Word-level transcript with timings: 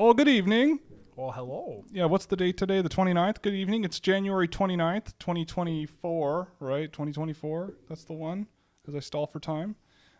Oh, 0.00 0.14
good 0.14 0.28
evening. 0.28 0.78
Well, 1.16 1.32
hello. 1.32 1.84
Yeah, 1.90 2.04
what's 2.04 2.24
the 2.24 2.36
date 2.36 2.56
today? 2.56 2.80
The 2.80 2.88
29th. 2.88 3.42
Good 3.42 3.54
evening. 3.54 3.82
It's 3.82 3.98
January 3.98 4.46
29th, 4.46 5.14
2024, 5.18 6.52
right? 6.60 6.92
2024. 6.92 7.74
That's 7.88 8.04
the 8.04 8.12
one. 8.12 8.46
As 8.86 8.94
I 8.94 9.00
stall 9.00 9.26
for 9.26 9.40
time. 9.40 9.74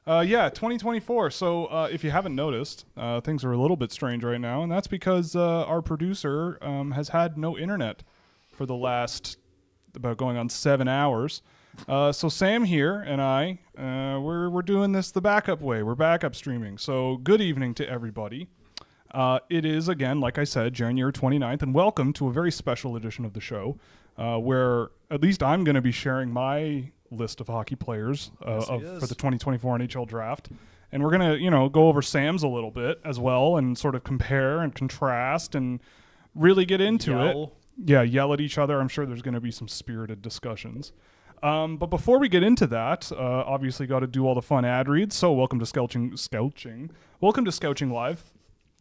Uh, 0.04 0.24
yeah, 0.26 0.48
2024. 0.48 1.30
So 1.30 1.66
uh, 1.66 1.88
if 1.92 2.02
you 2.02 2.10
haven't 2.10 2.34
noticed, 2.34 2.86
uh, 2.96 3.20
things 3.20 3.44
are 3.44 3.52
a 3.52 3.56
little 3.56 3.76
bit 3.76 3.92
strange 3.92 4.24
right 4.24 4.40
now, 4.40 4.64
and 4.64 4.72
that's 4.72 4.88
because 4.88 5.36
uh, 5.36 5.64
our 5.66 5.80
producer 5.80 6.58
um, 6.60 6.90
has 6.90 7.10
had 7.10 7.38
no 7.38 7.56
internet 7.56 8.02
for 8.50 8.66
the 8.66 8.74
last 8.74 9.36
about 9.94 10.16
going 10.16 10.36
on 10.36 10.48
seven 10.48 10.88
hours. 10.88 11.40
Uh, 11.86 12.10
so 12.10 12.28
Sam 12.28 12.64
here 12.64 13.00
and 13.00 13.22
I, 13.22 13.60
uh, 13.78 14.18
we're 14.18 14.50
we're 14.50 14.62
doing 14.62 14.90
this 14.90 15.12
the 15.12 15.20
backup 15.20 15.60
way. 15.60 15.84
We're 15.84 15.94
backup 15.94 16.34
streaming. 16.34 16.78
So 16.78 17.16
good 17.18 17.40
evening 17.40 17.74
to 17.74 17.88
everybody. 17.88 18.48
Uh, 19.12 19.40
it 19.48 19.64
is 19.64 19.88
again, 19.88 20.20
like 20.20 20.38
I 20.38 20.44
said, 20.44 20.74
January 20.74 21.12
29th, 21.12 21.62
and 21.62 21.74
welcome 21.74 22.12
to 22.14 22.28
a 22.28 22.32
very 22.32 22.52
special 22.52 22.96
edition 22.96 23.24
of 23.24 23.32
the 23.32 23.40
show, 23.40 23.78
uh, 24.16 24.36
where 24.38 24.88
at 25.10 25.22
least 25.22 25.42
I'm 25.42 25.64
going 25.64 25.76
to 25.76 25.80
be 25.80 25.92
sharing 25.92 26.30
my 26.30 26.90
list 27.10 27.40
of 27.40 27.48
hockey 27.48 27.74
players 27.74 28.30
uh, 28.44 28.56
Yes, 28.56 28.68
of, 28.68 28.82
for 29.00 29.06
the 29.06 29.14
2024 29.14 29.78
NHL 29.78 30.06
draft, 30.06 30.50
and 30.92 31.02
we're 31.02 31.10
gonna, 31.10 31.36
you 31.36 31.50
know, 31.50 31.68
go 31.68 31.88
over 31.88 32.02
Sam's 32.02 32.42
a 32.42 32.48
little 32.48 32.70
bit 32.70 33.00
as 33.04 33.18
well, 33.18 33.56
and 33.56 33.78
sort 33.78 33.94
of 33.94 34.04
compare 34.04 34.60
and 34.60 34.74
contrast 34.74 35.54
and 35.54 35.80
really 36.34 36.66
get 36.66 36.80
into 36.80 37.18
it 37.18 37.50
yeah, 37.84 38.02
yell 38.02 38.32
at 38.32 38.40
each 38.40 38.58
other. 38.58 38.80
I'm 38.80 38.88
sure 38.88 39.06
there's 39.06 39.22
going 39.22 39.34
to 39.34 39.40
be 39.40 39.50
some 39.50 39.68
spirited 39.68 40.20
discussions. 40.20 40.92
Um, 41.42 41.76
but 41.76 41.86
before 41.86 42.18
we 42.18 42.28
get 42.28 42.42
into 42.42 42.66
that, 42.66 43.12
uh, 43.12 43.16
obviously 43.16 43.86
got 43.86 44.00
to 44.00 44.08
do 44.08 44.26
all 44.26 44.34
the 44.34 44.42
fun 44.42 44.64
ad 44.64 44.88
reads. 44.88 45.14
So 45.14 45.32
welcome 45.32 45.60
to 45.60 45.66
Scouching, 45.66 46.16
Scouching. 46.16 46.90
Welcome 47.20 47.44
to 47.44 47.52
Scouching 47.52 47.90
Live. 47.90 48.24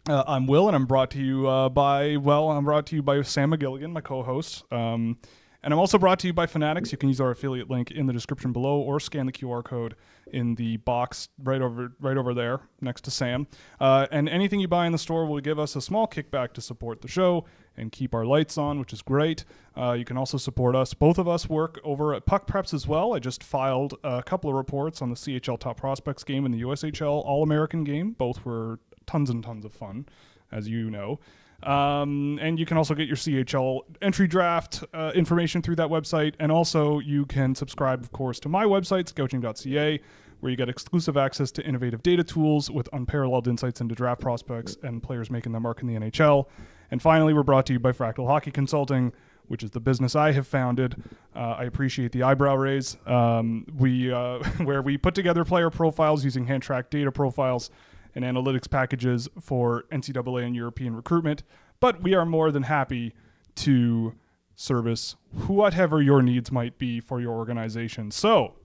Uh, 0.07 0.23
I'm 0.25 0.47
Will, 0.47 0.67
and 0.67 0.75
I'm 0.75 0.85
brought 0.85 1.11
to 1.11 1.19
you 1.19 1.49
uh, 1.49 1.67
by 1.67 2.15
well, 2.15 2.49
I'm 2.49 2.63
brought 2.63 2.85
to 2.87 2.95
you 2.95 3.01
by 3.01 3.21
Sam 3.23 3.51
McGilligan, 3.51 3.91
my 3.91 3.99
co-host. 3.99 4.63
Um, 4.71 5.17
and 5.61 5.73
I'm 5.73 5.79
also 5.81 5.97
brought 5.97 6.19
to 6.19 6.27
you 6.27 6.33
by 6.33 6.45
Fanatics. 6.45 6.93
You 6.93 6.97
can 6.97 7.09
use 7.09 7.19
our 7.19 7.31
affiliate 7.31 7.69
link 7.69 7.91
in 7.91 8.05
the 8.05 8.13
description 8.13 8.53
below, 8.53 8.79
or 8.79 9.01
scan 9.01 9.25
the 9.25 9.33
QR 9.33 9.65
code 9.65 9.97
in 10.31 10.55
the 10.55 10.77
box 10.77 11.27
right 11.43 11.61
over 11.61 11.91
right 11.99 12.15
over 12.15 12.33
there 12.33 12.61
next 12.79 13.01
to 13.01 13.11
Sam. 13.11 13.47
Uh, 13.81 14.07
and 14.09 14.29
anything 14.29 14.61
you 14.61 14.69
buy 14.69 14.85
in 14.85 14.93
the 14.93 14.97
store 14.97 15.25
will 15.25 15.41
give 15.41 15.59
us 15.59 15.75
a 15.75 15.81
small 15.81 16.07
kickback 16.07 16.53
to 16.53 16.61
support 16.61 17.01
the 17.01 17.09
show 17.09 17.43
and 17.75 17.91
keep 17.91 18.15
our 18.15 18.25
lights 18.25 18.57
on, 18.57 18.79
which 18.79 18.93
is 18.93 19.01
great. 19.01 19.43
Uh, 19.77 19.91
you 19.91 20.05
can 20.05 20.15
also 20.15 20.37
support 20.37 20.73
us. 20.73 20.93
Both 20.93 21.17
of 21.17 21.27
us 21.27 21.49
work 21.49 21.81
over 21.83 22.13
at 22.13 22.25
Puck 22.25 22.47
Preps 22.47 22.73
as 22.73 22.87
well. 22.87 23.13
I 23.13 23.19
just 23.19 23.43
filed 23.43 23.95
a 24.05 24.23
couple 24.23 24.49
of 24.49 24.55
reports 24.55 25.01
on 25.01 25.09
the 25.09 25.17
CHL 25.17 25.59
Top 25.59 25.75
Prospects 25.75 26.23
game 26.23 26.45
and 26.45 26.53
the 26.53 26.61
USHL 26.61 27.25
All 27.25 27.43
American 27.43 27.83
game. 27.83 28.11
Both 28.11 28.45
were 28.45 28.79
tons 29.07 29.29
and 29.29 29.43
tons 29.43 29.65
of 29.65 29.73
fun, 29.73 30.05
as 30.51 30.67
you 30.67 30.91
know. 30.91 31.19
Um, 31.63 32.37
and 32.39 32.59
you 32.59 32.65
can 32.65 32.77
also 32.77 32.93
get 32.93 33.07
your 33.07 33.15
CHL 33.15 33.81
entry 34.01 34.27
draft 34.27 34.83
uh, 34.93 35.11
information 35.15 35.61
through 35.61 35.77
that 35.77 35.87
website. 35.87 36.35
And 36.39 36.51
also, 36.51 36.99
you 36.99 37.25
can 37.25 37.55
subscribe, 37.55 38.03
of 38.03 38.11
course, 38.11 38.39
to 38.41 38.49
my 38.49 38.65
website, 38.65 39.07
scouching.ca, 39.07 39.99
where 40.39 40.49
you 40.51 40.55
get 40.55 40.69
exclusive 40.69 41.17
access 41.17 41.49
to 41.51 41.65
innovative 41.65 42.03
data 42.03 42.23
tools 42.23 42.69
with 42.69 42.87
unparalleled 42.93 43.47
insights 43.47 43.81
into 43.81 43.95
draft 43.95 44.21
prospects 44.21 44.77
and 44.83 45.01
players 45.01 45.31
making 45.31 45.51
their 45.51 45.61
mark 45.61 45.81
in 45.81 45.87
the 45.87 45.95
NHL. 45.95 46.45
And 46.91 47.01
finally, 47.01 47.33
we're 47.33 47.43
brought 47.43 47.65
to 47.67 47.73
you 47.73 47.79
by 47.79 47.91
Fractal 47.91 48.27
Hockey 48.27 48.51
Consulting, 48.51 49.11
which 49.47 49.63
is 49.63 49.71
the 49.71 49.79
business 49.79 50.15
I 50.15 50.33
have 50.33 50.45
founded. 50.45 51.01
Uh, 51.35 51.55
I 51.57 51.63
appreciate 51.63 52.11
the 52.11 52.23
eyebrow 52.23 52.55
raise. 52.55 52.97
Um, 53.07 53.65
we 53.75 54.11
uh, 54.11 54.39
where 54.63 54.81
we 54.81 54.97
put 54.97 55.15
together 55.15 55.43
player 55.43 55.69
profiles 55.69 56.23
using 56.23 56.45
hand 56.45 56.63
tracked 56.63 56.91
data 56.91 57.11
profiles 57.11 57.71
and 58.15 58.23
analytics 58.25 58.69
packages 58.69 59.29
for 59.39 59.85
NCAA 59.91 60.45
and 60.45 60.55
European 60.55 60.95
recruitment. 60.95 61.43
But 61.79 62.01
we 62.01 62.15
are 62.15 62.25
more 62.25 62.51
than 62.51 62.63
happy 62.63 63.13
to 63.55 64.13
service 64.55 65.15
whatever 65.47 66.01
your 66.01 66.21
needs 66.21 66.51
might 66.51 66.77
be 66.77 66.99
for 66.99 67.21
your 67.21 67.35
organization. 67.35 68.11
So, 68.11 68.55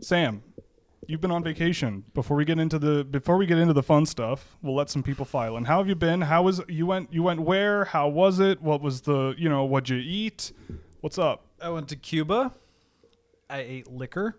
Sam, 0.00 0.42
you've 1.06 1.20
been 1.20 1.30
on 1.30 1.42
vacation. 1.42 2.04
Before 2.14 2.36
we 2.36 2.44
get 2.44 2.58
into 2.58 2.78
the 2.78 3.04
before 3.04 3.36
we 3.36 3.46
get 3.46 3.58
into 3.58 3.74
the 3.74 3.82
fun 3.82 4.06
stuff, 4.06 4.56
we'll 4.62 4.74
let 4.74 4.90
some 4.90 5.02
people 5.02 5.24
file 5.24 5.56
in. 5.56 5.64
How 5.64 5.78
have 5.78 5.88
you 5.88 5.94
been? 5.94 6.22
How 6.22 6.42
was 6.42 6.60
you 6.68 6.86
went 6.86 7.12
you 7.12 7.22
went 7.22 7.40
where? 7.40 7.84
How 7.84 8.08
was 8.08 8.38
it? 8.40 8.62
What 8.62 8.80
was 8.80 9.02
the 9.02 9.34
you 9.36 9.48
know 9.48 9.64
what'd 9.64 9.88
you 9.88 9.98
eat? 9.98 10.52
What's 11.00 11.18
up? 11.18 11.46
I 11.60 11.68
went 11.68 11.88
to 11.88 11.96
Cuba. 11.96 12.54
I 13.50 13.58
ate 13.58 13.90
liquor. 13.90 14.38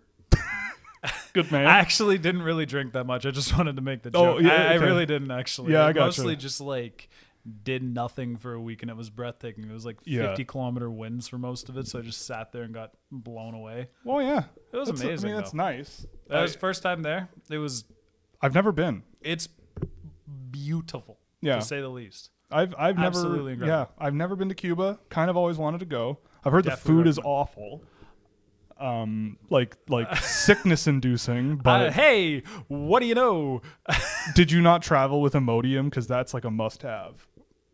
Good 1.32 1.50
man. 1.52 1.66
I 1.66 1.78
actually 1.78 2.18
didn't 2.18 2.42
really 2.42 2.66
drink 2.66 2.92
that 2.94 3.04
much. 3.04 3.26
I 3.26 3.30
just 3.30 3.54
wanted 3.56 3.76
to 3.76 3.82
make 3.82 4.02
the 4.02 4.10
Oh, 4.14 4.34
joke. 4.38 4.42
yeah, 4.42 4.70
I, 4.70 4.72
I 4.72 4.74
really 4.74 5.06
didn't 5.06 5.30
actually. 5.30 5.72
Yeah, 5.72 5.84
I 5.84 5.88
I 5.88 5.92
gotcha. 5.92 6.20
mostly 6.20 6.36
just 6.36 6.60
like 6.60 7.08
did 7.62 7.82
nothing 7.82 8.36
for 8.38 8.54
a 8.54 8.60
week, 8.60 8.80
and 8.82 8.90
it 8.90 8.96
was 8.96 9.10
breathtaking. 9.10 9.64
It 9.68 9.72
was 9.72 9.84
like 9.84 9.96
50 9.98 10.10
Yeah. 10.10 10.34
kilometer 10.46 10.90
winds 10.90 11.28
for 11.28 11.36
most 11.36 11.68
of 11.68 11.76
it, 11.76 11.86
so 11.86 11.98
I 11.98 12.02
just 12.02 12.24
sat 12.26 12.52
there 12.52 12.62
and 12.62 12.72
got 12.72 12.92
blown 13.12 13.52
away. 13.54 13.88
well, 14.04 14.22
yeah, 14.22 14.44
It 14.72 14.76
was 14.78 14.88
That's- 14.88 15.02
amazing. 15.04 15.28
I 15.28 15.32
mean, 15.32 15.40
that's 15.40 15.52
though. 15.52 15.56
nice. 15.58 16.06
That 16.28 16.40
was 16.40 16.56
first 16.56 16.82
time 16.82 17.02
there. 17.02 17.28
It 17.50 17.58
was. 17.58 17.84
I've 18.40 18.54
never 18.54 18.72
been. 18.72 19.02
It's 19.20 19.48
beautiful, 20.50 21.18
Yeah. 21.40 21.56
to 21.56 21.62
say 21.62 21.80
the 21.80 21.88
least. 21.88 22.30
I've 22.50 22.74
I've 22.78 22.96
never 22.96 23.06
Absolutely 23.08 23.66
yeah. 23.66 23.86
I've 23.98 24.14
never 24.14 24.36
been 24.36 24.48
to 24.48 24.54
Cuba. 24.54 24.98
Kind 25.08 25.28
of 25.30 25.36
always 25.36 25.58
wanted 25.58 25.80
to 25.80 25.86
go. 25.86 26.18
I've 26.44 26.52
heard 26.52 26.64
the 26.64 26.76
food 26.76 27.06
is 27.06 27.18
awful, 27.24 27.82
um, 28.84 29.38
like 29.50 29.76
like 29.88 30.14
sickness 30.22 30.86
inducing. 30.86 31.52
Uh, 31.52 31.56
But 31.62 31.92
hey, 31.92 32.42
what 32.68 33.00
do 33.00 33.06
you 33.06 33.14
know? 33.14 33.62
did 34.34 34.50
you 34.52 34.60
not 34.60 34.82
travel 34.82 35.20
with 35.22 35.32
Imodium? 35.34 35.84
Because 35.86 36.06
that's 36.06 36.34
like 36.34 36.44
a 36.44 36.50
must 36.50 36.82
have. 36.82 37.26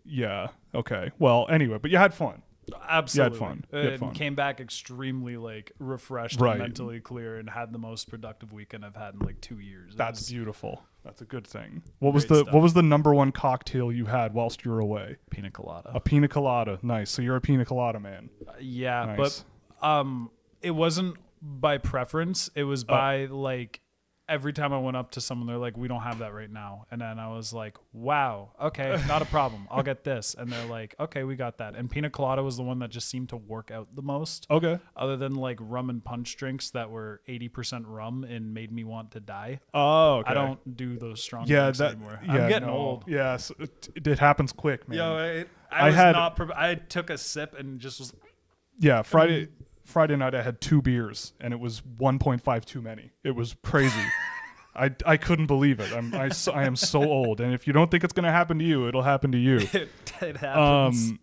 Yeah. 0.04 0.48
Okay. 0.74 1.10
Well, 1.18 1.46
anyway, 1.50 1.78
but 1.80 1.90
you 1.90 1.98
had 1.98 2.14
fun. 2.14 2.42
Absolutely. 2.88 3.38
had 3.38 3.48
fun. 3.48 3.64
You 3.72 3.78
had 3.78 3.86
And 3.94 4.00
fun. 4.00 4.14
Came 4.14 4.34
back 4.36 4.60
extremely 4.60 5.36
like 5.36 5.72
refreshed 5.80 6.40
Right. 6.40 6.52
and 6.52 6.60
mentally 6.60 7.00
clear 7.00 7.36
and 7.38 7.50
had 7.50 7.72
the 7.72 7.78
most 7.78 8.08
productive 8.08 8.52
weekend 8.52 8.84
I've 8.84 8.94
had 8.94 9.14
in 9.14 9.20
like 9.20 9.40
two 9.40 9.58
years. 9.58 9.94
That's 9.96 10.30
beautiful. 10.30 10.82
That's 11.04 11.20
a 11.20 11.24
good 11.24 11.46
thing. 11.46 11.82
What 11.98 12.12
was 12.14 12.26
the 12.26 12.42
stuff. 12.42 12.54
what 12.54 12.62
was 12.62 12.74
the 12.74 12.82
number 12.82 13.12
one 13.14 13.32
cocktail 13.32 13.90
you 13.90 14.04
had 14.06 14.34
whilst 14.34 14.64
you 14.64 14.70
were 14.70 14.78
away? 14.80 15.16
pina 15.30 15.50
colada. 15.50 15.90
A 15.94 15.98
pina 16.00 16.28
colada. 16.28 16.78
Nice. 16.82 17.10
So 17.10 17.22
you're 17.22 17.36
a 17.36 17.40
pina 17.40 17.64
colada 17.64 17.98
man. 17.98 18.30
Uh, 18.46 18.52
yeah, 18.60 19.16
Nice. 19.16 19.44
but 19.80 19.86
um, 19.88 20.30
it 20.62 20.72
wasn't 20.72 21.16
by 21.42 21.78
preference. 21.78 22.50
It 22.54 22.64
was 22.64 22.82
Oh. 22.84 22.86
by 22.88 23.24
like 23.26 23.80
every 24.28 24.52
time 24.52 24.72
I 24.72 24.78
went 24.78 24.96
up 24.96 25.10
to 25.12 25.20
someone, 25.20 25.48
they're 25.48 25.56
like, 25.56 25.76
"We 25.76 25.88
don't 25.88 26.02
have 26.02 26.20
that 26.20 26.32
right 26.32 26.48
now," 26.50 26.86
and 26.92 27.00
then 27.00 27.18
I 27.18 27.26
was 27.34 27.52
like, 27.52 27.76
"Wow, 27.92 28.52
okay, 28.62 29.02
not 29.08 29.22
a 29.22 29.24
problem. 29.36 29.66
I'll 29.70 29.82
get 29.82 30.04
this." 30.04 30.36
And 30.38 30.52
they're 30.52 30.66
like, 30.66 30.94
"Okay, 31.00 31.24
we 31.24 31.34
got 31.34 31.58
that." 31.58 31.74
And 31.74 31.90
pina 31.90 32.10
colada 32.10 32.40
was 32.44 32.56
the 32.56 32.62
one 32.62 32.78
that 32.78 32.90
just 32.90 33.08
seemed 33.08 33.30
to 33.30 33.36
work 33.36 33.72
out 33.72 33.88
the 33.96 34.02
most. 34.02 34.46
Okay. 34.48 34.78
Other 34.96 35.16
than 35.16 35.34
like 35.34 35.58
rum 35.60 35.90
and 35.90 36.04
punch 36.04 36.36
drinks 36.36 36.70
that 36.70 36.90
were 36.90 37.22
80% 37.28 37.86
rum 37.88 38.22
and 38.22 38.54
made 38.54 38.70
me 38.70 38.84
want 38.84 39.10
to 39.12 39.20
die. 39.20 39.58
Oh, 39.74 40.18
okay. 40.18 40.30
I 40.30 40.34
don't 40.34 40.76
do 40.76 40.96
those 40.96 41.20
strong 41.20 41.46
Yeah, 41.48 41.62
drinks 41.62 41.78
that. 41.78 41.92
anymore. 41.94 42.20
Yeah, 42.24 42.32
I'm 42.34 42.48
getting 42.48 42.68
no. 42.68 42.74
old. 42.74 43.04
Yes, 43.08 43.50
it, 43.58 43.88
it 43.96 44.18
happens 44.20 44.52
quick, 44.52 44.88
man. 44.88 44.98
Yo, 44.98 45.16
I, 45.16 45.74
I 45.76 45.80
I, 45.80 45.86
was 45.86 45.94
had- 45.96 46.12
not. 46.12 46.36
Pre- 46.36 46.52
I 46.54 46.76
took 46.76 47.10
a 47.10 47.18
sip 47.18 47.58
and 47.58 47.80
just 47.80 47.98
was. 47.98 48.12
Yeah, 48.78 49.02
Friday 49.02 49.46
mm. 49.46 49.50
Friday 49.90 50.16
night 50.16 50.34
I 50.34 50.42
had 50.42 50.60
two 50.60 50.80
beers 50.80 51.32
and 51.40 51.52
it 51.52 51.60
was 51.60 51.80
1.5 51.80 52.64
too 52.64 52.80
many. 52.80 53.10
It 53.24 53.32
was 53.32 53.56
crazy. 53.62 54.00
I, 54.74 54.92
I 55.04 55.16
couldn't 55.16 55.46
believe 55.46 55.80
it. 55.80 55.92
I'm 55.92 56.14
I, 56.14 56.30
I 56.54 56.64
am 56.64 56.76
so 56.76 57.02
old, 57.02 57.40
and 57.40 57.52
if 57.52 57.66
you 57.66 57.72
don't 57.72 57.90
think 57.90 58.04
it's 58.04 58.12
gonna 58.12 58.30
happen 58.30 58.58
to 58.60 58.64
you, 58.64 58.86
it'll 58.86 59.02
happen 59.02 59.32
to 59.32 59.38
you. 59.38 59.56
It, 59.72 59.88
it 60.20 60.36
happens. 60.36 61.10
Um, 61.10 61.18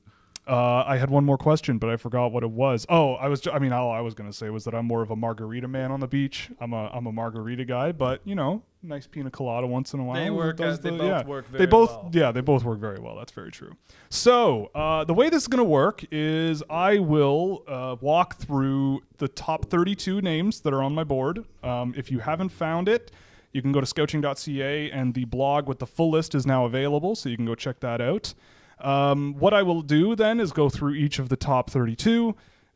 uh, 0.48 0.84
I 0.88 0.98
had 0.98 1.10
one 1.10 1.26
more 1.26 1.38
question, 1.38 1.78
but 1.78 1.90
I 1.90 1.98
forgot 1.98 2.32
what 2.32 2.44
it 2.44 2.52
was. 2.52 2.86
Oh, 2.90 3.14
I 3.16 3.28
was. 3.28 3.46
I 3.52 3.60
mean, 3.60 3.74
all 3.74 3.92
I 3.92 4.00
was 4.02 4.14
gonna 4.14 4.32
say 4.34 4.50
was 4.50 4.64
that 4.66 4.74
I'm 4.74 4.86
more 4.86 5.02
of 5.02 5.12
a 5.12 5.16
margarita 5.16 5.68
man 5.68 5.92
on 5.92 6.00
the 6.00 6.08
beach. 6.08 6.50
I'm 6.60 6.74
a 6.74 6.88
I'm 6.94 7.06
a 7.06 7.12
margarita 7.12 7.66
guy, 7.66 7.92
but 7.92 8.22
you 8.24 8.36
know, 8.36 8.62
nice 8.82 9.08
pina 9.08 9.30
colada 9.30 9.68
once 9.68 9.94
in 9.94 10.00
a 10.00 10.04
while. 10.04 10.24
They 10.24 10.30
work 10.30 10.62
out- 10.62 10.82
they 10.82 10.90
the- 10.92 10.98
both 10.98 11.08
yeah. 11.10 11.24
work 11.26 11.52
They 11.52 11.58
very 11.60 11.68
both 11.68 11.90
well. 11.92 12.10
yeah, 12.14 12.32
they 12.32 12.42
both 12.42 12.64
work 12.64 12.80
very 12.80 13.00
well. 13.00 13.16
That's 13.16 13.32
very 13.32 13.52
true. 13.52 13.76
So 14.10 14.72
uh, 14.74 15.04
the 15.04 15.14
way 15.14 15.30
this 15.30 15.44
is 15.44 15.48
gonna 15.48 15.64
work 15.64 16.06
is 16.12 16.64
I 16.70 17.00
will 17.00 17.64
uh, 17.68 17.96
walk 18.00 18.36
through 18.38 19.02
the 19.18 19.28
top 19.28 19.66
32 19.66 20.22
names 20.22 20.62
that 20.62 20.74
are 20.74 20.82
on 20.84 20.94
my 20.96 21.04
board. 21.04 21.44
Um, 21.64 21.94
if 21.98 22.10
you 22.12 22.20
haven't 22.20 22.50
found 22.50 22.88
it. 22.90 23.12
You 23.54 23.62
can 23.64 23.72
go 23.72 23.80
to 23.80 23.88
scouching.ca 23.88 24.92
and 24.92 25.14
the 25.16 25.26
blog 25.26 25.68
with 25.68 25.80
the 25.80 25.88
full 25.88 26.12
list 26.12 26.36
is 26.36 26.46
now 26.46 26.66
available, 26.66 27.16
so 27.16 27.28
you 27.30 27.38
can 27.38 27.46
go 27.46 27.56
check 27.56 27.80
that 27.80 28.02
out. 28.02 28.36
Um, 28.80 29.36
what 29.38 29.54
I 29.54 29.64
will 29.64 29.82
do 29.82 30.16
then 30.16 30.40
is 30.40 30.52
go 30.52 30.70
through 30.70 30.94
each 30.94 31.20
of 31.20 31.30
the 31.30 31.36
top 31.36 31.70
32, 31.70 32.36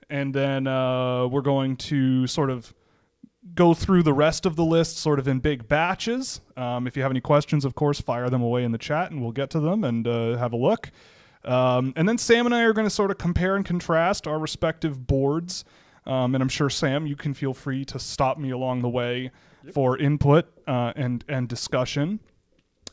and 0.09 0.33
then 0.33 0.67
uh, 0.67 1.27
we're 1.27 1.41
going 1.41 1.77
to 1.77 2.27
sort 2.27 2.49
of 2.49 2.73
go 3.55 3.73
through 3.73 4.03
the 4.03 4.13
rest 4.13 4.45
of 4.45 4.55
the 4.55 4.63
list 4.63 4.97
sort 4.97 5.19
of 5.19 5.27
in 5.27 5.39
big 5.39 5.67
batches. 5.67 6.41
Um, 6.55 6.85
if 6.87 6.95
you 6.95 7.01
have 7.01 7.11
any 7.11 7.21
questions, 7.21 7.65
of 7.65 7.75
course, 7.75 7.99
fire 7.99 8.29
them 8.29 8.41
away 8.41 8.63
in 8.63 8.71
the 8.71 8.77
chat 8.77 9.11
and 9.11 9.21
we'll 9.21 9.31
get 9.31 9.49
to 9.51 9.59
them 9.59 9.83
and 9.83 10.07
uh, 10.07 10.37
have 10.37 10.53
a 10.53 10.57
look. 10.57 10.91
Um, 11.43 11.93
and 11.95 12.07
then 12.07 12.17
Sam 12.17 12.45
and 12.45 12.53
I 12.53 12.61
are 12.61 12.73
going 12.73 12.85
to 12.85 12.91
sort 12.91 13.09
of 13.09 13.17
compare 13.17 13.55
and 13.55 13.65
contrast 13.65 14.27
our 14.27 14.37
respective 14.37 15.07
boards. 15.07 15.65
Um, 16.05 16.35
and 16.35 16.41
I'm 16.41 16.49
sure, 16.49 16.69
Sam, 16.69 17.07
you 17.07 17.15
can 17.15 17.33
feel 17.33 17.53
free 17.53 17.83
to 17.85 17.99
stop 17.99 18.37
me 18.37 18.51
along 18.51 18.81
the 18.81 18.89
way 18.89 19.31
for 19.73 19.97
input 19.97 20.47
uh, 20.67 20.93
and, 20.95 21.23
and 21.27 21.47
discussion. 21.47 22.19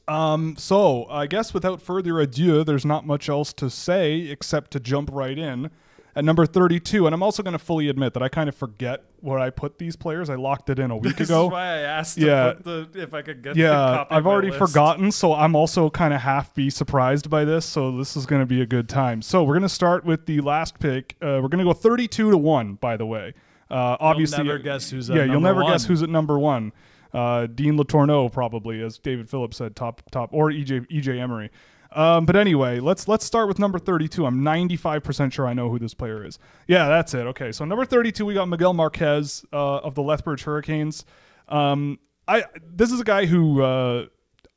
Um, 0.08 0.56
so 0.56 1.06
I 1.10 1.26
guess 1.26 1.52
without 1.54 1.80
further 1.82 2.18
ado, 2.20 2.64
there's 2.64 2.84
not 2.86 3.06
much 3.06 3.28
else 3.28 3.52
to 3.54 3.68
say 3.70 4.20
except 4.20 4.70
to 4.72 4.80
jump 4.80 5.10
right 5.12 5.38
in 5.38 5.70
at 6.16 6.24
number 6.24 6.46
32. 6.46 7.06
And 7.06 7.14
I'm 7.14 7.22
also 7.22 7.42
going 7.42 7.52
to 7.52 7.58
fully 7.58 7.88
admit 7.88 8.14
that 8.14 8.22
I 8.22 8.28
kind 8.28 8.48
of 8.48 8.54
forget 8.56 9.04
where 9.20 9.38
I 9.38 9.50
put 9.50 9.78
these 9.78 9.96
players. 9.96 10.30
I 10.30 10.36
locked 10.36 10.70
it 10.70 10.78
in 10.78 10.90
a 10.90 10.96
week 11.04 11.16
This 11.16 11.28
ago. 11.28 11.46
is 11.46 11.52
why 11.52 11.62
I 11.66 11.78
asked 11.80 12.18
Yeah. 12.18 12.54
the 12.58 12.88
if 12.94 13.12
I 13.14 13.22
could 13.22 13.42
get 13.42 13.54
the 13.54 13.60
yeah, 13.60 14.04
I've 14.10 14.26
already 14.26 14.48
list. 14.50 14.58
forgotten, 14.58 15.12
so 15.12 15.34
I'm 15.34 15.54
also 15.54 15.90
kind 15.90 16.14
of 16.14 16.22
half 16.22 16.54
be 16.54 16.70
surprised 16.70 17.28
by 17.28 17.44
this. 17.44 17.66
So 17.66 17.96
this 17.98 18.16
is 18.16 18.26
going 18.26 18.40
to 18.42 18.46
be 18.46 18.62
a 18.62 18.66
good 18.66 18.88
time. 18.88 19.20
So 19.22 19.42
we're 19.44 19.54
going 19.54 19.62
to 19.62 19.68
start 19.68 20.04
with 20.04 20.26
the 20.26 20.40
last 20.40 20.78
pick. 20.78 21.16
Uh, 21.20 21.38
we're 21.42 21.48
going 21.48 21.58
to 21.58 21.64
go 21.64 21.72
32 21.74 22.30
to 22.30 22.36
one. 22.38 22.74
By 22.74 22.96
the 22.96 23.06
way, 23.06 23.34
uh, 23.70 23.96
obviously, 24.00 24.42
never 24.44 24.58
guess 24.58 24.88
who's 24.90 25.10
at 25.10 25.16
yeah, 25.16 25.24
you'll 25.24 25.40
never 25.40 25.62
guess 25.64 25.84
who's 25.84 26.02
at 26.02 26.08
number 26.08 26.38
one. 26.38 26.72
Uh, 27.12 27.46
Dean 27.46 27.76
Letourneau 27.78 28.30
probably, 28.32 28.82
as 28.82 28.98
David 28.98 29.28
Phillips 29.30 29.56
said, 29.56 29.74
top 29.76 30.02
top, 30.10 30.30
or 30.32 30.50
EJ 30.50 30.86
EJ 30.90 31.18
Emery. 31.18 31.50
Um, 31.92 32.26
but 32.26 32.36
anyway, 32.36 32.80
let's 32.80 33.08
let's 33.08 33.24
start 33.24 33.48
with 33.48 33.58
number 33.58 33.78
32. 33.78 34.26
I'm 34.26 34.42
95% 34.42 35.32
sure 35.32 35.46
I 35.46 35.54
know 35.54 35.70
who 35.70 35.78
this 35.78 35.94
player 35.94 36.22
is. 36.24 36.38
Yeah, 36.66 36.86
that's 36.88 37.14
it. 37.14 37.26
Okay, 37.28 37.50
so 37.50 37.64
number 37.64 37.86
32, 37.86 38.26
we 38.26 38.34
got 38.34 38.46
Miguel 38.46 38.74
Marques 38.74 39.42
uh, 39.52 39.78
of 39.78 39.94
the 39.94 40.02
Lethbridge 40.02 40.42
Hurricanes. 40.44 41.06
Um, 41.48 41.98
I 42.26 42.44
this 42.62 42.92
is 42.92 43.00
a 43.00 43.04
guy 43.04 43.24
who 43.24 43.62
uh, 43.62 44.06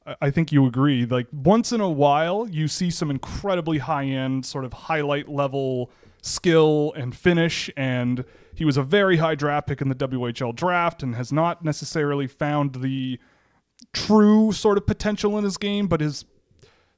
I- 0.06 0.16
I 0.24 0.30
think 0.32 0.52
you 0.52 0.66
agree. 0.66 1.06
Like 1.06 1.28
once 1.32 1.72
in 1.72 1.80
a 1.80 1.90
while, 1.90 2.50
you 2.50 2.68
see 2.68 2.90
some 2.90 3.10
incredibly 3.10 3.78
high 3.78 4.06
end, 4.08 4.46
sort 4.46 4.66
of 4.66 4.74
highlight 4.74 5.30
level 5.30 5.90
skill 6.22 6.92
and 6.98 7.16
finish. 7.16 7.70
And 7.78 8.26
he 8.62 8.66
was 8.66 8.78
a 8.78 8.84
very 8.84 9.18
high 9.18 9.34
draft 9.34 9.66
pick 9.66 9.82
in 9.82 9.90
the 9.90 9.96
WHL 9.96 10.56
draft 10.56 11.02
and 11.02 11.16
has 11.16 11.34
not 11.34 11.66
necessarily 11.66 12.28
found 12.28 12.76
the 12.76 13.20
true 13.92 14.52
sort 14.52 14.78
of 14.78 14.86
potential 14.86 15.36
in 15.36 15.44
his 15.44 15.58
game, 15.58 15.88
but 15.88 16.00
his 16.00 16.26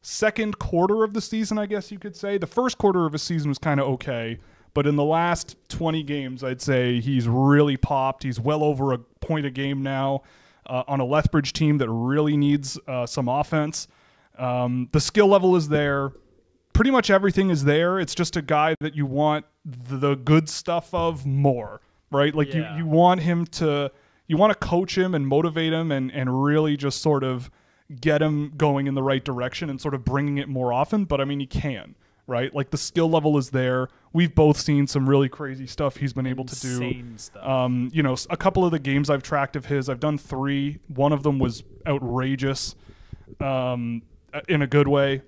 second 0.02 0.60
quarter 0.60 1.06
of 1.06 1.14
the 1.14 1.22
season, 1.22 1.58
I 1.58 1.66
guess 1.66 1.90
you 1.90 1.98
could 1.98 2.18
say. 2.18 2.38
The 2.38 2.48
first 2.48 2.78
quarter 2.78 3.06
of 3.06 3.14
his 3.14 3.24
season 3.24 3.48
was 3.48 3.60
kind 3.60 3.80
of 3.80 3.88
okay, 3.92 4.40
but 4.74 4.86
in 4.86 4.98
the 4.98 5.06
last 5.06 5.56
20 5.70 6.04
games, 6.04 6.44
I'd 6.44 6.62
say 6.62 7.00
he's 7.00 7.30
really 7.30 7.78
popped. 7.78 8.24
He's 8.24 8.42
well 8.42 8.62
over 8.62 8.92
a 8.92 8.98
point 8.98 9.46
a 9.46 9.50
game 9.50 9.82
now 9.82 10.24
uh, 10.66 10.84
on 10.86 11.00
a 11.00 11.06
Lethbridge 11.06 11.54
team 11.54 11.78
that 11.78 11.90
really 11.90 12.36
needs 12.36 12.78
uh, 12.90 13.06
some 13.06 13.30
offense. 13.30 13.88
Um, 14.38 14.90
the 14.92 15.00
skill 15.00 15.28
level 15.28 15.56
is 15.56 15.70
there. 15.70 16.12
Pretty 16.74 16.92
much 16.92 17.10
everything 17.10 17.50
is 17.50 17.66
there. 17.66 18.00
It's 18.00 18.16
just 18.16 18.36
a 18.36 18.42
guy 18.42 18.76
that 18.80 18.96
you 18.96 19.06
want 19.06 19.46
the, 19.64 20.16
good 20.16 20.50
stuff 20.50 20.94
of 20.94 21.26
more, 21.26 21.82
right? 22.12 22.34
Like 22.34 22.54
Yeah. 22.54 22.76
you, 22.78 22.84
you 22.84 22.86
want 22.90 23.22
him 23.22 23.46
to, 23.48 23.92
you 24.28 24.38
want 24.38 24.52
to 24.54 24.68
coach 24.68 24.98
him 24.98 25.14
and 25.14 25.28
motivate 25.28 25.72
him 25.74 25.92
and, 25.92 26.12
and 26.12 26.44
really 26.44 26.76
just 26.76 27.02
sort 27.02 27.24
of 27.24 27.52
get 28.02 28.22
him 28.22 28.54
going 28.58 28.88
in 28.88 28.96
the 28.96 29.04
right 29.04 29.24
direction 29.24 29.70
and 29.70 29.80
sort 29.80 29.94
of 29.94 30.04
bringing 30.04 30.38
it 30.40 30.48
more 30.50 30.74
often. 30.74 31.06
But 31.06 31.22
I 31.22 31.26
mean, 31.26 31.40
he 31.40 31.46
can, 31.46 31.96
right? 32.26 32.54
Like 32.54 32.72
the 32.72 32.78
skill 32.78 33.10
level 33.10 33.38
is 33.38 33.52
there. 33.52 33.90
We've 34.12 34.34
both 34.34 34.58
seen 34.60 34.88
some 34.88 35.08
really 35.08 35.30
crazy 35.30 35.68
stuff 35.68 35.98
he's 35.98 36.14
been 36.14 36.26
able 36.28 36.46
to 36.46 36.60
do. 36.60 36.70
Um, 37.40 37.92
you 37.94 38.02
know, 38.02 38.16
a 38.30 38.38
couple 38.38 38.66
of 38.66 38.72
the 38.72 38.80
games 38.80 39.10
I've 39.10 39.24
tracked 39.24 39.56
of 39.56 39.66
his, 39.66 39.90
I've 39.90 40.00
done 40.00 40.18
three. 40.18 40.80
One 40.88 41.12
of 41.14 41.24
them 41.24 41.38
was 41.40 41.64
outrageous, 41.86 42.76
um, 43.40 44.02
in 44.48 44.62
a 44.62 44.68
good 44.68 44.88
way. 44.88 45.22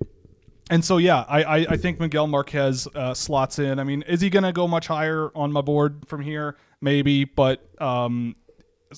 And 0.68 0.84
so, 0.84 0.98
yeah, 0.98 1.24
I, 1.28 1.42
I, 1.42 1.56
I 1.70 1.76
think 1.76 2.00
Miguel 2.00 2.26
Marques 2.26 2.88
uh, 2.94 3.14
slots 3.14 3.58
in. 3.58 3.78
I 3.78 3.84
mean, 3.84 4.02
is 4.02 4.20
he 4.20 4.30
going 4.30 4.42
to 4.42 4.52
go 4.52 4.66
much 4.66 4.88
higher 4.88 5.30
on 5.34 5.52
my 5.52 5.60
board 5.60 6.04
from 6.08 6.22
here? 6.22 6.56
Maybe, 6.80 7.24
but 7.24 7.64
um, 7.80 8.34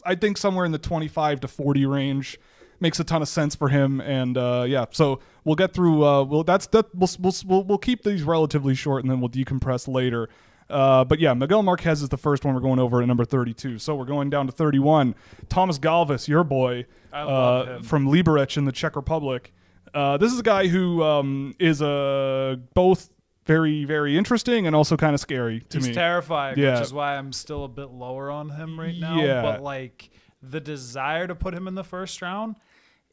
I 0.04 0.14
think 0.14 0.38
somewhere 0.38 0.64
in 0.64 0.72
the 0.72 0.78
25 0.78 1.40
to 1.40 1.48
40 1.48 1.86
range 1.86 2.38
makes 2.80 2.98
a 3.00 3.04
ton 3.04 3.22
of 3.22 3.28
sense 3.28 3.54
for 3.54 3.68
him. 3.68 4.00
And 4.00 4.36
uh, 4.38 4.64
yeah, 4.66 4.86
so 4.90 5.20
we'll 5.44 5.56
get 5.56 5.74
through. 5.74 6.04
Uh, 6.04 6.24
we'll 6.24 6.44
that's 6.44 6.66
that. 6.68 6.94
We'll, 6.94 7.10
we'll 7.18 7.34
we'll 7.46 7.64
we'll 7.64 7.78
keep 7.78 8.02
these 8.02 8.22
relatively 8.22 8.74
short, 8.74 9.04
and 9.04 9.10
then 9.10 9.20
we'll 9.20 9.30
decompress 9.30 9.86
later. 9.86 10.28
Uh, 10.70 11.04
but 11.04 11.18
yeah, 11.18 11.32
Miguel 11.34 11.62
Marques 11.62 12.02
is 12.02 12.08
the 12.08 12.18
first 12.18 12.44
one 12.44 12.54
we're 12.54 12.60
going 12.60 12.78
over 12.78 13.00
at 13.00 13.08
number 13.08 13.24
32. 13.24 13.78
So 13.78 13.94
we're 13.94 14.04
going 14.04 14.28
down 14.28 14.46
to 14.46 14.52
31. 14.52 15.14
Thomas 15.48 15.78
Galvas, 15.78 16.28
your 16.28 16.44
boy, 16.44 16.84
uh, 17.12 17.80
from 17.80 18.06
Liberec 18.06 18.56
in 18.56 18.66
the 18.66 18.72
Czech 18.72 18.94
Republic. 18.94 19.52
Uh, 19.94 20.16
this 20.16 20.32
is 20.32 20.38
a 20.40 20.42
guy 20.42 20.66
who 20.68 21.02
um, 21.02 21.54
is 21.58 21.80
uh, 21.82 22.56
both 22.74 23.10
very, 23.46 23.84
very 23.84 24.16
interesting 24.18 24.66
and 24.66 24.76
also 24.76 24.96
kind 24.96 25.14
of 25.14 25.20
scary 25.20 25.60
to 25.70 25.78
He's 25.78 25.88
me. 25.88 25.94
terrifying, 25.94 26.58
Yeah. 26.58 26.74
which 26.74 26.82
is 26.82 26.92
why 26.92 27.16
I'm 27.16 27.32
still 27.32 27.64
a 27.64 27.68
bit 27.68 27.90
lower 27.90 28.30
on 28.30 28.50
him 28.50 28.78
right 28.78 28.96
now. 28.96 29.20
Yeah. 29.20 29.40
But 29.42 29.62
like 29.62 30.10
the 30.42 30.60
desire 30.60 31.26
to 31.26 31.34
put 31.34 31.54
him 31.54 31.66
in 31.66 31.74
the 31.74 31.84
first 31.84 32.20
round, 32.20 32.56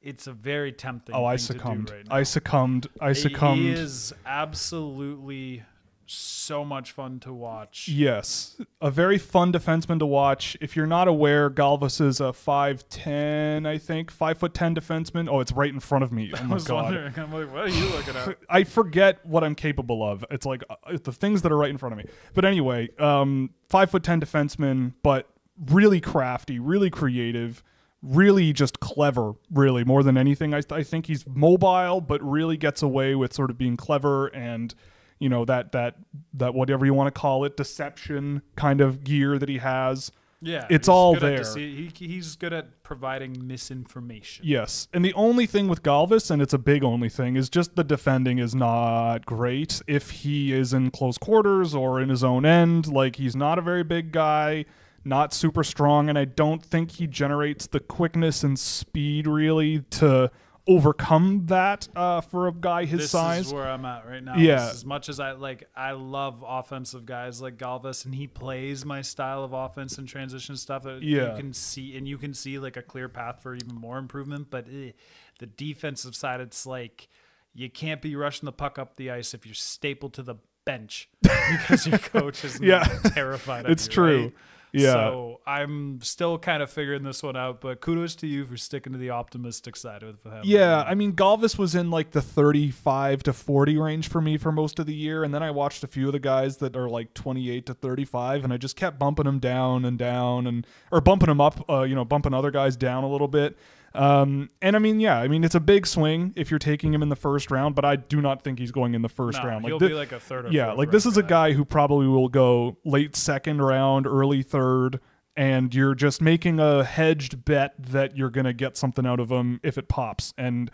it's 0.02 0.28
a 0.28 0.34
very 0.34 0.72
tempting. 0.72 1.16
oh, 1.16 1.26
I 1.26 1.38
thing 1.38 1.48
to 1.48 1.54
do 1.54 1.60
succumbed. 1.60 1.90
right 1.92 2.08
now. 2.08 2.16
I 2.16 2.24
succumbed. 2.24 2.88
I 3.02 3.14
succumbed. 3.14 3.62
He 3.62 3.70
is 3.72 4.14
absolutely 4.26 5.64
so 6.08 6.64
much 6.64 6.92
fun 6.92 7.20
to 7.22 7.34
watch. 7.34 7.88
Yes, 7.88 8.58
a 8.82 8.92
very 8.92 9.18
fun 9.18 9.52
defenseman 9.52 10.00
to 10.00 10.06
watch. 10.06 10.56
If 10.62 10.76
you're 10.76 10.86
not 10.88 11.08
aware, 11.08 11.50
Galvas 11.50 12.00
is 12.02 12.20
a 12.20 12.34
five 12.34 12.88
ten, 12.90 13.66
I 13.66 13.78
think, 13.78 14.12
five 14.12 14.38
foot 14.38 14.54
ten 14.54 14.76
defenseman. 14.76 15.28
Oh, 15.30 15.40
it's 15.40 15.52
right 15.52 15.72
in 15.74 15.80
front 15.80 16.04
of 16.04 16.12
me. 16.12 16.32
Oh 16.46 16.52
I 16.52 16.54
was 16.54 16.64
god. 16.66 16.84
wondering. 16.86 17.14
I'm 17.18 17.34
like, 17.34 17.52
what 17.52 17.64
are 17.66 17.70
you 17.70 17.86
looking 17.90 18.16
at? 18.16 18.38
I 18.50 18.64
forget 18.64 19.26
what 19.26 19.44
I'm 19.44 19.56
capable 19.56 20.04
of. 20.04 20.24
It's 20.30 20.46
like 20.46 20.64
uh, 20.70 20.76
it's 20.90 21.04
the 21.04 21.12
things 21.12 21.42
that 21.42 21.52
are 21.52 21.58
right 21.58 21.70
in 21.70 21.78
front 21.78 21.94
of 21.94 21.98
me. 21.98 22.06
But 22.34 22.46
anyway, 22.46 22.90
um, 23.00 23.52
five 23.70 23.90
foot 23.92 24.04
ten 24.04 24.20
defenseman, 24.22 24.94
but 25.02 25.28
really 25.72 26.02
crafty, 26.02 26.60
really 26.60 26.90
creative, 26.90 27.64
really 28.02 28.54
just 28.54 28.80
clever. 28.80 29.34
Really, 29.52 29.84
more 29.84 30.04
than 30.04 30.18
anything, 30.18 30.54
I, 30.54 30.62
I 30.70 30.84
think 30.84 31.08
he's 31.08 31.26
mobile, 31.28 32.02
but 32.02 32.22
really 32.22 32.58
gets 32.58 32.82
away 32.84 33.16
with 33.16 33.34
sort 33.34 33.50
of 33.50 33.58
being 33.58 33.78
clever 33.78 34.28
and 34.28 34.74
you 35.20 35.30
know 35.30 35.46
that 35.46 35.72
that 35.72 35.96
that 36.34 36.54
whatever 36.54 36.86
you 36.86 36.94
want 36.94 37.14
to 37.14 37.20
call 37.20 37.44
it, 37.46 37.56
deception 37.58 38.42
kind 38.56 38.82
of 38.82 39.04
gear 39.04 39.38
that 39.40 39.50
he 39.50 39.58
has. 39.60 40.12
Yeah, 40.42 40.68
It's 40.70 40.88
all 40.88 41.16
there. 41.16 41.40
dece- 41.40 41.98
he, 41.98 42.08
he's 42.08 42.36
good 42.36 42.54
at 42.54 42.84
providing 42.84 43.48
misinformation. 43.48 44.46
Yes. 44.46 44.88
And 44.94 45.04
the 45.04 45.14
only 45.14 45.48
thing 45.48 45.68
with 45.68 45.82
Galvas, 45.82 46.30
and 46.30 46.40
it's 46.42 46.54
a 46.54 46.60
big 46.60 46.84
only 46.84 47.10
thing, 47.10 47.36
is 47.36 47.50
just 47.50 47.76
the 47.76 47.84
defending 47.84 48.38
is 48.38 48.54
not 48.54 49.26
great. 49.26 49.82
If 49.88 50.12
he 50.12 50.52
is 50.54 50.72
in 50.74 50.92
close 50.92 51.18
quarters 51.18 51.74
or 51.74 52.00
in 52.00 52.10
his 52.10 52.24
own 52.24 52.46
end, 52.46 52.86
like 52.88 53.16
he's 53.16 53.36
not 53.36 53.58
a 53.58 53.62
very 53.62 53.84
big 53.84 54.12
guy, 54.12 54.66
not 55.04 55.34
super 55.34 55.64
strong, 55.64 56.10
and 56.10 56.18
I 56.18 56.26
don't 56.26 56.64
think 56.64 56.92
he 56.92 57.08
generates 57.08 57.66
the 57.66 57.80
quickness 57.80 58.44
and 58.44 58.60
speed 58.60 59.26
really 59.28 59.80
to 59.92 60.30
overcome 60.68 61.46
that 61.48 61.88
uh, 61.96 62.22
for 62.22 62.48
a 62.48 62.52
guy 62.52 62.86
his 62.86 63.02
size. 63.02 63.02
this 63.02 63.12
size. 63.12 63.48
is 63.48 63.54
where 63.54 63.68
I'm 63.68 63.86
at 63.86 64.06
right 64.08 64.24
now. 64.24 64.36
Yeah. 64.36 64.70
As 64.70 64.86
much 64.86 65.10
as 65.10 65.20
I 65.20 65.32
like, 65.34 65.70
I 65.76 65.92
love 65.92 66.44
offensive 66.48 67.06
guys 67.06 67.42
like 67.42 67.58
Galvas, 67.58 68.06
and 68.06 68.16
he 68.16 68.28
plays 68.28 68.84
my 68.86 69.02
style 69.02 69.44
of 69.44 69.54
offense 69.54 69.98
and 69.98 70.08
transition 70.08 70.58
stuff. 70.58 70.84
That 70.84 71.02
Yeah. 71.04 71.32
you 71.32 71.38
can 71.38 71.54
see, 71.54 71.96
and 71.98 72.08
you 72.08 72.18
can 72.18 72.34
see 72.34 72.58
like 72.60 72.78
a 72.78 72.82
clear 72.82 73.08
path 73.10 73.42
for 73.42 73.56
even 73.56 73.76
more 73.76 73.98
improvement. 73.98 74.48
But 74.50 74.68
eh, 74.72 74.92
the 75.40 75.46
defensive 75.48 76.16
side, 76.16 76.42
it's 76.42 76.66
like 76.66 77.10
you 77.54 77.70
can't 77.70 78.02
be 78.02 78.16
rushing 78.16 78.46
the 78.46 78.52
puck 78.52 78.78
up 78.80 78.96
the 78.96 79.12
ice 79.12 79.34
if 79.34 79.46
you're 79.46 79.56
stapled 79.56 80.14
to 80.14 80.24
the 80.24 80.36
bench 80.66 81.08
because 81.22 81.86
your 81.86 82.00
coach 82.00 82.44
is 82.44 82.60
Yeah. 82.62 82.84
terrified. 83.14 83.66
Of 83.66 83.70
it. 83.70 83.74
It's 83.74 83.86
you, 83.88 83.94
true. 83.94 84.22
right? 84.24 84.34
Yeah. 84.76 84.94
So 84.94 85.42
I'm 85.46 86.02
still 86.02 86.38
kind 86.38 86.62
of 86.64 86.70
figuring 86.70 87.04
this 87.04 87.22
one 87.24 87.36
out, 87.36 87.62
but 87.62 87.82
kudos 87.82 88.16
to 88.18 88.28
you 88.28 88.46
for 88.46 88.58
sticking 88.58 88.94
to 88.94 89.00
the 89.00 89.12
optimistic 89.12 89.76
side 89.76 90.04
with 90.04 90.24
him. 90.24 90.42
Yeah, 90.44 90.84
I 90.88 90.96
mean 90.96 91.14
Galvas 91.14 91.58
was 91.58 91.76
in 91.76 91.92
like 91.92 92.12
the 92.12 92.22
35 92.22 93.24
to 93.24 93.34
40 93.34 93.78
range 93.78 94.10
for 94.10 94.22
me 94.22 94.38
for 94.38 94.52
most 94.52 94.80
of 94.80 94.86
the 94.86 94.96
year 94.96 95.24
and 95.24 95.34
then 95.34 95.44
I 95.44 95.52
watched 95.52 95.84
a 95.84 95.88
few 95.88 96.08
of 96.08 96.14
the 96.14 96.20
guys 96.20 96.58
that 96.58 96.76
are 96.76 96.90
like 96.90 97.14
28 97.14 97.66
to 97.68 97.74
35 97.74 98.44
and 98.44 98.54
I 98.54 98.58
just 98.58 98.76
kept 98.76 99.00
bumping 99.00 99.26
them 99.26 99.40
down 99.40 99.86
and 99.86 99.98
down 99.98 100.48
and 100.48 100.66
or 100.92 101.02
bumping 101.02 101.28
them 101.28 101.42
up 101.42 101.70
uh, 101.70 101.82
you 101.82 101.96
know 101.96 102.06
bumping 102.06 102.34
other 102.34 102.52
guys 102.52 102.76
down 102.76 103.04
a 103.04 103.10
little 103.10 103.28
bit. 103.28 103.58
Um, 103.96 104.50
and 104.62 104.76
I 104.76 104.80
mean 104.80 105.00
yeah, 105.00 105.20
I 105.20 105.28
mean 105.28 105.44
it's 105.44 105.56
a 105.56 105.60
big 105.60 105.88
swing 105.88 106.34
if 106.36 106.50
you're 106.52 106.60
taking 106.60 106.94
him 106.94 107.02
in 107.02 107.10
the 107.10 107.16
first 107.16 107.50
round, 107.52 107.76
but 107.76 107.86
I 107.86 107.96
do 107.96 108.22
not 108.22 108.44
think 108.44 108.60
he's 108.60 108.72
going 108.72 108.94
in 108.94 109.02
the 109.02 109.10
first 109.10 109.40
No, 109.42 109.48
round. 109.50 109.64
Like 109.64 109.72
he'll 109.72 109.80
thi- 109.80 109.88
be 109.90 109.94
like 109.94 110.12
a 110.12 110.20
third 110.20 110.46
or 110.46 110.52
yeah, 110.52 110.72
like 110.72 110.92
this 110.92 111.06
is 111.06 111.18
a 111.18 111.24
guy 111.24 111.54
who 111.54 111.66
probably 111.66 112.08
will 112.08 112.30
go 112.30 112.78
late 112.86 113.16
second 113.16 113.62
round, 113.62 114.06
early 114.06 114.44
third, 114.44 115.00
and 115.36 115.74
you're 115.74 115.96
just 115.96 116.22
making 116.22 116.60
a 116.60 116.84
hedged 116.84 117.46
bet 117.46 117.74
that 117.80 118.16
you're 118.18 118.30
gonna 118.30 118.54
get 118.54 118.78
something 118.78 119.06
out 119.06 119.20
of 119.20 119.32
him 119.32 119.60
if 119.64 119.78
it 119.78 119.88
pops. 119.88 120.34
And 120.38 120.70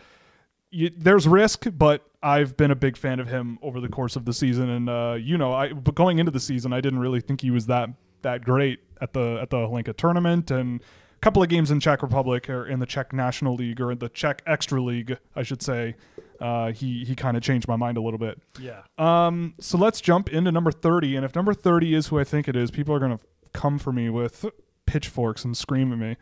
you, 0.69 0.89
there's 0.95 1.27
risk, 1.27 1.65
but 1.73 2.05
I've 2.23 2.55
been 2.57 2.71
a 2.71 2.75
big 2.75 2.97
fan 2.97 3.19
of 3.19 3.27
him 3.27 3.59
over 3.61 3.79
the 3.81 3.89
course 3.89 4.15
of 4.15 4.25
the 4.25 4.33
season. 4.33 4.69
And 4.69 4.89
uh, 4.89 5.17
you 5.19 5.37
know, 5.37 5.53
I 5.53 5.73
but 5.73 5.95
going 5.95 6.19
into 6.19 6.31
the 6.31 6.39
season, 6.39 6.73
I 6.73 6.81
didn't 6.81 6.99
really 6.99 7.21
think 7.21 7.41
he 7.41 7.51
was 7.51 7.67
that 7.67 7.89
that 8.21 8.43
great 8.43 8.79
at 9.01 9.13
the 9.13 9.39
at 9.41 9.49
the 9.49 9.57
Hlinka 9.57 9.95
tournament 9.95 10.49
and. 10.51 10.81
Couple 11.21 11.43
of 11.43 11.49
games 11.49 11.69
in 11.69 11.79
Czech 11.79 12.01
Republic 12.01 12.49
or 12.49 12.65
in 12.65 12.79
the 12.79 12.85
Czech 12.87 13.13
National 13.13 13.53
League 13.53 13.79
or 13.79 13.91
in 13.91 13.99
the 13.99 14.09
Czech 14.09 14.41
Extra 14.47 14.81
League, 14.81 15.17
I 15.35 15.43
should 15.43 15.61
say. 15.61 15.95
Uh, 16.39 16.71
he 16.71 17.05
he 17.05 17.13
kind 17.15 17.37
of 17.37 17.43
changed 17.43 17.67
my 17.67 17.75
mind 17.75 17.97
a 17.97 18.01
little 18.01 18.17
bit. 18.17 18.41
Yeah. 18.59 18.81
Um, 18.97 19.53
so 19.59 19.77
let's 19.77 20.01
jump 20.01 20.29
into 20.29 20.51
number 20.51 20.71
30. 20.71 21.15
And 21.15 21.23
if 21.23 21.35
number 21.35 21.53
30 21.53 21.93
is 21.93 22.07
who 22.07 22.17
I 22.19 22.23
think 22.23 22.47
it 22.47 22.55
is, 22.55 22.71
people 22.71 22.95
are 22.95 22.99
going 22.99 23.15
to 23.15 23.23
come 23.53 23.77
for 23.77 23.91
me 23.93 24.09
with 24.09 24.45
pitchforks 24.87 25.45
and 25.45 25.55
scream 25.55 25.93
at 25.93 25.99
me. 25.99 26.17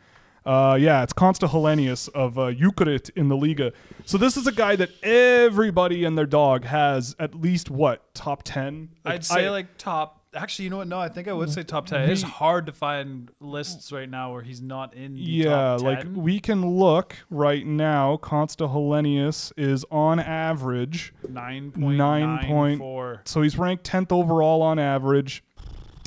Uh, 0.46 0.78
yeah, 0.80 1.04
it's 1.04 1.14
Konsta 1.14 1.48
Helenius 1.50 2.10
of 2.10 2.38
uh, 2.40 2.52
Jukurit 2.52 3.10
in 3.16 3.30
the 3.30 3.36
Liiga. 3.36 3.72
So 4.06 4.18
this 4.18 4.36
is 4.36 4.48
a 4.48 4.52
guy 4.52 4.76
that 4.78 4.90
everybody 5.04 6.04
and 6.06 6.18
their 6.18 6.26
dog 6.26 6.66
has 6.66 7.16
at 7.20 7.36
least 7.36 7.70
what 7.70 8.14
top 8.14 8.44
ten. 8.44 8.90
I'd 9.06 9.24
say 9.24 9.46
I- 9.48 9.50
like 9.50 9.78
top. 9.78 10.19
Actually, 10.36 10.66
you 10.66 10.70
know 10.70 10.78
what? 10.78 10.88
No, 10.88 11.00
I 11.00 11.10
think 11.10 11.28
I 11.28 11.34
would 11.34 11.52
say 11.52 11.64
top 11.64 11.88
ten. 11.88 12.08
It's 12.10 12.22
hard 12.22 12.68
to 12.68 12.72
find 12.72 13.32
lists 13.40 13.92
right 13.92 14.10
now 14.10 14.32
where 14.32 14.44
he's 14.44 14.62
not 14.62 14.94
in. 14.94 15.16
The 15.16 15.22
yeah, 15.22 15.50
top 15.50 15.80
10. 15.80 15.88
like 15.88 16.06
we 16.16 16.40
can 16.40 16.78
look 16.78 17.18
right 17.32 17.66
now. 17.66 18.18
Konsta 18.18 18.72
Helenius 18.72 19.52
is 19.58 19.86
on 19.90 20.20
average 20.20 21.14
nine 21.28 21.72
point 21.72 21.98
nine 21.98 22.36
nine 22.36 22.46
point- 22.46 22.80
four. 22.80 23.22
So 23.26 23.42
he's 23.42 23.58
ranked 23.58 23.84
10th 23.90 24.12
overall 24.12 24.62
on 24.62 24.78
average. 24.78 25.44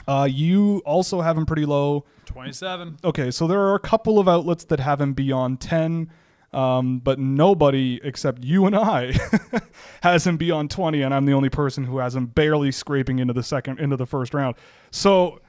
Uh, 0.07 0.29
you 0.31 0.83
also 0.85 1.21
have 1.21 1.37
him 1.37 1.47
pretty 1.47 1.65
low. 1.67 2.05
27. 2.27 2.99
Okay, 3.05 3.31
so 3.31 3.47
there 3.47 3.61
are 3.61 3.75
a 3.75 3.81
couple 3.81 4.19
of 4.19 4.29
outlets 4.29 4.65
that 4.65 4.81
have 4.81 5.01
him 5.01 5.13
beyond 5.13 5.61
10, 5.61 6.11
um, 6.53 6.99
but 6.99 7.19
nobody 7.19 8.01
except 8.05 8.45
you 8.45 8.67
and 8.67 8.77
I 8.77 9.15
has 10.03 10.27
him 10.27 10.37
beyond 10.37 10.71
20, 10.71 11.03
and 11.03 11.15
I'm 11.15 11.25
the 11.25 11.33
only 11.33 11.49
person 11.49 11.85
who 11.85 11.99
has 11.99 12.15
him 12.15 12.27
barely 12.27 12.71
scraping 12.71 13.19
into 13.19 13.33
the 13.33 13.43
second, 13.43 13.81
into 13.81 13.97
the 13.97 14.07
first 14.07 14.35
round. 14.35 14.57
So 14.91 15.41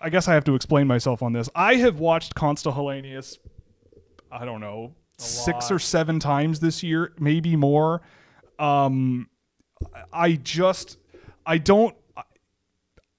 I 0.00 0.08
guess 0.08 0.28
I 0.28 0.34
have 0.34 0.44
to 0.44 0.54
explain 0.54 0.86
myself 0.86 1.22
on 1.22 1.32
this. 1.32 1.48
I 1.54 1.76
have 1.76 1.98
watched 1.98 2.34
Konsta 2.34 2.74
Helenius, 2.74 3.38
I 4.30 4.44
don't 4.44 4.60
know, 4.60 4.94
six 5.18 5.70
or 5.70 5.78
seven 5.78 6.18
times 6.18 6.60
this 6.60 6.82
year, 6.82 7.12
maybe 7.18 7.56
more. 7.56 8.00
Um, 8.58 9.28
I 10.12 10.34
just, 10.34 10.96
I 11.44 11.58
don't. 11.58 11.94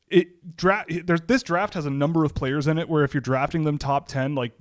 It 0.09 0.57
draft. 0.57 1.07
There's 1.07 1.21
this 1.21 1.41
draft 1.41 1.73
has 1.75 1.85
a 1.85 1.89
number 1.89 2.25
of 2.25 2.35
players 2.35 2.67
in 2.67 2.77
it 2.77 2.89
where 2.89 3.05
if 3.05 3.13
you're 3.13 3.21
drafting 3.21 3.63
them 3.63 3.77
top 3.77 4.09
ten, 4.09 4.35
like 4.35 4.51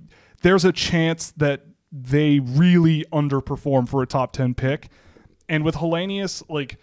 there's 0.43 0.63
a 0.63 0.71
chance 0.71 1.31
that 1.37 1.65
they 1.91 2.39
really 2.39 3.05
underperform 3.11 3.87
for 3.87 4.01
a 4.01 4.07
top 4.07 4.31
ten 4.31 4.53
pick. 4.53 4.89
And 5.49 5.63
with 5.63 5.75
Helenius, 5.75 6.43
like 6.49 6.77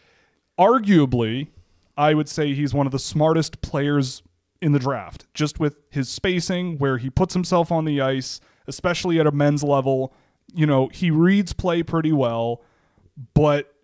arguably, 0.58 1.48
I 1.96 2.14
would 2.14 2.28
say 2.28 2.54
he's 2.54 2.74
one 2.74 2.86
of 2.86 2.92
the 2.92 2.98
smartest 2.98 3.60
players 3.62 4.22
in 4.60 4.72
the 4.72 4.78
draft, 4.78 5.26
just 5.34 5.58
with 5.58 5.76
his 5.90 6.08
spacing, 6.08 6.78
where 6.78 6.98
he 6.98 7.10
puts 7.10 7.34
himself 7.34 7.72
on 7.72 7.84
the 7.84 8.00
ice, 8.00 8.40
especially 8.66 9.18
at 9.18 9.26
a 9.26 9.32
men's 9.32 9.64
level. 9.64 10.12
You 10.54 10.66
know, 10.66 10.88
he 10.88 11.10
reads 11.10 11.52
play 11.52 11.82
pretty 11.82 12.12
well, 12.12 12.62
but 13.34 13.74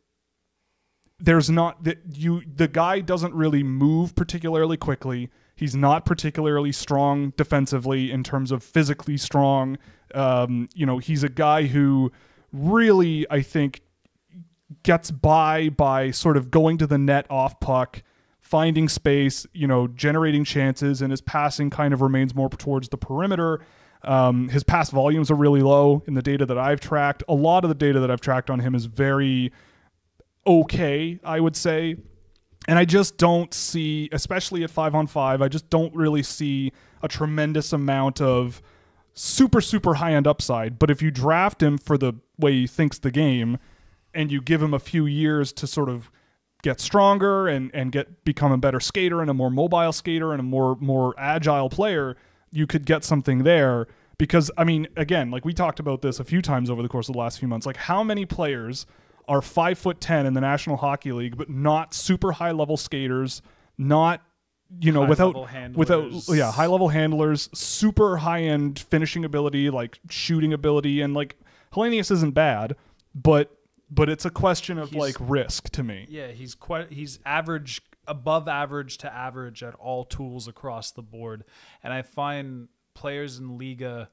there's 1.18 1.48
not 1.48 1.84
that 1.84 1.98
you 2.12 2.42
the 2.44 2.68
guy 2.68 3.00
doesn't 3.00 3.34
really 3.34 3.62
move 3.62 4.14
particularly 4.14 4.76
quickly. 4.76 5.30
He's 5.56 5.76
not 5.76 6.04
particularly 6.04 6.72
strong 6.72 7.32
defensively 7.36 8.10
in 8.10 8.24
terms 8.24 8.50
of 8.50 8.62
physically 8.62 9.16
strong. 9.16 9.78
Um, 10.14 10.68
you 10.74 10.86
know, 10.86 10.98
he's 10.98 11.22
a 11.22 11.28
guy 11.28 11.64
who 11.64 12.12
really, 12.52 13.26
I 13.30 13.42
think, 13.42 13.82
gets 14.82 15.10
by 15.10 15.68
by 15.68 16.10
sort 16.10 16.36
of 16.36 16.50
going 16.50 16.78
to 16.78 16.86
the 16.86 16.98
net 16.98 17.26
off 17.30 17.60
puck, 17.60 18.02
finding 18.40 18.88
space, 18.88 19.46
you 19.52 19.66
know, 19.66 19.86
generating 19.88 20.44
chances, 20.44 21.02
and 21.02 21.10
his 21.10 21.20
passing 21.20 21.70
kind 21.70 21.92
of 21.94 22.00
remains 22.00 22.34
more 22.34 22.48
towards 22.48 22.88
the 22.88 22.96
perimeter. 22.96 23.60
Um, 24.02 24.48
his 24.50 24.64
pass 24.64 24.90
volumes 24.90 25.30
are 25.30 25.34
really 25.34 25.62
low 25.62 26.02
in 26.06 26.14
the 26.14 26.22
data 26.22 26.44
that 26.46 26.58
I've 26.58 26.80
tracked. 26.80 27.22
A 27.28 27.34
lot 27.34 27.64
of 27.64 27.68
the 27.68 27.74
data 27.74 28.00
that 28.00 28.10
I've 28.10 28.20
tracked 28.20 28.50
on 28.50 28.60
him 28.60 28.74
is 28.74 28.84
very 28.84 29.50
okay, 30.46 31.18
I 31.24 31.40
would 31.40 31.56
say. 31.56 31.96
And 32.66 32.78
I 32.78 32.84
just 32.84 33.16
don't 33.18 33.52
see, 33.52 34.08
especially 34.12 34.64
at 34.64 34.70
five 34.70 34.94
on 34.94 35.06
five, 35.06 35.42
I 35.42 35.48
just 35.48 35.68
don't 35.70 35.94
really 35.94 36.22
see 36.22 36.72
a 37.02 37.08
tremendous 37.08 37.72
amount 37.72 38.20
of 38.20 38.62
super, 39.14 39.60
super 39.60 39.94
high 39.94 40.12
end 40.12 40.26
upside. 40.26 40.78
But 40.78 40.90
if 40.90 41.00
you 41.00 41.10
draft 41.10 41.62
him 41.62 41.78
for 41.78 41.96
the 41.96 42.14
way 42.38 42.52
he 42.52 42.66
thinks 42.66 42.98
the 42.98 43.10
game 43.10 43.58
and 44.12 44.30
you 44.30 44.40
give 44.40 44.60
him 44.60 44.74
a 44.74 44.78
few 44.78 45.06
years 45.06 45.52
to 45.54 45.66
sort 45.66 45.88
of 45.88 46.10
get 46.62 46.80
stronger 46.80 47.46
and, 47.46 47.70
and 47.74 47.92
get 47.92 48.24
become 48.24 48.50
a 48.50 48.58
better 48.58 48.80
skater 48.80 49.20
and 49.20 49.30
a 49.30 49.34
more 49.34 49.50
mobile 49.50 49.92
skater 49.92 50.32
and 50.32 50.40
a 50.40 50.44
more 50.44 50.76
more 50.80 51.14
agile 51.18 51.68
player, 51.68 52.16
you 52.50 52.66
could 52.66 52.84
get 52.86 53.04
something 53.04 53.44
there. 53.44 53.86
Because 54.18 54.50
I 54.56 54.64
mean, 54.64 54.88
again, 54.96 55.30
like 55.30 55.44
we 55.44 55.52
talked 55.52 55.78
about 55.78 56.02
this 56.02 56.18
a 56.20 56.24
few 56.24 56.42
times 56.42 56.70
over 56.70 56.82
the 56.82 56.88
course 56.88 57.08
of 57.08 57.14
the 57.14 57.18
last 57.18 57.38
few 57.38 57.48
months, 57.48 57.66
like 57.66 57.76
how 57.76 58.02
many 58.02 58.24
players 58.26 58.86
are 59.28 59.42
five 59.42 59.78
foot 59.78 60.00
ten 60.00 60.26
in 60.26 60.34
the 60.34 60.40
National 60.40 60.76
Hockey 60.76 61.12
League, 61.12 61.36
but 61.36 61.50
not 61.50 61.94
super 61.94 62.32
high 62.32 62.52
level 62.52 62.76
skaters, 62.76 63.42
not 63.76 64.22
you 64.80 64.92
know 64.92 65.06
High-level 65.06 65.48
without 65.76 66.10
without 66.10 66.36
yeah 66.36 66.52
high 66.52 66.66
level 66.66 66.88
handlers, 66.88 67.48
super 67.54 68.18
high 68.18 68.42
end 68.42 68.78
finishing 68.78 69.24
ability, 69.24 69.70
like 69.70 69.98
shooting 70.08 70.52
ability, 70.52 71.00
and 71.00 71.14
like 71.14 71.36
Helenius 71.72 72.10
isn't 72.10 72.32
bad, 72.32 72.76
but 73.14 73.56
but 73.90 74.08
it's 74.08 74.24
a 74.24 74.30
question 74.30 74.78
of 74.78 74.90
He's- 74.90 75.00
like 75.00 75.16
risk 75.20 75.70
to 75.70 75.82
me. 75.82 76.06
Yeah, 76.08 76.28
he's 76.28 76.54
quite 76.54 76.92
he's 76.92 77.18
average 77.24 77.82
above 78.06 78.48
average 78.48 78.98
to 78.98 79.12
average 79.12 79.62
at 79.62 79.74
all 79.74 80.04
tools 80.04 80.46
across 80.46 80.90
the 80.90 81.02
board. 81.02 81.44
And 81.82 81.92
I 81.92 82.02
find 82.02 82.68
players 82.94 83.38
in 83.38 83.58
Liiga 83.58 84.08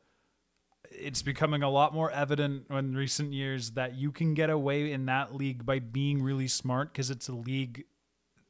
it's 0.89 1.21
becoming 1.21 1.63
a 1.63 1.69
lot 1.69 1.93
more 1.93 2.11
evident 2.11 2.65
in 2.69 2.95
recent 2.95 3.33
years 3.33 3.71
that 3.71 3.95
you 3.95 4.11
can 4.11 4.33
get 4.33 4.49
away 4.49 4.91
in 4.91 5.05
that 5.05 5.33
league 5.33 5.65
by 5.65 5.79
being 5.79 6.21
really 6.21 6.47
smart 6.47 6.91
because 6.91 7.09
it's 7.09 7.29
a 7.29 7.33
league 7.33 7.85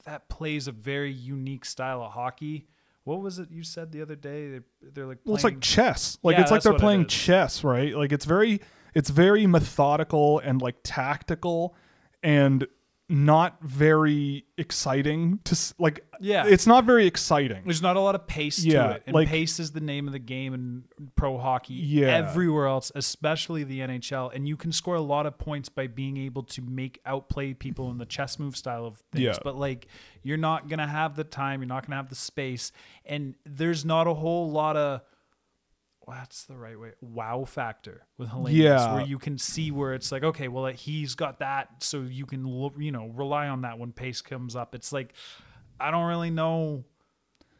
that 0.04 0.30
plays 0.30 0.68
a 0.68 0.72
very 0.72 1.12
unique 1.12 1.66
style 1.66 2.02
of 2.04 2.12
hockey. 2.12 2.68
What 3.04 3.22
was 3.22 3.40
it 3.40 3.50
you 3.50 3.64
said 3.64 3.92
the 3.92 4.02
other 4.02 4.16
day? 4.16 4.50
They're, 4.50 4.64
they're 4.94 5.06
like 5.08 5.20
Well, 5.26 5.36
it's 5.36 5.44
like 5.44 5.60
chess. 5.62 6.18
Like 6.22 6.36
Yeah, 6.36 6.42
it's 6.44 6.52
like 6.52 6.62
they're 6.62 6.74
playing 6.74 7.08
chess, 7.08 7.64
right? 7.64 7.96
Like 7.96 8.12
it's 8.12 8.26
very 8.26 8.62
it's 8.94 9.10
very 9.10 9.48
methodical 9.48 10.40
and 10.40 10.62
like 10.62 10.76
tactical 10.84 11.76
and 12.22 12.68
not 13.12 13.58
very 13.62 14.46
exciting 14.58 15.40
to 15.44 15.58
like 15.78 16.06
Yeah. 16.22 16.46
it's 16.48 16.66
not 16.66 16.86
very 16.86 17.06
exciting. 17.08 17.64
There's 17.66 17.82
not 17.82 17.98
a 17.98 18.00
lot 18.00 18.16
of 18.16 18.26
pace 18.26 18.64
Yeah, 18.64 18.84
to 18.88 18.96
it. 18.96 19.04
And 19.06 19.14
like- 19.14 19.28
pace 19.28 19.60
is 19.60 19.72
the 19.74 19.82
name 19.82 20.08
of 20.08 20.14
the 20.14 20.20
game 20.20 20.54
in 20.54 20.84
pro 21.16 21.38
hockey. 21.38 21.74
Yeah. 21.74 22.08
Everywhere 22.08 22.68
else, 22.68 22.90
especially 22.96 23.64
the 23.66 23.82
NHL. 23.82 24.30
And 24.34 24.48
you 24.48 24.56
can 24.56 24.72
score 24.72 24.96
a 24.96 25.02
lot 25.02 25.26
of 25.26 25.38
points 25.38 25.68
by 25.68 25.88
being 25.88 26.16
able 26.16 26.44
to 26.44 26.62
make 26.62 27.00
outplay 27.06 27.54
people 27.54 27.92
in 27.92 27.98
the 27.98 28.06
chess 28.06 28.40
move 28.40 28.56
style 28.56 28.86
of 28.86 29.04
things. 29.12 29.24
Yeah. 29.26 29.34
But 29.44 29.58
like 29.58 29.88
you're 30.24 30.38
not 30.38 30.70
gonna 30.70 30.88
have 30.88 31.16
the 31.18 31.24
time, 31.26 31.60
you're 31.62 31.68
not 31.68 31.86
gonna 31.86 31.98
have 31.98 32.10
the 32.10 32.16
space. 32.16 32.72
And 33.06 33.36
there's 33.46 33.84
not 33.84 34.08
a 34.08 34.14
whole 34.14 34.50
lot 34.52 34.78
of 34.78 35.02
what's 36.18 36.44
the 36.44 36.58
right 36.58 36.80
way? 36.80 36.92
Wow 37.02 37.46
factor 37.46 38.06
with 38.18 38.30
Helenius, 38.30 38.52
Yeah. 38.52 38.94
where 38.96 39.06
you 39.06 39.18
can 39.18 39.38
see 39.38 39.72
where 39.72 39.94
it's 39.94 40.12
like, 40.12 40.24
okay, 40.24 40.48
well, 40.48 40.66
he's 40.66 41.16
got 41.16 41.40
that, 41.40 41.84
so 41.84 42.02
you 42.02 42.26
can, 42.26 42.46
you 42.78 42.92
know, 42.92 43.08
rely 43.08 43.48
on 43.48 43.62
that 43.62 43.80
when 43.80 43.92
pace 43.94 44.22
comes 44.22 44.56
up. 44.56 44.76
It's 44.76 44.92
like, 44.92 45.14
I 45.80 45.90
don't 45.92 46.08
really 46.08 46.30
know. 46.30 46.84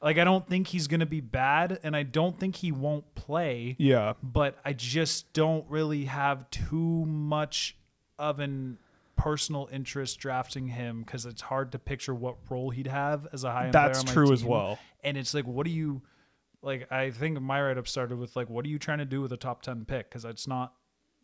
Like, 0.02 0.18
I 0.18 0.24
don't 0.24 0.48
think 0.48 0.68
he's 0.68 0.88
going 0.88 1.00
to 1.00 1.06
be 1.06 1.22
bad, 1.22 1.80
and 1.84 1.96
I 1.96 2.04
don't 2.04 2.40
think 2.40 2.58
he 2.58 2.72
won't 2.72 3.16
play, 3.16 3.76
yeah. 3.80 4.14
but 4.22 4.58
I 4.66 4.74
just 4.74 5.32
don't 5.34 5.66
really 5.70 6.06
have 6.06 6.50
too 6.50 7.06
much 7.06 7.78
of 8.20 8.40
an 8.40 8.78
personal 9.16 9.70
interest 9.72 10.20
drafting 10.20 10.70
him 10.70 11.04
because 11.04 11.28
it's 11.28 11.44
hard 11.44 11.72
to 11.72 11.78
picture 11.78 12.14
what 12.16 12.38
role 12.50 12.72
he'd 12.72 12.88
have 12.88 13.28
as 13.32 13.44
a 13.44 13.52
high 13.52 13.70
That's 13.70 14.04
true 14.04 14.34
as 14.34 14.44
well. 14.44 14.80
And 15.04 15.16
it's 15.16 15.36
like, 15.36 15.46
what 15.46 15.66
do 15.66 15.72
you 15.72 16.02
like? 16.62 16.92
I 16.92 17.12
think 17.12 17.40
my 17.42 17.62
write 17.62 17.78
up 17.78 17.88
started 17.88 18.18
with 18.18 18.36
like, 18.36 18.50
what 18.50 18.66
are 18.66 18.70
you 18.70 18.80
trying 18.80 19.00
to 19.00 19.06
do 19.06 19.22
with 19.22 19.32
a 19.32 19.38
top 19.38 19.62
ten 19.62 19.86
pick? 19.86 20.10
Because 20.10 20.26
it's 20.26 20.48
not, 20.48 20.74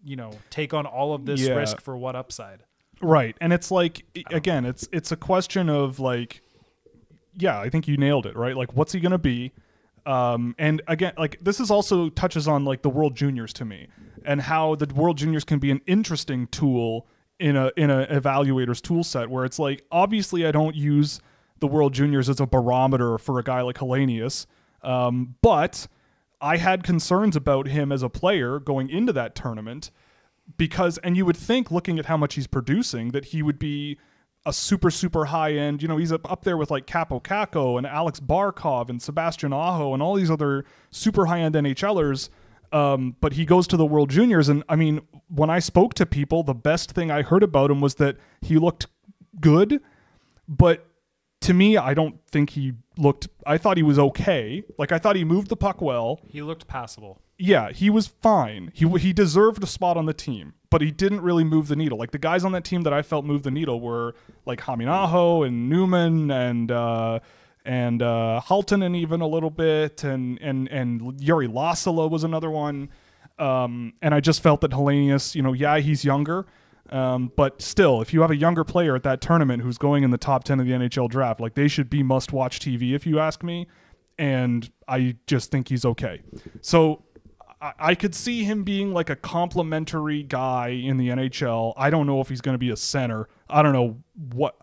you 0.03 0.15
know, 0.15 0.31
take 0.49 0.73
on 0.73 0.85
all 0.85 1.13
of 1.13 1.25
this 1.25 1.41
Yeah. 1.41 1.53
risk 1.55 1.81
for 1.81 1.97
what 1.97 2.15
upside? 2.15 2.63
Right. 3.01 3.35
And 3.39 3.53
it's 3.53 3.69
like 3.71 4.03
again, 4.31 4.65
it's 4.65 4.87
it's 4.91 5.11
a 5.11 5.15
question 5.17 5.69
of 5.69 5.99
like 5.99 6.41
yeah, 7.39 7.59
I 7.59 7.69
think 7.69 7.87
you 7.87 7.97
nailed 7.97 8.25
it, 8.25 8.35
right? 8.35 8.55
Like 8.57 8.73
what's 8.73 8.93
he 8.93 8.99
going 8.99 9.11
to 9.11 9.17
be? 9.19 9.53
Um 10.05 10.55
and 10.57 10.81
again, 10.87 11.13
like 11.17 11.37
this 11.41 11.59
is 11.59 11.69
also 11.69 12.09
touches 12.09 12.47
on 12.47 12.65
like 12.65 12.81
the 12.81 12.89
World 12.89 13.15
Juniors 13.15 13.53
to 13.53 13.65
me 13.65 13.87
and 14.25 14.41
how 14.41 14.73
the 14.75 14.91
World 14.93 15.17
Juniors 15.17 15.43
can 15.43 15.59
be 15.59 15.69
an 15.69 15.81
interesting 15.85 16.47
tool 16.47 17.05
in 17.39 17.55
a 17.55 17.71
in 17.77 17.91
a 17.91 18.07
evaluator's 18.07 18.81
tool 18.81 19.03
set 19.03 19.29
where 19.29 19.45
it's 19.45 19.59
like 19.59 19.85
obviously 19.91 20.47
I 20.47 20.51
don't 20.51 20.75
use 20.75 21.21
the 21.59 21.67
World 21.67 21.93
Juniors 21.93 22.29
as 22.29 22.39
a 22.39 22.47
barometer 22.47 23.17
for 23.19 23.37
a 23.37 23.43
guy 23.43 23.61
like 23.61 23.77
Helenius. 23.77 24.47
Um, 24.87 25.35
but 25.41 25.87
I 26.39 26.57
had 26.57 26.83
concerns 26.83 27.35
about 27.35 27.67
him 27.67 27.91
as 27.91 28.01
a 28.01 28.09
player 28.09 28.57
going 28.57 28.89
into 28.89 29.11
that 29.13 29.35
tournament 29.35 29.91
because 30.55 30.97
and 30.99 31.17
you 31.17 31.25
would 31.25 31.35
think 31.35 31.69
looking 31.69 31.99
at 31.99 32.05
how 32.05 32.15
much 32.15 32.35
he's 32.35 32.47
producing 32.47 33.11
that 33.11 33.25
he 33.25 33.43
would 33.43 33.59
be 33.59 33.97
a 34.45 34.53
super 34.53 34.89
super 34.89 35.25
high 35.25 35.51
end. 35.51 35.81
You 35.81 35.89
know 35.89 35.97
he's 35.97 36.13
up, 36.13 36.31
up 36.31 36.45
there 36.45 36.55
with 36.55 36.71
like 36.71 36.87
Kaapo 36.87 37.21
Kakko 37.21 37.77
and 37.77 37.85
Alex 37.85 38.21
Barkov 38.21 38.89
and 38.89 39.01
Sebastian 39.01 39.51
Aho 39.51 39.93
and 39.93 40.01
all 40.01 40.15
these 40.15 40.31
other 40.31 40.63
super 40.89 41.25
high 41.25 41.41
end 41.41 41.55
NHLers 41.55 42.29
um, 42.71 43.15
but 43.21 43.33
he 43.33 43.45
goes 43.45 43.67
to 43.67 43.77
the 43.77 43.85
World 43.85 44.09
Juniors. 44.09 44.49
And 44.49 44.63
I 44.69 44.77
mean 44.77 45.01
when 45.27 45.49
I 45.49 45.59
spoke 45.59 45.95
to 45.95 46.05
people 46.05 46.43
the 46.43 46.53
best 46.53 46.91
thing 46.91 47.11
I 47.11 47.23
heard 47.23 47.43
about 47.43 47.71
him 47.71 47.81
was 47.81 47.95
that 47.95 48.15
he 48.41 48.57
looked 48.57 48.87
good 49.41 49.81
but 50.47 50.86
to 51.41 51.53
me 51.53 51.77
I 51.77 51.93
don't 51.93 52.19
think 52.29 52.51
he 52.51 52.73
looked 52.97 53.27
I 53.45 53.57
thought 53.57 53.77
he 53.77 53.83
was 53.83 53.99
okay 53.99 54.63
like 54.77 54.91
I 54.91 54.97
thought 54.99 55.15
he 55.15 55.23
moved 55.23 55.49
the 55.49 55.55
puck 55.55 55.81
well 55.81 56.19
He 56.27 56.41
looked 56.41 56.67
passable. 56.67 57.21
yeah, 57.37 57.71
he 57.71 57.89
was 57.89 58.07
fine. 58.07 58.71
He 58.73 58.87
he 58.97 59.13
deserved 59.13 59.63
a 59.63 59.67
spot 59.67 59.95
on 59.97 60.05
the 60.07 60.13
team, 60.13 60.53
but 60.71 60.81
he 60.81 60.89
didn't 60.91 61.21
really 61.21 61.43
move 61.43 61.67
the 61.67 61.75
needle. 61.75 61.97
Like 61.97 62.11
the 62.11 62.17
guys 62.17 62.43
on 62.43 62.51
that 62.53 62.63
team 62.63 62.81
that 62.83 62.93
I 62.93 63.01
felt 63.03 63.23
moved 63.25 63.43
the 63.43 63.51
needle 63.51 63.79
were 63.79 64.15
like 64.45 64.61
Hämeenaho 64.61 65.45
and 65.45 65.71
Nyman 65.71 66.31
and 66.31 66.71
uh, 66.71 67.19
and 67.63 68.01
uh, 68.01 68.39
Halton 68.41 68.81
and 68.81 68.95
even 68.95 69.21
a 69.21 69.27
little 69.27 69.51
bit, 69.51 70.03
and 70.03 70.39
and 70.41 70.67
and 70.69 71.21
Yuri 71.21 71.47
Lassila 71.47 72.09
was 72.09 72.23
another 72.23 72.49
one. 72.49 72.89
Um, 73.37 73.93
and 74.01 74.15
I 74.15 74.19
just 74.19 74.41
felt 74.41 74.61
that 74.61 74.71
Helenius, 74.71 75.35
you 75.35 75.43
know, 75.43 75.53
yeah, 75.53 75.77
he's 75.77 76.03
younger, 76.03 76.47
um, 76.89 77.31
but 77.35 77.61
still, 77.61 78.01
if 78.01 78.13
you 78.13 78.21
have 78.21 78.31
a 78.31 78.35
younger 78.35 78.63
player 78.63 78.95
at 78.95 79.03
that 79.03 79.21
tournament 79.21 79.63
who's 79.63 79.77
going 79.77 80.03
in 80.03 80.11
the 80.11 80.17
top 80.17 80.43
10 80.43 80.59
of 80.59 80.65
the 80.65 80.71
NHL 80.71 81.09
draft, 81.09 81.39
like 81.39 81.55
they 81.55 81.67
should 81.67 81.89
be 81.89 82.03
must 82.03 82.33
watch 82.33 82.59
TV, 82.59 82.93
if 82.93 83.05
you 83.05 83.19
ask 83.19 83.43
me. 83.43 83.67
And 84.17 84.69
I 84.87 85.15
just 85.27 85.51
think 85.51 85.67
he's 85.67 85.85
okay. 85.85 86.21
So 86.61 87.03
I, 87.61 87.73
I 87.79 87.95
could 87.95 88.15
see 88.15 88.43
him 88.43 88.63
being 88.63 88.93
like 88.93 89.09
a 89.09 89.15
complimentary 89.15 90.23
guy 90.23 90.69
in 90.69 90.97
the 90.97 91.09
NHL. 91.09 91.73
I 91.77 91.89
don't 91.89 92.07
know 92.07 92.21
if 92.21 92.29
he's 92.29 92.41
going 92.41 92.53
to 92.55 92.59
be 92.59 92.69
a 92.69 92.77
center. 92.77 93.27
I 93.49 93.61
don't 93.61 93.73
know 93.73 93.97
what. 94.33 94.55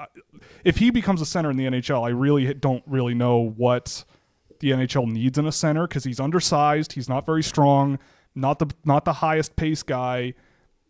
If 0.65 0.79
he 0.79 0.91
becomes 0.91 1.21
a 1.21 1.27
center 1.27 1.51
in 1.51 1.57
the 1.57 1.67
NHL, 1.67 2.05
I 2.05 2.11
really 2.11 2.53
don't 2.55 2.83
really 2.87 3.15
know 3.15 3.53
what 3.57 4.05
the 4.61 4.71
NHL 4.71 5.11
needs 5.11 5.39
in 5.39 5.47
a 5.47 5.53
center 5.53 5.87
because 5.87 6.05
he's 6.05 6.21
undersized. 6.21 6.93
He's 6.93 7.09
not 7.09 7.27
very 7.27 7.43
strong. 7.43 7.99
Not 8.35 8.59
the 8.59 8.71
not 8.85 9.05
the 9.05 9.15
highest 9.15 9.57
pace 9.57 9.83
guy, 9.83 10.35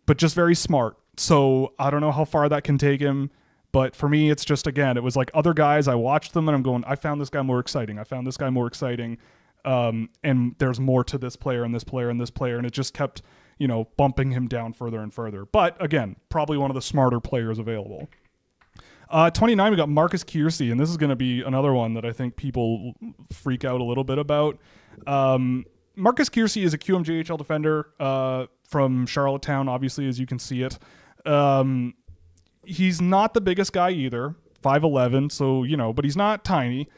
but 0.07 0.17
just 0.17 0.35
very 0.35 0.55
smart. 0.55 0.97
So 1.17 1.75
I 1.79 1.91
don't 1.91 2.01
know 2.01 2.13
how 2.13 2.25
far 2.25 2.49
that 2.49 2.65
can 2.65 2.79
take 2.79 3.01
him. 3.01 3.31
But 3.73 3.97
for 3.97 4.09
me, 4.09 4.31
it's 4.31 4.45
just 4.45 4.69
again, 4.69 4.97
it 4.97 5.03
was 5.03 5.17
like 5.17 5.33
other 5.35 5.53
guys. 5.53 5.89
I 5.89 5.97
watched 5.97 6.33
them 6.33 6.49
and 6.49 6.55
I'm 6.55 6.63
going, 6.63 6.85
I 6.87 6.95
found 6.95 7.21
this 7.21 7.29
guy 7.29 7.43
more 7.43 7.59
exciting. 7.59 7.99
I 7.99 8.05
found 8.05 8.25
this 8.25 8.37
guy 8.37 8.49
more 8.49 8.69
exciting. 8.69 9.19
Um, 9.65 10.11
and 10.23 10.55
there's 10.59 10.79
more 10.79 11.03
to 11.05 11.19
this 11.19 11.35
player 11.37 11.65
and 11.65 11.75
this 11.75 11.83
player 11.83 12.09
and 12.09 12.21
this 12.21 12.31
player, 12.31 12.57
and 12.57 12.67
it 12.67 12.73
just 12.73 12.95
kept, 12.95 13.23
you 13.59 13.67
know, 13.67 13.89
bumping 13.97 14.31
him 14.31 14.47
down 14.47 14.75
further 14.75 15.01
and 15.01 15.13
further. 15.13 15.45
But 15.45 15.83
again, 15.83 16.17
probably 16.29 16.59
one 16.59 16.71
of 16.71 16.75
the 16.75 16.83
smarter 16.83 17.19
players 17.19 17.59
available. 17.59 18.09
Uh, 19.11 19.31
29, 19.31 19.71
we 19.71 19.77
got 19.77 19.89
Marcus 19.89 20.23
Kearsey, 20.23 20.71
and 20.71 20.79
this 20.79 20.91
is 20.91 20.97
going 20.97 21.11
to 21.11 21.17
be 21.17 21.43
another 21.43 21.73
one 21.73 21.95
that 21.95 22.05
I 22.05 22.13
think 22.13 22.37
people 22.37 22.95
freak 23.33 23.65
out 23.65 23.81
a 23.81 23.85
little 23.85 24.05
bit 24.05 24.19
about. 24.19 24.59
Um, 25.07 25.65
Marcus 25.97 26.29
Kearsey 26.29 26.63
is 26.63 26.75
a 26.75 26.79
QMJHL 26.79 27.39
defender 27.39 27.89
uh, 28.01 28.47
from 28.69 29.07
Charlottetown, 29.07 29.69
obviously, 29.69 30.09
as 30.09 30.19
you 30.19 30.27
can 30.27 30.39
see 30.39 30.63
it. 30.63 30.79
Um, 31.27 31.95
he's 32.65 33.01
not 33.01 33.35
the 33.35 33.41
biggest 33.41 33.73
guy 33.73 33.91
either, 33.91 34.35
5'11, 34.63 35.33
so, 35.33 35.63
you 35.63 35.77
know, 35.77 35.93
but 35.93 36.05
he's 36.05 36.17
not 36.17 36.45
tiny. 36.45 36.89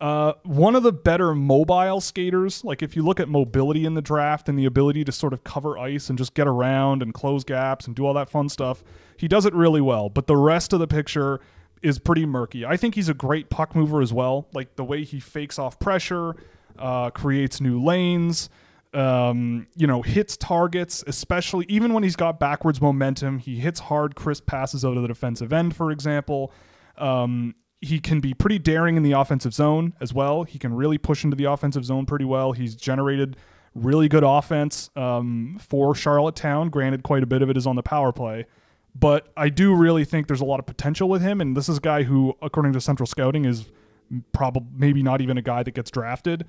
Uh, 0.00 0.34
one 0.42 0.74
of 0.74 0.82
the 0.82 0.92
better 0.92 1.34
mobile 1.34 2.00
skaters, 2.00 2.64
like 2.64 2.82
if 2.82 2.96
you 2.96 3.02
look 3.02 3.20
at 3.20 3.28
mobility 3.28 3.84
in 3.86 3.94
the 3.94 4.02
draft 4.02 4.48
and 4.48 4.58
the 4.58 4.64
ability 4.64 5.04
to 5.04 5.12
sort 5.12 5.32
of 5.32 5.44
cover 5.44 5.78
ice 5.78 6.10
and 6.10 6.18
just 6.18 6.34
get 6.34 6.46
around 6.46 7.02
and 7.02 7.14
close 7.14 7.44
gaps 7.44 7.86
and 7.86 7.94
do 7.94 8.04
all 8.04 8.12
that 8.12 8.28
fun 8.28 8.48
stuff, 8.48 8.82
he 9.16 9.28
does 9.28 9.46
it 9.46 9.54
really 9.54 9.80
well. 9.80 10.08
But 10.08 10.26
the 10.26 10.36
rest 10.36 10.72
of 10.72 10.80
the 10.80 10.88
picture 10.88 11.40
is 11.80 11.98
pretty 11.98 12.26
murky. 12.26 12.66
I 12.66 12.76
think 12.76 12.96
he's 12.96 13.08
a 13.08 13.14
great 13.14 13.50
puck 13.50 13.74
mover 13.76 14.02
as 14.02 14.12
well. 14.12 14.48
Like 14.52 14.76
the 14.76 14.84
way 14.84 15.04
he 15.04 15.20
fakes 15.20 15.58
off 15.58 15.78
pressure, 15.78 16.34
uh, 16.78 17.10
creates 17.10 17.60
new 17.60 17.80
lanes, 17.82 18.48
um, 18.94 19.66
you 19.76 19.86
know, 19.86 20.02
hits 20.02 20.36
targets, 20.36 21.02
especially 21.06 21.66
even 21.68 21.92
when 21.92 22.02
he's 22.02 22.16
got 22.16 22.38
backwards 22.38 22.80
momentum. 22.80 23.38
He 23.38 23.56
hits 23.56 23.80
hard, 23.80 24.14
crisp 24.14 24.46
passes 24.46 24.84
of 24.84 24.94
the 24.94 25.06
defensive 25.06 25.52
end, 25.52 25.74
for 25.74 25.90
example. 25.90 26.52
Um, 26.96 27.54
he 27.80 28.00
can 28.00 28.20
be 28.20 28.32
pretty 28.32 28.58
daring 28.58 28.96
in 28.96 29.02
the 29.02 29.12
offensive 29.12 29.52
zone 29.52 29.94
as 30.00 30.14
well. 30.14 30.44
He 30.44 30.58
can 30.58 30.74
really 30.74 30.96
push 30.96 31.24
into 31.24 31.36
the 31.36 31.44
offensive 31.44 31.84
zone 31.84 32.06
pretty 32.06 32.24
well. 32.24 32.52
He's 32.52 32.74
generated 32.74 33.36
really 33.74 34.08
good 34.08 34.24
offense 34.24 34.88
um, 34.96 35.58
for 35.60 35.94
Charlottetown. 35.94 36.70
Granted, 36.70 37.02
quite 37.02 37.22
a 37.22 37.26
bit 37.26 37.42
of 37.42 37.50
it 37.50 37.56
is 37.56 37.66
on 37.66 37.76
the 37.76 37.82
power 37.82 38.12
play. 38.12 38.46
But 38.94 39.28
I 39.36 39.48
do 39.48 39.74
really 39.74 40.04
think 40.04 40.28
there's 40.28 40.40
a 40.40 40.44
lot 40.44 40.60
of 40.60 40.66
potential 40.66 41.08
with 41.08 41.20
him. 41.20 41.40
And 41.40 41.56
this 41.56 41.68
is 41.68 41.78
a 41.78 41.80
guy 41.80 42.04
who, 42.04 42.36
according 42.40 42.72
to 42.74 42.80
Central 42.80 43.06
Scouting, 43.06 43.44
is 43.44 43.66
probably 44.32 44.68
maybe 44.76 45.02
not 45.02 45.20
even 45.20 45.36
a 45.36 45.42
guy 45.42 45.62
that 45.62 45.74
gets 45.74 45.90
drafted. 45.90 46.46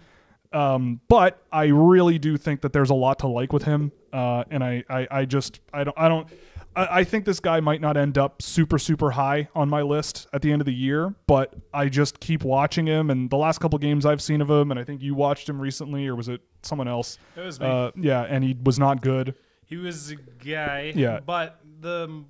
Um, 0.52 1.02
but 1.08 1.44
I 1.52 1.66
really 1.66 2.20
do 2.20 2.38
think 2.38 2.62
that 2.62 2.74
there's 2.74 2.90
a 2.90 2.96
lot 2.96 3.20
to 3.20 3.28
like 3.28 3.54
with 3.54 3.64
him. 3.64 3.92
Uh, 4.14 4.44
and 4.50 4.64
I, 4.64 4.84
I, 4.90 5.08
I 5.12 5.26
just, 5.26 5.60
I 5.74 5.84
don't, 5.84 5.98
I 5.98 6.08
don't, 6.08 6.28
I, 6.76 7.00
I 7.00 7.04
think 7.04 7.26
this 7.26 7.40
guy 7.40 7.60
might 7.60 7.82
not 7.82 7.98
end 7.98 8.18
up 8.18 8.42
super, 8.42 8.80
super 8.80 9.12
high 9.12 9.50
on 9.54 9.70
my 9.70 9.82
list 9.82 10.28
at 10.32 10.42
the 10.42 10.52
end 10.52 10.62
of 10.62 10.66
the 10.66 10.74
year, 10.74 11.14
but 11.28 11.54
I 11.74 11.90
just 11.90 12.20
keep 12.20 12.44
watching 12.44 12.86
him. 12.86 13.10
And 13.10 13.30
the 13.30 13.38
last 13.38 13.60
couple 13.60 13.78
games 13.80 14.06
I've 14.06 14.22
seen 14.22 14.42
of 14.42 14.50
him, 14.50 14.72
and 14.72 14.80
I 14.80 14.84
think 14.84 15.02
you 15.02 15.16
watched 15.16 15.50
him 15.50 15.60
recently, 15.60 16.08
or 16.08 16.16
was 16.16 16.30
it 16.30 16.42
someone 16.62 16.88
else? 16.88 17.18
It 17.36 17.42
was 17.42 17.60
me. 17.60 17.68
Uh, 17.68 17.92
yeah, 17.96 18.22
and 18.22 18.44
he 18.44 18.56
was 18.64 18.80
not 18.80 19.02
good. 19.02 19.36
He 19.66 19.78
was 19.78 20.12
a 20.12 20.16
guy. 20.16 20.94
Yeah. 20.96 21.20
But 21.26 21.60
the 21.82 22.24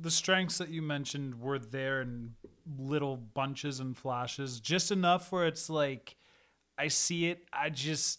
the 0.00 0.10
strengths 0.10 0.58
that 0.58 0.68
you 0.68 0.82
mentioned 0.82 1.40
were 1.40 1.58
there 1.58 2.00
in 2.00 2.34
little 2.78 3.16
bunches 3.16 3.80
and 3.80 3.96
flashes, 3.96 4.60
just 4.60 4.90
enough 4.90 5.30
where 5.30 5.46
it's 5.46 5.68
like 5.68 6.16
I 6.82 6.88
see 6.88 7.26
it. 7.30 7.44
I 7.52 7.70
just 7.70 8.18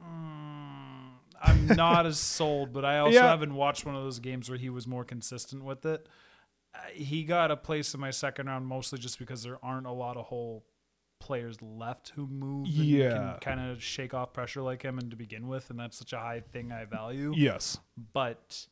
mm, 0.00 1.10
I'm 1.42 1.66
not 1.76 2.06
as 2.06 2.18
sold, 2.18 2.72
but 2.72 2.84
I 2.84 2.98
also 2.98 3.14
Yeah. 3.18 3.28
haven't 3.28 3.54
watched 3.54 3.84
one 3.86 3.94
of 3.96 4.02
those 4.02 4.18
games 4.18 4.48
where 4.48 4.58
he 4.58 4.70
was 4.70 4.86
more 4.86 5.04
consistent 5.04 5.64
with 5.64 5.84
it. 5.86 6.08
Uh, 6.74 6.78
He 6.94 7.24
got 7.24 7.50
a 7.50 7.56
place 7.56 7.94
in 7.94 8.00
my 8.00 8.10
second 8.10 8.46
round 8.46 8.66
mostly 8.66 8.98
just 8.98 9.18
because 9.18 9.42
there 9.42 9.58
aren't 9.64 9.86
a 9.86 9.92
lot 9.92 10.16
of 10.16 10.26
whole 10.26 10.64
players 11.20 11.62
left 11.62 12.10
who 12.16 12.26
move 12.26 12.66
and 12.66 12.74
Yeah. 12.74 13.10
can 13.10 13.56
kind 13.56 13.70
of 13.70 13.82
shake 13.82 14.12
off 14.12 14.32
pressure 14.34 14.60
like 14.60 14.82
him 14.82 14.98
and 14.98 15.10
to 15.10 15.16
begin 15.16 15.48
with 15.48 15.70
and 15.70 15.78
that's 15.80 15.96
such 15.96 16.12
a 16.12 16.18
high 16.18 16.40
thing 16.40 16.70
I 16.72 16.84
value 16.84 17.32
Yes. 17.34 17.78
but 18.12 18.66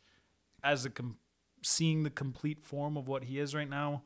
as 0.62 0.84
a 0.84 0.90
com- 0.90 1.16
seeing 1.62 2.02
the 2.02 2.10
complete 2.10 2.62
form 2.62 2.96
of 2.98 3.08
what 3.08 3.24
he 3.24 3.38
is 3.38 3.54
right 3.54 3.68
now, 3.70 4.02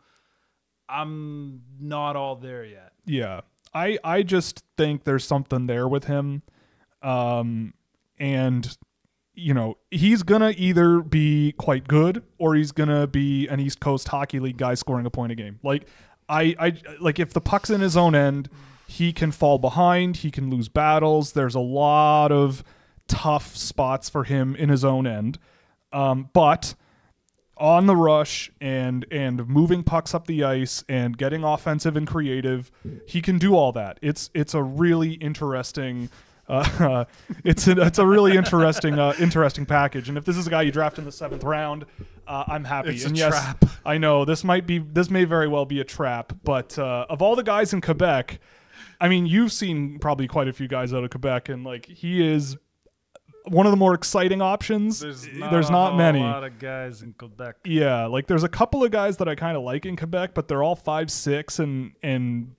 I'm 0.89 1.63
not 1.81 2.15
all 2.15 2.37
there 2.37 2.65
yet. 2.65 2.93
Yeah. 3.05 3.41
I 3.75 3.99
I 4.05 4.23
just 4.23 4.65
think 4.77 5.05
there's 5.05 5.25
something 5.25 5.67
there 5.67 5.89
with 5.89 6.05
him. 6.05 6.43
Um 7.03 7.75
and 8.19 8.77
you 9.35 9.53
know, 9.53 9.77
he's 9.91 10.23
to 10.41 10.59
either 10.59 11.01
be 11.01 11.53
quite 11.59 11.87
good 11.87 12.23
or 12.39 12.55
he's 12.55 12.73
to 12.89 13.07
be 13.07 13.47
an 13.49 13.61
East 13.61 13.81
Coast 13.81 14.09
Hockey 14.09 14.41
League 14.41 14.57
guy 14.57 14.73
scoring 14.75 15.05
a 15.05 15.11
point 15.11 15.33
a 15.33 15.35
game. 15.35 15.61
Like 15.63 15.87
I 16.29 16.55
I 16.59 16.73
like 17.01 17.19
if 17.19 17.33
the 17.33 17.41
puck's 17.41 17.71
in 17.71 17.81
his 17.81 17.97
own 17.97 18.15
end, 18.15 18.49
he 18.87 19.13
can 19.13 19.33
fall 19.33 19.59
behind, 19.59 20.19
he 20.19 20.31
can 20.31 20.49
lose 20.49 20.69
battles. 20.69 21.33
There's 21.33 21.55
a 21.55 21.61
lot 21.61 22.33
of 22.33 22.65
tough 23.09 23.55
spots 23.57 24.09
for 24.09 24.25
him 24.25 24.57
in 24.57 24.69
his 24.69 24.85
own 24.85 25.07
end. 25.07 25.39
Um 25.93 26.31
but 26.33 26.75
on 27.57 27.87
the 27.87 27.97
rush 27.97 28.51
and 28.61 29.07
and 29.11 29.49
moving 29.49 29.83
pucks 29.83 30.15
up 30.15 30.27
the 30.27 30.45
ice 30.45 30.85
and 30.89 31.17
getting 31.17 31.45
offensive 31.45 31.97
and 31.97 32.07
creative. 32.07 32.71
He 33.07 33.23
can 33.23 33.39
do 33.39 33.55
all 33.55 33.73
that. 33.73 33.99
It's 34.03 34.31
it's 34.35 34.55
a 34.55 34.63
really 34.63 35.13
interesting. 35.15 36.11
Uh, 36.49 37.05
it's 37.45 37.67
a, 37.67 37.73
it's 37.81 37.99
a 37.99 38.07
really 38.07 38.37
interesting 38.37 38.99
uh, 38.99 39.15
interesting 39.19 39.67
package. 39.67 40.09
And 40.09 40.19
if 40.19 40.25
this 40.25 40.37
is 40.37 40.47
a 40.47 40.51
guy 40.51 40.63
you 40.63 40.73
draft 40.73 40.99
in 40.99 41.05
the 41.05 41.13
seventh 41.13 41.45
round, 41.45 41.87
uh, 42.27 42.45
I'm 42.47 42.65
happy. 42.65 42.91
It's 42.91 43.07
a 43.07 43.11
yes, 43.11 43.33
trap. 43.33 43.65
I 43.87 43.99
know 43.99 44.25
this 44.25 44.45
might 44.45 44.67
be 44.67 44.79
this 44.79 45.11
may 45.11 45.25
very 45.25 45.49
well 45.49 45.65
be 45.65 45.81
a 45.81 45.85
trap. 45.85 46.33
But 46.45 46.79
uh, 46.79 47.07
of 47.09 47.23
all 47.23 47.37
the 47.37 47.43
guys 47.43 47.73
in 47.73 47.81
Quebec, 47.81 48.39
I 49.01 49.09
mean, 49.09 49.27
you've 49.27 49.53
seen 49.53 49.99
probably 49.99 50.29
quite 50.29 50.49
a 50.49 50.53
few 50.53 50.69
guys 50.69 50.93
out 50.93 51.05
of 51.05 51.11
Quebec, 51.11 51.49
and 51.49 51.65
like 51.65 51.87
he 51.87 52.27
is 52.27 52.57
one 53.49 53.67
of 53.67 53.71
the 53.73 53.77
more 53.77 53.95
exciting 53.95 54.41
options. 54.43 55.01
There's 55.01 55.23
There's 55.23 55.39
not, 55.39 55.53
not, 55.71 55.87
a 55.87 55.89
whole 55.91 55.97
many. 55.97 56.21
lot 56.21 56.45
of 56.45 56.59
guys 56.59 57.03
in 57.03 57.13
Quebec. 57.15 57.57
Yeah, 57.65 58.07
like 58.07 58.27
there's 58.27 58.45
a 58.45 58.49
couple 58.49 58.85
of 58.85 58.91
guys 58.91 59.17
that 59.19 59.29
I 59.29 59.35
kind 59.35 59.57
of 59.57 59.63
like 59.63 59.87
in 59.87 59.97
Quebec, 59.97 60.35
but 60.35 60.49
they're 60.49 60.63
all 60.63 60.77
five 60.77 61.11
six, 61.11 61.59
and 61.59 61.93
and 62.03 62.55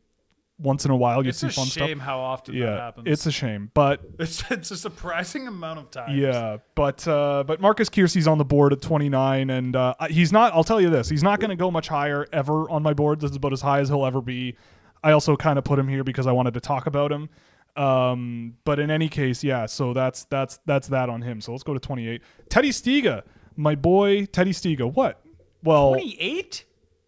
once 0.60 0.86
in 0.86 0.92
a 0.92 0.96
while 0.96 1.22
you 1.24 1.30
It's 1.30 1.38
see 1.38 1.48
a 1.48 1.52
fun 1.52 1.68
shame 1.68 2.00
how 2.00 2.18
often 2.20 2.56
stuff. 2.56 2.66
that 2.66 2.80
happens. 2.80 3.08
it's 3.08 3.26
a 3.28 3.32
shame, 3.32 3.70
but 3.76 4.02
it's 4.20 4.44
it's 4.50 4.72
a 4.72 4.78
surprising 4.78 5.48
amount 5.48 5.78
of 5.80 5.92
times. 5.92 6.18
yeah, 6.18 6.58
but 6.74 7.08
uh, 7.08 7.44
but 7.46 7.62
Marcus 7.62 7.90
Kearsey's 7.90 8.28
on 8.28 8.38
the 8.40 8.46
board 8.46 8.74
at 8.74 8.82
29, 8.82 9.50
and 9.52 9.76
uh, 9.76 9.94
he's 10.10 10.32
not. 10.32 10.54
I'll 10.54 10.64
tell 10.64 10.82
you 10.82 10.90
this: 10.90 11.10
he's 11.10 11.22
not 11.24 11.40
going 11.40 11.52
to 11.52 11.56
go 11.56 11.70
much 11.70 11.88
higher 11.90 12.26
ever 12.34 12.70
on 12.72 12.82
my 12.82 12.94
board. 12.94 13.20
This 13.22 13.32
is 13.32 13.38
about 13.38 13.54
as 13.54 13.62
high 13.62 13.82
as 13.82 13.90
he'll 13.90 14.06
ever 14.06 14.22
be. 14.22 14.56
I 15.04 15.12
also 15.12 15.36
kind 15.36 15.60
of 15.60 15.64
put 15.64 15.78
him 15.78 15.88
here 15.88 16.04
because 16.04 16.26
I 16.26 16.32
wanted 16.32 16.56
to 16.56 16.60
talk 16.60 16.88
about 16.88 17.12
him. 17.12 17.30
Um, 17.78 18.56
but 18.66 18.80
in 18.80 18.90
any 18.90 19.08
case, 19.10 19.44
yeah. 19.44 19.66
So 19.68 19.94
that's 19.94 20.26
that's 20.26 20.60
that's 20.66 20.88
that 20.88 21.10
on 21.10 21.22
him. 21.22 21.42
So 21.42 21.52
let's 21.52 21.64
go 21.64 21.74
to 21.74 21.80
28. 21.80 22.22
Teddy 22.50 22.70
Stiga, 22.70 23.24
my 23.56 23.76
boy 23.76 24.26
Teddy 24.26 24.52
Stiga. 24.52 24.92
What? 24.92 25.22
Well, 25.64 25.92
28? 25.92 26.66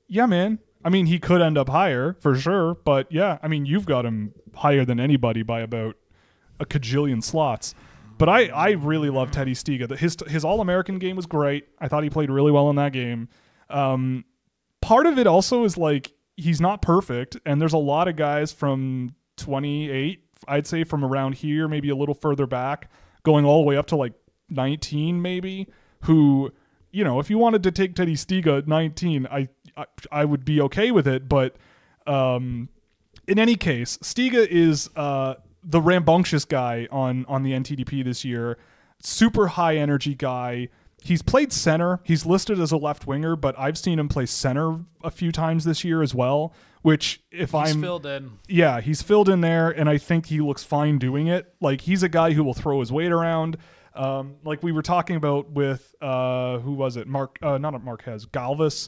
yeah, 0.08 0.26
man. 0.26 0.60
I 0.84 0.90
mean, 0.90 1.08
he 1.08 1.20
could 1.20 1.42
end 1.42 1.58
up 1.58 1.70
higher 1.70 2.16
for 2.22 2.36
sure, 2.36 2.74
but 2.76 3.12
yeah, 3.12 3.38
I 3.44 3.48
mean, 3.48 3.66
you've 3.66 3.86
got 3.86 4.06
him 4.06 4.34
higher 4.56 4.86
than 4.86 5.00
anybody 5.00 5.44
by 5.44 5.60
about 5.60 5.96
a 6.60 6.66
cajillion 6.66 7.22
slots. 7.24 7.76
But 8.18 8.30
I, 8.30 8.48
I 8.48 8.72
really 8.72 9.10
love 9.10 9.32
Teddy 9.32 9.54
Stiga. 9.54 9.88
The- 9.88 9.98
His 9.98 10.16
his 10.28 10.44
All 10.46 10.62
American 10.62 11.00
game 11.00 11.16
was 11.16 11.26
great. 11.26 11.68
I 11.80 11.88
thought 11.88 12.04
he 12.04 12.10
played 12.10 12.30
really 12.30 12.52
well 12.52 12.70
in 12.70 12.76
that 12.78 12.94
game. 12.94 13.28
Um, 13.70 14.26
part 14.82 15.06
of 15.06 15.18
it 15.18 15.26
also 15.28 15.64
is 15.64 15.78
like 15.78 16.12
he's 16.38 16.60
not 16.62 16.82
perfect, 16.82 17.38
and 17.46 17.62
there's 17.62 17.74
a 17.74 17.78
lot 17.78 18.08
of 18.08 18.16
guys 18.16 18.52
from 18.52 19.16
28 19.38 20.24
I'd 20.48 20.68
say 20.68 20.84
from 20.84 21.04
around 21.04 21.36
here, 21.36 21.68
maybe 21.68 21.90
a 21.90 21.96
little 21.96 22.16
further 22.16 22.48
back, 22.48 22.90
going 23.24 23.46
all 23.46 23.62
the 23.62 23.68
way 23.68 23.78
up 23.78 23.88
to 23.88 23.96
like 23.96 24.14
19, 24.50 25.22
maybe. 25.22 25.68
Who, 26.04 26.52
you 26.92 27.04
know, 27.04 27.20
if 27.20 27.30
you 27.30 27.38
wanted 27.38 27.64
to 27.64 27.72
take 27.72 27.96
Teddy 27.96 28.16
Stiga 28.16 28.60
at 28.60 28.68
19, 28.68 29.28
I 29.28 29.50
I, 29.76 29.86
I 30.12 30.26
would 30.26 30.46
be 30.46 30.62
okay 30.62 30.92
with 30.92 31.08
it. 31.08 31.30
But 31.30 31.56
um, 32.08 32.70
in 33.28 33.40
any 33.40 33.56
case, 33.56 33.98
Stiga 33.98 34.46
is 34.48 34.90
uh, 34.96 35.36
the 35.64 35.82
rambunctious 35.82 36.46
guy 36.46 36.88
on 36.92 37.26
on 37.28 37.44
the 37.44 37.52
NTDP 37.52 38.04
this 38.04 38.24
year. 38.26 38.58
Super 39.02 39.48
high 39.48 39.78
energy 39.78 40.16
guy. 40.16 40.70
He's 41.02 41.22
played 41.22 41.54
center. 41.54 42.02
He's 42.04 42.26
listed 42.26 42.60
as 42.60 42.74
a 42.74 42.78
left 42.78 43.08
winger, 43.08 43.38
but 43.38 43.58
I've 43.58 43.78
seen 43.78 44.00
him 44.00 44.10
play 44.10 44.26
center 44.26 44.80
a 45.02 45.10
few 45.10 45.32
times 45.32 45.64
this 45.64 45.86
year 45.86 46.02
as 46.02 46.14
well. 46.14 46.54
Which, 46.82 47.22
if 47.30 47.52
He's 47.52 47.76
I'm 47.76 47.82
filled 47.82 48.06
in. 48.06 48.32
yeah, 48.48 48.80
he's 48.80 49.02
filled 49.02 49.28
in 49.28 49.42
there, 49.42 49.70
and 49.70 49.90
I 49.90 49.98
think 49.98 50.28
he 50.28 50.40
looks 50.40 50.64
fine 50.64 50.98
doing 50.98 51.28
it. 51.28 51.54
Like 51.60 51.82
he's 51.82 52.04
a 52.04 52.10
guy 52.10 52.32
who 52.32 52.44
will 52.44 52.54
throw 52.54 52.80
his 52.80 52.92
weight 52.92 53.12
around. 53.12 53.58
Um, 53.94 54.36
like 54.46 54.64
we 54.64 54.72
were 54.72 54.82
talking 54.82 55.18
about 55.18 55.50
with 55.52 55.94
uh, 56.02 56.60
who 56.60 56.72
was 56.74 56.96
it? 56.96 57.06
Mark, 57.08 57.38
uh, 57.42 57.58
not 57.58 57.84
Marques, 57.84 58.26
Galvas. 58.28 58.88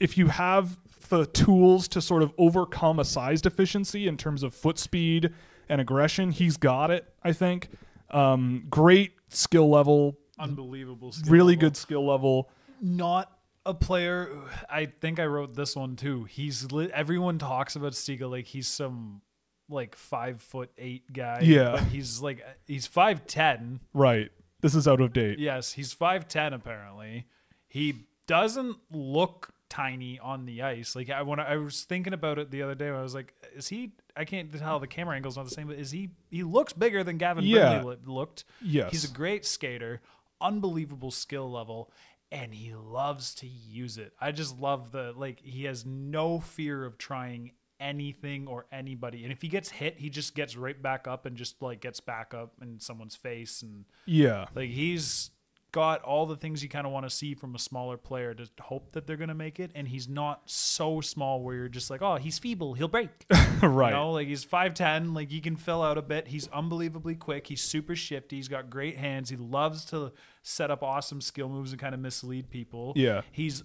If 0.00 0.18
you 0.18 0.28
have 0.28 0.78
the 1.10 1.26
tools 1.26 1.86
to 1.88 2.00
sort 2.00 2.22
of 2.24 2.32
overcome 2.38 2.98
a 2.98 3.04
size 3.04 3.40
deficiency 3.40 4.08
in 4.08 4.16
terms 4.16 4.42
of 4.42 4.52
foot 4.54 4.78
speed 4.78 5.32
and 5.68 5.80
aggression, 5.80 6.32
he's 6.32 6.56
got 6.56 6.90
it. 6.90 7.12
I 7.22 7.32
think. 7.32 7.68
Um, 8.10 8.66
great 8.68 9.12
skill 9.28 9.70
level, 9.70 10.18
Unbelievable. 10.38 11.12
skill 11.12 11.32
really 11.32 11.54
level. 11.54 11.68
good 11.68 11.76
skill 11.76 12.06
level. 12.06 12.50
Not 12.80 13.31
a 13.64 13.74
player. 13.74 14.28
I 14.68 14.86
think 14.86 15.18
I 15.20 15.26
wrote 15.26 15.54
this 15.54 15.76
one 15.76 15.96
too. 15.96 16.24
He's 16.24 16.70
li- 16.72 16.90
everyone 16.92 17.38
talks 17.38 17.76
about 17.76 17.92
Stiga 17.92 18.30
like 18.30 18.46
he's 18.46 18.68
some 18.68 19.22
like 19.68 19.94
five 19.96 20.40
foot 20.42 20.70
eight 20.78 21.12
guy. 21.12 21.40
Yeah. 21.42 21.72
but 21.72 21.84
he's 21.84 22.20
like 22.20 22.44
he's 22.66 22.86
five 22.86 23.26
ten. 23.26 23.80
Right. 23.94 24.30
This 24.60 24.74
is 24.74 24.86
out 24.86 25.00
of 25.00 25.12
date. 25.12 25.38
Yes, 25.38 25.72
he's 25.72 25.92
five 25.92 26.28
ten 26.28 26.52
apparently. 26.52 27.26
He 27.68 28.06
doesn't 28.26 28.76
look 28.90 29.50
tiny 29.68 30.18
on 30.20 30.44
the 30.44 30.62
ice. 30.62 30.94
Like 30.94 31.08
I 31.10 31.22
when 31.22 31.40
I, 31.40 31.56
was 31.56 31.84
thinking 31.84 32.12
about 32.12 32.38
it 32.38 32.50
the 32.50 32.62
other 32.62 32.74
day, 32.74 32.88
I 32.90 33.00
was 33.02 33.14
like, 33.14 33.32
is 33.56 33.68
he? 33.68 33.92
I 34.16 34.24
can't 34.24 34.52
tell 34.56 34.78
the 34.78 34.86
camera 34.86 35.16
angle's 35.16 35.36
not 35.36 35.44
the 35.46 35.54
same, 35.54 35.66
but 35.68 35.78
is 35.78 35.90
he? 35.90 36.10
He 36.30 36.42
looks 36.42 36.72
bigger 36.74 37.02
than 37.02 37.16
Gavin 37.16 37.44
Yeah. 37.44 37.70
Brindley 37.80 37.96
looked. 38.04 38.44
Yes. 38.60 38.92
he's 38.92 39.04
a 39.04 39.08
great 39.08 39.46
skater, 39.46 40.02
unbelievable 40.40 41.10
skill 41.10 41.50
level, 41.50 41.90
and 42.32 42.52
he 42.54 42.74
loves 42.74 43.34
to 43.36 43.46
use 43.46 43.98
it. 43.98 44.12
I 44.20 44.32
just 44.32 44.58
love 44.58 44.90
the 44.90 45.12
like 45.16 45.40
he 45.44 45.64
has 45.64 45.86
no 45.86 46.40
fear 46.40 46.84
of 46.84 46.98
trying 46.98 47.52
anything 47.78 48.46
or 48.48 48.66
anybody. 48.72 49.24
And 49.24 49.32
if 49.32 49.42
he 49.42 49.48
gets 49.48 49.68
hit, 49.70 49.98
he 49.98 50.08
just 50.08 50.34
gets 50.34 50.56
right 50.56 50.80
back 50.80 51.06
up 51.06 51.26
and 51.26 51.36
just 51.36 51.60
like 51.60 51.80
gets 51.80 52.00
back 52.00 52.32
up 52.32 52.54
in 52.62 52.80
someone's 52.80 53.16
face 53.16 53.60
and 53.62 53.84
Yeah. 54.06 54.46
like 54.54 54.70
he's 54.70 55.30
got 55.72 56.02
all 56.02 56.26
the 56.26 56.36
things 56.36 56.62
you 56.62 56.68
kind 56.68 56.86
of 56.86 56.92
want 56.92 57.06
to 57.06 57.10
see 57.10 57.34
from 57.34 57.54
a 57.54 57.58
smaller 57.58 57.96
player 57.96 58.34
to 58.34 58.48
hope 58.60 58.92
that 58.92 59.06
they're 59.06 59.16
going 59.16 59.28
to 59.28 59.34
make 59.34 59.58
it 59.58 59.70
and 59.74 59.88
he's 59.88 60.08
not 60.08 60.42
so 60.44 61.00
small 61.00 61.42
where 61.42 61.56
you're 61.56 61.68
just 61.68 61.90
like, 61.90 62.02
"Oh, 62.02 62.16
he's 62.16 62.38
feeble, 62.38 62.74
he'll 62.74 62.88
break." 62.88 63.10
right. 63.62 63.88
You 63.88 63.94
know, 63.94 64.12
like 64.12 64.28
he's 64.28 64.44
5'10, 64.44 65.14
like 65.14 65.30
he 65.30 65.40
can 65.40 65.56
fill 65.56 65.82
out 65.82 65.98
a 65.98 66.02
bit. 66.02 66.28
He's 66.28 66.46
unbelievably 66.48 67.16
quick. 67.16 67.46
He's 67.46 67.62
super 67.62 67.96
shifty. 67.96 68.36
He's 68.36 68.48
got 68.48 68.70
great 68.70 68.98
hands. 68.98 69.30
He 69.30 69.36
loves 69.36 69.84
to 69.86 70.12
set 70.42 70.70
up 70.70 70.82
awesome 70.82 71.20
skill 71.20 71.48
moves 71.48 71.72
and 71.72 71.80
kind 71.80 71.94
of 71.94 72.00
mislead 72.00 72.50
people. 72.50 72.92
Yeah. 72.94 73.22
He's 73.32 73.64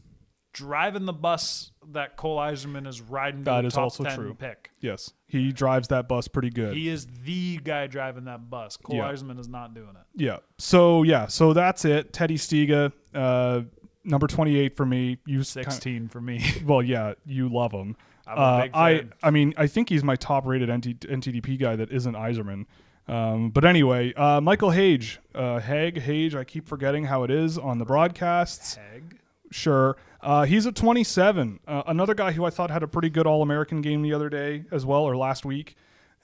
driving 0.53 1.05
the 1.05 1.13
bus 1.13 1.71
that 1.91 2.15
Cole 2.17 2.37
Eiserman 2.37 2.87
is 2.87 2.99
riding 3.01 3.43
That 3.43 3.61
the 3.61 3.67
is 3.67 3.73
top 3.73 3.83
also 3.83 4.03
10 4.03 4.15
true. 4.15 4.33
pick. 4.33 4.71
Yes. 4.81 5.13
He 5.27 5.51
drives 5.51 5.87
that 5.89 6.07
bus 6.07 6.27
pretty 6.27 6.49
good. 6.49 6.75
He 6.75 6.89
is 6.89 7.05
the 7.23 7.57
guy 7.57 7.87
driving 7.87 8.25
that 8.25 8.49
bus. 8.49 8.75
Cole 8.77 8.97
Yeah. 8.97 9.11
Eiserman 9.11 9.39
is 9.39 9.47
not 9.47 9.73
doing 9.73 9.89
it. 9.89 10.21
Yeah. 10.21 10.37
So 10.57 11.03
yeah. 11.03 11.27
So 11.27 11.53
that's 11.53 11.85
it. 11.85 12.11
Teddy 12.13 12.37
Stiga, 12.37 12.91
uh, 13.13 13.61
number 14.03 14.27
twenty-eight 14.27 14.75
for 14.75 14.85
me. 14.85 15.17
You 15.25 15.41
s- 15.41 15.49
16 15.49 16.07
for 16.09 16.21
me. 16.21 16.43
well, 16.65 16.81
yeah, 16.81 17.13
you 17.25 17.49
love 17.49 17.71
him. 17.71 17.95
I'm 18.25 18.37
a 18.37 18.41
Uh, 18.41 18.67
I. 18.73 19.05
I 19.23 19.31
mean, 19.31 19.53
I 19.57 19.67
think 19.67 19.89
he's 19.89 20.03
my 20.03 20.15
top-rated 20.15 20.69
NT, 20.69 20.99
NTDP 21.07 21.57
guy 21.59 21.75
that 21.75 21.91
isn't 21.91 22.13
Eiserman. 22.15 22.65
Um, 23.07 23.51
but 23.51 23.63
anyway, 23.63 24.13
uh, 24.15 24.41
Michael 24.41 24.71
Hage, 24.71 25.19
uh, 25.33 25.59
Hag, 25.59 25.99
Hage. 26.01 26.35
I 26.35 26.43
keep 26.43 26.67
forgetting 26.67 27.05
how 27.05 27.23
it 27.23 27.31
is 27.31 27.57
on 27.57 27.77
the 27.77 27.85
broadcasts. 27.85 28.75
Hag. 28.75 29.19
Sure. 29.49 29.95
Uh, 30.21 30.45
he's 30.45 30.65
at 30.65 30.75
27. 30.75 31.59
Uh, 31.67 31.83
another 31.87 32.13
guy 32.13 32.31
who 32.31 32.45
I 32.45 32.49
thought 32.49 32.71
had 32.71 32.83
a 32.83 32.87
pretty 32.87 33.09
good 33.09 33.27
All 33.27 33.41
American 33.41 33.81
game 33.81 34.01
the 34.01 34.13
other 34.13 34.29
day 34.29 34.65
as 34.71 34.85
well, 34.85 35.03
or 35.03 35.15
last 35.15 35.45
week. 35.45 35.75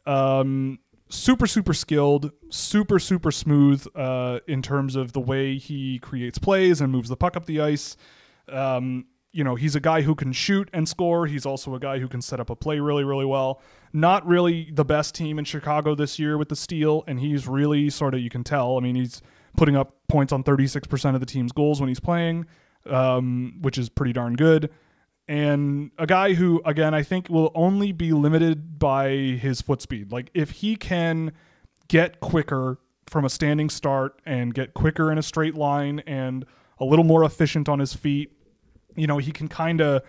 Um, 0.06 0.80
super, 1.10 1.48
super 1.48 1.74
skilled, 1.74 2.32
super, 2.50 3.00
super 3.00 3.32
smooth 3.32 3.86
uh, 3.96 4.40
in 4.48 4.62
terms 4.62 4.96
of 4.96 5.14
the 5.14 5.20
way 5.20 5.58
he 5.58 6.00
creates 6.00 6.38
plays 6.38 6.82
and 6.82 6.92
moves 6.92 7.10
the 7.10 7.16
puck 7.16 7.38
up 7.38 7.46
the 7.46 7.62
ice. 7.62 7.96
Um, 8.50 9.06
you 9.32 9.44
know, 9.44 9.56
he's 9.56 9.76
a 9.76 9.80
guy 9.80 10.04
who 10.04 10.14
can 10.14 10.32
shoot 10.32 10.70
and 10.74 10.88
score. 10.88 11.26
He's 11.26 11.46
also 11.46 11.74
a 11.74 11.80
guy 11.80 12.00
who 12.00 12.08
can 12.08 12.22
set 12.22 12.40
up 12.40 12.50
a 12.50 12.56
play 12.56 12.80
really, 12.80 13.04
really 13.04 13.26
well. 13.26 13.62
Not 13.92 14.26
really 14.28 14.70
the 14.72 14.86
best 14.86 15.16
team 15.16 15.40
in 15.40 15.46
Chicago 15.46 15.96
this 15.96 16.20
year 16.20 16.38
with 16.38 16.50
the 16.50 16.56
Steel, 16.56 17.04
and 17.08 17.20
he's 17.20 17.48
really 17.48 17.90
sort 17.90 18.14
of, 18.14 18.20
you 18.20 18.30
can 18.30 18.44
tell. 18.44 18.78
I 18.78 18.80
mean, 18.80 18.96
he's 18.96 19.22
putting 19.58 19.76
up 19.76 19.96
points 20.08 20.32
on 20.32 20.44
36% 20.44 21.14
of 21.16 21.20
the 21.20 21.26
team's 21.26 21.52
goals 21.52 21.80
when 21.80 21.88
he's 21.88 22.00
playing, 22.00 22.46
um, 22.86 23.58
which 23.62 23.78
is 23.78 23.90
pretty 23.90 24.14
darn 24.14 24.36
good. 24.36 24.70
And 25.28 25.92
a 25.98 26.06
guy 26.06 26.34
who, 26.34 26.62
again, 26.66 26.94
I 26.94 27.02
think 27.02 27.30
will 27.30 27.52
only 27.56 27.92
be 27.92 28.12
limited 28.12 28.78
by 28.78 29.10
his 29.10 29.62
foot 29.62 29.82
speed. 29.82 30.12
Like, 30.12 30.30
if 30.34 30.52
he 30.52 30.76
can 30.76 31.32
get 31.88 32.20
quicker 32.20 32.78
from 33.08 33.24
a 33.24 33.30
standing 33.30 33.70
start 33.70 34.22
and 34.26 34.54
get 34.54 34.74
quicker 34.74 35.12
in 35.12 35.18
a 35.18 35.24
straight 35.24 35.56
line 35.56 36.00
and 36.06 36.46
a 36.80 36.86
little 36.86 37.06
more 37.06 37.24
efficient 37.24 37.70
on 37.70 37.80
his 37.80 37.94
feet, 37.94 38.34
you 38.96 39.08
know, 39.08 39.18
he 39.18 39.32
can 39.32 39.48
kind 39.48 39.82
of 39.82 40.02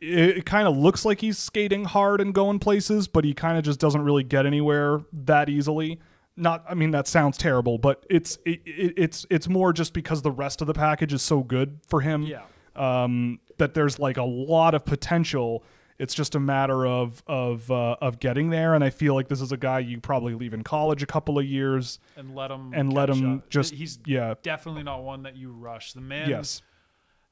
it, 0.00 0.38
it 0.38 0.46
kind 0.46 0.68
of 0.68 0.76
looks 0.76 1.04
like 1.04 1.20
he's 1.20 1.38
skating 1.38 1.84
hard 1.84 2.20
and 2.20 2.34
going 2.34 2.58
places, 2.58 3.08
but 3.08 3.24
he 3.24 3.34
kind 3.34 3.58
of 3.58 3.64
just 3.64 3.80
doesn't 3.80 4.02
really 4.02 4.24
get 4.24 4.46
anywhere 4.46 5.00
that 5.12 5.48
easily. 5.48 6.00
Not, 6.38 6.64
I 6.68 6.74
mean, 6.74 6.92
that 6.92 7.06
sounds 7.08 7.36
terrible, 7.36 7.78
but 7.78 8.06
it's 8.08 8.38
it, 8.44 8.60
it, 8.64 8.94
it's 8.96 9.26
it's 9.28 9.48
more 9.48 9.72
just 9.72 9.92
because 9.92 10.22
the 10.22 10.30
rest 10.30 10.60
of 10.60 10.66
the 10.66 10.74
package 10.74 11.12
is 11.12 11.22
so 11.22 11.42
good 11.42 11.80
for 11.86 12.00
him. 12.00 12.22
Yeah. 12.22 12.42
Um, 12.76 13.40
that 13.58 13.74
there's 13.74 13.98
like 13.98 14.16
a 14.16 14.22
lot 14.24 14.74
of 14.74 14.84
potential. 14.84 15.64
It's 15.98 16.14
just 16.14 16.36
a 16.36 16.40
matter 16.40 16.86
of 16.86 17.24
of 17.26 17.68
uh, 17.72 17.96
of 18.00 18.20
getting 18.20 18.50
there, 18.50 18.74
and 18.74 18.84
I 18.84 18.90
feel 18.90 19.14
like 19.14 19.26
this 19.26 19.40
is 19.40 19.50
a 19.50 19.56
guy 19.56 19.80
you 19.80 20.00
probably 20.00 20.32
leave 20.34 20.54
in 20.54 20.62
college 20.62 21.02
a 21.02 21.06
couple 21.06 21.40
of 21.40 21.44
years. 21.44 21.98
and 22.16 22.36
let 22.36 22.52
him 22.52 22.72
And 22.72 22.92
let 22.92 23.10
him 23.10 23.38
up. 23.38 23.50
just- 23.50 23.74
he's 23.74 23.98
yeah. 24.06 24.34
definitely 24.42 24.84
not 24.84 25.02
one 25.02 25.24
that 25.24 25.36
you 25.36 25.50
rush. 25.50 25.92
The 25.94 26.00
man 26.00 26.30
Yes. 26.30 26.62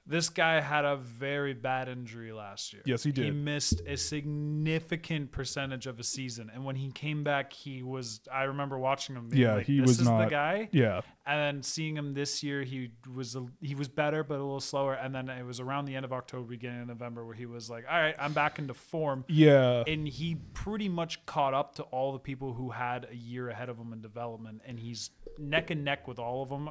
This 0.07 0.29
guy 0.29 0.61
had 0.61 0.85
a 0.85 0.97
very 0.97 1.53
bad 1.53 1.88
injury 1.88 2.33
last 2.33 2.73
year. 2.73 2.83
Yes, 2.87 3.03
he 3.03 3.12
did. 3.12 3.25
He 3.25 3.31
missed 3.31 3.83
a 3.87 3.97
significant 3.97 5.33
percentage 5.33 5.87
of 5.87 5.99
a 5.99 6.05
season, 6.05 6.51
and 6.53 6.64
when 6.64 6.77
he 6.77 6.90
came 6.92 7.25
back, 7.25 7.53
he 7.53 7.83
was. 7.83 8.21
I 8.33 8.45
remember 8.45 8.79
watching 8.79 9.16
him. 9.16 9.31
Yeah, 9.33 9.55
like, 9.55 9.66
he 9.66 9.81
this 9.81 9.88
was 9.88 10.01
is 10.01 10.07
the 10.07 10.27
guy. 10.27 10.69
Yeah. 10.73 11.01
And 11.29 11.40
then 11.40 11.62
seeing 11.64 11.97
him 11.97 12.14
this 12.14 12.45
year, 12.45 12.62
he 12.62 12.92
was 13.12 13.35
a, 13.35 13.47
he 13.61 13.75
was 13.75 13.88
better, 13.88 14.23
but 14.23 14.35
a 14.35 14.42
little 14.45 14.61
slower. 14.61 14.95
And 14.95 15.12
then 15.12 15.29
it 15.29 15.45
was 15.45 15.59
around 15.59 15.87
the 15.87 15.97
end 15.97 16.05
of 16.05 16.12
October, 16.12 16.47
beginning 16.47 16.83
of 16.83 16.88
November, 16.88 17.27
where 17.27 17.35
he 17.35 17.47
was 17.47 17.69
like, 17.69 17.85
"All 17.90 17.99
right, 17.99 18.14
I'm 18.19 18.33
back 18.33 18.61
into 18.61 18.75
form." 18.75 19.25
Yeah. 19.29 19.83
and 19.87 20.07
he 20.07 20.37
pretty 20.55 20.88
much 20.88 21.25
caught 21.27 21.55
up 21.55 21.75
to 21.77 21.83
all 21.85 22.12
the 22.12 22.19
people 22.19 22.55
who 22.55 22.71
had 22.71 23.09
a 23.11 23.16
year 23.16 23.49
ahead 23.49 23.69
of 23.69 23.79
him 23.79 23.92
in 23.92 24.01
development 24.01 24.62
and 24.64 24.79
he's 24.79 25.11
neck 25.38 25.71
and 25.71 25.85
neck 25.85 26.07
with 26.09 26.19
all 26.19 26.42
of 26.42 26.49
them 26.49 26.71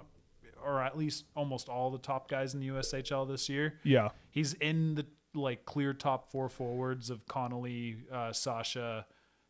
or 0.65 0.81
at 0.81 0.97
least 0.97 1.25
almost 1.35 1.69
all 1.69 1.91
the 1.91 1.97
top 1.99 2.27
guys 2.29 2.53
in 2.53 2.59
the 2.59 2.67
USHL 2.69 3.27
this 3.27 3.47
year. 3.49 3.79
yeah. 3.83 4.09
He's 4.31 4.53
in 4.55 4.95
the 4.95 5.05
like 5.33 5.65
clear 5.65 5.93
top 5.93 6.31
4 6.31 6.47
forwards 6.49 7.09
of 7.09 7.27
Connelly, 7.27 7.97
uh, 8.11 8.31
Sacha, 8.33 9.05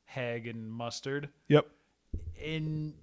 Haig 0.06 0.48
and 0.48 0.70
Mustard. 0.72 1.30
Yep. 1.48 1.68
And 2.44 2.94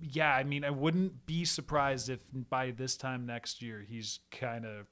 yeah, 0.00 0.34
I 0.34 0.42
mean, 0.42 0.64
I 0.64 0.70
wouldn't 0.70 1.24
be 1.26 1.44
surprised 1.44 2.08
if 2.08 2.20
by 2.50 2.72
this 2.72 2.96
time 2.96 3.26
next 3.26 3.62
year 3.62 3.84
he's 3.88 4.18
kind 4.32 4.64
of 4.66 4.86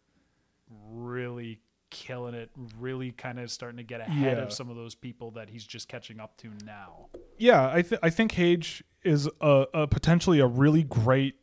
really 0.89 1.61
killing 1.91 2.35
it, 2.35 2.51
really 2.79 3.11
kind 3.11 3.41
of 3.41 3.51
starting 3.51 3.79
to 3.79 3.83
get 3.83 4.01
ahead 4.01 4.37
Yeah. 4.37 4.43
of 4.45 4.53
some 4.53 4.71
of 4.71 4.77
those 4.77 4.95
people 4.95 5.33
that 5.33 5.51
he's 5.51 5.65
just 5.65 5.89
catching 5.89 6.21
up 6.21 6.37
to 6.39 6.51
now. 6.65 7.09
Yeah, 7.39 7.69
I 7.73 7.83
th- 7.83 7.99
I 8.03 8.11
think 8.11 8.33
Hage 8.33 8.85
is 9.03 9.29
a, 9.41 9.67
a 9.75 9.87
potentially 9.89 10.39
a 10.41 10.47
really 10.47 10.83
great. 10.85 11.35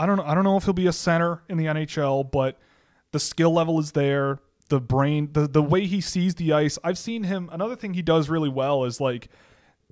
I 0.00 0.06
don't 0.06 0.16
know. 0.16 0.24
I 0.24 0.34
don't 0.34 0.44
know 0.44 0.56
if 0.56 0.64
he'll 0.64 0.72
be 0.72 0.86
a 0.86 0.94
center 0.94 1.42
in 1.46 1.58
the 1.58 1.66
NHL, 1.66 2.30
but 2.30 2.58
the 3.12 3.20
skill 3.20 3.52
level 3.52 3.78
is 3.78 3.92
there. 3.92 4.38
The 4.70 4.80
brain, 4.80 5.28
the 5.32 5.46
the 5.46 5.62
way 5.62 5.84
he 5.84 6.00
sees 6.00 6.36
the 6.36 6.54
ice. 6.54 6.78
I've 6.82 6.96
seen 6.96 7.24
him. 7.24 7.50
Another 7.52 7.76
thing 7.76 7.92
he 7.92 8.00
does 8.00 8.30
really 8.30 8.48
well 8.48 8.84
is 8.84 8.98
like 8.98 9.28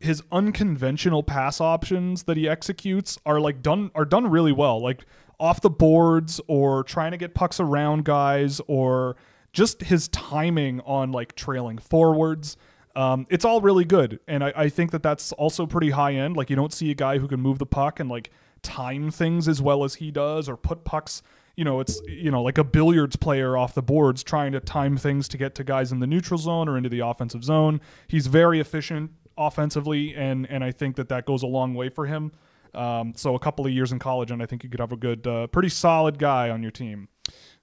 his 0.01 0.23
unconventional 0.33 1.23
pass 1.23 1.61
options 1.61 2.23
that 2.23 2.39
he 2.39 2.49
executes 2.49 3.19
are 3.27 3.39
like 3.39 3.61
done 3.61 3.91
are 3.95 4.07
done 4.07 4.31
really 4.31 4.53
well. 4.53 4.81
Like 4.81 5.05
off 5.39 5.61
the 5.61 5.69
boards 5.69 6.41
or 6.47 6.85
trying 6.85 7.11
to 7.11 7.19
get 7.19 7.35
pucks 7.35 7.61
around 7.61 8.07
guys 8.07 8.63
or 8.67 9.15
just 9.53 9.83
his 9.83 10.09
timing 10.09 10.81
on 10.87 11.13
like 11.13 11.35
trailing 11.35 11.77
forwards. 11.77 12.57
Um, 12.97 13.27
it's 13.29 13.45
all 13.45 13.61
really 13.61 13.85
good, 13.85 14.21
and 14.27 14.43
I, 14.43 14.55
I 14.57 14.69
think 14.71 14.91
that 14.93 15.03
that's 15.03 15.33
also 15.33 15.67
pretty 15.67 15.91
high 15.91 16.15
end. 16.15 16.35
Like 16.35 16.49
you 16.49 16.57
don't 16.57 16.73
see 16.73 16.91
a 16.91 16.95
guy 16.95 17.19
who 17.19 17.29
can 17.29 17.41
move 17.41 17.59
the 17.59 17.67
puck 17.67 18.01
and 18.01 18.09
like 18.09 18.31
time 18.63 19.11
things 19.11 19.49
as 19.49 19.61
well 19.61 19.85
as 19.85 19.97
he 19.97 20.11
does, 20.11 20.49
or 20.49 20.57
put 20.57 20.85
pucks. 20.85 21.23
You 21.57 21.65
know, 21.65 21.81
it's 21.81 22.01
you 22.07 22.31
know 22.31 22.43
like 22.43 22.59
a 22.59 22.65
billiards 22.65 23.17
player 23.17 23.57
off 23.57 23.75
the 23.75 23.83
boards 23.83 24.23
trying 24.23 24.53
to 24.53 24.61
time 24.61 24.97
things 24.97 25.29
to 25.29 25.37
get 25.37 25.55
to 25.57 25.65
guys 25.65 25.91
in 25.91 26.01
the 26.01 26.07
neutral 26.07 26.39
zone 26.39 26.69
or 26.69 26.77
into 26.77 26.89
the 26.89 27.01
offensive 27.01 27.45
zone. 27.45 27.81
He's 28.07 28.27
very 28.27 28.61
efficient 28.61 29.11
offensively, 29.37 30.15
and 30.15 30.49
and 30.51 30.63
I 30.63 30.73
think 30.73 30.97
that 30.97 31.09
that 31.09 31.27
goes 31.27 31.43
a 31.43 31.47
long 31.47 31.75
way 31.75 31.89
for 31.89 32.07
him. 32.07 32.33
Um, 32.75 33.15
so 33.17 33.35
a 33.35 33.39
couple 33.39 33.67
of 33.67 33.73
years 33.73 33.93
in 33.93 33.99
college, 33.99 34.31
and 34.31 34.43
I 34.43 34.47
think 34.47 34.63
you 34.63 34.71
could 34.71 34.81
have 34.81 34.93
a 34.93 34.97
good, 34.97 35.27
uh, 35.27 35.47
pretty 35.49 35.69
solid 35.69 36.19
guy 36.19 36.51
on 36.51 36.63
your 36.63 36.71
team. 36.71 37.09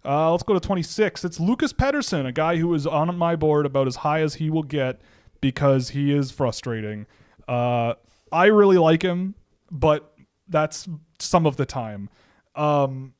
Uh, 0.03 0.31
let's 0.31 0.43
go 0.43 0.53
to 0.53 0.59
26. 0.59 1.25
It's 1.25 1.39
Lucas 1.39 1.73
Pettersson, 1.73 2.25
a 2.25 2.31
guy 2.31 2.57
who 2.57 2.73
is 2.73 2.85
on 2.85 3.15
my 3.17 3.35
board 3.35 3.65
about 3.65 3.87
as 3.87 3.97
high 3.97 4.21
as 4.21 4.35
he 4.35 4.49
will 4.49 4.63
get 4.63 5.01
because 5.41 5.89
he 5.89 6.13
is 6.13 6.31
frustrating. 6.31 7.07
Uh, 7.47 7.93
I 8.31 8.45
really 8.47 8.77
like 8.77 9.01
him, 9.01 9.35
but 9.71 10.13
that's 10.47 10.87
some 11.19 11.45
of 11.45 11.57
the 11.57 11.65
time. 11.65 12.09
Um, 12.55 13.13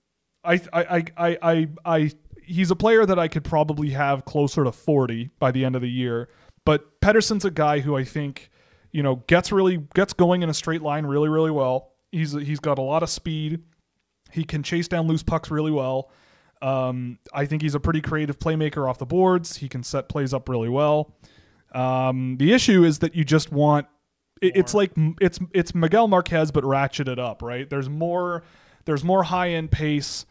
I, 0.43 0.61
I, 0.71 1.03
I, 1.17 1.37
I, 1.41 1.67
I, 1.85 2.11
he's 2.43 2.71
a 2.71 2.75
player 2.75 3.05
that 3.05 3.19
I 3.19 3.27
could 3.27 3.43
probably 3.43 3.89
have 3.91 4.25
closer 4.25 4.63
to 4.63 4.71
40 4.71 5.31
by 5.39 5.51
the 5.51 5.65
end 5.65 5.75
of 5.75 5.81
the 5.81 5.89
year. 5.89 6.29
But 6.65 6.99
Pettersson's 7.01 7.45
a 7.45 7.51
guy 7.51 7.79
who 7.79 7.95
I 7.95 8.03
think, 8.03 8.49
you 8.91 9.03
know, 9.03 9.17
gets 9.27 9.51
really 9.51 9.77
gets 9.93 10.13
going 10.13 10.41
in 10.41 10.49
a 10.49 10.53
straight 10.53 10.81
line 10.81 11.05
really, 11.05 11.29
really 11.29 11.51
well. 11.51 11.91
He's 12.11 12.31
he's 12.31 12.59
got 12.59 12.79
a 12.79 12.81
lot 12.81 13.03
of 13.03 13.09
speed. 13.09 13.61
He 14.31 14.43
can 14.43 14.63
chase 14.63 14.87
down 14.87 15.07
loose 15.07 15.23
pucks 15.23 15.51
really 15.51 15.71
well. 15.71 16.11
Um, 16.61 17.19
I 17.33 17.45
think 17.45 17.61
he's 17.61 17.75
a 17.75 17.79
pretty 17.79 18.01
creative 18.01 18.39
playmaker 18.39 18.89
off 18.89 18.97
the 18.97 19.05
boards. 19.05 19.57
He 19.57 19.69
can 19.69 19.83
set 19.83 20.09
plays 20.09 20.33
up 20.33 20.49
really 20.49 20.69
well. 20.69 21.13
Um, 21.73 22.37
the 22.37 22.53
issue 22.53 22.83
is 22.83 22.99
that 22.99 23.15
you 23.15 23.23
just 23.23 23.51
want 23.51 23.87
it, 24.41 24.57
it's 24.57 24.73
like 24.73 24.91
it's 25.21 25.39
it's 25.53 25.75
Miguel 25.75 26.07
Marques 26.07 26.51
but 26.51 26.63
ratcheted 26.63 27.19
up, 27.19 27.41
right? 27.41 27.69
There's 27.69 27.89
more 27.89 28.43
there's 28.85 29.03
more 29.03 29.23
high 29.23 29.49
end 29.51 29.71
pace. 29.71 30.25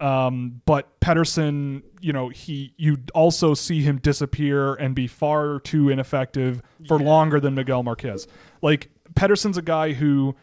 Um, 0.00 0.62
but 0.64 1.00
Pettersson, 1.00 1.82
you 2.00 2.12
know, 2.12 2.28
he 2.28 2.72
you 2.76 2.98
also 3.14 3.54
see 3.54 3.82
him 3.82 3.98
disappear 3.98 4.74
and 4.74 4.94
be 4.94 5.06
far 5.06 5.58
too 5.60 5.88
ineffective 5.88 6.62
for 6.86 6.98
longer 7.00 7.40
than 7.40 7.54
Miguel 7.54 7.82
Marques. 7.82 8.26
Like 8.62 8.90
Pettersson's 9.14 9.56
a 9.56 9.62
guy 9.62 9.94
who 9.94 10.36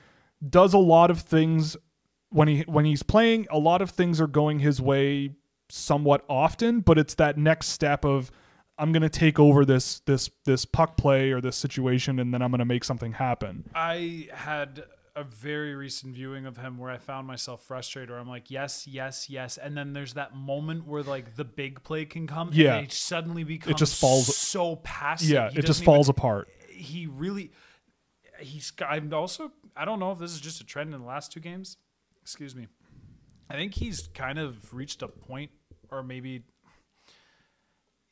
does 0.47 0.73
a 0.73 0.77
lot 0.77 1.09
of 1.09 1.21
things 1.21 1.77
when 2.29 2.47
he 2.47 2.61
when 2.63 2.85
he's 2.85 3.03
playing. 3.03 3.47
A 3.49 3.59
lot 3.59 3.81
of 3.81 3.91
things 3.91 4.19
are 4.19 4.27
going 4.27 4.59
his 4.59 4.81
way 4.81 5.31
somewhat 5.69 6.25
often, 6.29 6.81
but 6.81 6.97
it's 6.97 7.15
that 7.15 7.37
next 7.37 7.69
step 7.69 8.03
of 8.03 8.31
I'm 8.77 8.91
gonna 8.91 9.09
take 9.09 9.39
over 9.39 9.63
this 9.65 9.99
this 10.01 10.29
this 10.45 10.65
puck 10.65 10.97
play 10.97 11.31
or 11.31 11.39
this 11.41 11.55
situation, 11.55 12.19
and 12.19 12.33
then 12.33 12.41
I'm 12.41 12.51
gonna 12.51 12.65
make 12.65 12.83
something 12.83 13.13
happen. 13.13 13.69
I 13.73 14.27
had 14.33 14.83
a 15.15 15.23
very 15.23 15.73
recent 15.75 16.13
viewing 16.13 16.45
of 16.45 16.57
him 16.57 16.77
where 16.77 16.91
I 16.91 16.97
found 16.97 17.25
myself 17.25 17.63
frustrated. 17.63 18.09
Where 18.09 18.19
I'm 18.19 18.27
like, 18.27 18.51
yes, 18.51 18.85
yes, 18.85 19.29
yes, 19.29 19.57
and 19.57 19.77
then 19.77 19.93
there's 19.93 20.15
that 20.15 20.35
moment 20.35 20.85
where 20.85 21.03
like 21.03 21.35
the 21.37 21.45
big 21.45 21.83
play 21.83 22.03
can 22.05 22.27
come. 22.27 22.49
Yeah. 22.51 22.75
and 22.75 22.85
it 22.87 22.91
suddenly 22.91 23.43
becomes 23.45 23.71
it 23.71 23.77
just 23.77 23.99
falls- 23.99 24.35
so 24.35 24.75
passive. 24.77 25.29
Yeah, 25.29 25.49
He 25.51 25.59
it 25.59 25.65
just 25.65 25.83
falls 25.85 26.07
even- 26.07 26.17
apart. 26.19 26.49
He 26.69 27.07
really, 27.07 27.51
he's. 28.41 28.73
I'm 28.85 29.13
also. 29.13 29.51
I 29.77 29.85
don't 29.85 29.99
know 29.99 30.11
if 30.11 30.19
this 30.19 30.31
is 30.33 30.41
just 30.41 30.59
a 30.59 30.65
trend 30.65 30.93
in 30.93 30.99
the 30.99 31.07
last 31.07 31.31
two 31.31 31.39
games. 31.39 31.77
Excuse 32.21 32.53
me. 32.55 32.67
I 33.49 33.53
think 33.53 33.73
he's 33.75 34.07
kind 34.13 34.37
of 34.39 34.73
reached 34.73 35.01
a 35.01 35.07
point, 35.07 35.51
or 35.91 36.03
maybe 36.03 36.43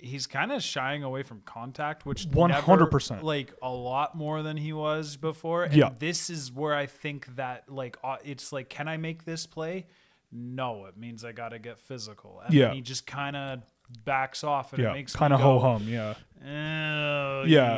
he's 0.04 0.28
kind 0.28 0.52
of 0.52 0.62
shying 0.62 1.02
away 1.04 1.24
from 1.24 1.42
contact, 1.46 2.06
which 2.06 2.28
100%. 2.30 3.12
never, 3.12 3.24
like 3.24 3.54
a 3.62 3.70
lot 3.72 4.16
more 4.16 4.44
than 4.44 4.58
he 4.58 4.74
was 4.74 5.18
before. 5.18 5.64
And 5.64 5.74
Yeah. 5.74 5.90
this 5.98 6.30
is 6.30 6.52
where 6.52 6.76
I 6.76 6.86
think 6.86 7.36
that 7.38 7.70
like 7.70 7.98
uh, 8.04 8.18
it's 8.24 8.52
like, 8.52 8.70
can 8.70 8.88
I 8.88 8.98
make 8.98 9.26
this 9.26 9.48
play? 9.48 9.88
No, 10.32 10.86
it 10.88 10.98
means 10.98 11.24
I 11.24 11.32
got 11.32 11.50
to 11.50 11.60
get 11.60 11.80
physical. 11.80 12.42
And 12.46 12.54
Yeah. 12.54 12.74
he 12.74 12.82
just 12.82 13.08
kind 13.08 13.36
of 13.36 13.64
backs 14.06 14.44
off, 14.44 14.74
and 14.74 14.84
it 14.84 14.92
makes 14.92 15.16
kind 15.16 15.32
of 15.34 15.40
ho 15.40 15.60
hum. 15.60 15.88
Yeah. 15.88 16.16
"Oh, 16.46 17.44
Yeah. 17.46 17.76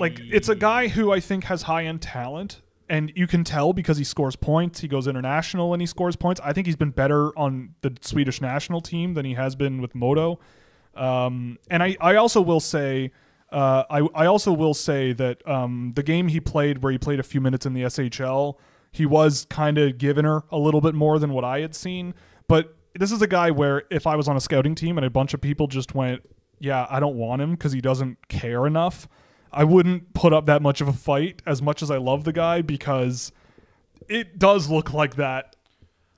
like 0.00 0.20
it's 0.20 0.48
a 0.48 0.54
guy 0.54 0.88
who 0.88 1.10
I 1.12 1.20
think 1.20 1.44
has 1.44 1.62
high 1.62 1.84
end 1.84 2.02
talent, 2.02 2.62
and 2.88 3.12
you 3.16 3.26
can 3.26 3.42
tell 3.42 3.72
because 3.72 3.98
he 3.98 4.04
scores 4.04 4.36
points. 4.36 4.80
He 4.80 4.88
goes 4.88 5.06
international 5.08 5.72
and 5.72 5.82
he 5.82 5.86
scores 5.86 6.14
points. 6.16 6.40
I 6.44 6.52
think 6.52 6.66
he's 6.66 6.76
been 6.76 6.90
better 6.90 7.36
on 7.36 7.74
the 7.82 7.94
Swedish 8.00 8.40
national 8.40 8.80
team 8.80 9.14
than 9.14 9.24
he 9.24 9.34
has 9.34 9.56
been 9.56 9.80
with 9.80 9.94
Modo. 9.94 10.38
Um, 10.96 11.58
and 11.70 11.82
I, 11.82 11.96
I 12.00 12.16
also 12.16 12.40
will 12.40 12.60
say, 12.60 13.12
uh, 13.52 13.84
I, 13.88 14.00
I 14.14 14.26
also 14.26 14.52
will 14.52 14.74
say 14.74 15.12
that 15.12 15.46
um, 15.46 15.92
the 15.94 16.02
game 16.02 16.28
he 16.28 16.40
played, 16.40 16.82
where 16.82 16.92
he 16.92 16.98
played 16.98 17.20
a 17.20 17.22
few 17.22 17.40
minutes 17.40 17.66
in 17.66 17.74
the 17.74 17.82
SHL, 17.82 18.56
he 18.92 19.06
was 19.06 19.46
kind 19.50 19.78
of 19.78 19.98
giving 19.98 20.24
her 20.24 20.44
a 20.50 20.58
little 20.58 20.80
bit 20.80 20.94
more 20.94 21.18
than 21.18 21.32
what 21.32 21.44
I 21.44 21.60
had 21.60 21.74
seen. 21.74 22.14
But 22.48 22.74
this 22.94 23.12
is 23.12 23.20
a 23.20 23.26
guy 23.26 23.50
where 23.50 23.82
if 23.90 24.06
I 24.06 24.16
was 24.16 24.26
on 24.26 24.36
a 24.36 24.40
scouting 24.40 24.74
team 24.74 24.96
and 24.96 25.04
a 25.04 25.10
bunch 25.10 25.34
of 25.34 25.40
people 25.40 25.66
just 25.66 25.94
went, 25.94 26.22
yeah, 26.58 26.86
I 26.88 27.00
don't 27.00 27.16
want 27.16 27.42
him 27.42 27.52
because 27.52 27.72
he 27.72 27.80
doesn't 27.80 28.28
care 28.28 28.66
enough. 28.66 29.06
I 29.52 29.64
wouldn't 29.64 30.14
put 30.14 30.32
up 30.32 30.46
that 30.46 30.62
much 30.62 30.80
of 30.80 30.88
a 30.88 30.92
fight 30.92 31.42
as 31.46 31.60
much 31.62 31.82
as 31.82 31.90
I 31.90 31.98
love 31.98 32.24
the 32.24 32.32
guy 32.32 32.62
because 32.62 33.32
it 34.08 34.38
does 34.38 34.68
look 34.68 34.92
like 34.92 35.16
that 35.16 35.55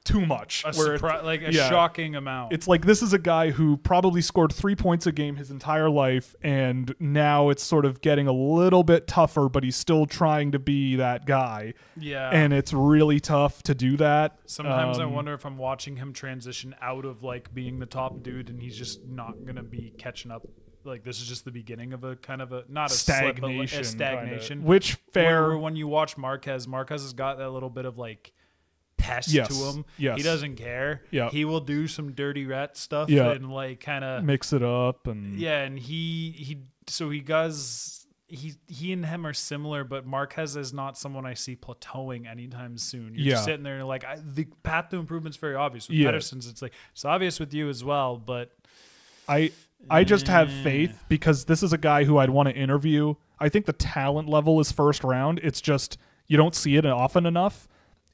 too 0.05 0.25
much. 0.25 0.65
a 0.65 0.69
surpri- 0.69 1.23
like 1.25 1.43
a 1.43 1.53
yeah. 1.53 1.69
shocking 1.69 2.17
amount. 2.17 2.53
It's 2.53 2.67
like 2.69 2.85
this 2.87 3.03
is 3.03 3.13
a 3.13 3.19
guy 3.19 3.51
who 3.51 3.77
probably 3.77 4.21
scored 4.23 4.53
three 4.53 4.75
points 4.75 5.07
a 5.07 5.13
game 5.13 5.37
his 5.37 5.51
entire 5.51 5.91
life, 5.91 6.35
and 6.43 6.95
now 6.99 7.49
it's 7.51 7.63
sort 7.63 7.85
of 7.85 8.01
getting 8.01 8.27
a 8.27 8.33
little 8.33 8.83
bit 8.85 9.07
tougher, 9.07 9.49
but 9.49 9.65
he's 9.65 9.77
still 9.77 10.07
trying 10.07 10.53
to 10.53 10.59
be 10.59 10.97
that 10.97 11.27
guy. 11.27 11.75
yeah. 11.97 12.31
And 12.31 12.53
it's 12.53 12.73
really 12.73 13.21
tough 13.21 13.63
to 13.65 13.75
do 13.75 13.97
that. 13.99 14.39
Sometimes 14.47 14.99
I 14.99 15.05
Um, 15.05 15.13
wonder 15.13 15.35
if 15.35 15.45
I'm 15.45 15.59
watching 15.59 15.97
him 15.97 16.13
transition 16.13 16.75
out 16.81 17.05
of 17.05 17.23
like 17.23 17.53
being 17.55 17.79
the 17.79 17.87
top 17.87 18.23
dude, 18.23 18.49
and 18.51 18.61
he's 18.61 18.77
just 18.77 19.07
not 19.07 19.45
gonna 19.47 19.63
be 19.63 19.93
catching 19.99 20.31
up. 20.31 20.47
Like 20.85 21.03
this 21.05 21.21
is 21.21 21.27
just 21.29 21.45
the 21.45 21.51
beginning 21.51 21.93
of 21.93 22.03
a 22.05 22.17
kind 22.17 22.41
of 22.41 22.53
a 22.53 22.65
not 22.69 22.91
a 22.91 22.95
slip, 22.95 23.37
stagnation. 23.37 23.81
a 23.81 23.85
stagnation. 23.85 24.59
kinda. 24.61 24.67
Which 24.69 24.95
fair. 25.13 25.49
Where 25.49 25.59
when 25.59 25.77
you 25.77 25.87
watch 25.89 26.17
Marques, 26.17 26.67
Marques 26.67 27.03
has 27.03 27.13
got 27.13 27.37
that 27.39 27.51
little 27.51 27.69
bit 27.69 27.85
of 27.85 27.99
like 27.99 28.33
pest 28.99 29.29
Yes, 29.33 29.49
to 29.49 29.55
him. 29.71 29.85
yes. 29.97 30.19
He 30.19 30.23
doesn't 30.23 30.57
care. 30.57 31.03
Yeah. 31.11 31.31
He 31.31 31.45
will 31.47 31.61
do 31.61 31.87
some 31.89 32.13
dirty 32.13 32.45
rat 32.45 32.77
stuff 32.77 33.09
Yeah. 33.09 33.31
and 33.31 33.51
like 33.51 33.81
kind 33.81 34.05
of 34.05 34.23
mix 34.25 34.53
it 34.53 34.63
up 34.63 35.07
and 35.07 35.39
yeah, 35.39 35.63
and 35.63 35.79
he 35.79 36.33
he 36.37 36.59
so 36.89 37.09
he 37.09 37.21
does 37.21 38.07
he 38.27 38.53
he 38.67 38.93
and 38.93 39.07
him 39.07 39.27
are 39.27 39.33
similar, 39.33 39.85
but 39.85 40.05
Marques 40.05 40.55
is 40.57 40.73
not 40.75 40.99
someone 40.99 41.25
I 41.25 41.33
see 41.35 41.57
plateauing 41.57 42.27
anytime 42.31 42.77
soon. 42.77 43.15
You're 43.15 43.25
Yeah. 43.25 43.33
just 43.35 43.45
sitting 43.45 43.63
there 43.63 43.73
and 43.75 43.81
you're 43.81 43.89
like 43.89 44.05
I, 44.05 44.19
the 44.23 44.47
path 44.63 44.91
to 44.91 44.97
improvement's 44.99 45.39
very 45.39 45.55
obvious 45.55 45.89
with 45.89 45.97
Yeah. 45.97 46.11
Pettersson's. 46.11 46.47
It's 46.47 46.61
like 46.61 46.75
it's 46.93 47.05
obvious 47.07 47.41
with 47.41 47.55
you 47.55 47.69
as 47.71 47.83
well, 47.83 48.17
but 48.19 48.51
I 49.29 49.53
I 49.89 50.05
just 50.05 50.27
have 50.29 50.49
Mm. 50.49 50.63
faith 50.63 51.05
because 51.09 51.45
this 51.47 51.63
is 51.63 51.73
a 51.73 51.79
guy 51.79 52.05
who 52.05 52.19
I'd 52.19 52.31
want 52.31 52.49
to 52.49 52.55
interview. 52.55 53.15
I 53.39 53.49
think 53.49 53.65
the 53.67 53.73
talent 53.73 54.29
level 54.29 54.59
is 54.61 54.73
first 54.73 55.05
round. 55.05 55.39
It's 55.43 55.61
just 55.61 55.97
you 56.27 56.37
don't 56.37 56.55
see 56.55 56.77
it 56.77 56.85
often 56.85 57.25
enough. 57.25 57.69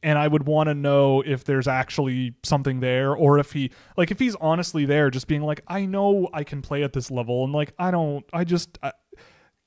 And 0.05 0.19
I 0.19 0.29
would 0.29 0.47
want 0.47 0.69
to 0.69 0.75
know 0.75 1.23
if 1.23 1.45
there's 1.45 1.67
actually 1.67 2.35
something 2.43 2.81
there 2.81 3.15
or 3.15 3.39
if 3.39 3.53
he 3.53 3.71
like 3.97 4.11
if 4.11 4.19
he's 4.19 4.37
honestly 4.37 4.85
there 4.85 5.09
just 5.09 5.27
being 5.27 5.41
like 5.41 5.63
I 5.67 5.87
know 5.87 6.29
I 6.33 6.45
can 6.45 6.61
play 6.61 6.83
at 6.83 6.93
this 6.93 7.11
level 7.11 7.43
and 7.43 7.55
like 7.55 7.73
I 7.79 7.91
don't 7.91 8.23
I 8.31 8.45
just 8.45 8.79
I, 8.83 8.93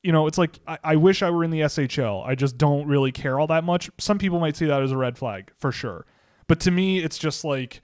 you 0.03 0.11
know, 0.11 0.27
it's 0.27 0.37
like 0.37 0.59
I, 0.67 0.77
I 0.83 0.95
wish 0.95 1.23
I 1.23 1.31
were 1.31 1.43
in 1.43 1.49
the 1.49 1.61
SHL. 1.61 2.25
I 2.25 2.35
just 2.35 2.55
don't 2.55 2.87
really 2.87 3.11
care 3.11 3.39
all 3.39 3.47
that 3.47 3.63
much. 3.63 3.89
Some 3.97 4.19
people 4.19 4.39
might 4.39 4.55
see 4.55 4.67
that 4.67 4.83
as 4.83 4.91
a 4.91 4.97
red 4.97 5.17
flag 5.17 5.51
for 5.57 5.71
sure. 5.71 6.05
But 6.47 6.59
to 6.61 6.71
me 6.71 6.99
it's 6.99 7.17
just 7.17 7.43
like 7.43 7.81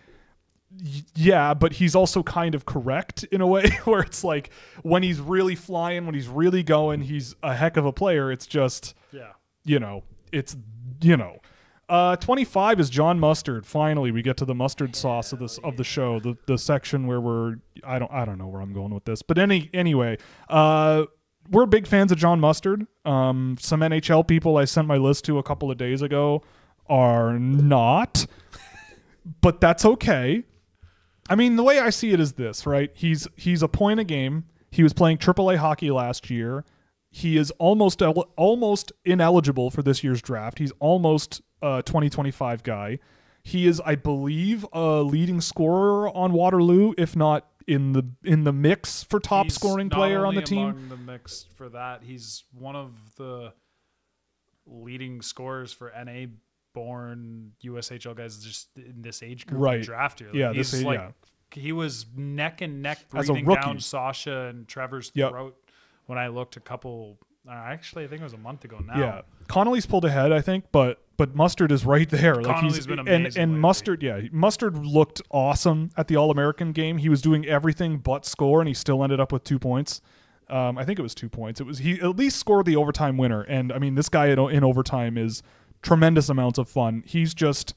yeah, 1.15 1.53
but 1.53 1.73
he's 1.73 1.95
also 1.95 2.23
kind 2.23 2.55
of 2.55 2.65
correct 2.65 3.23
in 3.25 3.41
a 3.41 3.47
way 3.47 3.69
where 3.85 4.01
it's 4.01 4.23
like 4.23 4.51
when 4.81 5.03
he's 5.03 5.19
really 5.19 5.55
flying, 5.55 6.05
when 6.05 6.15
he's 6.15 6.27
really 6.27 6.63
going, 6.63 7.01
he's 7.01 7.35
a 7.43 7.55
heck 7.55 7.77
of 7.77 7.85
a 7.85 7.93
player. 7.93 8.31
It's 8.31 8.47
just, 8.47 8.93
yeah. 9.11 9.33
you 9.63 9.79
know, 9.79 10.03
it's, 10.31 10.55
you 11.01 11.17
know. 11.17 11.39
Uh, 11.89 12.15
25 12.15 12.79
is 12.79 12.89
John 12.89 13.19
Mustard. 13.19 13.65
Finally, 13.65 14.11
we 14.11 14.21
get 14.21 14.37
to 14.37 14.45
the 14.45 14.55
mustard 14.55 14.95
sauce 14.95 15.33
of 15.33 15.39
this 15.39 15.57
of 15.59 15.75
the 15.75 15.83
show, 15.83 16.19
the 16.19 16.37
the 16.47 16.57
section 16.57 17.07
where 17.07 17.19
we're 17.19 17.57
I 17.83 17.99
don't 17.99 18.11
I 18.11 18.23
don't 18.25 18.37
know 18.37 18.47
where 18.47 18.61
I'm 18.61 18.73
going 18.73 18.93
with 18.93 19.05
this, 19.05 19.21
but 19.21 19.37
any 19.37 19.69
anyway, 19.73 20.17
uh, 20.49 21.03
we're 21.49 21.65
big 21.65 21.85
fans 21.85 22.11
of 22.11 22.17
John 22.17 22.39
Mustard. 22.39 22.87
Um, 23.03 23.57
some 23.59 23.81
NHL 23.81 24.25
people 24.27 24.57
I 24.57 24.65
sent 24.65 24.87
my 24.87 24.97
list 24.97 25.25
to 25.25 25.37
a 25.37 25.43
couple 25.43 25.69
of 25.69 25.77
days 25.77 26.01
ago 26.01 26.41
are 26.87 27.37
not, 27.37 28.27
but 29.41 29.59
that's 29.59 29.83
okay. 29.83 30.43
I 31.29 31.35
mean, 31.35 31.55
the 31.57 31.63
way 31.63 31.79
I 31.79 31.89
see 31.89 32.11
it 32.11 32.19
is 32.19 32.33
this, 32.33 32.65
right? 32.65 32.91
He's 32.93 33.27
he's 33.35 33.61
a 33.61 33.67
point 33.67 33.99
a 33.99 34.03
game. 34.03 34.45
He 34.71 34.83
was 34.83 34.93
playing 34.93 35.17
AAA 35.17 35.57
hockey 35.57 35.91
last 35.91 36.29
year. 36.29 36.65
He 37.09 37.37
is 37.37 37.51
almost 37.59 38.01
almost 38.01 38.91
ineligible 39.05 39.69
for 39.69 39.83
this 39.83 40.03
year's 40.03 40.21
draft. 40.21 40.59
He's 40.59 40.71
almost 40.79 41.41
Uh, 41.63 41.77
a 41.79 41.83
2025 41.83 42.61
guy. 42.63 42.99
He 43.41 43.67
is, 43.67 43.81
I 43.85 43.95
believe, 43.95 44.65
a 44.73 45.01
leading 45.01 45.39
scorer 45.41 46.09
on 46.15 46.33
Waterloo, 46.33 46.93
if 46.97 47.15
not 47.15 47.47
in 47.67 47.93
the 47.93 48.03
in 48.23 48.43
the 48.43 48.51
mix 48.53 49.03
for 49.03 49.19
top 49.19 49.45
He's 49.45 49.55
scoring 49.55 49.89
player 49.89 50.25
on 50.25 50.35
the 50.35 50.41
team. 50.41 50.89
the 50.89 50.97
mix 50.97 51.45
for 51.55 51.69
that. 51.69 52.03
He's 52.03 52.43
one 52.53 52.75
of 52.75 52.91
the 53.17 53.53
leading 54.65 55.21
scorers 55.21 55.73
for 55.73 55.91
NA 56.05 56.27
born 56.73 57.51
USHL 57.63 58.15
guys 58.15 58.39
just 58.43 58.69
in 58.77 59.01
this 59.01 59.21
age 59.21 59.45
group 59.45 59.61
Right. 59.61 59.81
draft 59.83 60.21
year. 60.21 60.29
Like, 60.29 60.37
Yeah, 60.39 60.53
he's 60.53 60.71
this 60.71 60.83
like 60.83 60.99
yeah. 60.99 61.11
he 61.51 61.71
was 61.71 62.05
neck 62.15 62.61
and 62.61 62.81
neck 62.81 62.99
As 63.13 63.29
a 63.29 63.33
breathing 63.33 63.53
down 63.53 63.79
Sacha 63.79 64.47
and 64.47 64.67
Trevor's 64.67 65.11
Yep. 65.13 65.29
throat 65.31 65.57
when 66.05 66.17
I 66.17 66.27
looked 66.27 66.57
a 66.57 66.59
couple. 66.61 67.19
Uh, 67.47 67.51
actually, 67.51 68.05
I 68.05 68.07
think 68.07 68.21
it 68.21 68.23
was 68.23 68.33
a 68.33 68.37
month 68.37 68.63
ago 68.63 68.79
now. 68.79 68.97
Yeah, 68.97 69.21
Connolly's 69.47 69.85
pulled 69.85 70.05
ahead, 70.05 70.31
I 70.31 70.41
think, 70.41 70.65
but 70.71 71.01
but 71.17 71.35
Mustard 71.35 71.71
is 71.71 71.85
right 71.85 72.09
there. 72.09 72.35
Like 72.35 72.45
Connolly's 72.45 72.75
he's 72.75 72.87
been 72.87 72.99
and 72.99 73.07
amazing 73.07 73.41
and 73.41 73.51
lately. 73.51 73.61
Mustard, 73.61 74.03
yeah, 74.03 74.21
Mustard 74.31 74.85
looked 74.85 75.21
awesome 75.29 75.91
at 75.97 76.07
the 76.07 76.15
All 76.15 76.31
American 76.31 76.71
game. 76.71 76.99
He 76.99 77.09
was 77.09 77.21
doing 77.21 77.45
everything 77.45 77.97
but 77.97 78.25
score, 78.25 78.61
and 78.61 78.67
he 78.67 78.73
still 78.73 79.03
ended 79.03 79.19
up 79.19 79.31
with 79.31 79.43
two 79.43 79.59
points. 79.59 80.01
Um, 80.49 80.77
I 80.77 80.85
think 80.85 80.99
it 80.99 81.01
was 81.01 81.15
two 81.15 81.29
points. 81.29 81.59
It 81.59 81.65
was 81.65 81.79
he 81.79 81.99
at 81.99 82.15
least 82.15 82.39
scored 82.39 82.65
the 82.65 82.75
overtime 82.75 83.17
winner, 83.17 83.41
and 83.41 83.73
I 83.73 83.77
mean 83.77 83.95
this 83.95 84.09
guy 84.09 84.27
in, 84.27 84.39
in 84.39 84.63
overtime 84.63 85.17
is 85.17 85.43
tremendous 85.81 86.29
amounts 86.29 86.57
of 86.57 86.69
fun. 86.69 87.03
He's 87.05 87.33
just 87.33 87.73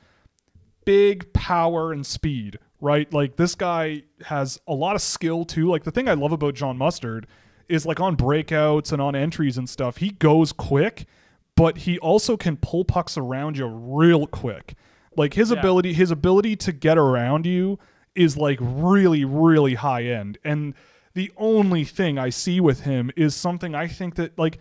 big 0.84 1.32
power 1.32 1.92
and 1.92 2.06
speed, 2.06 2.58
right? 2.80 3.12
Like 3.12 3.36
this 3.36 3.54
guy 3.54 4.04
has 4.26 4.60
a 4.68 4.74
lot 4.74 4.94
of 4.94 5.02
skill 5.02 5.44
too. 5.44 5.68
Like 5.68 5.84
the 5.84 5.90
thing 5.90 6.08
I 6.08 6.14
love 6.14 6.32
about 6.32 6.54
John 6.54 6.78
Mustard 6.78 7.26
is 7.68 7.86
like 7.86 8.00
on 8.00 8.16
breakouts 8.16 8.92
and 8.92 9.00
on 9.02 9.14
entries 9.14 9.58
and 9.58 9.68
stuff, 9.68 9.98
he 9.98 10.10
goes 10.10 10.52
quick, 10.52 11.06
but 11.56 11.78
he 11.78 11.98
also 11.98 12.36
can 12.36 12.56
pull 12.56 12.84
pucks 12.84 13.16
around 13.16 13.56
you 13.58 13.66
real 13.66 14.26
quick. 14.26 14.74
Like 15.16 15.34
his 15.34 15.50
Yeah. 15.50 15.58
ability 15.58 15.92
his 15.94 16.10
ability 16.10 16.56
to 16.56 16.72
get 16.72 16.98
around 16.98 17.46
you 17.46 17.78
is 18.14 18.36
like 18.36 18.58
really 18.60 19.24
really 19.24 19.74
high 19.74 20.04
end. 20.04 20.38
And 20.44 20.74
the 21.14 21.32
only 21.36 21.84
thing 21.84 22.18
I 22.18 22.28
see 22.28 22.60
with 22.60 22.80
him 22.82 23.10
is 23.16 23.34
something 23.34 23.74
I 23.74 23.86
think 23.88 24.16
that 24.16 24.38
like 24.38 24.58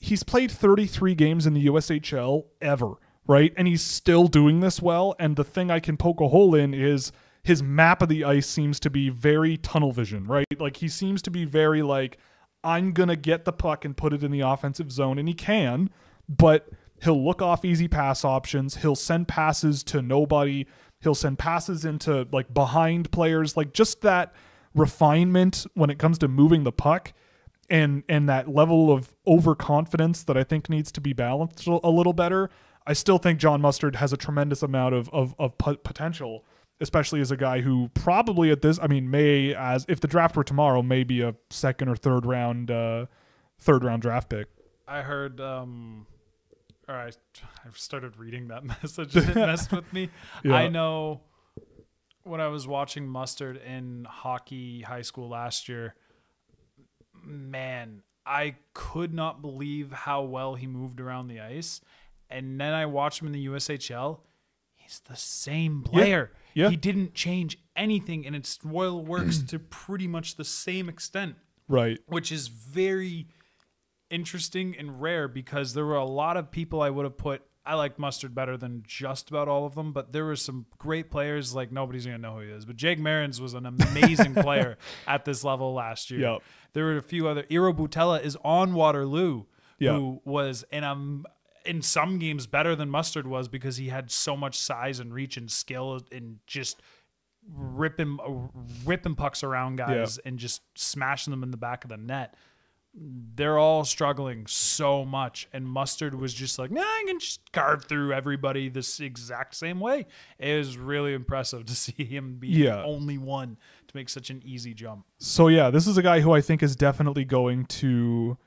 he's 0.00 0.22
played 0.24 0.50
33 0.50 1.14
games 1.14 1.46
in 1.46 1.54
the 1.54 1.66
USHL 1.66 2.44
ever, 2.60 2.94
right? 3.26 3.52
And 3.56 3.66
he's 3.68 3.82
still 3.82 4.26
doing 4.26 4.60
this 4.60 4.82
well. 4.82 5.14
And 5.18 5.36
the 5.36 5.44
thing 5.44 5.70
I 5.70 5.80
can 5.80 5.96
poke 5.96 6.20
a 6.20 6.28
hole 6.28 6.54
in 6.54 6.74
is 6.74 7.12
his 7.46 7.62
map 7.62 8.02
of 8.02 8.08
the 8.08 8.24
ice 8.24 8.48
seems 8.48 8.80
to 8.80 8.90
be 8.90 9.08
very 9.08 9.56
tunnel 9.56 9.92
vision, 9.92 10.24
right? 10.24 10.44
Like 10.58 10.78
he 10.78 10.88
seems 10.88 11.22
to 11.22 11.30
be 11.30 11.44
very 11.44 11.80
like, 11.80 12.18
I'm 12.64 12.90
going 12.90 13.08
to 13.08 13.14
get 13.14 13.44
the 13.44 13.52
puck 13.52 13.84
and 13.84 13.96
put 13.96 14.12
it 14.12 14.24
in 14.24 14.32
the 14.32 14.40
offensive 14.40 14.90
zone. 14.90 15.16
And 15.16 15.28
he 15.28 15.34
can, 15.34 15.88
but 16.28 16.68
he'll 17.04 17.24
look 17.24 17.40
off 17.40 17.64
easy 17.64 17.86
pass 17.86 18.24
options. 18.24 18.78
He'll 18.78 18.96
send 18.96 19.28
passes 19.28 19.84
to 19.84 20.02
nobody. 20.02 20.66
He'll 21.02 21.14
send 21.14 21.38
passes 21.38 21.84
into 21.84 22.26
like 22.32 22.52
behind 22.52 23.12
players, 23.12 23.56
like 23.56 23.72
just 23.72 24.00
that 24.00 24.34
refinement 24.74 25.66
when 25.74 25.88
it 25.88 26.00
comes 26.00 26.18
to 26.18 26.26
moving 26.26 26.64
the 26.64 26.72
puck 26.72 27.12
and 27.70 28.02
and 28.08 28.28
that 28.28 28.48
level 28.48 28.90
of 28.90 29.14
overconfidence 29.24 30.24
that 30.24 30.36
I 30.36 30.42
think 30.42 30.68
needs 30.68 30.90
to 30.90 31.00
be 31.00 31.12
balanced 31.12 31.68
a 31.68 31.90
little 31.90 32.12
better. 32.12 32.50
I 32.88 32.92
still 32.92 33.18
think 33.18 33.38
John 33.38 33.60
Mustard 33.60 33.96
has 33.96 34.12
a 34.12 34.16
tremendous 34.16 34.64
amount 34.64 34.96
of 34.96 35.08
of, 35.10 35.36
of 35.38 35.56
potential, 35.58 36.44
especially 36.80 37.20
as 37.20 37.30
a 37.30 37.36
guy 37.36 37.60
who 37.60 37.90
probably 37.94 38.50
at 38.50 38.62
this, 38.62 38.78
I 38.82 38.86
mean, 38.86 39.10
may 39.10 39.54
as 39.54 39.84
if 39.88 40.00
the 40.00 40.08
draft 40.08 40.36
were 40.36 40.44
tomorrow, 40.44 40.82
may 40.82 41.04
be 41.04 41.22
a 41.22 41.34
second 41.50 41.88
or 41.88 41.96
third 41.96 42.26
round 42.26 42.70
uh, 42.70 43.06
third 43.58 43.84
round 43.84 44.02
draft 44.02 44.28
pick. 44.28 44.48
I 44.86 45.02
heard. 45.02 45.40
um 45.40 46.06
All 46.88 46.94
right, 46.94 47.16
I've 47.64 47.78
started 47.78 48.16
reading 48.18 48.48
that 48.48 48.64
message 48.82 49.16
and 49.16 49.30
it 49.30 49.34
messed 49.36 49.72
with 49.72 49.92
me. 49.92 50.10
Yeah. 50.44 50.54
I 50.54 50.68
know 50.68 51.22
when 52.22 52.40
I 52.40 52.48
was 52.48 52.66
watching 52.66 53.06
Mustard 53.08 53.56
in 53.56 54.04
hockey 54.08 54.82
high 54.82 55.02
school 55.02 55.28
last 55.28 55.68
year, 55.68 55.94
man, 57.24 58.02
I 58.24 58.56
could 58.74 59.14
not 59.14 59.40
believe 59.40 59.92
how 59.92 60.22
well 60.22 60.54
he 60.56 60.66
moved 60.66 61.00
around 61.00 61.28
the 61.28 61.40
ice. 61.40 61.80
And 62.28 62.60
then 62.60 62.72
I 62.74 62.86
watched 62.86 63.20
him 63.20 63.28
in 63.28 63.32
the 63.32 63.46
USHL. 63.46 64.18
He's 64.74 65.00
the 65.08 65.16
same 65.16 65.82
player. 65.82 66.32
Yeah. 66.32 66.40
He 66.56 66.76
didn't 66.76 67.14
change 67.14 67.58
anything, 67.76 68.26
and 68.26 68.34
it 68.34 68.46
still 68.46 69.04
works 69.04 69.38
to 69.38 69.58
pretty 69.58 70.08
much 70.08 70.36
the 70.36 70.44
same 70.44 70.88
extent 70.88 71.36
Right. 71.68 71.98
which 72.06 72.32
is 72.32 72.48
very 72.48 73.28
interesting 74.10 74.76
and 74.78 75.00
rare 75.02 75.28
because 75.28 75.74
there 75.74 75.84
were 75.84 75.96
a 75.96 76.04
lot 76.04 76.36
of 76.36 76.50
people 76.50 76.80
I 76.80 76.90
would 76.90 77.04
have 77.04 77.16
put. 77.18 77.42
I 77.64 77.74
like 77.74 77.98
Mustard 77.98 78.32
better 78.34 78.56
than 78.56 78.84
just 78.86 79.28
about 79.28 79.48
all 79.48 79.66
of 79.66 79.74
them, 79.74 79.92
but 79.92 80.12
there 80.12 80.24
were 80.24 80.36
some 80.36 80.66
great 80.78 81.10
players. 81.10 81.52
Like 81.54 81.72
nobody's 81.72 82.06
gonna 82.06 82.18
know 82.18 82.34
who 82.34 82.40
he 82.42 82.50
is, 82.50 82.64
but 82.64 82.76
Jake 82.76 83.00
Marins 83.00 83.40
was 83.40 83.54
an 83.54 83.66
amazing 83.66 84.34
player 84.42 84.78
at 85.08 85.24
this 85.24 85.42
level 85.42 85.74
last 85.74 86.10
year. 86.12 86.20
Yep. 86.20 86.42
There 86.74 86.84
were 86.84 86.96
a 86.96 87.02
few 87.02 87.26
other. 87.26 87.44
Iro 87.48 87.72
Butella 87.72 88.22
is 88.22 88.36
on 88.44 88.74
Waterloo, 88.74 89.44
Yeah. 89.80 89.94
who 89.94 90.20
was 90.24 90.64
in 90.70 90.84
um 90.84 91.26
in 91.66 91.82
some 91.82 92.18
games 92.18 92.46
better 92.46 92.74
than 92.76 92.88
Mustard 92.90 93.26
was 93.26 93.48
because 93.48 93.76
he 93.76 93.88
had 93.88 94.10
so 94.10 94.36
much 94.36 94.58
size 94.58 95.00
and 95.00 95.12
reach 95.12 95.36
and 95.36 95.50
skill 95.50 96.00
and 96.12 96.38
just 96.46 96.80
ripping 97.54 98.18
uh, 98.26 98.48
ripping 98.84 99.14
pucks 99.14 99.42
around 99.44 99.76
guys 99.76 100.18
and 100.18 100.38
just 100.38 100.62
smashing 100.76 101.30
them 101.30 101.42
in 101.42 101.50
the 101.50 101.56
back 101.56 101.84
of 101.84 101.90
the 101.90 101.96
net. 101.96 102.34
They're 102.98 103.58
all 103.58 103.84
struggling 103.84 104.46
so 104.46 105.04
much, 105.04 105.48
and 105.52 105.66
Mustard 105.66 106.14
was 106.14 106.32
just 106.32 106.58
like, 106.58 106.70
"Nah, 106.70 106.80
I 106.80 107.04
can 107.06 107.20
just 107.20 107.52
carve 107.52 107.84
through 107.84 108.14
everybody 108.14 108.70
this 108.70 109.00
exact 109.00 109.54
same 109.54 109.80
way." 109.80 110.06
It 110.38 110.56
was 110.56 110.78
really 110.78 111.12
impressive 111.12 111.66
to 111.66 111.74
see 111.76 112.04
him 112.04 112.36
be 112.38 112.48
Yeah. 112.48 112.76
the 112.76 112.84
only 112.84 113.18
one 113.18 113.58
to 113.88 113.96
make 113.96 114.08
such 114.08 114.30
an 114.30 114.40
easy 114.46 114.72
jump. 114.72 115.04
So 115.18 115.48
yeah, 115.48 115.68
this 115.68 115.86
is 115.86 115.98
a 115.98 116.02
guy 116.02 116.20
who 116.20 116.32
I 116.32 116.40
think 116.40 116.62
is 116.62 116.74
definitely 116.74 117.26
going 117.26 117.66
to, 117.66 118.38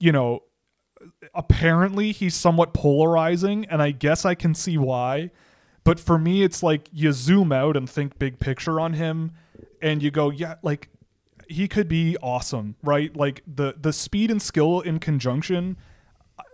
you 0.00 0.10
know, 0.10 0.42
apparently 1.34 2.12
he's 2.12 2.34
somewhat 2.34 2.74
polarizing, 2.74 3.64
and 3.66 3.82
I 3.82 3.90
guess 3.90 4.24
I 4.24 4.34
can 4.34 4.54
see 4.54 4.78
why. 4.78 5.30
But 5.84 5.98
for 5.98 6.18
me, 6.18 6.42
it's 6.42 6.62
like 6.62 6.88
you 6.92 7.12
zoom 7.12 7.52
out 7.52 7.76
and 7.76 7.88
think 7.88 8.18
big 8.18 8.38
picture 8.38 8.80
on 8.80 8.94
him, 8.94 9.32
and 9.80 10.02
you 10.02 10.10
go, 10.10 10.30
yeah, 10.30 10.56
like 10.62 10.88
he 11.48 11.66
could 11.68 11.88
be 11.88 12.16
awesome, 12.22 12.76
right? 12.82 13.14
Like 13.16 13.42
the 13.46 13.74
the 13.80 13.92
speed 13.92 14.30
and 14.30 14.40
skill 14.40 14.80
in 14.80 14.98
conjunction. 14.98 15.76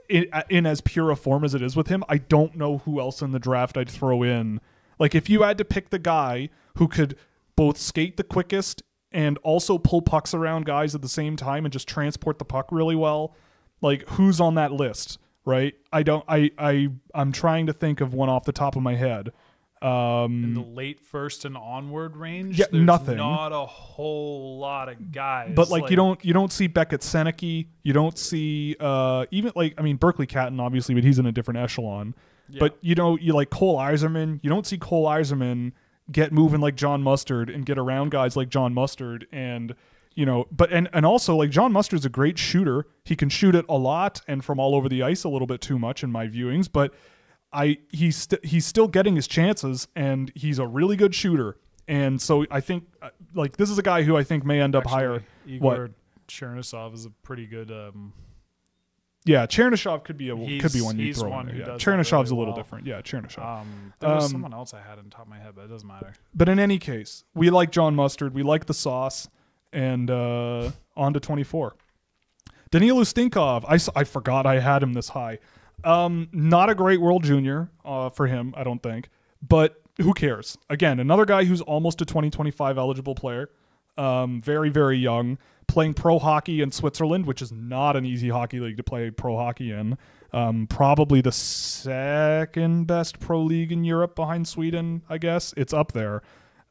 In, 0.07 0.27
in 0.51 0.67
as 0.67 0.83
pure 0.83 1.11
a 1.11 1.17
form 1.17 1.45
as 1.45 1.55
it 1.55 1.63
is 1.63 1.75
with 1.75 1.89
him, 1.89 2.05
I 2.11 2.19
don't 2.19 2.57
know 2.57 2.79
who 2.79 3.01
else 3.01 3.23
in 3.23 3.33
the 3.33 3.39
draft 3.39 3.79
I'd 3.79 3.89
throw 3.89 4.23
in. 4.23 4.61
Like 4.99 5.15
if 5.15 5.31
you 5.31 5.43
had 5.43 5.57
to 5.57 5.65
pick 5.65 5.89
the 5.89 5.99
guy 5.99 6.51
who 6.77 6.89
could 6.89 7.17
both 7.57 7.79
skate 7.79 8.19
the 8.19 8.23
quickest 8.23 8.83
and 9.11 9.39
also 9.39 9.79
pull 9.79 10.03
pucks 10.03 10.35
around 10.35 10.67
guys 10.67 10.95
at 10.95 11.01
the 11.01 11.09
same 11.09 11.37
time 11.37 11.65
and 11.65 11.73
just 11.73 11.89
transport 11.89 12.39
the 12.39 12.45
puck 12.45 12.69
really 12.71 12.97
well, 12.97 13.35
like 13.85 14.09
who's 14.11 14.41
on 14.41 14.57
that 14.57 14.73
list, 14.73 15.19
right? 15.45 15.75
I 15.93 16.03
don't 16.03 16.25
I 16.29 16.51
I 16.59 16.89
I'm 17.15 17.31
trying 17.31 17.67
to 17.67 17.73
think 17.73 18.01
of 18.01 18.13
one 18.15 18.29
off 18.29 18.45
the 18.45 18.53
top 18.53 18.75
of 18.77 18.83
my 18.83 18.97
head. 18.97 19.31
Um 19.83 20.43
In 20.45 20.55
the 20.55 20.63
late 20.63 21.01
first 21.05 21.45
and 21.45 21.57
onward 21.57 22.17
range, 22.17 22.59
Yeah, 22.59 22.67
there's 22.73 22.83
nothing. 22.85 23.17
Not 23.19 23.53
a 23.53 23.67
whole 23.67 24.59
lot 24.59 24.89
of 24.89 25.13
guys. 25.13 25.53
but 25.55 25.69
like, 25.69 25.91
you 25.91 25.97
don't 25.97 26.25
you 26.25 26.33
don't 26.33 26.51
see 26.53 26.67
Beckett 26.67 27.03
Sennecke, 27.03 27.67
you 27.83 27.93
don't 27.93 28.17
see 28.19 28.77
uh 28.81 29.27
even 29.31 29.53
like 29.55 29.75
I 29.77 29.83
mean 29.83 29.99
Berkly 29.99 30.27
Catton 30.27 30.59
obviously, 30.59 30.95
but 30.95 31.05
he's 31.05 31.19
in 31.19 31.27
a 31.27 31.33
different 31.33 31.59
echelon. 31.61 32.15
But 32.59 32.77
you 32.81 32.95
know, 32.95 33.17
you 33.19 33.33
like 33.35 33.51
Cole 33.51 33.79
Eiserman, 33.79 34.41
you 34.43 34.51
don't 34.51 34.67
see 34.67 34.79
Cole 34.79 35.07
Eiserman 35.07 35.73
get 36.13 36.33
moving 36.33 36.61
like 36.61 36.77
John 36.77 37.03
Mustard 37.03 37.49
and 37.49 37.65
get 37.65 37.79
around 37.79 38.11
guys 38.11 38.37
like 38.37 38.49
John 38.51 38.75
Mustard 38.75 39.27
and 39.33 39.75
you 40.15 40.25
know, 40.27 40.47
but 40.53 40.73
and 40.73 40.89
and 40.93 41.05
also 41.05 41.37
like 41.37 41.51
John 41.51 41.73
Mustard's 41.73 42.05
a 42.05 42.09
great 42.09 42.39
shooter. 42.39 42.87
He 43.05 43.17
can 43.17 43.29
shoot 43.29 43.55
it 43.55 43.65
a 43.69 43.77
lot 43.79 44.21
and 44.29 44.45
from 44.45 44.59
all 44.61 44.75
over 44.75 44.89
the 44.89 45.03
ice 45.03 45.25
a 45.25 45.29
little 45.29 45.47
bit 45.47 45.61
too 45.61 45.79
much 45.79 46.03
in 46.03 46.11
my 46.13 46.27
viewings, 46.29 46.69
but 46.73 46.93
I 47.53 47.79
he's 47.91 48.17
st- 48.17 48.45
he's 48.45 48.65
still 48.67 48.89
getting 48.89 49.17
his 49.17 49.27
chances 49.29 49.89
and 49.97 50.31
he's 50.35 50.59
a 50.59 50.67
really 50.67 50.97
good 50.97 51.15
shooter. 51.15 51.57
And 51.87 52.21
so 52.21 52.47
I 52.51 52.61
think 52.61 52.85
uh, 53.03 53.11
like 53.35 53.57
this 53.57 53.71
is 53.71 53.79
a 53.79 53.83
guy 53.83 54.03
who 54.05 54.17
I 54.17 54.25
think 54.25 54.45
may 54.45 54.61
end 54.61 54.75
up 54.75 54.87
higher. 54.87 55.23
Igor 55.47 55.61
what? 55.83 55.91
Chernyshov 56.29 56.95
is 56.95 57.05
a 57.07 57.11
pretty 57.11 57.47
good. 57.47 57.71
Um, 57.71 58.13
Yeah, 59.27 59.47
Chernyshov 59.47 60.05
could 60.05 60.17
be 60.17 60.31
a 60.31 60.37
could 60.61 60.73
be 60.73 60.81
one 60.81 60.99
you 60.99 61.13
throw 61.15 61.31
one 61.31 61.49
in 61.49 61.59
there. 61.59 61.69
Yeah, 61.69 61.75
Chernyshov's 61.75 62.11
really 62.11 62.37
a 62.37 62.39
little 62.39 62.45
well. 62.47 62.57
different. 62.57 62.87
Yeah, 62.87 63.01
Chernyshov. 63.03 63.45
um, 63.61 63.93
there 64.01 64.11
was 64.15 64.25
Um, 64.27 64.31
someone 64.31 64.55
else 64.55 64.73
I 64.75 64.81
had 64.81 64.99
on 64.99 65.11
top 65.11 65.23
of 65.23 65.29
my 65.29 65.39
head, 65.39 65.53
but 65.55 65.63
it 65.67 65.69
doesn't 65.69 65.87
matter. 65.89 66.13
But 66.35 66.49
in 66.49 66.59
any 66.59 66.79
case, 66.79 67.25
we 67.35 67.51
like 67.51 67.71
John 67.71 67.95
Mustard. 67.95 68.35
We 68.35 68.43
like 68.43 68.67
the 68.67 68.75
sauce. 68.75 69.29
And 69.75 70.11
uh, 70.11 70.71
on 70.97 71.13
to 71.13 71.21
24. 71.21 71.77
Daniil 72.71 72.97
Ustinkov. 72.97 73.65
I 73.95 74.05
forgot 74.05 74.47
I 74.47 74.61
had 74.61 74.83
him 74.83 74.95
this 74.95 75.11
high. 75.11 75.39
Um, 75.85 76.29
not 76.33 76.71
a 76.71 76.75
great 76.75 77.01
World 77.01 77.25
Junior 77.25 77.71
uh, 77.85 78.09
for 78.09 78.27
him, 78.27 78.55
I 78.57 78.65
don't 78.65 78.83
think. 78.83 79.09
But 79.47 79.81
who 80.01 80.15
cares? 80.15 80.57
Again, 80.71 80.99
another 80.99 81.25
guy 81.25 81.45
who's 81.45 81.61
almost 81.61 82.01
a 82.01 82.05
2025 82.05 82.79
eligible 82.79 83.15
player. 83.15 83.51
Um, 83.97 84.41
very, 84.41 84.71
very 84.71 84.99
young. 84.99 85.39
Playing 85.67 85.95
pro 85.95 86.19
hockey 86.19 86.61
in 86.63 86.73
Switzerland, 86.73 87.27
which 87.27 87.41
is 87.41 87.53
not 87.53 87.97
an 87.97 88.05
easy 88.05 88.29
hockey 88.29 88.61
league 88.61 88.77
to 88.77 88.83
play 88.83 89.11
pro 89.11 89.37
hockey 89.37 89.71
in. 89.71 89.97
Um, 90.33 90.67
probably 90.67 91.21
the 91.21 91.33
second 91.33 92.87
best 92.87 93.21
pro 93.21 93.41
league 93.41 93.71
in 93.73 93.85
Europe 93.85 94.15
behind 94.15 94.49
Sweden, 94.49 95.03
I 95.09 95.19
guess. 95.19 95.55
It's 95.57 95.73
up 95.73 95.93
there. 95.93 96.23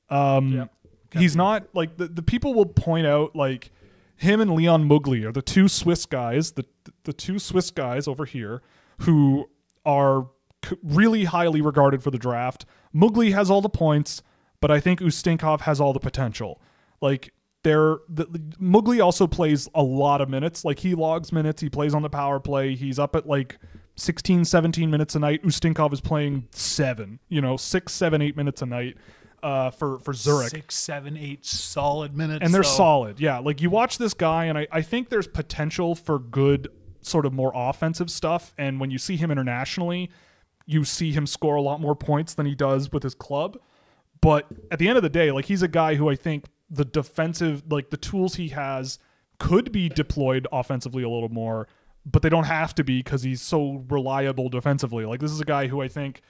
Um. 0.09 0.69
He's 1.13 1.35
not 1.35 1.67
like 1.73 1.97
the, 1.97 2.07
the 2.07 2.23
people 2.23 2.53
will 2.53 2.65
point 2.65 3.05
out 3.07 3.35
like 3.35 3.71
him 4.17 4.39
and 4.41 4.51
Leon 4.53 4.87
Muggli 4.87 5.23
are 5.25 5.31
the 5.31 5.41
two 5.41 5.67
Swiss 5.67 6.05
guys, 6.05 6.53
the 6.53 6.65
the 7.03 7.13
two 7.13 7.39
Swiss 7.39 7.71
guys 7.71 8.07
over 8.07 8.25
here 8.25 8.61
who 8.99 9.49
are 9.85 10.27
c- 10.65 10.77
really 10.83 11.25
highly 11.25 11.61
regarded 11.61 12.01
for 12.03 12.11
the 12.11 12.17
draft. 12.17 12.65
Muggli 12.95 13.33
has 13.33 13.49
all 13.49 13.61
the 13.61 13.69
points, 13.69 14.21
but 14.61 14.71
I 14.71 14.79
think 14.79 14.99
Ustinkov 14.99 15.61
has 15.61 15.79
all 15.81 15.93
the 15.93 15.99
potential. 15.99 16.61
Like 17.01 17.33
there 17.63 17.97
the, 18.07 18.25
the- 18.25 18.39
Muggli 18.61 19.03
also 19.03 19.27
plays 19.27 19.67
a 19.73 19.83
lot 19.83 20.21
of 20.21 20.29
minutes. 20.29 20.63
Like 20.63 20.79
he 20.79 20.95
logs 20.95 21.31
minutes, 21.31 21.61
he 21.61 21.69
plays 21.69 21.93
on 21.93 22.01
the 22.01 22.09
power 22.09 22.39
play. 22.39 22.75
He's 22.75 22.99
up 22.99 23.15
at 23.15 23.27
like 23.27 23.57
16, 23.95 24.45
17 24.45 24.89
minutes 24.89 25.15
a 25.15 25.19
night. 25.19 25.43
Ustinkov 25.43 25.93
is 25.93 26.01
playing 26.01 26.47
7, 26.51 27.19
you 27.29 27.41
know, 27.41 27.57
six, 27.57 27.93
seven, 27.93 28.21
eight 28.21 28.35
minutes 28.37 28.61
a 28.61 28.65
night 28.65 28.97
uh, 29.43 29.69
for 29.69 29.99
for 29.99 30.13
Zurich 30.13 30.49
six, 30.49 30.75
seven, 30.75 31.17
eight 31.17 31.45
solid 31.45 32.15
minutes, 32.15 32.43
and 32.43 32.53
they're 32.53 32.63
though. 32.63 32.69
solid. 32.69 33.19
Yeah, 33.19 33.39
like 33.39 33.61
you 33.61 33.69
watch 33.69 33.97
this 33.97 34.13
guy, 34.13 34.45
and 34.45 34.57
I, 34.57 34.67
I 34.71 34.81
think 34.81 35.09
there's 35.09 35.27
potential 35.27 35.93
for 35.93 36.17
good, 36.17 36.69
sort 37.01 37.25
of 37.25 37.33
more 37.33 37.51
offensive 37.53 38.09
stuff. 38.09 38.53
And 38.57 38.79
when 38.79 38.89
you 38.89 38.97
see 38.97 39.17
him 39.17 39.29
internationally, 39.29 40.09
you 40.65 40.85
see 40.85 41.11
him 41.11 41.27
score 41.27 41.55
a 41.55 41.61
lot 41.61 41.81
more 41.81 41.95
points 41.95 42.33
than 42.33 42.45
he 42.45 42.55
does 42.55 42.91
with 42.91 43.03
his 43.03 43.13
club. 43.13 43.57
But 44.21 44.47
at 44.71 44.79
the 44.79 44.87
end 44.87 44.95
of 44.97 45.03
the 45.03 45.09
day, 45.09 45.31
like 45.31 45.45
he's 45.45 45.61
a 45.61 45.67
guy 45.67 45.95
who 45.95 46.09
I 46.09 46.15
think 46.15 46.45
the 46.69 46.85
defensive, 46.85 47.63
like 47.69 47.89
the 47.89 47.97
tools 47.97 48.35
he 48.35 48.47
has, 48.49 48.97
could 49.37 49.73
be 49.73 49.89
deployed 49.89 50.47
offensively 50.53 51.03
a 51.03 51.09
little 51.09 51.27
more, 51.27 51.67
but 52.05 52.21
they 52.21 52.29
don't 52.29 52.45
have 52.45 52.73
to 52.75 52.83
be 52.83 52.99
because 52.99 53.23
he's 53.23 53.41
so 53.41 53.83
reliable 53.89 54.47
defensively. 54.47 55.05
Like 55.05 55.19
this 55.19 55.31
is 55.31 55.41
a 55.41 55.45
guy 55.45 55.67
who 55.67 55.81
I 55.81 55.89
think, 55.89 56.21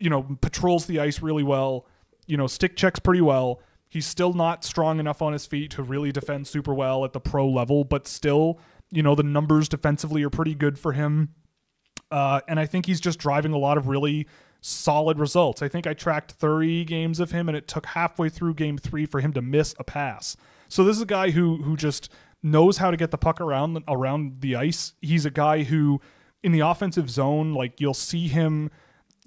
you 0.00 0.10
know, 0.10 0.36
patrols 0.40 0.86
the 0.86 0.98
ice 0.98 1.22
really 1.22 1.44
well, 1.44 1.86
you 2.26 2.36
know, 2.36 2.46
stick 2.46 2.76
checks 2.76 2.98
pretty 2.98 3.20
well. 3.20 3.60
He's 3.88 4.06
still 4.06 4.32
not 4.32 4.64
strong 4.64 4.98
enough 4.98 5.22
on 5.22 5.32
his 5.32 5.46
feet 5.46 5.70
to 5.72 5.82
really 5.82 6.12
defend 6.12 6.46
super 6.46 6.74
well 6.74 7.04
at 7.04 7.12
the 7.12 7.20
pro 7.20 7.48
level, 7.48 7.84
but 7.84 8.06
still, 8.06 8.58
you 8.90 9.02
know, 9.02 9.14
the 9.14 9.22
numbers 9.22 9.68
defensively 9.68 10.22
are 10.22 10.30
pretty 10.30 10.54
good 10.54 10.78
for 10.78 10.92
him. 10.92 11.34
Uh, 12.10 12.40
and 12.48 12.60
I 12.60 12.66
think 12.66 12.86
he's 12.86 13.00
just 13.00 13.18
driving 13.18 13.52
a 13.52 13.58
lot 13.58 13.78
of 13.78 13.88
really 13.88 14.26
solid 14.60 15.18
results. 15.18 15.62
I 15.62 15.68
think 15.68 15.86
I 15.86 15.94
tracked 15.94 16.32
30 16.32 16.84
games 16.84 17.20
of 17.20 17.30
him, 17.30 17.48
and 17.48 17.56
it 17.56 17.68
took 17.68 17.86
halfway 17.86 18.28
through 18.28 18.54
game 18.54 18.78
three 18.78 19.06
for 19.06 19.20
him 19.20 19.32
to 19.32 19.42
miss 19.42 19.74
a 19.78 19.84
pass. 19.84 20.36
So 20.68 20.84
this 20.84 20.96
is 20.96 21.02
a 21.02 21.06
guy 21.06 21.30
who 21.30 21.62
who 21.62 21.76
just 21.76 22.10
knows 22.42 22.78
how 22.78 22.90
to 22.90 22.96
get 22.96 23.10
the 23.10 23.18
puck 23.18 23.40
around 23.40 23.82
around 23.88 24.40
the 24.40 24.56
ice. 24.56 24.94
He's 25.00 25.24
a 25.24 25.30
guy 25.30 25.62
who, 25.64 26.00
in 26.42 26.52
the 26.52 26.60
offensive 26.60 27.10
zone, 27.10 27.54
like 27.54 27.80
you'll 27.80 27.94
see 27.94 28.28
him. 28.28 28.70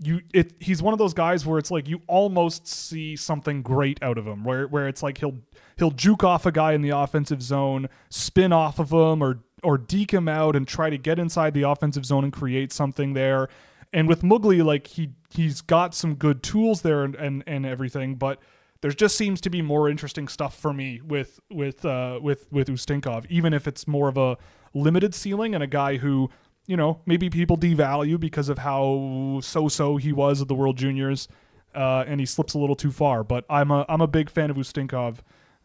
You 0.01 0.21
it 0.33 0.53
he's 0.59 0.81
one 0.81 0.93
of 0.93 0.97
those 0.97 1.13
guys 1.13 1.45
where 1.45 1.59
it's 1.59 1.71
like 1.71 1.89
you 1.89 2.01
almost 2.07 2.67
see 2.67 3.15
something 3.15 3.61
great 3.61 4.01
out 4.01 4.17
of 4.17 4.25
him 4.25 4.43
where 4.43 4.65
where 4.67 4.87
it's 4.87 5.03
like 5.03 5.17
he'll 5.17 5.39
he'll 5.77 5.91
juke 5.91 6.23
off 6.23 6.45
a 6.45 6.51
guy 6.51 6.73
in 6.73 6.81
the 6.81 6.91
offensive 6.91 7.41
zone, 7.41 7.89
spin 8.09 8.53
off 8.53 8.79
of 8.79 8.91
him 8.91 9.21
or 9.21 9.39
or 9.63 9.77
deke 9.77 10.13
him 10.13 10.27
out 10.27 10.55
and 10.55 10.67
try 10.67 10.89
to 10.89 10.97
get 10.97 11.19
inside 11.19 11.53
the 11.53 11.63
offensive 11.63 12.05
zone 12.05 12.23
and 12.23 12.33
create 12.33 12.71
something 12.71 13.13
there. 13.13 13.49
And 13.91 14.07
with 14.07 14.21
Muggli, 14.21 14.63
like 14.63 14.87
he 14.87 15.11
he's 15.29 15.61
got 15.61 15.93
some 15.93 16.15
good 16.15 16.43
tools 16.43 16.81
there 16.81 17.03
and, 17.03 17.15
and, 17.15 17.43
and 17.45 17.65
everything, 17.65 18.15
but 18.15 18.39
there 18.81 18.91
just 18.91 19.17
seems 19.17 19.41
to 19.41 19.49
be 19.49 19.61
more 19.61 19.89
interesting 19.89 20.27
stuff 20.27 20.57
for 20.57 20.73
me 20.73 21.01
with 21.01 21.39
with 21.49 21.83
uh, 21.85 22.19
with 22.21 22.51
with 22.51 22.67
Ustinkov, 22.67 23.25
even 23.29 23.53
if 23.53 23.67
it's 23.67 23.87
more 23.87 24.07
of 24.07 24.17
a 24.17 24.37
limited 24.73 25.13
ceiling 25.13 25.53
and 25.55 25.63
a 25.63 25.67
guy 25.67 25.97
who 25.97 26.29
you 26.69 26.77
know 26.77 27.01
maybe 27.07 27.31
people 27.31 27.57
devalue 27.57 28.19
because 28.19 28.47
of 28.47 28.59
how 28.59 29.39
so-so 29.41 29.97
he 29.97 30.13
was 30.13 30.39
at 30.39 30.47
the 30.47 30.53
World 30.53 30.77
Juniors, 30.77 31.27
uh, 31.73 32.03
and 32.05 32.19
he 32.19 32.27
slips 32.27 32.53
a 32.53 32.59
little 32.59 32.75
too 32.75 32.91
far. 32.91 33.23
But 33.23 33.43
I'm 33.49 33.71
a 33.71 33.85
I'm 33.89 34.01
a 34.01 34.07
big 34.07 34.29
fan 34.29 34.51
of 34.51 34.55
Ustinkov. 34.55 35.17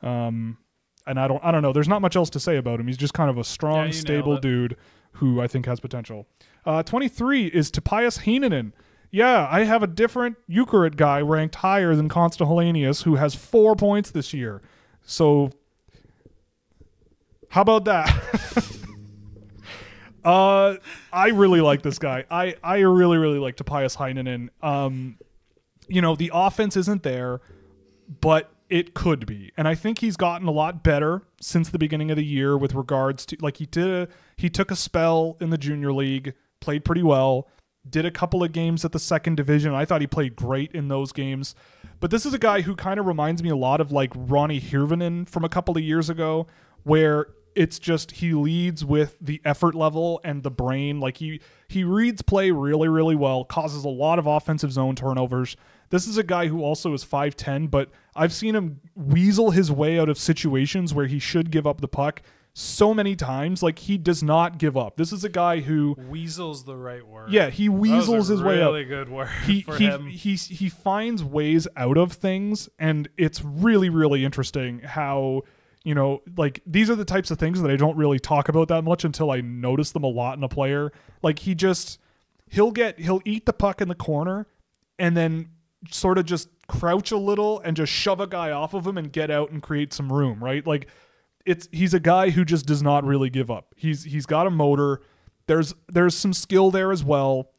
Um, 0.02 0.56
and 1.06 1.20
I 1.20 1.28
don't 1.28 1.44
I 1.44 1.50
don't 1.50 1.60
know. 1.60 1.74
There's 1.74 1.88
not 1.88 2.00
much 2.00 2.16
else 2.16 2.30
to 2.30 2.40
say 2.40 2.56
about 2.56 2.80
him. 2.80 2.86
He's 2.86 2.96
just 2.96 3.12
kind 3.12 3.28
of 3.28 3.36
a 3.36 3.44
strong, 3.44 3.86
Yeah, 3.86 3.92
stable 3.92 4.38
dude 4.38 4.76
who 5.12 5.42
I 5.42 5.46
think 5.46 5.66
has 5.66 5.78
potential. 5.78 6.26
Uh, 6.64 6.82
23 6.82 7.48
is 7.48 7.70
Topias 7.70 8.18
Hynninen. 8.20 8.72
Yeah, 9.10 9.46
I 9.50 9.64
have 9.64 9.82
a 9.82 9.86
different 9.86 10.36
Jukurit 10.50 10.96
guy 10.96 11.20
ranked 11.20 11.56
higher 11.56 11.94
than 11.94 12.08
Konsta 12.08 12.48
Helenius 12.48 13.02
who 13.02 13.16
has 13.16 13.34
four 13.34 13.76
points 13.76 14.10
this 14.10 14.32
year. 14.32 14.62
So, 15.02 15.50
how 17.50 17.60
about 17.60 17.84
that? 17.84 18.80
uh, 20.24 20.76
I 21.12 21.28
really 21.28 21.60
like 21.60 21.82
this 21.82 21.98
guy. 21.98 22.24
I, 22.30 22.56
I 22.62 22.78
really, 22.78 23.18
really 23.18 23.38
like 23.38 23.56
Topias 23.56 23.96
Hynninen. 23.96 24.48
Um, 24.62 25.18
you 25.88 26.00
know, 26.00 26.16
the 26.16 26.30
offense 26.32 26.76
isn't 26.76 27.02
there, 27.02 27.40
but 28.20 28.50
it 28.70 28.94
could 28.94 29.26
be. 29.26 29.52
And 29.56 29.68
I 29.68 29.74
think 29.74 29.98
he's 29.98 30.16
gotten 30.16 30.48
a 30.48 30.50
lot 30.50 30.82
better 30.82 31.22
since 31.40 31.68
the 31.68 31.78
beginning 31.78 32.10
of 32.10 32.16
the 32.16 32.24
year 32.24 32.56
with 32.56 32.74
regards 32.74 33.26
to 33.26 33.36
like 33.40 33.58
he 33.58 33.66
did 33.66 33.88
a 33.88 34.08
he 34.36 34.48
took 34.48 34.70
a 34.70 34.76
spell 34.76 35.36
in 35.40 35.50
the 35.50 35.58
junior 35.58 35.92
league, 35.92 36.34
played 36.60 36.84
pretty 36.84 37.02
well, 37.02 37.48
did 37.88 38.06
a 38.06 38.10
couple 38.10 38.42
of 38.42 38.52
games 38.52 38.84
at 38.84 38.92
the 38.92 38.98
second 38.98 39.36
division. 39.36 39.74
I 39.74 39.84
thought 39.84 40.00
he 40.00 40.06
played 40.06 40.36
great 40.36 40.72
in 40.72 40.88
those 40.88 41.12
games. 41.12 41.54
But 42.00 42.10
this 42.10 42.24
is 42.26 42.34
a 42.34 42.38
guy 42.38 42.62
who 42.62 42.74
kind 42.74 42.98
of 42.98 43.06
reminds 43.06 43.42
me 43.42 43.50
a 43.50 43.56
lot 43.56 43.80
of 43.80 43.92
like 43.92 44.10
Roni 44.14 44.60
Hirvonen 44.60 45.28
from 45.28 45.44
a 45.44 45.48
couple 45.48 45.76
of 45.76 45.82
years 45.82 46.08
ago, 46.08 46.46
where 46.82 47.28
it's 47.54 47.78
just 47.78 48.12
he 48.12 48.32
leads 48.34 48.84
with 48.84 49.16
the 49.20 49.40
effort 49.44 49.74
level 49.74 50.20
and 50.24 50.42
the 50.42 50.50
brain. 50.50 51.00
Like 51.00 51.18
he 51.18 51.40
he 51.68 51.84
reads 51.84 52.22
play 52.22 52.50
really, 52.50 52.88
really 52.88 53.14
well, 53.16 53.44
causes 53.44 53.84
a 53.84 53.88
lot 53.88 54.18
of 54.18 54.26
offensive 54.26 54.72
zone 54.72 54.96
turnovers. 54.96 55.56
This 55.90 56.06
is 56.06 56.16
a 56.18 56.24
guy 56.24 56.48
who 56.48 56.62
also 56.62 56.92
is 56.94 57.04
5'10, 57.04 57.70
but 57.70 57.90
I've 58.16 58.32
seen 58.32 58.56
him 58.56 58.80
weasel 58.96 59.50
his 59.52 59.70
way 59.70 59.98
out 59.98 60.08
of 60.08 60.18
situations 60.18 60.92
where 60.92 61.06
he 61.06 61.18
should 61.18 61.50
give 61.50 61.66
up 61.66 61.80
the 61.80 61.88
puck 61.88 62.22
so 62.52 62.94
many 62.94 63.14
times. 63.14 63.62
Like 63.62 63.80
he 63.80 63.98
does 63.98 64.22
not 64.22 64.58
give 64.58 64.76
up. 64.76 64.96
This 64.96 65.12
is 65.12 65.24
a 65.24 65.28
guy 65.28 65.60
who 65.60 65.96
Weasel's 66.08 66.64
the 66.64 66.76
right 66.76 67.06
word. 67.06 67.30
yeah, 67.30 67.50
he 67.50 67.68
weasels 67.68 68.28
his 68.28 68.42
way 68.42 68.62
out 68.62 68.72
Really 68.72 68.84
good 68.84 69.08
word 69.08 69.28
he 69.44 69.60
he, 69.78 69.86
him. 69.86 70.06
he 70.06 70.34
he 70.34 70.68
finds 70.68 71.22
ways 71.22 71.68
out 71.76 71.96
of 71.98 72.12
things 72.12 72.68
and 72.78 73.08
it's 73.16 73.44
really 73.44 73.88
really 73.88 74.24
interesting 74.24 74.80
how 74.80 75.42
you 75.84 75.94
know 75.94 76.22
like 76.36 76.60
these 76.66 76.90
are 76.90 76.96
the 76.96 77.04
types 77.04 77.30
of 77.30 77.38
things 77.38 77.62
that 77.62 77.70
I 77.70 77.76
don't 77.76 77.96
really 77.96 78.18
talk 78.18 78.48
about 78.48 78.68
that 78.68 78.82
much 78.82 79.04
until 79.04 79.30
I 79.30 79.40
notice 79.40 79.92
them 79.92 80.02
a 80.02 80.08
lot 80.08 80.36
in 80.36 80.42
a 80.42 80.48
player. 80.48 80.90
Like 81.22 81.40
he 81.40 81.54
just 81.54 82.00
he'll 82.50 82.72
get 82.72 82.98
he'll 82.98 83.22
eat 83.24 83.46
the 83.46 83.52
puck 83.52 83.80
in 83.80 83.88
the 83.88 83.94
corner 83.94 84.46
and 84.98 85.16
then 85.16 85.50
sort 85.90 86.18
of 86.18 86.24
just 86.24 86.48
crouch 86.66 87.12
a 87.12 87.16
little 87.16 87.60
and 87.60 87.76
just 87.76 87.92
shove 87.92 88.20
a 88.20 88.26
guy 88.26 88.50
off 88.50 88.72
of 88.72 88.86
him 88.86 88.96
and 88.96 89.12
get 89.12 89.30
out 89.30 89.50
and 89.50 89.62
create 89.62 89.92
some 89.92 90.12
room 90.12 90.42
right? 90.42 90.66
Like 90.66 90.88
it's 91.44 91.68
he's 91.72 91.94
a 91.94 92.00
guy 92.00 92.30
who 92.30 92.44
just 92.44 92.66
does 92.66 92.82
not 92.82 93.04
really 93.04 93.30
give 93.30 93.50
up. 93.50 93.74
He's 93.76 94.04
he's 94.04 94.26
got 94.26 94.46
a 94.46 94.50
motor. 94.50 95.02
There's 95.46 95.74
there's 95.88 96.16
some 96.16 96.32
skill 96.32 96.70
there 96.70 96.90
as 96.90 97.04
well. 97.04 97.50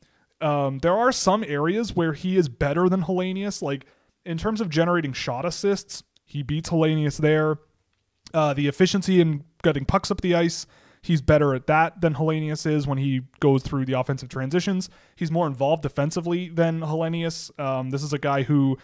Um, 0.42 0.80
there 0.80 0.96
are 0.96 1.12
some 1.12 1.44
areas 1.48 1.96
where 1.96 2.14
he 2.14 2.36
is 2.36 2.50
better 2.50 2.90
than 2.90 3.04
Helenius. 3.04 3.62
Like 3.62 3.86
in 4.26 4.38
terms 4.38 4.60
of 4.60 4.70
generating 4.70 5.14
shot 5.14 5.46
assists, 5.46 6.04
he 6.26 6.42
beats 6.42 6.70
Helenius 6.70 7.18
there. 7.18 7.60
Uh, 8.36 8.54
the 8.54 8.68
efficiency 8.68 9.22
in 9.22 9.46
getting 9.64 9.86
pucks 9.86 10.12
up 10.12 10.20
the 10.20 10.36
ice, 10.36 10.68
he's 11.02 11.22
better 11.22 11.56
at 11.56 11.68
that 11.68 12.02
than 12.02 12.16
Helenius 12.16 12.70
is 12.70 12.86
when 12.86 12.98
he 12.98 13.22
goes 13.40 13.64
through 13.64 13.86
the 13.86 13.94
offensive 13.94 14.28
transitions. 14.28 14.90
He's 15.16 15.32
more 15.32 15.48
involved 15.48 15.84
defensively 15.84 16.50
than 16.50 16.82
Helenius. 16.82 17.58
Um, 17.58 17.92
this 17.92 18.04
is 18.04 18.12
a 18.12 18.18
guy 18.18 18.44
who, 18.44 18.78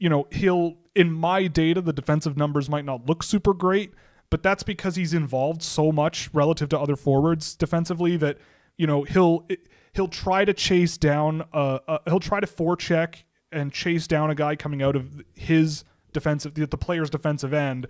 you 0.00 0.08
know, 0.08 0.26
he'll 0.32 0.76
in 0.96 1.12
my 1.12 1.46
data 1.46 1.80
the 1.80 1.92
defensive 1.92 2.36
numbers 2.36 2.68
might 2.68 2.84
not 2.84 3.06
look 3.06 3.22
super 3.22 3.54
great, 3.54 3.92
but 4.28 4.42
that's 4.42 4.64
because 4.64 4.96
he's 4.96 5.14
involved 5.14 5.62
so 5.62 5.92
much 5.92 6.28
relative 6.32 6.68
to 6.70 6.78
other 6.78 6.96
forwards 6.96 7.54
defensively 7.54 8.16
that 8.16 8.38
you 8.76 8.88
know 8.88 9.04
he'll 9.04 9.46
he'll 9.92 10.08
try 10.08 10.44
to 10.44 10.52
chase 10.52 10.96
down 10.96 11.42
uh, 11.52 11.78
uh 11.86 11.98
he'll 12.06 12.18
try 12.18 12.40
to 12.40 12.46
forecheck 12.46 13.22
and 13.52 13.72
chase 13.72 14.08
down 14.08 14.30
a 14.30 14.34
guy 14.34 14.56
coming 14.56 14.82
out 14.82 14.96
of 14.96 15.22
his 15.36 15.84
defensive 16.12 16.54
the, 16.54 16.66
the 16.66 16.78
player's 16.78 17.10
defensive 17.10 17.52
end 17.52 17.86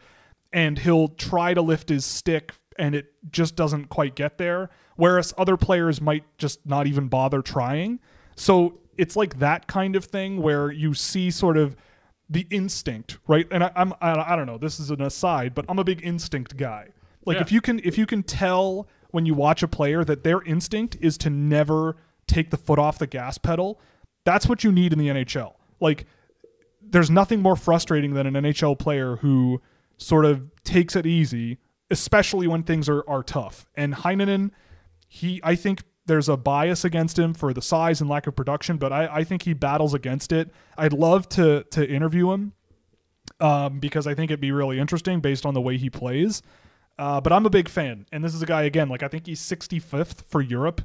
and 0.53 0.79
he'll 0.81 1.09
try 1.09 1.55
to 1.55 1.63
lift 1.63 1.89
his 1.89 2.05
stick 2.05 2.53
and 2.79 2.95
it 2.95 3.13
just 3.31 3.57
doesn't 3.57 3.87
quite 3.89 4.15
get 4.15 4.39
there 4.39 4.71
whereas 4.97 5.33
other 5.39 5.57
players 5.57 6.01
might 6.01 6.25
just 6.37 6.65
not 6.67 6.87
even 6.87 7.09
bother 7.09 7.41
trying. 7.41 7.99
So 8.37 8.81
it's 8.99 9.17
like 9.17 9.39
that 9.39 9.67
kind 9.67 9.97
of 9.97 10.05
thing 10.05 10.43
where 10.43 10.71
you 10.71 10.93
see 10.93 11.31
sort 11.31 11.57
of 11.57 11.75
the 12.29 12.47
instinct 12.51 13.19
right? 13.27 13.47
And 13.51 13.65
I, 13.65 13.73
i'm 13.75 13.93
I, 14.01 14.33
I 14.33 14.37
don't 14.37 14.47
know 14.47 14.59
this 14.59 14.79
is 14.79 14.91
an 14.91 15.01
aside 15.01 15.55
but 15.55 15.65
i'm 15.69 15.79
a 15.79 15.85
big 15.85 16.01
instinct 16.05 16.57
guy. 16.57 16.89
Like 17.25 17.37
Yeah. 17.37 17.43
if 17.43 17.53
you 17.53 17.61
can 17.61 17.81
if 17.83 17.97
you 17.99 18.07
can 18.07 18.23
tell 18.23 18.87
when 19.11 19.27
you 19.27 19.35
watch 19.35 19.63
a 19.63 19.69
player 19.69 20.05
that 20.05 20.23
their 20.23 20.43
instinct 20.43 20.97
is 21.01 21.17
to 21.19 21.31
never 21.31 21.97
take 22.27 22.51
the 22.51 22.57
foot 22.57 22.79
off 22.79 22.99
the 22.99 23.07
gas 23.07 23.39
pedal 23.39 23.81
that's 24.25 24.47
what 24.47 24.63
you 24.63 24.71
need 24.71 24.93
in 24.93 24.99
the 24.99 25.09
nhl 25.09 25.55
like 25.81 26.07
there's 26.83 27.11
nothing 27.11 27.41
more 27.41 27.57
frustrating 27.57 28.15
than 28.15 28.27
an 28.27 28.35
NHL 28.35 28.79
player 28.79 29.17
who 29.17 29.61
sort 30.01 30.25
of 30.25 30.51
takes 30.65 30.97
it 30.97 31.07
easy, 31.07 31.59
especially 31.91 32.47
when 32.47 32.63
things 32.63 32.89
are, 32.89 33.09
are 33.09 33.23
tough. 33.23 33.67
And 33.77 33.95
Hynninen, 33.95 34.51
he 35.07 35.41
I 35.45 35.55
think 35.55 35.85
there's 36.07 36.29
a 36.29 36.37
bias 36.37 36.85
against 36.85 37.19
him 37.19 37.35
for 37.35 37.53
the 37.53 37.63
size 37.63 38.01
and 38.01 38.09
lack 38.09 38.27
of 38.27 38.35
production, 38.35 38.79
but 38.79 38.93
I, 38.93 39.07
I 39.07 39.25
think 39.25 39.43
he 39.43 39.53
battles 39.53 39.95
against 39.95 40.33
it. 40.33 40.51
I'd 40.77 40.93
love 40.93 41.29
to 41.31 41.65
to 41.71 41.89
interview 41.89 42.33
him 42.33 42.55
um, 43.39 43.79
because 43.79 44.07
I 44.07 44.15
think 44.15 44.31
it'd 44.31 44.41
be 44.41 44.53
really 44.53 44.81
interesting 44.81 45.21
based 45.21 45.45
on 45.45 45.55
the 45.55 45.61
way 45.61 45.77
he 45.77 45.91
plays. 45.91 46.43
Uh, 46.99 47.21
but 47.21 47.33
I'm 47.33 47.47
a 47.47 47.51
big 47.51 47.69
fan, 47.69 48.07
and 48.13 48.25
this 48.25 48.35
is 48.35 48.43
a 48.43 48.47
guy 48.47 48.63
again. 48.63 48.89
Like 48.89 49.03
I 49.03 49.09
think 49.09 49.27
he's 49.27 49.41
65th 49.41 50.25
for 50.25 50.41
Europe 50.41 50.83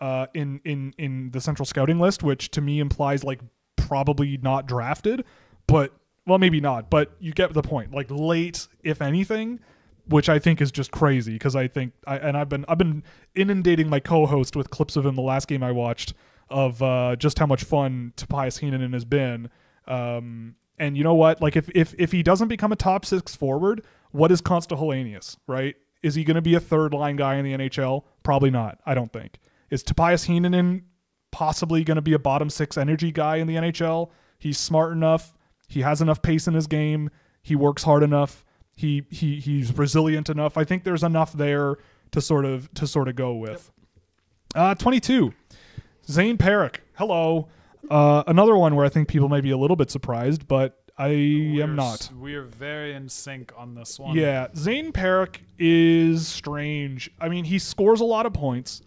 uh, 0.00 0.26
in 0.34 0.60
in 0.64 0.92
in 0.98 1.30
the 1.30 1.40
central 1.40 1.66
scouting 1.66 2.00
list, 2.00 2.22
which 2.22 2.50
to 2.50 2.60
me 2.60 2.80
implies 2.80 3.22
like 3.22 3.40
probably 3.76 4.36
not 4.38 4.66
drafted, 4.66 5.24
but 5.66 5.92
well 6.26 6.38
maybe 6.38 6.60
not, 6.60 6.90
but 6.90 7.12
you 7.20 7.32
get 7.32 7.52
the 7.52 7.62
point. 7.62 7.92
Like 7.92 8.06
late, 8.10 8.66
if 8.82 9.00
anything, 9.00 9.60
which 10.08 10.28
I 10.28 10.38
think 10.38 10.60
is 10.60 10.70
just 10.70 10.90
crazy 10.90 11.32
because 11.32 11.56
I 11.56 11.68
think 11.68 11.92
I 12.06 12.18
and 12.18 12.36
I've 12.36 12.48
been 12.48 12.64
I've 12.68 12.78
been 12.78 13.02
inundating 13.34 13.88
my 13.88 14.00
co-host 14.00 14.56
with 14.56 14.70
clips 14.70 14.96
of 14.96 15.06
him 15.06 15.14
the 15.14 15.22
last 15.22 15.48
game 15.48 15.62
I 15.62 15.72
watched 15.72 16.14
of 16.48 16.82
uh, 16.82 17.16
just 17.16 17.38
how 17.38 17.46
much 17.46 17.64
fun 17.64 18.12
Topias 18.16 18.60
Hynninen 18.60 18.92
has 18.92 19.04
been. 19.04 19.50
Um, 19.86 20.56
and 20.78 20.96
you 20.96 21.04
know 21.04 21.14
what? 21.14 21.40
Like 21.40 21.56
if 21.56 21.68
if 21.74 21.94
if 21.98 22.12
he 22.12 22.22
doesn't 22.22 22.48
become 22.48 22.72
a 22.72 22.76
top 22.76 23.04
six 23.04 23.34
forward, 23.34 23.84
what 24.10 24.30
is 24.30 24.40
Konsta 24.42 25.36
right? 25.46 25.76
Is 26.02 26.14
he 26.14 26.24
going 26.24 26.36
to 26.36 26.42
be 26.42 26.54
a 26.54 26.60
third 26.60 26.92
line 26.94 27.16
guy 27.16 27.36
in 27.36 27.44
the 27.44 27.52
NHL? 27.52 28.04
Probably 28.22 28.50
not. 28.50 28.80
I 28.86 28.94
don't 28.94 29.12
think. 29.12 29.38
Is 29.70 29.82
Topias 29.82 30.26
Hynninen 30.26 30.82
possibly 31.32 31.82
going 31.82 31.96
to 31.96 32.02
be 32.02 32.12
a 32.12 32.18
bottom 32.18 32.48
six 32.48 32.76
energy 32.78 33.10
guy 33.10 33.36
in 33.36 33.46
the 33.46 33.56
NHL? 33.56 34.10
He's 34.38 34.58
smart 34.58 34.92
enough. 34.92 35.35
He 35.66 35.82
has 35.82 36.00
enough 36.00 36.22
pace 36.22 36.46
in 36.46 36.54
his 36.54 36.66
game. 36.66 37.10
He 37.42 37.54
works 37.56 37.82
hard 37.82 38.02
enough. 38.02 38.44
He 38.74 39.04
he 39.10 39.40
he's 39.40 39.76
resilient 39.76 40.28
enough. 40.28 40.56
I 40.56 40.64
think 40.64 40.84
there's 40.84 41.02
enough 41.02 41.32
there 41.32 41.76
to 42.10 42.20
sort 42.20 42.44
of 42.44 42.72
to 42.74 42.86
sort 42.86 43.08
of 43.08 43.16
go 43.16 43.34
with. 43.34 43.70
Uh, 44.54 44.74
22. 44.74 45.32
Zane 46.08 46.38
Parekh. 46.38 46.76
Hello. 46.94 47.48
Uh, 47.90 48.22
another 48.26 48.56
one 48.56 48.74
where 48.74 48.86
I 48.86 48.88
think 48.88 49.08
people 49.08 49.28
may 49.28 49.40
be 49.40 49.50
a 49.50 49.56
little 49.56 49.76
bit 49.76 49.90
surprised, 49.90 50.48
but 50.48 50.82
I 50.98 51.08
We're 51.08 51.64
am 51.64 51.76
not. 51.76 52.10
We 52.18 52.34
are 52.34 52.42
very 52.42 52.94
in 52.94 53.08
sync 53.08 53.52
on 53.56 53.74
this 53.74 53.98
one. 53.98 54.16
Yeah, 54.16 54.48
Zane 54.56 54.92
Parekh 54.92 55.38
is 55.58 56.26
strange. 56.26 57.10
I 57.20 57.28
mean, 57.28 57.44
he 57.44 57.58
scores 57.58 58.00
a 58.00 58.04
lot 58.04 58.24
of 58.24 58.32
points. 58.32 58.82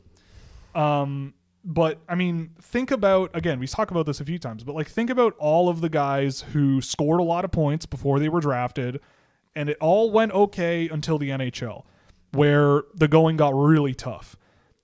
Um, 0.74 1.34
but 1.64 2.00
I 2.08 2.16
mean, 2.16 2.52
think 2.62 2.92
about 2.92 3.32
again, 3.36 3.60
we 3.60 3.68
talked 3.68 3.92
about 3.92 4.06
this 4.06 4.20
a 4.20 4.26
few 4.26 4.40
times, 4.40 4.64
but 4.64 4.76
like 4.76 4.88
think 4.88 5.10
about 5.10 5.36
all 5.38 5.70
of 5.70 5.82
the 5.82 5.90
guys 5.90 6.42
who 6.54 6.82
scored 6.82 7.20
a 7.20 7.24
lot 7.24 7.46
of 7.46 7.52
points 7.52 7.86
before 7.86 8.20
they 8.20 8.30
were 8.30 8.42
drafted, 8.42 9.00
and 9.56 9.70
it 9.70 9.78
all 9.80 10.12
went 10.12 10.32
okay 10.32 10.88
until 10.88 11.18
the 11.18 11.30
NHL, 11.30 11.84
where 12.32 12.84
the 12.94 13.08
going 13.08 13.38
got 13.38 13.54
really 13.56 13.94
tough. 13.94 14.36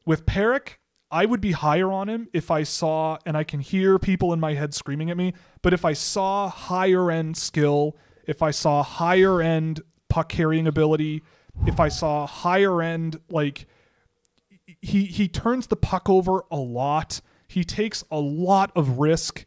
With 0.05 0.25
Parekh, 0.25 0.77
I 1.11 1.25
would 1.25 1.41
be 1.41 1.53
higher 1.53 1.91
on 1.91 2.09
him 2.09 2.27
if 2.33 2.51
I 2.51 2.63
saw, 2.63 3.17
and 3.25 3.37
I 3.37 3.43
can 3.43 3.59
hear 3.59 3.97
people 3.97 4.33
in 4.33 4.39
my 4.39 4.53
head 4.53 4.73
screaming 4.73 5.09
at 5.09 5.17
me, 5.17 5.33
but 5.61 5.73
if 5.73 5.85
I 5.85 5.93
saw 5.93 6.49
higher 6.49 7.09
end 7.09 7.37
skill, 7.37 7.95
if 8.27 8.41
I 8.41 8.51
saw 8.51 8.83
higher 8.83 9.41
end 9.41 9.81
puck 10.09 10.29
carrying 10.29 10.67
ability, 10.67 11.23
if 11.65 11.79
I 11.79 11.87
saw 11.87 12.27
higher 12.27 12.81
end, 12.81 13.19
like, 13.29 13.65
he, 14.81 15.05
he 15.05 15.27
turns 15.27 15.67
the 15.67 15.75
puck 15.75 16.09
over 16.09 16.43
a 16.51 16.57
lot. 16.57 17.21
He 17.47 17.63
takes 17.63 18.03
a 18.11 18.19
lot 18.19 18.71
of 18.75 18.99
risk. 18.99 19.45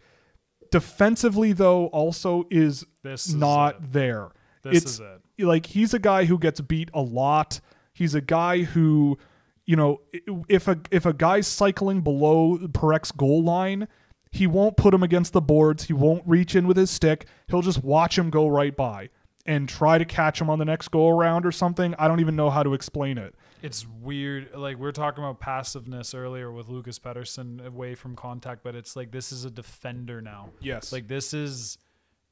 Defensively, 0.71 1.53
though, 1.53 1.87
also 1.87 2.45
is, 2.51 2.85
This 3.03 3.29
is 3.29 3.35
not 3.35 3.77
it. 3.77 3.93
there. 3.93 4.29
This 4.63 4.83
it's 4.83 4.93
is 4.95 5.01
it. 5.01 5.45
like 5.45 5.67
he's 5.67 5.95
a 5.95 5.99
guy 5.99 6.25
who 6.27 6.39
gets 6.39 6.61
beat 6.61 6.91
a 6.93 7.01
lot. 7.01 7.61
He's 7.95 8.15
a 8.15 8.21
guy 8.21 8.63
who, 8.65 9.19
you 9.65 9.77
know, 9.77 10.01
if 10.49 10.69
a 10.69 10.79
if 10.91 11.07
a 11.07 11.13
guy's 11.13 11.47
cycling 11.47 12.01
below 12.03 12.59
Parekh's 12.59 13.13
goal 13.13 13.43
line, 13.43 13.89
he 14.31 14.47
won't 14.47 14.77
put 14.77 14.93
him 14.93 15.03
against 15.03 15.33
the 15.33 15.41
boards. 15.41 15.85
He 15.85 15.93
won't 15.95 16.23
reach 16.27 16.55
in 16.55 16.67
with 16.67 16.77
his 16.77 16.91
stick. 16.91 17.27
He'll 17.49 17.63
just 17.63 17.83
watch 17.83 18.19
him 18.19 18.31
go 18.31 18.47
right 18.49 18.77
by 18.77 19.09
and 19.47 19.69
try 19.69 19.97
to 19.97 20.05
catch 20.05 20.41
him 20.41 20.51
on 20.51 20.59
the 20.59 20.65
next 20.67 20.89
go 20.89 21.09
around 21.09 21.47
or 21.47 21.53
something. 21.53 21.95
I 21.99 22.09
don't 22.09 22.21
even 22.21 22.37
know 22.37 22.51
how 22.51 22.63
to 22.63 22.75
explain 22.75 23.17
it. 23.17 23.35
It's 23.63 23.87
weird. 23.87 24.55
Like 24.55 24.79
we 24.79 24.87
are 24.89 24.93
talking 24.93 25.23
about 25.25 25.41
passiveness 25.41 26.15
earlier 26.15 26.51
with 26.53 26.69
Lucas 26.69 26.99
Pettersson 26.99 27.65
away 27.65 27.95
from 27.95 28.15
contact, 28.17 28.63
but 28.63 28.75
it's 28.75 28.95
like 28.97 29.11
this 29.11 29.33
is 29.33 29.45
a 29.45 29.51
defender 29.51 30.21
now. 30.21 30.51
Yes. 30.61 30.93
Like 30.93 31.09
this 31.09 31.35
is 31.35 31.79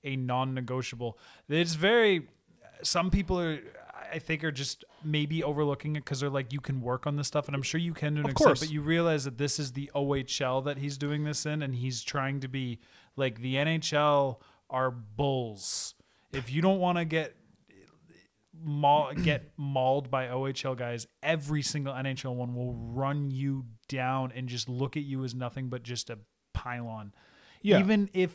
a 0.04 0.16
non-negotiable. 0.16 1.18
It's 1.48 1.74
very. 1.74 2.28
Some 2.82 3.10
people 3.10 3.40
are, 3.40 3.58
I 4.12 4.18
think, 4.18 4.44
are 4.44 4.52
just 4.52 4.84
maybe 5.02 5.42
overlooking 5.42 5.96
it 5.96 6.04
because 6.04 6.20
they're 6.20 6.28
like, 6.28 6.52
you 6.52 6.60
can 6.60 6.82
work 6.82 7.06
on 7.06 7.16
this 7.16 7.26
stuff, 7.26 7.46
and 7.46 7.56
I'm 7.56 7.62
sure 7.62 7.80
you 7.80 7.94
can 7.94 8.14
to 8.16 8.20
an 8.20 8.26
Of 8.26 8.32
extent. 8.32 8.46
course. 8.48 8.60
But 8.60 8.70
you 8.70 8.82
realize 8.82 9.24
that 9.24 9.38
this 9.38 9.58
is 9.58 9.72
the 9.72 9.90
OHL 9.94 10.62
that 10.66 10.76
he's 10.76 10.98
doing 10.98 11.24
this 11.24 11.46
in, 11.46 11.62
and 11.62 11.74
he's 11.74 12.02
trying 12.02 12.40
to 12.40 12.48
be 12.48 12.78
like 13.16 13.40
the 13.40 13.54
NHL 13.54 14.40
are 14.68 14.90
bulls. 14.90 15.94
If 16.32 16.52
you 16.52 16.60
don't 16.60 16.80
want 16.80 16.98
to 16.98 17.06
get 17.06 17.34
maul, 18.62 19.12
get 19.22 19.52
mauled 19.56 20.10
by 20.10 20.26
OHL 20.26 20.76
guys, 20.76 21.06
every 21.22 21.62
single 21.62 21.94
NHL 21.94 22.34
one 22.34 22.54
will 22.54 22.74
run 22.74 23.30
you 23.30 23.64
down 23.88 24.32
and 24.34 24.48
just 24.48 24.68
look 24.68 24.96
at 24.96 25.02
you 25.02 25.24
as 25.24 25.34
nothing 25.34 25.68
but 25.68 25.82
just 25.82 26.10
a 26.10 26.18
pylon. 26.52 27.12
Yeah. 27.62 27.80
Even 27.80 28.10
if 28.12 28.32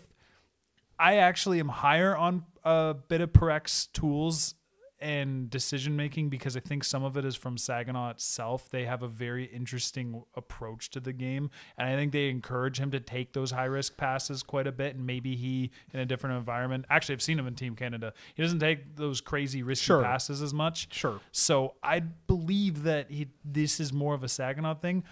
I 1.00 1.18
actually 1.18 1.60
am 1.60 1.70
higher 1.70 2.16
on 2.16 2.46
a 2.64 2.96
bit 3.08 3.22
of 3.22 3.34
Parekh's 3.34 3.88
tools 3.88 4.56
and 5.02 5.50
decision 5.50 5.96
making 5.96 6.30
because 6.30 6.56
I 6.56 6.60
think 6.60 6.84
some 6.84 7.04
of 7.04 7.18
it 7.18 7.26
is 7.26 7.36
from 7.36 7.58
Saginaw 7.58 8.12
itself. 8.12 8.70
They 8.70 8.86
have 8.86 9.02
a 9.04 9.08
very 9.08 9.46
interesting 9.46 10.24
approach 10.36 10.90
to 10.92 11.00
the 11.00 11.12
game, 11.14 11.50
and 11.78 11.90
I 11.90 11.96
think 11.96 12.12
they 12.12 12.30
encourage 12.30 12.80
him 12.80 12.92
to 12.92 13.00
take 13.00 13.34
those 13.34 13.52
high 13.52 13.66
risk 13.66 13.98
passes 13.98 14.44
quite 14.44 14.68
a 14.68 14.72
bit. 14.72 14.96
And 14.96 15.06
maybe 15.06 15.36
he, 15.36 15.72
in 15.94 16.00
a 16.00 16.06
different 16.06 16.38
environment, 16.38 16.86
actually, 16.90 17.14
I've 17.14 17.22
seen 17.22 17.40
him 17.40 17.48
in 17.48 17.56
Team 17.56 17.76
Canada. 17.76 18.14
He 18.36 18.42
doesn't 18.42 18.60
take 18.60 18.96
those 18.96 19.22
crazy 19.22 19.64
risky 19.64 19.86
Sure. 19.86 20.04
passes 20.04 20.42
as 20.42 20.54
much. 20.54 20.94
Sure. 20.94 21.20
So 21.32 21.76
I 21.84 22.00
believe 22.02 22.84
that 22.84 23.10
he 23.12 23.28
this 23.44 23.80
is 23.80 23.92
more 23.92 24.14
of 24.14 24.24
a 24.24 24.30
Saginaw 24.30 24.76
thing, 24.76 25.04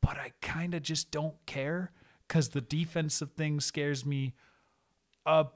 but 0.00 0.16
I 0.18 0.32
kind 0.40 0.74
of 0.74 0.82
just 0.82 1.10
don't 1.10 1.34
care 1.46 1.90
because 2.28 2.50
the 2.50 2.60
defensive 2.60 3.32
thing 3.32 3.60
scares 3.60 4.04
me 4.06 4.34
a 5.26 5.46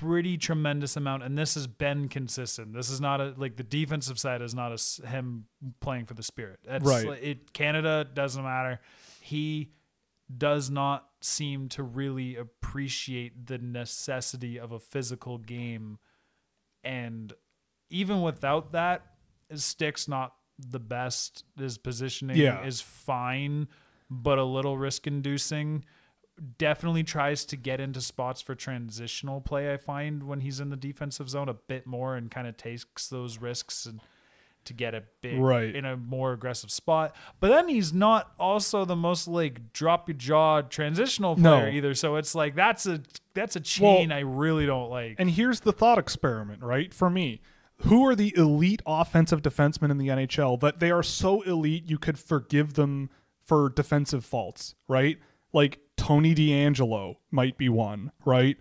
pretty 0.00 0.36
tremendous 0.38 0.96
amount, 0.96 1.22
and 1.22 1.36
this 1.36 1.54
has 1.54 1.66
been 1.66 2.08
consistent. 2.08 2.72
This 2.74 2.90
is 2.90 3.00
not 3.00 3.20
a 3.20 3.34
like 3.36 3.56
the 3.56 3.62
defensive 3.62 4.18
side 4.18 4.42
is 4.42 4.54
not 4.54 4.72
a 4.72 5.06
him 5.06 5.46
playing 5.80 6.06
for 6.06 6.14
the 6.14 6.22
Spirit. 6.22 6.60
That's, 6.66 6.84
Right. 6.84 7.06
It 7.22 7.52
Canada 7.52 8.06
doesn't 8.12 8.42
matter. 8.42 8.80
He 9.20 9.72
does 10.36 10.70
not 10.70 11.08
seem 11.20 11.68
to 11.70 11.82
really 11.82 12.36
appreciate 12.36 13.46
the 13.46 13.58
necessity 13.58 14.58
of 14.58 14.72
a 14.72 14.78
physical 14.78 15.38
game 15.38 15.98
and 16.84 17.32
even 17.90 18.20
without 18.22 18.72
that, 18.72 19.02
stick's 19.54 20.06
not 20.06 20.34
the 20.58 20.78
best. 20.78 21.44
His 21.58 21.78
positioning 21.78 22.36
Yeah. 22.36 22.62
is 22.64 22.80
fine, 22.80 23.68
but 24.10 24.38
a 24.38 24.44
little 24.44 24.76
risk 24.76 25.06
inducing. 25.06 25.84
Definitely 26.58 27.04
tries 27.04 27.44
to 27.46 27.56
get 27.56 27.80
into 27.80 28.00
spots 28.00 28.40
for 28.40 28.54
transitional 28.54 29.40
play. 29.40 29.72
I 29.72 29.76
find 29.76 30.22
when 30.24 30.40
he's 30.40 30.60
in 30.60 30.70
the 30.70 30.76
defensive 30.76 31.28
zone 31.28 31.48
a 31.48 31.54
bit 31.54 31.86
more 31.86 32.16
and 32.16 32.30
kind 32.30 32.46
of 32.46 32.56
takes 32.56 33.08
those 33.08 33.38
risks 33.38 33.86
and 33.86 34.00
to 34.64 34.74
get 34.74 34.94
a 34.94 35.02
big 35.22 35.38
Right. 35.40 35.74
in 35.74 35.84
a 35.86 35.96
more 35.96 36.32
aggressive 36.34 36.70
spot. 36.70 37.16
But 37.40 37.48
then 37.48 37.68
he's 37.68 37.92
not 37.92 38.32
also 38.38 38.84
the 38.84 38.96
most 38.96 39.26
like 39.26 39.72
drop 39.72 40.08
your 40.08 40.16
jaw 40.16 40.60
transitional 40.60 41.36
No. 41.36 41.58
player 41.60 41.70
either. 41.70 41.94
So 41.94 42.16
it's 42.16 42.34
like 42.34 42.54
that's 42.54 42.84
a 42.86 43.00
that's 43.34 43.56
a 43.56 43.60
Well, 43.60 43.96
chain 43.98 44.12
I 44.12 44.20
really 44.20 44.66
don't 44.66 44.90
like. 44.90 45.16
And 45.18 45.30
here's 45.30 45.60
the 45.60 45.72
thought 45.72 45.96
experiment, 45.98 46.62
right? 46.62 46.92
For 46.92 47.08
me, 47.08 47.40
who 47.82 48.04
are 48.06 48.14
the 48.16 48.36
elite 48.36 48.82
offensive 48.84 49.40
defensemen 49.40 49.90
in 49.90 49.96
the 49.98 50.08
NHL 50.08 50.58
that 50.60 50.80
they 50.80 50.90
are 50.90 51.02
so 51.04 51.40
elite 51.42 51.88
you 51.88 51.96
could 51.96 52.18
forgive 52.18 52.74
them 52.74 53.08
for 53.40 53.70
defensive 53.70 54.24
faults, 54.24 54.74
right? 54.88 55.18
Like 55.54 55.78
Tony 55.98 56.34
DeAngelo 56.34 57.16
might 57.30 57.58
be 57.58 57.68
one, 57.68 58.12
right? 58.24 58.56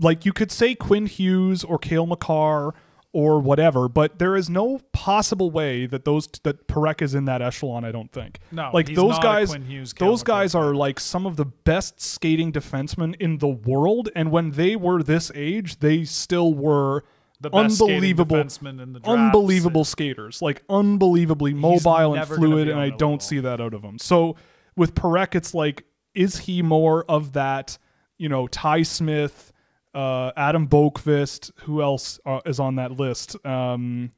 Like 0.00 0.24
you 0.24 0.32
could 0.32 0.50
say 0.50 0.74
Quinn 0.74 1.06
Hughes 1.06 1.62
or 1.62 1.78
Cale 1.78 2.06
Makar 2.06 2.74
or 3.12 3.38
whatever, 3.38 3.88
but 3.88 4.18
there 4.18 4.34
is 4.34 4.50
no 4.50 4.80
possible 4.92 5.50
way 5.50 5.86
that 5.86 6.04
those 6.04 6.26
that 6.42 6.66
Parekh 6.66 7.00
is 7.00 7.14
in 7.14 7.26
that 7.26 7.40
echelon. 7.40 7.84
I 7.84 7.92
don't 7.92 8.10
think. 8.10 8.40
No, 8.50 8.70
like 8.74 8.92
those 8.94 9.18
guys. 9.20 9.50
Quinn 9.50 9.66
Hughes, 9.66 9.94
those 9.96 10.22
Makar 10.22 10.32
guys 10.32 10.54
are 10.56 10.74
like 10.74 10.98
some 10.98 11.24
of 11.24 11.36
the 11.36 11.44
best 11.44 12.00
skating 12.00 12.50
defensemen 12.50 13.14
in 13.20 13.38
the 13.38 13.46
world, 13.46 14.08
and 14.16 14.32
when 14.32 14.52
they 14.52 14.74
were 14.74 15.02
this 15.02 15.30
age, 15.34 15.78
they 15.78 16.04
still 16.04 16.52
were 16.54 17.04
the 17.40 17.50
best 17.50 17.80
unbelievable, 17.80 18.36
defenseman 18.36 18.82
in 18.82 18.94
the 18.94 19.00
drafts. 19.00 19.08
unbelievable 19.08 19.84
skaters, 19.84 20.42
like 20.42 20.62
unbelievably 20.68 21.54
mobile 21.54 22.14
and 22.14 22.26
fluid, 22.26 22.68
and 22.68 22.80
I 22.80 22.90
don't 22.90 23.22
see 23.22 23.38
that 23.38 23.60
out 23.60 23.74
of 23.74 23.82
them. 23.82 23.98
So 23.98 24.34
with 24.76 24.94
Parekh, 24.94 25.34
it's 25.34 25.54
like, 25.54 25.84
is 26.14 26.38
he 26.38 26.62
more 26.62 27.04
of 27.08 27.32
that, 27.32 27.78
you 28.18 28.28
know, 28.28 28.46
Ty 28.46 28.82
Smith, 28.82 29.52
uh, 29.94 30.32
Adam 30.36 30.68
Boqvist, 30.68 31.50
who 31.62 31.82
else 31.82 32.18
uh, 32.26 32.40
is 32.46 32.58
on 32.60 32.76
that 32.76 32.92
list? 32.92 33.36
Um, 33.46 34.10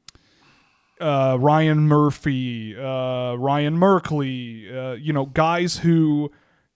uh, 0.99 1.37
Ryan 1.39 1.87
Murphy, 1.87 2.75
uh, 2.75 3.35
Ryan 3.35 3.77
Merkley, 3.77 4.73
uh, 4.75 4.93
you 4.93 5.13
know, 5.13 5.25
guys 5.27 5.77
who 5.77 6.31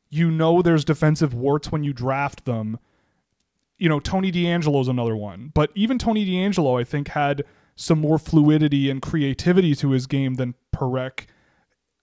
you 0.10 0.30
know 0.30 0.62
there's 0.62 0.84
defensive 0.86 1.34
warts 1.34 1.72
when 1.72 1.84
you 1.84 1.94
draft 1.94 2.46
them. 2.46 2.78
you 3.82 3.90
know, 3.90 4.00
Tony 4.00 4.32
DeAngelo's 4.32 4.88
another 4.88 5.16
one. 5.16 5.50
But 5.56 5.72
even 5.74 5.98
Tony 5.98 6.24
DeAngelo, 6.24 6.80
I 6.80 6.84
think, 6.84 7.08
had 7.10 7.44
some 7.76 8.00
more 8.00 8.20
fluidity 8.20 8.92
and 8.92 9.02
creativity 9.02 9.74
to 9.76 9.90
his 9.90 10.06
game 10.06 10.36
than 10.36 10.54
Parekh. 10.72 11.26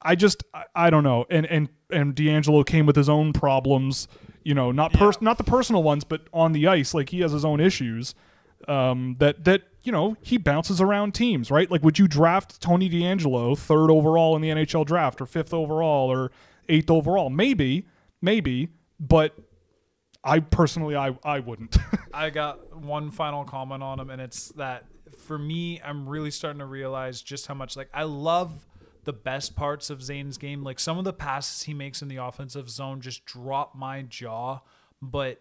I 0.02 0.14
just 0.14 0.44
I, 0.54 0.64
I 0.74 0.90
don't 0.90 1.04
know. 1.04 1.26
And 1.30 1.46
and 1.46 1.68
and 1.90 2.14
DeAngelo 2.14 2.66
came 2.66 2.86
with 2.86 2.96
his 2.96 3.08
own 3.08 3.32
problems, 3.32 4.08
you 4.42 4.54
know, 4.54 4.70
not 4.70 4.92
pers- 4.92 5.20
not 5.20 5.38
the 5.38 5.44
personal 5.44 5.82
ones, 5.82 6.04
but 6.04 6.22
on 6.32 6.52
the 6.52 6.66
ice, 6.66 6.94
like 6.94 7.10
he 7.10 7.20
has 7.20 7.32
his 7.32 7.44
own 7.44 7.60
issues. 7.60 8.14
Um, 8.66 9.16
that 9.20 9.44
that 9.44 9.62
you 9.82 9.92
know 9.92 10.16
he 10.20 10.36
bounces 10.36 10.80
around 10.80 11.14
teams, 11.14 11.50
right? 11.50 11.70
Like, 11.70 11.82
would 11.82 11.98
you 11.98 12.08
draft 12.08 12.60
Tony 12.60 12.90
DeAngelo 12.90 13.56
third 13.56 13.90
overall 13.90 14.36
in 14.36 14.42
the 14.42 14.48
NHL 14.48 14.84
draft, 14.84 15.20
or 15.20 15.26
fifth 15.26 15.54
overall, 15.54 16.10
or 16.10 16.30
eighth 16.68 16.90
overall? 16.90 17.30
Maybe, 17.30 17.86
maybe, 18.20 18.68
but 18.98 19.36
I 20.24 20.40
personally, 20.40 20.96
I 20.96 21.16
I 21.24 21.40
wouldn't. 21.40 21.76
I 22.12 22.30
got 22.30 22.76
one 22.76 23.10
final 23.10 23.44
comment 23.44 23.82
on 23.82 24.00
him, 24.00 24.10
and 24.10 24.20
it's 24.20 24.48
that 24.50 24.84
for 25.18 25.38
me, 25.38 25.80
I'm 25.82 26.08
really 26.08 26.30
starting 26.30 26.58
to 26.60 26.66
realize 26.66 27.22
just 27.22 27.46
how 27.46 27.54
much 27.54 27.76
like 27.76 27.88
I 27.94 28.02
love 28.02 28.66
the 29.08 29.12
best 29.14 29.56
parts 29.56 29.88
of 29.88 30.02
Zane's 30.02 30.36
game. 30.36 30.62
Like 30.62 30.78
some 30.78 30.98
of 30.98 31.04
the 31.04 31.14
passes 31.14 31.62
he 31.62 31.72
makes 31.72 32.02
in 32.02 32.08
the 32.08 32.16
offensive 32.16 32.68
zone 32.68 33.00
just 33.00 33.24
drop 33.24 33.74
my 33.74 34.02
jaw, 34.02 34.60
but 35.00 35.40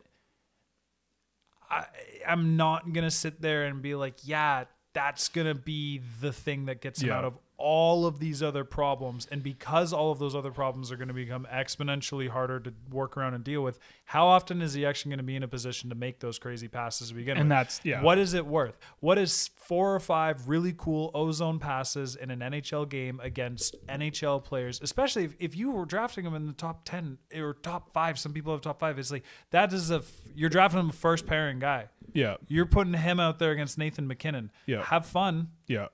I 1.70 1.86
I'm 2.26 2.55
not 2.55 2.93
gonna 2.93 3.11
sit 3.11 3.41
there 3.41 3.65
and 3.65 3.82
be 3.82 3.93
like, 3.93 4.15
yeah, 4.24 4.63
that's 4.93 5.28
gonna 5.28 5.53
be 5.53 5.99
the 6.22 6.32
thing 6.32 6.68
that 6.68 6.80
gets 6.80 7.01
him 7.01 7.09
Yeah. 7.09 7.18
out 7.18 7.26
of 7.26 7.34
all 7.58 8.05
of 8.05 8.20
these 8.20 8.43
other 8.43 8.64
problems. 8.64 9.28
And 9.32 9.41
because 9.41 9.91
all 9.91 10.12
of 10.12 10.20
those 10.20 10.36
other 10.36 10.51
problems 10.51 10.91
are 10.91 10.95
gonna 10.95 11.14
become 11.14 11.47
exponentially 11.51 12.30
harder 12.30 12.60
to 12.60 12.74
work 12.91 13.18
around 13.18 13.34
and 13.34 13.43
deal 13.43 13.62
with, 13.64 13.80
how 14.05 14.28
often 14.28 14.62
is 14.62 14.74
he 14.74 14.86
actually 14.86 15.10
gonna 15.12 15.24
be 15.24 15.36
in 15.36 15.43
a 15.43 15.47
position 15.47 15.89
to 15.89 15.95
make 15.95 16.20
those 16.20 16.38
crazy 16.39 16.68
passes 16.68 17.10
to 17.10 17.16
begin 17.16 17.38
And 17.38 17.45
with? 17.45 17.49
that's- 17.49 17.82
yeah. 17.84 18.01
What 18.03 18.18
is 18.20 18.34
it 18.34 18.45
worth? 18.45 18.78
What 18.99 19.18
is 19.18 19.49
four 19.55 19.93
or 19.95 19.99
five 19.99 20.47
really 20.47 20.74
cool 20.78 21.12
ozone 21.14 21.60
passes 21.60 22.16
in 22.16 22.30
an 22.32 22.41
NHL 22.41 22.86
game 22.88 23.20
against 23.24 23.76
NHL 23.88 24.43
players, 24.43 24.80
especially 24.82 25.24
if, 25.26 25.36
if 25.39 25.55
you 25.58 25.72
were 25.72 25.86
drafting 25.86 26.24
them 26.26 26.36
in 26.36 26.45
the 26.47 26.53
top 26.53 26.86
10 26.86 27.18
or 27.36 27.53
top 27.55 27.91
five? 27.93 28.20
Some 28.20 28.34
people 28.34 28.53
have 28.53 28.62
top 28.62 28.80
five. 28.80 28.99
It's 28.99 29.12
like 29.12 29.24
that 29.51 29.74
is 29.74 29.89
a, 29.91 30.03
you're 30.36 30.49
drafting 30.49 30.80
him 30.80 30.89
a 30.89 30.93
first 30.93 31.26
pairing 31.26 31.60
guy. 31.60 31.88
yeah, 32.14 32.36
You're 32.47 32.66
putting 32.66 32.93
him 32.93 33.20
out 33.20 33.39
there 33.39 33.51
against 33.51 33.78
Nathan 33.78 34.08
MacKinnon. 34.08 34.51
Yeah. 34.66 34.84
Have 34.84 35.05
fun. 35.05 35.49
Yeah, 35.68 35.88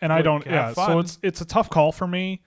and 0.00 0.12
I 0.12 0.22
don't. 0.22 0.44
Yeah, 0.46 0.72
so 0.72 0.98
it's 0.98 1.18
it's 1.22 1.40
a 1.40 1.44
tough 1.44 1.70
call 1.70 1.92
for 1.92 2.06
me 2.06 2.42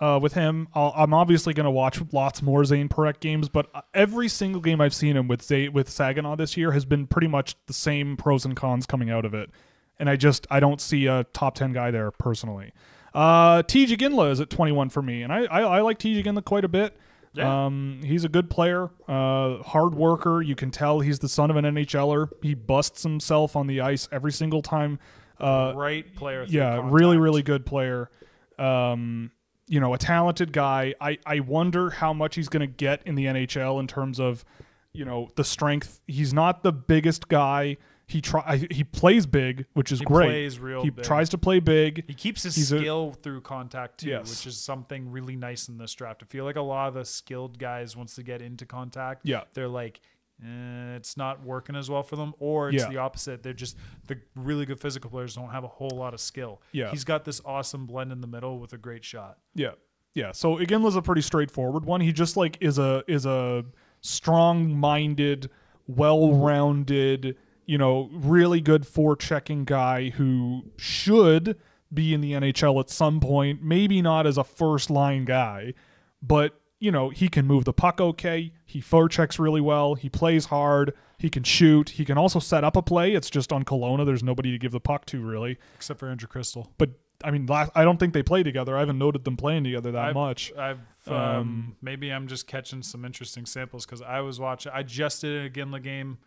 uh, 0.00 0.18
with 0.20 0.34
him. 0.34 0.68
I'll, 0.74 0.92
I'm 0.96 1.14
obviously 1.14 1.54
going 1.54 1.64
to 1.64 1.70
watch 1.70 2.00
lots 2.12 2.42
more 2.42 2.64
Zane 2.64 2.88
Parekh 2.88 3.20
games, 3.20 3.48
but 3.48 3.68
uh, 3.74 3.82
every 3.92 4.28
single 4.28 4.60
game 4.60 4.80
I've 4.80 4.94
seen 4.94 5.16
him 5.16 5.28
with 5.28 5.42
Zay, 5.42 5.68
with 5.68 5.88
Saginaw 5.88 6.36
this 6.36 6.56
year 6.56 6.72
has 6.72 6.84
been 6.84 7.06
pretty 7.06 7.28
much 7.28 7.56
the 7.66 7.72
same 7.72 8.16
pros 8.16 8.44
and 8.44 8.56
cons 8.56 8.86
coming 8.86 9.10
out 9.10 9.24
of 9.24 9.34
it. 9.34 9.50
And 9.98 10.10
I 10.10 10.16
just 10.16 10.46
I 10.50 10.60
don't 10.60 10.80
see 10.80 11.06
a 11.06 11.24
top 11.32 11.54
ten 11.54 11.72
guy 11.72 11.90
there 11.90 12.10
personally. 12.10 12.72
Uh, 13.14 13.62
Tij 13.62 13.86
Iginla 13.86 14.32
is 14.32 14.40
at 14.40 14.50
21 14.50 14.90
for 14.90 15.02
me, 15.02 15.22
and 15.22 15.32
I 15.32 15.44
I, 15.44 15.60
I 15.60 15.80
like 15.80 15.98
Tij 15.98 16.22
Iginla 16.22 16.44
quite 16.44 16.64
a 16.64 16.68
bit. 16.68 16.96
Yeah. 17.32 17.66
Um, 17.66 18.00
he's 18.04 18.22
a 18.22 18.28
good 18.28 18.48
player, 18.48 18.90
uh, 19.08 19.56
hard 19.62 19.96
worker. 19.96 20.40
You 20.40 20.54
can 20.54 20.70
tell 20.70 21.00
he's 21.00 21.18
the 21.18 21.28
son 21.28 21.50
of 21.50 21.56
an 21.56 21.64
NHLer. 21.64 22.28
He 22.42 22.54
busts 22.54 23.02
himself 23.02 23.56
on 23.56 23.66
the 23.66 23.80
ice 23.80 24.08
every 24.12 24.30
single 24.30 24.62
time. 24.62 25.00
Uh, 25.40 25.72
Great 25.72 26.14
player. 26.16 26.44
yeah, 26.48 26.76
contact. 26.76 26.92
really, 26.94 27.16
really 27.18 27.42
good 27.42 27.66
player. 27.66 28.10
Um, 28.58 29.30
you 29.66 29.80
know, 29.80 29.94
a 29.94 29.98
talented 29.98 30.52
guy. 30.52 30.94
I, 31.00 31.18
I 31.26 31.40
wonder 31.40 31.90
how 31.90 32.12
much 32.12 32.34
he's 32.34 32.48
going 32.48 32.60
to 32.60 32.66
get 32.66 33.02
in 33.06 33.14
the 33.14 33.24
NHL 33.26 33.80
in 33.80 33.86
terms 33.86 34.20
of, 34.20 34.44
you 34.92 35.04
know, 35.04 35.30
the 35.36 35.44
strength. 35.44 36.00
He's 36.06 36.32
not 36.34 36.62
the 36.62 36.72
biggest 36.72 37.28
guy. 37.28 37.78
He 38.06 38.20
try 38.20 38.58
he 38.70 38.84
plays 38.84 39.24
big, 39.24 39.64
which 39.72 39.90
is 39.90 40.00
He 40.00 40.04
great. 40.04 40.26
plays 40.26 40.58
real 40.58 40.82
he 40.82 40.90
big. 40.90 41.06
tries 41.06 41.30
to 41.30 41.38
play 41.38 41.58
big. 41.58 42.04
He 42.06 42.12
keeps 42.12 42.42
his 42.42 42.54
He's 42.54 42.70
a- 42.70 42.78
skill 42.78 43.12
through 43.22 43.40
contact 43.40 44.00
too, 44.00 44.10
Yes. 44.10 44.28
which 44.28 44.46
is 44.46 44.60
something 44.60 45.10
really 45.10 45.36
nice 45.36 45.68
in 45.70 45.78
this 45.78 45.94
draft. 45.94 46.22
I 46.22 46.26
feel 46.26 46.44
like 46.44 46.56
a 46.56 46.60
lot 46.60 46.88
of 46.88 46.94
the 46.94 47.06
skilled 47.06 47.58
guys, 47.58 47.96
once 47.96 48.14
they 48.14 48.22
get 48.22 48.42
into 48.42 48.66
contact, 48.66 49.22
Yeah. 49.24 49.44
they're 49.54 49.68
like, 49.68 50.02
eh, 50.42 50.94
it's 50.96 51.16
not 51.16 51.44
working 51.44 51.76
as 51.76 51.88
well 51.90 52.02
for 52.02 52.16
them, 52.16 52.34
or 52.38 52.70
it's 52.70 52.82
Yeah. 52.84 52.88
the 52.90 52.96
opposite. 52.98 53.42
They're 53.42 53.52
just 53.52 53.76
the 54.06 54.18
really 54.34 54.66
good 54.66 54.80
physical 54.80 55.10
players 55.10 55.34
don't 55.34 55.50
have 55.50 55.64
a 55.64 55.68
whole 55.68 55.90
lot 55.94 56.14
of 56.14 56.20
skill. 56.20 56.60
Yeah. 56.72 56.90
he's 56.90 57.04
got 57.04 57.24
this 57.24 57.40
awesome 57.44 57.86
blend 57.86 58.12
in 58.12 58.20
the 58.20 58.26
middle 58.26 58.58
with 58.58 58.72
a 58.72 58.78
great 58.78 59.04
shot. 59.04 59.38
Yeah. 59.54 59.72
Yeah. 60.14 60.32
So 60.32 60.56
Iginla's 60.56 60.96
a 60.96 61.02
pretty 61.02 61.22
straightforward 61.22 61.84
one. 61.84 62.00
He 62.00 62.12
just 62.12 62.36
like 62.36 62.56
is 62.60 62.78
a 62.78 63.02
is 63.08 63.26
a 63.26 63.64
strong 64.00 64.76
minded, 64.76 65.50
well 65.86 66.32
rounded, 66.34 67.36
you 67.66 67.78
know, 67.78 68.08
really 68.12 68.60
good 68.60 68.82
forechecking 68.82 69.64
guy 69.64 70.10
who 70.10 70.64
should 70.76 71.56
be 71.92 72.12
in 72.14 72.20
the 72.20 72.32
NHL 72.32 72.78
at 72.80 72.90
some 72.90 73.20
point. 73.20 73.62
Maybe 73.62 74.02
not 74.02 74.26
as 74.26 74.36
a 74.38 74.44
first 74.44 74.90
line 74.90 75.24
guy, 75.24 75.74
but 76.22 76.60
you 76.84 76.92
know, 76.92 77.08
he 77.08 77.28
can 77.28 77.46
move 77.46 77.64
the 77.64 77.72
puck 77.72 78.00
okay. 78.00 78.52
He 78.66 78.80
forechecks 78.80 79.38
really 79.38 79.60
well. 79.60 79.94
He 79.94 80.08
plays 80.08 80.46
hard. 80.46 80.92
He 81.18 81.30
can 81.30 81.42
shoot. 81.42 81.90
He 81.90 82.04
can 82.04 82.18
also 82.18 82.38
set 82.38 82.64
up 82.64 82.76
a 82.76 82.82
play. 82.82 83.14
It's 83.14 83.30
just 83.30 83.52
on 83.52 83.64
Kelowna. 83.64 84.04
There's 84.04 84.22
nobody 84.22 84.50
to 84.52 84.58
give 84.58 84.72
the 84.72 84.80
puck 84.80 85.06
to 85.06 85.20
really. 85.20 85.58
Except 85.76 85.98
for 85.98 86.08
Andrew 86.08 86.28
Cristall. 86.28 86.68
But 86.78 86.90
I 87.24 87.30
mean, 87.30 87.46
last, 87.46 87.70
I 87.74 87.84
don't 87.84 87.98
think 87.98 88.12
they 88.12 88.22
play 88.22 88.42
together. 88.42 88.76
I 88.76 88.80
haven't 88.80 88.98
noted 88.98 89.24
them 89.24 89.36
playing 89.36 89.64
together 89.64 89.92
that 89.92 90.04
I've- 90.06 90.14
much. 90.14 90.52
I've 90.58 90.80
um, 91.06 91.14
Um, 91.16 91.76
maybe 91.80 92.10
I'm 92.10 92.26
just 92.28 92.46
catching 92.46 92.82
some 92.82 93.04
interesting 93.04 93.46
samples 93.46 93.86
because 93.86 94.02
I 94.02 94.20
was 94.20 94.38
watching. 94.40 94.72
I 94.74 94.82
just 94.82 95.20
did 95.22 95.44
a 95.46 95.50
Ginla 95.50 95.82
game. 95.82 96.18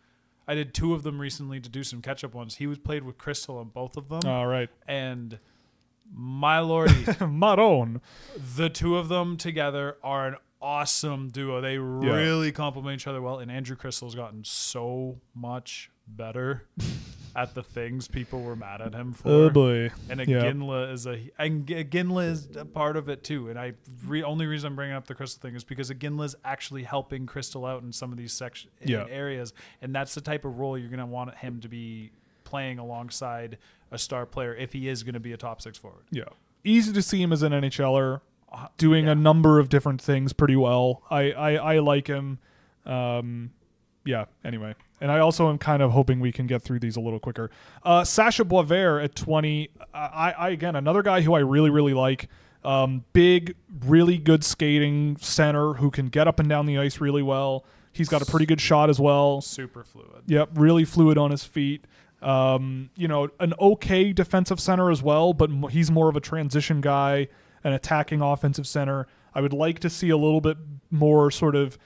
I 0.48 0.54
did 0.54 0.72
two 0.74 0.94
of 0.94 1.02
them 1.02 1.20
recently 1.20 1.60
to 1.60 1.68
do 1.68 1.84
some 1.84 2.00
catch 2.02 2.24
up 2.24 2.34
ones. 2.34 2.56
He 2.56 2.66
was 2.66 2.78
played 2.78 3.04
with 3.04 3.18
Cristall 3.18 3.60
on 3.60 3.68
both 3.68 3.96
of 3.96 4.08
them, 4.08 4.20
All 4.26 4.46
right. 4.46 4.70
and 4.88 5.38
my 6.10 6.60
lordy, 6.60 7.04
Maron. 7.28 8.00
the 8.56 8.70
two 8.70 8.96
of 8.96 9.08
them 9.08 9.36
together 9.36 9.98
are 10.02 10.26
an 10.28 10.34
awesome 10.60 11.28
duo. 11.28 11.60
They 11.60 11.78
really 11.78 12.52
complement 12.52 13.00
each 13.00 13.06
other 13.06 13.22
well. 13.22 13.38
And 13.38 13.50
Andrew 13.50 13.76
Cristall's 13.76 14.14
gotten 14.14 14.44
so 14.44 15.20
much 15.34 15.90
better 16.06 16.64
at 17.36 17.54
the 17.54 17.62
things 17.62 18.08
people 18.08 18.40
were 18.42 18.56
mad 18.56 18.80
at 18.80 18.94
him 18.94 19.14
oh, 19.14 19.22
for. 19.22 19.28
Oh 19.28 19.50
boy. 19.50 19.90
And 20.08 20.20
a 20.20 20.26
Yeah. 20.28 20.40
Ginla 20.42 20.92
is 20.92 21.06
a 21.06 21.30
and 21.38 21.66
G- 21.66 21.84
Ginla 21.84 22.28
is 22.30 22.48
a 22.56 22.64
part 22.64 22.96
of 22.96 23.08
it 23.08 23.22
too. 23.22 23.48
And 23.48 23.58
I 23.58 23.74
re, 24.06 24.22
only 24.22 24.46
reason 24.46 24.68
I'm 24.68 24.76
bringing 24.76 24.96
up 24.96 25.06
the 25.06 25.14
Cristall 25.14 25.38
thing 25.38 25.54
is 25.54 25.64
because 25.64 25.90
Ginla 25.90 26.24
is 26.24 26.36
actually 26.44 26.82
helping 26.84 27.26
Cristall 27.26 27.68
out 27.68 27.82
in 27.82 27.92
some 27.92 28.10
of 28.12 28.18
these 28.18 28.32
section 28.32 28.70
Yeah. 28.84 29.06
areas, 29.08 29.52
and 29.82 29.94
that's 29.94 30.14
the 30.14 30.20
type 30.20 30.44
of 30.44 30.58
role 30.58 30.76
you're 30.78 30.88
going 30.88 30.98
to 30.98 31.06
want 31.06 31.34
him 31.36 31.60
to 31.60 31.68
be 31.68 32.10
playing 32.44 32.78
alongside 32.78 33.58
a 33.90 33.98
star 33.98 34.24
player 34.26 34.54
if 34.54 34.72
he 34.72 34.88
is 34.88 35.02
going 35.02 35.14
to 35.14 35.20
be 35.20 35.32
a 35.32 35.36
top 35.36 35.60
six 35.60 35.76
forward. 35.78 36.04
Yeah. 36.10 36.24
Easy 36.64 36.92
to 36.92 37.02
see 37.02 37.22
him 37.22 37.32
as 37.32 37.42
an 37.42 37.52
NHLer 37.52 38.20
doing 38.76 39.06
yeah. 39.06 39.12
a 39.12 39.14
number 39.14 39.58
of 39.58 39.68
different 39.68 40.00
things 40.00 40.32
pretty 40.32 40.56
well. 40.56 41.02
I 41.10 41.32
I, 41.32 41.54
I 41.54 41.78
like 41.78 42.06
him. 42.06 42.38
Um, 42.86 43.50
yeah. 44.04 44.26
Anyway, 44.44 44.74
and 45.00 45.10
I 45.10 45.18
also 45.18 45.50
am 45.50 45.58
kind 45.58 45.82
of 45.82 45.90
hoping 45.90 46.20
we 46.20 46.32
can 46.32 46.46
get 46.46 46.62
through 46.62 46.80
these 46.80 46.96
a 46.96 47.00
little 47.00 47.20
quicker. 47.20 47.50
Uh, 47.82 48.04
Sacha 48.04 48.44
Boisvert 48.44 49.04
at 49.04 49.14
twenty. 49.14 49.70
I, 49.92 50.32
I 50.32 50.48
again 50.50 50.76
another 50.76 51.02
guy 51.02 51.20
who 51.20 51.34
I 51.34 51.40
really 51.40 51.70
really 51.70 51.94
like. 51.94 52.28
Um, 52.64 53.04
big, 53.12 53.54
really 53.86 54.18
good 54.18 54.42
skating 54.42 55.16
center 55.20 55.74
who 55.74 55.90
can 55.90 56.08
get 56.08 56.26
up 56.26 56.40
and 56.40 56.48
down 56.48 56.66
the 56.66 56.76
ice 56.78 57.00
really 57.00 57.22
well. 57.22 57.64
He's 57.92 58.08
got 58.08 58.20
a 58.20 58.26
pretty 58.26 58.46
good 58.46 58.60
shot 58.60 58.90
as 58.90 58.98
well. 58.98 59.40
Super 59.40 59.84
fluid. 59.84 60.24
Yep, 60.26 60.50
really 60.54 60.84
fluid 60.84 61.18
on 61.18 61.30
his 61.30 61.44
feet. 61.44 61.84
Um, 62.20 62.90
you 62.96 63.06
know, 63.06 63.28
an 63.38 63.54
okay 63.60 64.12
defensive 64.12 64.60
center 64.60 64.90
as 64.90 65.02
well, 65.02 65.32
but 65.32 65.50
he's 65.70 65.90
more 65.90 66.08
of 66.08 66.16
a 66.16 66.20
transition 66.20 66.80
guy, 66.80 67.28
an 67.64 67.72
attacking 67.72 68.20
offensive 68.20 68.66
center. 68.66 69.06
I 69.34 69.40
would 69.40 69.52
like 69.52 69.78
to 69.80 69.90
see 69.90 70.10
a 70.10 70.16
little 70.16 70.40
bit 70.40 70.56
more 70.90 71.30
sort 71.30 71.54
of 71.54 71.78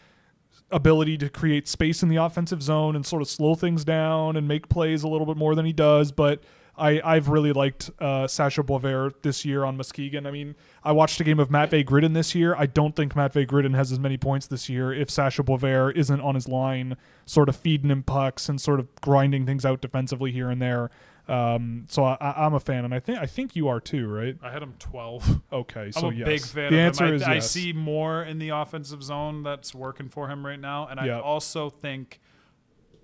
ability 0.71 1.19
to 1.19 1.29
create 1.29 1.69
space 1.69 2.03
in 2.03 2.09
the 2.09 2.17
offensive 2.17 2.63
zone 2.63 2.97
and 2.97 3.05
sort 3.05 3.23
of 3.23 3.29
slow 3.29 3.55
things 3.55 3.85
down 3.85 4.37
and 4.37 4.49
make 4.49 4.69
plays 4.69 5.03
a 5.03 5.09
little 5.09 5.27
bit 5.27 5.37
more 5.37 5.55
than 5.55 5.67
he 5.67 5.73
does. 5.73 6.13
But 6.13 6.43
I, 6.77 7.01
I've 7.05 7.29
really 7.29 7.53
liked 7.53 7.91
uh, 7.99 8.27
Sacha 8.27 8.63
Boisvert 8.63 9.23
this 9.23 9.45
year 9.45 9.65
on 9.65 9.77
Muskegon. 9.77 10.27
I 10.27 10.31
mean, 10.31 10.55
I 10.83 10.93
watched 10.93 11.21
a 11.21 11.25
game 11.25 11.39
of 11.39 11.51
Matt 11.51 11.71
Van 11.71 11.85
Gridden 11.85 12.15
this 12.15 12.35
year. 12.35 12.55
I 12.57 12.67
don't 12.67 12.97
think 12.97 13.15
Matt 13.15 13.35
Van 13.35 13.47
Gridden 13.47 13.75
has 13.75 13.93
as 13.93 13.99
many 13.99 14.17
points 14.17 14.47
this 14.47 14.71
year 14.71 14.93
if 14.93 15.11
Sacha 15.11 15.43
Boisvert 15.43 15.97
isn't 15.97 16.21
on 16.21 16.35
his 16.35 16.49
line, 16.49 16.97
sort 17.27 17.51
of 17.51 17.57
feeding 17.57 17.91
him 17.91 18.03
pucks 18.03 18.49
and 18.49 18.59
sort 18.61 18.81
of 18.81 18.89
grinding 19.03 19.45
things 19.45 19.67
out 19.67 19.83
defensively 19.83 20.33
here 20.33 20.49
and 20.49 20.63
there. 20.63 20.91
Um, 21.29 21.87
so 21.89 22.05
I, 22.05 22.17
I- 22.21 22.45
I'm 22.47 22.55
a 22.55 22.61
fan, 22.61 22.85
and 22.85 22.93
I 22.93 22.99
think 23.01 23.19
I 23.19 23.27
think 23.27 23.55
you 23.55 23.69
are 23.69 23.81
too, 23.81 24.09
right? 24.09 24.37
I 24.43 24.51
had 24.51 24.63
him 24.63 24.75
12. 24.79 25.41
Okay, 25.53 25.81
I'm 25.87 25.93
so 25.93 26.09
a 26.09 26.15
yes. 26.15 26.27
big 26.27 26.41
fan 26.43 26.73
the 26.73 26.79
of 26.79 26.87
answer 26.87 27.05
him. 27.07 27.13
I, 27.13 27.15
is 27.17 27.23
I 27.23 27.35
yes. 27.35 27.51
see 27.51 27.73
more 27.73 28.23
in 28.23 28.39
the 28.39 28.49
offensive 28.51 29.03
zone 29.03 29.43
that's 29.43 29.75
working 29.75 30.09
for 30.09 30.29
him 30.29 30.45
right 30.45 30.59
now. 30.59 30.87
And 30.89 30.99
I 30.99 31.11
also 31.21 31.71
think 31.71 32.21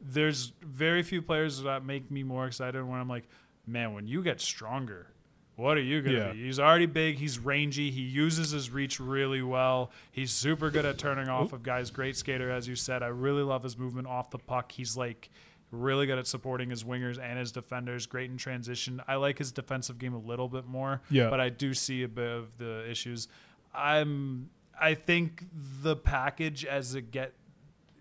there's 0.00 0.52
very 0.62 1.02
few 1.02 1.22
players 1.22 1.62
that 1.62 1.84
make 1.84 2.10
me 2.10 2.22
more 2.22 2.46
excited 2.46 2.82
when 2.84 2.98
I'm 3.00 3.08
like, 3.08 3.24
man, 3.66 3.92
when 3.92 4.06
you 4.06 4.22
get 4.22 4.40
stronger, 4.40 5.08
what 5.56 5.76
are 5.76 5.82
you 5.82 6.00
going 6.02 6.14
to 6.16 6.20
Yeah. 6.26 6.32
be? 6.32 6.44
He's 6.44 6.60
already 6.60 6.86
big. 6.86 7.18
He's 7.18 7.38
rangy. 7.38 7.90
He 7.90 8.02
uses 8.02 8.50
his 8.52 8.70
reach 8.70 9.00
really 9.00 9.42
well. 9.42 9.90
He's 10.10 10.30
super 10.30 10.70
good 10.70 10.84
at 10.86 10.98
turning 10.98 11.28
off 11.28 11.52
of 11.52 11.62
guys. 11.62 11.90
Great 11.90 12.16
skater, 12.16 12.50
as 12.50 12.68
you 12.68 12.76
said. 12.76 13.02
I 13.02 13.08
really 13.08 13.42
love 13.42 13.62
his 13.64 13.76
movement 13.76 14.06
off 14.06 14.30
the 14.30 14.38
puck. 14.38 14.72
He's 14.72 14.96
like 14.96 15.30
Really 15.70 16.06
good 16.06 16.18
at 16.18 16.26
supporting 16.26 16.70
his 16.70 16.82
wingers 16.84 17.18
and 17.18 17.38
his 17.38 17.52
defenders. 17.52 18.06
Great 18.06 18.30
in 18.30 18.36
transition. 18.38 19.02
I 19.06 19.16
like 19.16 19.38
his 19.38 19.52
defensive 19.52 19.98
game 19.98 20.14
a 20.14 20.18
little 20.18 20.48
bit 20.48 20.66
more. 20.66 21.02
Yeah. 21.10 21.28
But 21.28 21.40
I 21.40 21.50
do 21.50 21.74
see 21.74 22.02
a 22.02 22.08
bit 22.08 22.28
of 22.28 22.58
the 22.58 22.88
issues. 22.90 23.28
I'm. 23.74 24.50
I 24.80 24.94
think 24.94 25.44
the 25.82 25.96
package 25.96 26.64
as 26.64 26.94
it 26.94 27.10
get 27.10 27.32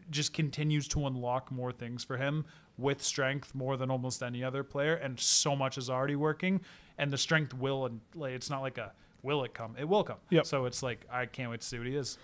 just 0.10 0.32
continues 0.34 0.88
to 0.90 1.06
unlock 1.08 1.52
more 1.52 1.72
things 1.72 2.04
for 2.04 2.18
him 2.18 2.46
with 2.78 3.04
strength 3.04 3.56
more 3.56 3.76
than 3.76 3.90
almost 3.90 4.22
any 4.22 4.44
other 4.44 4.64
player, 4.64 4.94
and 4.94 5.20
so 5.20 5.56
much 5.56 5.78
is 5.78 5.90
already 5.90 6.16
working. 6.16 6.62
And 6.98 7.12
the 7.12 7.18
strength 7.18 7.54
will 7.54 7.86
and 7.86 8.00
like 8.16 8.34
it's 8.34 8.50
not 8.50 8.62
like 8.62 8.78
a 8.78 8.92
will 9.24 9.44
it 9.44 9.54
come? 9.54 9.76
It 9.78 9.88
will 9.88 10.04
come. 10.04 10.18
Yep. 10.30 10.46
So 10.46 10.66
it's 10.66 10.82
like 10.82 11.06
I 11.12 11.26
can't 11.26 11.52
wait 11.52 11.62
to 11.62 11.68
see 11.68 11.78
what 11.78 11.88
he 11.88 11.96
is. 11.96 12.18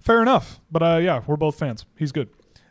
Fair 0.00 0.22
enough. 0.22 0.60
But 0.70 0.82
uh, 0.82 0.98
yeah, 0.98 1.22
we're 1.26 1.36
both 1.36 1.58
fans. 1.58 1.84
He's 1.96 2.12
good. 2.12 2.28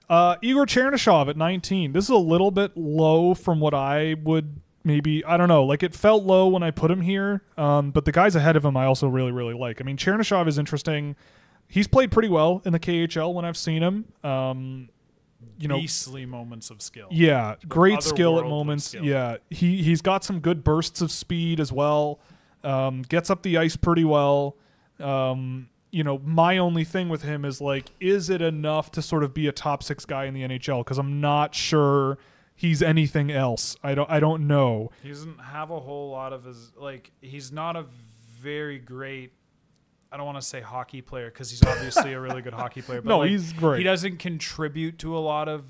Uh, 0.10 0.36
Igor 0.42 0.66
Chernyshov 0.66 1.28
at 1.30 1.38
19. 1.38 1.92
This 1.92 2.06
is 2.06 2.10
a 2.10 2.16
little 2.16 2.52
bit 2.52 2.76
low 2.78 3.34
from 3.34 3.60
what 3.60 3.74
I 3.74 4.16
would 4.24 4.62
maybe. 4.84 5.24
I 5.26 5.38
don't 5.38 5.50
know. 5.50 5.64
Like 5.66 5.84
it 5.84 5.94
felt 5.94 6.24
low 6.24 6.48
when 6.48 6.64
I 6.64 6.72
put 6.72 6.90
him 6.90 7.02
here. 7.02 7.42
Um, 7.58 7.92
but 7.92 8.06
the 8.06 8.12
guys 8.12 8.36
ahead 8.36 8.56
of 8.56 8.64
him, 8.64 8.78
I 8.78 8.86
also 8.86 9.08
really, 9.08 9.32
really 9.32 9.54
like. 9.54 9.82
I 9.82 9.84
mean, 9.84 9.98
Chernyshov 9.98 10.48
is 10.48 10.58
interesting. 10.58 11.16
He's 11.68 11.88
played 11.88 12.12
pretty 12.12 12.30
well 12.30 12.62
in 12.66 12.72
the 12.72 12.80
KHL 12.80 13.34
when 13.34 13.44
I've 13.44 13.58
seen 13.58 13.84
him. 13.84 14.06
Um, 14.24 14.90
you 15.60 15.68
know, 15.68 15.78
Beastly 15.78 16.26
moments 16.26 16.70
of 16.70 16.82
skill. 16.82 17.08
yeah, 17.12 17.56
great 17.68 18.02
skill 18.02 18.40
at 18.40 18.46
moments. 18.46 18.86
skill. 18.86 19.04
Yeah, 19.04 19.38
he 19.50 19.84
he's 19.84 20.02
got 20.02 20.24
some 20.24 20.40
good 20.40 20.64
bursts 20.64 21.02
of 21.02 21.12
speed 21.12 21.60
as 21.60 21.72
well. 21.72 22.20
Um, 22.64 23.02
gets 23.04 23.30
up 23.30 23.44
the 23.44 23.58
ice 23.58 23.76
pretty 23.76 24.04
well. 24.04 24.56
Um, 25.00 25.70
you 25.98 26.04
know, 26.04 26.22
my 26.24 26.60
only 26.60 26.84
thing 26.84 27.10
with 27.10 27.24
him 27.24 27.44
is 27.44 27.60
like, 27.60 27.90
is 28.00 28.30
it 28.30 28.40
enough 28.40 28.92
to 28.92 29.02
sort 29.02 29.24
of 29.24 29.34
be 29.34 29.48
a 29.48 29.52
top 29.52 29.82
six 29.82 30.06
guy 30.06 30.26
in 30.26 30.36
the 30.36 30.44
NHL? 30.44 30.82
Because 30.82 31.00
I'm 31.00 31.20
not 31.20 31.56
sure 31.56 32.20
he's 32.56 32.84
anything 32.84 33.32
else. 33.32 33.76
I 33.82 33.96
don't 33.96 34.08
I 34.08 34.20
don't 34.20 34.46
know. 34.46 34.92
He 35.02 35.10
doesn't 35.10 35.40
have 35.40 35.72
a 35.72 35.80
whole 35.80 36.12
lot 36.12 36.34
of 36.34 36.44
his 36.44 36.72
like. 36.78 37.10
He's 37.20 37.52
not 37.52 37.76
a 37.76 37.86
very 38.40 38.78
great. 38.78 39.32
I 40.12 40.18
don't 40.18 40.28
want 40.28 40.40
to 40.40 40.48
say 40.48 40.62
hockey 40.62 41.02
player 41.02 41.32
because 41.32 41.50
he's 41.50 41.64
obviously 41.64 42.14
a 42.14 42.20
really 42.20 42.44
good 42.44 42.54
hockey 42.62 42.84
player. 42.84 43.02
But 43.02 43.10
No, 43.10 43.18
like, 43.18 43.32
he's 43.32 43.52
great. 43.52 43.80
He 43.80 43.84
doesn't 43.84 44.18
contribute 44.18 45.00
to 45.00 45.18
a 45.18 45.20
lot 45.20 45.50
of 45.50 45.64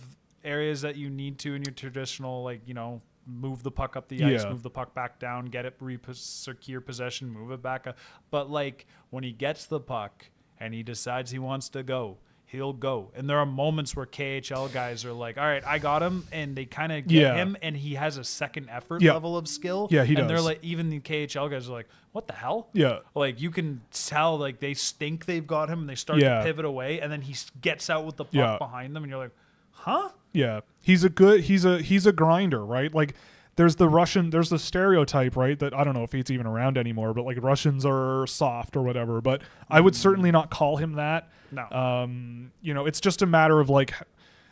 areas 0.43 0.81
that 0.81 0.97
you 0.97 1.09
need 1.09 1.39
to 1.39 1.55
in 1.55 1.63
your 1.63 1.73
traditional 1.73 2.43
like 2.43 2.67
you 2.67 2.73
know 2.73 3.01
move 3.27 3.63
the 3.63 3.71
puck 3.71 3.95
up 3.95 4.07
the 4.07 4.23
ice, 4.23 4.43
Yeah. 4.43 4.49
move 4.49 4.63
the 4.63 4.69
puck 4.69 4.93
back 4.95 5.19
down, 5.19 5.45
get 5.47 5.65
it 5.65 5.75
secure 6.13 6.81
possession, 6.81 7.29
move 7.29 7.51
it 7.51 7.61
back 7.61 7.85
up. 7.87 7.97
But 8.31 8.49
like 8.49 8.87
when 9.09 9.23
he 9.23 9.31
gets 9.31 9.65
the 9.65 9.79
puck 9.79 10.25
and 10.59 10.73
he 10.73 10.83
decides 10.83 11.31
he 11.31 11.39
wants 11.39 11.69
to 11.69 11.83
go. 11.83 12.17
He'll 12.49 12.71
go, 12.71 13.11
and 13.13 13.29
there 13.29 13.39
are 13.39 13.45
moments 13.45 13.93
where 13.93 14.05
KHL 14.05 14.69
guys 14.71 15.03
are 15.03 15.11
like, 15.11 15.37
"All 15.37 15.43
right, 15.43 15.61
I 15.67 15.79
got 15.79 16.01
him," 16.01 16.23
and 16.31 16.55
they 16.55 16.63
kind 16.63 16.93
of 16.93 17.05
get 17.05 17.21
Yeah. 17.21 17.35
him, 17.35 17.57
and 17.61 17.75
he 17.75 17.95
has 17.95 18.15
a 18.17 18.23
second 18.23 18.69
effort 18.69 19.01
Yeah. 19.01 19.11
level 19.11 19.35
of 19.35 19.49
skill. 19.49 19.89
Yeah, 19.91 20.05
he 20.05 20.15
and 20.15 20.29
they're 20.29 20.39
like, 20.39 20.63
even 20.63 20.89
the 20.89 21.01
KHL 21.01 21.49
guys 21.49 21.67
are 21.67 21.73
like, 21.73 21.89
"What 22.13 22.27
the 22.27 22.33
hell?" 22.33 22.69
Yeah. 22.71 22.99
Like 23.13 23.41
you 23.41 23.51
can 23.51 23.81
tell, 23.91 24.37
like 24.37 24.61
they 24.61 24.73
think 24.75 25.25
they've 25.25 25.45
got 25.45 25.69
him, 25.69 25.81
and 25.81 25.89
they 25.89 25.95
start 25.95 26.21
to 26.21 26.41
pivot 26.41 26.63
away, 26.63 27.01
and 27.01 27.11
then 27.11 27.19
he 27.23 27.35
gets 27.59 27.89
out 27.89 28.05
with 28.05 28.15
the 28.15 28.23
puck 28.23 28.59
behind 28.59 28.95
them, 28.95 29.03
and 29.03 29.09
you're 29.09 29.19
like, 29.19 29.35
"Huh?" 29.71 30.11
Yeah, 30.31 30.61
he's 30.87 31.03
a 31.03 31.09
good. 31.09 31.41
He's 31.41 31.65
a 31.65 31.81
he's 31.81 32.05
a 32.07 32.11
grinder, 32.11 32.65
right? 32.65 32.93
Like 32.93 33.13
there's 33.57 33.75
the 33.75 33.89
Russian. 33.89 34.29
There's 34.29 34.49
the 34.49 34.57
stereotype, 34.59 35.35
right? 35.35 35.59
That 35.59 35.73
I 35.73 35.83
don't 35.83 35.93
know 35.93 36.03
if 36.03 36.15
it's 36.15 36.31
even 36.31 36.47
around 36.47 36.77
anymore, 36.77 37.13
but 37.13 37.25
like 37.25 37.37
Russians 37.41 37.85
are 37.85 38.25
soft 38.27 38.75
or 38.77 38.83
whatever. 38.83 39.19
But 39.21 39.41
I 39.69 39.81
would 39.81 39.95
certainly 39.95 40.31
not 40.31 40.49
call 40.49 40.77
him 40.77 40.93
that. 40.93 41.29
No. 41.51 41.67
Um, 41.69 42.51
you 42.61 42.73
know, 42.73 42.85
it's 42.85 42.99
just 43.01 43.21
a 43.21 43.25
matter 43.25 43.59
of 43.59 43.69
like. 43.69 43.93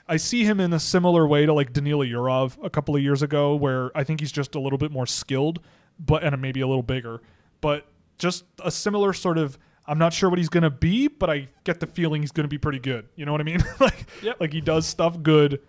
I 0.07 0.17
see 0.17 0.43
him 0.43 0.59
in 0.59 0.71
a 0.71 0.79
similar 0.79 1.25
way 1.27 1.47
to 1.47 1.53
like 1.53 1.73
Danila 1.73 2.07
Yurov 2.07 2.63
a 2.63 2.69
couple 2.69 2.95
of 2.95 3.01
years 3.01 3.23
ago, 3.23 3.55
where 3.55 3.89
I 3.97 4.03
think 4.03 4.19
he's 4.19 4.31
just 4.31 4.53
a 4.53 4.59
little 4.59 4.77
bit 4.77 4.91
more 4.91 5.07
skilled, 5.07 5.59
but 5.99 6.23
and 6.23 6.39
maybe 6.39 6.61
a 6.61 6.67
little 6.67 6.83
bigger, 6.83 7.21
but 7.61 7.87
just 8.19 8.43
a 8.63 8.69
similar 8.71 9.13
sort 9.13 9.37
of. 9.37 9.57
I'm 9.87 9.99
not 9.99 10.13
sure 10.13 10.29
what 10.31 10.39
he's 10.39 10.49
gonna 10.49 10.71
be, 10.71 11.07
but 11.07 11.29
I 11.29 11.47
get 11.63 11.79
the 11.79 11.85
feeling 11.85 12.21
he's 12.23 12.31
gonna 12.31 12.47
be 12.47 12.57
pretty 12.57 12.79
good. 12.79 13.07
You 13.15 13.25
know 13.25 13.31
what 13.31 13.41
I 13.41 13.43
mean? 13.43 13.63
like, 13.79 14.05
Yep. 14.23 14.37
like 14.41 14.51
he 14.53 14.59
does 14.61 14.85
stuff 14.87 15.21
good, 15.21 15.59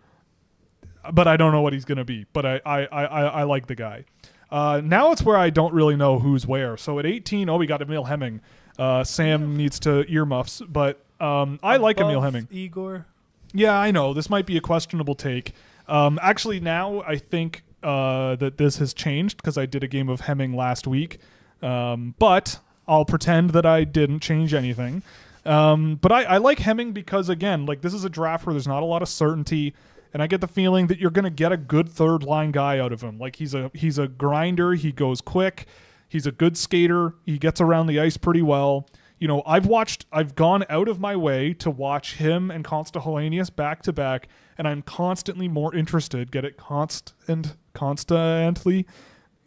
but 1.13 1.29
I 1.29 1.37
don't 1.37 1.53
know 1.53 1.63
what 1.63 1.73
he's 1.73 1.85
gonna 1.85 2.05
be. 2.05 2.27
But 2.33 2.47
I 2.47 2.61
I 2.65 2.85
I, 2.85 3.05
I, 3.05 3.43
like 3.45 3.67
the 3.67 3.75
guy. 3.75 4.05
Uh, 4.51 4.81
now 4.85 5.13
it's 5.13 5.23
where 5.23 5.37
I 5.37 5.51
don't 5.51 5.75
really 5.75 5.97
know 5.97 6.19
who's 6.19 6.47
where. 6.47 6.77
So 6.77 6.99
at 6.99 7.07
18, 7.07 7.49
oh, 7.49 7.57
we 7.57 7.67
got 7.67 7.83
Emil 7.83 8.05
Hemming. 8.05 8.41
Uh, 8.79 9.03
Sam 9.03 9.57
needs 9.57 9.81
to 9.81 10.05
earmuffs, 10.11 10.63
but 10.69 11.05
um, 11.21 11.59
I 11.63 11.79
like 11.79 11.99
Emil 11.99 12.21
Hemming. 12.21 12.49
Igor. 12.51 13.07
Yeah, 13.53 13.77
I 13.77 13.91
know 13.91 14.13
this 14.13 14.31
might 14.31 14.47
be 14.47 14.57
a 14.57 14.61
questionable 14.61 15.15
take. 15.15 15.53
Um, 15.89 16.19
actually, 16.23 16.61
now 16.61 17.03
I 17.07 17.17
think 17.17 17.63
uh, 17.83 18.37
that 18.37 18.59
this 18.59 18.79
has 18.79 18.93
changed 18.93 19.39
because 19.39 19.57
I 19.57 19.67
did 19.67 19.83
a 19.83 19.89
game 19.89 20.09
of 20.09 20.23
Hemming 20.23 20.55
last 20.55 20.87
week. 20.87 21.19
Um, 21.63 22.15
but 22.19 22.59
I'll 22.87 23.05
pretend 23.05 23.51
that 23.51 23.67
I 23.67 23.85
didn't 23.85 24.21
change 24.21 24.55
anything. 24.55 25.03
Um, 25.45 25.97
but 25.97 26.11
I, 26.11 26.25
I 26.25 26.37
like 26.39 26.59
Hemming 26.59 26.93
because 26.93 27.29
again, 27.29 27.67
like 27.67 27.81
this 27.81 27.95
is 27.95 28.05
a 28.05 28.11
draft 28.11 28.47
where 28.47 28.53
there's 28.53 28.67
not 28.67 28.83
a 28.83 28.87
lot 28.87 29.03
of 29.03 29.09
certainty, 29.09 29.75
and 30.17 30.23
I 30.23 30.29
get 30.29 30.41
the 30.41 30.49
feeling 30.49 30.87
that 30.87 30.99
you're 30.99 31.11
going 31.11 31.27
to 31.27 31.31
get 31.31 31.53
a 31.53 31.59
good 31.59 31.91
third 31.91 32.23
line 32.23 32.51
guy 32.51 32.79
out 32.79 32.91
of 32.91 33.03
him. 33.03 33.19
Like 33.19 33.37
he's 33.37 33.53
a 33.53 33.71
he's 33.75 33.99
a 33.99 34.09
grinder. 34.09 34.73
He 34.73 34.91
goes 34.91 35.21
quick. 35.21 35.67
He's 36.09 36.27
a 36.27 36.33
good 36.33 36.57
skater. 36.57 37.13
He 37.27 37.37
gets 37.37 37.61
around 37.61 37.87
the 37.87 38.01
ice 38.01 38.17
pretty 38.17 38.41
well. 38.41 38.89
You 39.19 39.29
know, 39.29 39.43
I've 39.45 39.67
watched, 39.67 40.07
I've 40.11 40.35
gone 40.35 40.65
out 40.71 40.89
of 40.89 40.99
my 40.99 41.17
way 41.17 41.53
to 41.53 41.69
watch 41.69 42.15
him 42.15 42.51
and 42.51 42.65
Konsta 42.65 43.55
back 43.57 43.83
to 43.83 43.93
back, 43.93 44.29
and 44.57 44.67
I'm 44.67 44.81
constantly 44.81 45.49
more 45.49 45.75
interested. 45.75 46.33
Get 46.33 46.47
it, 46.47 46.57
constant, 46.57 47.55
constantly. 47.75 48.87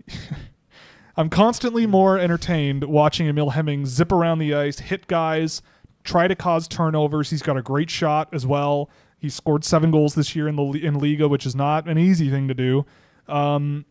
I'm 1.18 1.32
constantly 1.32 1.88
more 1.88 2.20
entertained 2.20 2.84
watching 2.84 3.26
Emil 3.26 3.50
Hemming 3.50 3.88
zip 3.88 4.12
around 4.12 4.38
the 4.38 4.54
ice, 4.54 4.78
hit 4.78 5.08
guys, 5.08 5.64
try 6.04 6.28
to 6.28 6.36
cause 6.36 6.68
turnovers. 6.68 7.32
He's 7.32 7.42
got 7.42 7.58
a 7.58 7.64
great 7.64 7.90
shot 7.90 8.30
as 8.32 8.46
well. 8.46 8.92
He 9.20 9.30
scored 9.30 9.66
seven 9.66 9.92
goals 9.92 10.16
this 10.16 10.36
year 10.36 10.48
in 10.48 10.56
the 10.56 10.64
in 10.64 10.96
Liiga, 10.96 11.30
which 11.30 11.46
is 11.46 11.56
not 11.56 11.88
an 11.88 11.98
easy 11.98 12.30
thing 12.30 12.48
to 12.48 12.54
do. 12.54 12.86
Um, 13.28 13.86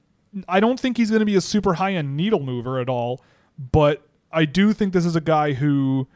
I 0.48 0.60
don't 0.60 0.80
think 0.80 0.96
he's 0.96 1.10
going 1.10 1.20
to 1.20 1.26
be 1.26 1.36
a 1.36 1.40
super 1.40 1.74
high 1.74 1.94
end 1.94 2.16
needle 2.16 2.40
mover 2.40 2.80
at 2.80 2.88
all, 2.88 3.22
but 3.58 4.06
I 4.32 4.44
do 4.44 4.72
think 4.72 4.92
this 4.92 5.06
is 5.06 5.16
a 5.16 5.20
guy 5.20 5.52
who, 5.52 6.08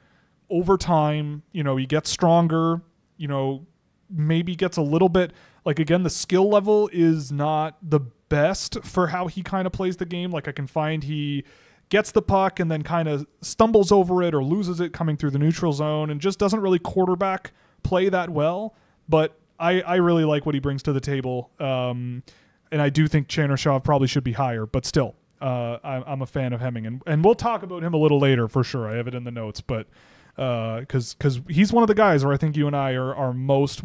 over 0.50 0.76
time, 0.76 1.42
you 1.52 1.62
know, 1.62 1.76
he 1.76 1.86
gets 1.86 2.10
stronger. 2.10 2.82
You 3.16 3.28
know, 3.28 3.66
maybe 4.10 4.56
gets 4.56 4.76
a 4.76 4.82
little 4.82 5.08
bit 5.08 5.32
like 5.64 5.78
again 5.78 6.02
the 6.02 6.10
skill 6.10 6.48
level 6.48 6.90
is 6.92 7.32
not 7.32 7.78
the 7.82 8.00
best 8.00 8.82
for 8.82 9.08
how 9.08 9.26
he 9.26 9.42
kind 9.42 9.66
of 9.66 9.72
plays 9.72 9.96
the 9.96 10.06
game. 10.06 10.30
Like 10.30 10.48
I 10.48 10.52
can 10.52 10.66
find 10.66 11.04
he 11.04 11.44
gets 11.88 12.10
the 12.12 12.22
puck 12.22 12.58
and 12.58 12.70
then 12.70 12.82
kind 12.82 13.08
of 13.08 13.26
stumbles 13.42 13.92
over 13.92 14.22
it 14.22 14.34
or 14.34 14.42
loses 14.42 14.80
it 14.80 14.92
coming 14.92 15.16
through 15.16 15.30
the 15.30 15.38
neutral 15.38 15.72
zone 15.72 16.10
and 16.10 16.20
just 16.20 16.38
doesn't 16.38 16.60
really 16.60 16.78
quarterback 16.78 17.52
play 17.82 18.08
that 18.08 18.30
well. 18.30 18.74
But 19.12 19.38
I, 19.60 19.82
I 19.82 19.96
really 19.96 20.24
like 20.24 20.46
what 20.46 20.54
he 20.54 20.60
brings 20.60 20.82
to 20.84 20.94
the 20.94 21.00
table. 21.00 21.50
Um, 21.60 22.22
and 22.70 22.80
I 22.80 22.88
do 22.88 23.06
think 23.06 23.28
Chernyshov 23.28 23.84
probably 23.84 24.08
should 24.08 24.24
be 24.24 24.32
higher, 24.32 24.64
but 24.64 24.86
still, 24.86 25.14
uh, 25.38 25.76
I'm, 25.84 26.02
I'm 26.06 26.22
a 26.22 26.26
fan 26.26 26.54
of 26.54 26.62
Hemming, 26.62 26.86
and, 26.86 27.02
and 27.06 27.22
we'll 27.22 27.34
talk 27.34 27.62
about 27.62 27.82
him 27.82 27.92
a 27.92 27.98
little 27.98 28.18
later 28.18 28.48
for 28.48 28.64
sure. 28.64 28.88
I 28.88 28.96
have 28.96 29.06
it 29.06 29.14
in 29.14 29.24
the 29.24 29.30
notes, 29.30 29.60
but 29.60 29.86
because 30.34 31.12
because 31.12 31.42
he's 31.46 31.74
one 31.74 31.82
of 31.82 31.88
the 31.88 31.94
guys 31.94 32.24
where 32.24 32.32
I 32.32 32.38
think 32.38 32.56
you 32.56 32.66
and 32.66 32.74
I 32.74 32.92
are, 32.92 33.14
are 33.14 33.34
most 33.34 33.82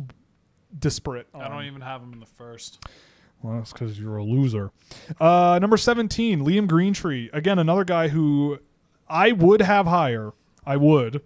disparate. 0.80 1.28
I 1.36 1.50
don't 1.50 1.66
even 1.66 1.82
have 1.82 2.02
him 2.02 2.14
in 2.14 2.22
the 2.22 2.26
first. 2.26 2.82
Well, 3.42 3.58
that's 3.58 3.74
because 3.74 4.00
you're 4.00 4.16
a 4.16 4.24
loser. 4.24 4.72
Uh, 5.20 5.60
number 5.62 5.76
17, 5.76 6.40
Liam 6.40 6.70
Greentree. 6.70 7.30
Again, 7.34 7.60
another 7.60 7.84
guy 7.84 8.08
who 8.08 8.60
I 9.10 9.34
would 9.34 9.62
have 9.62 9.88
higher. 9.88 10.32
I 10.66 10.78
would. 10.78 11.22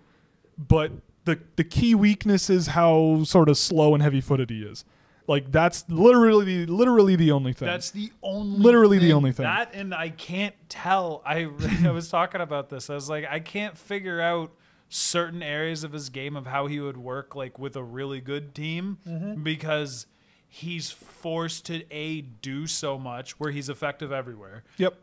But 0.57 0.91
the, 1.25 1.39
the 1.55 1.63
key 1.63 1.93
weakness 1.95 2.49
is 2.49 2.67
how 2.67 3.23
sort 3.23 3.49
of 3.49 3.57
slow 3.57 3.93
and 3.93 4.01
heavy 4.03 4.21
footed 4.21 4.49
he 4.49 4.63
is. 4.63 4.83
Like, 5.27 5.51
that's 5.51 5.85
literally 5.87 6.65
literally 6.65 7.15
the 7.15 7.31
only 7.31 7.53
thing. 7.53 7.67
That's 7.67 7.91
the 7.91 8.11
only 8.23 8.59
Literally 8.59 8.97
the 8.97 9.13
only 9.13 9.31
thing. 9.31 9.43
That 9.45 9.73
and 9.73 9.93
I 9.93 10.09
can't 10.09 10.55
tell. 10.67 11.21
I 11.25 11.47
I 11.85 11.91
was 11.91 12.09
talking 12.09 12.41
about 12.41 12.69
this. 12.69 12.89
I 12.89 12.95
was 12.95 13.09
like, 13.09 13.25
I 13.29 13.39
can't 13.39 13.77
figure 13.77 14.19
out 14.19 14.51
certain 14.89 15.41
areas 15.41 15.83
of 15.85 15.93
his 15.93 16.09
game 16.09 16.35
of 16.35 16.47
how 16.47 16.67
he 16.67 16.79
would 16.81 16.97
work 16.97 17.33
like 17.35 17.57
with 17.57 17.75
a 17.77 17.83
really 17.83 18.19
good 18.19 18.53
team 18.53 18.97
Mm-hmm. 19.07 19.41
because 19.43 20.05
he's 20.49 20.91
forced 20.91 21.65
to 21.67 21.83
a 21.93 22.19
do 22.21 22.67
so 22.67 22.97
much 22.99 23.39
where 23.39 23.51
he's 23.51 23.69
effective 23.69 24.11
everywhere. 24.11 24.63
yep. 24.77 24.97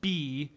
B 0.00 0.52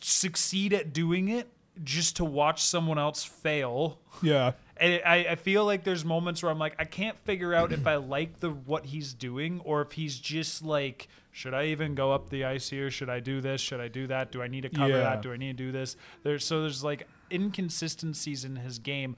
succeed 0.00 0.72
at 0.74 0.92
doing 0.92 1.28
it 1.28 1.48
just 1.84 2.16
to 2.16 2.24
watch 2.24 2.62
someone 2.62 2.98
else 2.98 3.24
fail. 3.24 3.98
Yeah. 4.22 4.52
And 4.78 4.92
it, 4.92 5.02
I, 5.06 5.16
I 5.30 5.34
feel 5.36 5.64
like 5.64 5.84
there's 5.84 6.04
moments 6.04 6.42
where 6.42 6.52
I'm 6.52 6.58
like, 6.58 6.74
I 6.78 6.84
can't 6.84 7.16
figure 7.24 7.54
out 7.54 7.72
if 7.72 7.86
I 7.86 7.94
like 8.16 8.40
the 8.40 8.50
what 8.50 8.84
he's 8.84 9.14
doing 9.14 9.62
or 9.64 9.80
if 9.80 9.92
he's 9.92 10.18
just 10.18 10.62
like, 10.62 11.08
should 11.32 11.54
I 11.54 11.68
even 11.68 11.94
go 11.94 12.12
up 12.12 12.28
the 12.28 12.44
ice 12.44 12.68
here? 12.68 12.90
Should 12.90 13.08
I 13.08 13.20
do 13.20 13.40
this? 13.40 13.62
Should 13.62 13.80
I 13.80 13.88
do 13.88 14.06
that? 14.08 14.32
Do 14.32 14.42
I 14.42 14.48
need 14.48 14.64
to 14.64 14.68
cover 14.68 14.90
Yeah. 14.90 14.98
that? 14.98 15.22
Do 15.22 15.32
I 15.32 15.38
need 15.38 15.56
to 15.56 15.64
do 15.64 15.72
this? 15.72 15.96
There's 16.24 16.44
so 16.44 16.60
there's 16.60 16.84
like 16.84 17.08
inconsistencies 17.32 18.44
in 18.44 18.56
his 18.56 18.78
game. 18.78 19.16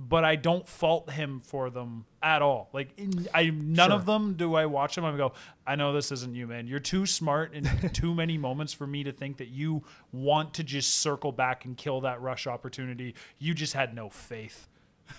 But 0.00 0.24
I 0.24 0.36
don't 0.36 0.64
fault 0.64 1.10
him 1.10 1.40
for 1.40 1.70
them 1.70 2.04
at 2.22 2.40
all. 2.40 2.68
Like 2.72 2.96
in, 2.96 3.26
I 3.34 3.50
none 3.50 3.90
of 3.90 4.06
them 4.06 4.34
do 4.34 4.54
I 4.54 4.66
watch 4.66 4.94
them. 4.94 5.04
I 5.04 5.16
go, 5.16 5.32
I 5.66 5.74
know 5.74 5.92
this 5.92 6.12
isn't 6.12 6.36
you, 6.36 6.46
man. 6.46 6.68
You're 6.68 6.78
too 6.78 7.04
smart 7.04 7.52
in 7.52 7.64
too 7.92 8.14
many 8.14 8.38
moments 8.38 8.72
for 8.72 8.86
me 8.86 9.02
to 9.02 9.10
think 9.10 9.38
that 9.38 9.48
you 9.48 9.82
want 10.12 10.54
to 10.54 10.62
just 10.62 10.98
circle 10.98 11.32
back 11.32 11.64
and 11.64 11.76
kill 11.76 12.00
that 12.02 12.22
rush 12.22 12.46
opportunity. 12.46 13.16
You 13.40 13.54
just 13.54 13.72
had 13.74 13.92
no 13.92 14.08
faith. 14.08 14.68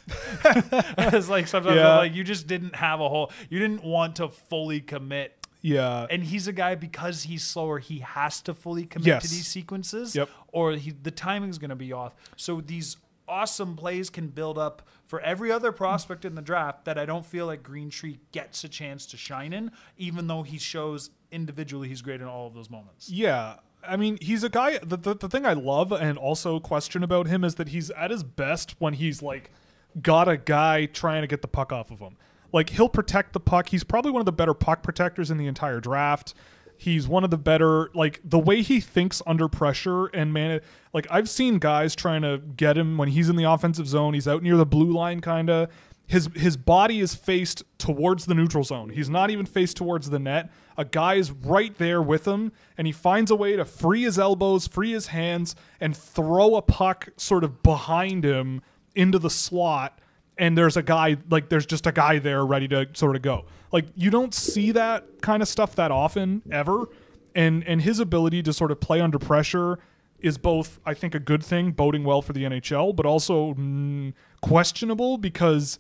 it's 0.45 1.29
like 1.29 1.47
sometimes 1.47 1.73
I'm 1.73 1.77
Yeah. 1.77 1.97
like 1.97 2.15
you 2.15 2.23
just 2.23 2.47
didn't 2.47 2.75
have 2.75 3.01
a 3.01 3.09
whole. 3.09 3.31
You 3.49 3.59
didn't 3.59 3.83
want 3.83 4.15
to 4.17 4.29
fully 4.29 4.79
commit 4.81 5.45
Yeah. 5.61 6.07
and 6.09 6.23
he's 6.23 6.47
a 6.47 6.53
guy 6.53 6.75
because 6.75 7.23
he's 7.23 7.43
slower 7.43 7.79
he 7.79 7.99
has 7.99 8.39
to 8.41 8.53
fully 8.53 8.85
commit 8.85 9.07
Yes. 9.07 9.23
to 9.23 9.29
these 9.29 9.47
sequences 9.47 10.15
Yep. 10.15 10.29
or 10.53 10.73
he, 10.73 10.91
the 10.91 11.11
timing's 11.11 11.57
going 11.57 11.69
to 11.71 11.75
be 11.75 11.91
off 11.91 12.13
so 12.37 12.61
these 12.61 12.97
awesome 13.29 13.75
plays 13.75 14.09
can 14.09 14.27
build 14.27 14.57
up 14.57 14.81
for 15.05 15.21
every 15.21 15.51
other 15.51 15.71
prospect 15.71 16.25
in 16.25 16.35
the 16.35 16.41
draft 16.41 16.85
that 16.85 16.97
i 16.97 17.05
don't 17.05 17.25
feel 17.25 17.45
like 17.45 17.61
Greentree 17.63 18.17
gets 18.31 18.63
a 18.63 18.69
chance 18.69 19.05
to 19.05 19.17
shine 19.17 19.53
in 19.53 19.71
even 19.97 20.27
though 20.27 20.43
he 20.43 20.57
shows 20.57 21.11
individually 21.31 21.87
he's 21.87 22.01
great 22.01 22.21
in 22.21 22.27
all 22.27 22.47
of 22.47 22.53
those 22.53 22.69
moments 22.69 23.09
Yeah. 23.09 23.55
I 23.81 23.95
mean, 23.95 24.17
he's 24.19 24.43
a 24.43 24.49
guy. 24.49 24.77
The, 24.79 24.97
the, 24.97 25.13
the 25.15 25.29
thing 25.29 25.45
I 25.45 25.53
love 25.53 25.93
and 25.93 26.17
also 26.17 26.59
question 26.59 27.01
about 27.01 27.27
him 27.27 27.45
is 27.45 27.55
that 27.55 27.69
he's 27.69 27.89
at 27.91 28.11
his 28.11 28.23
best 28.23 28.75
when 28.79 28.93
he's 28.95 29.21
like 29.21 29.51
got 30.01 30.27
a 30.27 30.35
guy 30.35 30.85
trying 30.85 31.21
to 31.21 31.27
get 31.27 31.41
the 31.41 31.47
puck 31.47 31.71
off 31.71 31.89
of 31.89 31.99
him. 31.99 32.17
Like, 32.51 32.71
he'll 32.71 32.89
protect 32.89 33.31
the 33.31 33.39
puck. 33.39 33.69
He's 33.69 33.83
probably 33.85 34.11
one 34.11 34.19
of 34.21 34.25
the 34.25 34.31
better 34.33 34.53
puck 34.53 34.83
protectors 34.83 35.31
in 35.31 35.37
the 35.37 35.47
entire 35.47 35.79
draft. 35.79 36.33
He's 36.81 37.09
one 37.09 37.25
of 37.25 37.29
the 37.29 37.37
better, 37.37 37.91
like, 37.93 38.21
the 38.23 38.39
way 38.39 38.61
he 38.61 38.79
thinks 38.79 39.21
under 39.27 39.49
pressure 39.49 40.05
and 40.07 40.31
man, 40.31 40.61
like, 40.93 41.05
I've 41.11 41.27
seen 41.27 41.59
guys 41.59 41.93
trying 41.93 42.21
to 42.21 42.37
get 42.37 42.77
him 42.77 42.97
when 42.97 43.09
he's 43.09 43.27
in 43.27 43.35
the 43.35 43.43
offensive 43.43 43.85
zone. 43.85 44.13
He's 44.13 44.29
out 44.29 44.41
near 44.41 44.55
the 44.55 44.65
blue 44.65 44.93
line, 44.93 45.19
kind 45.19 45.49
of 45.49 45.69
his 46.09 46.27
his 46.35 46.57
body 46.57 47.01
is 47.01 47.13
faced 47.13 47.63
towards 47.77 48.25
the 48.25 48.33
neutral 48.33 48.63
zone. 48.63 48.89
He's 48.89 49.11
not 49.11 49.29
even 49.29 49.45
faced 49.45 49.77
towards 49.77 50.09
the 50.09 50.17
net. 50.17 50.49
A 50.75 50.83
guy 50.83 51.15
is 51.15 51.31
right 51.31 51.77
there 51.77 52.01
with 52.01 52.25
him, 52.25 52.51
and 52.77 52.87
he 52.87 52.93
finds 52.93 53.29
a 53.29 53.35
way 53.35 53.55
to 53.55 53.63
free 53.63 54.03
his 54.03 54.17
elbows, 54.17 54.67
free 54.67 54.91
his 54.91 55.07
hands, 55.07 55.55
and 55.79 55.95
throw 55.95 56.55
a 56.55 56.63
puck 56.63 57.09
sort 57.15 57.43
of 57.43 57.61
behind 57.61 58.25
him 58.25 58.61
into 58.95 59.19
the 59.19 59.29
slot. 59.29 59.99
And 60.39 60.57
there's 60.57 60.77
a 60.77 60.81
guy 60.81 61.17
like 61.29 61.49
there's 61.49 61.65
just 61.65 61.85
a 61.85 61.91
guy 61.91 62.17
there 62.17 62.43
ready 62.45 62.67
to 62.69 62.87
sort 62.93 63.15
of 63.15 63.21
go. 63.21 63.45
Like 63.71 63.85
you 63.95 64.09
don't 64.09 64.33
see 64.33 64.71
that 64.71 65.21
kind 65.21 65.43
of 65.43 65.47
stuff 65.47 65.75
that 65.75 65.91
often 65.91 66.41
ever. 66.51 66.87
And 67.35 67.63
and 67.65 67.81
his 67.81 67.99
ability 67.99 68.41
to 68.43 68.53
sort 68.53 68.71
of 68.71 68.79
play 68.79 69.01
under 69.01 69.19
pressure 69.19 69.79
is 70.19 70.37
both 70.37 70.79
I 70.85 70.93
think 70.93 71.13
a 71.13 71.19
good 71.19 71.43
thing, 71.43 71.71
boding 71.71 72.03
well 72.03 72.21
for 72.21 72.33
the 72.33 72.43
NHL, 72.43 72.95
but 72.95 73.05
also 73.05 73.53
mm, 73.53 74.13
questionable 74.41 75.17
because 75.17 75.77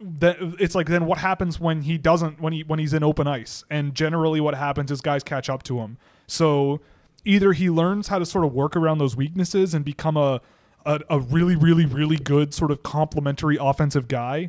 that 0.00 0.36
it's 0.58 0.74
like 0.74 0.88
then 0.88 1.06
what 1.06 1.18
happens 1.18 1.58
when 1.58 1.82
he 1.82 1.96
doesn't 1.96 2.40
when 2.40 2.52
he 2.52 2.62
when 2.64 2.78
he's 2.78 2.92
in 2.92 3.02
open 3.02 3.26
ice 3.26 3.64
and 3.70 3.94
generally 3.94 4.40
what 4.40 4.54
happens 4.54 4.90
is 4.90 5.00
guys 5.00 5.22
catch 5.22 5.48
up 5.48 5.62
to 5.62 5.78
him 5.78 5.96
so 6.26 6.80
either 7.24 7.52
he 7.52 7.70
learns 7.70 8.08
how 8.08 8.18
to 8.18 8.26
sort 8.26 8.44
of 8.44 8.52
work 8.52 8.76
around 8.76 8.98
those 8.98 9.16
weaknesses 9.16 9.72
and 9.72 9.86
become 9.86 10.16
a 10.16 10.40
a, 10.86 11.00
a 11.10 11.20
really 11.20 11.56
really 11.56 11.84
really 11.84 12.16
good 12.16 12.54
sort 12.54 12.70
of 12.70 12.82
complementary 12.82 13.58
offensive 13.60 14.08
guy 14.08 14.48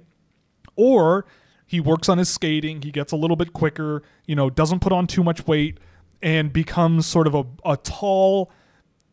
or 0.77 1.25
he 1.65 1.81
works 1.81 2.07
on 2.07 2.17
his 2.17 2.29
skating 2.29 2.81
he 2.81 2.91
gets 2.91 3.11
a 3.11 3.15
little 3.17 3.35
bit 3.35 3.51
quicker 3.51 4.01
you 4.25 4.35
know 4.35 4.49
doesn't 4.49 4.79
put 4.79 4.93
on 4.93 5.07
too 5.07 5.23
much 5.23 5.45
weight 5.47 5.77
and 6.21 6.53
becomes 6.53 7.05
sort 7.05 7.27
of 7.27 7.35
a, 7.35 7.45
a 7.65 7.77
tall 7.77 8.51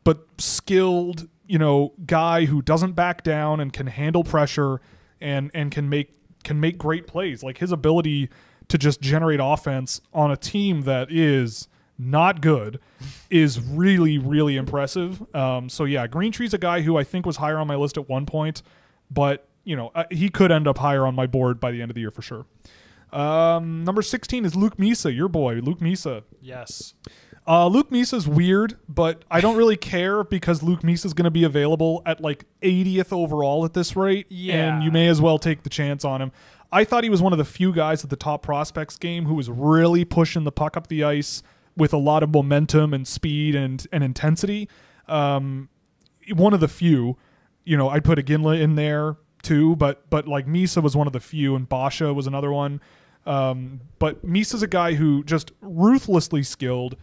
but 0.04 0.26
skilled, 0.38 1.28
you 1.46 1.58
know, 1.58 1.94
guy 2.06 2.44
who 2.44 2.62
doesn't 2.62 2.92
back 2.92 3.24
down 3.24 3.58
and 3.58 3.72
can 3.72 3.86
handle 3.88 4.22
pressure 4.22 4.80
and 5.20 5.50
and 5.54 5.72
can 5.72 5.88
make 5.88 6.12
can 6.44 6.60
make 6.60 6.78
great 6.78 7.06
plays. 7.06 7.42
Like 7.42 7.58
his 7.58 7.72
ability 7.72 8.28
to 8.68 8.78
just 8.78 9.00
generate 9.00 9.40
offense 9.42 10.00
on 10.12 10.30
a 10.30 10.36
team 10.36 10.82
that 10.82 11.10
is 11.10 11.68
not 11.98 12.40
good 12.40 12.80
is 13.30 13.60
really 13.60 14.18
really 14.18 14.56
impressive. 14.56 15.22
Um, 15.34 15.68
so 15.68 15.84
yeah, 15.84 16.06
Greentree's 16.06 16.54
a 16.54 16.58
guy 16.58 16.82
who 16.82 16.96
I 16.96 17.04
think 17.04 17.26
was 17.26 17.36
higher 17.36 17.58
on 17.58 17.66
my 17.66 17.76
list 17.76 17.96
at 17.96 18.08
one 18.08 18.26
point, 18.26 18.62
but 19.10 19.46
you 19.64 19.76
know 19.76 19.90
uh, 19.94 20.04
he 20.10 20.28
could 20.28 20.50
end 20.52 20.66
up 20.66 20.78
higher 20.78 21.06
on 21.06 21.14
my 21.14 21.26
board 21.26 21.60
by 21.60 21.70
the 21.70 21.82
end 21.82 21.90
of 21.90 21.94
the 21.94 22.00
year 22.00 22.10
for 22.10 22.22
sure. 22.22 22.46
Um, 23.12 23.84
number 23.84 24.02
16 24.02 24.44
is 24.44 24.56
Luke 24.56 24.76
Misa, 24.76 25.14
your 25.14 25.28
boy, 25.28 25.60
Luke 25.62 25.78
Misa. 25.78 26.24
yes 26.40 26.94
Uh, 27.46 27.68
Luke 27.68 27.90
Misa's 27.90 28.26
weird, 28.26 28.76
but 28.88 29.24
I 29.30 29.40
don't 29.40 29.56
really 29.56 29.76
care 29.76 30.24
because 30.24 30.64
Luke 30.64 30.82
Misa's 30.82 31.14
going 31.14 31.26
to 31.26 31.30
be 31.30 31.44
available 31.44 32.02
at 32.06 32.20
like 32.20 32.44
80th 32.62 33.12
overall 33.12 33.64
at 33.64 33.72
this 33.74 33.94
rate. 33.94 34.26
Yeah. 34.30 34.74
And 34.74 34.82
you 34.82 34.90
may 34.90 35.06
as 35.06 35.20
well 35.20 35.38
take 35.38 35.62
the 35.62 35.70
chance 35.70 36.04
on 36.04 36.22
him. 36.22 36.32
I 36.72 36.82
thought 36.82 37.04
he 37.04 37.10
was 37.10 37.22
one 37.22 37.32
of 37.32 37.38
the 37.38 37.44
few 37.44 37.72
guys 37.72 38.02
at 38.02 38.10
the 38.10 38.16
top 38.16 38.42
prospects 38.42 38.96
game 38.96 39.26
who 39.26 39.34
was 39.34 39.48
really 39.48 40.04
pushing 40.04 40.42
the 40.42 40.50
puck 40.50 40.76
up 40.76 40.88
the 40.88 41.04
ice 41.04 41.42
with 41.76 41.92
a 41.92 41.98
lot 41.98 42.22
of 42.22 42.30
momentum 42.30 42.94
and 42.94 43.06
speed 43.06 43.54
and, 43.54 43.86
and 43.92 44.04
intensity. 44.04 44.68
Um, 45.08 45.68
one 46.32 46.54
of 46.54 46.60
the 46.60 46.68
few. 46.68 47.16
You 47.64 47.76
know, 47.76 47.88
I'd 47.88 48.04
put 48.04 48.18
a 48.18 48.22
Ginla 48.22 48.60
in 48.60 48.74
there 48.74 49.16
too, 49.42 49.76
but 49.76 50.08
but 50.10 50.26
like 50.26 50.46
Misa 50.46 50.82
was 50.82 50.96
one 50.96 51.06
of 51.06 51.12
the 51.12 51.20
few, 51.20 51.54
and 51.54 51.68
Basha 51.68 52.12
was 52.12 52.26
another 52.26 52.52
one. 52.52 52.80
Um, 53.26 53.80
but 53.98 54.24
Misa's 54.24 54.62
a 54.62 54.66
guy 54.66 54.94
who 54.94 55.24
just 55.24 55.52
ruthlessly 55.60 56.42
skilled, 56.42 56.96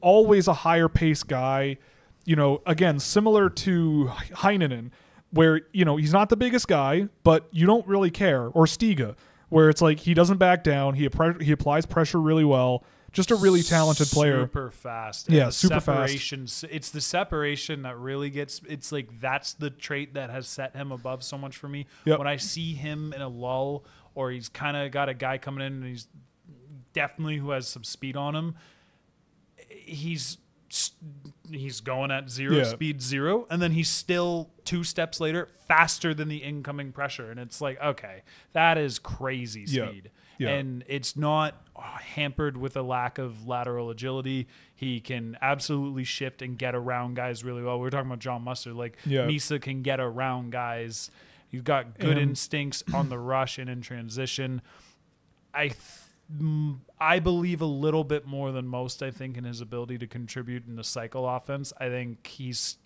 always 0.00 0.46
a 0.46 0.52
higher 0.52 0.88
pace 0.88 1.22
guy. 1.22 1.78
You 2.24 2.36
know, 2.36 2.62
again, 2.66 2.98
similar 2.98 3.48
to 3.50 4.10
Hynninen, 4.34 4.90
where 5.30 5.62
you 5.72 5.84
know 5.84 5.96
he's 5.96 6.12
not 6.12 6.28
the 6.28 6.36
biggest 6.36 6.68
guy, 6.68 7.08
but 7.24 7.48
you 7.50 7.66
don't 7.66 7.86
really 7.86 8.10
care, 8.10 8.46
or 8.48 8.66
Stiga, 8.66 9.16
where 9.48 9.68
it's 9.68 9.82
like 9.82 10.00
he 10.00 10.14
doesn't 10.14 10.38
back 10.38 10.62
down. 10.62 10.94
He 10.94 11.08
he 11.40 11.52
applies 11.52 11.86
pressure 11.86 12.20
really 12.20 12.44
well. 12.44 12.84
Just 13.16 13.30
a 13.32 13.34
really 13.36 13.62
talented 13.62 14.08
player. 14.08 14.42
super 14.42 14.70
fast 14.70 15.28
Yeah, 15.30 15.48
super 15.50 15.74
fast. 15.80 15.84
separation, 15.86 16.46
it's 16.70 16.90
the 16.90 17.00
separation 17.00 17.82
that 17.82 17.98
really 17.98 18.30
gets 18.30 18.60
it's 18.68 18.92
like 18.92 19.18
that's 19.20 19.54
the 19.54 19.70
trait 19.70 20.14
that 20.14 20.30
has 20.30 20.46
set 20.46 20.76
him 20.76 20.92
above 20.92 21.22
so 21.24 21.36
much 21.36 21.56
for 21.56 21.68
me 21.68 21.86
Yep. 22.04 22.18
when 22.18 22.28
i 22.28 22.36
see 22.36 22.74
him 22.74 23.12
in 23.12 23.22
a 23.22 23.28
lull 23.28 23.84
or 24.14 24.30
he's 24.30 24.48
kind 24.48 24.76
of 24.76 24.92
got 24.92 25.08
a 25.08 25.14
guy 25.14 25.38
coming 25.38 25.66
in 25.66 25.72
and 25.72 25.84
he's 25.84 26.06
definitely 26.92 27.38
who 27.38 27.50
has 27.50 27.66
some 27.66 27.82
speed 27.84 28.16
on 28.16 28.34
him 28.36 28.54
he's 29.68 30.38
he's 31.50 31.80
going 31.80 32.10
at 32.10 32.28
zero 32.28 32.56
Yeah. 32.56 32.64
speed 32.64 33.00
zero 33.00 33.46
and 33.50 33.62
then 33.62 33.72
he's 33.72 33.88
still 33.88 34.50
two 34.64 34.82
steps 34.84 35.20
later 35.20 35.48
faster 35.68 36.12
than 36.12 36.28
the 36.28 36.38
incoming 36.38 36.92
pressure 36.92 37.30
and 37.30 37.38
it's 37.40 37.60
like 37.60 37.80
okay 37.80 38.22
that 38.52 38.76
is 38.76 38.98
crazy 38.98 39.64
speed 39.66 40.10
Yeah. 40.38 40.50
and 40.50 40.84
it's 40.88 41.16
not 41.16 41.65
hampered 41.80 42.56
with 42.56 42.76
a 42.76 42.82
lack 42.82 43.18
of 43.18 43.46
lateral 43.46 43.90
agility. 43.90 44.46
He 44.74 45.00
can 45.00 45.36
absolutely 45.42 46.04
shift 46.04 46.42
and 46.42 46.58
get 46.58 46.74
around 46.74 47.14
guys 47.14 47.44
really 47.44 47.62
well. 47.62 47.78
We 47.80 47.86
are 47.86 47.90
talking 47.90 48.06
about 48.08 48.18
John 48.20 48.42
Mustard, 48.42 48.74
like 48.74 48.96
Yeah. 49.04 49.26
Misa 49.26 49.60
can 49.60 49.82
get 49.82 50.00
around 50.00 50.52
guys. 50.52 51.10
You've 51.50 51.64
got 51.64 51.98
good 51.98 52.18
And- 52.18 52.30
instincts 52.30 52.82
on 52.92 53.08
the 53.08 53.18
rush 53.18 53.58
and 53.58 53.70
in 53.70 53.80
transition. 53.80 54.62
I 55.54 55.68
th- 55.68 55.78
I 56.98 57.20
believe 57.20 57.60
a 57.60 57.66
little 57.66 58.02
bit 58.02 58.26
more 58.26 58.50
than 58.50 58.66
most. 58.66 59.00
I 59.02 59.10
think 59.12 59.36
in 59.36 59.44
his 59.44 59.60
ability 59.60 59.98
to 59.98 60.06
contribute 60.08 60.66
in 60.66 60.74
the 60.74 60.82
cycle 60.82 61.28
offense. 61.28 61.72
I 61.78 61.88
think 61.88 62.26
he's 62.26 62.78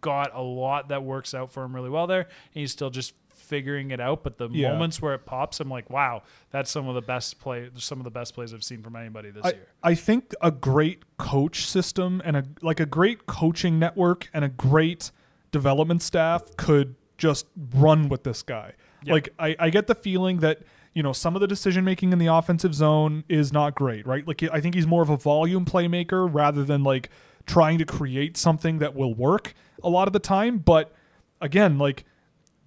got 0.00 0.34
a 0.34 0.42
lot 0.42 0.88
that 0.88 1.04
works 1.04 1.34
out 1.34 1.52
for 1.52 1.62
him 1.62 1.74
really 1.74 1.90
well 1.90 2.06
there. 2.08 2.22
And 2.22 2.28
he's 2.54 2.72
still 2.72 2.90
just 2.90 3.14
figuring 3.50 3.90
it 3.90 4.00
out. 4.00 4.22
But 4.22 4.38
the 4.38 4.48
Yeah. 4.48 4.72
moments 4.72 5.02
where 5.02 5.12
it 5.12 5.26
pops, 5.26 5.60
I'm 5.60 5.68
like, 5.68 5.90
wow, 5.90 6.22
that's 6.50 6.70
some 6.70 6.88
of 6.88 6.94
the 6.94 7.02
best 7.02 7.38
play. 7.40 7.68
Some 7.76 7.98
of 7.98 8.04
the 8.04 8.10
best 8.10 8.32
plays 8.34 8.54
I've 8.54 8.64
seen 8.64 8.82
from 8.82 8.96
anybody 8.96 9.30
this 9.30 9.44
I, 9.44 9.48
year. 9.50 9.66
I 9.82 9.94
think 9.94 10.34
a 10.40 10.50
great 10.50 11.02
coach 11.18 11.66
system 11.66 12.22
and 12.24 12.36
a 12.36 12.44
like 12.62 12.80
a 12.80 12.86
great 12.86 13.26
coaching 13.26 13.78
network 13.78 14.30
and 14.32 14.44
a 14.44 14.48
great 14.48 15.10
development 15.50 16.00
staff 16.00 16.56
could 16.56 16.94
just 17.18 17.46
run 17.74 18.08
with 18.08 18.22
this 18.24 18.42
guy. 18.42 18.72
Yep. 19.02 19.12
Like 19.12 19.28
I, 19.38 19.56
I 19.58 19.70
get 19.70 19.88
the 19.88 19.94
feeling 19.94 20.38
that 20.38 20.60
you 20.94 21.02
know 21.02 21.12
some 21.12 21.34
of 21.34 21.40
the 21.40 21.46
decision 21.46 21.84
making 21.84 22.12
in 22.12 22.18
the 22.18 22.26
offensive 22.28 22.74
zone 22.74 23.24
is 23.28 23.52
not 23.52 23.74
great, 23.74 24.06
right? 24.06 24.26
Like 24.26 24.42
I 24.44 24.60
think 24.60 24.74
he's 24.74 24.86
more 24.86 25.02
of 25.02 25.10
a 25.10 25.16
volume 25.16 25.64
playmaker 25.64 26.28
rather 26.32 26.64
than 26.64 26.82
like 26.82 27.10
trying 27.46 27.78
to 27.78 27.84
create 27.84 28.36
something 28.36 28.78
that 28.78 28.94
will 28.94 29.14
work 29.14 29.54
a 29.82 29.88
lot 29.88 30.06
of 30.06 30.12
the 30.12 30.18
time. 30.20 30.58
But 30.58 30.92
again, 31.40 31.78
like 31.78 32.04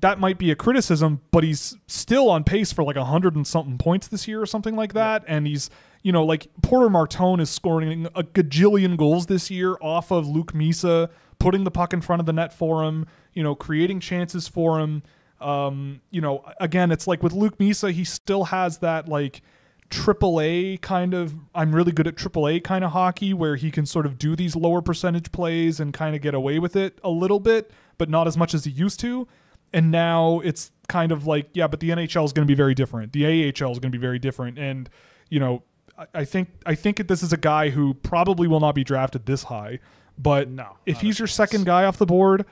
that 0.03 0.19
might 0.19 0.37
be 0.37 0.51
a 0.51 0.55
criticism, 0.55 1.21
but 1.31 1.45
he's 1.45 1.77
still 1.87 2.29
on 2.29 2.43
pace 2.43 2.73
for 2.73 2.83
like 2.83 2.97
a 2.97 3.05
hundred 3.05 3.37
and 3.37 3.47
something 3.47 3.77
points 3.77 4.05
this 4.05 4.27
year 4.27 4.41
or 4.41 4.45
something 4.45 4.75
like 4.75 4.91
that. 4.91 5.23
And 5.29 5.47
he's, 5.47 5.69
you 6.01 6.11
know, 6.11 6.25
like 6.25 6.47
Porter 6.61 6.89
Martone 6.89 7.39
is 7.39 7.49
scoring 7.49 8.07
a 8.13 8.21
gajillion 8.21 8.97
goals 8.97 9.27
this 9.27 9.49
year 9.49 9.77
off 9.79 10.11
of 10.11 10.27
Luke 10.27 10.51
Misa, 10.51 11.09
putting 11.39 11.63
the 11.63 11.71
puck 11.71 11.93
in 11.93 12.01
front 12.01 12.19
of 12.19 12.25
the 12.25 12.33
net 12.33 12.51
for 12.51 12.83
him, 12.83 13.07
you 13.31 13.43
know, 13.43 13.55
creating 13.55 14.01
chances 14.01 14.49
for 14.49 14.77
him. 14.81 15.03
Um, 15.39 16.01
you 16.11 16.19
know, 16.19 16.43
again, 16.59 16.91
it's 16.91 17.07
like 17.07 17.23
with 17.23 17.31
Luke 17.31 17.57
Misa, 17.57 17.93
he 17.93 18.03
still 18.03 18.43
has 18.43 18.79
that 18.79 19.07
like 19.07 19.41
triple 19.89 20.41
A 20.41 20.75
kind 20.81 21.13
of 21.13 21.33
I'm 21.55 21.73
really 21.73 21.93
good 21.93 22.07
at 22.07 22.17
triple 22.17 22.49
A 22.49 22.59
kind 22.59 22.83
of 22.83 22.91
hockey 22.91 23.33
where 23.33 23.55
he 23.55 23.71
can 23.71 23.85
sort 23.85 24.05
of 24.05 24.17
do 24.17 24.35
these 24.35 24.53
lower 24.53 24.81
percentage 24.81 25.31
plays 25.31 25.79
and 25.79 25.93
kind 25.93 26.13
of 26.13 26.21
get 26.21 26.33
away 26.33 26.59
with 26.59 26.75
it 26.75 26.99
a 27.05 27.09
little 27.09 27.39
bit, 27.39 27.71
but 27.97 28.09
not 28.09 28.27
as 28.27 28.35
much 28.35 28.53
as 28.53 28.65
he 28.65 28.71
used 28.71 28.99
to. 28.99 29.29
And 29.73 29.91
now 29.91 30.39
it's 30.41 30.71
kind 30.87 31.11
of 31.11 31.25
like 31.25 31.49
yeah, 31.53 31.67
but 31.67 31.79
the 31.79 31.89
NHL 31.89 32.25
is 32.25 32.33
going 32.33 32.47
to 32.47 32.51
be 32.51 32.55
very 32.55 32.75
different. 32.75 33.11
The 33.11 33.25
AHL 33.25 33.71
is 33.71 33.79
going 33.79 33.91
to 33.91 33.97
be 33.97 33.97
very 33.97 34.19
different, 34.19 34.59
and 34.59 34.89
you 35.29 35.39
know, 35.39 35.63
I, 35.97 36.05
I 36.13 36.25
think 36.25 36.49
I 36.65 36.75
think 36.75 36.97
that 36.97 37.07
this 37.07 37.23
is 37.23 37.33
a 37.33 37.37
guy 37.37 37.69
who 37.69 37.95
probably 37.95 38.47
will 38.47 38.59
not 38.59 38.75
be 38.75 38.83
drafted 38.83 39.25
this 39.25 39.43
high, 39.43 39.79
but 40.17 40.49
No, 40.49 40.77
if 40.85 41.01
he's 41.01 41.19
your 41.19 41.27
second 41.27 41.65
guy 41.65 41.85
off 41.85 41.97
the 41.97 42.05
board, 42.05 42.45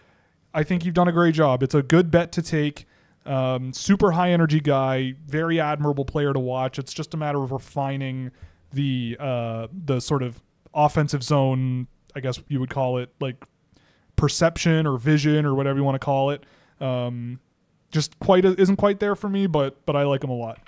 I 0.53 0.63
think 0.63 0.83
you've 0.83 0.95
done 0.95 1.07
a 1.07 1.13
great 1.13 1.35
job. 1.35 1.63
It's 1.63 1.75
a 1.75 1.83
good 1.83 2.11
bet 2.11 2.31
to 2.33 2.41
take. 2.41 2.85
Um, 3.23 3.71
super 3.71 4.13
high 4.13 4.31
energy 4.31 4.59
guy, 4.59 5.13
very 5.27 5.59
admirable 5.59 6.05
player 6.05 6.33
to 6.33 6.39
watch. 6.39 6.79
It's 6.79 6.91
just 6.91 7.13
a 7.13 7.17
matter 7.17 7.43
of 7.43 7.51
refining 7.51 8.31
the 8.73 9.15
uh, 9.19 9.67
the 9.71 9.99
sort 9.99 10.23
of 10.23 10.41
offensive 10.73 11.21
zone, 11.21 11.87
I 12.15 12.19
guess 12.19 12.41
you 12.47 12.59
would 12.59 12.71
call 12.71 12.97
it, 12.97 13.13
like 13.19 13.45
perception 14.15 14.87
or 14.87 14.97
vision 14.97 15.45
or 15.45 15.53
whatever 15.53 15.77
you 15.77 15.83
want 15.83 15.95
to 15.95 15.99
call 15.99 16.31
it. 16.31 16.43
Um, 16.81 17.39
just 17.91 18.17
quite 18.19 18.45
isn't 18.45 18.77
quite 18.77 18.99
there 18.99 19.15
for 19.15 19.29
me, 19.29 19.47
but 19.47 19.85
but 19.85 19.95
I 19.95 20.03
like 20.03 20.23
him 20.23 20.29
a 20.29 20.35
lot. 20.35 20.59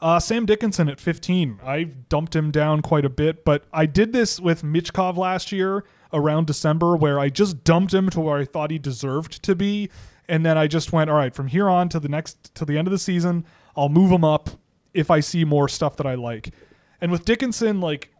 Uh, 0.00 0.20
Sam 0.20 0.44
Dickinson 0.44 0.88
at 0.88 1.00
15. 1.00 1.60
I've 1.64 2.08
dumped 2.08 2.36
him 2.36 2.50
down 2.50 2.82
quite 2.82 3.06
a 3.06 3.08
bit, 3.08 3.44
but 3.44 3.64
I 3.72 3.86
did 3.86 4.12
this 4.12 4.38
with 4.38 4.62
Michkov 4.62 5.16
last 5.16 5.50
year 5.50 5.84
around 6.12 6.46
December 6.46 6.94
where 6.94 7.18
I 7.18 7.30
just 7.30 7.64
dumped 7.64 7.94
him 7.94 8.10
to 8.10 8.20
where 8.20 8.36
I 8.36 8.44
thought 8.44 8.70
he 8.70 8.78
deserved 8.78 9.42
to 9.44 9.54
be. 9.54 9.88
And 10.28 10.44
then 10.44 10.58
I 10.58 10.66
just 10.66 10.92
went, 10.92 11.08
all 11.08 11.16
right, 11.16 11.34
from 11.34 11.46
here 11.46 11.70
on 11.70 11.88
to 11.90 12.00
the 12.00 12.08
next, 12.08 12.54
to 12.54 12.64
the 12.64 12.76
end 12.76 12.86
of 12.86 12.92
the 12.92 12.98
season, 12.98 13.46
I'll 13.76 13.88
move 13.88 14.10
him 14.10 14.24
up 14.24 14.50
if 14.92 15.10
I 15.10 15.20
see 15.20 15.44
more 15.44 15.68
stuff 15.68 15.96
that 15.96 16.06
I 16.06 16.14
like. 16.14 16.52
And 17.00 17.10
with 17.10 17.24
Dickinson, 17.24 17.80
like, 17.80 18.10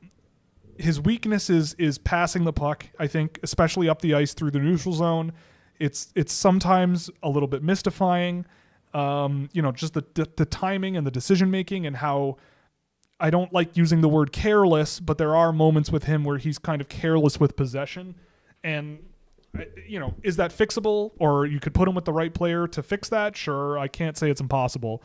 his 0.78 1.00
weakness 1.00 1.48
is 1.48 1.74
is 1.74 1.98
passing 1.98 2.44
the 2.44 2.52
puck. 2.52 2.86
I 2.98 3.06
think, 3.06 3.38
especially 3.42 3.88
up 3.88 4.00
the 4.00 4.14
ice 4.14 4.34
through 4.34 4.50
the 4.50 4.58
neutral 4.58 4.94
zone, 4.94 5.32
it's 5.78 6.12
it's 6.14 6.32
sometimes 6.32 7.10
a 7.22 7.28
little 7.28 7.48
bit 7.48 7.62
mystifying. 7.62 8.46
Um, 8.92 9.48
you 9.52 9.60
know, 9.60 9.72
just 9.72 9.94
the, 9.94 10.04
the 10.14 10.28
the 10.36 10.44
timing 10.44 10.96
and 10.96 11.06
the 11.06 11.10
decision 11.10 11.50
making 11.50 11.86
and 11.86 11.96
how 11.96 12.36
I 13.20 13.30
don't 13.30 13.52
like 13.52 13.76
using 13.76 14.00
the 14.00 14.08
word 14.08 14.32
careless, 14.32 15.00
but 15.00 15.18
there 15.18 15.34
are 15.34 15.52
moments 15.52 15.90
with 15.90 16.04
him 16.04 16.24
where 16.24 16.38
he's 16.38 16.58
kind 16.58 16.80
of 16.80 16.88
careless 16.88 17.38
with 17.38 17.56
possession, 17.56 18.14
and 18.62 18.98
you 19.86 20.00
know, 20.00 20.14
is 20.22 20.36
that 20.36 20.50
fixable? 20.50 21.12
Or 21.18 21.46
you 21.46 21.60
could 21.60 21.74
put 21.74 21.88
him 21.88 21.94
with 21.94 22.04
the 22.04 22.12
right 22.12 22.32
player 22.32 22.66
to 22.68 22.82
fix 22.82 23.08
that. 23.08 23.36
Sure, 23.36 23.78
I 23.78 23.88
can't 23.88 24.16
say 24.16 24.30
it's 24.30 24.40
impossible. 24.40 25.02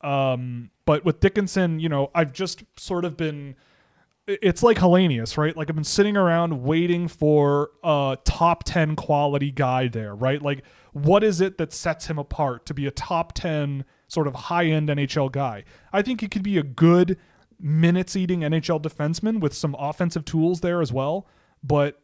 Um, 0.00 0.70
but 0.84 1.04
with 1.04 1.20
Dickinson, 1.20 1.80
you 1.80 1.88
know, 1.88 2.10
I've 2.14 2.32
just 2.32 2.62
sort 2.76 3.04
of 3.04 3.16
been 3.16 3.56
it's 4.28 4.62
like 4.62 4.76
Helenius, 4.76 5.38
right? 5.38 5.56
Like 5.56 5.70
I've 5.70 5.74
been 5.74 5.84
sitting 5.84 6.16
around 6.16 6.62
waiting 6.62 7.08
for 7.08 7.70
a 7.82 8.18
top 8.24 8.62
10 8.64 8.94
quality 8.94 9.50
guy 9.50 9.88
there, 9.88 10.14
right? 10.14 10.40
Like 10.40 10.64
what 10.92 11.24
is 11.24 11.40
it 11.40 11.58
that 11.58 11.72
sets 11.72 12.06
him 12.06 12.18
apart 12.18 12.66
to 12.66 12.74
be 12.74 12.86
a 12.86 12.90
top 12.90 13.32
10 13.32 13.84
sort 14.06 14.26
of 14.26 14.34
high-end 14.34 14.90
NHL 14.90 15.32
guy? 15.32 15.64
I 15.92 16.02
think 16.02 16.20
he 16.20 16.28
could 16.28 16.42
be 16.42 16.58
a 16.58 16.62
good 16.62 17.16
minutes 17.58 18.16
eating 18.16 18.40
NHL 18.40 18.82
defenseman 18.82 19.40
with 19.40 19.54
some 19.54 19.74
offensive 19.78 20.24
tools 20.24 20.60
there 20.60 20.82
as 20.82 20.92
well, 20.92 21.26
but 21.62 22.00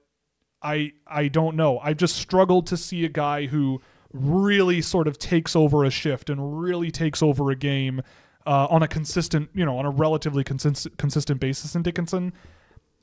I 0.63 0.93
I 1.07 1.29
don't 1.29 1.57
know. 1.57 1.79
I've 1.79 1.99
just 1.99 2.17
struggled 2.17 2.67
to 2.69 2.77
see 2.77 3.05
a 3.05 3.09
guy 3.11 3.47
who 3.47 3.83
really 4.13 4.81
sort 4.81 5.09
of 5.09 5.19
takes 5.19 5.55
over 5.55 5.85
a 5.85 5.91
shift 5.91 6.31
and 6.31 6.61
really 6.61 6.91
takes 6.91 7.23
over 7.23 7.51
a 7.51 7.57
game 7.57 8.01
uh, 8.47 8.67
on 8.71 8.83
a 8.83 8.89
consistent, 8.89 9.51
you 9.55 9.65
know, 9.65 9.79
on 9.79 9.87
a 9.87 9.91
relatively 9.91 10.45
consistent 10.45 10.97
consistent 10.99 11.41
basis 11.41 11.75
in 11.75 11.83
Dickinson. 11.83 12.33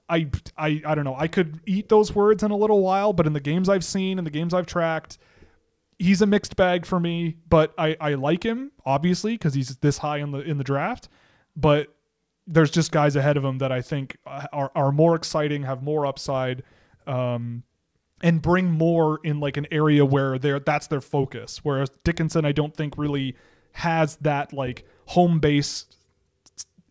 I, 0.09 0.29
I 0.57 0.81
I 0.85 0.95
don't 0.95 1.05
know. 1.05 1.15
I 1.15 1.27
could 1.27 1.61
eat 1.65 1.89
those 1.89 2.13
words 2.13 2.43
in 2.43 2.51
a 2.51 2.57
little 2.57 2.81
while, 2.81 3.13
but 3.13 3.25
in 3.25 3.33
the 3.33 3.39
games 3.39 3.69
I've 3.69 3.85
seen 3.85 4.17
and 4.17 4.27
the 4.27 4.31
games 4.31 4.53
I've 4.53 4.65
tracked, 4.65 5.17
he's 5.97 6.21
a 6.21 6.25
mixed 6.25 6.55
bag 6.55 6.85
for 6.85 6.99
me. 6.99 7.37
But 7.49 7.73
I, 7.77 7.95
I 7.99 8.13
like 8.15 8.43
him 8.43 8.71
obviously 8.85 9.33
because 9.33 9.53
he's 9.53 9.77
this 9.77 9.99
high 9.99 10.17
in 10.17 10.31
the 10.31 10.39
in 10.39 10.57
the 10.57 10.63
draft. 10.63 11.07
But 11.55 11.87
there's 12.47 12.71
just 12.71 12.91
guys 12.91 13.15
ahead 13.15 13.37
of 13.37 13.45
him 13.45 13.59
that 13.59 13.71
I 13.71 13.81
think 13.81 14.17
are 14.25 14.71
are 14.75 14.91
more 14.91 15.15
exciting, 15.15 15.63
have 15.63 15.81
more 15.81 16.05
upside, 16.05 16.63
um, 17.07 17.63
and 18.21 18.41
bring 18.41 18.69
more 18.69 19.19
in 19.23 19.39
like 19.39 19.57
an 19.57 19.67
area 19.71 20.05
where 20.05 20.37
they're 20.37 20.59
that's 20.59 20.87
their 20.87 21.01
focus. 21.01 21.61
Whereas 21.63 21.89
Dickinson, 22.03 22.45
I 22.45 22.51
don't 22.51 22.75
think 22.75 22.97
really 22.97 23.35
has 23.73 24.17
that 24.17 24.51
like 24.51 24.85
home 25.07 25.39
base 25.39 25.85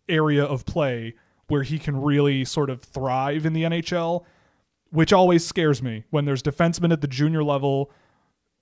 area 0.07 0.43
of 0.43 0.65
play 0.65 1.15
where 1.47 1.63
he 1.63 1.77
can 1.77 2.01
really 2.01 2.45
sort 2.45 2.69
of 2.69 2.81
thrive 2.81 3.45
in 3.45 3.53
the 3.53 3.63
NHL, 3.63 4.23
which 4.89 5.11
always 5.11 5.45
scares 5.45 5.81
me 5.81 6.05
when 6.09 6.25
there's 6.25 6.41
defensemen 6.41 6.93
at 6.93 7.01
the 7.01 7.07
junior 7.07 7.43
level 7.43 7.91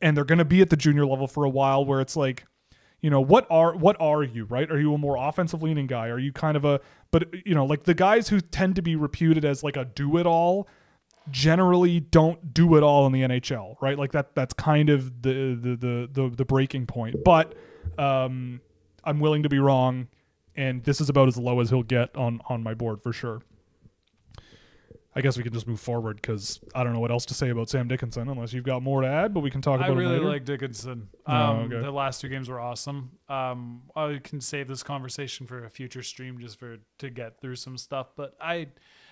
and 0.01 0.15
they're 0.15 0.25
going 0.25 0.39
to 0.39 0.45
be 0.45 0.61
at 0.61 0.69
the 0.69 0.77
junior 0.77 1.05
level 1.05 1.27
for 1.27 1.43
a 1.43 1.49
while 1.49 1.83
where 1.85 2.01
it's 2.01 2.15
like 2.15 2.45
you 3.01 3.09
know 3.09 3.21
what 3.21 3.47
are 3.49 3.75
what 3.75 3.95
are 3.99 4.23
you 4.23 4.45
right? 4.45 4.69
Are 4.69 4.79
you 4.79 4.93
a 4.93 4.97
more 4.97 5.15
offensive 5.17 5.61
leaning 5.61 5.87
guy? 5.87 6.07
Are 6.07 6.19
you 6.19 6.33
kind 6.33 6.57
of 6.57 6.65
a 6.65 6.81
but 7.11 7.29
you 7.45 7.55
know 7.55 7.65
like 7.65 7.83
the 7.83 7.93
guys 7.93 8.29
who 8.29 8.41
tend 8.41 8.75
to 8.75 8.81
be 8.81 8.95
reputed 8.95 9.45
as 9.45 9.63
like 9.63 9.77
a 9.77 9.85
do 9.85 10.17
it 10.17 10.25
all 10.25 10.67
generally 11.29 11.99
don't 11.99 12.53
do 12.53 12.75
it 12.75 12.83
all 12.83 13.05
in 13.05 13.13
the 13.13 13.21
NHL 13.21 13.75
right? 13.81 13.97
Like 13.97 14.11
that 14.11 14.35
that's 14.35 14.53
kind 14.53 14.89
of 14.89 15.21
the 15.21 15.55
the 15.55 15.75
the 15.75 16.09
the, 16.11 16.35
the 16.35 16.45
breaking 16.45 16.87
point. 16.87 17.23
But 17.23 17.55
um 17.97 18.61
I'm 19.09 19.19
willing 19.19 19.43
to 19.43 19.49
be 19.49 19.59
wrong 19.59 20.07
and 20.55 20.83
this 20.83 21.01
is 21.01 21.09
about 21.09 21.27
as 21.27 21.37
low 21.37 21.59
as 21.59 21.69
he'll 21.69 21.83
get 21.83 22.15
on 22.15 22.41
on 22.47 22.63
my 22.63 22.73
board 22.73 23.01
for 23.01 23.13
sure 23.13 23.41
I 25.15 25.21
guess 25.21 25.37
we 25.37 25.43
can 25.43 25.51
just 25.51 25.67
move 25.67 25.79
forward 25.79 26.17
because 26.17 26.59
I 26.75 26.83
don't 26.83 26.93
know 26.93 26.99
what 26.99 27.09
else 27.11 27.25
to 27.25 27.33
say 27.33 27.49
about 27.49 27.67
Sam 27.67 27.87
Dickinson 27.87 28.29
unless 28.29 28.53
you've 28.53 28.63
got 28.63 28.83
more 28.83 29.01
to 29.01 29.07
add, 29.07 29.33
but 29.33 29.39
we 29.39 29.49
can 29.49 29.61
talk 29.61 29.81
I 29.81 29.87
about 29.87 29.97
really 29.97 30.15
it 30.15 30.19
later. 30.19 30.29
like 30.29 30.45
Dickinson. 30.45 31.09
Oh, 31.25 31.33
Um, 31.33 31.57
okay. 31.61 31.81
The 31.81 31.91
last 31.91 32.21
two 32.21 32.29
games 32.29 32.47
were 32.47 32.59
awesome. 32.59 33.11
Um, 33.27 33.81
I 33.95 34.19
can 34.23 34.39
save 34.39 34.67
this 34.67 34.83
conversation 34.83 35.47
for 35.47 35.65
a 35.65 35.69
future 35.69 36.03
stream 36.03 36.37
just 36.39 36.59
for 36.59 36.77
to 36.99 37.09
get 37.09 37.41
through 37.41 37.55
some 37.55 37.75
stuff. 37.75 38.11
But 38.15 38.35
I, 38.39 38.67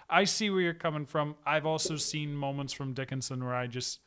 I 0.08 0.26
see 0.26 0.52
where 0.52 0.62
you're 0.62 0.76
coming 0.76 1.08
from. 1.08 1.36
I've 1.46 1.66
also 1.66 1.96
seen 1.96 2.36
moments 2.36 2.74
from 2.74 2.94
Dickinson 2.94 3.44
where 3.44 3.56
I 3.56 3.66
just, 3.66 4.00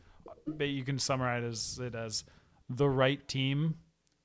but 0.46 0.68
you 0.68 0.84
can 0.84 0.98
summarize 0.98 1.80
it 1.82 1.96
as 1.96 2.22
the 2.68 2.88
right 2.88 3.26
team 3.26 3.74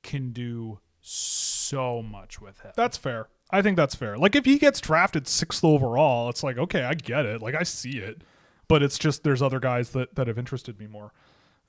can 0.03 0.31
do 0.31 0.79
so 1.07 2.01
much 2.01 2.41
with 2.41 2.61
him. 2.61 2.71
That's 2.75 2.97
fair. 2.97 3.27
I 3.51 3.61
think 3.61 3.77
that's 3.77 3.93
fair. 3.95 4.17
Like 4.17 4.35
if 4.35 4.45
he 4.45 4.57
gets 4.57 4.81
drafted 4.81 5.27
sixth 5.27 5.63
overall, 5.63 6.29
it's 6.29 6.43
like 6.43 6.57
okay, 6.57 6.83
I 6.83 6.93
get 6.95 7.25
it. 7.25 7.41
Like 7.41 7.55
I 7.55 7.63
see 7.63 7.99
it, 7.99 8.23
but 8.67 8.81
it's 8.81 8.97
just 8.97 9.23
there's 9.23 9.41
other 9.41 9.59
guys 9.59 9.91
that 9.91 10.15
that 10.15 10.27
have 10.27 10.37
interested 10.37 10.79
me 10.79 10.87
more. 10.87 11.13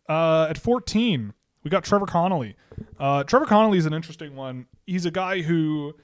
Uh, 0.09 0.47
at 0.49 0.57
14, 0.57 1.35
we 1.65 1.71
got 1.71 1.85
Trevor 1.85 2.07
Connelly. 2.07 2.57
Uh, 2.99 3.25
Trevor 3.25 3.45
Connelly 3.45 3.79
is 3.79 3.87
an 3.87 3.93
interesting 3.93 4.37
one. 4.37 4.67
He's 4.87 5.05
a 5.05 5.11
guy 5.11 5.43
who 5.43 5.95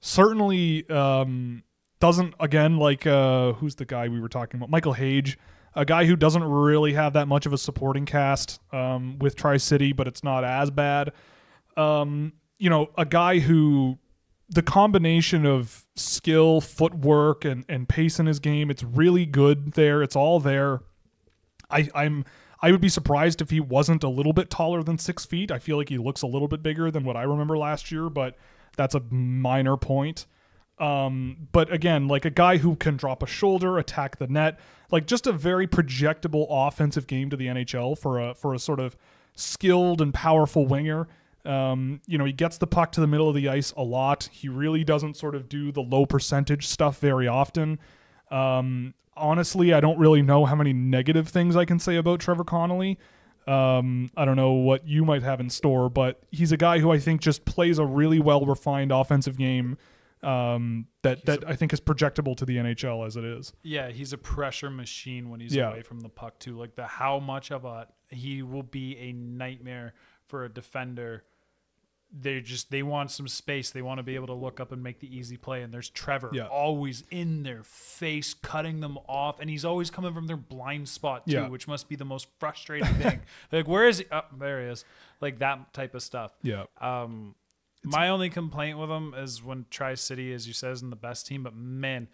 certainly 0.00 0.88
um, 0.88 1.62
doesn't 2.00 2.34
again 2.40 2.78
like 2.78 3.06
uh, 3.06 3.52
who's 3.52 3.76
the 3.76 3.84
guy 3.84 4.08
we 4.08 4.20
were 4.20 4.28
talking 4.28 4.58
about, 4.58 4.70
Michael 4.70 4.94
Hage. 4.94 5.38
A 5.76 5.84
guy 5.84 6.06
who 6.06 6.16
doesn't 6.16 6.42
really 6.42 6.94
have 6.94 7.12
that 7.12 7.28
much 7.28 7.46
of 7.46 7.52
a 7.52 7.58
supporting 7.58 8.04
cast 8.04 8.58
um, 8.72 9.20
with 9.20 9.36
Tri 9.36 9.56
City, 9.58 9.92
but 9.92 10.08
it's 10.08 10.24
not 10.24 10.42
as 10.42 10.68
bad. 10.72 11.12
Um, 11.76 12.32
you 12.60 12.68
know, 12.68 12.90
a 12.96 13.06
guy 13.06 13.40
who 13.40 13.98
the 14.50 14.62
combination 14.62 15.46
of 15.46 15.86
skill, 15.96 16.60
footwork, 16.60 17.44
and, 17.44 17.64
and 17.68 17.88
pace 17.88 18.20
in 18.20 18.26
his 18.26 18.38
game, 18.38 18.70
it's 18.70 18.84
really 18.84 19.24
good 19.24 19.72
there. 19.72 20.02
It's 20.02 20.14
all 20.14 20.38
there. 20.38 20.80
I, 21.70 21.88
I'm 21.94 22.24
I 22.60 22.70
would 22.70 22.82
be 22.82 22.90
surprised 22.90 23.40
if 23.40 23.48
he 23.48 23.60
wasn't 23.60 24.04
a 24.04 24.08
little 24.08 24.34
bit 24.34 24.50
taller 24.50 24.82
than 24.82 24.98
six 24.98 25.24
feet. 25.24 25.50
I 25.50 25.58
feel 25.58 25.78
like 25.78 25.88
he 25.88 25.96
looks 25.96 26.20
a 26.20 26.26
little 26.26 26.48
bit 26.48 26.62
bigger 26.62 26.90
than 26.90 27.04
what 27.04 27.16
I 27.16 27.22
remember 27.22 27.56
last 27.56 27.90
year, 27.90 28.10
but 28.10 28.36
that's 28.76 28.94
a 28.94 29.00
minor 29.10 29.78
point. 29.78 30.26
Um, 30.78 31.48
but 31.52 31.72
again, 31.72 32.08
like 32.08 32.26
a 32.26 32.30
guy 32.30 32.58
who 32.58 32.76
can 32.76 32.96
drop 32.96 33.22
a 33.22 33.26
shoulder, 33.26 33.78
attack 33.78 34.18
the 34.18 34.26
net, 34.26 34.60
like 34.90 35.06
just 35.06 35.26
a 35.26 35.32
very 35.32 35.66
projectable 35.66 36.46
offensive 36.50 37.06
game 37.06 37.30
to 37.30 37.36
the 37.36 37.46
NHL 37.46 37.96
for 37.96 38.20
a 38.20 38.34
for 38.34 38.52
a 38.52 38.58
sort 38.58 38.80
of 38.80 38.96
skilled 39.34 40.02
and 40.02 40.12
powerful 40.12 40.66
winger. 40.66 41.08
Um, 41.44 42.00
you 42.06 42.18
know, 42.18 42.24
he 42.24 42.32
gets 42.32 42.58
the 42.58 42.66
puck 42.66 42.92
to 42.92 43.00
the 43.00 43.06
middle 43.06 43.28
of 43.28 43.34
the 43.34 43.48
ice 43.48 43.72
a 43.76 43.82
lot. 43.82 44.28
He 44.32 44.48
really 44.48 44.84
doesn't 44.84 45.16
sort 45.16 45.34
of 45.34 45.48
do 45.48 45.72
the 45.72 45.80
low 45.82 46.04
percentage 46.06 46.66
stuff 46.66 46.98
very 46.98 47.26
often. 47.26 47.78
Um, 48.30 48.94
honestly, 49.16 49.72
I 49.72 49.80
don't 49.80 49.98
really 49.98 50.22
know 50.22 50.44
how 50.44 50.54
many 50.54 50.72
negative 50.72 51.28
things 51.28 51.56
I 51.56 51.64
can 51.64 51.78
say 51.78 51.96
about 51.96 52.20
Trevor 52.20 52.44
Connelly. 52.44 52.98
Um, 53.46 54.10
I 54.16 54.24
don't 54.26 54.36
know 54.36 54.52
what 54.52 54.86
you 54.86 55.04
might 55.04 55.22
have 55.22 55.40
in 55.40 55.48
store, 55.50 55.88
but 55.88 56.22
he's 56.30 56.52
a 56.52 56.56
guy 56.56 56.78
who 56.78 56.92
I 56.92 56.98
think 56.98 57.20
just 57.20 57.44
plays 57.44 57.78
a 57.78 57.84
really 57.86 58.20
well 58.20 58.44
refined 58.44 58.92
offensive 58.92 59.38
game 59.38 59.78
um, 60.22 60.86
that 61.02 61.24
that 61.24 61.48
I 61.48 61.56
think 61.56 61.72
is 61.72 61.80
projectable 61.80 62.36
to 62.36 62.44
the 62.44 62.58
NHL 62.58 63.06
as 63.06 63.16
it 63.16 63.24
is. 63.24 63.54
Yeah, 63.62 63.88
he's 63.88 64.12
a 64.12 64.18
pressure 64.18 64.68
machine 64.68 65.30
when 65.30 65.40
he's 65.40 65.54
Yeah. 65.54 65.70
away 65.70 65.80
from 65.82 66.00
the 66.00 66.10
puck 66.10 66.38
too. 66.38 66.58
Like 66.58 66.74
the 66.76 66.86
how 66.86 67.18
much 67.18 67.50
of 67.50 67.64
a 67.64 67.86
he 68.10 68.42
will 68.42 68.62
be 68.62 68.98
a 68.98 69.12
nightmare 69.12 69.94
for 70.26 70.44
a 70.44 70.48
defender 70.50 71.24
they 72.12 72.40
just 72.40 72.70
they 72.70 72.82
want 72.82 73.10
some 73.10 73.28
space. 73.28 73.70
They 73.70 73.82
want 73.82 73.98
to 73.98 74.02
be 74.02 74.14
able 74.16 74.26
to 74.28 74.34
look 74.34 74.58
up 74.58 74.72
and 74.72 74.82
make 74.82 74.98
the 74.98 75.16
easy 75.16 75.36
play. 75.36 75.62
And 75.62 75.72
there's 75.72 75.88
Trevor 75.88 76.30
Yeah. 76.32 76.46
always 76.48 77.04
in 77.10 77.44
their 77.44 77.62
face, 77.62 78.34
cutting 78.34 78.80
them 78.80 78.98
off, 79.08 79.38
and 79.40 79.48
he's 79.48 79.64
always 79.64 79.90
coming 79.90 80.12
from 80.12 80.26
their 80.26 80.36
blind 80.36 80.88
spot 80.88 81.24
too, 81.26 81.32
Yeah. 81.32 81.48
which 81.48 81.68
must 81.68 81.88
be 81.88 81.94
the 81.96 82.04
most 82.04 82.26
frustrating 82.40 82.92
thing. 82.94 83.20
like, 83.52 83.68
where 83.68 83.86
is 83.86 83.98
he? 83.98 84.06
Oh, 84.10 84.22
there 84.38 84.60
he 84.60 84.66
is. 84.72 84.84
Like 85.20 85.38
that 85.38 85.72
type 85.72 85.94
of 85.94 86.02
stuff. 86.02 86.32
Yeah. 86.42 86.64
Um, 86.80 87.36
my 87.84 88.08
only 88.08 88.28
complaint 88.28 88.76
with 88.78 88.90
him 88.90 89.14
is 89.16 89.42
when 89.42 89.66
Tri 89.70 89.94
City, 89.94 90.32
as 90.34 90.46
you 90.46 90.52
said, 90.52 90.72
isn't 90.72 90.90
the 90.90 90.96
best 90.96 91.26
team, 91.26 91.42
but 91.44 91.54
man, 91.54 92.08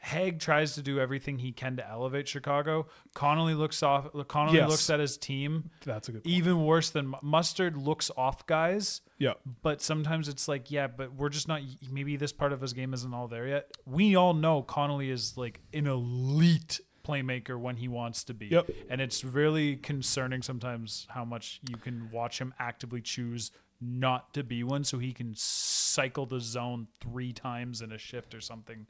Hage 0.00 0.40
tries 0.40 0.74
to 0.74 0.82
do 0.82 1.00
everything 1.00 1.40
he 1.40 1.50
can 1.52 1.76
to 1.76 1.88
elevate 1.88 2.28
Chicago. 2.28 2.86
Connelly 3.14 3.54
looks 3.54 3.82
off. 3.82 4.06
Connelly 4.28 4.58
Yes. 4.58 4.70
looks 4.70 4.90
at 4.90 5.00
his 5.00 5.16
team. 5.16 5.70
That's 5.84 6.08
a 6.08 6.12
good. 6.12 6.24
Point. 6.24 6.34
Even 6.34 6.64
worse 6.64 6.90
than 6.90 7.14
Mustard 7.20 7.76
looks 7.76 8.10
off 8.16 8.46
guys, 8.46 9.00
Yeah. 9.18 9.34
but 9.62 9.82
sometimes 9.82 10.28
it's 10.28 10.46
like, 10.46 10.70
yeah, 10.70 10.86
but 10.86 11.14
we're 11.14 11.28
just 11.30 11.48
not. 11.48 11.62
Maybe 11.90 12.16
this 12.16 12.32
part 12.32 12.52
of 12.52 12.60
his 12.60 12.72
game 12.72 12.94
isn't 12.94 13.12
all 13.12 13.26
there 13.28 13.48
yet. 13.48 13.76
We 13.86 14.14
all 14.14 14.34
know 14.34 14.62
Connelly 14.62 15.10
is 15.10 15.36
like 15.36 15.60
an 15.74 15.86
elite 15.88 16.80
playmaker 17.04 17.58
when 17.58 17.76
he 17.76 17.88
wants 17.88 18.22
to 18.24 18.34
be. 18.34 18.46
Yep. 18.46 18.70
And 18.90 19.00
it's 19.00 19.24
really 19.24 19.76
concerning 19.76 20.42
sometimes 20.42 21.06
how 21.10 21.24
much 21.24 21.60
you 21.68 21.76
can 21.76 22.10
watch 22.12 22.38
him 22.40 22.54
actively 22.58 23.00
choose 23.00 23.50
not 23.80 24.34
to 24.34 24.42
be 24.44 24.62
one 24.62 24.84
so 24.84 24.98
he 24.98 25.12
can 25.12 25.32
cycle 25.36 26.26
the 26.26 26.40
zone 26.40 26.86
three 27.00 27.32
times 27.32 27.80
in 27.80 27.92
a 27.92 27.98
shift 27.98 28.34
or 28.34 28.40
something. 28.40 28.86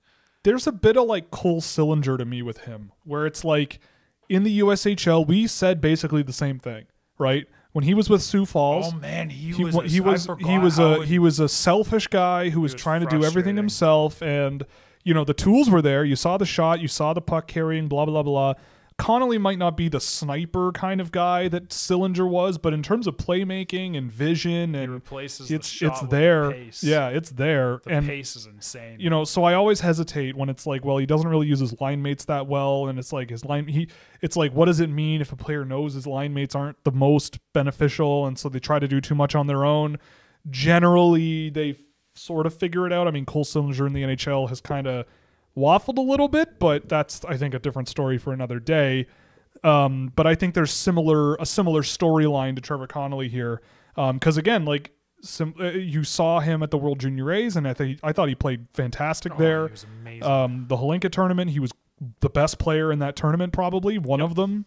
There's 0.48 0.66
a 0.66 0.72
bit 0.72 0.96
of 0.96 1.06
like 1.06 1.30
Cole 1.30 1.60
Sillinger 1.60 2.16
to 2.16 2.24
me 2.24 2.40
with 2.40 2.60
him, 2.60 2.90
where 3.04 3.26
it's 3.26 3.44
like 3.44 3.78
in 4.30 4.44
the 4.44 4.60
USHL, 4.60 5.26
we 5.26 5.46
said 5.46 5.80
basically 5.80 6.22
the 6.22 6.32
same 6.32 6.58
thing, 6.58 6.86
right? 7.18 7.46
When 7.72 7.84
he 7.84 7.92
was 7.92 8.08
with 8.08 8.22
Sioux 8.22 8.46
Falls, 8.46 8.92
Oh 8.94 8.96
man, 8.96 9.28
he, 9.28 9.52
he 9.52 9.64
was 9.64 9.74
wa- 9.74 9.82
a- 9.82 9.86
he 9.88 10.00
was 10.00 10.26
he 10.40 10.58
was 10.58 10.78
a 10.78 11.04
he 11.04 11.18
was 11.18 11.38
a 11.38 11.48
selfish 11.48 12.06
guy 12.06 12.48
who 12.48 12.62
was, 12.62 12.72
was 12.72 12.82
trying 12.82 13.02
to 13.02 13.06
do 13.06 13.24
everything 13.24 13.56
himself, 13.56 14.22
and 14.22 14.64
you 15.04 15.12
know 15.12 15.24
the 15.24 15.34
tools 15.34 15.68
were 15.68 15.82
there. 15.82 16.02
You 16.04 16.16
saw 16.16 16.38
the 16.38 16.46
shot, 16.46 16.80
you 16.80 16.88
saw 16.88 17.12
the 17.12 17.20
puck 17.20 17.46
carrying, 17.46 17.86
blah 17.86 18.06
blah 18.06 18.22
blah. 18.22 18.54
Connelly 18.98 19.38
might 19.38 19.58
not 19.58 19.76
be 19.76 19.88
the 19.88 20.00
sniper 20.00 20.72
kind 20.72 21.00
of 21.00 21.12
guy 21.12 21.46
that 21.48 21.68
Sillinger 21.68 22.28
was, 22.28 22.58
but 22.58 22.74
in 22.74 22.82
terms 22.82 23.06
of 23.06 23.16
playmaking 23.16 23.96
and 23.96 24.10
vision 24.10 24.74
he 24.74 24.80
and 24.80 24.92
replaces 24.92 25.48
the 25.48 25.54
it's 25.54 25.68
shot 25.68 26.02
it's 26.02 26.10
there. 26.10 26.48
The. 26.50 26.78
Yeah, 26.82 27.08
it's 27.08 27.30
there. 27.30 27.80
the 27.84 27.90
and 27.90 28.06
pace 28.06 28.34
is 28.34 28.46
insane. 28.46 28.98
you 28.98 29.08
know, 29.08 29.22
so 29.22 29.44
I 29.44 29.54
always 29.54 29.80
hesitate 29.80 30.36
when 30.36 30.48
it's 30.48 30.66
like, 30.66 30.84
well, 30.84 30.98
he 30.98 31.06
doesn't 31.06 31.28
really 31.28 31.46
use 31.46 31.60
his 31.60 31.80
line 31.80 32.02
mates 32.02 32.24
that 32.24 32.48
well, 32.48 32.88
and 32.88 32.98
it's 32.98 33.12
like 33.12 33.30
his 33.30 33.44
line 33.44 33.68
he 33.68 33.88
it's 34.20 34.36
like 34.36 34.52
what 34.52 34.66
does 34.66 34.80
it 34.80 34.90
mean 34.90 35.20
if 35.20 35.30
a 35.30 35.36
player 35.36 35.64
knows 35.64 35.94
his 35.94 36.06
line 36.06 36.34
mates 36.34 36.56
aren't 36.56 36.82
the 36.82 36.90
most 36.90 37.38
beneficial 37.52 38.26
and 38.26 38.36
so 38.36 38.48
they 38.48 38.58
try 38.58 38.80
to 38.80 38.88
do 38.88 39.00
too 39.00 39.14
much 39.14 39.36
on 39.36 39.46
their 39.46 39.64
own. 39.64 39.98
Generally 40.50 41.50
they 41.50 41.76
sort 42.14 42.46
of 42.46 42.54
figure 42.54 42.84
it 42.84 42.92
out. 42.92 43.06
I 43.06 43.12
mean, 43.12 43.24
Cole 43.24 43.44
Sillinger 43.44 43.86
in 43.86 43.92
the 43.92 44.02
NHL 44.02 44.48
has 44.48 44.60
kind 44.60 44.88
of 44.88 45.06
waffled 45.58 45.98
a 45.98 46.02
little 46.02 46.28
bit, 46.28 46.58
but 46.58 46.88
that's 46.88 47.24
I 47.24 47.36
think 47.36 47.52
a 47.54 47.58
different 47.58 47.88
story 47.88 48.16
for 48.18 48.32
another 48.32 48.60
day. 48.60 49.06
Um, 49.64 50.12
but 50.14 50.26
I 50.26 50.34
think 50.34 50.54
there's 50.54 50.70
similar 50.72 51.34
a 51.36 51.46
similar 51.46 51.82
storyline 51.82 52.54
to 52.54 52.60
Trevor 52.62 52.86
Connelly 52.86 53.28
here, 53.28 53.60
because 53.96 54.36
again, 54.36 54.64
like 54.64 54.92
sim- 55.22 55.54
uh, 55.60 55.70
you 55.70 56.04
saw 56.04 56.38
him 56.40 56.62
at 56.62 56.70
the 56.70 56.78
World 56.78 57.00
Junior 57.00 57.32
A's, 57.32 57.56
and 57.56 57.66
I 57.66 57.74
think 57.74 57.98
I 58.04 58.12
thought 58.12 58.28
he 58.28 58.34
played 58.36 58.66
fantastic 58.72 59.32
Oh, 59.34 59.38
there. 59.38 59.66
he 59.66 59.72
was 59.72 59.86
amazing. 60.00 60.22
Um, 60.24 60.64
the 60.68 60.76
Hlinka 60.76 61.10
tournament, 61.10 61.50
he 61.50 61.58
was 61.58 61.72
the 62.20 62.30
best 62.30 62.58
player 62.60 62.92
in 62.92 63.00
that 63.00 63.16
tournament, 63.16 63.52
probably 63.52 63.98
one 63.98 64.20
of 64.20 64.36
them. 64.36 64.66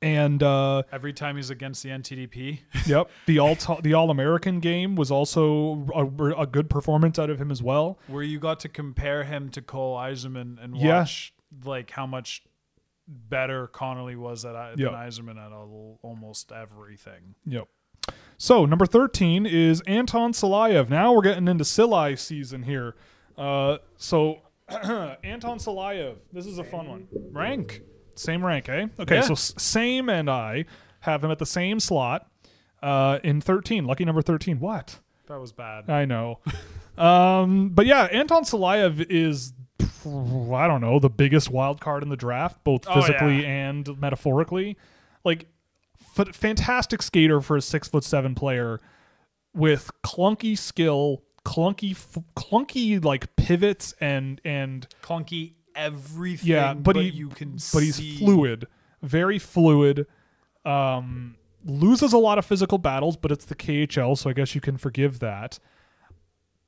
And 0.00 0.42
uh, 0.44 0.84
Every 0.92 1.12
time 1.12 1.36
he's 1.36 1.50
against 1.50 1.82
the 1.82 1.88
NTDP, 1.90 2.60
yep, 2.86 3.10
the 3.26 3.38
all 3.40 3.56
the 3.82 3.94
All 3.94 4.10
American 4.10 4.60
game 4.60 4.94
was 4.94 5.10
also 5.10 5.86
a, 5.94 6.42
a 6.42 6.46
good 6.46 6.70
performance 6.70 7.18
out 7.18 7.30
of 7.30 7.40
him 7.40 7.50
as 7.50 7.62
well. 7.62 7.98
where 8.06 8.22
you 8.22 8.38
got 8.38 8.60
to 8.60 8.68
compare 8.68 9.24
him 9.24 9.48
to 9.50 9.60
Cole 9.62 9.96
Eiserman 9.96 10.62
and 10.62 10.76
Yeah. 10.76 11.00
watch 11.00 11.32
like 11.64 11.90
how 11.90 12.06
much 12.06 12.42
better 13.08 13.66
Connelly 13.66 14.14
was 14.14 14.44
at 14.44 14.78
Yep. 14.78 14.90
than 14.90 14.92
Eiserman 15.00 15.36
at 15.44 15.50
al- 15.50 15.98
almost 16.02 16.52
everything. 16.52 17.34
Yep. 17.46 17.66
So 18.36 18.64
number 18.66 18.86
thirteen 18.86 19.46
is 19.46 19.80
Anton 19.88 20.30
Silayev. 20.32 20.88
Now 20.88 21.12
we're 21.12 21.22
getting 21.22 21.48
into 21.48 21.64
Silai 21.64 22.16
season 22.16 22.62
here. 22.62 22.94
Uh, 23.36 23.78
so 23.96 24.42
Anton 24.68 25.58
Silayev, 25.58 26.16
this 26.32 26.46
is 26.46 26.58
a 26.58 26.64
fun 26.64 26.88
one. 26.88 27.08
Rank, 27.32 27.82
same 28.18 28.44
rank, 28.44 28.68
eh? 28.68 28.86
Okay, 28.98 29.16
Yeah. 29.16 29.20
so 29.22 29.34
same 29.34 30.08
and 30.08 30.28
I 30.30 30.64
have 31.00 31.22
him 31.24 31.30
at 31.30 31.38
the 31.38 31.46
same 31.46 31.80
slot 31.80 32.28
uh, 32.82 33.18
in 33.22 33.40
thirteen. 33.40 33.84
Lucky 33.84 34.04
number 34.04 34.22
thirteen. 34.22 34.60
What? 34.60 34.98
That 35.26 35.40
was 35.40 35.52
bad. 35.52 35.88
I 35.90 36.04
know. 36.04 36.40
um, 36.98 37.70
but 37.70 37.86
yeah, 37.86 38.04
Anton 38.04 38.44
Silayev 38.44 39.04
is, 39.10 39.52
I 39.80 40.66
don't 40.66 40.80
know, 40.80 40.98
the 40.98 41.10
biggest 41.10 41.50
wild 41.50 41.80
card 41.80 42.02
in 42.02 42.08
the 42.08 42.16
draft, 42.16 42.64
both 42.64 42.86
Oh, 42.88 42.94
physically 43.00 43.44
and 43.44 43.98
metaphorically. 44.00 44.76
Like, 45.24 45.46
f- 46.18 46.34
fantastic 46.34 47.02
skater 47.02 47.40
for 47.42 47.56
a 47.58 47.60
six 47.60 47.88
foot 47.88 48.04
seven 48.04 48.34
player 48.34 48.80
with 49.54 49.90
clunky 50.02 50.56
skill, 50.56 51.22
clunky, 51.44 51.90
f- 51.92 52.18
clunky 52.34 53.04
like 53.04 53.36
pivots 53.36 53.92
and 54.00 54.40
and 54.44 54.86
Clunky 55.02 55.52
everything. 55.78 56.50
yeah, 56.50 56.74
but, 56.74 56.96
he 56.96 57.02
you 57.08 57.28
can 57.28 57.52
but 57.72 57.82
he's 57.82 57.96
see- 57.96 58.18
fluid, 58.18 58.66
very 59.02 59.38
fluid. 59.38 60.06
Um, 60.64 61.36
loses 61.64 62.12
a 62.12 62.18
lot 62.18 62.38
of 62.38 62.44
physical 62.44 62.78
battles, 62.78 63.16
but 63.16 63.32
it's 63.32 63.44
the 63.44 63.54
KHL, 63.54 64.16
so 64.18 64.30
I 64.30 64.32
guess 64.32 64.54
you 64.54 64.60
can 64.60 64.76
forgive 64.76 65.20
that. 65.20 65.58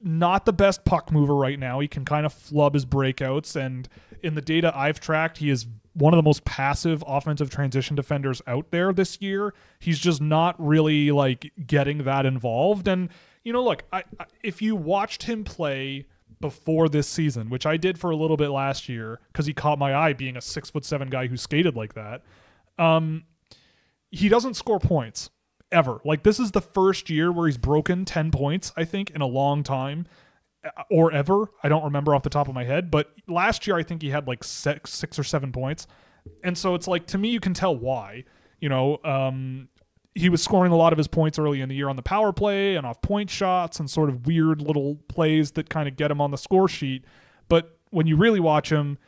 Not 0.02 0.46
the 0.46 0.52
best 0.52 0.84
puck 0.84 1.12
mover 1.12 1.34
right 1.34 1.58
now. 1.58 1.80
He 1.80 1.88
can 1.88 2.04
kind 2.04 2.24
of 2.24 2.32
flub 2.32 2.74
his 2.74 2.86
breakouts, 2.86 3.56
and 3.56 3.88
in 4.22 4.34
the 4.34 4.40
data 4.40 4.72
I've 4.74 5.00
tracked, 5.00 5.38
he 5.38 5.50
is 5.50 5.66
one 5.92 6.14
of 6.14 6.18
the 6.18 6.22
most 6.22 6.44
passive 6.44 7.04
offensive 7.06 7.50
transition 7.50 7.96
defenders 7.96 8.40
out 8.46 8.70
there 8.70 8.92
this 8.92 9.20
year. 9.20 9.52
He's 9.78 9.98
just 9.98 10.20
not 10.20 10.54
really 10.58 11.10
like 11.10 11.52
getting 11.66 12.04
that 12.04 12.24
involved. 12.26 12.88
And 12.88 13.10
you 13.44 13.52
know, 13.52 13.62
look, 13.64 13.84
I, 13.92 14.04
I, 14.18 14.26
if 14.42 14.62
you 14.62 14.76
watched 14.76 15.24
him 15.24 15.44
play 15.44 16.06
before 16.40 16.88
this 16.88 17.06
season, 17.06 17.50
which 17.50 17.66
I 17.66 17.76
did 17.76 17.98
for 17.98 18.10
a 18.10 18.16
little 18.16 18.36
bit 18.36 18.48
last 18.48 18.88
year 18.88 19.20
because 19.28 19.46
he 19.46 19.52
caught 19.52 19.78
my 19.78 19.94
eye 19.94 20.12
being 20.12 20.36
a 20.36 20.40
six 20.40 20.70
foot 20.70 20.84
seven 20.84 21.08
guy 21.08 21.26
who 21.26 21.36
skated 21.36 21.76
like 21.76 21.94
that. 21.94 22.22
Um, 22.78 23.24
he 24.10 24.28
doesn't 24.28 24.54
score 24.54 24.80
points 24.80 25.30
ever. 25.70 26.00
Like 26.04 26.22
this 26.22 26.40
is 26.40 26.52
the 26.52 26.60
first 26.60 27.10
year 27.10 27.30
where 27.30 27.46
he's 27.46 27.58
broken 27.58 28.04
10 28.04 28.30
points, 28.30 28.72
I 28.76 28.84
think, 28.84 29.10
in 29.10 29.20
a 29.20 29.26
long 29.26 29.62
time 29.62 30.06
uh, 30.64 30.82
or 30.90 31.12
ever. 31.12 31.50
I 31.62 31.68
don't 31.68 31.84
remember 31.84 32.14
off 32.14 32.22
the 32.22 32.30
top 32.30 32.48
of 32.48 32.54
my 32.54 32.64
head, 32.64 32.90
but 32.90 33.12
last 33.28 33.66
year 33.66 33.76
I 33.76 33.82
think 33.82 34.02
he 34.02 34.10
had 34.10 34.26
like 34.26 34.42
six, 34.42 34.92
six 34.92 35.18
or 35.18 35.24
seven 35.24 35.52
points. 35.52 35.86
And 36.42 36.56
so 36.56 36.74
it's 36.74 36.88
like 36.88 37.06
to 37.08 37.18
me 37.18 37.30
you 37.30 37.40
can 37.40 37.54
tell 37.54 37.76
why. 37.76 38.24
You 38.60 38.68
know, 38.68 38.98
um 39.04 39.69
he 40.14 40.28
was 40.28 40.42
scoring 40.42 40.72
a 40.72 40.76
lot 40.76 40.92
of 40.92 40.98
his 40.98 41.08
points 41.08 41.38
early 41.38 41.60
in 41.60 41.68
the 41.68 41.74
year 41.74 41.88
on 41.88 41.96
the 41.96 42.02
power 42.02 42.32
play 42.32 42.76
and 42.76 42.86
off 42.86 43.00
point 43.00 43.30
shots 43.30 43.78
and 43.78 43.88
sort 43.88 44.08
of 44.08 44.26
weird 44.26 44.60
little 44.60 44.96
plays 45.08 45.52
that 45.52 45.70
kind 45.70 45.88
of 45.88 45.96
get 45.96 46.10
him 46.10 46.20
on 46.20 46.30
the 46.30 46.38
score 46.38 46.68
sheet. 46.68 47.04
But 47.48 47.78
when 47.90 48.06
you 48.06 48.16
really 48.16 48.40
watch 48.40 48.72
him, 48.72 48.98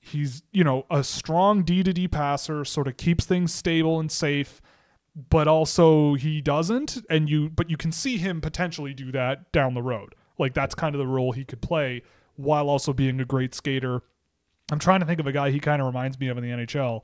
he's, 0.00 0.42
you 0.52 0.62
know, 0.62 0.86
a 0.90 1.02
strong 1.02 1.62
D 1.62 1.82
to 1.82 1.92
D 1.92 2.06
passer, 2.06 2.64
sort 2.64 2.86
of 2.86 2.96
keeps 2.96 3.24
things 3.24 3.52
stable 3.52 3.98
and 3.98 4.10
safe, 4.12 4.60
but 5.30 5.48
also 5.48 6.14
he 6.14 6.40
doesn't 6.40 6.98
and 7.08 7.30
you 7.30 7.48
but 7.48 7.70
you 7.70 7.76
can 7.76 7.92
see 7.92 8.16
him 8.16 8.40
potentially 8.40 8.92
do 8.92 9.12
that 9.12 9.50
down 9.52 9.74
the 9.74 9.82
road. 9.82 10.14
Like 10.38 10.54
that's 10.54 10.74
kind 10.74 10.94
of 10.94 10.98
the 10.98 11.06
role 11.06 11.32
he 11.32 11.44
could 11.44 11.62
play 11.62 12.02
while 12.36 12.68
also 12.68 12.92
being 12.92 13.20
a 13.20 13.24
great 13.24 13.54
skater. 13.54 14.02
I'm 14.72 14.78
trying 14.78 15.00
to 15.00 15.06
think 15.06 15.20
of 15.20 15.26
a 15.26 15.32
guy 15.32 15.50
he 15.50 15.60
kind 15.60 15.80
of 15.80 15.86
reminds 15.86 16.18
me 16.18 16.28
of 16.28 16.38
in 16.38 16.42
the 16.42 16.50
NHL. 16.50 17.02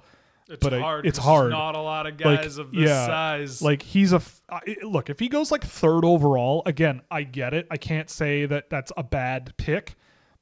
It's 0.51 0.63
but 0.63 0.75
I- 0.75 0.81
hard. 0.81 1.07
it's 1.07 1.19
'cause 1.19 1.27
there's 1.27 1.37
hard. 1.37 1.51
Not 1.51 1.75
a 1.77 1.81
lot 1.81 2.07
of 2.07 2.21
Like, 2.21 2.43
guys 2.43 2.59
of 2.59 2.73
this 2.73 2.89
yeah, 2.89 3.07
size. 3.07 3.63
Like 3.63 3.83
he's 3.83 4.13
a 4.13 4.17
f- 4.17 4.43
I- 4.51 4.77
look. 4.83 5.09
If 5.09 5.19
he 5.21 5.29
goes 5.29 5.51
like 5.53 5.63
third 5.65 6.05
overall, 6.05 6.63
again, 6.67 7.03
I 7.11 7.23
get 7.23 7.55
it. 7.55 7.67
I 7.71 7.77
can't 7.77 8.11
say 8.11 8.47
that 8.47 8.69
that's 8.71 8.91
a 8.97 9.03
bad 9.03 9.55
pick, 9.57 9.95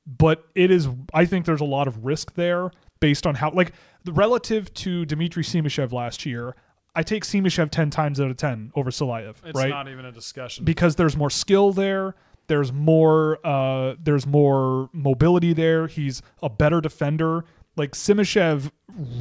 but 0.06 0.46
it 0.54 0.70
is. 0.70 0.88
I 1.12 1.24
think 1.26 1.44
there's 1.46 1.60
a 1.60 1.64
lot 1.66 1.86
of 1.86 2.04
risk 2.04 2.34
there 2.34 2.70
based 3.00 3.26
on 3.26 3.36
how 3.36 3.50
like 3.52 3.72
relative 4.06 4.72
to 4.74 5.04
Dmitry 5.04 5.42
Simashev 5.44 5.92
last 5.92 6.24
year. 6.26 6.56
I 6.94 7.02
take 7.02 7.24
Simashev 7.24 7.70
ten 7.70 7.90
times 7.90 8.20
out 8.20 8.30
of 8.30 8.36
ten 8.38 8.72
over 8.74 8.90
Silayev, 8.90 9.36
it's 9.44 9.54
right? 9.56 9.68
not 9.68 9.88
even 9.88 10.04
a 10.04 10.10
discussion. 10.12 10.64
because 10.64 10.96
there's 10.96 11.16
more 11.16 11.30
skill 11.30 11.72
there. 11.72 12.14
There's 12.48 12.72
more 12.72 13.38
uh, 13.46 13.94
there's 14.02 14.26
more 14.26 14.88
mobility 14.94 15.52
there. 15.52 15.86
He's 15.86 16.22
a 16.42 16.48
better 16.48 16.80
defender. 16.80 17.44
Like 17.78 17.92
Simashev 17.92 18.70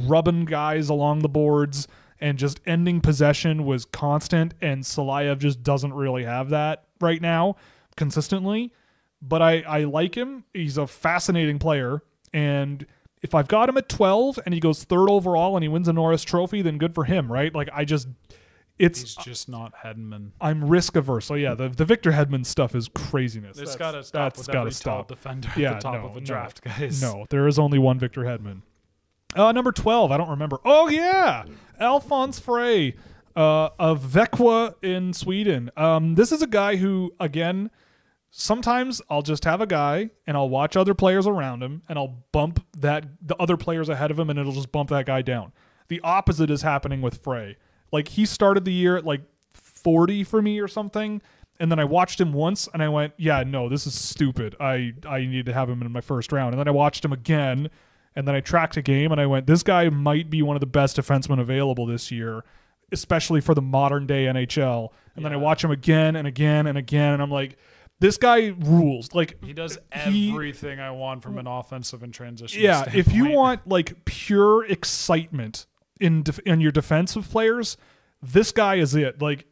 rubbing 0.06 0.44
guys 0.44 0.88
along 0.88 1.20
the 1.20 1.28
boards 1.28 1.88
and 2.20 2.38
just 2.38 2.60
ending 2.66 3.00
possession 3.00 3.64
was 3.64 3.84
constant, 3.84 4.54
and 4.60 4.82
Silayev 4.82 5.38
just 5.38 5.62
doesn't 5.62 5.94
really 5.94 6.24
have 6.24 6.50
that 6.50 6.84
right 7.00 7.22
now 7.22 7.56
consistently. 7.96 8.72
But 9.22 9.42
I, 9.42 9.60
I 9.60 9.84
like 9.84 10.16
him. 10.16 10.44
He's 10.52 10.76
a 10.76 10.86
fascinating 10.86 11.58
player. 11.58 12.02
And 12.32 12.86
if 13.22 13.34
I've 13.34 13.48
got 13.48 13.68
him 13.68 13.76
at 13.76 13.88
12 13.88 14.38
and 14.44 14.54
he 14.54 14.60
goes 14.60 14.84
third 14.84 15.08
overall 15.10 15.56
and 15.56 15.62
he 15.62 15.68
wins 15.68 15.88
a 15.88 15.92
Norris 15.92 16.22
trophy, 16.22 16.62
then 16.62 16.78
good 16.78 16.94
for 16.94 17.04
him, 17.04 17.30
right? 17.30 17.54
Like 17.54 17.68
I 17.72 17.84
just 17.84 18.08
it's 18.78 19.00
He's 19.00 19.14
just 19.16 19.48
not 19.48 19.74
Hedman. 19.84 20.30
I'm 20.40 20.64
risk 20.64 20.94
averse. 20.96 21.26
So 21.26 21.34
yeah, 21.34 21.54
the 21.54 21.68
the 21.68 21.84
Victor 21.84 22.12
Hedman 22.12 22.46
stuff 22.46 22.74
is 22.74 22.88
craziness. 22.88 23.58
It's 23.58 23.72
That's- 23.72 23.76
got 23.76 23.90
to 23.92 24.04
stop 24.04 24.34
that's 24.34 24.48
every 24.48 24.60
tall 24.62 24.70
stop. 24.70 25.08
defender 25.08 25.48
Yeah, 25.56 25.72
at 25.72 25.74
the 25.76 25.80
top 25.80 25.94
no, 26.02 26.08
of 26.10 26.16
a 26.16 26.20
no. 26.20 26.26
draft, 26.26 26.62
guys. 26.62 27.00
No, 27.02 27.26
there 27.30 27.46
is 27.46 27.58
only 27.58 27.78
one 27.78 27.98
Victor 27.98 28.22
Hedman. 28.22 28.62
Uh, 29.36 29.52
number 29.52 29.72
12, 29.72 30.10
I 30.10 30.16
don't 30.16 30.30
remember. 30.30 30.58
Oh, 30.64 30.88
yeah. 30.88 31.44
Alfons 31.78 32.40
Freij 32.40 32.94
uh, 33.36 33.68
of 33.78 34.02
Växjö 34.02 34.72
in 34.82 35.12
Sweden. 35.12 35.70
Um, 35.76 36.14
this 36.14 36.32
is 36.32 36.40
a 36.40 36.46
guy 36.46 36.76
who, 36.76 37.12
again, 37.20 37.70
sometimes 38.30 39.02
I'll 39.10 39.22
just 39.22 39.44
have 39.44 39.60
a 39.60 39.66
guy 39.66 40.10
and 40.26 40.36
I'll 40.36 40.48
watch 40.48 40.76
other 40.76 40.94
players 40.94 41.26
around 41.26 41.62
him 41.62 41.82
and 41.88 41.98
I'll 41.98 42.24
bump 42.32 42.64
that 42.78 43.04
the 43.20 43.36
other 43.36 43.56
players 43.56 43.88
ahead 43.88 44.10
of 44.10 44.18
him 44.18 44.30
and 44.30 44.38
it'll 44.38 44.52
just 44.52 44.72
bump 44.72 44.88
that 44.90 45.06
guy 45.06 45.22
down. 45.22 45.52
The 45.88 46.00
opposite 46.02 46.50
is 46.50 46.62
happening 46.62 47.00
with 47.02 47.22
Freij. 47.22 47.56
Like 47.92 48.08
he 48.08 48.26
started 48.26 48.64
the 48.64 48.72
year 48.72 48.96
at 48.96 49.04
like 49.04 49.22
40 49.54 50.24
for 50.24 50.42
me 50.42 50.60
or 50.60 50.68
something 50.68 51.22
and 51.60 51.70
then 51.72 51.78
I 51.80 51.84
watched 51.84 52.20
him 52.20 52.32
once 52.32 52.68
and 52.72 52.80
I 52.82 52.88
went, 52.88 53.14
"Yeah, 53.16 53.42
no, 53.44 53.68
this 53.68 53.84
is 53.86 53.94
stupid. 53.98 54.54
I 54.60 54.92
I 55.08 55.20
need 55.20 55.46
to 55.46 55.52
have 55.52 55.68
him 55.68 55.82
in 55.82 55.90
my 55.90 56.00
first 56.00 56.30
round." 56.30 56.52
And 56.54 56.60
then 56.60 56.68
I 56.68 56.70
watched 56.70 57.04
him 57.04 57.12
again 57.12 57.68
and 58.14 58.28
then 58.28 58.34
I 58.36 58.40
tracked 58.40 58.76
a 58.76 58.82
game 58.82 59.10
and 59.10 59.20
I 59.20 59.26
went, 59.26 59.46
"This 59.48 59.62
guy 59.64 59.88
might 59.88 60.30
be 60.30 60.40
one 60.40 60.54
of 60.56 60.60
the 60.60 60.66
best 60.66 60.96
defensemen 60.96 61.40
available 61.40 61.84
this 61.86 62.12
year." 62.12 62.44
Especially 62.92 63.40
for 63.40 63.54
the 63.54 63.60
modern 63.60 64.06
day 64.06 64.26
NHL. 64.26 64.92
And 65.16 65.24
then 65.24 65.32
I 65.32 65.36
watch 65.36 65.62
him 65.64 65.70
again 65.72 66.14
and 66.16 66.26
again 66.28 66.66
and 66.68 66.78
again, 66.78 67.14
and 67.14 67.22
I'm 67.22 67.30
like, 67.30 67.58
this 68.00 68.16
guy 68.16 68.54
rules. 68.60 69.12
Like 69.12 69.42
He 69.44 69.52
does 69.52 69.78
he- 70.06 70.30
everything 70.30 70.78
I 70.80 70.92
want 70.92 71.22
from 71.24 71.38
an 71.38 71.46
offensive 71.48 72.02
and 72.04 72.14
transition. 72.14 72.62
yeah, 72.62 72.84
if 72.94 73.12
you 73.12 73.30
want 73.30 73.66
like 73.68 74.04
pure 74.04 74.64
excitement 74.64 75.66
in 76.00 76.22
def- 76.22 76.38
in 76.40 76.60
your 76.60 76.72
defensive 76.72 77.28
players, 77.30 77.76
this 78.22 78.52
guy 78.52 78.76
is 78.76 78.94
it. 78.94 79.20
Like 79.20 79.46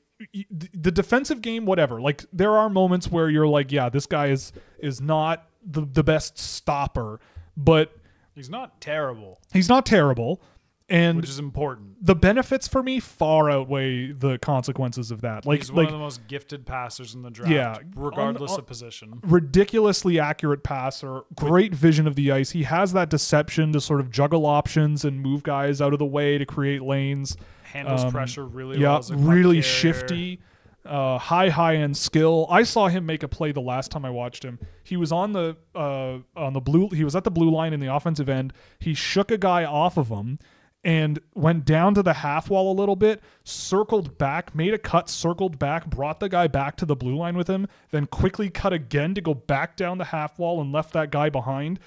the 0.51 0.90
defensive 0.90 1.43
game, 1.43 1.66
whatever. 1.66 2.01
Like 2.01 2.24
there 2.32 2.56
are 2.56 2.70
moments 2.70 3.10
where 3.10 3.28
you're 3.28 3.47
like, 3.47 3.70
yeah, 3.73 3.89
this 3.89 4.06
guy 4.06 4.28
is 4.28 4.52
is 4.78 5.01
not 5.01 5.47
the 5.62 5.82
the 5.82 6.02
best 6.02 6.39
stopper, 6.39 7.20
but 7.56 7.93
he's 8.35 8.48
not 8.51 8.81
terrible, 8.81 9.40
he's 9.52 9.68
not 9.68 9.85
terrible, 9.85 10.40
and 10.89 11.17
which 11.17 11.29
is 11.29 11.39
important. 11.41 11.97
the 12.05 12.15
benefits 12.15 12.69
for 12.69 12.83
me 12.83 13.01
far 13.01 13.51
outweigh 13.51 14.13
the 14.13 14.39
consequences 14.39 15.11
of 15.11 15.21
that. 15.23 15.45
Like 15.45 15.59
He's 15.61 15.73
one 15.73 15.85
like 15.85 15.87
of 15.89 15.93
the 15.93 15.99
most 15.99 16.27
gifted 16.29 16.65
passers 16.65 17.15
in 17.15 17.23
the 17.23 17.31
draft, 17.31 17.51
Yeah, 17.53 17.77
regardless 17.97 18.53
on- 18.53 18.61
of 18.61 18.67
position. 18.67 19.19
ridiculously 19.23 20.19
accurate 20.21 20.63
passer, 20.63 21.23
great 21.35 21.75
vision 21.75 22.07
of 22.07 22.15
the 22.15 22.31
ice. 22.31 22.51
He 22.51 22.65
has 22.65 22.93
that 22.93 23.11
deception 23.11 23.73
to 23.73 23.81
sort 23.81 24.01
of 24.01 24.11
juggle 24.11 24.47
options 24.47 25.05
and 25.05 25.21
move 25.21 25.43
guys 25.43 25.81
out 25.81 25.93
of 25.93 25.99
the 25.99 26.07
way 26.07 26.39
to 26.39 26.47
create 26.47 26.83
lanes. 26.83 27.37
Handles 27.73 28.05
Um, 28.05 28.11
pressure 28.13 28.45
really 28.47 28.79
yeah, 28.79 28.91
well. 28.91 28.99
as 28.99 29.11
a 29.11 29.15
puck 29.15 29.23
really 29.27 29.61
shifty. 29.63 30.41
Uh, 30.85 31.19
high 31.19 31.49
high 31.49 31.75
end 31.75 31.97
skill. 31.97 32.47
I 32.49 32.63
saw 32.63 32.87
him 32.87 33.07
make 33.07 33.25
a 33.25 33.29
play 33.29 33.51
the 33.51 33.61
last 33.61 33.91
time 33.91 34.05
I 34.05 34.11
watched 34.11 34.45
him. 34.45 34.61
He 34.85 34.97
was 34.97 35.11
on 35.11 35.33
the 35.33 35.57
uh, 35.75 36.19
on 36.37 36.53
the 36.53 36.61
blue. 36.61 36.91
He 36.91 37.03
was 37.03 37.17
at 37.17 37.25
the 37.25 37.31
blue 37.33 37.51
line 37.51 37.73
in 37.73 37.81
the 37.81 37.93
offensive 37.93 38.29
end. 38.29 38.53
He 38.79 38.95
shook 38.95 39.33
a 39.33 39.37
guy 39.39 39.65
off 39.65 39.97
of 39.97 40.11
him 40.11 40.39
and 40.87 41.19
went 41.35 41.65
down 41.65 41.95
to 41.95 42.03
the 42.03 42.13
half 42.13 42.49
wall 42.49 42.71
a 42.71 42.79
little 42.79 42.95
bit, 42.95 43.21
circled 43.43 44.17
back, 44.19 44.55
made 44.55 44.73
a 44.73 44.79
cut, 44.79 45.11
circled 45.11 45.59
back, 45.59 45.91
brought 45.91 46.21
the 46.21 46.29
guy 46.29 46.47
back 46.47 46.77
to 46.77 46.87
the 46.87 46.95
blue 46.95 47.17
line 47.17 47.37
with 47.37 47.49
him, 47.49 47.67
then 47.91 48.07
quickly 48.07 48.49
cut 48.49 48.73
again 48.73 49.13
to 49.13 49.21
go 49.21 49.35
back 49.35 49.77
down 49.77 49.99
the 49.99 50.05
half 50.05 50.39
wall 50.39 50.61
and 50.61 50.71
left 50.71 50.93
that 50.93 51.11
guy 51.11 51.29
behind. 51.29 51.81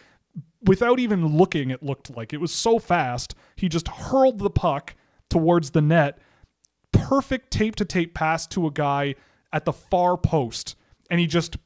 Without 0.62 1.00
even 1.00 1.38
looking, 1.38 1.70
it 1.70 1.82
looked 1.82 2.14
like 2.18 2.34
it 2.34 2.42
was 2.42 2.52
so 2.52 2.78
fast. 2.78 3.36
He 3.56 3.70
just 3.70 3.88
hurled 3.88 4.40
the 4.40 4.50
puck 4.50 4.96
towards 5.30 5.72
the 5.72 5.82
net 5.82 6.20
perfect 6.92 7.52
tape 7.52 7.78
to 7.78 7.86
tape 7.86 8.14
pass 8.14 8.46
to 8.48 8.68
a 8.68 8.72
guy 8.72 9.16
at 9.54 9.64
the 9.64 9.72
far 9.72 10.18
post 10.18 10.76
and 11.10 11.22
he 11.22 11.28
just 11.28 11.58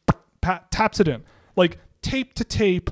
taps 0.70 1.00
it 1.00 1.08
in 1.08 1.24
like 1.56 1.80
tape 2.02 2.34
to 2.34 2.44
tape 2.44 2.90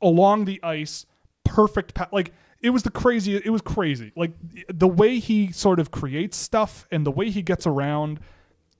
along 0.00 0.44
the 0.44 0.60
ice 0.62 1.06
perfect 1.44 1.94
pa- 1.94 2.08
like 2.12 2.32
it 2.62 2.70
was 2.70 2.82
the 2.82 2.90
crazy 2.90 3.36
it 3.36 3.50
was 3.50 3.62
crazy 3.62 4.12
like 4.16 4.32
the 4.68 4.88
way 4.88 5.18
he 5.18 5.50
sort 5.52 5.78
of 5.80 5.90
creates 5.90 6.36
stuff 6.36 6.86
and 6.90 7.06
the 7.06 7.10
way 7.10 7.30
he 7.30 7.42
gets 7.42 7.66
around 7.66 8.20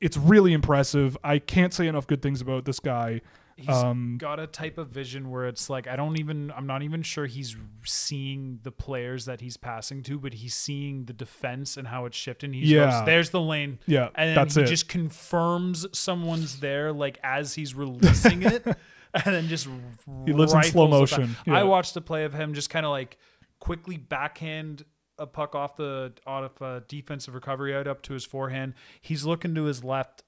it's 0.01 0.17
really 0.17 0.53
impressive 0.53 1.17
i 1.25 1.39
can't 1.39 1.73
say 1.75 1.87
enough 1.87 2.07
good 2.07 2.23
things 2.23 2.41
about 2.41 2.65
this 2.65 2.81
guy 2.81 3.21
He's 3.57 3.69
Um, 3.69 4.17
got 4.17 4.41
a 4.41 4.47
type 4.47 4.79
of 4.79 4.89
vision 4.89 5.29
where 5.31 5.47
it's 5.47 5.69
like 5.69 5.87
I 5.87 5.95
don't 5.95 6.19
even 6.19 6.51
I'm 6.57 6.67
not 6.67 6.83
even 6.83 7.03
sure 7.03 7.27
he's 7.27 7.57
seeing 7.85 8.61
the 8.63 8.73
players 8.73 9.27
that 9.27 9.43
he's 9.43 9.59
passing 9.59 10.03
to, 10.05 10.19
but 10.19 10.33
he's 10.33 10.55
seeing 10.55 11.05
the 11.05 11.13
defense 11.13 11.77
and 11.77 11.89
how 11.89 12.07
it's 12.07 12.17
shifting. 12.17 12.55
He 12.55 12.61
Yeah. 12.61 12.87
goes, 12.91 13.05
"There's 13.05 13.29
the 13.31 13.41
lane." 13.43 13.79
Yeah, 13.87 14.09
and 14.15 14.35
that's 14.35 14.55
he 14.55 14.63
it. 14.63 14.67
just 14.67 14.89
confirms 14.89 15.87
someone's 15.93 16.61
there, 16.61 16.91
like 16.91 17.19
as 17.23 17.53
he's 17.55 17.75
releasing 17.75 18.43
it, 18.45 18.65
and 19.15 19.25
then 19.27 19.47
just 19.49 19.69
He 20.25 20.33
lives 20.33 20.55
in 20.55 20.63
slow 20.63 20.89
rifles 20.89 21.11
it 21.13 21.17
back. 21.19 21.21
motion. 21.29 21.37
I 21.55 21.63
watched 21.65 21.95
a 21.97 22.01
play 22.01 22.25
of 22.25 22.33
him 22.33 22.55
just 22.55 22.71
kind 22.71 22.87
of 22.87 22.93
like 22.93 23.19
quickly 23.61 23.97
backhand 23.97 24.85
a 25.19 25.27
puck 25.27 25.55
off 25.55 25.77
the 25.77 26.13
off 26.27 26.61
a 26.61 26.83
defensive 26.89 27.35
recovery 27.35 27.75
out 27.75 27.87
up 27.87 28.03
to 28.03 28.15
his 28.15 28.25
forehand. 28.25 28.75
He's 29.01 29.25
looking 29.25 29.55
to 29.55 29.65
his 29.65 29.85
left. 29.85 30.23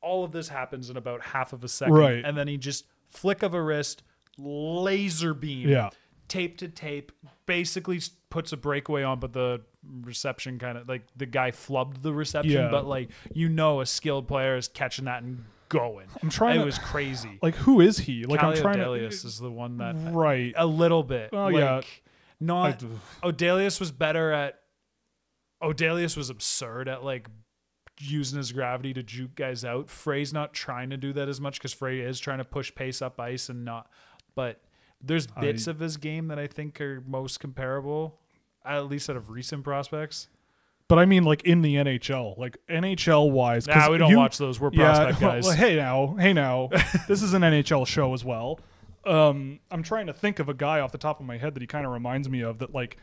All 0.00 0.24
of 0.24 0.32
this 0.32 0.48
happens 0.48 0.90
in 0.90 0.96
about 0.96 1.22
half 1.22 1.52
of 1.52 1.62
a 1.62 1.68
second, 1.68 1.94
Right. 1.94 2.24
and 2.24 2.36
then 2.36 2.48
he 2.48 2.56
just 2.56 2.86
flick 3.08 3.42
of 3.42 3.54
a 3.54 3.62
wrist, 3.62 4.02
laser 4.38 5.34
beam, 5.34 5.68
Yeah. 5.68 5.90
tape 6.28 6.58
to 6.58 6.68
tape, 6.68 7.12
basically 7.46 8.00
puts 8.30 8.52
a 8.52 8.56
breakaway 8.56 9.02
on, 9.02 9.20
but 9.20 9.32
the 9.32 9.60
reception 10.02 10.58
kind 10.58 10.78
of 10.78 10.88
like 10.88 11.02
the 11.16 11.26
guy 11.26 11.50
flubbed 11.50 12.02
the 12.02 12.12
reception, 12.12 12.52
Yeah. 12.52 12.68
but 12.70 12.86
like 12.86 13.10
you 13.34 13.48
know, 13.48 13.80
a 13.80 13.86
skilled 13.86 14.26
player 14.28 14.56
is 14.56 14.66
catching 14.68 15.04
that 15.04 15.22
and 15.22 15.44
going. 15.68 16.06
I'm 16.22 16.28
trying 16.30 16.56
It 16.56 16.60
to- 16.60 16.64
was 16.66 16.78
crazy. 16.78 17.38
like 17.42 17.54
who 17.54 17.80
is 17.80 17.98
he 17.98 18.24
like 18.24 18.42
i'm 18.42 18.54
trying 18.56 18.76
Odelius 18.78 19.22
to 19.22 19.26
is 19.28 19.38
the 19.38 19.50
one 19.50 19.78
that 19.78 19.94
right 20.12 20.52
a 20.56 20.66
little 20.66 21.02
bit. 21.02 21.30
Oh, 21.32 21.44
like, 21.46 21.54
yeah. 21.54 21.80
Not 22.42 22.82
I- 23.22 23.30
Odelius 23.30 23.78
was 23.80 23.90
better 23.92 24.32
at. 24.32 24.58
Odelius 25.62 26.16
was 26.16 26.28
absurd 26.28 26.88
at 26.88 27.04
like 27.04 27.28
using 28.00 28.38
his 28.38 28.50
gravity 28.52 28.92
to 28.94 29.02
juke 29.02 29.34
guys 29.36 29.64
out. 29.64 29.86
Freij's 29.86 30.32
not 30.32 30.52
trying 30.52 30.90
to 30.90 30.96
do 30.96 31.12
that 31.12 31.28
as 31.28 31.40
much 31.40 31.58
because 31.58 31.74
Freij 31.74 32.04
is 32.06 32.18
trying 32.18 32.38
to 32.38 32.44
push 32.44 32.74
pace 32.74 33.00
up 33.00 33.20
ice 33.20 33.48
and 33.48 33.64
not. 33.64 33.88
But 34.34 34.60
there's 35.00 35.26
bits 35.28 35.66
of 35.68 35.78
his 35.78 35.96
game 35.98 36.28
that 36.28 36.38
I 36.38 36.46
think 36.48 36.80
are 36.80 37.00
most 37.06 37.38
comparable, 37.38 38.18
at 38.64 38.86
least 38.88 39.08
out 39.08 39.16
of 39.16 39.30
recent 39.30 39.62
prospects. 39.62 40.28
but 40.88 40.98
i 40.98 41.04
mean 41.06 41.22
like 41.24 41.42
in 41.44 41.62
the 41.62 41.74
nhl 41.76 42.36
like 42.38 42.56
nhl 42.68 43.30
wise 43.30 43.66
Nah, 43.66 43.90
we 43.90 43.98
don't 43.98 44.10
you- 44.10 44.18
watch 44.18 44.36
those. 44.38 44.58
We're 44.60 44.70
prospect 44.72 45.20
well, 45.22 45.30
guys. 45.32 45.44
well, 45.44 45.54
hey 45.56 45.76
now, 45.76 46.16
hey 46.18 46.32
now. 46.32 46.68
this 47.08 47.22
is 47.22 47.34
an 47.34 47.42
NHL 47.42 47.86
show 47.86 48.12
as 48.14 48.24
well. 48.24 48.58
Um, 49.04 49.60
I'm 49.70 49.82
trying 49.82 50.06
to 50.06 50.12
think 50.12 50.38
of 50.38 50.48
a 50.48 50.54
guy 50.54 50.80
off 50.80 50.92
the 50.92 50.98
top 50.98 51.18
of 51.20 51.26
my 51.26 51.36
head 51.38 51.54
that 51.54 51.60
he 51.62 51.66
kind 51.66 51.84
of 51.86 51.92
reminds 51.92 52.28
me 52.28 52.40
of. 52.42 52.58
That 52.60 52.72
like, 52.74 52.96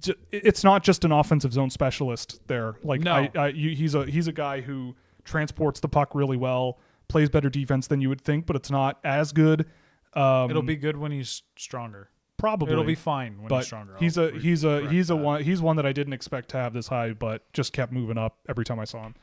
j- 0.00 0.14
it's 0.30 0.62
not 0.64 0.82
just 0.84 1.04
an 1.04 1.12
offensive 1.12 1.52
zone 1.52 1.70
specialist 1.70 2.40
there. 2.46 2.76
Like, 2.84 3.00
No. 3.00 3.12
I, 3.14 3.30
I, 3.34 3.48
you, 3.48 3.74
he's 3.74 3.94
a 3.94 4.06
he's 4.06 4.28
a 4.28 4.32
guy 4.32 4.60
who 4.60 4.94
transports 5.24 5.80
the 5.80 5.88
puck 5.88 6.14
really 6.14 6.36
well, 6.36 6.78
plays 7.08 7.28
better 7.28 7.50
defense 7.50 7.86
than 7.88 8.00
you 8.00 8.08
would 8.08 8.20
think, 8.20 8.46
but 8.46 8.54
it's 8.56 8.70
not 8.70 8.98
as 9.04 9.32
good. 9.32 9.66
Um, 10.14 10.50
It'll 10.50 10.62
be 10.62 10.76
good 10.76 10.96
when 10.96 11.12
he's 11.12 11.42
stronger. 11.56 12.08
probably 12.38 12.72
It'll 12.72 12.84
be 12.84 12.94
fine 12.94 13.38
when 13.38 13.48
but 13.48 13.56
he's 13.58 13.66
stronger. 13.66 13.96
he's 13.98 14.16
I'll 14.16 14.24
a 14.28 14.32
re- 14.32 14.38
he's 14.40 14.64
a 14.64 14.88
he's 14.88 15.10
a 15.10 15.14
that. 15.14 15.16
one 15.22 15.42
he's 15.42 15.60
one 15.60 15.76
that 15.76 15.84
I 15.86 15.92
didn't 15.92 16.12
expect 16.14 16.48
to 16.50 16.56
have 16.56 16.72
this 16.72 16.88
high, 16.88 17.12
but 17.12 17.50
just 17.52 17.72
kept 17.72 17.92
moving 17.92 18.16
up 18.16 18.38
every 18.48 18.64
time 18.64 18.78
I 18.78 18.84
saw 18.84 19.02
him. 19.02 19.14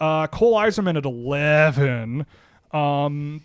Uh, 0.00 0.26
Cole 0.28 0.54
Eiserman 0.54 0.96
at 0.96 1.04
eleven. 1.04 2.26
Um, 2.72 3.42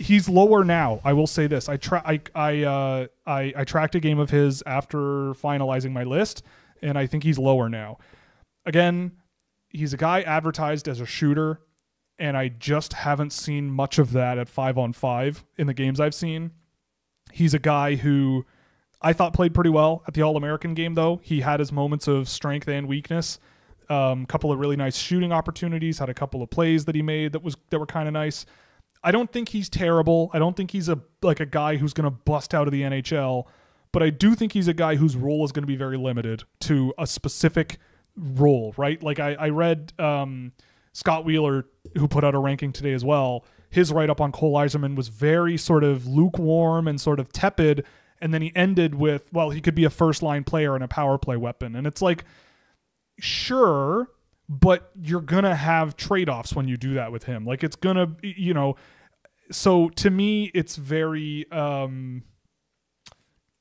he's 0.00 0.28
lower 0.28 0.64
now. 0.64 1.00
I 1.04 1.12
will 1.12 1.26
say 1.26 1.46
this. 1.46 1.68
I 1.68 1.76
tra- 1.76 2.02
I 2.04 2.20
I, 2.34 2.62
uh, 2.64 3.06
I 3.26 3.52
I 3.56 3.64
tracked 3.64 3.94
a 3.94 4.00
game 4.00 4.18
of 4.18 4.30
his 4.30 4.62
after 4.66 4.98
finalizing 5.34 5.92
my 5.92 6.02
list, 6.02 6.42
and 6.82 6.98
I 6.98 7.06
think 7.06 7.22
he's 7.22 7.38
lower 7.38 7.68
now. 7.68 7.98
Again, 8.66 9.12
he's 9.68 9.92
a 9.92 9.96
guy 9.96 10.22
advertised 10.22 10.88
as 10.88 11.00
a 11.00 11.06
shooter, 11.06 11.60
and 12.18 12.36
I 12.36 12.48
just 12.48 12.94
haven't 12.94 13.32
seen 13.32 13.70
much 13.70 13.98
of 13.98 14.12
that 14.12 14.38
at 14.38 14.48
five 14.48 14.78
on 14.78 14.92
five 14.92 15.44
in 15.56 15.66
the 15.66 15.74
games 15.74 16.00
I've 16.00 16.14
seen. 16.14 16.52
He's 17.32 17.54
a 17.54 17.58
guy 17.58 17.94
who 17.96 18.44
I 19.02 19.12
thought 19.12 19.34
played 19.34 19.54
pretty 19.54 19.70
well 19.70 20.02
at 20.08 20.14
the 20.14 20.22
All 20.22 20.36
American 20.36 20.74
game, 20.74 20.94
though. 20.94 21.20
He 21.22 21.42
had 21.42 21.60
his 21.60 21.70
moments 21.70 22.08
of 22.08 22.28
strength 22.28 22.68
and 22.68 22.88
weakness. 22.88 23.38
A 23.88 23.94
um, 23.94 24.26
couple 24.26 24.52
of 24.52 24.58
really 24.58 24.76
nice 24.76 24.96
shooting 24.96 25.32
opportunities. 25.32 25.98
Had 25.98 26.08
a 26.08 26.14
couple 26.14 26.42
of 26.42 26.50
plays 26.50 26.84
that 26.86 26.94
he 26.94 27.02
made 27.02 27.32
that 27.32 27.42
was 27.42 27.56
that 27.70 27.78
were 27.78 27.86
kind 27.86 28.08
of 28.08 28.14
nice. 28.14 28.46
I 29.02 29.10
don't 29.10 29.32
think 29.32 29.50
he's 29.50 29.68
terrible. 29.68 30.30
I 30.32 30.38
don't 30.38 30.56
think 30.56 30.72
he's 30.72 30.88
a 30.88 31.00
like 31.22 31.40
a 31.40 31.46
guy 31.46 31.76
who's 31.76 31.92
going 31.92 32.04
to 32.04 32.10
bust 32.10 32.54
out 32.54 32.66
of 32.66 32.72
the 32.72 32.82
NHL, 32.82 33.46
but 33.92 34.02
I 34.02 34.10
do 34.10 34.34
think 34.34 34.52
he's 34.52 34.68
a 34.68 34.74
guy 34.74 34.96
whose 34.96 35.16
role 35.16 35.44
is 35.44 35.52
going 35.52 35.62
to 35.62 35.66
be 35.66 35.76
very 35.76 35.96
limited 35.96 36.44
to 36.60 36.92
a 36.98 37.06
specific 37.06 37.78
role, 38.16 38.74
right? 38.76 39.02
Like 39.02 39.18
I, 39.18 39.34
I 39.34 39.48
read 39.48 39.92
um, 39.98 40.52
Scott 40.92 41.24
Wheeler, 41.24 41.66
who 41.96 42.08
put 42.08 42.24
out 42.24 42.34
a 42.34 42.38
ranking 42.38 42.72
today 42.72 42.92
as 42.92 43.04
well. 43.04 43.44
His 43.70 43.92
write 43.92 44.10
up 44.10 44.20
on 44.20 44.32
Cole 44.32 44.54
Eiserman 44.54 44.96
was 44.96 45.08
very 45.08 45.56
sort 45.56 45.84
of 45.84 46.06
lukewarm 46.06 46.88
and 46.88 47.00
sort 47.00 47.20
of 47.20 47.32
tepid, 47.32 47.86
and 48.20 48.34
then 48.34 48.42
he 48.42 48.52
ended 48.54 48.96
with, 48.96 49.32
"Well, 49.32 49.50
he 49.50 49.60
could 49.60 49.74
be 49.74 49.84
a 49.84 49.90
first 49.90 50.22
line 50.22 50.44
player 50.44 50.74
and 50.74 50.84
a 50.84 50.88
power 50.88 51.18
play 51.18 51.36
weapon," 51.36 51.76
and 51.76 51.86
it's 51.86 52.02
like, 52.02 52.24
sure, 53.20 54.08
but 54.52 54.90
you're 55.00 55.20
gonna 55.20 55.54
have 55.54 55.96
trade-offs 55.96 56.54
when 56.56 56.66
you 56.66 56.76
do 56.76 56.94
that 56.94 57.12
with 57.12 57.24
him. 57.24 57.46
Like 57.46 57.62
it's 57.62 57.76
gonna, 57.76 58.16
you 58.20 58.52
know. 58.52 58.74
So 59.52 59.88
to 59.90 60.10
me, 60.10 60.50
it's 60.54 60.74
very, 60.76 61.50
um, 61.52 62.24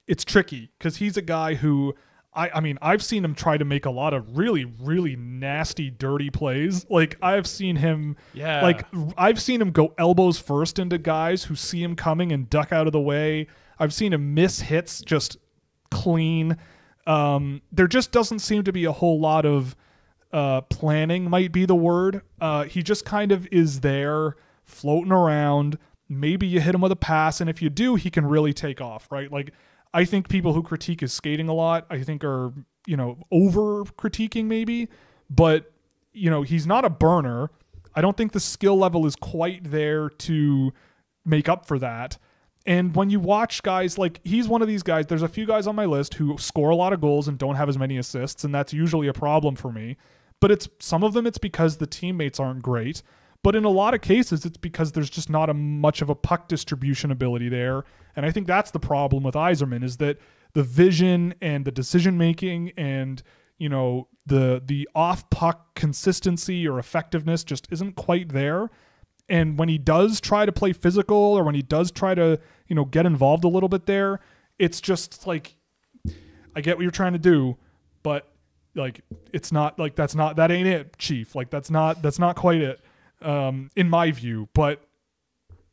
it's 0.07 0.25
tricky 0.25 0.71
because 0.77 0.97
he's 0.97 1.15
a 1.15 1.21
guy 1.21 1.53
who. 1.55 1.93
I, 2.31 2.51
I 2.55 2.59
mean, 2.59 2.77
I've 2.79 3.03
seen 3.03 3.25
him 3.25 3.33
try 3.33 3.57
to 3.57 3.65
make 3.65 3.85
a 3.87 3.89
lot 3.89 4.13
of 4.13 4.37
really, 4.37 4.63
really 4.63 5.15
nasty, 5.15 5.89
dirty 5.89 6.29
plays. 6.29 6.85
Like 6.87 7.17
I've 7.23 7.47
seen 7.47 7.75
him, 7.77 8.17
Yeah. 8.35 8.61
like 8.61 8.85
I've 9.17 9.41
seen 9.41 9.59
him 9.59 9.71
go 9.71 9.95
elbows 9.97 10.37
first 10.37 10.77
into 10.77 10.99
guys 10.99 11.45
who 11.45 11.55
see 11.55 11.81
him 11.81 11.95
coming 11.95 12.31
and 12.31 12.47
duck 12.47 12.71
out 12.71 12.85
of 12.85 12.93
the 12.93 12.99
way. 13.01 13.47
I've 13.79 13.95
seen 13.95 14.13
him 14.13 14.35
miss 14.35 14.59
hits 14.61 15.01
just 15.01 15.37
clean. 15.89 16.57
Um, 17.07 17.63
there 17.71 17.87
just 17.87 18.11
doesn't 18.11 18.39
seem 18.39 18.63
to 18.63 18.71
be 18.71 18.85
a 18.85 18.91
whole 18.91 19.19
lot 19.19 19.43
of 19.47 19.75
uh, 20.31 20.61
planning, 20.61 21.29
might 21.29 21.51
be 21.51 21.65
the 21.65 21.75
word. 21.75 22.21
Uh, 22.39 22.63
he 22.63 22.83
just 22.83 23.05
kind 23.05 23.31
of 23.31 23.47
is 23.51 23.81
there, 23.81 24.35
floating 24.63 25.11
around. 25.11 25.77
Maybe 26.07 26.47
you 26.47 26.59
hit 26.59 26.75
him 26.75 26.81
with 26.81 26.91
a 26.91 26.95
pass, 26.95 27.41
and 27.41 27.49
if 27.49 27.61
you 27.61 27.69
do, 27.69 27.95
he 27.95 28.09
can 28.09 28.25
really 28.25 28.53
take 28.53 28.81
off, 28.81 29.11
right? 29.11 29.31
Like, 29.31 29.51
I 29.93 30.05
think 30.05 30.29
people 30.29 30.53
who 30.53 30.63
critique 30.63 31.01
his 31.01 31.13
skating 31.13 31.49
a 31.49 31.53
lot, 31.53 31.85
I 31.89 32.01
think 32.03 32.23
are, 32.23 32.53
you 32.85 32.97
know, 32.97 33.17
over 33.31 33.83
critiquing 33.83 34.45
maybe, 34.45 34.87
but, 35.29 35.71
you 36.13 36.29
know, 36.29 36.43
he's 36.43 36.67
not 36.67 36.85
a 36.85 36.89
burner. 36.89 37.49
I 37.95 38.01
don't 38.01 38.15
think 38.15 38.31
the 38.31 38.39
skill 38.39 38.77
level 38.77 39.05
is 39.05 39.15
quite 39.15 39.71
there 39.71 40.09
to 40.09 40.73
make 41.25 41.49
up 41.49 41.65
for 41.65 41.79
that. 41.79 42.17
And 42.65 42.95
when 42.95 43.09
you 43.09 43.19
watch 43.19 43.63
guys 43.63 43.97
like 43.97 44.19
he's 44.23 44.47
one 44.47 44.61
of 44.61 44.67
these 44.67 44.83
guys, 44.83 45.07
there's 45.07 45.23
a 45.23 45.27
few 45.27 45.45
guys 45.45 45.65
on 45.65 45.75
my 45.75 45.85
list 45.85 46.15
who 46.15 46.37
score 46.37 46.69
a 46.69 46.75
lot 46.75 46.93
of 46.93 47.01
goals 47.01 47.27
and 47.27 47.37
don't 47.37 47.55
have 47.55 47.69
as 47.69 47.77
many 47.77 47.97
assists, 47.97 48.43
and 48.43 48.53
that's 48.53 48.73
usually 48.73 49.07
a 49.07 49.13
problem 49.13 49.55
for 49.55 49.71
me. 49.71 49.97
But 50.39 50.51
it's 50.51 50.69
some 50.79 51.03
of 51.03 51.13
them 51.13 51.27
it's 51.27 51.37
because 51.37 51.77
the 51.77 51.87
teammates 51.87 52.39
aren't 52.39 52.61
great. 52.61 53.01
But 53.41 53.55
in 53.55 53.63
a 53.63 53.69
lot 53.69 53.93
of 53.93 54.01
cases, 54.01 54.45
it's 54.45 54.57
because 54.57 54.91
there's 54.91 55.09
just 55.09 55.29
not 55.29 55.49
a 55.49 55.53
much 55.53 56.01
of 56.01 56.09
a 56.09 56.15
puck 56.15 56.47
distribution 56.47 57.09
ability 57.09 57.49
there. 57.49 57.85
And 58.15 58.25
I 58.25 58.31
think 58.31 58.47
that's 58.47 58.71
the 58.71 58.79
problem 58.79 59.23
with 59.23 59.35
Eiserman 59.35 59.83
is 59.83 59.97
that 59.97 60.17
the 60.53 60.63
vision 60.63 61.33
and 61.41 61.63
the 61.63 61.71
decision 61.71 62.17
making 62.17 62.71
and 62.75 63.21
you 63.57 63.69
know 63.69 64.07
the 64.25 64.61
the 64.65 64.87
off 64.95 65.29
puck 65.29 65.75
consistency 65.75 66.67
or 66.67 66.79
effectiveness 66.79 67.43
just 67.43 67.67
isn't 67.71 67.95
quite 67.95 68.29
there 68.29 68.69
and 69.27 69.59
when 69.59 69.69
he 69.69 69.77
does 69.77 70.19
try 70.19 70.45
to 70.45 70.51
play 70.51 70.73
physical 70.73 71.17
or 71.17 71.43
when 71.43 71.55
he 71.55 71.61
does 71.61 71.91
try 71.91 72.15
to 72.15 72.39
you 72.67 72.75
know 72.75 72.85
get 72.85 73.05
involved 73.05 73.43
a 73.43 73.47
little 73.47 73.69
bit 73.69 73.85
there 73.85 74.19
it's 74.57 74.81
just 74.81 75.27
like 75.27 75.55
i 76.55 76.61
get 76.61 76.77
what 76.77 76.81
you're 76.81 76.91
trying 76.91 77.13
to 77.13 77.19
do 77.19 77.57
but 78.01 78.28
like 78.75 79.01
it's 79.33 79.51
not 79.51 79.79
like 79.79 79.95
that's 79.95 80.15
not 80.15 80.35
that 80.37 80.51
ain't 80.51 80.67
it 80.67 80.97
chief. 80.97 81.35
Like 81.35 81.49
that's 81.49 81.69
not 81.69 82.01
that's 82.01 82.19
not 82.19 82.35
quite 82.35 82.61
it 82.61 82.79
um 83.21 83.69
in 83.75 83.89
my 83.89 84.11
view 84.11 84.47
but 84.53 84.81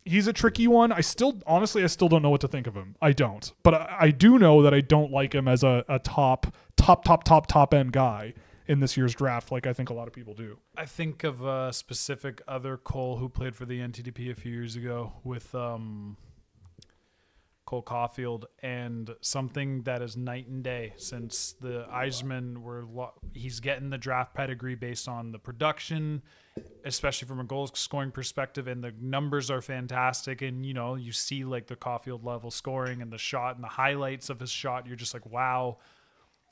he's 0.04 0.26
a 0.26 0.32
tricky 0.32 0.66
one. 0.66 0.92
I 0.92 1.00
still 1.00 1.40
honestly 1.46 1.82
i 1.84 1.86
still 1.86 2.08
don't 2.08 2.22
know 2.22 2.30
what 2.30 2.40
to 2.40 2.48
think 2.48 2.66
of 2.66 2.74
him. 2.74 2.96
I 3.00 3.12
don't. 3.12 3.52
But 3.62 3.74
i, 3.74 3.96
I 4.00 4.10
do 4.10 4.38
know 4.38 4.62
that 4.62 4.74
i 4.74 4.80
don't 4.80 5.12
like 5.12 5.34
him 5.34 5.48
as 5.48 5.62
a, 5.62 5.84
a 5.88 5.98
top 5.98 6.54
top 6.76 7.04
top 7.04 7.24
top 7.24 7.46
top 7.46 7.72
end 7.72 7.92
guy 7.92 8.34
in 8.68 8.80
this 8.80 8.96
year's 8.96 9.14
draft 9.14 9.52
like 9.52 9.64
i 9.64 9.72
think 9.72 9.90
a 9.90 9.94
lot 9.94 10.08
of 10.08 10.12
people 10.12 10.34
do. 10.34 10.58
I 10.76 10.86
think 10.86 11.22
of 11.22 11.44
a 11.44 11.72
specific 11.72 12.42
other 12.48 12.76
Cole 12.76 13.18
who 13.18 13.28
played 13.28 13.54
for 13.54 13.64
the 13.64 13.78
NTDP 13.80 14.30
a 14.30 14.34
few 14.34 14.52
years 14.52 14.74
ago 14.74 15.12
with 15.22 15.54
um, 15.54 16.16
Cole 17.66 17.82
Caufield, 17.82 18.44
and 18.62 19.10
something 19.20 19.82
that 19.82 20.00
is 20.00 20.16
night 20.16 20.46
and 20.46 20.62
day 20.62 20.94
since 20.96 21.56
the 21.60 21.86
Eiserman 21.92 22.58
were 22.58 22.84
lo- 22.84 23.12
he's 23.34 23.60
getting 23.60 23.90
the 23.90 23.98
draft 23.98 24.34
pedigree 24.34 24.76
based 24.76 25.08
on 25.08 25.32
the 25.32 25.38
production, 25.38 26.22
especially 26.84 27.26
from 27.26 27.40
a 27.40 27.44
goal 27.44 27.66
scoring 27.66 28.12
perspective, 28.12 28.68
and 28.68 28.82
the 28.82 28.94
numbers 29.00 29.50
are 29.50 29.60
fantastic. 29.60 30.42
And 30.42 30.64
you 30.64 30.74
know, 30.74 30.94
you 30.94 31.12
see 31.12 31.44
like 31.44 31.66
the 31.66 31.76
Caufield 31.76 32.24
level 32.24 32.50
scoring 32.50 33.02
and 33.02 33.12
the 33.12 33.18
shot 33.18 33.56
and 33.56 33.64
the 33.64 33.68
highlights 33.68 34.30
of 34.30 34.40
his 34.40 34.50
shot. 34.50 34.86
You're 34.86 34.96
just 34.96 35.12
like, 35.12 35.26
wow. 35.26 35.78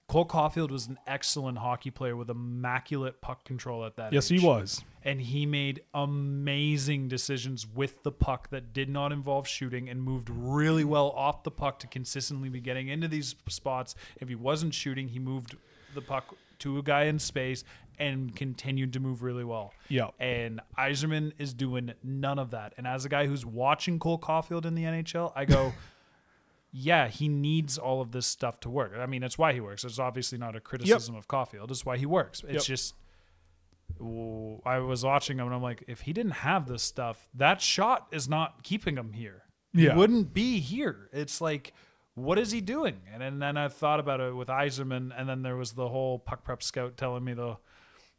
Cole 0.08 0.26
Caufield 0.26 0.70
was 0.70 0.86
an 0.86 0.98
excellent 1.06 1.58
hockey 1.58 1.90
player 1.90 2.16
with 2.16 2.28
immaculate 2.30 3.20
puck 3.20 3.44
control 3.44 3.84
at 3.84 3.96
that 3.96 4.12
yes 4.12 4.30
age 4.30 4.40
he 4.40 4.46
was 4.46 4.84
and 5.04 5.20
he 5.20 5.44
made 5.44 5.82
amazing 5.92 7.08
decisions 7.08 7.66
with 7.66 8.02
the 8.02 8.10
puck 8.10 8.48
that 8.50 8.72
did 8.72 8.88
not 8.88 9.12
involve 9.12 9.46
shooting 9.46 9.88
and 9.88 10.02
moved 10.02 10.30
really 10.30 10.84
well 10.84 11.10
off 11.10 11.42
the 11.42 11.50
puck 11.50 11.78
to 11.80 11.86
consistently 11.86 12.48
be 12.48 12.60
getting 12.60 12.88
into 12.88 13.06
these 13.06 13.36
spots. 13.48 13.94
If 14.18 14.28
he 14.30 14.34
wasn't 14.34 14.72
shooting, 14.72 15.08
he 15.08 15.18
moved 15.18 15.56
the 15.94 16.00
puck 16.00 16.34
to 16.60 16.78
a 16.78 16.82
guy 16.82 17.04
in 17.04 17.18
space 17.18 17.64
and 17.98 18.34
continued 18.34 18.94
to 18.94 19.00
move 19.00 19.22
really 19.22 19.44
well. 19.44 19.74
Yeah. 19.88 20.08
And 20.18 20.60
Eiserman 20.78 21.32
is 21.38 21.52
doing 21.52 21.92
none 22.02 22.38
of 22.38 22.50
that. 22.52 22.72
And 22.78 22.86
as 22.86 23.04
a 23.04 23.08
guy 23.08 23.26
who's 23.26 23.44
watching 23.44 23.98
Cole 23.98 24.18
Caufield 24.18 24.64
in 24.64 24.74
the 24.74 24.84
NHL, 24.84 25.32
I 25.36 25.44
go, 25.44 25.72
yeah, 26.76 27.06
he 27.06 27.28
needs 27.28 27.78
all 27.78 28.00
of 28.00 28.10
this 28.10 28.26
stuff 28.26 28.58
to 28.60 28.68
work. 28.68 28.94
I 28.98 29.06
mean, 29.06 29.22
it's 29.22 29.38
why 29.38 29.52
he 29.52 29.60
works. 29.60 29.84
It's 29.84 30.00
obviously 30.00 30.38
not 30.38 30.56
a 30.56 30.60
criticism 30.60 31.14
of 31.14 31.28
Caufield. 31.28 31.70
It's 31.70 31.86
why 31.86 31.96
he 31.96 32.04
works. 32.04 32.42
It's 32.42 32.68
Yep. 32.68 32.76
just 32.76 32.94
I 34.66 34.78
was 34.80 35.04
watching 35.04 35.38
him 35.38 35.46
and 35.46 35.54
I'm 35.54 35.62
like, 35.62 35.84
if 35.86 36.00
he 36.00 36.12
didn't 36.12 36.32
have 36.32 36.66
this 36.66 36.82
stuff, 36.82 37.28
that 37.34 37.60
shot 37.60 38.08
is 38.10 38.28
not 38.28 38.64
keeping 38.64 38.96
him 38.96 39.12
here. 39.12 39.44
Yeah. 39.72 39.92
He 39.92 39.96
wouldn't 39.98 40.34
be 40.34 40.58
here. 40.58 41.08
It's 41.12 41.40
like, 41.40 41.72
what 42.14 42.38
is 42.38 42.50
he 42.50 42.60
doing? 42.60 43.02
And 43.12 43.22
then, 43.22 43.38
then 43.38 43.56
I 43.56 43.68
thought 43.68 44.00
about 44.00 44.20
it 44.20 44.34
with 44.34 44.48
Eiserman, 44.48 45.12
and 45.16 45.28
then 45.28 45.42
there 45.42 45.56
was 45.56 45.72
the 45.72 45.88
whole 45.88 46.18
puck 46.18 46.42
prep 46.44 46.62
scout 46.62 46.96
telling 46.96 47.24
me 47.24 47.34
the 47.34 47.56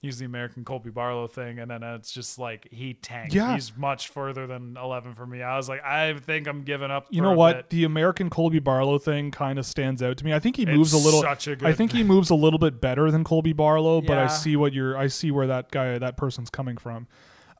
he's 0.02 0.20
the 0.20 0.26
American 0.26 0.64
Colby 0.64 0.90
Barlow 0.90 1.28
thing, 1.28 1.60
and 1.60 1.70
then 1.70 1.84
it's 1.84 2.12
just 2.12 2.38
like 2.38 2.68
he 2.72 2.94
tanked. 2.94 3.34
Yeah. 3.34 3.54
He's 3.54 3.76
much 3.76 4.10
further 4.10 4.48
than 4.48 4.78
eleven 4.78 5.14
for 5.14 5.26
me. 5.26 5.42
I 5.42 5.58
was 5.58 5.68
like, 5.68 5.84
I 5.84 6.14
think 6.14 6.48
I'm 6.48 6.64
giving 6.64 6.92
up. 6.92 7.08
You 7.10 7.22
know 7.22 7.34
what? 7.34 7.56
bit. 7.56 7.70
The 7.70 7.84
American 7.84 8.30
Colby 8.30 8.60
Barlow 8.60 8.98
thing 8.98 9.32
kind 9.32 9.60
of 9.60 9.66
stands 9.66 10.02
out 10.02 10.18
to 10.18 10.26
me. 10.26 10.34
I 10.34 10.40
think 10.40 10.56
he 10.58 10.66
moves 10.66 10.94
a 10.94 10.98
little. 10.98 11.22
such 11.22 11.48
a 11.48 11.52
I 11.52 11.56
good 11.56 11.78
think 11.78 11.92
he 11.92 12.04
moves 12.04 12.30
a 12.30 12.36
little 12.36 12.60
bit 12.60 12.80
better 12.80 13.12
than 13.12 13.24
Colby 13.24 13.54
Barlow, 13.54 14.02
but 14.02 14.18
I 14.18 14.28
see 14.28 14.56
what 14.56 14.74
you're. 14.74 14.98
I 14.98 15.08
see 15.08 15.32
where 15.32 15.48
that 15.48 15.72
guy, 15.72 15.98
that 15.98 16.18
person's 16.18 16.50
coming 16.50 16.78
from. 16.78 17.08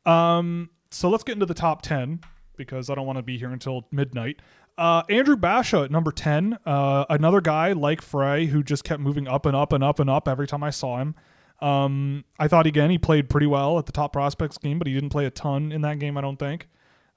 Um, 0.06 0.70
so 0.92 1.10
let's 1.10 1.24
get 1.24 1.34
into 1.34 1.46
the 1.46 1.54
top 1.54 1.82
ten 1.82 2.22
because 2.58 2.90
I 2.90 2.96
don't 2.96 3.06
want 3.06 3.18
to 3.18 3.24
be 3.24 3.38
here 3.38 3.50
until 3.52 3.88
midnight. 3.92 4.42
Uh, 4.78 5.04
Andrew 5.10 5.38
Basha 5.38 5.80
at 5.82 5.92
number 5.92 6.12
ten, 6.12 6.58
uh, 6.66 7.06
another 7.10 7.42
guy 7.42 7.72
like 7.72 8.02
Freij 8.02 8.48
who 8.48 8.62
just 8.62 8.84
kept 8.84 9.00
moving 9.00 9.28
up 9.28 9.46
and 9.46 9.56
up 9.56 9.72
and 9.72 9.84
up 9.84 10.00
and 10.00 10.10
up 10.10 10.28
every 10.28 10.48
time 10.48 10.64
I 10.64 10.70
saw 10.70 10.98
him. 10.98 11.16
Um, 11.62 12.26
I 12.38 12.48
thought 12.48 12.68
again 12.68 12.90
he 12.90 12.98
played 12.98 13.30
pretty 13.30 13.48
well 13.48 13.80
at 13.80 13.86
the 13.86 13.92
top 13.92 14.14
prospects 14.14 14.58
game, 14.58 14.78
but 14.78 14.88
he 14.88 14.94
didn't 14.94 15.10
play 15.10 15.26
a 15.26 15.32
ton 15.32 15.72
in 15.72 15.82
that 15.82 16.00
game. 16.00 16.18
I 16.18 16.22
don't 16.22 16.38
think. 16.38 16.68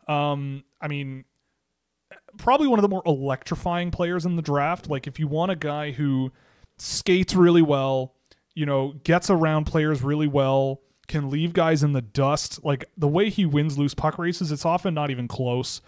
Um, 0.06 0.64
I 0.80 0.88
mean, 0.88 1.24
probably 2.38 2.68
one 2.68 2.78
of 2.78 2.82
the 2.82 2.88
more 2.88 3.02
electrifying 3.04 3.90
players 3.90 4.24
in 4.24 4.36
the 4.36 4.42
draft. 4.42 4.88
Like 4.88 5.06
if 5.06 5.18
you 5.18 5.26
want 5.26 5.52
a 5.52 5.56
guy 5.56 5.90
who 5.90 6.32
skates 6.78 7.34
really 7.34 7.62
well, 7.62 8.14
you 8.54 8.66
know, 8.66 8.94
gets 9.04 9.30
around 9.30 9.64
players 9.64 10.02
really 10.02 10.26
well, 10.26 10.80
can 11.06 11.30
leave 11.30 11.52
guys 11.52 11.82
in 11.82 11.92
the 11.92 12.02
dust. 12.02 12.64
Like 12.64 12.84
the 12.96 13.08
way 13.08 13.30
he 13.30 13.44
wins 13.46 13.78
loose 13.78 13.94
puck 13.94 14.18
races, 14.18 14.52
it's 14.52 14.64
often 14.64 14.94
not 14.94 15.10
even 15.10 15.28
close. 15.28 15.80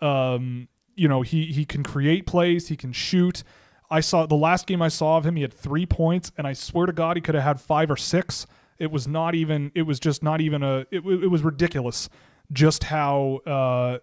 Um, 0.00 0.68
you 0.94 1.08
know, 1.08 1.22
he 1.22 1.46
he 1.46 1.64
can 1.64 1.82
create 1.82 2.26
plays, 2.26 2.68
he 2.68 2.76
can 2.76 2.92
shoot. 2.92 3.44
I 3.90 4.00
saw 4.00 4.26
the 4.26 4.34
last 4.34 4.66
game 4.66 4.82
I 4.82 4.88
saw 4.88 5.16
of 5.16 5.24
him, 5.24 5.36
he 5.36 5.42
had 5.42 5.52
three 5.52 5.86
points, 5.86 6.30
and 6.36 6.46
I 6.46 6.52
swear 6.52 6.86
to 6.86 6.92
God, 6.92 7.16
he 7.16 7.20
could 7.20 7.34
have 7.34 7.44
had 7.44 7.60
five 7.60 7.90
or 7.90 7.96
six. 7.96 8.46
It 8.78 8.90
was 8.90 9.08
not 9.08 9.34
even. 9.34 9.72
It 9.74 9.82
was 9.82 9.98
just 9.98 10.22
not 10.22 10.40
even 10.40 10.62
a. 10.62 10.80
It, 10.90 11.04
it 11.04 11.30
was 11.30 11.42
ridiculous, 11.42 12.08
just 12.52 12.84
how 12.84 13.40
uh, 13.46 13.98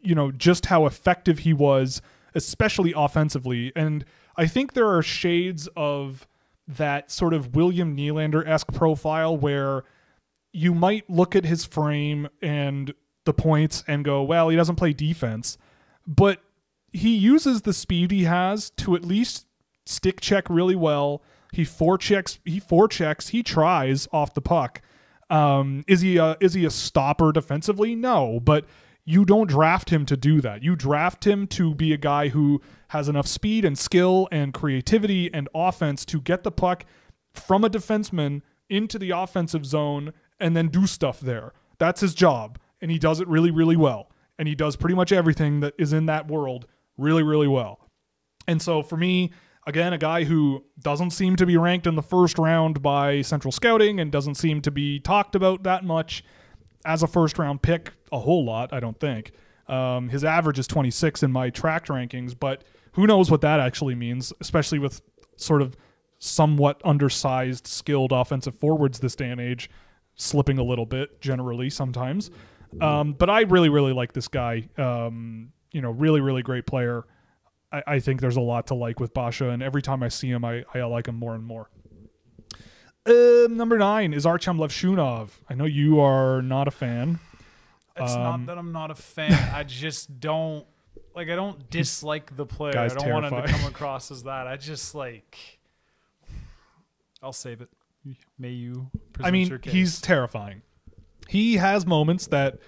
you 0.00 0.14
know, 0.14 0.30
just 0.30 0.66
how 0.66 0.86
effective 0.86 1.40
he 1.40 1.52
was, 1.52 2.02
especially 2.34 2.92
offensively. 2.96 3.72
And 3.74 4.04
I 4.36 4.46
think 4.46 4.72
there 4.72 4.88
are 4.88 5.02
shades 5.02 5.68
of 5.76 6.26
that 6.66 7.10
sort 7.10 7.34
of 7.34 7.56
William 7.56 7.96
Nylander 7.96 8.46
esque 8.46 8.72
profile 8.72 9.36
where 9.36 9.84
you 10.52 10.74
might 10.74 11.08
look 11.08 11.34
at 11.34 11.44
his 11.44 11.64
frame 11.64 12.28
and 12.42 12.94
the 13.24 13.32
points 13.32 13.84
and 13.86 14.04
go, 14.04 14.22
well, 14.22 14.48
he 14.48 14.56
doesn't 14.56 14.76
play 14.76 14.92
defense, 14.92 15.58
but 16.06 16.40
he 16.92 17.16
uses 17.16 17.62
the 17.62 17.72
speed 17.72 18.10
he 18.10 18.24
has 18.24 18.70
to 18.70 18.94
at 18.94 19.04
least 19.04 19.46
stick 19.86 20.20
check 20.20 20.48
really 20.48 20.76
well. 20.76 21.22
He 21.52 21.62
forechecks, 21.64 22.38
he 22.44 22.60
forechecks, 22.60 23.28
he 23.30 23.42
tries 23.42 24.08
off 24.12 24.34
the 24.34 24.40
puck. 24.40 24.82
Um, 25.30 25.84
is 25.86 26.00
he 26.00 26.16
a, 26.16 26.36
is 26.40 26.54
he 26.54 26.64
a 26.64 26.70
stopper 26.70 27.32
defensively? 27.32 27.94
No, 27.94 28.40
but 28.40 28.64
you 29.04 29.24
don't 29.24 29.48
draft 29.48 29.90
him 29.90 30.04
to 30.06 30.16
do 30.16 30.40
that. 30.42 30.62
You 30.62 30.76
draft 30.76 31.26
him 31.26 31.46
to 31.48 31.74
be 31.74 31.92
a 31.92 31.96
guy 31.98 32.28
who 32.28 32.60
has 32.88 33.08
enough 33.08 33.26
speed 33.26 33.64
and 33.64 33.78
skill 33.78 34.28
and 34.30 34.52
creativity 34.52 35.32
and 35.32 35.48
offense 35.54 36.04
to 36.06 36.20
get 36.20 36.42
the 36.42 36.50
puck 36.50 36.84
from 37.32 37.64
a 37.64 37.70
defenseman 37.70 38.42
into 38.68 38.98
the 38.98 39.10
offensive 39.10 39.64
zone 39.64 40.12
and 40.38 40.56
then 40.56 40.68
do 40.68 40.86
stuff 40.86 41.20
there. 41.20 41.52
That's 41.78 42.00
his 42.00 42.14
job, 42.14 42.58
and 42.80 42.90
he 42.90 42.98
does 42.98 43.20
it 43.20 43.28
really, 43.28 43.50
really 43.50 43.76
well. 43.76 44.10
And 44.38 44.46
he 44.46 44.54
does 44.54 44.76
pretty 44.76 44.94
much 44.94 45.10
everything 45.10 45.60
that 45.60 45.74
is 45.78 45.92
in 45.92 46.06
that 46.06 46.28
world 46.28 46.66
really, 46.98 47.22
really 47.22 47.48
well. 47.48 47.88
And 48.46 48.60
so 48.60 48.82
for 48.82 48.96
me, 48.96 49.30
Again, 49.68 49.92
a 49.92 49.98
guy 49.98 50.24
who 50.24 50.64
doesn't 50.80 51.10
seem 51.10 51.36
to 51.36 51.44
be 51.44 51.58
ranked 51.58 51.86
in 51.86 51.94
the 51.94 52.02
first 52.02 52.38
round 52.38 52.80
by 52.80 53.20
Central 53.20 53.52
Scouting 53.52 54.00
and 54.00 54.10
doesn't 54.10 54.36
seem 54.36 54.62
to 54.62 54.70
be 54.70 54.98
talked 54.98 55.34
about 55.34 55.62
that 55.64 55.84
much 55.84 56.24
as 56.86 57.02
a 57.02 57.06
first 57.06 57.38
round 57.38 57.60
pick 57.60 57.92
a 58.10 58.18
whole 58.18 58.46
lot, 58.46 58.72
I 58.72 58.80
don't 58.80 58.98
think. 58.98 59.32
Um, 59.66 60.08
his 60.08 60.24
average 60.24 60.58
is 60.58 60.66
26 60.66 61.22
in 61.22 61.30
my 61.30 61.50
tracked 61.50 61.88
rankings, 61.88 62.34
but 62.38 62.64
who 62.92 63.06
knows 63.06 63.30
what 63.30 63.42
that 63.42 63.60
actually 63.60 63.94
means, 63.94 64.32
especially 64.40 64.78
with 64.78 65.02
sort 65.36 65.60
of 65.60 65.76
somewhat 66.18 66.80
undersized, 66.82 67.66
skilled 67.66 68.10
offensive 68.10 68.54
forwards 68.54 69.00
this 69.00 69.14
day 69.14 69.28
and 69.28 69.38
age, 69.38 69.68
slipping 70.14 70.56
a 70.56 70.64
little 70.64 70.86
bit 70.86 71.20
generally 71.20 71.68
sometimes. 71.68 72.30
Um, 72.80 73.12
but 73.12 73.28
I 73.28 73.42
really, 73.42 73.68
really 73.68 73.92
like 73.92 74.14
this 74.14 74.28
guy. 74.28 74.70
Um, 74.78 75.52
you 75.72 75.80
know, 75.80 75.90
really, 75.90 76.20
really 76.20 76.42
great 76.42 76.66
player. 76.66 77.04
I, 77.72 77.82
I 77.86 78.00
think 78.00 78.20
there's 78.20 78.36
a 78.36 78.40
lot 78.40 78.66
to 78.68 78.74
like 78.74 78.98
with 79.00 79.12
Basha, 79.14 79.50
and 79.50 79.62
every 79.62 79.82
time 79.82 80.02
I 80.02 80.08
see 80.08 80.28
him, 80.30 80.44
I, 80.44 80.64
I 80.74 80.82
like 80.82 81.06
him 81.08 81.16
more 81.16 81.34
and 81.34 81.44
more. 81.44 81.70
Uh, 83.06 83.46
number 83.48 83.78
nine 83.78 84.12
is 84.12 84.24
Artyom 84.26 84.58
Levshunov. 84.58 85.30
I 85.48 85.54
know 85.54 85.64
you 85.64 86.00
are 86.00 86.42
not 86.42 86.68
a 86.68 86.70
fan. 86.70 87.20
It's 87.96 88.12
Um, 88.14 88.22
not 88.22 88.46
that 88.46 88.58
I'm 88.58 88.72
not 88.72 88.90
a 88.90 88.94
fan. 88.94 89.32
I 89.54 89.64
just 89.64 90.20
don't 90.20 90.66
like. 91.14 91.28
I 91.28 91.34
don't 91.34 91.68
dislike 91.70 92.36
the 92.36 92.46
player. 92.46 92.78
I 92.78 92.88
don't 92.88 93.10
want 93.10 93.26
him 93.26 93.42
to 93.42 93.48
come 93.48 93.64
across 93.68 94.10
as 94.10 94.24
that. 94.24 94.46
I 94.46 94.56
just 94.56 94.94
like. 94.94 95.58
I'll 97.22 97.32
save 97.32 97.60
it. 97.60 97.68
May 98.38 98.50
you. 98.50 98.90
I 99.20 99.30
mean, 99.30 99.48
your 99.48 99.58
case. 99.58 99.72
he's 99.72 100.00
terrifying. 100.00 100.62
He 101.28 101.56
has 101.56 101.84
moments 101.84 102.28
that 102.28 102.58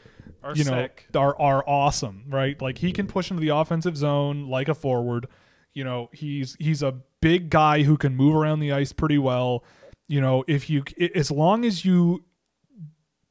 Are 0.42 0.56
you 0.56 0.64
know 0.64 0.70
sick. 0.70 1.06
are 1.14 1.38
are 1.40 1.64
awesome, 1.68 2.24
right? 2.28 2.60
Like 2.60 2.78
he 2.78 2.92
can 2.92 3.06
mm-hmm. 3.06 3.12
push 3.12 3.30
into 3.30 3.40
the 3.40 3.50
offensive 3.50 3.96
zone 3.96 4.48
like 4.48 4.68
a 4.68 4.74
forward. 4.74 5.26
You 5.74 5.84
know, 5.84 6.08
he's 6.12 6.56
he's 6.58 6.82
a 6.82 6.96
big 7.20 7.50
guy 7.50 7.82
who 7.82 7.96
can 7.96 8.16
move 8.16 8.34
around 8.34 8.60
the 8.60 8.72
ice 8.72 8.92
pretty 8.92 9.18
well. 9.18 9.64
You 10.08 10.20
know, 10.20 10.44
if 10.48 10.70
you 10.70 10.84
as 11.14 11.30
long 11.30 11.64
as 11.64 11.84
you 11.84 12.24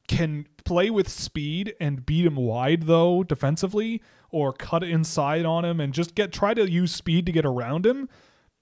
can 0.08 0.46
play 0.64 0.90
with 0.90 1.08
speed 1.08 1.74
and 1.80 2.04
beat 2.04 2.26
him 2.26 2.36
wide 2.36 2.84
though 2.84 3.22
defensively 3.22 4.02
or 4.30 4.52
cut 4.52 4.82
inside 4.82 5.44
on 5.44 5.64
him 5.64 5.80
and 5.80 5.92
just 5.92 6.14
get 6.14 6.32
try 6.32 6.54
to 6.54 6.70
use 6.70 6.94
speed 6.94 7.26
to 7.26 7.32
get 7.32 7.44
around 7.44 7.84
him, 7.84 8.08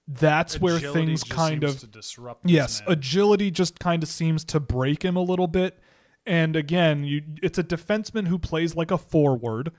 that's 0.07 0.59
where 0.59 0.79
things 0.79 1.23
kind 1.23 1.63
of 1.63 1.91
disrupt. 1.91 2.47
Yes, 2.47 2.81
man. 2.81 2.93
agility 2.93 3.51
just 3.51 3.79
kind 3.79 4.01
of 4.01 4.09
seems 4.09 4.43
to 4.45 4.59
break 4.59 5.03
him 5.03 5.15
a 5.15 5.21
little 5.21 5.47
bit. 5.47 5.79
And 6.25 6.55
again, 6.55 7.03
you 7.03 7.23
it's 7.41 7.57
a 7.57 7.63
defenseman 7.63 8.27
who 8.27 8.37
plays 8.37 8.75
like 8.75 8.91
a 8.91 8.97
forward. 8.97 9.71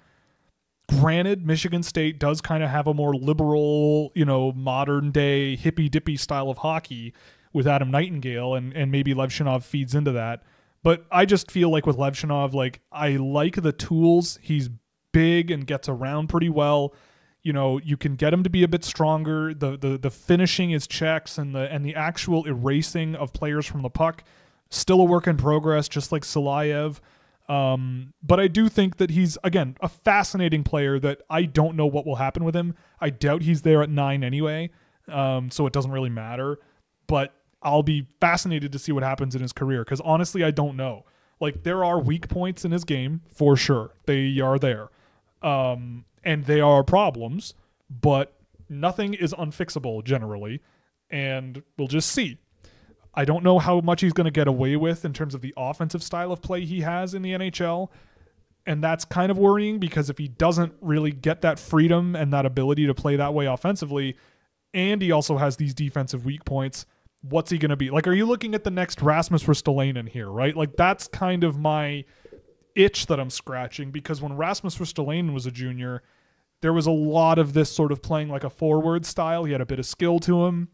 Granted, 0.88 1.46
Michigan 1.46 1.82
State 1.82 2.18
does 2.18 2.40
kind 2.40 2.64
of 2.64 2.70
have 2.70 2.88
a 2.88 2.94
more 2.94 3.14
liberal, 3.14 4.10
you 4.14 4.24
know, 4.24 4.50
modern 4.52 5.12
day 5.12 5.54
hippy 5.54 5.88
dippy 5.88 6.16
style 6.16 6.50
of 6.50 6.58
hockey 6.58 7.14
with 7.52 7.66
Adam 7.66 7.90
Nightingale, 7.90 8.54
and 8.54 8.72
and 8.74 8.90
maybe 8.90 9.14
Levshunov 9.14 9.62
feeds 9.62 9.94
into 9.94 10.12
that. 10.12 10.42
But 10.82 11.06
I 11.10 11.26
just 11.26 11.50
feel 11.50 11.70
like 11.70 11.86
with 11.86 11.96
Levshunov, 11.96 12.54
like 12.54 12.80
I 12.90 13.10
like 13.10 13.62
the 13.62 13.72
tools. 13.72 14.38
He's 14.42 14.70
big 15.12 15.50
and 15.50 15.66
gets 15.66 15.88
around 15.88 16.28
pretty 16.28 16.48
well. 16.48 16.94
You 17.42 17.52
know, 17.52 17.78
you 17.78 17.96
can 17.96 18.16
get 18.16 18.32
him 18.32 18.42
to 18.42 18.50
be 18.50 18.62
a 18.62 18.68
bit 18.68 18.84
stronger. 18.84 19.54
The 19.54 19.76
the 19.76 19.98
the 19.98 20.10
finishing 20.10 20.70
his 20.70 20.86
checks 20.86 21.38
and 21.38 21.54
the 21.54 21.72
and 21.72 21.84
the 21.84 21.94
actual 21.94 22.46
erasing 22.46 23.14
of 23.14 23.32
players 23.32 23.66
from 23.66 23.82
the 23.82 23.90
puck 23.90 24.24
still 24.70 25.00
a 25.00 25.04
work 25.04 25.26
in 25.26 25.36
progress, 25.36 25.88
just 25.88 26.12
like 26.12 26.22
Silayev. 26.22 27.00
Um, 27.48 28.14
but 28.22 28.38
I 28.38 28.46
do 28.46 28.68
think 28.68 28.98
that 28.98 29.10
he's 29.10 29.36
again 29.42 29.76
a 29.80 29.88
fascinating 29.88 30.62
player 30.62 31.00
that 31.00 31.20
I 31.28 31.42
don't 31.42 31.76
know 31.76 31.86
what 31.86 32.06
will 32.06 32.16
happen 32.16 32.44
with 32.44 32.54
him. 32.54 32.76
I 33.00 33.10
doubt 33.10 33.42
he's 33.42 33.62
there 33.62 33.82
at 33.82 33.90
nine 33.90 34.22
anyway, 34.22 34.70
um, 35.08 35.50
so 35.50 35.66
it 35.66 35.72
doesn't 35.72 35.90
really 35.90 36.10
matter. 36.10 36.58
But 37.08 37.34
I'll 37.60 37.82
be 37.82 38.06
fascinated 38.20 38.70
to 38.72 38.78
see 38.78 38.92
what 38.92 39.02
happens 39.02 39.34
in 39.34 39.42
his 39.42 39.52
career 39.52 39.84
because 39.84 40.00
honestly, 40.02 40.44
I 40.44 40.52
don't 40.52 40.76
know. 40.76 41.04
Like 41.40 41.64
there 41.64 41.84
are 41.84 41.98
weak 41.98 42.28
points 42.28 42.64
in 42.64 42.70
his 42.70 42.84
game 42.84 43.22
for 43.26 43.56
sure. 43.56 43.94
They 44.06 44.38
are 44.38 44.58
there, 44.58 44.90
um, 45.42 46.04
and 46.22 46.44
they 46.44 46.60
are 46.60 46.84
problems. 46.84 47.54
But 47.88 48.32
nothing 48.68 49.14
is 49.14 49.34
unfixable 49.34 50.04
generally, 50.04 50.60
and 51.10 51.64
we'll 51.76 51.88
just 51.88 52.10
see. 52.10 52.38
I 53.14 53.24
don't 53.24 53.42
know 53.42 53.58
how 53.58 53.80
much 53.80 54.02
he's 54.02 54.12
going 54.12 54.26
to 54.26 54.30
get 54.30 54.46
away 54.46 54.76
with 54.76 55.04
in 55.04 55.12
terms 55.12 55.34
of 55.34 55.40
the 55.40 55.52
offensive 55.56 56.02
style 56.02 56.32
of 56.32 56.40
play 56.42 56.64
he 56.64 56.82
has 56.82 57.14
in 57.14 57.22
the 57.22 57.32
NHL. 57.32 57.88
And 58.66 58.84
that's 58.84 59.04
kind 59.04 59.30
of 59.30 59.38
worrying 59.38 59.78
because 59.78 60.10
if 60.10 60.18
he 60.18 60.28
doesn't 60.28 60.74
really 60.80 61.10
get 61.10 61.40
that 61.40 61.58
freedom 61.58 62.14
and 62.14 62.32
that 62.32 62.46
ability 62.46 62.86
to 62.86 62.94
play 62.94 63.16
that 63.16 63.34
way 63.34 63.46
offensively, 63.46 64.16
and 64.72 65.02
he 65.02 65.10
also 65.10 65.38
has 65.38 65.56
these 65.56 65.74
defensive 65.74 66.24
weak 66.24 66.44
points, 66.44 66.86
what's 67.22 67.50
he 67.50 67.58
going 67.58 67.70
to 67.70 67.76
be? 67.76 67.90
Like, 67.90 68.06
are 68.06 68.12
you 68.12 68.26
looking 68.26 68.54
at 68.54 68.62
the 68.62 68.70
next 68.70 69.02
Rasmus 69.02 69.44
Ristolainen 69.44 70.08
here, 70.08 70.28
right? 70.28 70.54
Like, 70.54 70.76
that's 70.76 71.08
kind 71.08 71.42
of 71.42 71.58
my 71.58 72.04
itch 72.76 73.06
that 73.06 73.18
I'm 73.18 73.30
scratching 73.30 73.90
because 73.90 74.22
when 74.22 74.36
Rasmus 74.36 74.76
Ristolainen 74.76 75.32
was 75.34 75.46
a 75.46 75.50
junior, 75.50 76.02
there 76.60 76.72
was 76.72 76.86
a 76.86 76.92
lot 76.92 77.38
of 77.38 77.54
this 77.54 77.72
sort 77.72 77.90
of 77.90 78.02
playing 78.02 78.28
like 78.28 78.44
a 78.44 78.50
forward 78.50 79.04
style. 79.04 79.44
He 79.44 79.52
had 79.52 79.60
a 79.60 79.66
bit 79.66 79.78
of 79.78 79.86
skill 79.86 80.20
to 80.20 80.44
him 80.44 80.68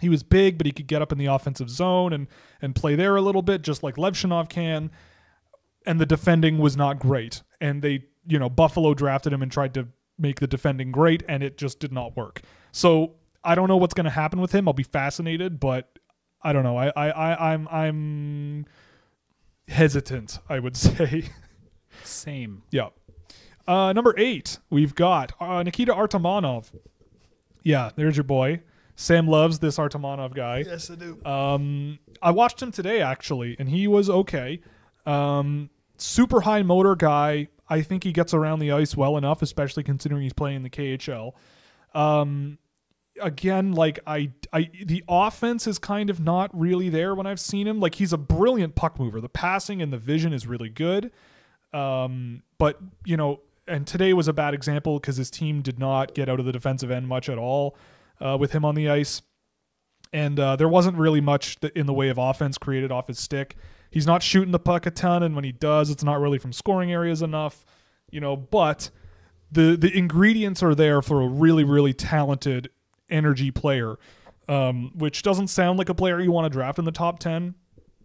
he 0.00 0.08
was 0.08 0.22
big, 0.22 0.58
but 0.58 0.66
he 0.66 0.72
could 0.72 0.86
get 0.86 1.00
up 1.02 1.12
in 1.12 1.18
the 1.18 1.26
offensive 1.26 1.70
zone 1.70 2.12
and 2.12 2.26
and 2.60 2.74
play 2.74 2.94
there 2.94 3.16
a 3.16 3.22
little 3.22 3.42
bit, 3.42 3.62
just 3.62 3.82
like 3.82 3.96
Levshunov 3.96 4.48
can. 4.48 4.90
And 5.86 6.00
the 6.00 6.06
defending 6.06 6.58
was 6.58 6.76
not 6.76 6.98
great. 6.98 7.42
And 7.60 7.80
they, 7.80 8.06
you 8.26 8.38
know, 8.38 8.48
Buffalo 8.48 8.92
drafted 8.92 9.32
him 9.32 9.42
and 9.42 9.50
tried 9.52 9.72
to 9.74 9.88
make 10.18 10.40
the 10.40 10.46
defending 10.46 10.90
great, 10.90 11.22
and 11.28 11.42
it 11.42 11.56
just 11.56 11.78
did 11.78 11.92
not 11.92 12.16
work. 12.16 12.42
So 12.72 13.14
I 13.44 13.54
don't 13.54 13.68
know 13.68 13.76
what's 13.76 13.94
going 13.94 14.04
to 14.04 14.10
happen 14.10 14.40
with 14.40 14.52
him. 14.52 14.66
I'll 14.68 14.74
be 14.74 14.82
fascinated, 14.82 15.60
but 15.60 15.98
I 16.42 16.52
don't 16.52 16.64
know. 16.64 16.76
I, 16.76 16.88
I, 16.88 17.10
I 17.10 17.52
I'm 17.52 17.68
I'm 17.68 18.66
hesitant. 19.68 20.38
I 20.48 20.58
would 20.58 20.76
say. 20.76 21.30
Same. 22.04 22.62
Yeah. 22.70 22.88
Uh, 23.66 23.92
number 23.92 24.14
eight, 24.16 24.58
we've 24.70 24.94
got 24.94 25.32
uh, 25.40 25.62
Nikita 25.62 25.92
Artamonov. 25.92 26.70
Yeah, 27.64 27.90
there's 27.96 28.16
your 28.16 28.24
boy. 28.24 28.60
Sam 28.96 29.28
loves 29.28 29.58
this 29.58 29.76
Artamonov 29.76 30.34
guy. 30.34 30.64
Yes, 30.66 30.90
I 30.90 30.94
do. 30.94 31.22
Um, 31.24 31.98
I 32.22 32.30
watched 32.30 32.60
him 32.60 32.72
today 32.72 33.02
actually, 33.02 33.54
and 33.58 33.68
he 33.68 33.86
was 33.86 34.08
okay. 34.08 34.60
Um, 35.04 35.68
super 35.98 36.40
high 36.40 36.62
motor 36.62 36.96
guy. 36.96 37.48
I 37.68 37.82
think 37.82 38.04
he 38.04 38.12
gets 38.12 38.32
around 38.32 38.60
the 38.60 38.72
ice 38.72 38.96
well 38.96 39.16
enough, 39.16 39.42
especially 39.42 39.82
considering 39.82 40.22
he's 40.22 40.32
playing 40.32 40.56
in 40.56 40.62
the 40.62 40.70
KHL. 40.70 41.32
Um, 41.94 42.58
again, 43.20 43.72
like 43.72 43.98
I, 44.06 44.30
I, 44.52 44.70
the 44.84 45.04
offense 45.08 45.66
is 45.66 45.78
kind 45.78 46.08
of 46.08 46.18
not 46.18 46.50
really 46.58 46.88
there 46.88 47.14
when 47.14 47.26
I've 47.26 47.40
seen 47.40 47.66
him. 47.66 47.80
Like 47.80 47.96
he's 47.96 48.14
a 48.14 48.18
brilliant 48.18 48.76
puck 48.76 48.98
mover. 48.98 49.20
The 49.20 49.28
passing 49.28 49.82
and 49.82 49.92
the 49.92 49.98
vision 49.98 50.32
is 50.32 50.46
really 50.46 50.70
good. 50.70 51.10
Um, 51.74 52.42
but 52.56 52.80
you 53.04 53.18
know, 53.18 53.40
and 53.68 53.86
today 53.86 54.14
was 54.14 54.28
a 54.28 54.32
bad 54.32 54.54
example 54.54 54.98
because 55.00 55.16
his 55.16 55.30
team 55.30 55.60
did 55.60 55.78
not 55.78 56.14
get 56.14 56.30
out 56.30 56.40
of 56.40 56.46
the 56.46 56.52
defensive 56.52 56.90
end 56.90 57.08
much 57.08 57.28
at 57.28 57.36
all 57.36 57.76
uh, 58.20 58.36
with 58.38 58.52
him 58.52 58.64
on 58.64 58.74
the 58.74 58.88
ice 58.88 59.22
and 60.12 60.38
uh, 60.38 60.56
there 60.56 60.68
wasn't 60.68 60.96
really 60.96 61.20
much 61.20 61.56
in 61.74 61.86
the 61.86 61.92
way 61.92 62.08
of 62.08 62.18
offense 62.18 62.58
created 62.58 62.90
off 62.90 63.08
his 63.08 63.18
stick. 63.18 63.56
He's 63.90 64.06
not 64.06 64.22
shooting 64.22 64.52
the 64.52 64.58
puck 64.58 64.86
a 64.86 64.90
ton, 64.90 65.22
and 65.22 65.34
when 65.34 65.44
he 65.44 65.52
does, 65.52 65.90
it's 65.90 66.04
not 66.04 66.20
really 66.20 66.38
from 66.38 66.52
scoring 66.52 66.92
areas 66.92 67.22
enough, 67.22 67.64
you 68.10 68.20
know. 68.20 68.36
But 68.36 68.90
the 69.50 69.76
the 69.76 69.96
ingredients 69.96 70.62
are 70.62 70.74
there 70.74 71.02
for 71.02 71.20
a 71.22 71.28
really 71.28 71.64
really 71.64 71.92
talented 71.92 72.70
energy 73.08 73.50
player, 73.50 73.96
um, 74.48 74.92
which 74.94 75.22
doesn't 75.22 75.48
sound 75.48 75.78
like 75.78 75.88
a 75.88 75.94
player 75.94 76.20
you 76.20 76.32
want 76.32 76.46
to 76.46 76.50
draft 76.50 76.78
in 76.78 76.84
the 76.84 76.92
top 76.92 77.18
ten, 77.18 77.54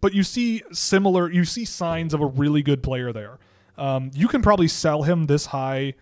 but 0.00 0.14
you 0.14 0.22
see 0.22 0.62
similar 0.72 1.30
you 1.30 1.44
see 1.44 1.64
signs 1.64 2.14
of 2.14 2.20
a 2.20 2.26
really 2.26 2.62
good 2.62 2.82
player 2.82 3.12
there. 3.12 3.38
Um, 3.78 4.10
you 4.14 4.28
can 4.28 4.42
probably 4.42 4.68
sell 4.68 5.02
him 5.02 5.24
this 5.24 5.46
high 5.46 5.94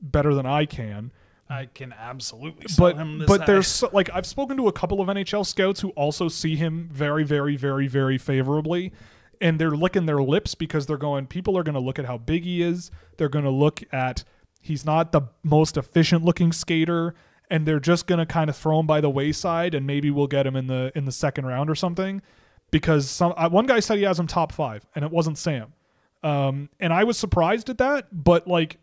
better 0.00 0.34
than 0.34 0.46
I 0.46 0.66
can 0.66 1.12
I 1.52 1.66
can 1.66 1.92
absolutely 1.92 2.66
but 2.78 2.96
him 2.96 3.18
this 3.18 3.28
but 3.28 3.40
high. 3.40 3.46
there's 3.46 3.68
so, 3.68 3.90
like 3.92 4.08
I've 4.14 4.24
spoken 4.24 4.56
to 4.56 4.68
a 4.68 4.72
couple 4.72 5.02
of 5.02 5.08
NHL 5.08 5.44
scouts 5.44 5.80
who 5.80 5.90
also 5.90 6.28
see 6.28 6.56
him 6.56 6.88
very 6.90 7.24
very 7.24 7.56
very 7.56 7.88
very 7.88 8.16
favorably 8.16 8.92
and 9.38 9.58
they're 9.58 9.72
licking 9.72 10.06
their 10.06 10.22
lips 10.22 10.54
because 10.54 10.86
they're 10.86 10.96
going 10.96 11.26
people 11.26 11.58
are 11.58 11.62
going 11.62 11.74
to 11.74 11.80
look 11.80 11.98
at 11.98 12.06
how 12.06 12.16
big 12.16 12.44
he 12.44 12.62
is. 12.62 12.90
They're 13.18 13.28
going 13.28 13.44
to 13.44 13.50
look 13.50 13.82
at 13.92 14.24
he's 14.62 14.86
not 14.86 15.12
the 15.12 15.22
most 15.42 15.76
efficient 15.76 16.24
looking 16.24 16.52
skater 16.52 17.14
and 17.50 17.66
they're 17.66 17.80
just 17.80 18.06
going 18.06 18.18
to 18.20 18.26
kind 18.26 18.48
of 18.48 18.56
throw 18.56 18.80
him 18.80 18.86
by 18.86 19.02
the 19.02 19.10
wayside 19.10 19.74
and 19.74 19.86
maybe 19.86 20.10
we'll 20.10 20.28
get 20.28 20.46
him 20.46 20.56
in 20.56 20.68
the 20.68 20.90
in 20.94 21.04
the 21.04 21.12
second 21.12 21.44
round 21.44 21.68
or 21.68 21.74
something. 21.74 22.22
Because 22.70 23.10
some 23.10 23.34
uh, 23.36 23.50
one 23.50 23.66
guy 23.66 23.80
said 23.80 23.98
he 23.98 24.04
has 24.04 24.18
him 24.18 24.26
top 24.26 24.52
5 24.52 24.86
and 24.94 25.04
it 25.04 25.10
wasn't 25.10 25.36
Sam. 25.36 25.74
Um 26.22 26.70
and 26.80 26.94
I 26.94 27.04
was 27.04 27.18
surprised 27.18 27.68
at 27.68 27.76
that 27.76 28.06
but 28.10 28.48
like 28.48 28.78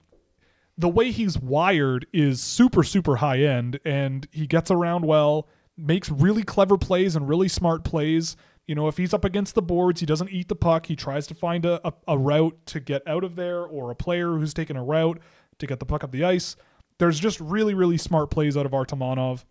the 0.79 0.87
way 0.87 1.11
he's 1.11 1.37
wired 1.37 2.07
is 2.13 2.41
super 2.41 2.83
super 2.83 3.17
high 3.17 3.39
end 3.39 3.79
and 3.83 4.27
he 4.31 4.47
gets 4.47 4.71
around 4.71 5.05
well 5.05 5.47
makes 5.77 6.09
really 6.09 6.43
clever 6.43 6.77
plays 6.77 7.15
and 7.15 7.27
really 7.27 7.49
smart 7.49 7.83
plays. 7.83 8.37
You 8.65 8.75
know 8.75 8.87
if 8.87 8.95
he's 8.95 9.13
up 9.13 9.25
against 9.25 9.55
the 9.55 9.61
boards 9.61 9.99
he 9.99 10.05
doesn't 10.05 10.31
eat 10.31 10.47
the 10.47 10.55
puck. 10.55 10.85
He 10.85 10.95
tries 10.95 11.27
to 11.27 11.35
find 11.35 11.65
a, 11.65 11.85
a, 11.85 11.93
a 12.07 12.17
route 12.17 12.57
to 12.67 12.79
get 12.79 13.05
out 13.05 13.25
of 13.25 13.35
there 13.35 13.61
or 13.61 13.91
a 13.91 13.95
player 13.95 14.37
who's 14.37 14.53
taking 14.53 14.77
a 14.77 14.83
route 14.83 15.19
to 15.57 15.67
get 15.67 15.79
the 15.79 15.85
puck 15.85 16.03
up 16.03 16.11
the 16.11 16.23
ice. 16.23 16.55
There's 16.97 17.19
just 17.19 17.41
really 17.41 17.73
really 17.73 17.97
smart 17.97 18.31
plays 18.31 18.55
out 18.55 18.65
of 18.65 18.71
artamonov. 18.71 19.43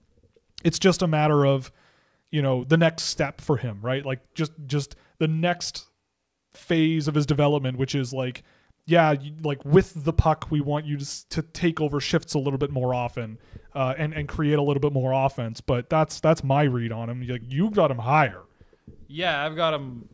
It's 0.64 0.78
just 0.78 1.02
a 1.02 1.06
matter 1.06 1.44
of 1.44 1.70
you 2.30 2.40
know 2.40 2.64
the 2.64 2.78
next 2.78 3.02
step 3.04 3.42
for 3.42 3.58
him 3.58 3.80
right? 3.82 4.04
Like 4.04 4.20
just 4.32 4.52
just 4.66 4.96
the 5.18 5.28
next 5.28 5.88
phase 6.54 7.06
of 7.06 7.14
his 7.14 7.26
development 7.26 7.76
which 7.76 7.94
is 7.94 8.14
like 8.14 8.42
yeah 8.88 9.14
like 9.42 9.64
with 9.64 10.04
the 10.04 10.12
puck 10.12 10.46
we 10.50 10.60
want 10.60 10.84
you 10.84 10.98
to, 10.98 11.28
to 11.28 11.42
take 11.42 11.80
over 11.80 12.00
shifts 12.00 12.34
a 12.34 12.38
little 12.38 12.58
bit 12.58 12.70
more 12.70 12.92
often 12.92 13.38
uh, 13.74 13.94
and 13.96 14.12
and 14.12 14.28
create 14.28 14.58
a 14.58 14.62
little 14.62 14.80
bit 14.80 14.92
more 14.92 15.12
offense 15.12 15.60
but 15.60 15.88
that's 15.88 16.18
that's 16.20 16.42
my 16.42 16.62
read 16.64 16.90
on 16.90 17.08
him 17.08 17.26
like 17.26 17.42
you 17.46 17.70
got 17.70 17.90
him 17.90 17.98
higher 17.98 18.42
Yeah, 19.08 19.44
I've 19.44 19.56
got 19.56 19.74
him. 19.74 20.08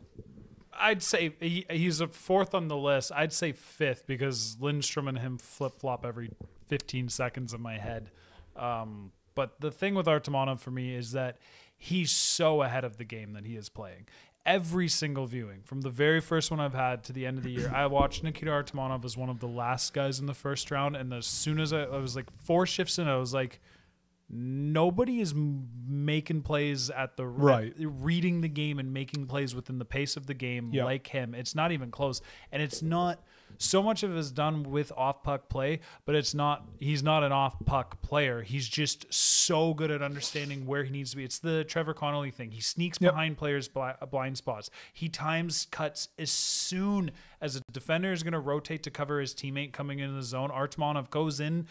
I'd 0.73 1.03
say 1.03 1.33
he, 1.39 1.65
he's 1.69 2.01
a 2.01 2.07
fourth 2.07 2.53
on 2.53 2.67
the 2.67 2.77
list. 2.77 3.11
I'd 3.15 3.33
say 3.33 3.51
fifth 3.51 4.07
because 4.07 4.57
Lindstrom 4.59 5.07
and 5.07 5.19
him 5.19 5.37
flip 5.37 5.73
flop 5.79 6.05
every 6.05 6.31
15 6.67 7.09
seconds 7.09 7.53
in 7.53 7.61
my 7.61 7.77
head. 7.77 8.09
Um, 8.55 9.11
but 9.35 9.59
the 9.59 9.71
thing 9.71 9.95
with 9.95 10.05
Artamonov 10.05 10.59
for 10.59 10.71
me 10.71 10.95
is 10.95 11.11
that 11.11 11.37
he's 11.77 12.11
so 12.11 12.61
ahead 12.61 12.83
of 12.83 12.97
the 12.97 13.05
game 13.05 13.33
that 13.33 13.45
he 13.45 13.55
is 13.55 13.69
playing. 13.69 14.07
Every 14.45 14.87
single 14.87 15.25
viewing, 15.25 15.61
from 15.63 15.81
the 15.81 15.89
very 15.89 16.21
first 16.21 16.51
one 16.51 16.59
I've 16.59 16.75
had 16.75 17.03
to 17.05 17.13
the 17.13 17.25
end 17.25 17.39
of 17.39 17.43
the 17.43 17.51
year, 17.51 17.71
I 17.73 17.87
watched 17.87 18.23
Nikita 18.23 18.51
Artamonov 18.51 19.03
as 19.03 19.17
one 19.17 19.29
of 19.29 19.39
the 19.39 19.47
last 19.47 19.91
guys 19.93 20.19
in 20.19 20.27
the 20.27 20.35
first 20.35 20.69
round. 20.69 20.95
And 20.95 21.11
as 21.13 21.25
soon 21.25 21.59
as 21.59 21.73
I, 21.73 21.83
I 21.83 21.97
was 21.97 22.15
like 22.15 22.27
four 22.43 22.67
shifts 22.67 22.99
in, 22.99 23.07
I 23.07 23.17
was 23.17 23.33
like, 23.33 23.59
nobody 24.29 25.19
is 25.19 25.33
making 25.35 26.43
plays 26.43 26.89
at 26.91 27.17
the 27.17 27.25
Right. 27.25 27.73
reading 27.77 28.41
the 28.41 28.47
game 28.47 28.77
and 28.77 28.93
making 28.93 29.25
plays 29.27 29.55
within 29.55 29.79
the 29.79 29.85
pace 29.85 30.15
of 30.15 30.27
the 30.27 30.33
game 30.35 30.69
Yeah. 30.73 30.85
like 30.85 31.07
him. 31.07 31.33
It's 31.33 31.55
not 31.55 31.71
even 31.71 31.89
close, 31.89 32.21
and 32.51 32.61
it's 32.61 32.81
not 32.83 33.23
so 33.57 33.81
much 33.83 34.03
of 34.03 34.11
it 34.11 34.17
is 34.17 34.31
done 34.31 34.63
with 34.63 34.91
off 34.95 35.23
puck 35.23 35.49
play, 35.49 35.79
but 36.05 36.15
it's 36.15 36.33
not. 36.33 36.67
He's 36.79 37.03
not 37.03 37.23
an 37.23 37.31
off 37.31 37.55
puck 37.65 38.01
player. 38.01 38.41
He's 38.41 38.67
just 38.67 39.11
so 39.13 39.73
good 39.73 39.91
at 39.91 40.01
understanding 40.01 40.65
where 40.65 40.83
he 40.83 40.91
needs 40.91 41.11
to 41.11 41.17
be. 41.17 41.23
It's 41.23 41.39
the 41.39 41.63
Trevor 41.63 41.93
Connelly 41.93 42.31
thing. 42.31 42.51
He 42.51 42.61
sneaks 42.61 42.97
Yep. 43.01 43.13
behind 43.13 43.37
players' 43.37 43.69
uh, 43.75 44.05
blind 44.05 44.37
spots. 44.37 44.69
He 44.93 45.09
times 45.09 45.67
cuts 45.71 46.09
as 46.17 46.31
soon 46.31 47.11
as 47.41 47.55
a 47.55 47.61
defender 47.71 48.11
is 48.11 48.23
going 48.23 48.33
to 48.33 48.39
rotate 48.39 48.83
to 48.83 48.91
cover 48.91 49.19
his 49.19 49.33
teammate 49.33 49.71
coming 49.73 49.99
into 49.99 50.15
the 50.15 50.23
zone. 50.23 50.49
Artamonov 50.49 51.09
goes 51.09 51.39
in 51.39 51.67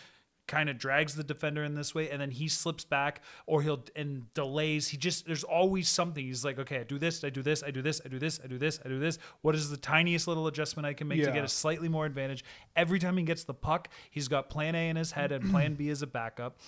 kind 0.46 0.68
of 0.68 0.76
drags 0.78 1.14
the 1.14 1.24
defender 1.24 1.64
in 1.64 1.74
this 1.74 1.94
way 1.94 2.10
and 2.10 2.20
then 2.20 2.30
he 2.30 2.48
slips 2.48 2.84
back 2.84 3.22
or 3.46 3.62
he'll 3.62 3.82
and 3.96 4.32
delays. 4.34 4.88
He 4.88 4.96
just 4.96 5.26
there's 5.26 5.44
always 5.44 5.88
something. 5.88 6.24
He's 6.24 6.44
like 6.44 6.58
okay 6.58 6.80
i 6.80 6.82
do 6.82 6.98
this 6.98 7.24
i 7.24 7.30
do 7.30 7.42
this 7.42 7.62
i 7.62 7.70
do 7.70 7.80
this 7.82 8.00
i 8.04 8.08
do 8.08 8.18
this 8.18 8.40
i 8.44 8.46
do 8.46 8.58
this 8.58 8.80
i 8.84 8.88
do 8.88 8.98
this. 8.98 9.18
What 9.40 9.54
is 9.54 9.70
the 9.70 9.76
tiniest 9.76 10.28
little 10.28 10.46
adjustment 10.46 10.86
i 10.86 10.92
can 10.92 11.08
make 11.08 11.22
to 11.24 11.32
get 11.32 11.44
a 11.44 11.48
slightly 11.48 11.88
more 11.88 12.04
advantage? 12.06 12.44
Every 12.76 12.98
time 12.98 13.16
he 13.16 13.24
gets 13.24 13.44
the 13.44 13.54
puck 13.54 13.88
he's 14.10 14.28
got 14.28 14.50
plan 14.50 14.74
a 14.74 14.88
in 14.88 14.96
his 14.96 15.12
head 15.12 15.32
and 15.32 15.50
plan 15.50 15.74
b 15.74 15.88
as 15.88 16.02
a 16.02 16.06
backup. 16.06 16.58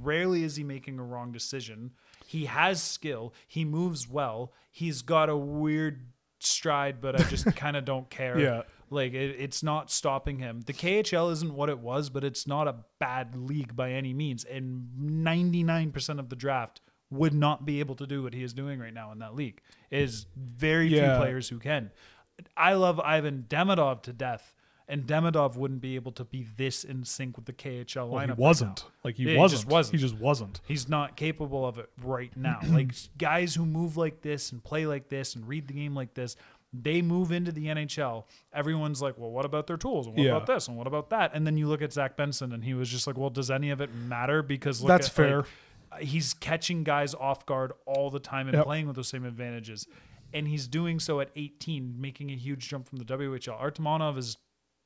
Rarely 0.00 0.44
is 0.44 0.56
he 0.56 0.64
making 0.64 0.98
a 0.98 1.04
wrong 1.04 1.32
decision. 1.32 1.92
He 2.26 2.46
has 2.46 2.82
skill. 2.82 3.34
He 3.46 3.64
moves 3.64 4.08
well. 4.08 4.52
He's 4.70 5.02
got 5.02 5.28
a 5.28 5.36
weird 5.36 6.06
stride 6.40 7.00
but 7.00 7.18
i 7.18 7.24
just 7.24 7.46
kind 7.56 7.76
of 7.76 7.84
don't 7.84 8.08
care. 8.10 8.38
Yeah. 8.38 8.62
Like 8.90 9.12
it, 9.14 9.36
it's 9.38 9.62
not 9.62 9.90
stopping 9.90 10.38
him. 10.38 10.62
The 10.66 10.72
KHL 10.72 11.32
isn't 11.32 11.54
what 11.54 11.68
it 11.68 11.78
was, 11.78 12.10
but 12.10 12.24
it's 12.24 12.46
not 12.46 12.68
a 12.68 12.76
bad 12.98 13.36
league 13.36 13.74
by 13.76 13.92
any 13.92 14.12
means. 14.12 14.44
And 14.44 14.88
99% 14.98 16.18
of 16.18 16.28
the 16.28 16.36
draft 16.36 16.80
would 17.10 17.34
not 17.34 17.64
be 17.64 17.80
able 17.80 17.94
to 17.96 18.06
do 18.06 18.22
what 18.22 18.34
he 18.34 18.42
is 18.42 18.52
doing 18.52 18.80
right 18.80 18.94
now 18.94 19.12
in 19.12 19.18
that 19.20 19.34
league. 19.34 19.60
It 19.90 20.00
is 20.00 20.26
very 20.36 20.88
Yeah. 20.88 21.14
few 21.16 21.22
players 21.24 21.48
who 21.48 21.58
can. 21.58 21.90
I 22.56 22.74
love 22.74 22.98
Ivan 23.00 23.44
Demidov 23.48 24.02
to 24.02 24.12
death, 24.12 24.54
and 24.88 25.04
Demidov 25.06 25.56
wouldn't 25.56 25.80
be 25.80 25.94
able 25.94 26.10
to 26.12 26.24
be 26.24 26.42
this 26.56 26.82
in 26.82 27.04
sync 27.04 27.36
with 27.36 27.46
the 27.46 27.52
KHL 27.52 28.08
well, 28.08 28.26
lineup. 28.26 28.34
he 28.36 28.42
wasn't 28.42 28.82
now. 28.84 28.90
like 29.04 29.16
he 29.16 29.22
Yeah, 29.32 29.38
wasn't 29.38 29.60
just 29.62 29.70
wasn't. 29.70 29.92
he 29.94 30.00
just 30.06 30.18
wasn't 30.18 30.60
He's 30.66 30.88
not 30.88 31.16
capable 31.16 31.64
of 31.64 31.78
it 31.78 31.88
right 32.02 32.36
now. 32.36 32.58
like 32.68 32.92
guys 33.16 33.54
who 33.54 33.64
move 33.64 33.96
like 33.96 34.22
this 34.22 34.50
and 34.50 34.64
play 34.64 34.84
like 34.86 35.08
this 35.08 35.36
and 35.36 35.46
read 35.46 35.68
the 35.68 35.74
game 35.74 35.94
like 35.94 36.14
this, 36.14 36.34
they 36.82 37.00
move 37.02 37.30
into 37.30 37.52
the 37.52 37.66
NHL. 37.66 38.24
Everyone's 38.52 39.00
like, 39.00 39.16
well, 39.16 39.30
what 39.30 39.44
about 39.44 39.66
their 39.68 39.76
tools? 39.76 40.06
And 40.06 40.16
what 40.16 40.24
Yeah. 40.24 40.30
about 40.36 40.46
this? 40.46 40.66
And 40.66 40.76
what 40.76 40.86
about 40.88 41.10
that? 41.10 41.30
And 41.34 41.46
then 41.46 41.56
you 41.56 41.68
look 41.68 41.82
at 41.82 41.92
Zach 41.92 42.16
Benson 42.16 42.52
and 42.52 42.64
he 42.64 42.74
was 42.74 42.88
just 42.88 43.06
like, 43.06 43.16
well, 43.16 43.30
does 43.30 43.50
any 43.50 43.70
of 43.70 43.80
it 43.80 43.94
matter? 43.94 44.42
Because 44.42 44.82
look 44.82 44.88
That's 44.88 45.06
at, 45.06 45.12
fair. 45.14 45.44
like, 45.92 46.02
he's 46.02 46.34
catching 46.34 46.82
guys 46.82 47.14
off 47.14 47.46
guard 47.46 47.72
all 47.86 48.10
the 48.10 48.18
time 48.18 48.48
and 48.48 48.56
Yep. 48.56 48.64
playing 48.64 48.86
with 48.88 48.96
those 48.96 49.08
same 49.08 49.24
advantages. 49.24 49.86
And 50.32 50.48
he's 50.48 50.66
doing 50.66 50.98
so 50.98 51.20
at 51.20 51.30
18, 51.36 52.00
making 52.00 52.30
a 52.32 52.34
huge 52.36 52.68
jump 52.68 52.88
from 52.88 52.98
the 52.98 53.04
WHL. 53.04 53.56
Artamonov 53.60 54.18
is 54.18 54.36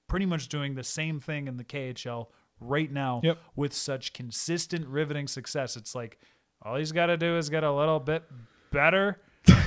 pretty 0.09 0.27
much 0.27 0.48
doing 0.48 0.74
the 0.74 0.85
same 0.85 1.20
thing 1.20 1.48
in 1.48 1.56
the 1.56 1.65
KHL 1.65 2.31
right 2.60 2.90
now 2.93 3.20
Yep. 3.24 3.39
with 3.56 3.73
such 3.73 4.12
consistent 4.12 4.86
riveting 4.89 5.27
success. 5.28 5.77
It's 5.77 5.94
like 5.94 6.19
all 6.60 6.77
he's 6.77 6.93
got 6.93 7.06
to 7.06 7.16
do 7.16 7.39
is 7.39 7.48
get 7.48 7.65
a 7.65 7.73
little 7.73 8.01
bit 8.01 8.24
better 8.70 9.20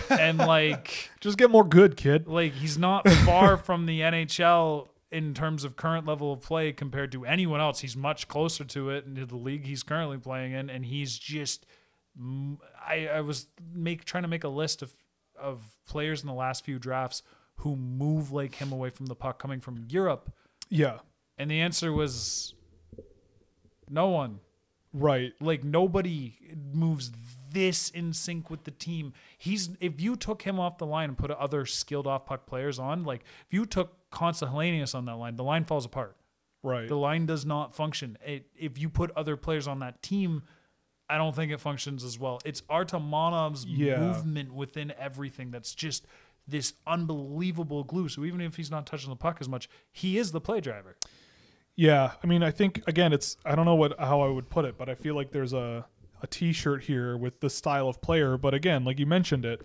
and 0.10 0.38
like 0.38 1.10
just 1.20 1.38
get 1.38 1.49
more 1.49 1.64
good 1.64 1.95
kid 1.95 2.28
like 2.28 2.53
he's 2.53 2.78
not 2.78 3.08
far 3.10 3.58
from 3.58 3.86
the 3.86 4.02
NHL 4.02 4.88
in 5.12 5.34
terms 5.34 5.64
of 5.64 5.76
current 5.76 6.08
level 6.08 6.32
of 6.32 6.41
play 6.41 6.72
compared 6.72 7.12
to 7.12 7.26
anyone 7.26 7.60
else. 7.60 7.82
He's 7.82 7.98
much 7.98 8.28
closer 8.28 8.64
to 8.64 8.90
it 8.91 9.06
and 9.06 9.18
to 9.18 9.26
the 9.26 9.36
league 9.36 9.66
he's 9.66 9.84
currently 9.84 10.18
playing 10.18 10.53
in, 10.53 10.70
and 10.70 10.86
he's 10.86 11.18
just. 11.18 11.66
I, 12.86 13.08
I 13.08 13.22
was 13.22 13.48
make 13.74 14.03
trying 14.03 14.24
to 14.24 14.30
make 14.30 14.44
a 14.44 14.49
list 14.49 14.82
of 14.82 14.91
of 15.40 15.64
players 15.88 16.22
in 16.22 16.28
the 16.28 16.34
last 16.34 16.66
few 16.66 16.78
drafts 16.78 17.24
who 17.58 17.76
move 17.76 18.32
like 18.32 18.56
him 18.56 18.72
away 18.72 18.90
from 18.90 19.06
the 19.06 19.16
puck 19.16 19.40
coming 19.40 19.62
from 19.62 19.86
Europe, 19.90 20.32
yeah 20.70 20.99
and 21.38 21.49
the 21.49 21.60
answer 21.60 21.91
was 21.91 22.53
no 23.90 24.10
one. 24.10 24.40
right 24.94 25.34
Like 25.40 25.64
nobody 25.64 26.36
moves 26.74 27.12
this 27.52 27.90
in 27.90 28.14
sync 28.14 28.49
with 28.49 28.64
the 28.64 28.72
team. 28.72 29.14
He's 29.38 29.69
if 29.80 29.99
you 30.02 30.15
took 30.15 30.41
him 30.41 30.60
off 30.60 30.78
the 30.78 30.86
line 30.86 31.10
and 31.10 31.18
put 31.18 31.32
other 31.32 31.65
skilled 31.65 32.07
off 32.07 32.26
puck 32.26 32.45
players 32.45 32.80
on, 32.80 33.03
like 33.03 33.22
if 33.48 33.53
you 33.53 33.65
took 33.65 34.10
Konsta 34.11 34.52
Helenius 34.52 34.94
on 34.95 35.06
that 35.06 35.15
line, 35.15 35.36
the 35.36 35.44
line 35.44 35.65
falls 35.65 35.86
apart. 35.86 36.15
right 36.64 36.88
The 36.88 36.95
line 36.98 37.26
does 37.26 37.45
not 37.45 37.76
function. 37.76 38.18
It, 38.26 38.48
if 38.57 38.78
you 38.80 38.90
put 38.90 39.11
other 39.15 39.38
players 39.38 39.68
on 39.68 39.80
that 39.80 40.02
team, 40.03 40.44
I 41.10 41.18
don't 41.18 41.36
think 41.36 41.52
it 41.52 41.60
functions 41.60 42.03
as 42.03 42.18
well. 42.19 42.40
It's 42.45 42.61
Artamonov's 42.61 43.65
Yeah. 43.65 43.99
movement 43.99 44.53
within 44.53 44.94
everything 44.99 45.52
that's 45.52 45.76
just 45.76 46.06
this 46.48 46.73
unbelievable 46.88 47.84
glue. 47.84 48.10
So 48.10 48.23
even 48.26 48.41
if 48.41 48.56
he's 48.56 48.72
not 48.72 48.86
touching 48.86 49.10
the 49.10 49.15
puck 49.15 49.38
as 49.41 49.48
much, 49.49 49.69
he 49.91 50.18
is 50.18 50.32
the 50.32 50.41
play 50.41 50.60
driver. 50.61 50.95
Yeah, 51.76 52.11
I 52.23 52.28
mean, 52.28 52.44
I 52.44 52.52
think 52.52 52.84
again, 52.88 53.14
it's 53.14 53.38
I 53.45 53.56
don't 53.56 53.65
know 53.65 53.76
what 53.76 53.98
how 53.99 54.22
I 54.22 54.28
would 54.28 54.49
put 54.49 54.65
it, 54.65 54.78
but 54.78 54.90
I 54.90 54.95
feel 54.95 55.15
like 55.15 55.32
there's 55.32 55.53
a 55.53 55.86
a 56.22 56.27
T-shirt 56.27 56.84
here 56.84 57.18
with 57.18 57.39
the 57.39 57.49
style 57.49 57.88
of 57.88 58.02
player. 58.02 58.38
But 58.38 58.53
again, 58.53 58.84
like 58.84 58.99
you 58.99 59.06
mentioned 59.06 59.45
it, 59.45 59.61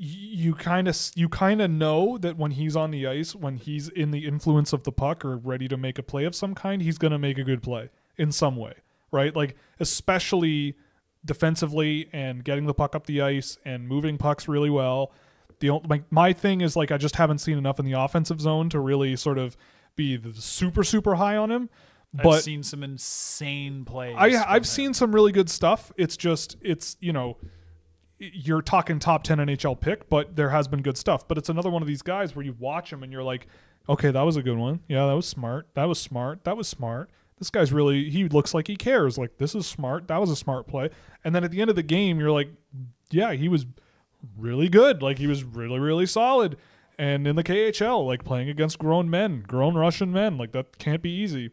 you 0.00 0.54
kind 0.54 0.86
of 0.86 0.96
you 1.16 1.28
kind 1.28 1.60
of 1.60 1.70
know 1.70 2.18
that 2.18 2.36
when 2.36 2.52
he's 2.52 2.76
on 2.76 2.92
the 2.92 3.06
ice, 3.06 3.34
when 3.34 3.56
he's 3.56 3.88
in 3.88 4.12
the 4.12 4.26
influence 4.26 4.72
of 4.72 4.84
the 4.84 4.92
puck 4.92 5.24
or 5.24 5.36
ready 5.36 5.66
to 5.66 5.76
make 5.76 5.98
a 5.98 6.04
play 6.04 6.24
of 6.24 6.36
some 6.36 6.54
kind, 6.54 6.82
he's 6.82 6.98
gonna 6.98 7.18
make 7.18 7.36
a 7.36 7.42
good 7.42 7.62
play 7.62 7.90
in 8.16 8.30
some 8.30 8.56
way, 8.56 8.74
right? 9.10 9.34
Like 9.34 9.56
especially 9.80 10.76
defensively 11.24 12.08
and 12.12 12.44
getting 12.44 12.66
the 12.66 12.74
puck 12.74 12.94
up 12.94 13.06
the 13.06 13.20
ice 13.20 13.58
and 13.64 13.88
moving 13.88 14.18
pucks 14.18 14.46
really 14.46 14.70
well. 14.70 15.12
The 15.58 15.70
only, 15.70 15.88
my, 15.88 16.02
my 16.10 16.32
thing 16.32 16.60
is 16.60 16.76
like 16.76 16.92
I 16.92 16.96
just 16.96 17.16
haven't 17.16 17.38
seen 17.38 17.58
enough 17.58 17.80
in 17.80 17.84
the 17.84 17.98
offensive 18.00 18.40
zone 18.40 18.68
to 18.70 18.78
really 18.78 19.16
sort 19.16 19.38
of 19.38 19.56
be 19.96 20.20
super 20.34 20.84
super 20.84 21.16
high 21.16 21.36
on 21.36 21.50
him. 21.50 21.70
But 22.12 22.26
I've 22.26 22.42
seen 22.42 22.62
some 22.62 22.82
insane 22.82 23.84
plays. 23.84 24.16
I 24.16 24.44
I've 24.46 24.66
seen 24.66 24.94
some 24.94 25.14
really 25.14 25.32
good 25.32 25.50
stuff. 25.50 25.92
It's 25.96 26.16
just 26.16 26.56
it's 26.62 26.96
you 27.00 27.12
know 27.12 27.36
you're 28.18 28.62
talking 28.62 28.98
top 28.98 29.22
10 29.22 29.38
NHL 29.38 29.78
pick, 29.78 30.08
but 30.08 30.34
there 30.34 30.50
has 30.50 30.66
been 30.66 30.82
good 30.82 30.98
stuff. 30.98 31.28
But 31.28 31.38
it's 31.38 31.48
another 31.48 31.70
one 31.70 31.82
of 31.82 31.88
these 31.88 32.02
guys 32.02 32.34
where 32.34 32.44
you 32.44 32.54
watch 32.58 32.92
him 32.92 33.02
and 33.02 33.12
you're 33.12 33.22
like, 33.22 33.46
okay, 33.88 34.10
that 34.10 34.22
was 34.22 34.36
a 34.36 34.42
good 34.42 34.58
one. 34.58 34.80
Yeah, 34.88 35.06
that 35.06 35.14
was 35.14 35.26
smart. 35.26 35.68
That 35.74 35.84
was 35.84 36.00
smart. 36.00 36.44
That 36.44 36.56
was 36.56 36.66
smart. 36.66 37.10
This 37.38 37.50
guy's 37.50 37.72
really 37.72 38.10
he 38.10 38.28
looks 38.28 38.52
like 38.54 38.66
he 38.66 38.76
cares. 38.76 39.18
Like 39.18 39.38
this 39.38 39.54
is 39.54 39.66
smart. 39.66 40.08
That 40.08 40.20
was 40.20 40.30
a 40.30 40.36
smart 40.36 40.66
play. 40.66 40.90
And 41.24 41.34
then 41.34 41.44
at 41.44 41.50
the 41.50 41.60
end 41.60 41.70
of 41.70 41.76
the 41.76 41.82
game, 41.82 42.18
you're 42.18 42.32
like, 42.32 42.48
yeah, 43.10 43.32
he 43.32 43.48
was 43.48 43.66
really 44.36 44.68
good. 44.68 45.02
Like 45.02 45.18
he 45.18 45.26
was 45.26 45.44
really 45.44 45.78
really 45.78 46.06
solid. 46.06 46.56
And 46.98 47.28
in 47.28 47.36
the 47.36 47.44
KHL, 47.44 48.04
like 48.04 48.24
playing 48.24 48.48
against 48.48 48.80
grown 48.80 49.08
men, 49.08 49.44
grown 49.46 49.76
Russian 49.76 50.10
men, 50.10 50.36
like 50.36 50.50
that 50.50 50.78
can't 50.78 51.00
be 51.00 51.10
easy. 51.10 51.52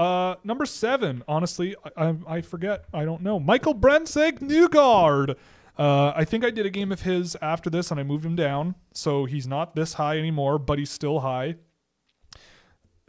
Uh, 0.00 0.36
number 0.44 0.64
seven, 0.64 1.22
honestly, 1.28 1.76
I, 1.84 2.06
I, 2.06 2.16
I 2.26 2.40
forget. 2.40 2.86
I 2.90 3.04
don't 3.04 3.20
know. 3.20 3.38
Michael 3.38 3.74
Brandsegg-Nygård. 3.74 5.36
Uh, 5.78 6.12
I 6.16 6.24
think 6.24 6.42
I 6.42 6.48
did 6.48 6.64
a 6.64 6.70
game 6.70 6.90
of 6.90 7.02
his 7.02 7.36
after 7.42 7.68
this, 7.68 7.90
and 7.90 8.00
I 8.00 8.02
moved 8.02 8.24
him 8.24 8.34
down, 8.34 8.76
so 8.94 9.26
he's 9.26 9.46
not 9.46 9.74
this 9.74 9.94
high 9.94 10.16
anymore, 10.16 10.58
but 10.58 10.78
he's 10.78 10.88
still 10.88 11.20
high. 11.20 11.56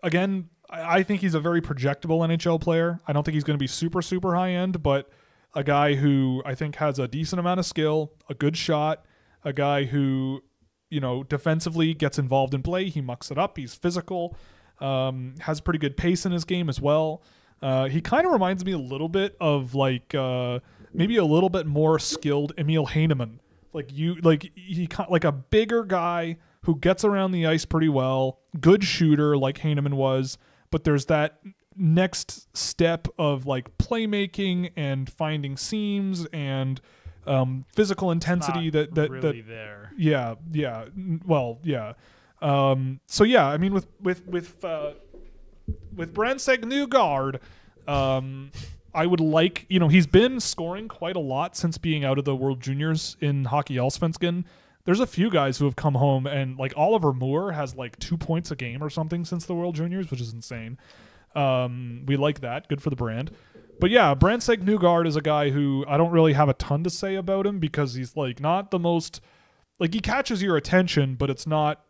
Again, 0.04 0.50
I, 0.70 0.98
I 0.98 1.04
think 1.04 1.22
he's 1.22 1.34
a 1.34 1.40
very 1.40 1.62
projectable 1.62 2.28
NHL 2.28 2.60
player. 2.60 3.00
I 3.08 3.14
don't 3.14 3.24
think 3.24 3.36
he's 3.36 3.46
going 3.46 3.58
to 3.58 3.64
be 3.64 3.68
super 3.68 4.02
super 4.02 4.36
high 4.36 4.52
end, 4.52 4.84
but 4.84 5.10
a 5.54 5.64
guy 5.64 5.96
who 5.96 6.44
I 6.46 6.56
think 6.56 6.76
has 6.76 7.00
a 7.00 7.08
decent 7.08 7.40
amount 7.40 7.62
of 7.62 7.66
skill, 7.66 8.12
a 8.30 8.34
good 8.34 8.58
shot, 8.58 9.06
a 9.46 9.54
guy 9.54 9.86
who 9.86 10.44
you 10.90 11.00
know 11.00 11.24
defensively 11.24 11.94
gets 11.94 12.20
involved 12.20 12.54
in 12.54 12.64
play. 12.64 12.90
He 12.90 13.00
mucks 13.00 13.32
it 13.32 13.38
up. 13.38 13.58
He's 13.58 13.76
physical 13.76 14.36
um, 14.82 15.36
has 15.42 15.62
pretty 15.62 15.80
good 15.80 15.96
pace 15.98 16.26
in 16.26 16.32
his 16.32 16.44
game 16.46 16.70
as 16.70 16.82
well. 16.82 17.22
Uh, 17.62 17.88
he 17.88 18.02
kind 18.02 18.26
of 18.26 18.32
reminds 18.32 18.66
me 18.66 18.72
a 18.72 18.78
little 18.78 19.10
bit 19.10 19.36
of 19.40 19.76
like 19.76 20.16
uh, 20.16 20.60
maybe 20.94 21.18
a 21.18 21.26
little 21.26 21.50
bit 21.50 21.68
more 21.68 22.00
skilled 22.00 22.54
Emil 22.58 22.88
Heineman. 22.88 23.40
Like 23.74 23.92
you, 23.94 24.16
like 24.16 24.52
he 24.56 24.88
like 25.10 25.24
a 25.24 25.32
bigger 25.32 25.84
guy 25.84 26.38
who 26.64 26.76
gets 26.78 27.04
around 27.06 27.32
the 27.32 27.46
ice 27.46 27.66
pretty 27.66 27.90
well, 27.90 28.40
good 28.60 28.84
shooter 28.84 29.38
like 29.38 29.60
Heineman 29.60 29.96
was, 29.96 30.38
but 30.72 30.84
there's 30.84 31.06
that 31.06 31.40
next 31.76 32.56
step 32.56 33.08
of 33.18 33.46
like 33.46 33.78
playmaking 33.78 34.72
and 34.76 35.10
finding 35.12 35.56
seams 35.56 36.26
and 36.34 36.82
um, 37.26 37.66
physical 37.74 38.12
intensity 38.12 38.66
Not 38.66 38.74
that 38.74 38.96
that 38.96 39.10
really 39.12 39.42
that 39.42 39.48
there. 39.48 39.92
yeah 39.98 40.36
yeah 40.52 40.86
well 41.26 41.60
yeah 41.64 41.94
um 42.42 43.00
so 43.08 43.24
yeah 43.24 43.46
i 43.48 43.58
mean 43.58 43.74
with 43.74 43.88
with 44.02 44.26
with 44.28 44.64
uh 44.66 44.92
with 45.96 46.14
Brandsegg-Nygård, 46.14 47.40
um 47.88 48.52
i 48.94 49.06
would 49.06 49.20
like 49.20 49.66
you 49.70 49.80
know 49.80 49.88
he's 49.88 50.08
been 50.08 50.40
scoring 50.40 50.88
quite 50.88 51.16
a 51.16 51.20
lot 51.20 51.56
since 51.56 51.78
being 51.78 52.04
out 52.04 52.18
of 52.18 52.26
the 52.26 52.36
world 52.36 52.60
juniors 52.62 53.16
in 53.20 53.46
hockey 53.46 53.76
allsvenskan. 53.76 54.46
There's 54.84 55.00
a 55.00 55.06
few 55.08 55.30
guys 55.30 55.60
who 55.60 55.66
have 55.66 55.76
come 55.76 55.96
home 55.96 56.26
and 56.26 56.58
like 56.58 56.74
oliver 56.76 57.14
moore 57.14 57.52
has 57.52 57.76
like 57.76 57.98
two 58.00 58.18
points 58.18 58.52
a 58.52 58.56
game 58.56 58.84
or 58.84 58.90
something 58.90 59.24
since 59.26 59.46
the 59.46 59.54
world 59.54 59.76
juniors 59.76 60.10
which 60.10 60.22
is 60.22 60.34
insane. 60.34 60.78
Um 61.36 62.04
we 62.08 62.18
like 62.18 62.42
that. 62.42 62.68
Good 62.68 62.82
for 62.82 62.90
the 62.90 62.96
brand. 62.96 63.32
But 63.80 63.90
yeah, 63.90 64.14
Brandsegg-Nygård 64.14 65.08
is 65.08 65.16
a 65.16 65.22
guy 65.22 65.50
who 65.50 65.86
I 65.88 65.98
don't 65.98 66.12
really 66.12 66.34
have 66.34 66.50
a 66.50 66.54
ton 66.54 66.84
to 66.84 66.90
say 66.90 67.16
about 67.16 67.48
him 67.48 67.60
because 67.60 67.96
he's 67.96 68.16
like 68.16 68.40
not 68.40 68.70
the 68.72 68.80
most 68.80 69.22
like 69.80 69.94
he 69.94 70.00
catches 70.00 70.44
your 70.44 70.56
attention, 70.58 71.16
but 71.16 71.30
it's 71.30 71.48
not 71.48 71.84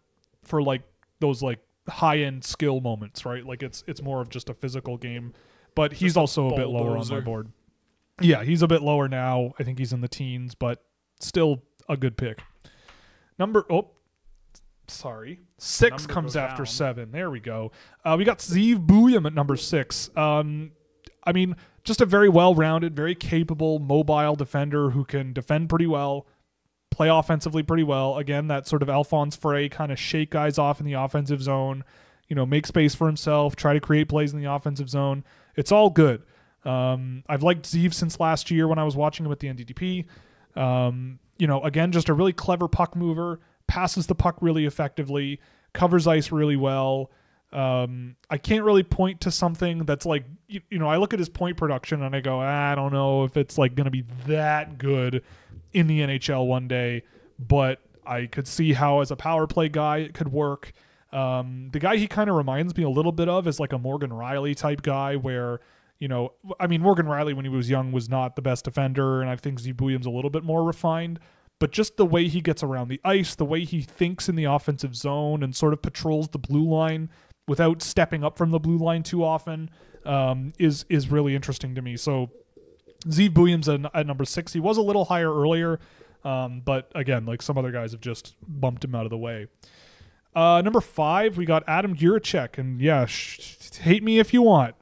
for 0.44 0.62
like 0.62 0.82
those 1.20 1.42
like 1.42 1.60
high 1.88 2.20
end 2.20 2.44
skill 2.44 2.82
moments, 2.82 3.26
right? 3.26 3.46
Like 3.46 3.64
it's 3.64 3.84
it's 3.88 4.02
more 4.02 4.22
of 4.22 4.30
just 4.30 4.50
a 4.50 4.54
physical 4.54 4.98
game. 4.98 5.34
But 5.74 5.94
he's 5.94 6.18
also 6.18 6.50
a 6.50 6.56
bit 6.56 6.68
lower 6.68 6.98
on 6.98 7.08
my 7.08 7.22
board. 7.22 7.52
Yeah, 8.20 8.44
he's 8.44 8.62
a 8.62 8.68
bit 8.68 8.82
lower 8.82 9.08
now. 9.08 9.54
I 9.58 9.64
think 9.64 9.80
he's 9.80 9.94
in 9.94 10.02
the 10.02 10.10
teens, 10.10 10.54
but 10.54 10.84
still 11.20 11.64
a 11.88 11.96
good 11.96 12.18
pick. 12.18 12.42
Number 13.40 13.66
oh 13.70 13.92
sorry. 14.88 15.40
Six 15.58 16.04
Number 16.04 16.14
comes 16.14 16.36
after 16.36 16.64
down. 16.64 16.66
seven. 16.66 17.12
There 17.12 17.30
we 17.30 17.40
go. 17.40 17.72
Uh, 18.04 18.16
we 18.18 18.26
got 18.26 18.40
Zeev 18.40 18.86
Buium 18.86 19.26
at 19.26 19.34
number 19.34 19.56
six. 19.56 20.10
Um, 20.18 20.72
I 21.24 21.32
mean, 21.32 21.56
just 21.84 22.02
a 22.02 22.06
very 22.06 22.30
well 22.30 22.54
rounded, 22.56 22.96
very 22.96 23.16
capable, 23.16 23.80
mobile 23.80 24.36
defender 24.36 24.90
who 24.92 25.06
can 25.06 25.34
defend 25.34 25.70
pretty 25.70 25.88
well, 25.88 26.28
play 26.92 27.10
offensively 27.10 27.64
pretty 27.64 27.84
well. 27.84 28.18
Again, 28.18 28.48
that 28.48 28.68
sort 28.68 28.84
of 28.84 28.90
Alfons 28.90 29.38
Freij 29.38 29.72
kind 29.72 29.92
of 29.92 30.00
shake 30.00 30.30
guys 30.30 30.60
off 30.60 30.80
in 30.80 30.86
the 30.86 30.94
offensive 30.94 31.42
zone, 31.42 31.84
you 32.28 32.36
know, 32.36 32.46
make 32.46 32.68
space 32.68 32.94
for 32.94 33.08
himself, 33.08 33.56
try 33.56 33.74
to 33.74 33.80
create 33.80 34.10
plays 34.10 34.34
in 34.34 34.42
the 34.42 34.52
offensive 34.52 34.90
zone. 34.90 35.24
It's 35.56 35.72
all 35.72 35.90
good. 35.90 36.22
Um, 36.64 37.24
I've 37.28 37.42
liked 37.44 37.64
Zeev 37.64 37.94
since 37.94 38.20
last 38.20 38.52
year 38.52 38.68
when 38.68 38.78
I 38.78 38.84
was 38.84 38.96
watching 38.96 39.26
him 39.26 39.32
at 39.32 39.40
the 39.40 39.48
NTDP. 39.48 40.06
Um, 40.56 41.20
you 41.40 41.48
know, 41.48 41.62
again, 41.64 41.92
just 41.92 42.10
a 42.10 42.14
really 42.14 42.34
clever 42.34 42.68
puck 42.68 42.96
mover, 42.96 43.40
passes 43.68 44.06
the 44.08 44.16
puck 44.16 44.38
really 44.42 44.66
effectively, 44.66 45.40
covers 45.74 46.06
ice 46.06 46.32
really 46.32 46.58
well. 46.58 47.10
Um, 47.54 48.16
I 48.30 48.38
can't 48.38 48.64
really 48.64 48.84
point 48.84 49.22
to 49.22 49.32
something 49.32 49.80
that's 49.80 50.06
like, 50.06 50.26
you, 50.48 50.62
you 50.70 50.78
know, 50.78 50.88
I 50.88 50.98
look 50.98 51.14
at 51.14 51.20
his 51.20 51.30
point 51.30 51.58
production 51.58 52.02
and 52.02 52.16
I 52.16 52.22
go, 52.22 52.40
"Ah, 52.40 52.72
I 52.72 52.76
don't 52.76 52.94
know 52.94 53.24
if 53.24 53.36
it's 53.36 53.58
like 53.58 53.76
going 53.76 53.86
to 53.86 53.92
be 53.92 54.06
that 54.28 54.78
good 54.78 55.24
in 55.74 55.88
the 55.88 56.02
NHL 56.02 56.48
one 56.48 56.68
day, 56.68 57.04
but 57.40 57.80
I 58.06 58.26
could 58.26 58.48
see 58.48 58.74
how 58.74 59.02
as 59.02 59.12
a 59.12 59.16
power 59.16 59.48
play 59.48 59.70
guy 59.70 59.98
it 59.98 60.14
could 60.14 60.32
work. 60.32 60.72
Um, 61.12 61.70
the 61.72 61.80
guy 61.80 61.98
he 61.98 62.08
kind 62.08 62.30
of 62.30 62.36
reminds 62.36 62.76
me 62.76 62.84
a 62.84 62.90
little 62.90 63.12
bit 63.12 63.28
of 63.28 63.48
is 63.48 63.60
like 63.60 63.74
a 63.74 63.78
Morgan 63.78 64.12
Rielly 64.12 64.56
type 64.56 64.82
guy 64.82 65.16
where, 65.16 65.60
you 66.00 66.08
know, 66.08 66.34
I 66.60 66.68
mean, 66.68 66.82
Morgan 66.82 67.06
Rielly 67.06 67.36
when 67.36 67.46
he 67.46 67.50
was 67.50 67.70
young 67.70 67.92
was 67.92 68.10
not 68.10 68.36
the 68.36 68.42
best 68.42 68.66
defender, 68.66 69.22
and 69.22 69.30
I 69.30 69.36
think 69.36 69.60
Zeev 69.60 69.78
Buium's 69.78 70.06
a 70.06 70.10
little 70.10 70.30
bit 70.30 70.44
more 70.44 70.64
refined. 70.64 71.20
But 71.60 71.72
just 71.72 71.98
the 71.98 72.08
way 72.08 72.28
he 72.28 72.42
gets 72.42 72.64
around 72.64 72.88
the 72.88 73.00
ice, 73.04 73.36
the 73.36 73.46
way 73.46 73.66
he 73.66 73.82
thinks 73.82 74.28
in 74.28 74.36
the 74.36 74.46
offensive 74.46 74.96
zone 74.96 75.44
and 75.44 75.56
sort 75.56 75.74
of 75.74 75.82
patrols 75.84 76.30
the 76.30 76.40
blue 76.40 76.68
line 76.68 77.10
without 77.48 77.84
stepping 77.84 78.24
up 78.24 78.36
from 78.36 78.50
the 78.50 78.58
blue 78.58 78.78
line 78.78 79.04
too 79.04 79.24
often, 79.24 79.70
um, 80.06 80.54
is 80.58 80.86
is 80.90 81.12
really 81.12 81.36
interesting 81.36 81.76
to 81.76 81.82
me. 81.82 81.98
So 81.98 82.32
Zeev 83.08 83.34
Buium's 83.34 83.68
at, 83.68 83.82
at 83.94 84.06
number 84.08 84.26
six. 84.26 84.54
He 84.54 84.60
was 84.60 84.78
a 84.78 84.82
little 84.82 85.06
higher 85.06 85.34
earlier, 85.34 85.80
um, 86.24 86.62
but 86.64 86.92
again, 86.96 87.26
like 87.26 87.42
some 87.42 87.58
other 87.58 87.72
guys 87.72 87.92
have 87.92 88.02
just 88.02 88.36
bumped 88.48 88.84
him 88.84 88.94
out 88.96 89.06
of 89.06 89.10
the 89.10 89.18
way. 89.18 89.48
Uh, 90.36 90.62
number 90.64 90.80
five, 90.82 91.36
we 91.38 91.46
got 91.46 91.64
Adam 91.68 91.96
Jiricek, 91.96 92.58
and 92.58 92.80
yeah, 92.80 93.06
sh- 93.06 93.58
hate 93.82 94.04
me 94.04 94.20
if 94.20 94.34
you 94.34 94.42
want. 94.42 94.76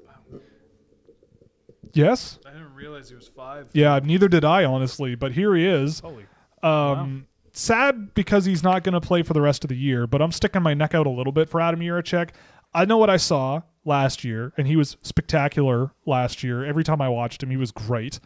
Yes, 1.93 2.37
I 2.45 2.51
didn't 2.51 2.75
realize 2.75 3.09
he 3.09 3.15
was 3.15 3.27
five. 3.27 3.67
yeah, 3.73 3.99
neither 4.03 4.27
did 4.27 4.45
I 4.45 4.63
honestly, 4.63 5.15
but 5.15 5.31
here 5.31 5.55
he 5.55 5.65
is. 5.65 6.01
Holy. 6.01 6.25
Um, 6.61 7.25
sad 7.51 8.13
because 8.13 8.45
he's 8.45 8.61
not 8.61 8.83
going 8.83 8.93
to 8.93 9.01
play 9.01 9.23
for 9.23 9.33
the 9.33 9.41
rest 9.41 9.63
of 9.63 9.69
the 9.69 9.75
year, 9.75 10.05
but 10.05 10.21
I'm 10.21 10.31
sticking 10.31 10.61
my 10.61 10.73
neck 10.75 10.93
out 10.93 11.07
a 11.07 11.09
little 11.09 11.33
bit 11.33 11.49
for 11.49 11.59
Adam 11.59 11.79
Jiricek. 11.79 12.29
I 12.73 12.85
know 12.85 12.97
what 12.97 13.09
I 13.09 13.17
saw 13.17 13.61
last 13.89 14.23
year, 14.23 14.53
and 14.55 14.67
he 14.67 14.77
was 14.77 14.95
spectacular 15.01 15.91
last 16.05 16.43
year. 16.43 16.63
Every 16.63 16.85
time 16.85 17.01
I 17.01 17.09
watched 17.09 17.43
him, 17.43 17.49
he 17.49 17.57
was 17.57 17.71
great. 17.71 18.19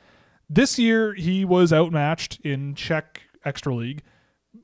This 0.47 0.77
year, 0.77 1.15
he 1.15 1.45
was 1.45 1.73
outmatched 1.73 2.39
in 2.41 2.75
Czech 2.75 3.21
Extra 3.43 3.73
League 3.73 4.03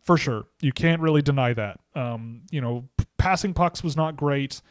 for 0.04 0.18
sure. 0.18 0.46
You 0.62 0.72
can't 0.72 1.02
really 1.02 1.22
deny 1.22 1.54
that. 1.54 1.80
Um, 1.96 2.42
you 2.52 2.62
know, 2.62 2.90
p- 2.98 3.06
passing 3.18 3.54
pucks 3.54 3.84
was 3.84 3.96
not 3.96 4.16
great. 4.16 4.62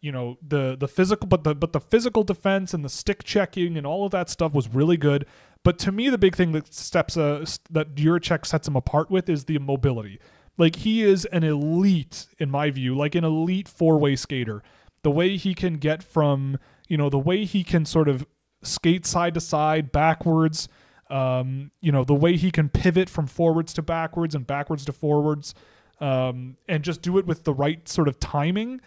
You 0.00 0.12
know, 0.12 0.38
the 0.46 0.76
the 0.78 0.88
physical, 0.88 1.28
but 1.28 1.44
the 1.44 1.54
but 1.54 1.72
the 1.72 1.80
physical 1.80 2.22
defense 2.22 2.74
and 2.74 2.84
the 2.84 2.88
stick 2.88 3.22
checking 3.22 3.76
and 3.76 3.86
all 3.86 4.04
of 4.04 4.12
that 4.12 4.28
stuff 4.30 4.52
was 4.54 4.68
really 4.68 4.96
good. 4.96 5.26
But 5.62 5.78
to 5.80 5.92
me, 5.92 6.08
the 6.08 6.18
big 6.18 6.36
thing 6.36 6.52
that 6.52 6.72
steps 6.72 7.16
uh, 7.16 7.44
that 7.70 7.94
Jiricek 7.94 8.46
sets 8.46 8.66
him 8.66 8.76
apart 8.76 9.10
with 9.10 9.28
is 9.28 9.44
the 9.44 9.58
mobility. 9.58 10.18
Like 10.58 10.76
he 10.76 11.02
is 11.02 11.24
an 11.26 11.44
elite, 11.44 12.26
in 12.38 12.50
my 12.50 12.70
view, 12.70 12.96
like 12.96 13.14
an 13.14 13.24
elite 13.24 13.68
four 13.68 13.98
way 13.98 14.16
skater. 14.16 14.62
The 15.06 15.12
way 15.12 15.36
he 15.36 15.54
can 15.54 15.74
get 15.76 16.02
from, 16.02 16.58
you 16.88 16.96
know, 16.96 17.08
the 17.08 17.16
way 17.16 17.44
he 17.44 17.62
can 17.62 17.84
sort 17.86 18.08
of 18.08 18.26
skate 18.64 19.06
side 19.06 19.34
to 19.34 19.40
side, 19.40 19.92
backwards, 19.92 20.68
um, 21.08 21.70
you 21.80 21.92
know, 21.92 22.02
the 22.02 22.12
way 22.12 22.36
he 22.36 22.50
can 22.50 22.68
pivot 22.68 23.08
from 23.08 23.28
forwards 23.28 23.72
to 23.74 23.82
backwards 23.82 24.34
and 24.34 24.44
backwards 24.44 24.84
to 24.86 24.92
forwards, 24.92 25.54
um, 26.00 26.56
and 26.68 26.82
just 26.82 27.02
do 27.02 27.18
it 27.18 27.24
with 27.24 27.44
the 27.44 27.54
right 27.54 27.88
sort 27.88 28.08
of 28.08 28.18
timing 28.18 28.80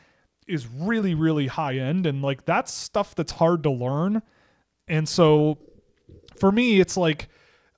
is 0.45 0.67
really, 0.67 1.13
really 1.15 1.47
high 1.47 1.77
end. 1.77 2.05
And 2.05 2.21
like 2.21 2.43
that's 2.43 2.73
stuff 2.73 3.15
that's 3.15 3.31
hard 3.31 3.63
to 3.63 3.71
learn. 3.71 4.21
And 4.89 5.07
so 5.07 5.57
for 6.35 6.51
me, 6.51 6.81
it's 6.81 6.97
like 6.97 7.29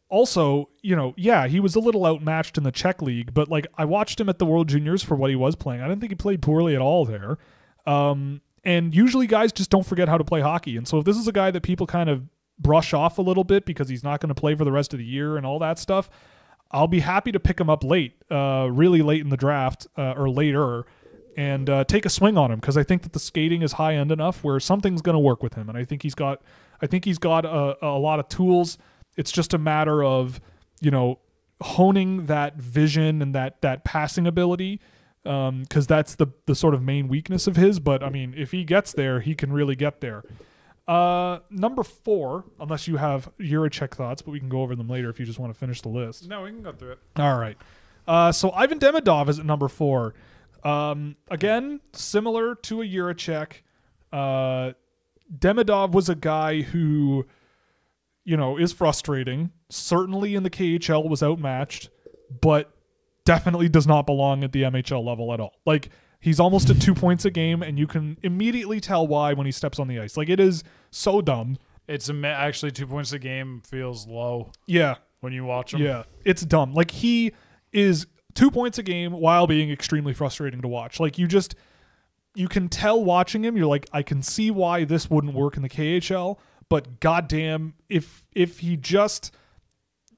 also, 0.09 0.69
you 0.81 0.95
know, 0.95 1.13
yeah, 1.15 1.45
he 1.45 1.59
was 1.59 1.75
a 1.75 1.79
little 1.79 2.07
outmatched 2.07 2.57
in 2.57 2.63
the 2.63 2.71
Czech 2.71 3.03
league, 3.03 3.35
but 3.35 3.49
like 3.49 3.67
I 3.77 3.85
watched 3.85 4.19
him 4.19 4.29
at 4.29 4.39
the 4.39 4.47
World 4.47 4.67
Juniors 4.67 5.03
for 5.03 5.13
what 5.13 5.29
he 5.29 5.35
was 5.35 5.55
playing. 5.55 5.81
I 5.81 5.87
didn't 5.87 6.01
think 6.01 6.11
he 6.11 6.15
played 6.15 6.41
poorly 6.41 6.73
at 6.73 6.81
all 6.81 7.05
there. 7.05 7.37
Um, 7.85 8.41
and 8.63 8.93
usually 8.93 9.27
guys 9.27 9.51
just 9.51 9.69
don't 9.69 9.85
forget 9.85 10.07
how 10.07 10.17
to 10.17 10.23
play 10.23 10.41
hockey. 10.41 10.77
And 10.77 10.87
so 10.87 10.99
if 10.99 11.05
this 11.05 11.17
is 11.17 11.27
a 11.27 11.31
guy 11.31 11.51
that 11.51 11.63
people 11.63 11.87
kind 11.87 12.09
of 12.09 12.23
brush 12.59 12.93
off 12.93 13.17
a 13.17 13.21
little 13.21 13.43
bit 13.43 13.65
because 13.65 13.89
he's 13.89 14.03
not 14.03 14.19
going 14.19 14.29
to 14.29 14.39
play 14.39 14.53
for 14.55 14.63
the 14.63 14.71
rest 14.71 14.93
of 14.93 14.99
the 14.99 15.05
year 15.05 15.37
and 15.37 15.45
all 15.45 15.59
that 15.59 15.79
stuff, 15.79 16.09
I'll 16.71 16.87
be 16.87 16.99
happy 16.99 17.31
to 17.31 17.39
pick 17.39 17.59
him 17.59 17.69
up 17.69 17.83
late, 17.83 18.15
uh, 18.29 18.69
really 18.71 19.01
late 19.01 19.21
in 19.21 19.29
the 19.29 19.37
draft 19.37 19.87
uh, 19.97 20.13
or 20.13 20.29
later, 20.29 20.85
and 21.35 21.69
uh, 21.69 21.83
take 21.83 22.05
a 22.05 22.09
swing 22.09 22.37
on 22.37 22.51
him 22.51 22.59
because 22.59 22.77
I 22.77 22.83
think 22.83 23.03
that 23.03 23.13
the 23.13 23.19
skating 23.19 23.61
is 23.61 23.73
high 23.73 23.95
end 23.95 24.11
enough 24.11 24.43
where 24.43 24.59
something's 24.59 25.01
going 25.01 25.15
to 25.15 25.19
work 25.19 25.43
with 25.43 25.55
him, 25.55 25.69
and 25.69 25.77
I 25.77 25.83
think 25.83 26.03
he's 26.03 26.15
got, 26.15 26.41
I 26.81 26.87
think 26.87 27.05
he's 27.05 27.17
got 27.17 27.45
a, 27.45 27.77
a 27.85 27.97
lot 27.97 28.19
of 28.19 28.29
tools. 28.29 28.77
It's 29.17 29.31
just 29.31 29.53
a 29.53 29.57
matter 29.57 30.03
of, 30.03 30.39
you 30.79 30.91
know, 30.91 31.19
honing 31.61 32.25
that 32.27 32.55
vision 32.55 33.21
and 33.21 33.35
that 33.35 33.61
that 33.61 33.83
passing 33.83 34.25
ability, 34.25 34.79
because 35.23 35.87
that's 35.87 36.15
the 36.15 36.27
the 36.45 36.55
sort 36.55 36.73
of 36.73 36.81
main 36.81 37.07
weakness 37.07 37.47
of 37.47 37.55
his. 37.55 37.79
But 37.79 38.03
I 38.03 38.09
mean, 38.09 38.33
if 38.35 38.51
he 38.51 38.63
gets 38.63 38.93
there, 38.93 39.19
he 39.19 39.35
can 39.35 39.51
really 39.53 39.75
get 39.75 40.01
there. 40.01 40.23
Uh, 40.87 41.39
number 41.49 41.83
four, 41.83 42.45
unless 42.59 42.87
you 42.87 42.97
have 42.97 43.29
Jiricek 43.39 43.91
thoughts, 43.93 44.21
but 44.21 44.31
we 44.31 44.39
can 44.39 44.49
go 44.49 44.61
over 44.61 44.75
them 44.75 44.89
later 44.89 45.09
if 45.09 45.19
you 45.19 45.25
just 45.25 45.39
want 45.39 45.53
to 45.53 45.57
finish 45.57 45.81
the 45.81 45.89
list. 45.89 46.27
No, 46.27 46.41
we 46.41 46.49
can 46.49 46.63
go 46.63 46.73
through 46.73 46.93
it. 46.93 46.99
All 47.17 47.37
right. 47.37 47.57
Uh, 48.07 48.31
so 48.31 48.51
Ivan 48.51 48.79
Demidov 48.79 49.29
is 49.29 49.39
at 49.39 49.45
number 49.45 49.67
four. 49.67 50.13
Um, 50.63 51.15
again, 51.29 51.79
similar 51.93 52.55
to 52.55 52.81
a 52.81 52.85
Jiricek. 52.85 53.61
Uh, 54.11 54.73
Demidov 55.33 55.91
was 55.91 56.09
a 56.09 56.15
guy 56.15 56.61
who, 56.61 57.25
you 58.25 58.35
know, 58.35 58.57
is 58.57 58.73
frustrating. 58.73 59.51
Certainly 59.69 60.35
in 60.35 60.43
the 60.43 60.49
KHL 60.49 61.07
was 61.07 61.23
outmatched, 61.23 61.89
but 62.41 62.71
definitely 63.25 63.69
does 63.69 63.87
not 63.87 64.05
belong 64.05 64.43
at 64.43 64.51
the 64.51 64.63
MHL 64.63 65.03
level 65.05 65.33
at 65.33 65.39
all. 65.39 65.53
Like 65.65 65.89
he's 66.19 66.39
almost 66.39 66.69
at 66.69 66.81
two 66.81 66.93
points 66.93 67.25
a 67.25 67.31
game, 67.31 67.61
and 67.61 67.77
you 67.77 67.87
can 67.87 68.17
immediately 68.23 68.79
tell 68.79 69.07
why 69.07 69.33
when 69.33 69.45
he 69.45 69.51
steps 69.51 69.79
on 69.79 69.87
the 69.87 69.99
ice. 69.99 70.17
Like 70.17 70.29
it 70.29 70.39
is 70.39 70.63
so 70.91 71.21
dumb. 71.21 71.57
It's 71.87 72.09
actually 72.09 72.71
two 72.71 72.87
points 72.87 73.11
a 73.11 73.19
game 73.19 73.61
feels 73.65 74.07
low 74.07 74.51
Yeah, 74.65 74.95
when 75.19 75.33
you 75.33 75.43
watch 75.43 75.73
him. 75.73 75.81
Yeah, 75.81 76.03
it's 76.23 76.43
dumb. 76.43 76.73
Like 76.73 76.91
he 76.91 77.33
is 77.73 78.07
two 78.33 78.51
points 78.51 78.77
a 78.77 78.83
game 78.83 79.11
while 79.13 79.47
being 79.47 79.71
extremely 79.71 80.13
frustrating 80.13 80.61
to 80.61 80.67
watch. 80.67 80.99
Like 80.99 81.17
you 81.17 81.27
just 81.27 81.55
you 82.33 82.47
can 82.47 82.69
tell 82.69 83.03
watching 83.03 83.43
him, 83.43 83.57
you're 83.57 83.67
like, 83.67 83.89
I 83.91 84.03
can 84.03 84.21
see 84.21 84.51
why 84.51 84.85
this 84.85 85.09
wouldn't 85.09 85.33
work 85.33 85.57
in 85.57 85.63
the 85.63 85.69
KHL, 85.69 86.37
but 86.69 86.99
goddamn, 86.99 87.73
if 87.89 88.23
if 88.33 88.59
he 88.59 88.77
just 88.77 89.33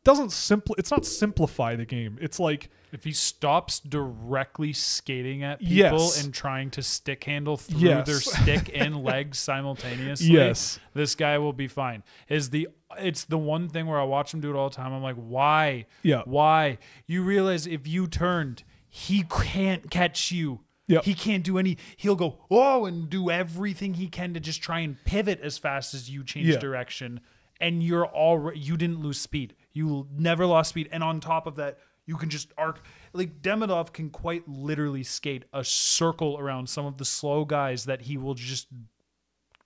doesn't 0.03 0.31
simple, 0.31 0.75
it's 0.77 0.91
not 0.91 1.05
simplify 1.05 1.75
the 1.75 1.85
game. 1.85 2.17
It's 2.21 2.39
like 2.39 2.69
If 2.93 3.03
he 3.03 3.11
stops 3.11 3.79
directly 3.79 4.71
skating 4.71 5.43
at 5.43 5.59
people 5.59 5.73
Yes. 5.75 6.23
and 6.23 6.33
trying 6.33 6.69
to 6.71 6.83
stick 6.83 7.23
handle 7.23 7.57
through 7.57 7.79
Yes. 7.79 8.05
their 8.07 8.19
stick 8.21 8.71
and 8.73 9.03
legs 9.03 9.39
simultaneously, 9.39 10.27
Yes. 10.27 10.79
this 10.93 11.15
guy 11.15 11.37
will 11.39 11.53
be 11.53 11.67
fine. 11.67 12.03
Is 12.29 12.51
the 12.51 12.67
it's 12.99 13.23
the 13.23 13.39
one 13.39 13.69
thing 13.69 13.87
where 13.87 13.99
I 13.99 14.03
watch 14.03 14.31
him 14.33 14.39
do 14.39 14.51
it 14.51 14.55
all 14.55 14.69
the 14.69 14.75
time. 14.75 14.93
I'm 14.93 15.01
like, 15.01 15.15
why? 15.15 15.87
Yeah. 16.03 16.21
Why? 16.25 16.77
You 17.07 17.23
realize 17.23 17.65
if 17.65 17.87
you 17.87 18.05
turned, 18.05 18.63
he 18.87 19.23
can't 19.23 19.89
catch 19.89 20.31
you. 20.31 20.59
Yep. 20.85 21.05
He 21.05 21.15
can't 21.15 21.43
do 21.43 21.57
any. 21.57 21.77
He'll 21.97 22.15
go 22.15 22.45
oh 22.51 22.85
and 22.85 23.09
do 23.09 23.31
everything 23.31 23.95
he 23.95 24.07
can 24.07 24.35
to 24.35 24.39
just 24.39 24.61
try 24.61 24.81
and 24.81 25.03
pivot 25.05 25.39
as 25.41 25.57
fast 25.57 25.95
as 25.95 26.09
you 26.11 26.23
change 26.23 26.47
Yeah. 26.49 26.57
direction. 26.57 27.21
And 27.59 27.81
you're 27.81 28.05
already 28.05 28.59
you 28.59 28.77
didn't 28.77 28.99
lose 28.99 29.19
speed. 29.19 29.55
You 29.71 30.07
never 30.15 30.45
lost 30.45 30.69
speed. 30.69 30.89
And 30.91 31.03
on 31.03 31.19
top 31.19 31.47
of 31.47 31.55
that, 31.55 31.79
you 32.05 32.17
can 32.17 32.29
just 32.29 32.51
arc 32.57 32.81
like 33.13 33.41
Demidov 33.41 33.93
can 33.93 34.09
quite 34.09 34.47
literally 34.47 35.03
skate 35.03 35.45
a 35.53 35.63
circle 35.63 36.37
around 36.39 36.67
some 36.69 36.85
of 36.85 36.97
the 36.97 37.05
slow 37.05 37.45
guys 37.45 37.85
that 37.85 38.01
he 38.03 38.17
will 38.17 38.33
just 38.33 38.67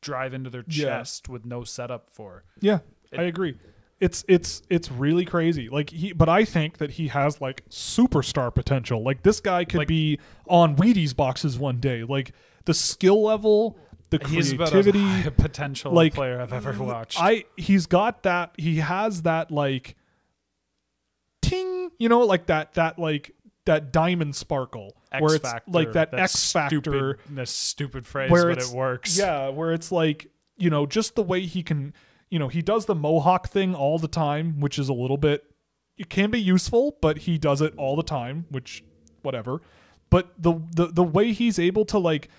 drive 0.01 0.33
into 0.33 0.49
their 0.49 0.63
Yeah. 0.67 0.85
chest 0.99 1.27
with 1.29 1.45
no 1.45 1.63
setup 1.63 2.09
for. 2.11 2.43
Yeah, 2.61 2.79
I 3.17 3.23
agree. 3.23 3.55
It's 3.99 4.23
it's 4.27 4.61
it's 4.69 4.91
really 4.91 5.25
crazy. 5.25 5.69
Like 5.69 5.89
he, 5.89 6.13
but 6.13 6.29
I 6.29 6.45
think 6.45 6.77
that 6.77 6.91
he 6.91 7.07
has 7.07 7.41
like 7.41 7.67
superstar 7.69 8.53
potential. 8.53 9.01
Like 9.03 9.23
this 9.23 9.39
guy 9.39 9.65
could 9.65 9.79
Like- 9.79 9.87
be 9.87 10.19
on 10.47 10.75
Wheaties 10.75 11.15
boxes 11.15 11.57
one 11.57 11.79
day. 11.79 12.03
Like 12.03 12.31
the 12.65 12.75
skill 12.75 13.23
level, 13.23 13.75
the 14.11 14.19
creativity. 14.19 15.23
potential 15.31 15.91
like, 15.93 16.13
player 16.13 16.39
I've 16.39 16.53
ever 16.53 16.73
watched. 16.83 17.19
I 17.19 17.45
he's 17.55 17.87
got 17.87 18.21
that. 18.21 18.53
He 18.57 18.77
has 18.77 19.23
that 19.23 19.49
like 19.49 19.95
ting. 21.49 21.91
You 21.97 22.09
know, 22.09 22.21
like 22.21 22.47
that 22.47 22.73
that 22.73 22.99
like 22.99 23.33
that 23.65 23.91
diamond 23.91 24.35
sparkle 24.35 24.95
X 25.11 25.21
where 25.21 25.35
it's 25.35 25.49
factor, 25.49 25.71
like 25.71 25.93
that 25.93 26.11
that 26.11 26.21
X 26.21 26.51
factor. 26.51 26.79
Stupid, 26.79 27.35
that 27.35 27.47
stupid 27.47 28.07
phrase, 28.07 28.31
where 28.31 28.53
but 28.53 28.63
it 28.63 28.69
works. 28.69 29.17
Yeah, 29.17 29.49
where 29.49 29.73
it's 29.73 29.91
like 29.91 30.31
you 30.57 30.69
know 30.69 30.85
just 30.85 31.15
the 31.15 31.23
way 31.23 31.41
he 31.41 31.63
can, 31.63 31.93
you 32.29 32.39
know, 32.39 32.47
he 32.47 32.61
does 32.61 32.85
the 32.85 32.95
mohawk 32.95 33.49
thing 33.49 33.75
all 33.75 33.99
the 33.99 34.07
time, 34.07 34.59
which 34.59 34.79
is 34.79 34.89
a 34.89 34.93
little 34.93 35.17
bit. 35.17 35.43
It 35.97 36.09
can 36.09 36.29
be 36.29 36.41
useful, 36.41 36.97
but 37.01 37.19
he 37.19 37.37
does 37.37 37.61
it 37.61 37.73
all 37.77 37.95
the 37.95 38.03
time, 38.03 38.45
which 38.49 38.83
whatever. 39.21 39.61
But 40.09 40.31
the 40.37 40.53
the 40.75 40.87
the 40.87 41.03
way 41.03 41.33
he's 41.33 41.59
able 41.59 41.85
to 41.85 41.99
like 41.99 42.29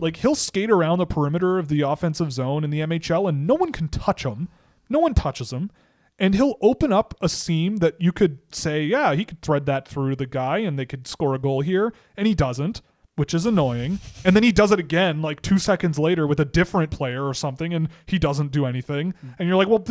like 0.00 0.16
he'll 0.16 0.34
skate 0.34 0.70
around 0.70 0.98
the 0.98 1.06
perimeter 1.06 1.58
of 1.58 1.68
the 1.68 1.82
offensive 1.82 2.32
zone 2.32 2.64
in 2.64 2.70
the 2.70 2.80
MHL 2.80 3.28
and 3.28 3.46
no 3.46 3.54
one 3.54 3.72
can 3.72 3.88
touch 3.88 4.24
him. 4.24 4.48
No 4.88 4.98
one 4.98 5.14
touches 5.14 5.52
him. 5.52 5.70
And 6.18 6.34
he'll 6.34 6.56
open 6.60 6.92
up 6.92 7.14
a 7.20 7.28
seam 7.28 7.78
that 7.78 8.00
you 8.00 8.12
could 8.12 8.38
say, 8.52 8.84
yeah, 8.84 9.14
he 9.14 9.24
could 9.24 9.42
thread 9.42 9.66
that 9.66 9.88
through 9.88 10.16
the 10.16 10.26
guy 10.26 10.58
and 10.58 10.78
they 10.78 10.86
could 10.86 11.06
score 11.08 11.34
a 11.34 11.38
goal 11.38 11.62
here. 11.62 11.92
And 12.16 12.26
he 12.26 12.34
doesn't, 12.34 12.80
which 13.16 13.34
is 13.34 13.44
annoying. 13.44 13.98
And 14.24 14.36
then 14.36 14.42
he 14.42 14.52
does 14.52 14.70
it 14.70 14.78
again, 14.78 15.20
like 15.20 15.42
two 15.42 15.58
seconds 15.58 15.98
later 15.98 16.26
with 16.26 16.38
a 16.38 16.44
different 16.44 16.90
player 16.90 17.26
or 17.26 17.34
something, 17.34 17.74
and 17.74 17.88
he 18.06 18.18
doesn't 18.18 18.52
do 18.52 18.66
anything. 18.66 19.14
Mm. 19.14 19.34
And 19.38 19.48
you're 19.48 19.56
like, 19.56 19.68
well, 19.68 19.84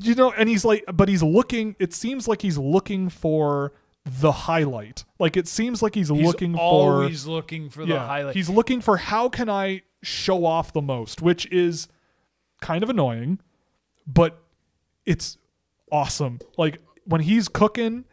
you 0.00 0.14
know, 0.14 0.32
and 0.32 0.48
he's 0.48 0.64
like, 0.64 0.84
but 0.92 1.08
he's 1.08 1.22
looking, 1.22 1.76
it 1.78 1.92
seems 1.92 2.26
like 2.26 2.42
he's 2.42 2.58
looking 2.58 3.08
for 3.08 3.72
the 4.04 4.32
highlight. 4.32 5.04
Like 5.18 5.36
it 5.36 5.46
seems 5.46 5.82
like 5.82 5.94
he's, 5.94 6.08
He's 6.08 6.26
looking 6.26 6.54
for 6.54 6.60
always 6.60 7.26
looking 7.26 7.70
for 7.70 7.86
the 7.86 7.94
yeah, 7.94 8.06
highlight. 8.06 8.34
He's 8.34 8.50
looking 8.50 8.80
for 8.80 8.96
how 8.96 9.28
can 9.28 9.48
I 9.48 9.82
show 10.02 10.44
off 10.44 10.72
the 10.72 10.82
most, 10.82 11.22
which 11.22 11.46
is 11.52 11.88
kind 12.60 12.82
of 12.82 12.90
annoying, 12.90 13.38
but 14.06 14.42
it's 15.06 15.38
awesome. 15.92 16.40
Like 16.58 16.80
when 17.04 17.20
he's 17.20 17.46
cooking, 17.48 18.04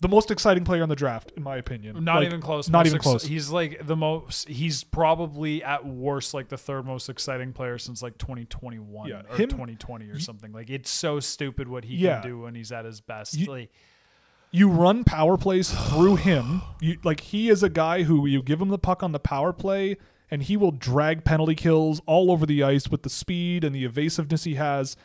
the 0.00 0.08
most 0.08 0.30
exciting 0.30 0.64
player 0.64 0.82
in 0.82 0.88
the 0.88 0.96
draft, 0.96 1.32
in 1.36 1.42
my 1.42 1.56
opinion. 1.56 2.04
Not 2.04 2.16
Like, 2.16 2.26
even 2.26 2.40
close. 2.40 2.68
Not 2.68 2.80
Most 2.80 2.86
even 2.86 2.96
ex- 2.96 3.02
close. 3.04 3.24
He's 3.24 3.50
like 3.50 3.86
the 3.86 3.96
most. 3.96 4.48
He's 4.48 4.84
probably 4.84 5.62
at 5.62 5.86
worst 5.86 6.34
like 6.34 6.48
the 6.48 6.58
third 6.58 6.84
most 6.86 7.08
exciting 7.08 7.52
player 7.52 7.78
since 7.78 8.02
like 8.02 8.18
2021 8.18 9.08
Yeah, 9.08 9.22
or 9.30 9.36
him- 9.36 9.48
2020 9.48 10.06
or 10.06 10.18
something. 10.18 10.52
Like 10.52 10.70
it's 10.70 10.90
so 10.90 11.20
stupid 11.20 11.68
what 11.68 11.84
he 11.84 11.96
Yeah. 11.96 12.20
can 12.20 12.30
do 12.30 12.40
when 12.40 12.54
he's 12.54 12.72
at 12.72 12.84
his 12.84 13.00
best. 13.00 13.34
You- 13.36 13.46
like 13.46 13.70
you 14.50 14.68
run 14.68 15.02
power 15.04 15.36
plays 15.36 15.70
through 15.72 16.16
him. 16.16 16.62
You 16.80 16.98
like 17.02 17.20
he 17.20 17.48
is 17.48 17.62
a 17.62 17.68
guy 17.70 18.02
who 18.04 18.26
you 18.26 18.42
give 18.42 18.60
him 18.60 18.68
the 18.68 18.78
puck 18.78 19.02
on 19.02 19.12
the 19.12 19.18
power 19.18 19.52
play 19.52 19.96
and 20.30 20.42
he 20.42 20.56
will 20.56 20.70
drag 20.72 21.24
penalty 21.24 21.54
kills 21.54 22.00
all 22.06 22.30
over 22.30 22.46
the 22.46 22.62
ice 22.62 22.88
with 22.88 23.02
the 23.04 23.10
speed 23.10 23.64
and 23.64 23.74
the 23.74 23.84
evasiveness 23.84 24.44
he 24.44 24.54
has. 24.56 24.96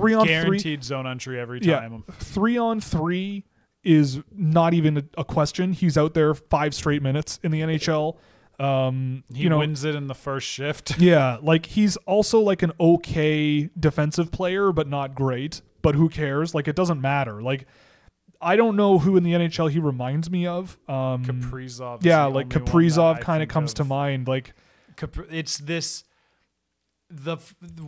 Three 0.00 0.14
on 0.14 0.26
three. 0.26 0.32
guaranteed 0.34 0.84
zone 0.84 1.06
entry 1.06 1.38
every 1.38 1.60
Yeah, 1.62 1.80
time. 1.80 2.04
three 2.18 2.56
on 2.58 2.80
three 2.80 3.44
is 3.82 4.20
not 4.34 4.74
even 4.74 4.98
a, 4.98 5.04
a 5.18 5.24
question. 5.24 5.72
He's 5.72 5.96
out 5.96 6.14
there 6.14 6.34
five 6.34 6.74
straight 6.74 7.02
minutes 7.02 7.38
in 7.42 7.50
the 7.50 7.60
NHL. 7.60 8.16
Um, 8.58 9.24
He 9.32 9.44
you 9.44 9.48
know, 9.48 9.58
wins 9.58 9.84
it 9.84 9.94
in 9.94 10.06
the 10.06 10.14
first 10.14 10.46
shift. 10.46 10.98
yeah, 10.98 11.38
like 11.40 11.64
he's 11.66 11.96
also 11.98 12.40
like 12.40 12.62
an 12.62 12.72
okay 12.78 13.70
defensive 13.78 14.30
player, 14.30 14.70
but 14.72 14.86
not 14.86 15.14
great. 15.14 15.62
But 15.82 15.94
who 15.94 16.10
cares? 16.10 16.54
Like 16.54 16.68
it 16.68 16.76
doesn't 16.76 17.00
matter. 17.00 17.40
Like 17.40 17.66
I 18.42 18.56
don't 18.56 18.76
know 18.76 18.98
who 18.98 19.16
in 19.16 19.22
the 19.22 19.32
NHL 19.32 19.70
he 19.70 19.78
reminds 19.78 20.30
me 20.30 20.46
of. 20.46 20.78
Um, 20.88 21.24
Kaprizov. 21.24 22.04
yeah, 22.04 22.24
like 22.24 22.26
only 22.26 22.34
one 22.34 22.48
that 22.48 22.64
Kaprizov 22.64 23.20
kind 23.22 23.42
of 23.42 23.48
comes 23.48 23.72
to 23.74 23.84
mind. 23.84 24.28
Like 24.28 24.52
Capri- 24.96 25.26
it's 25.30 25.56
this 25.56 26.04
the, 27.08 27.38
the 27.62 27.86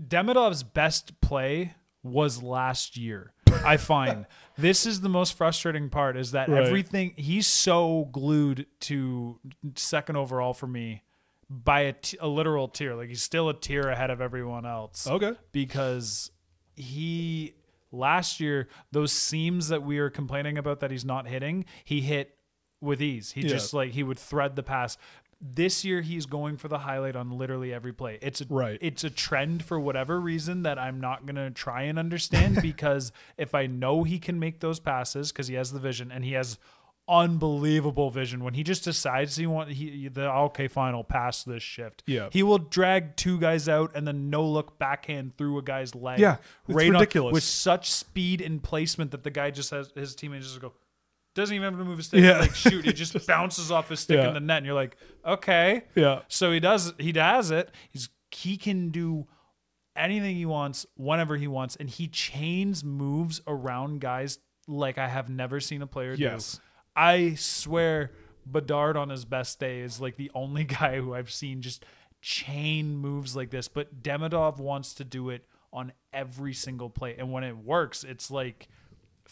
Demidov's 0.00 0.62
best 0.62 1.20
play 1.20 1.74
was 2.02 2.42
last 2.42 2.96
year. 2.96 3.32
I 3.64 3.76
find 3.76 4.26
this 4.56 4.86
is 4.86 5.00
the 5.00 5.08
most 5.08 5.36
frustrating 5.36 5.90
part 5.90 6.16
is 6.16 6.32
that 6.32 6.48
Right. 6.48 6.64
everything 6.66 7.12
he's 7.16 7.46
so 7.46 8.08
glued 8.12 8.66
to 8.80 9.38
second 9.76 10.16
overall 10.16 10.54
for 10.54 10.66
me 10.66 11.02
by 11.50 11.80
a, 11.80 11.92
t- 11.92 12.16
a 12.20 12.28
literal 12.28 12.68
tier. 12.68 12.94
Like 12.94 13.08
he's 13.08 13.22
still 13.22 13.48
a 13.48 13.54
tier 13.54 13.82
ahead 13.88 14.10
of 14.10 14.20
everyone 14.20 14.64
else 14.64 15.06
okay, 15.06 15.32
because 15.52 16.30
he 16.76 17.54
last 17.92 18.38
year 18.40 18.68
those 18.92 19.12
seams 19.12 19.68
that 19.68 19.82
we 19.82 20.00
were 20.00 20.10
complaining 20.10 20.56
about 20.56 20.80
that 20.80 20.90
he's 20.90 21.04
not 21.04 21.26
hitting, 21.26 21.64
he 21.84 22.00
hit 22.00 22.36
with 22.80 23.02
ease. 23.02 23.32
He 23.32 23.42
Yeah. 23.42 23.48
just 23.48 23.74
like 23.74 23.92
he 23.92 24.02
would 24.02 24.18
thread 24.18 24.56
the 24.56 24.62
pass. 24.62 24.96
This 25.40 25.84
year 25.86 26.02
he's 26.02 26.26
going 26.26 26.58
for 26.58 26.68
the 26.68 26.80
highlight 26.80 27.16
on 27.16 27.30
literally 27.30 27.72
every 27.72 27.92
play. 27.94 28.18
It's 28.20 28.40
a 28.42 28.46
Right. 28.50 28.78
it's 28.82 29.04
a 29.04 29.10
trend 29.10 29.64
for 29.64 29.80
whatever 29.80 30.20
reason 30.20 30.64
that 30.64 30.78
I'm 30.78 31.00
not 31.00 31.24
going 31.24 31.36
to 31.36 31.50
try 31.50 31.82
and 31.84 31.98
understand 31.98 32.58
because 32.62 33.10
if 33.38 33.54
I 33.54 33.66
know 33.66 34.04
he 34.04 34.18
can 34.18 34.38
make 34.38 34.60
those 34.60 34.80
passes 34.80 35.32
cuz 35.32 35.48
he 35.48 35.54
has 35.54 35.72
the 35.72 35.78
vision 35.80 36.12
and 36.12 36.24
he 36.24 36.32
has 36.32 36.58
unbelievable 37.08 38.08
vision 38.10 38.44
when 38.44 38.54
he 38.54 38.62
just 38.62 38.84
decides 38.84 39.36
he 39.36 39.46
want 39.46 39.70
he 39.70 40.08
the 40.08 40.30
okay 40.30 40.68
final 40.68 41.02
pass 41.04 41.42
this 41.42 41.62
shift. 41.62 42.02
Yeah. 42.06 42.28
He 42.30 42.42
will 42.42 42.58
drag 42.58 43.16
two 43.16 43.38
guys 43.38 43.68
out 43.68 43.90
and 43.94 44.06
then 44.06 44.30
no 44.30 44.46
look 44.46 44.78
backhand 44.78 45.36
through 45.36 45.58
a 45.58 45.62
guy's 45.62 45.94
leg. 45.94 46.20
Yeah, 46.20 46.36
it's 46.68 46.76
on- 46.76 46.90
ridiculous. 46.90 47.32
with 47.32 47.42
such 47.42 47.90
speed 47.90 48.40
and 48.40 48.62
placement 48.62 49.10
that 49.10 49.24
the 49.24 49.30
guy 49.30 49.50
just 49.50 49.70
has 49.70 49.90
his 49.94 50.14
teammates 50.14 50.46
just 50.48 50.60
go 50.60 50.72
doesn't 51.34 51.54
even 51.54 51.64
have 51.70 51.78
to 51.78 51.84
move 51.84 51.98
his 51.98 52.06
stick. 52.06 52.22
Yeah. 52.24 52.38
Like 52.40 52.54
shoot, 52.54 52.84
he 52.84 52.92
just 52.92 53.14
bounces 53.26 53.70
off 53.70 53.88
his 53.88 54.00
stick 54.00 54.16
Yeah. 54.18 54.28
in 54.28 54.34
the 54.34 54.40
net, 54.40 54.58
and 54.58 54.66
you're 54.66 54.74
like, 54.74 54.96
okay. 55.24 55.82
yeah, 55.94 56.22
So 56.28 56.52
he 56.52 56.60
does. 56.60 56.92
He 56.98 57.12
does 57.12 57.50
it. 57.50 57.70
He's 57.90 58.08
he 58.32 58.56
can 58.56 58.90
do 58.90 59.26
anything 59.96 60.36
he 60.36 60.46
wants 60.46 60.86
whenever 60.96 61.36
he 61.36 61.46
wants, 61.48 61.76
and 61.76 61.88
he 61.90 62.06
chains 62.08 62.82
moves 62.84 63.40
around 63.46 64.00
guys 64.00 64.38
like 64.68 64.98
I 64.98 65.08
have 65.08 65.28
never 65.28 65.60
seen 65.60 65.82
a 65.82 65.86
player 65.86 66.16
do. 66.16 66.22
Yes. 66.22 66.54
do. 66.54 66.60
I 66.96 67.34
swear, 67.34 68.12
Bedard 68.46 68.96
on 68.96 69.08
his 69.10 69.24
best 69.24 69.58
day 69.60 69.80
is 69.80 70.00
like 70.00 70.16
the 70.16 70.30
only 70.34 70.64
guy 70.80 70.96
who 71.00 71.14
I've 71.14 71.30
seen 71.30 71.62
just 71.62 71.84
chain 72.20 72.96
moves 72.96 73.34
like 73.34 73.50
this. 73.50 73.68
But 73.68 74.02
Demidov 74.02 74.58
wants 74.58 74.94
to 74.94 75.04
do 75.04 75.30
it 75.30 75.46
on 75.72 75.92
every 76.12 76.52
single 76.54 76.90
play, 76.90 77.14
and 77.18 77.32
when 77.32 77.44
it 77.44 77.56
works, 77.56 78.04
it's 78.04 78.30
like 78.30 78.68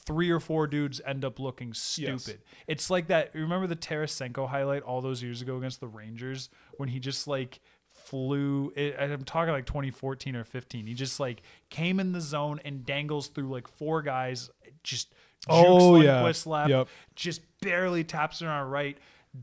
three 0.04 0.30
or 0.30 0.40
four 0.40 0.66
dudes 0.66 1.00
end 1.06 1.24
up 1.24 1.38
looking 1.38 1.74
stupid. 1.74 2.40
It's 2.66 2.90
like 2.90 3.08
that. 3.08 3.34
Remember 3.34 3.66
the 3.66 3.76
Tarasenko 3.76 4.48
highlight 4.48 4.82
all 4.82 5.00
those 5.00 5.22
years 5.22 5.42
ago 5.42 5.56
against 5.56 5.80
the 5.80 5.88
Rangers 5.88 6.48
when 6.76 6.88
he 6.88 6.98
just 7.00 7.26
like 7.26 7.60
flew. 7.90 8.72
It, 8.76 8.96
I'm 8.98 9.24
talking 9.24 9.52
like 9.52 9.66
2014 9.66 10.36
or 10.36 10.44
15. 10.44 10.86
He 10.86 10.94
just 10.94 11.20
like 11.20 11.42
came 11.70 12.00
in 12.00 12.12
the 12.12 12.20
zone 12.20 12.60
and 12.64 12.84
dangles 12.84 13.28
through 13.28 13.48
like 13.48 13.68
four 13.68 14.02
guys. 14.02 14.50
Just 14.82 15.14
Oh, 15.48 16.00
yeah. 16.00 16.20
Left. 16.46 16.68
Yep. 16.70 16.88
Just 17.14 17.40
barely 17.60 18.04
taps 18.04 18.42
it 18.42 18.48
on 18.48 18.68
right. 18.68 18.98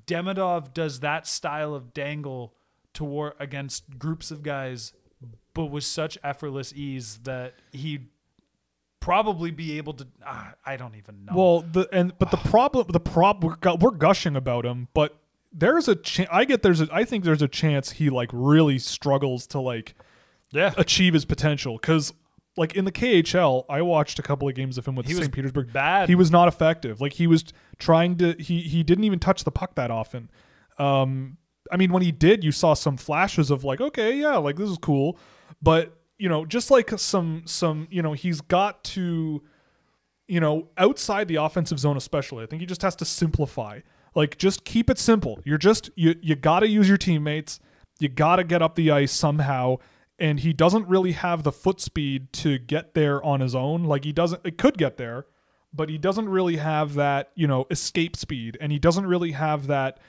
Demidov 0.07 0.73
does 0.73 0.99
that 1.01 1.27
style 1.27 1.73
of 1.73 1.93
dangle 1.93 2.53
toward 2.93 3.33
against 3.39 3.97
groups 3.97 4.29
of 4.31 4.43
guys, 4.43 4.93
but 5.53 5.65
with 5.65 5.83
such 5.83 6.17
effortless 6.23 6.73
ease 6.73 7.19
that 7.23 7.53
he 7.71 8.07
probably 9.05 9.51
be 9.51 9.77
able 9.77 9.93
to. 9.93 10.07
ah, 10.25 10.53
I 10.65 10.77
don't 10.77 10.95
even 10.95 11.25
know. 11.25 11.33
Well, 11.35 11.61
the 11.61 11.87
and 11.93 12.17
but 12.17 12.31
the 12.31 12.37
problem, 12.37 12.87
the 12.89 12.99
prob 12.99 13.43
we're, 13.43 13.75
we're 13.79 13.91
gushing 13.91 14.35
about 14.35 14.65
him, 14.65 14.87
but 14.93 15.17
there's 15.53 15.87
a 15.87 15.95
chance. 15.95 16.29
I 16.31 16.43
get 16.45 16.63
there's 16.63 16.81
a. 16.81 16.87
I 16.91 17.05
think 17.05 17.23
there's 17.23 17.41
a 17.43 17.47
chance 17.47 17.91
he 17.91 18.09
like 18.09 18.29
really 18.33 18.79
struggles 18.79 19.45
to 19.47 19.59
like 19.59 19.93
Yeah. 20.51 20.73
achieve 20.77 21.13
his 21.13 21.23
potential. 21.25 21.77
Because 21.79 22.13
like 22.57 22.75
in 22.75 22.85
the 22.85 22.91
KHL, 22.91 23.65
I 23.69 23.81
watched 23.81 24.17
a 24.17 24.21
couple 24.23 24.47
of 24.49 24.55
games 24.55 24.77
of 24.77 24.87
him 24.87 24.95
with 24.95 25.05
He 25.07 25.13
St. 25.13 25.31
Petersburg. 25.31 25.71
bad. 25.71 26.09
He 26.09 26.15
was 26.15 26.31
not 26.31 26.47
effective. 26.47 26.99
Like 26.99 27.13
he 27.13 27.27
was 27.27 27.45
trying 27.77 28.17
to. 28.17 28.33
He 28.39 28.61
he 28.61 28.81
didn't 28.83 29.03
even 29.03 29.19
touch 29.19 29.43
the 29.43 29.51
puck 29.51 29.75
that 29.75 29.91
often. 29.91 30.29
Um, 30.79 31.37
I 31.71 31.77
mean, 31.77 31.91
when 31.93 32.01
he 32.01 32.11
did, 32.11 32.43
you 32.43 32.51
saw 32.51 32.73
some 32.73 32.97
flashes 32.97 33.49
of 33.51 33.63
like, 33.63 33.81
okay, 33.81 34.17
yeah, 34.17 34.37
like 34.37 34.55
this 34.57 34.69
is 34.69 34.77
cool, 34.77 35.17
but 35.61 35.97
you 36.17 36.29
know, 36.29 36.45
just 36.45 36.71
like 36.71 36.91
some 36.97 37.43
some, 37.45 37.87
you 37.89 38.01
know, 38.01 38.13
he's 38.13 38.41
got 38.41 38.83
to, 38.85 39.43
you 40.27 40.39
know, 40.39 40.69
outside 40.77 41.27
the 41.27 41.35
offensive 41.35 41.79
zone, 41.79 41.97
especially. 41.97 42.43
I 42.43 42.47
think 42.47 42.61
he 42.61 42.65
just 42.65 42.81
has 42.81 42.95
to 42.97 43.05
simplify. 43.05 43.81
Like, 44.15 44.37
just 44.37 44.63
keep 44.63 44.89
it 44.89 44.97
simple. 44.97 45.39
You're 45.43 45.57
just 45.57 45.89
you 45.95 46.15
you 46.21 46.35
got 46.35 46.61
to 46.61 46.67
use 46.67 46.87
your 46.87 46.97
teammates. 46.97 47.59
You 47.99 48.09
got 48.09 48.37
to 48.37 48.43
get 48.43 48.61
up 48.61 48.75
the 48.75 48.91
ice 48.91 49.11
somehow. 49.11 49.77
And 50.17 50.39
he 50.39 50.53
doesn't 50.53 50.87
really 50.87 51.11
have 51.11 51.43
the 51.43 51.51
foot 51.51 51.81
speed 51.81 52.31
to 52.33 52.57
get 52.57 52.93
there 52.93 53.21
on 53.21 53.41
his 53.41 53.53
own. 53.53 53.83
Like 53.83 54.05
he 54.05 54.13
doesn't. 54.13 54.41
It 54.45 54.57
could 54.57 54.77
get 54.77 54.95
there, 54.95 55.25
but 55.73 55.89
he 55.89 55.97
doesn't 55.97 56.29
really 56.29 56.55
have 56.55 56.93
that, 56.93 57.31
you 57.35 57.47
know, 57.47 57.67
escape 57.69 58.15
speed, 58.15 58.57
and 58.61 58.71
he 58.71 58.79
doesn't 58.79 59.05
really 59.05 59.31
have 59.31 59.67
that 59.67 59.99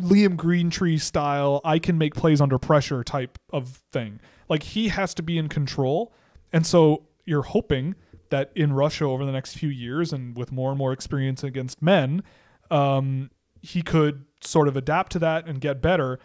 Liam 0.00 0.36
Greentree 0.36 1.00
style, 1.00 1.60
I 1.64 1.78
can 1.78 1.98
make 1.98 2.14
plays 2.14 2.40
under 2.40 2.58
pressure 2.58 3.04
type 3.04 3.38
of 3.52 3.80
thing. 3.92 4.20
Like 4.48 4.62
he 4.62 4.88
has 4.88 5.14
to 5.14 5.22
be 5.22 5.38
in 5.38 5.48
control. 5.48 6.12
And 6.52 6.66
so 6.66 7.04
you're 7.24 7.42
hoping 7.42 7.94
that 8.28 8.50
in 8.54 8.72
Russia 8.72 9.04
over 9.04 9.24
the 9.24 9.32
next 9.32 9.56
few 9.56 9.68
years 9.68 10.12
and 10.12 10.36
with 10.36 10.50
more 10.52 10.70
and 10.70 10.78
more 10.78 10.92
experience 10.92 11.42
against 11.44 11.80
men, 11.82 12.22
um, 12.70 13.30
he 13.62 13.82
could 13.82 14.24
sort 14.40 14.68
of 14.68 14.76
adapt 14.76 15.12
to 15.12 15.18
that 15.20 15.46
and 15.48 15.60
get 15.60 15.80
better. 15.82 16.18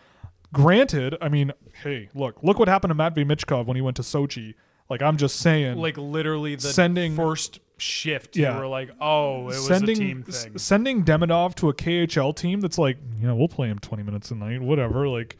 Granted, 0.53 1.15
I 1.22 1.30
mean, 1.30 1.53
hey, 1.84 2.10
look, 2.14 2.43
look 2.43 2.60
what 2.60 2.68
happened 2.68 2.89
to 2.91 2.95
Matvey 2.95 3.23
Michkov 3.23 3.65
when 3.65 3.76
he 3.76 3.81
went 3.81 3.95
to 3.98 4.03
Sochi. 4.03 4.56
Like 4.89 5.02
I'm 5.02 5.15
just 5.15 5.38
saying, 5.38 5.77
like 5.77 5.98
literally 5.98 6.56
the 6.56 6.68
Sending- 6.73 7.15
first 7.15 7.60
shift. 7.77 8.35
Yeah. 8.35 8.53
You 8.56 8.60
were 8.60 8.68
like, 8.68 8.91
oh, 8.99 9.43
it 9.43 9.45
was 9.45 9.68
sending 9.68 9.95
a 9.98 9.99
team 9.99 10.26
s- 10.27 10.48
sending 10.57 11.03
Demidov 11.06 11.56
to 11.56 11.69
a 11.69 11.73
KHL 11.73 12.35
team 12.35 12.60
that's 12.60 12.77
like, 12.77 12.98
yeah, 13.22 13.31
we'll 13.31 13.48
play 13.48 13.69
him 13.69 13.80
20 13.80 14.03
minutes 14.03 14.30
a 14.31 14.35
night, 14.35 14.61
whatever. 14.61 15.07
Like, 15.07 15.38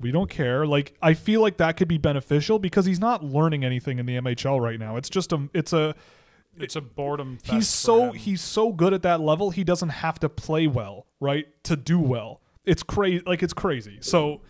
we 0.00 0.10
don't 0.10 0.30
care. 0.30 0.66
Like, 0.66 0.94
I 1.02 1.14
feel 1.14 1.40
like 1.40 1.56
that 1.58 1.76
could 1.76 1.88
be 1.88 1.98
beneficial 1.98 2.58
because 2.58 2.86
he's 2.86 3.00
not 3.00 3.24
learning 3.24 3.64
anything 3.64 3.98
in 3.98 4.06
the 4.06 4.16
MHL 4.16 4.60
right 4.60 4.78
now. 4.78 4.96
It's 4.96 5.08
just 5.08 5.32
a, 5.32 5.48
it's 5.54 5.72
a, 5.72 5.94
it's 6.56 6.76
a 6.76 6.80
boredom. 6.80 7.38
He's 7.44 7.68
so 7.68 8.12
he's 8.12 8.40
so 8.40 8.72
good 8.72 8.92
at 8.92 9.02
that 9.02 9.20
level. 9.20 9.50
He 9.50 9.64
doesn't 9.64 9.90
have 9.90 10.18
to 10.20 10.28
play 10.28 10.66
well, 10.66 11.06
right, 11.20 11.46
to 11.64 11.76
do 11.76 12.00
well. 12.00 12.40
It's 12.64 12.82
crazy. 12.82 13.22
Like 13.24 13.42
it's 13.42 13.52
crazy. 13.52 13.98
So, 14.00 14.42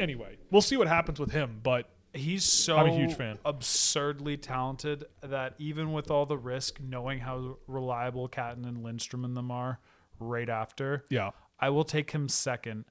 anyway, 0.00 0.38
we'll 0.50 0.62
see 0.62 0.76
what 0.76 0.88
happens 0.88 1.20
with 1.20 1.32
him. 1.32 1.60
But 1.62 1.90
He's 2.14 2.44
so 2.44 2.76
I'm 2.76 2.86
a 2.86 2.96
huge 2.96 3.14
fan. 3.14 3.38
absurdly 3.44 4.36
talented 4.36 5.04
that 5.20 5.54
even 5.58 5.92
with 5.92 6.12
all 6.12 6.26
the 6.26 6.38
risk, 6.38 6.80
knowing 6.80 7.18
how 7.18 7.58
reliable 7.66 8.28
Catton 8.28 8.64
and 8.64 8.84
Lindstrom 8.84 9.24
and 9.24 9.36
them 9.36 9.50
are 9.50 9.80
right 10.20 10.48
after, 10.48 11.04
yeah, 11.10 11.30
I 11.58 11.70
will 11.70 11.84
take 11.84 12.12
him 12.12 12.28
second. 12.28 12.84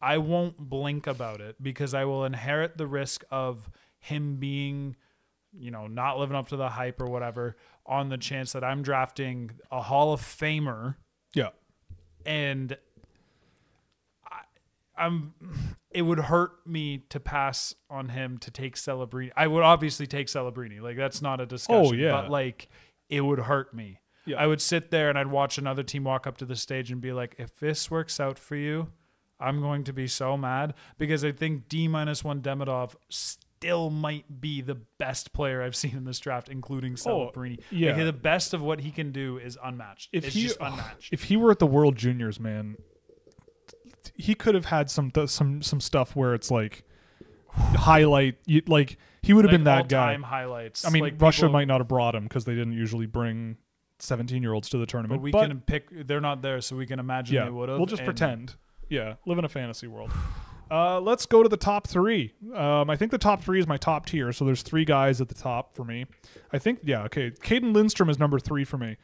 I 0.00 0.18
won't 0.18 0.56
blink 0.58 1.06
about 1.06 1.40
it 1.40 1.56
because 1.62 1.94
I 1.94 2.04
will 2.04 2.24
inherit 2.24 2.78
the 2.78 2.86
risk 2.86 3.24
of 3.30 3.70
him 3.98 4.36
being, 4.36 4.96
you 5.52 5.70
know, 5.70 5.86
not 5.86 6.18
living 6.18 6.36
up 6.36 6.48
to 6.48 6.56
the 6.56 6.70
hype 6.70 7.00
or 7.00 7.06
whatever 7.06 7.56
on 7.84 8.08
the 8.08 8.18
chance 8.18 8.52
that 8.52 8.64
I'm 8.64 8.82
drafting 8.82 9.50
a 9.70 9.82
Hall 9.82 10.12
of 10.12 10.20
Famer 10.20 10.96
yeah, 11.34 11.50
and 12.26 12.76
I, 14.24 14.40
I'm 14.96 15.34
it 15.90 16.02
would 16.02 16.18
hurt 16.18 16.66
me 16.66 17.04
to 17.10 17.20
pass 17.20 17.74
on 17.88 18.10
him 18.10 18.38
to 18.38 18.50
take 18.50 18.76
Celebrini. 18.76 19.30
I 19.36 19.46
would 19.46 19.62
obviously 19.62 20.06
take 20.06 20.26
Celebrini. 20.26 20.80
Like 20.80 20.96
that's 20.96 21.22
not 21.22 21.40
a 21.40 21.46
discussion. 21.46 21.94
Oh, 21.94 21.96
yeah. 21.96 22.12
But 22.12 22.30
like 22.30 22.68
it 23.08 23.20
would 23.20 23.40
hurt 23.40 23.74
me. 23.74 24.00
Yeah. 24.26 24.36
I 24.36 24.46
would 24.46 24.60
sit 24.60 24.90
there 24.90 25.08
and 25.08 25.18
I'd 25.18 25.28
watch 25.28 25.58
another 25.58 25.82
team 25.82 26.04
walk 26.04 26.26
up 26.26 26.36
to 26.38 26.44
the 26.44 26.54
stage 26.54 26.92
and 26.92 27.00
be 27.00 27.12
like, 27.12 27.36
if 27.38 27.58
this 27.58 27.90
works 27.90 28.20
out 28.20 28.38
for 28.38 28.54
you, 28.54 28.88
I'm 29.40 29.60
going 29.60 29.84
to 29.84 29.92
be 29.92 30.06
so 30.06 30.36
mad 30.36 30.74
because 30.98 31.24
I 31.24 31.32
think 31.32 31.68
D 31.68 31.88
minus 31.88 32.22
one 32.22 32.42
Demidov 32.42 32.94
still 33.08 33.90
might 33.90 34.40
be 34.40 34.60
the 34.60 34.74
best 34.74 35.32
player 35.32 35.62
I've 35.62 35.76
seen 35.76 35.96
in 35.96 36.04
this 36.04 36.18
draft, 36.18 36.48
including 36.48 36.94
Celebrini. 36.94 37.58
Oh, 37.60 37.64
yeah. 37.70 37.94
Like, 37.94 38.04
the 38.04 38.12
best 38.12 38.54
of 38.54 38.62
what 38.62 38.80
he 38.80 38.90
can 38.90 39.12
do 39.12 39.38
is 39.38 39.58
unmatched. 39.62 40.10
if 40.12 40.26
it's 40.26 40.34
he 40.34 40.42
just 40.42 40.58
unmatched. 40.60 41.08
if 41.12 41.24
he 41.24 41.36
were 41.36 41.50
at 41.50 41.58
the 41.58 41.66
World 41.66 41.96
Juniors, 41.96 42.38
man, 42.38 42.76
he 44.14 44.34
could 44.34 44.54
have 44.54 44.66
had 44.66 44.90
some 44.90 45.10
some 45.26 45.62
some 45.62 45.80
stuff 45.80 46.14
where 46.16 46.34
it's 46.34 46.50
like 46.50 46.84
highlight 47.52 48.36
you, 48.46 48.62
like 48.66 48.98
he 49.22 49.32
would 49.32 49.44
have 49.44 49.50
been 49.50 49.64
that 49.64 49.88
guy. 49.88 50.14
highlights. 50.16 50.86
I 50.86 50.90
mean, 50.90 51.02
Like, 51.02 51.20
Russia 51.20 51.42
people- 51.42 51.52
might 51.52 51.68
not 51.68 51.80
have 51.80 51.88
brought 51.88 52.14
him 52.14 52.24
because 52.24 52.44
they 52.44 52.54
didn't 52.54 52.72
usually 52.72 53.06
bring 53.06 53.56
17 53.98 54.42
year 54.42 54.52
olds 54.52 54.68
to 54.70 54.78
the 54.78 54.86
tournament. 54.86 55.20
but 55.20 55.22
we 55.22 55.30
but, 55.30 55.48
can 55.48 55.60
pick. 55.60 56.06
They're 56.06 56.20
not 56.20 56.42
there, 56.42 56.60
so 56.60 56.76
we 56.76 56.86
can 56.86 56.98
imagine 56.98 57.36
yeah, 57.36 57.44
they 57.44 57.50
would 57.50 57.68
have. 57.68 57.78
we'll 57.78 57.86
just 57.86 58.04
pretend. 58.04 58.56
Yeah, 58.90 59.14
live 59.24 59.38
in 59.38 59.44
a 59.46 59.48
fantasy 59.48 59.86
world. 59.86 60.10
Uh, 60.70 61.00
let's 61.00 61.24
go 61.26 61.42
to 61.42 61.48
the 61.48 61.56
top 61.56 61.86
three. 61.88 62.32
Um, 62.54 62.90
I 62.90 62.96
think 62.96 63.10
the 63.10 63.18
top 63.18 63.42
three 63.42 63.58
is 63.58 63.66
my 63.66 63.76
top 63.76 64.06
tier. 64.06 64.32
So 64.32 64.44
there's 64.44 64.62
three 64.62 64.84
guys 64.84 65.20
at 65.20 65.28
the 65.28 65.34
top 65.34 65.74
for 65.74 65.84
me. 65.84 66.06
I 66.52 66.58
think, 66.58 66.80
yeah, 66.84 67.04
okay. 67.04 67.32
Cayden 67.42 67.72
Lindstrom 67.72 68.10
is 68.10 68.18
number 68.18 68.38
three 68.38 68.64
for 68.64 68.78
me. 68.78 68.96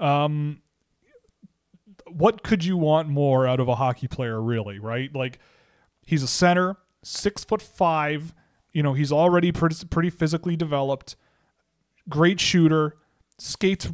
Um, 0.00 0.62
what 2.06 2.42
could 2.42 2.64
you 2.64 2.76
want 2.76 3.08
more 3.08 3.46
out 3.46 3.60
of 3.60 3.68
a 3.68 3.74
hockey 3.74 4.08
player, 4.08 4.40
really? 4.40 4.78
Right? 4.78 5.14
Like, 5.14 5.38
he's 6.04 6.22
a 6.22 6.28
center, 6.28 6.76
six 7.02 7.44
foot 7.44 7.62
five. 7.62 8.32
You 8.72 8.82
know, 8.82 8.92
he's 8.92 9.12
already 9.12 9.52
pretty, 9.52 9.86
pretty 9.86 10.10
physically 10.10 10.56
developed. 10.56 11.16
Great 12.08 12.40
shooter, 12.40 12.96
skates 13.38 13.88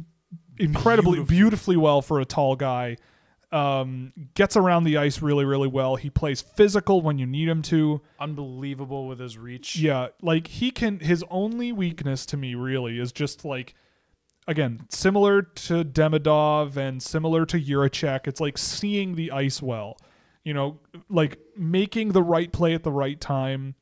incredibly 0.57 1.13
Beautifully. 1.17 1.35
beautifully 1.37 1.77
well 1.77 2.01
for 2.01 2.19
a 2.19 2.25
tall 2.25 2.55
guy. 2.55 2.97
Um, 3.53 4.11
gets 4.33 4.57
around 4.57 4.83
the 4.83 4.97
ice 4.97 5.21
really, 5.21 5.45
really 5.45 5.67
well. 5.67 5.95
He 5.95 6.09
plays 6.09 6.41
physical 6.41 7.01
when 7.01 7.19
you 7.19 7.27
need 7.27 7.47
him 7.47 7.61
to. 7.63 8.01
unbelievable 8.19 9.07
with 9.07 9.19
his 9.19 9.37
reach. 9.37 9.75
Yeah, 9.75 10.07
like 10.23 10.47
he 10.47 10.71
can. 10.71 10.99
His 10.99 11.23
only 11.29 11.71
weakness 11.71 12.25
to 12.27 12.37
me 12.37 12.55
really 12.55 12.97
is 12.97 13.11
just 13.11 13.45
like, 13.45 13.75
again, 14.47 14.87
similar 14.89 15.43
to 15.43 15.85
Demidov 15.85 16.77
and 16.77 17.01
similar 17.03 17.45
to 17.45 17.61
Jiricek. 17.61 18.25
It's 18.25 18.41
like 18.41 18.57
seeing 18.57 19.13
the 19.13 19.29
ice 19.31 19.61
well. 19.61 19.97
You 20.43 20.55
know, 20.55 20.79
like 21.07 21.37
making 21.55 22.13
the 22.13 22.23
right 22.23 22.51
play 22.51 22.73
at 22.73 22.81
the 22.81 22.91
right 22.91 23.21
time. 23.21 23.75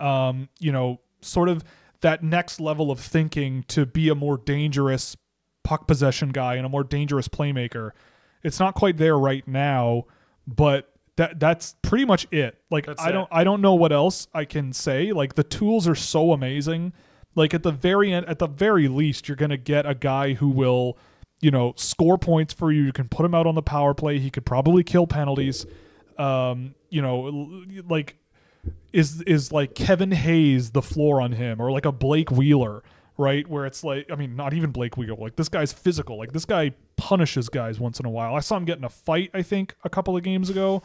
Um, 0.00 0.48
you 0.58 0.72
know, 0.72 1.00
sort 1.20 1.48
of 1.48 1.62
that 2.00 2.24
next 2.24 2.60
level 2.60 2.90
of 2.90 2.98
thinking 2.98 3.64
to 3.68 3.86
be 3.86 4.08
a 4.08 4.16
more 4.16 4.38
dangerous 4.38 5.16
puck 5.62 5.86
possession 5.86 6.30
guy 6.30 6.56
and 6.56 6.66
a 6.66 6.68
more 6.68 6.82
dangerous 6.82 7.28
playmaker. 7.28 7.92
It's 8.42 8.60
not 8.60 8.74
quite 8.74 8.96
there 8.96 9.18
right 9.18 9.46
now, 9.46 10.04
but 10.46 10.92
that 11.16 11.40
that's 11.40 11.74
pretty 11.82 12.04
much 12.04 12.26
it. 12.30 12.58
Like 12.70 12.86
That's 12.86 13.02
I 13.02 13.10
it. 13.10 13.12
don't 13.12 13.28
I 13.30 13.44
don't 13.44 13.60
know 13.60 13.74
what 13.74 13.92
else 13.92 14.28
I 14.32 14.44
can 14.44 14.72
say. 14.72 15.12
Like 15.12 15.34
the 15.34 15.42
tools 15.42 15.86
are 15.88 15.96
so 15.96 16.32
amazing. 16.32 16.92
Like 17.34 17.54
at 17.54 17.62
the 17.62 17.72
very 17.72 18.12
end, 18.12 18.26
at 18.26 18.38
the 18.38 18.46
very 18.46 18.88
least, 18.88 19.28
you're 19.28 19.36
gonna 19.36 19.56
get 19.56 19.84
a 19.84 19.94
guy 19.94 20.34
who 20.34 20.48
will, 20.48 20.96
you 21.40 21.50
know, 21.50 21.74
score 21.76 22.18
points 22.18 22.54
for 22.54 22.70
you. 22.72 22.82
You 22.82 22.92
can 22.92 23.08
put 23.08 23.26
him 23.26 23.34
out 23.34 23.46
on 23.46 23.56
the 23.56 23.62
power 23.62 23.94
play. 23.94 24.18
He 24.18 24.30
could 24.30 24.46
probably 24.46 24.84
kill 24.84 25.06
penalties. 25.06 25.66
Um, 26.18 26.74
you 26.88 27.02
know, 27.02 27.64
like 27.88 28.16
is 28.92 29.22
is 29.22 29.52
like 29.52 29.74
Kevin 29.74 30.12
Hayes 30.12 30.70
the 30.70 30.82
floor 30.82 31.20
on 31.20 31.32
him 31.32 31.60
or 31.60 31.70
like 31.70 31.84
a 31.84 31.92
Blake 31.92 32.30
Wheeler, 32.30 32.82
right? 33.18 33.46
Where 33.46 33.66
it's 33.66 33.84
like 33.84 34.10
I 34.10 34.14
mean 34.14 34.34
not 34.36 34.54
even 34.54 34.70
Blake 34.70 34.96
Wheeler, 34.96 35.16
like 35.16 35.36
this 35.36 35.50
guy's 35.50 35.72
physical. 35.72 36.16
Like 36.16 36.32
this 36.32 36.46
guy 36.46 36.72
punishes 36.96 37.48
guys 37.50 37.78
once 37.78 38.00
in 38.00 38.06
a 38.06 38.10
while. 38.10 38.34
I 38.34 38.40
saw 38.40 38.56
him 38.56 38.64
get 38.64 38.78
in 38.78 38.84
a 38.84 38.88
fight 38.88 39.30
I 39.34 39.42
think 39.42 39.74
a 39.84 39.90
couple 39.90 40.16
of 40.16 40.22
games 40.22 40.48
ago. 40.48 40.82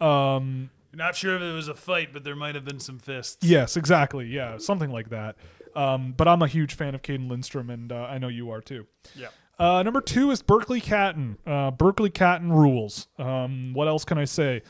Um 0.00 0.70
Not 0.92 1.14
sure 1.14 1.36
if 1.36 1.42
it 1.42 1.52
was 1.52 1.68
a 1.68 1.74
fight, 1.74 2.12
but 2.12 2.24
there 2.24 2.34
might 2.36 2.54
have 2.54 2.64
been 2.64 2.80
some 2.80 2.98
fists. 2.98 3.46
yes, 3.46 3.76
exactly. 3.76 4.26
Yeah, 4.26 4.58
something 4.58 4.90
like 4.90 5.10
that. 5.10 5.36
Um 5.76 6.14
but 6.16 6.26
I'm 6.26 6.42
a 6.42 6.48
huge 6.48 6.74
fan 6.74 6.94
of 6.94 7.02
Cayden 7.02 7.28
Lindstrom 7.28 7.70
and 7.70 7.92
uh, 7.92 7.96
I 8.10 8.18
know 8.18 8.28
you 8.28 8.50
are 8.50 8.60
too. 8.60 8.86
Yeah. 9.14 9.28
Uh, 9.58 9.82
number 9.82 10.02
two 10.02 10.30
is 10.30 10.42
Berkly 10.42 10.82
Catton. 10.82 11.38
Uh, 11.46 11.70
Berkly 11.70 12.12
Catton 12.12 12.52
rules. 12.52 13.08
Um, 13.18 13.72
what 13.72 13.88
else 13.88 14.04
can 14.04 14.18
I 14.18 14.26
say? 14.26 14.60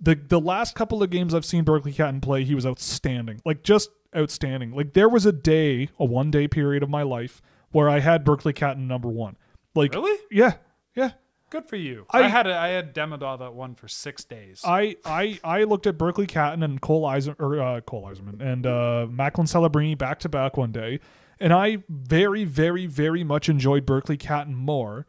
The 0.00 0.14
the 0.14 0.40
last 0.40 0.74
couple 0.74 1.02
of 1.02 1.10
games 1.10 1.34
I've 1.34 1.44
seen 1.44 1.64
Berkly 1.64 1.94
Catton 1.94 2.20
play, 2.20 2.44
he 2.44 2.54
was 2.54 2.66
outstanding. 2.66 3.40
Like 3.44 3.62
just 3.62 3.90
outstanding. 4.14 4.72
Like 4.72 4.92
there 4.92 5.08
was 5.08 5.24
a 5.26 5.32
day, 5.32 5.88
a 5.98 6.04
one 6.04 6.30
day 6.30 6.48
period 6.48 6.82
of 6.82 6.90
my 6.90 7.02
life 7.02 7.40
where 7.70 7.88
I 7.88 8.00
had 8.00 8.24
Berkly 8.24 8.54
Catton 8.54 8.86
number 8.86 9.08
one. 9.08 9.36
Like 9.74 9.94
Really? 9.94 10.18
yeah, 10.30 10.54
yeah. 10.94 11.12
Good 11.48 11.66
for 11.68 11.76
you. 11.76 12.06
I- 12.10 12.24
I, 12.24 12.28
had 12.28 12.46
a, 12.46 12.56
I 12.56 12.68
had 12.68 12.94
Demidov 12.94 13.40
at 13.40 13.54
one 13.54 13.74
for 13.74 13.86
six 13.88 14.24
days. 14.24 14.62
I, 14.64 14.96
I 15.04 15.38
I 15.44 15.62
looked 15.64 15.86
at 15.86 15.96
Berkly 15.96 16.26
Catton 16.26 16.62
and 16.62 16.80
Cole 16.80 17.04
Eiser 17.04 17.36
or 17.38 17.60
uh, 17.62 17.80
Cole 17.82 18.04
Eiserman 18.10 18.40
and 18.40 18.66
uh, 18.66 19.06
Macklin 19.08 19.46
Celebrini 19.46 19.96
back 19.96 20.18
to 20.20 20.28
back 20.28 20.56
one 20.56 20.72
day, 20.72 20.98
and 21.40 21.52
I 21.52 21.84
very 21.88 22.44
very 22.44 22.86
very 22.86 23.22
much 23.24 23.48
enjoyed 23.48 23.86
Berkly 23.86 24.18
Catton 24.18 24.54
more, 24.56 25.06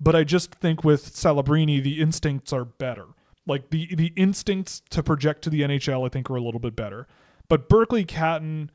but 0.00 0.16
I 0.16 0.24
just 0.24 0.54
think 0.54 0.82
with 0.84 1.14
Celebrini 1.14 1.82
the 1.82 2.00
instincts 2.00 2.52
are 2.52 2.64
better. 2.64 3.06
Like 3.46 3.70
the 3.70 3.94
the 3.94 4.12
instincts 4.16 4.82
to 4.90 5.02
project 5.02 5.42
to 5.44 5.50
the 5.50 5.62
NHL 5.62 6.06
I 6.06 6.08
think 6.08 6.30
are 6.30 6.36
a 6.36 6.42
little 6.42 6.60
bit 6.60 6.74
better. 6.74 7.06
But 7.48 7.68
Berkly 7.68 8.06
Catton, 8.06 8.70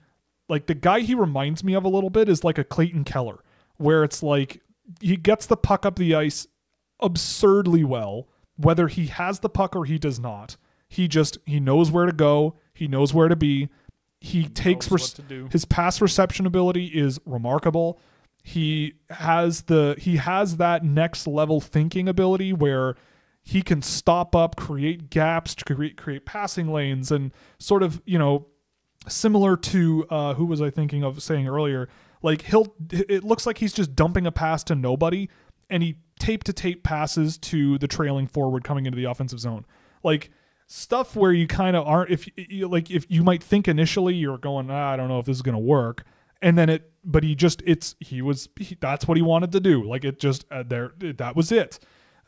like 0.47 0.67
the 0.67 0.75
guy 0.75 0.99
he 0.99 1.15
reminds 1.15 1.63
me 1.63 1.73
of 1.73 1.83
a 1.85 1.89
little 1.89 2.09
bit 2.09 2.29
is 2.29 2.43
like 2.43 2.57
a 2.57 2.63
Clayton 2.63 3.03
Keller, 3.03 3.43
where 3.77 4.03
it's 4.03 4.21
like 4.21 4.61
he 5.01 5.17
gets 5.17 5.45
the 5.45 5.57
puck 5.57 5.85
up 5.85 5.95
the 5.95 6.13
ice 6.15 6.47
absurdly 6.99 7.83
well, 7.83 8.27
whether 8.57 8.87
he 8.87 9.07
has 9.07 9.39
the 9.39 9.49
puck 9.49 9.75
or 9.75 9.85
he 9.85 9.97
does 9.97 10.19
not. 10.19 10.57
He 10.87 11.07
just 11.07 11.37
he 11.45 11.59
knows 11.59 11.91
where 11.91 12.05
to 12.05 12.11
go, 12.11 12.55
he 12.73 12.87
knows 12.87 13.13
where 13.13 13.27
to 13.27 13.35
be. 13.35 13.69
He 14.21 14.47
takes 14.47 14.91
res- 14.91 15.13
to 15.13 15.21
do. 15.21 15.47
his 15.51 15.63
pass 15.63 16.01
reception 16.01 16.45
ability 16.45 16.87
is 16.87 17.19
remarkable. 17.25 17.99
He 18.43 18.93
has 19.09 19.63
the 19.63 19.95
he 19.97 20.17
has 20.17 20.57
that 20.57 20.83
next 20.83 21.27
level 21.27 21.61
thinking 21.61 22.09
ability 22.09 22.53
where 22.53 22.95
he 23.43 23.61
can 23.61 23.81
stop 23.81 24.35
up, 24.35 24.55
create 24.55 25.09
gaps, 25.09 25.55
create 25.55 25.97
create 25.97 26.25
passing 26.25 26.71
lanes, 26.71 27.11
and 27.11 27.31
sort 27.57 27.83
of 27.83 28.01
you 28.05 28.17
know 28.19 28.47
similar 29.07 29.57
to 29.57 30.05
uh, 30.09 30.33
who 30.35 30.45
was 30.45 30.61
I 30.61 30.69
thinking 30.69 31.03
of 31.03 31.21
saying 31.21 31.47
earlier? 31.47 31.89
Like 32.21 32.43
he'll 32.43 32.75
it 32.91 33.23
looks 33.23 33.45
like 33.45 33.59
he's 33.59 33.73
just 33.73 33.95
dumping 33.95 34.25
a 34.25 34.31
pass 34.31 34.63
to 34.65 34.75
nobody, 34.75 35.29
and 35.69 35.81
he 35.81 35.97
tape 36.19 36.43
to 36.43 36.53
tape 36.53 36.83
passes 36.83 37.37
to 37.37 37.77
the 37.77 37.87
trailing 37.87 38.27
forward 38.27 38.63
coming 38.63 38.85
into 38.85 38.97
the 38.97 39.05
offensive 39.05 39.39
zone. 39.39 39.65
Like 40.03 40.31
stuff 40.67 41.15
where 41.15 41.31
you 41.33 41.47
kind 41.47 41.75
of 41.75 41.87
aren't 41.87 42.11
if 42.11 42.29
you 42.37 42.67
like 42.67 42.91
if 42.91 43.05
you 43.09 43.23
might 43.23 43.41
think 43.41 43.67
initially 43.67 44.15
you're 44.15 44.37
going 44.37 44.69
ah, 44.69 44.91
I 44.91 44.97
don't 44.97 45.07
know 45.07 45.19
if 45.19 45.25
this 45.25 45.37
is 45.37 45.41
gonna 45.41 45.59
work, 45.59 46.03
and 46.41 46.57
then 46.57 46.69
it 46.69 46.91
but 47.03 47.23
he 47.23 47.35
just 47.35 47.63
it's 47.65 47.95
he 47.99 48.21
was 48.21 48.49
he, 48.57 48.77
that's 48.79 49.07
what 49.07 49.17
he 49.17 49.23
wanted 49.23 49.51
to 49.53 49.59
do. 49.59 49.83
Like 49.83 50.03
it 50.03 50.19
just 50.19 50.45
uh, 50.51 50.63
there 50.63 50.91
that 50.99 51.35
was 51.35 51.51
it. 51.51 51.79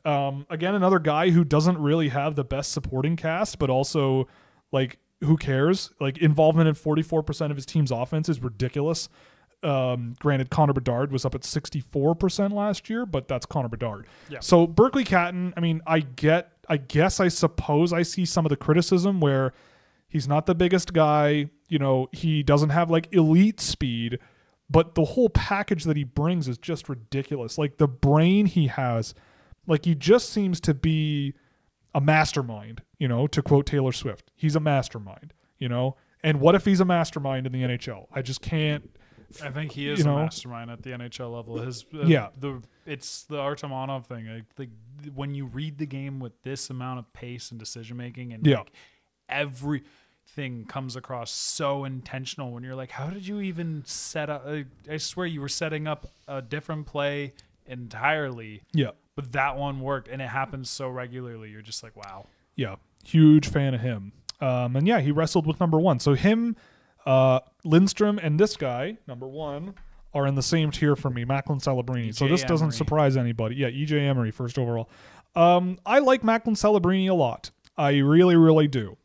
Um, 0.06 0.46
again, 0.50 0.76
another 0.76 1.00
guy 1.00 1.30
who 1.30 1.44
doesn't 1.44 1.78
really 1.78 2.10
have 2.10 2.36
the 2.36 2.44
best 2.44 2.72
supporting 2.72 3.16
cast, 3.16 3.60
but 3.60 3.70
also 3.70 4.28
like 4.72 4.98
who 5.22 5.38
cares? 5.38 5.92
Like 6.00 6.18
involvement 6.18 6.68
in 6.68 6.76
44% 6.76 7.52
of 7.52 7.56
his 7.56 7.66
team's 7.66 7.92
offense 7.92 8.28
is 8.30 8.42
ridiculous. 8.42 9.10
Um, 9.64 10.16
granted, 10.20 10.50
Connor 10.50 10.74
Bedard 10.74 11.12
was 11.12 11.24
up 11.24 11.36
at 11.36 11.42
64% 11.42 12.52
last 12.52 12.90
year, 12.90 13.06
but 13.06 13.28
that's 13.28 13.46
Connor 13.46 13.70
Bedard. 13.70 14.08
Yeah. 14.30 14.40
So 14.40 14.66
Berkly 14.66 15.06
Catton, 15.06 15.54
I 15.56 15.60
mean, 15.60 15.82
I 15.86 16.00
get, 16.00 16.52
I 16.68 16.78
guess, 16.78 17.20
I 17.20 17.28
suppose 17.28 17.94
I 17.94 18.02
see 18.02 18.26
some 18.26 18.46
of 18.46 18.50
the 18.50 18.56
criticism 18.56 19.20
where 19.20 19.54
he's 20.08 20.28
not 20.28 20.48
the 20.48 20.56
biggest 20.56 20.94
guy. 20.94 21.50
You 21.70 21.78
know, 21.78 22.10
he 22.12 22.42
doesn't 22.42 22.70
have 22.70 22.90
like 22.90 23.14
elite 23.14 23.60
speed, 23.60 24.18
but 24.70 24.96
the 24.96 25.06
whole 25.06 25.30
package 25.30 25.84
that 25.84 25.96
he 25.96 26.04
brings 26.04 26.48
is 26.48 26.58
just 26.58 26.90
ridiculous. 26.90 27.60
Like 27.60 27.78
the 27.78 27.88
brain 27.88 28.48
he 28.48 28.66
has, 28.68 29.14
like 29.68 29.86
he 29.86 29.96
just 29.96 30.30
seems 30.30 30.60
to 30.62 30.74
be 30.74 31.34
a 31.94 32.02
mastermind, 32.02 32.82
you 33.00 33.08
know, 33.08 33.28
to 33.28 33.42
quote 33.42 33.66
Taylor 33.66 33.92
Swift. 33.92 34.32
He's 34.36 34.56
a 34.56 34.60
mastermind, 34.60 35.34
you 35.60 35.68
know? 35.70 35.96
And 36.24 36.40
what 36.40 36.56
if 36.56 36.66
he's 36.66 36.80
a 36.80 36.86
mastermind 36.86 37.46
in 37.48 37.52
the 37.52 37.64
NHL? 37.64 38.08
I 38.14 38.22
just 38.22 38.42
can't 38.42 38.90
I 39.42 39.50
think 39.50 39.72
he 39.72 39.88
is 39.88 40.00
you 40.04 40.12
a 40.12 40.16
mastermind 40.16 40.70
at 40.72 40.84
the 40.84 40.90
NHL 40.92 41.34
level. 41.34 41.58
His 41.60 41.86
uh, 41.94 42.06
Yeah. 42.06 42.30
the 42.38 42.62
it's 42.86 43.24
the 43.24 43.38
Artamonov 43.38 44.06
thing. 44.06 44.44
Like, 44.58 44.70
when 45.16 45.34
you 45.36 45.46
read 45.46 45.78
the 45.78 45.86
game 45.86 46.20
with 46.20 46.34
this 46.44 46.70
amount 46.70 47.00
of 47.00 47.12
pace 47.14 47.50
and 47.52 47.60
decision 47.60 47.96
making, 47.98 48.34
and 48.34 48.46
Yeah. 48.46 48.60
like 48.60 48.72
everything 49.30 50.66
comes 50.66 50.96
across 50.96 51.32
so 51.32 51.86
intentional. 51.86 52.52
When 52.52 52.64
you're 52.64 52.76
like, 52.76 52.92
how 52.92 53.10
did 53.10 53.28
you 53.28 53.42
even 53.42 53.84
set 53.86 54.30
up? 54.30 54.46
I 54.90 54.98
swear 54.98 55.26
you 55.28 55.42
were 55.42 55.50
setting 55.50 55.88
up 55.88 56.08
a 56.28 56.42
different 56.42 56.86
play 56.88 57.34
entirely, 57.66 58.64
yeah. 58.74 58.92
But 59.16 59.32
that 59.34 59.58
one 59.58 59.82
worked, 59.82 60.08
and 60.08 60.22
it 60.22 60.30
happens 60.30 60.70
so 60.70 60.90
regularly. 60.90 61.50
You're 61.50 61.62
just 61.62 61.84
like, 61.84 61.96
wow. 61.96 62.28
Yeah. 62.56 62.76
Huge 63.04 63.48
fan 63.48 63.74
of 63.74 63.82
him. 63.82 64.14
Um, 64.40 64.76
and 64.76 64.88
yeah, 64.88 65.00
he 65.00 65.12
wrestled 65.12 65.46
with 65.46 65.60
number 65.60 65.80
one. 65.80 66.00
So 66.00 66.14
him, 66.14 66.56
uh, 67.06 67.42
Lindstrom, 67.64 68.20
and 68.20 68.40
this 68.40 68.56
guy, 68.58 68.98
number 69.08 69.28
one, 69.28 69.76
are 70.14 70.28
in 70.28 70.36
the 70.36 70.44
same 70.44 70.72
tier 70.72 70.96
for 70.96 71.10
me, 71.10 71.24
Macklin 71.26 71.60
Celebrini. 71.60 72.14
so 72.14 72.28
this 72.28 72.44
doesn't 72.44 72.72
surprise 72.72 73.16
anybody. 73.16 73.56
Yeah, 73.56 73.70
EJ 73.70 74.08
Emery, 74.08 74.32
first 74.32 74.58
overall. 74.60 74.90
Um, 75.36 75.78
I 75.86 76.00
like 76.00 76.24
Macklin 76.24 76.56
Celebrini 76.56 77.10
a 77.10 77.14
lot. 77.14 77.52
I 77.78 77.98
really, 78.00 78.36
really 78.36 78.68
do. 78.68 78.98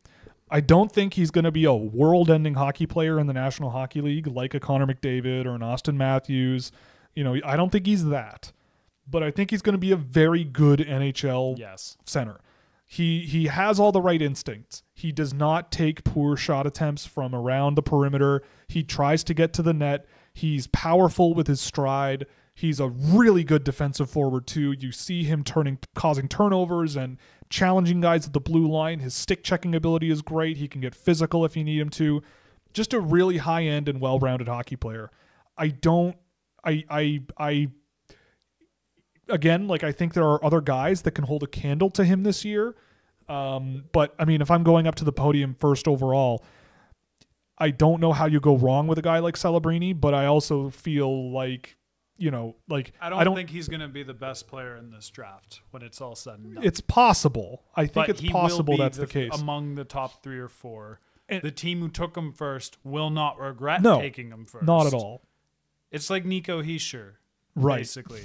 I 0.49 0.61
don't 0.61 0.91
think 0.91 1.13
he's 1.13 1.31
going 1.31 1.45
to 1.45 1.51
be 1.51 1.65
a 1.65 1.73
world-ending 1.73 2.55
hockey 2.55 2.85
player 2.85 3.19
in 3.19 3.27
the 3.27 3.33
National 3.33 3.69
Hockey 3.69 4.01
League 4.01 4.27
like 4.27 4.53
a 4.53 4.59
Connor 4.59 4.85
McDavid 4.87 5.45
or 5.45 5.55
an 5.55 5.63
Austin 5.63 5.97
Matthews. 5.97 6.71
You 7.15 7.23
know, 7.23 7.37
I 7.43 7.57
don't 7.57 7.69
think 7.71 7.85
he's 7.85 8.05
that. 8.05 8.51
But 9.09 9.23
I 9.23 9.31
think 9.31 9.51
he's 9.51 9.61
going 9.61 9.73
to 9.73 9.79
be 9.79 9.91
a 9.91 9.95
very 9.97 10.43
good 10.43 10.79
NHL 10.79 11.55
Yes. 11.57 11.97
center. 12.05 12.39
He 12.85 13.21
he 13.25 13.45
has 13.47 13.79
all 13.79 13.91
the 13.91 14.01
right 14.01 14.21
instincts. 14.21 14.83
He 14.93 15.11
does 15.11 15.33
not 15.33 15.71
take 15.71 16.03
poor 16.03 16.37
shot 16.37 16.65
attempts 16.65 17.05
from 17.05 17.35
around 17.35 17.75
the 17.75 17.81
perimeter. 17.81 18.41
He 18.67 18.83
tries 18.83 19.23
to 19.25 19.33
get 19.33 19.51
to 19.53 19.61
the 19.61 19.73
net. 19.73 20.05
He's 20.33 20.67
powerful 20.67 21.33
with 21.33 21.47
his 21.47 21.59
stride. 21.59 22.25
He's 22.55 22.79
a 22.79 22.87
really 22.87 23.43
good 23.43 23.63
defensive 23.63 24.09
forward 24.09 24.47
too. 24.47 24.71
You 24.71 24.91
see 24.93 25.23
him 25.23 25.43
turning 25.43 25.79
causing 25.95 26.27
turnovers 26.29 26.95
and 26.95 27.17
challenging 27.49 27.99
guys 28.01 28.25
at 28.25 28.33
the 28.33 28.39
blue 28.39 28.67
line. 28.67 28.99
His 28.99 29.13
stick 29.13 29.43
checking 29.43 29.75
ability 29.75 30.09
is 30.09 30.21
great. 30.21 30.57
He 30.57 30.67
can 30.69 30.79
get 30.81 30.95
physical 30.95 31.43
if 31.45 31.55
you 31.57 31.63
need 31.65 31.79
him 31.79 31.89
to. 31.91 32.21
Just 32.73 32.93
a 32.93 32.99
really 33.01 33.37
high 33.37 33.63
end 33.63 33.87
and 33.89 33.99
well-rounded 33.99 34.47
hockey 34.47 34.75
player. 34.77 35.11
I 35.57 35.67
don't 35.69 36.15
I 36.63 36.83
I 36.89 37.21
I 37.37 37.67
again, 39.29 39.67
like 39.67 39.83
I 39.83 39.91
think 39.91 40.13
there 40.13 40.23
are 40.25 40.43
other 40.43 40.61
guys 40.61 41.01
that 41.03 41.11
can 41.11 41.25
hold 41.25 41.43
a 41.43 41.47
candle 41.47 41.89
to 41.91 42.03
him 42.03 42.23
this 42.23 42.43
year. 42.45 42.75
Um, 43.29 43.85
but 43.91 44.15
I 44.17 44.25
mean, 44.25 44.41
if 44.41 44.49
I'm 44.49 44.63
going 44.63 44.87
up 44.87 44.95
to 44.95 45.03
the 45.05 45.11
podium 45.11 45.53
first 45.53 45.87
overall, 45.87 46.43
I 47.57 47.71
don't 47.71 47.99
know 47.99 48.13
how 48.13 48.25
you 48.25 48.39
go 48.39 48.55
wrong 48.55 48.87
with 48.87 48.97
a 48.99 49.01
guy 49.01 49.19
like 49.19 49.35
Celebrini, 49.35 49.99
but 49.99 50.13
I 50.13 50.27
also 50.27 50.69
feel 50.69 51.31
like, 51.31 51.75
you 52.17 52.31
know, 52.31 52.55
like 52.69 52.93
I 53.01 53.09
don't, 53.09 53.35
think 53.35 53.49
he's 53.49 53.67
going 53.67 53.79
to 53.81 53.87
be 53.87 54.03
the 54.03 54.13
best 54.13 54.47
player 54.47 54.75
in 54.77 54.91
this 54.91 55.09
draft 55.09 55.61
when 55.71 55.81
it's 55.81 55.99
all 55.99 56.15
said 56.15 56.39
and 56.39 56.55
done. 56.55 56.63
it's 56.63 56.81
possible. 56.81 57.63
I 57.75 57.83
think 57.83 57.93
but 57.93 58.09
it's 58.09 58.21
possible 58.21 58.77
that's 58.77 58.97
the, 58.97 59.03
f- 59.03 59.09
case. 59.09 59.31
among 59.33 59.75
the 59.75 59.83
top 59.85 60.23
three 60.23 60.39
or 60.39 60.47
four. 60.47 60.99
And- 61.27 61.41
the 61.41 61.51
team 61.51 61.81
who 61.81 61.89
took 61.89 62.15
him 62.15 62.31
first 62.31 62.77
will 62.83 63.09
not 63.09 63.39
regret 63.39 63.81
No, 63.81 63.99
taking 63.99 64.29
him 64.29 64.45
first. 64.45 64.65
Not 64.65 64.87
at 64.87 64.93
all. 64.93 65.23
It's 65.91 66.09
like 66.09 66.23
Nico 66.25 66.61
Hischier, 66.61 67.13
Right. 67.55 67.77
basically. 67.79 68.21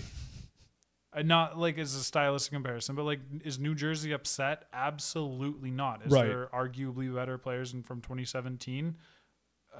Uh, 1.15 1.23
not 1.23 1.59
like 1.59 1.77
as 1.79 1.95
a 1.95 2.03
stylistic 2.03 2.53
comparison, 2.53 2.95
but 2.97 3.05
like 3.05 3.21
is 3.45 3.59
New 3.59 3.75
Jersey 3.75 4.13
upset? 4.13 4.65
Absolutely 4.73 5.71
not. 5.71 6.07
Is 6.07 6.13
Right. 6.13 6.27
there 6.27 6.49
arguably 6.55 7.15
better 7.15 7.37
players 7.39 7.75
in, 7.75 7.83
from 7.83 8.01
2017? 8.01 8.97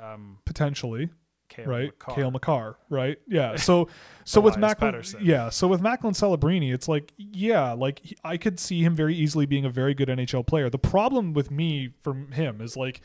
Um, 0.01 0.39
Potentially. 0.45 1.11
Kale 1.49 1.67
right? 1.67 1.99
McCarr. 1.99 2.15
Cale 2.15 2.31
Makar, 2.31 2.77
right? 2.89 3.19
Yeah. 3.29 3.57
So 3.57 3.89
so 4.25 4.41
with 4.41 4.57
Macklin, 4.57 5.03
yeah. 5.21 5.51
So 5.51 5.69
with 5.69 5.81
Macklin 5.83 6.15
Celebrini, 6.15 6.73
it's 6.73 6.89
like 6.89 7.13
yeah, 7.17 7.73
like 7.73 7.99
he- 8.01 8.17
I 8.25 8.37
could 8.39 8.59
see 8.59 8.83
him 8.83 8.95
very 8.95 9.15
easily 9.15 9.45
being 9.47 9.65
a 9.67 9.71
very 9.71 9.93
good 9.95 10.09
NHL 10.09 10.47
player. 10.47 10.71
The 10.71 10.79
problem 10.79 11.35
with 11.35 11.51
me 11.51 11.91
from 12.01 12.33
him 12.33 12.61
is 12.63 12.77
like 12.77 13.03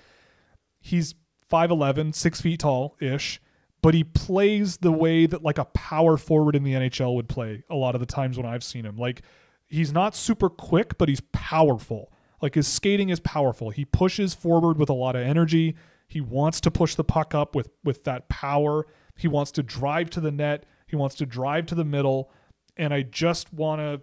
he's 0.80 1.16
5'11", 1.52 2.14
6 2.16 2.42
feet 2.42 2.60
tall 2.62 2.96
ish, 3.02 3.42
but 3.88 3.94
he 3.94 4.04
plays 4.04 4.80
the 4.80 4.92
way 4.92 5.26
that 5.26 5.44
like 5.44 5.58
a 5.58 5.64
power 5.64 6.18
forward 6.18 6.58
in 6.58 6.66
the 6.66 6.74
NHL 6.74 7.16
would 7.16 7.30
play 7.30 7.64
a 7.70 7.76
lot 7.76 7.96
of 7.96 8.02
the 8.02 8.06
times 8.06 8.36
when 8.36 8.46
I've 8.46 8.62
seen 8.62 8.84
him. 8.84 8.98
Like 8.98 9.22
he's 9.66 9.94
not 9.94 10.14
super 10.14 10.50
quick, 10.50 10.98
but 10.98 11.08
he's 11.08 11.22
powerful. 11.32 12.12
Like 12.42 12.56
his 12.56 12.68
skating 12.68 13.08
is 13.08 13.22
powerful. 13.22 13.70
He 13.70 13.86
pushes 13.86 14.34
forward 14.34 14.78
with 14.78 14.90
a 14.90 14.94
lot 14.94 15.16
of 15.16 15.22
energy. 15.22 15.78
He 16.06 16.20
wants 16.20 16.60
to 16.60 16.70
push 16.70 16.96
the 16.96 17.06
puck 17.06 17.34
up 17.34 17.56
with 17.56 17.70
with 17.82 18.04
that 18.04 18.28
power. 18.28 18.86
He 19.16 19.30
wants 19.30 19.52
to 19.52 19.64
drive 19.64 20.10
to 20.10 20.20
the 20.20 20.32
net. 20.32 20.66
He 20.86 20.98
wants 20.98 21.16
to 21.16 21.26
drive 21.26 21.66
to 21.68 21.76
the 21.76 21.86
middle. 21.86 22.30
And 22.76 22.94
I 22.94 23.04
just 23.04 23.54
want 23.54 23.80
to 23.80 24.02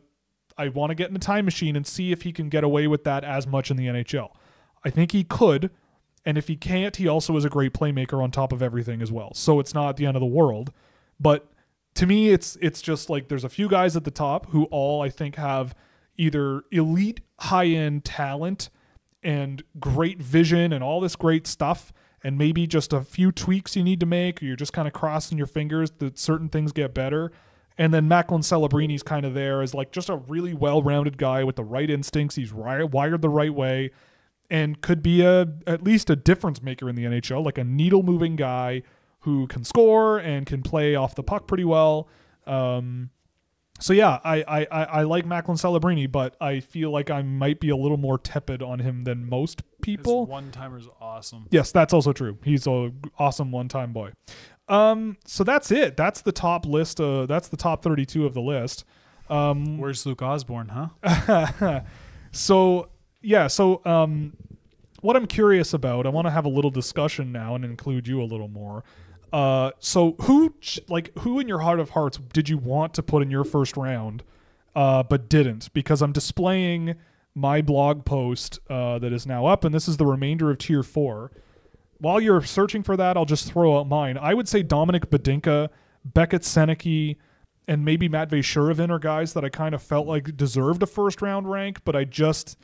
I 0.56 0.68
want 0.68 0.92
to 0.92 0.94
get 0.94 1.08
in 1.08 1.12
the 1.12 1.20
time 1.20 1.44
machine 1.44 1.76
and 1.76 1.86
see 1.86 2.10
if 2.10 2.22
he 2.22 2.32
can 2.32 2.48
get 2.48 2.64
away 2.64 2.86
with 2.86 3.04
that 3.04 3.22
as 3.22 3.46
much 3.46 3.70
in 3.70 3.76
the 3.76 3.88
NHL. 3.88 4.30
I 4.82 4.88
think 4.88 5.12
he 5.12 5.24
could. 5.24 5.70
And 6.26 6.38
if 6.38 6.48
he 6.48 6.56
can't, 6.56 6.96
he 6.96 7.06
also 7.06 7.36
is 7.36 7.44
a 7.44 7.50
great 7.50 7.72
playmaker 7.74 8.22
on 8.22 8.30
top 8.30 8.52
of 8.52 8.62
everything 8.62 9.02
as 9.02 9.12
well. 9.12 9.32
So 9.34 9.60
it's 9.60 9.74
not 9.74 9.96
the 9.96 10.06
end 10.06 10.16
of 10.16 10.20
the 10.20 10.26
world. 10.26 10.72
But 11.20 11.46
to 11.94 12.06
me, 12.06 12.30
it's 12.30 12.56
it's 12.60 12.82
just 12.82 13.10
like 13.10 13.28
there's 13.28 13.44
a 13.44 13.48
few 13.48 13.68
guys 13.68 13.96
at 13.96 14.04
the 14.04 14.10
top 14.10 14.50
who 14.50 14.64
all 14.64 15.02
I 15.02 15.10
think 15.10 15.36
have 15.36 15.74
either 16.16 16.62
elite 16.70 17.20
high 17.40 17.66
end 17.66 18.04
talent 18.04 18.70
and 19.22 19.62
great 19.78 20.20
vision 20.20 20.72
and 20.72 20.82
all 20.82 21.00
this 21.00 21.16
great 21.16 21.46
stuff, 21.46 21.92
and 22.22 22.36
maybe 22.38 22.66
just 22.66 22.92
a 22.92 23.02
few 23.02 23.30
tweaks 23.30 23.76
you 23.76 23.82
need 23.82 24.00
to 24.00 24.06
make, 24.06 24.42
or 24.42 24.46
you're 24.46 24.56
just 24.56 24.72
kind 24.72 24.88
of 24.88 24.94
crossing 24.94 25.38
your 25.38 25.46
fingers 25.46 25.90
that 25.98 26.18
certain 26.18 26.48
things 26.48 26.72
get 26.72 26.94
better. 26.94 27.32
And 27.76 27.92
then 27.92 28.06
Macklin 28.06 28.42
Celebrini's 28.42 29.02
kind 29.02 29.26
of 29.26 29.34
there 29.34 29.60
as 29.60 29.74
like 29.74 29.90
just 29.90 30.08
a 30.08 30.16
really 30.16 30.54
well 30.54 30.82
rounded 30.82 31.18
guy 31.18 31.42
with 31.42 31.56
the 31.56 31.64
right 31.64 31.90
instincts. 31.90 32.36
He's 32.36 32.52
wired 32.52 33.20
the 33.20 33.28
right 33.28 33.52
way 33.52 33.90
and 34.50 34.80
could 34.80 35.02
be 35.02 35.22
a 35.22 35.48
at 35.66 35.82
least 35.82 36.10
a 36.10 36.16
difference 36.16 36.62
maker 36.62 36.88
in 36.88 36.96
the 36.96 37.04
NHL, 37.04 37.44
like 37.44 37.58
a 37.58 37.64
needle 37.64 38.02
moving 38.02 38.36
guy 38.36 38.82
who 39.20 39.46
can 39.46 39.64
score 39.64 40.18
and 40.18 40.46
can 40.46 40.62
play 40.62 40.94
off 40.94 41.14
the 41.14 41.22
puck 41.22 41.46
pretty 41.46 41.64
well. 41.64 42.08
Um, 42.46 43.10
So 43.80 43.92
yeah, 43.92 44.20
I 44.22 44.42
I, 44.46 44.66
I, 44.70 44.84
I 44.84 45.02
like 45.02 45.24
Macklin 45.26 45.56
Celebrini, 45.56 46.10
but 46.10 46.36
I 46.40 46.60
feel 46.60 46.90
like 46.90 47.10
I 47.10 47.22
might 47.22 47.58
be 47.58 47.70
a 47.70 47.76
little 47.76 47.96
more 47.96 48.18
tepid 48.18 48.62
on 48.62 48.78
him 48.80 49.02
than 49.02 49.28
most 49.28 49.62
people. 49.82 50.26
one 50.26 50.50
timer's 50.52 50.88
awesome. 51.00 51.46
Yes, 51.50 51.72
that's 51.72 51.92
also 51.94 52.12
true. 52.12 52.38
He's 52.44 52.66
a 52.66 52.92
awesome 53.18 53.50
one-time 53.50 53.92
boy. 53.92 54.12
Um, 54.68 55.16
so 55.26 55.42
that's 55.44 55.70
it. 55.70 55.96
That's 55.96 56.22
the 56.22 56.32
top 56.32 56.64
list. 56.66 57.00
Uh, 57.00 57.26
that's 57.26 57.48
the 57.48 57.56
top 57.56 57.82
32 57.82 58.24
of 58.24 58.32
the 58.34 58.40
list. 58.40 58.84
Um, 59.28 59.76
Where's 59.78 60.06
Luke 60.06 60.20
Osburn, 60.20 60.70
huh? 60.70 61.80
so 62.32 62.88
yeah, 63.24 63.46
so 63.46 63.80
um, 63.84 64.36
what 65.00 65.16
I'm 65.16 65.26
curious 65.26 65.72
about, 65.72 66.06
I 66.06 66.10
want 66.10 66.26
to 66.26 66.30
have 66.30 66.44
a 66.44 66.48
little 66.48 66.70
discussion 66.70 67.32
now 67.32 67.54
and 67.54 67.64
include 67.64 68.06
you 68.06 68.22
a 68.22 68.24
little 68.24 68.48
more. 68.48 68.84
Uh, 69.32 69.72
so 69.80 70.12
who, 70.22 70.54
like, 70.88 71.16
who 71.18 71.40
in 71.40 71.48
your 71.48 71.60
heart 71.60 71.80
of 71.80 71.90
hearts 71.90 72.18
did 72.32 72.48
you 72.48 72.56
want 72.56 72.94
to 72.94 73.02
put 73.02 73.22
in 73.22 73.30
your 73.30 73.44
first 73.44 73.76
round, 73.76 74.22
uh, 74.76 75.02
but 75.02 75.28
didn't? 75.28 75.72
Because 75.72 76.02
I'm 76.02 76.12
displaying 76.12 76.94
my 77.34 77.60
blog 77.60 78.04
post 78.04 78.60
uh, 78.70 78.98
that 79.00 79.12
is 79.12 79.26
now 79.26 79.46
up, 79.46 79.64
and 79.64 79.74
this 79.74 79.88
is 79.88 79.96
the 79.96 80.06
remainder 80.06 80.50
of 80.50 80.58
tier 80.58 80.82
four. 80.82 81.32
While 81.98 82.20
you're 82.20 82.42
searching 82.42 82.82
for 82.82 82.96
that, 82.96 83.16
I'll 83.16 83.24
just 83.24 83.50
throw 83.50 83.78
out 83.78 83.88
mine. 83.88 84.16
I 84.18 84.34
would 84.34 84.48
say 84.48 84.62
Dominik 84.62 85.06
Badinka, 85.06 85.70
Beckett 86.04 86.42
Sennecke, 86.42 87.16
and 87.66 87.84
maybe 87.84 88.08
Matt 88.08 88.30
Shuravin 88.30 88.90
are 88.90 88.98
guys 88.98 89.32
that 89.32 89.44
I 89.44 89.48
kind 89.48 89.74
of 89.74 89.82
felt 89.82 90.06
like 90.06 90.36
deserved 90.36 90.82
a 90.82 90.86
first 90.86 91.22
round 91.22 91.50
rank, 91.50 91.80
but 91.84 91.96
I 91.96 92.04
just 92.04 92.56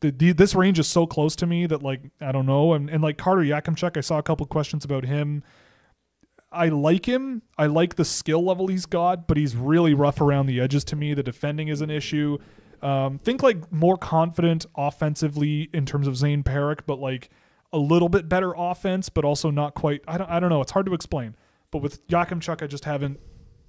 the, 0.00 0.10
the, 0.10 0.32
this 0.32 0.54
range 0.54 0.78
is 0.78 0.86
so 0.86 1.06
close 1.06 1.34
to 1.36 1.46
me 1.46 1.66
that 1.66 1.82
like 1.82 2.02
I 2.20 2.32
don't 2.32 2.46
know. 2.46 2.74
And, 2.74 2.90
and 2.90 3.02
like 3.02 3.18
Carter 3.18 3.42
Yakemchuk, 3.42 3.96
I 3.96 4.00
saw 4.00 4.18
a 4.18 4.22
couple 4.22 4.46
questions 4.46 4.84
about 4.84 5.04
him. 5.04 5.42
I 6.52 6.68
like 6.68 7.06
him. 7.06 7.42
I 7.58 7.66
like 7.66 7.96
the 7.96 8.04
skill 8.04 8.44
level 8.44 8.68
he's 8.68 8.86
got, 8.86 9.26
but 9.26 9.36
he's 9.36 9.56
really 9.56 9.94
rough 9.94 10.20
around 10.20 10.46
the 10.46 10.60
edges 10.60 10.84
to 10.84 10.96
me. 10.96 11.12
The 11.12 11.22
defending 11.22 11.68
is 11.68 11.80
an 11.80 11.90
issue. 11.90 12.38
Um, 12.82 13.18
think 13.18 13.42
like 13.42 13.72
more 13.72 13.96
confident 13.96 14.66
offensively 14.76 15.70
in 15.72 15.86
terms 15.86 16.06
of 16.06 16.16
Zane 16.16 16.42
Parekh, 16.42 16.80
but 16.86 16.98
like 16.98 17.30
a 17.72 17.78
little 17.78 18.08
bit 18.08 18.28
better 18.28 18.54
offense, 18.56 19.08
but 19.08 19.24
also 19.24 19.50
not 19.50 19.74
quite. 19.74 20.02
I 20.06 20.18
don't. 20.18 20.30
I 20.30 20.40
don't 20.40 20.50
know. 20.50 20.60
It's 20.60 20.72
hard 20.72 20.86
to 20.86 20.94
explain. 20.94 21.36
But 21.70 21.82
with 21.82 22.06
Yakemchuk, 22.08 22.62
I 22.62 22.66
just 22.66 22.84
haven't 22.84 23.18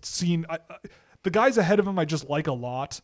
seen 0.01 0.45
I, 0.49 0.59
I, 0.69 0.75
the 1.23 1.29
guys 1.29 1.57
ahead 1.57 1.79
of 1.79 1.87
him. 1.87 1.97
I 1.97 2.05
just 2.05 2.29
like 2.29 2.47
a 2.47 2.53
lot, 2.53 3.01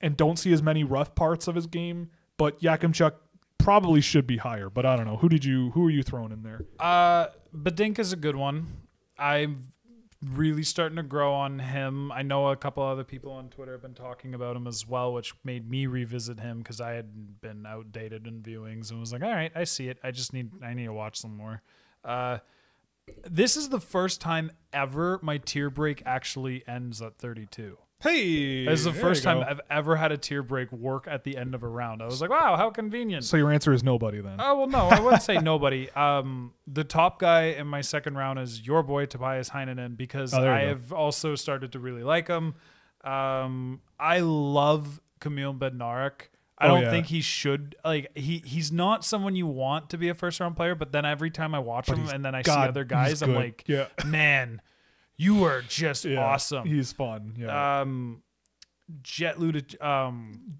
and 0.00 0.16
don't 0.16 0.38
see 0.38 0.52
as 0.52 0.62
many 0.62 0.84
rough 0.84 1.14
parts 1.14 1.48
of 1.48 1.54
his 1.54 1.66
game. 1.66 2.10
But 2.38 2.60
Yakemchuk 2.60 3.12
probably 3.58 4.00
should 4.00 4.26
be 4.26 4.36
higher. 4.36 4.70
But 4.70 4.86
I 4.86 4.96
don't 4.96 5.06
know. 5.06 5.16
Who 5.16 5.28
did 5.28 5.44
you? 5.44 5.70
Who 5.70 5.86
are 5.86 5.90
you 5.90 6.02
throwing 6.02 6.32
in 6.32 6.42
there? 6.42 6.60
Uh, 6.78 7.28
Badinka's 7.54 8.12
a 8.12 8.16
good 8.16 8.36
one. 8.36 8.68
I'm 9.18 9.64
really 10.24 10.62
starting 10.62 10.96
to 10.96 11.02
grow 11.02 11.32
on 11.32 11.58
him. 11.58 12.10
I 12.10 12.22
know 12.22 12.48
a 12.48 12.56
couple 12.56 12.82
other 12.82 13.04
people 13.04 13.32
on 13.32 13.48
Twitter 13.48 13.72
have 13.72 13.82
been 13.82 13.94
talking 13.94 14.34
about 14.34 14.56
him 14.56 14.66
as 14.66 14.86
well, 14.86 15.12
which 15.12 15.34
made 15.44 15.70
me 15.70 15.86
revisit 15.86 16.40
him 16.40 16.58
because 16.58 16.80
I 16.80 16.92
had 16.92 17.40
been 17.40 17.66
outdated 17.66 18.26
in 18.26 18.42
viewings 18.42 18.90
and 18.90 19.00
was 19.00 19.12
like, 19.12 19.22
all 19.22 19.30
right, 19.30 19.52
I 19.54 19.64
see 19.64 19.88
it. 19.88 19.98
I 20.02 20.10
just 20.10 20.32
need 20.32 20.50
I 20.62 20.74
need 20.74 20.86
to 20.86 20.92
watch 20.92 21.16
some 21.16 21.36
more. 21.36 21.62
Uh, 22.04 22.38
this 23.24 23.56
is 23.56 23.68
the 23.68 23.80
first 23.80 24.20
time 24.20 24.50
ever 24.72 25.20
my 25.22 25.38
tier 25.38 25.70
break 25.70 26.02
actually 26.04 26.66
ends 26.66 27.00
at 27.00 27.18
32. 27.18 27.78
Hey, 28.06 28.64
This 28.64 28.80
is 28.80 28.84
the 28.84 28.92
first 28.92 29.22
time. 29.24 29.42
I've 29.46 29.60
ever 29.70 29.96
had 29.96 30.12
a 30.12 30.16
tier 30.16 30.42
break 30.42 30.70
work 30.70 31.06
at 31.08 31.24
the 31.24 31.36
end 31.36 31.54
of 31.54 31.62
a 31.62 31.68
round. 31.68 32.02
I 32.02 32.06
was 32.06 32.20
like, 32.20 32.30
wow, 32.30 32.56
how 32.56 32.70
convenient. 32.70 33.24
So 33.24 33.36
your 33.36 33.50
answer 33.52 33.72
is 33.72 33.82
nobody 33.82 34.20
then. 34.20 34.36
Oh 34.38 34.58
well, 34.58 34.66
no, 34.68 34.86
I 34.88 35.00
wouldn't 35.00 35.22
say 35.22 35.38
nobody. 35.38 35.88
Um, 35.96 36.52
the 36.66 36.84
top 36.84 37.18
guy 37.18 37.44
in 37.44 37.66
my 37.66 37.80
second 37.80 38.16
round 38.16 38.38
is 38.38 38.66
your 38.66 38.82
boy 38.82 39.06
Topias 39.06 39.50
Hynninen 39.50 39.96
because 39.96 40.32
Oh, 40.34 40.46
I 40.46 40.62
go. 40.62 40.68
have 40.68 40.92
also 40.92 41.34
started 41.34 41.72
to 41.72 41.78
really 41.78 42.02
like 42.02 42.28
him. 42.28 42.54
Um, 43.02 43.80
I 43.98 44.20
love 44.20 45.00
Kamil 45.20 45.54
Bednarik. 45.54 46.28
I 46.58 46.66
Oh, 46.66 46.68
don't 46.74 46.82
yeah. 46.82 46.90
think 46.90 47.06
he 47.06 47.20
should 47.22 47.76
like 47.84 48.10
he 48.16 48.42
he's 48.44 48.70
not 48.72 49.04
someone 49.04 49.34
you 49.36 49.46
want 49.46 49.90
to 49.90 49.98
be 49.98 50.08
a 50.08 50.14
first 50.14 50.38
round 50.40 50.56
player. 50.56 50.74
But 50.74 50.92
then 50.92 51.04
every 51.04 51.30
time 51.30 51.54
I 51.54 51.58
watch 51.60 51.88
him 51.88 52.08
and 52.08 52.24
then 52.24 52.34
I 52.34 52.42
see 52.42 52.50
other 52.50 52.84
guys, 52.84 53.22
I'm 53.22 53.34
like, 53.34 53.64
Yeah. 53.66 53.86
man, 54.06 54.60
you 55.16 55.44
are 55.44 55.62
just 55.62 56.04
Yeah, 56.04 56.24
awesome. 56.24 56.66
He's 56.66 56.92
fun. 56.92 57.34
Yeah. 57.38 57.80
Um, 57.80 58.22
Jet 59.02 59.36
Ludic, 59.38 59.82
um, 59.84 60.58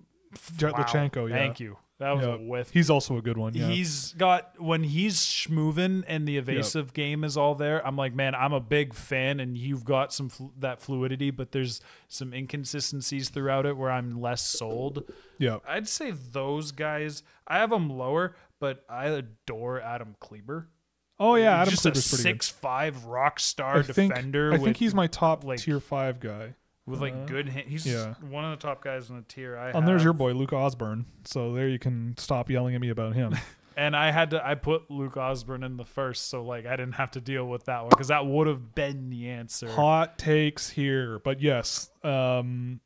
Jet 0.56 0.72
wow. 0.72 0.84
Luchanko, 0.84 1.28
yeah. 1.28 1.36
Thank 1.36 1.60
you. 1.60 1.76
That 1.98 2.10
was 2.14 2.26
Yeah. 2.26 2.34
a 2.34 2.38
whiff. 2.38 2.70
He's 2.70 2.90
also 2.90 3.16
a 3.16 3.22
good 3.22 3.38
one. 3.38 3.54
Yeah. 3.54 3.68
He's 3.68 4.12
got 4.14 4.60
when 4.60 4.82
he's 4.82 5.16
schmoving 5.16 6.04
and 6.06 6.28
the 6.28 6.36
evasive 6.36 6.92
game 6.92 7.24
is 7.24 7.38
all 7.38 7.54
there. 7.54 7.86
I'm 7.86 7.96
like, 7.96 8.14
man, 8.14 8.34
I'm 8.34 8.52
a 8.52 8.60
big 8.60 8.92
fan, 8.92 9.40
and 9.40 9.56
you've 9.56 9.84
got 9.84 10.12
some 10.12 10.28
fl- 10.28 10.48
that 10.58 10.78
fluidity, 10.78 11.30
but 11.30 11.52
there's 11.52 11.80
some 12.08 12.34
inconsistencies 12.34 13.30
throughout 13.30 13.64
it 13.64 13.78
where 13.78 13.90
I'm 13.90 14.20
less 14.20 14.42
sold. 14.46 15.10
yeah. 15.38 15.58
I'd 15.66 15.88
say 15.88 16.10
those 16.10 16.70
guys. 16.70 17.22
I 17.46 17.56
have 17.58 17.70
them 17.70 17.88
lower, 17.88 18.36
but 18.60 18.84
I 18.90 19.06
adore 19.06 19.80
Adam 19.80 20.16
Kleber. 20.20 20.68
Oh 21.18 21.34
yeah, 21.36 21.60
Adam 21.60 21.70
just 21.70 21.82
Kleber's 21.82 22.06
a 22.06 22.10
pretty 22.10 22.22
six 22.22 22.48
five 22.48 23.04
rock 23.04 23.40
star. 23.40 23.78
I 23.78 23.82
think, 23.82 24.14
defender. 24.14 24.50
I 24.50 24.52
with, 24.52 24.64
think 24.64 24.76
he's 24.76 24.94
my 24.94 25.06
top 25.06 25.44
like- 25.44 25.60
tier 25.60 25.80
five 25.80 26.20
guy. 26.20 26.54
with 26.86 27.00
like 27.00 27.26
good. 27.26 27.48
Hand. 27.48 27.68
He's 27.68 27.86
yeah. 27.86 28.14
one 28.28 28.44
of 28.44 28.58
the 28.58 28.66
top 28.66 28.82
guys 28.82 29.08
in 29.08 29.16
the 29.16 29.22
tier. 29.22 29.56
I 29.56 29.70
And 29.70 29.88
there's 29.88 30.04
your 30.04 30.12
boy 30.12 30.32
Luke 30.32 30.50
Osburn. 30.50 31.06
So 31.24 31.52
there 31.52 31.68
you 31.68 31.78
can 31.78 32.14
stop 32.18 32.50
yelling 32.50 32.74
at 32.74 32.80
me 32.80 32.90
about 32.90 33.14
him. 33.14 33.34
And 33.78 33.94
I 33.94 34.10
had 34.10 34.30
to 34.30 34.44
I 34.44 34.54
put 34.54 34.90
Luke 34.90 35.16
Osburn 35.16 35.62
in 35.62 35.76
the 35.76 35.84
first, 35.84 36.30
so 36.30 36.42
like 36.42 36.64
I 36.64 36.76
didn't 36.76 36.94
have 36.94 37.10
to 37.10 37.20
deal 37.20 37.46
with 37.46 37.66
that 37.66 37.82
one 37.82 37.90
because 37.90 38.08
that 38.08 38.24
would 38.24 38.46
have 38.46 38.74
been 38.74 39.10
the 39.10 39.28
answer. 39.28 39.68
Hot 39.68 40.18
takes 40.18 40.70
here, 40.70 41.18
but 41.18 41.42
yes, 41.42 41.90
um, 42.02 42.80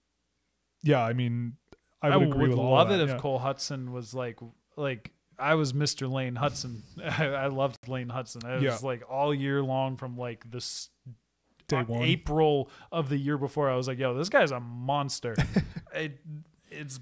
yeah. 0.82 1.00
I 1.00 1.12
mean, 1.12 1.52
I 2.02 2.16
would 2.16 2.30
agree 2.30 2.48
with 2.48 2.58
all 2.58 2.72
love 2.72 2.88
that, 2.88 2.98
it 2.98 3.04
if 3.04 3.10
yeah. 3.10 3.18
Cole 3.18 3.38
Hutson 3.38 3.92
was 3.92 4.14
like 4.14 4.40
like 4.76 5.12
I 5.40 5.54
was 5.54 5.72
Mr. 5.72 6.10
Lane 6.10 6.34
Hutson. 6.34 6.82
I, 7.02 7.26
I 7.44 7.46
loved 7.48 7.88
Lane 7.88 8.08
Hutson. 8.08 8.44
It 8.44 8.62
Yeah. 8.62 8.72
was 8.72 8.82
like 8.84 9.02
all 9.10 9.34
year 9.34 9.62
long 9.62 9.96
from 9.96 10.16
like 10.16 10.48
this 10.50 10.90
Day 11.68 11.78
uh, 11.78 11.84
one. 11.84 12.02
April 12.02 12.68
of 12.92 13.08
the 13.08 13.16
year 13.16 13.38
before. 13.38 13.70
I 13.70 13.76
was 13.76 13.86
like, 13.88 13.98
yo, 13.98 14.14
this 14.14 14.28
guy's 14.28 14.50
a 14.50 14.60
monster. 14.60 15.34
it, 15.94 16.18
it's 16.70 17.00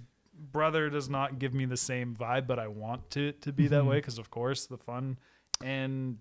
brother 0.53 0.89
does 0.91 1.09
not 1.11 1.39
give 1.39 1.53
me 1.53 1.65
the 1.65 1.77
same 1.77 2.15
vibe, 2.15 2.47
but 2.47 2.59
I 2.59 2.69
want 2.69 3.11
to 3.11 3.33
to 3.33 3.53
be 3.53 3.67
that 3.69 3.83
Mhm. 3.83 3.89
way 3.89 3.97
because 3.97 4.19
of 4.19 4.31
course 4.31 4.67
the 4.67 4.79
fun 4.79 5.19
and 5.65 6.19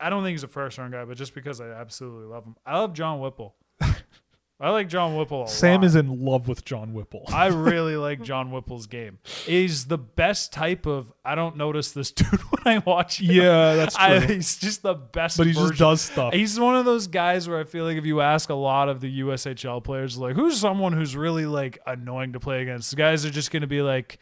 I 0.00 0.08
don't 0.10 0.22
think 0.22 0.32
he's 0.34 0.44
a 0.44 0.48
first 0.48 0.78
round 0.78 0.92
guy, 0.92 1.04
but 1.04 1.16
just 1.16 1.34
because 1.34 1.60
I 1.60 1.68
absolutely 1.72 2.26
love 2.26 2.44
him. 2.44 2.56
I 2.64 2.78
love 2.78 2.94
John 2.94 3.20
Whipple. 3.20 3.54
I 4.60 4.70
like 4.70 4.88
John 4.88 5.14
Whipple 5.16 5.44
a 5.44 5.48
Sam 5.48 5.82
lot. 5.82 5.86
is 5.86 5.94
in 5.94 6.24
love 6.24 6.48
with 6.48 6.64
John 6.64 6.92
Whipple. 6.92 7.22
I 7.32 7.46
really 7.46 7.96
like 7.96 8.22
John 8.22 8.50
Whipple's 8.50 8.86
game. 8.88 9.18
He's 9.46 9.86
the 9.86 9.98
best 9.98 10.52
type 10.52 10.84
of 10.84 11.12
I 11.24 11.36
don't 11.36 11.56
notice 11.56 11.92
this 11.92 12.10
dude 12.12 12.26
when 12.28 12.66
I 12.66 12.78
watch 12.84 13.20
him. 13.20 13.30
yeah, 13.36 13.74
that's 13.76 13.94
true. 13.96 14.04
I, 14.04 14.20
he's 14.20 14.56
just 14.58 14.82
the 14.82 14.94
best 14.94 15.36
but 15.38 15.46
he 15.46 15.52
just 15.52 15.74
does 15.78 16.00
stuff. 16.00 16.32
He's 16.34 16.58
one 16.58 16.74
of 16.74 16.84
those 16.84 17.06
guys 17.06 17.48
where 17.48 17.60
I 17.60 17.64
feel 17.64 17.84
like 17.84 17.98
if 17.98 18.04
you 18.04 18.20
ask 18.20 18.50
a 18.50 18.54
lot 18.54 18.88
of 18.88 19.00
the 19.00 19.20
USHL 19.20 19.84
players, 19.84 20.18
like 20.18 20.34
who's 20.34 20.58
someone 20.58 20.92
who's 20.92 21.14
really 21.14 21.46
like 21.46 21.78
annoying 21.86 22.32
to 22.32 22.40
play 22.40 22.60
against, 22.62 22.90
the 22.90 22.96
guys 22.96 23.24
are 23.24 23.30
just 23.30 23.52
going 23.52 23.62
to 23.62 23.68
be 23.68 23.82
like 23.82 24.18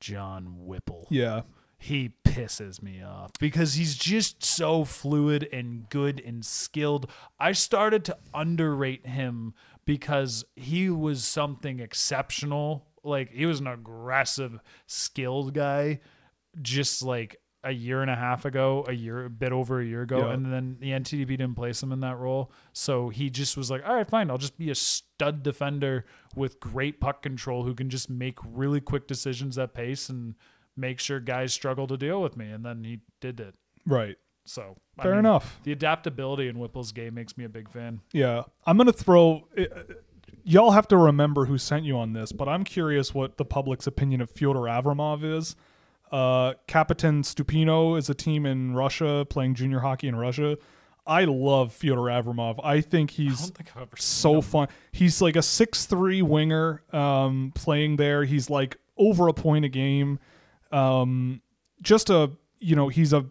John 0.00 0.66
Whipple. 0.66 1.06
yeah, 1.10 1.42
He 1.78 2.12
pisses 2.24 2.82
me 2.82 3.02
off 3.02 3.32
because 3.40 3.74
he's 3.74 3.94
just 3.96 4.44
so 4.44 4.84
fluid 4.84 5.48
and 5.52 5.88
good 5.90 6.20
and 6.24 6.44
skilled. 6.44 7.10
I 7.38 7.52
started 7.52 8.04
to 8.06 8.16
underrate 8.32 9.06
him 9.06 9.54
because 9.84 10.44
he 10.56 10.88
was 10.90 11.24
something 11.24 11.80
exceptional. 11.80 12.86
Like 13.04 13.30
he 13.32 13.46
was 13.46 13.60
an 13.60 13.66
aggressive, 13.66 14.60
skilled 14.86 15.54
guy, 15.54 16.00
just 16.60 17.02
like 17.02 17.36
a 17.64 17.70
year 17.72 18.02
and 18.02 18.10
a 18.10 18.16
half 18.16 18.44
ago, 18.44 18.84
a 18.88 18.92
year, 18.92 19.24
a 19.24 19.30
bit 19.30 19.52
over 19.52 19.80
a 19.80 19.84
year 19.84 20.02
ago, 20.02 20.18
Yeah. 20.26 20.32
and 20.32 20.52
then 20.52 20.78
the 20.80 20.90
NTDP 20.92 21.28
didn't 21.36 21.54
place 21.54 21.80
him 21.80 21.92
in 21.92 22.00
that 22.00 22.16
role, 22.18 22.50
so 22.72 23.08
he 23.08 23.30
just 23.30 23.56
was 23.56 23.70
like, 23.70 23.86
"All 23.86 23.94
right, 23.94 24.08
fine, 24.08 24.30
I'll 24.30 24.38
just 24.38 24.58
be 24.58 24.68
a 24.70 24.74
stud 24.74 25.44
defender 25.44 26.04
with 26.34 26.58
great 26.58 27.00
puck 27.00 27.22
control 27.22 27.62
who 27.62 27.72
can 27.74 27.88
just 27.88 28.10
make 28.10 28.38
really 28.44 28.80
quick 28.80 29.06
decisions 29.06 29.58
at 29.58 29.74
pace 29.74 30.08
and 30.08 30.34
make 30.76 30.98
sure 30.98 31.20
guys 31.20 31.54
struggle 31.54 31.86
to 31.86 31.96
deal 31.96 32.20
with 32.20 32.36
me." 32.36 32.50
And 32.50 32.64
then 32.64 32.82
he 32.82 33.00
did 33.20 33.38
it. 33.38 33.54
right. 33.86 34.16
So 34.44 34.76
I 35.02 35.04
Fair 35.04 35.12
mean, 35.12 35.20
enough. 35.20 35.60
The 35.64 35.72
adaptability 35.72 36.48
in 36.48 36.58
Whipple's 36.58 36.92
game 36.92 37.14
makes 37.14 37.36
me 37.36 37.44
a 37.44 37.48
big 37.48 37.68
fan. 37.70 38.00
Yeah, 38.12 38.44
I'm 38.66 38.76
gonna 38.76 38.92
throw. 38.92 39.48
uh, 39.58 39.64
y'all 40.44 40.72
have 40.72 40.88
to 40.88 40.96
remember 40.96 41.46
who 41.46 41.58
sent 41.58 41.84
you 41.84 41.98
on 41.98 42.12
this, 42.12 42.32
but 42.32 42.48
I'm 42.48 42.64
curious 42.64 43.14
what 43.14 43.36
the 43.36 43.44
public's 43.44 43.86
opinion 43.86 44.20
of 44.20 44.30
Fyodor 44.30 44.60
Avramov 44.60 45.24
is. 45.24 45.56
Uh, 46.10 46.54
Kapitan 46.68 47.22
Stupino 47.22 47.96
is 47.98 48.10
a 48.10 48.14
team 48.14 48.44
in 48.44 48.74
Russia 48.74 49.26
playing 49.28 49.54
junior 49.54 49.80
hockey 49.80 50.08
in 50.08 50.16
Russia. 50.16 50.58
I 51.06 51.24
love 51.24 51.72
Fyodor 51.72 52.02
Avramov. 52.02 52.60
I 52.62 52.80
think 52.80 53.10
he's 53.10 53.50
don't 53.50 53.56
think 53.56 53.98
so 53.98 54.36
him. 54.36 54.42
fun. 54.42 54.68
He's 54.92 55.20
like 55.20 55.36
a 55.36 55.42
six 55.42 55.86
three 55.86 56.22
winger 56.22 56.82
um, 56.92 57.52
playing 57.54 57.96
there. 57.96 58.24
He's 58.24 58.48
like 58.50 58.76
over 58.96 59.28
a 59.28 59.32
point 59.32 59.64
a 59.64 59.68
game. 59.68 60.18
Um, 60.70 61.40
just 61.80 62.10
a 62.10 62.30
you 62.60 62.76
know 62.76 62.88
he's 62.88 63.12
a 63.12 63.26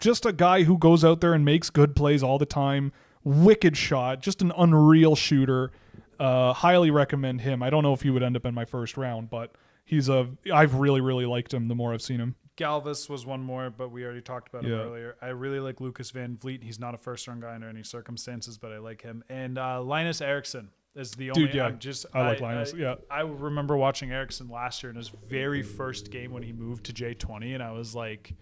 just 0.00 0.26
a 0.26 0.32
guy 0.32 0.62
who 0.64 0.78
goes 0.78 1.04
out 1.04 1.20
there 1.20 1.32
and 1.34 1.44
makes 1.44 1.70
good 1.70 1.94
plays 1.96 2.22
all 2.22 2.38
the 2.38 2.46
time. 2.46 2.92
Wicked 3.24 3.76
shot, 3.76 4.20
just 4.22 4.40
an 4.42 4.52
unreal 4.56 5.16
shooter. 5.16 5.72
Uh, 6.18 6.52
highly 6.52 6.90
recommend 6.90 7.40
him. 7.42 7.62
I 7.62 7.70
don't 7.70 7.82
know 7.82 7.92
if 7.92 8.02
he 8.02 8.10
would 8.10 8.22
end 8.22 8.36
up 8.36 8.46
in 8.46 8.54
my 8.54 8.64
first 8.64 8.96
round, 8.96 9.28
but 9.30 9.52
he's 9.84 10.08
a. 10.08 10.28
I've 10.52 10.74
really 10.74 11.00
really 11.00 11.26
liked 11.26 11.52
him 11.52 11.68
the 11.68 11.74
more 11.74 11.92
I've 11.92 12.02
seen 12.02 12.20
him. 12.20 12.36
Galvas 12.56 13.10
was 13.10 13.26
one 13.26 13.42
more, 13.42 13.68
but 13.68 13.90
we 13.90 14.02
already 14.04 14.22
talked 14.22 14.48
about 14.48 14.64
him 14.64 14.70
Yeah. 14.70 14.78
earlier. 14.78 15.16
I 15.20 15.26
really 15.28 15.60
like 15.60 15.78
Lucas 15.80 16.10
Van 16.12 16.38
Vliet. 16.38 16.62
He's 16.62 16.78
not 16.78 16.94
a 16.94 16.98
first 16.98 17.26
round 17.28 17.42
guy 17.42 17.54
under 17.54 17.68
any 17.68 17.82
circumstances, 17.82 18.56
but 18.56 18.72
I 18.72 18.78
like 18.78 19.02
him. 19.02 19.22
And 19.28 19.58
uh, 19.58 19.82
Linus 19.82 20.22
Eriksson 20.22 20.70
is 20.94 21.10
the 21.10 21.30
only. 21.32 21.46
Dude, 21.48 21.54
yeah. 21.56 21.66
I'm 21.66 21.78
just 21.78 22.06
I 22.14 22.22
like 22.28 22.40
Linus, 22.40 22.72
yeah. 22.74 22.94
I 23.10 23.20
remember 23.20 23.76
watching 23.76 24.10
Eriksson 24.10 24.48
last 24.48 24.82
year 24.82 24.88
in 24.88 24.96
his 24.96 25.10
very 25.28 25.62
first 25.62 26.10
game 26.10 26.32
when 26.32 26.42
he 26.42 26.52
moved 26.52 26.84
to 26.86 26.92
J20, 26.94 27.52
and 27.54 27.62
I 27.62 27.72
was 27.72 27.94
like, 27.94 28.32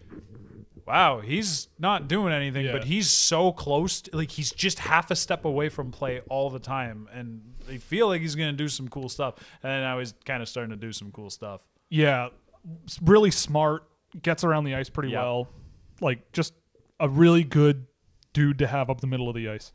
"Wow, 0.86 1.20
he's 1.20 1.68
not 1.78 2.08
doing 2.08 2.32
anything, 2.32 2.66
Yeah. 2.66 2.72
but 2.72 2.84
he's 2.84 3.10
so 3.10 3.52
close. 3.52 4.02
To, 4.02 4.16
like 4.16 4.30
he's 4.30 4.52
just 4.52 4.78
half 4.80 5.10
a 5.10 5.16
step 5.16 5.44
away 5.44 5.68
from 5.68 5.90
play 5.90 6.20
all 6.28 6.50
the 6.50 6.58
time, 6.58 7.08
and 7.12 7.54
they 7.66 7.78
feel 7.78 8.08
like 8.08 8.20
he's 8.20 8.34
gonna 8.34 8.52
do 8.52 8.68
some 8.68 8.88
cool 8.88 9.08
stuff. 9.08 9.34
And 9.62 9.82
now 9.82 9.98
he's 9.98 10.14
kind 10.24 10.42
of 10.42 10.48
starting 10.48 10.70
to 10.70 10.76
do 10.76 10.92
some 10.92 11.10
cool 11.10 11.30
stuff. 11.30 11.62
Yeah, 11.90 12.28
really 13.02 13.30
smart. 13.30 13.88
Gets 14.22 14.44
around 14.44 14.64
the 14.64 14.74
ice 14.74 14.88
pretty 14.88 15.10
Yeah. 15.10 15.22
well. 15.22 15.48
Like 16.00 16.32
just 16.32 16.54
a 17.00 17.08
really 17.08 17.44
good 17.44 17.86
dude 18.32 18.58
to 18.58 18.66
have 18.66 18.90
up 18.90 19.00
the 19.00 19.06
middle 19.06 19.28
of 19.28 19.34
the 19.34 19.48
ice. 19.48 19.72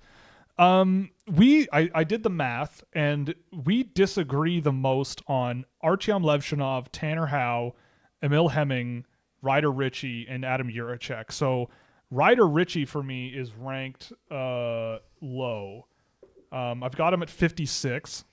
Um, 0.58 1.12
we 1.26 1.68
I, 1.72 1.90
I 1.96 2.04
did 2.04 2.24
the 2.24 2.30
math 2.30 2.84
and 2.94 3.34
we 3.52 3.84
disagree 3.84 4.60
the 4.60 4.74
most 4.74 5.22
on 5.28 5.66
Artyom 5.84 6.24
Levshunov, 6.24 6.88
Tanner 6.92 7.28
Howe, 7.28 7.76
Emil 8.22 8.50
Hemming, 8.50 9.06
Ryder 9.42 9.72
Ritchie, 9.72 10.28
and 10.30 10.44
Adam 10.46 10.70
Jiricek. 10.70 11.32
So 11.32 11.70
Ryder 12.12 12.48
Ritchie 12.48 12.86
for 12.86 13.04
me 13.04 13.28
is 13.28 13.54
ranked 13.54 14.12
uh 14.32 14.98
low. 15.22 15.86
Um, 16.52 16.84
I've 16.84 16.96
got 16.96 17.14
him 17.14 17.22
at 17.22 17.30
56. 17.30 18.26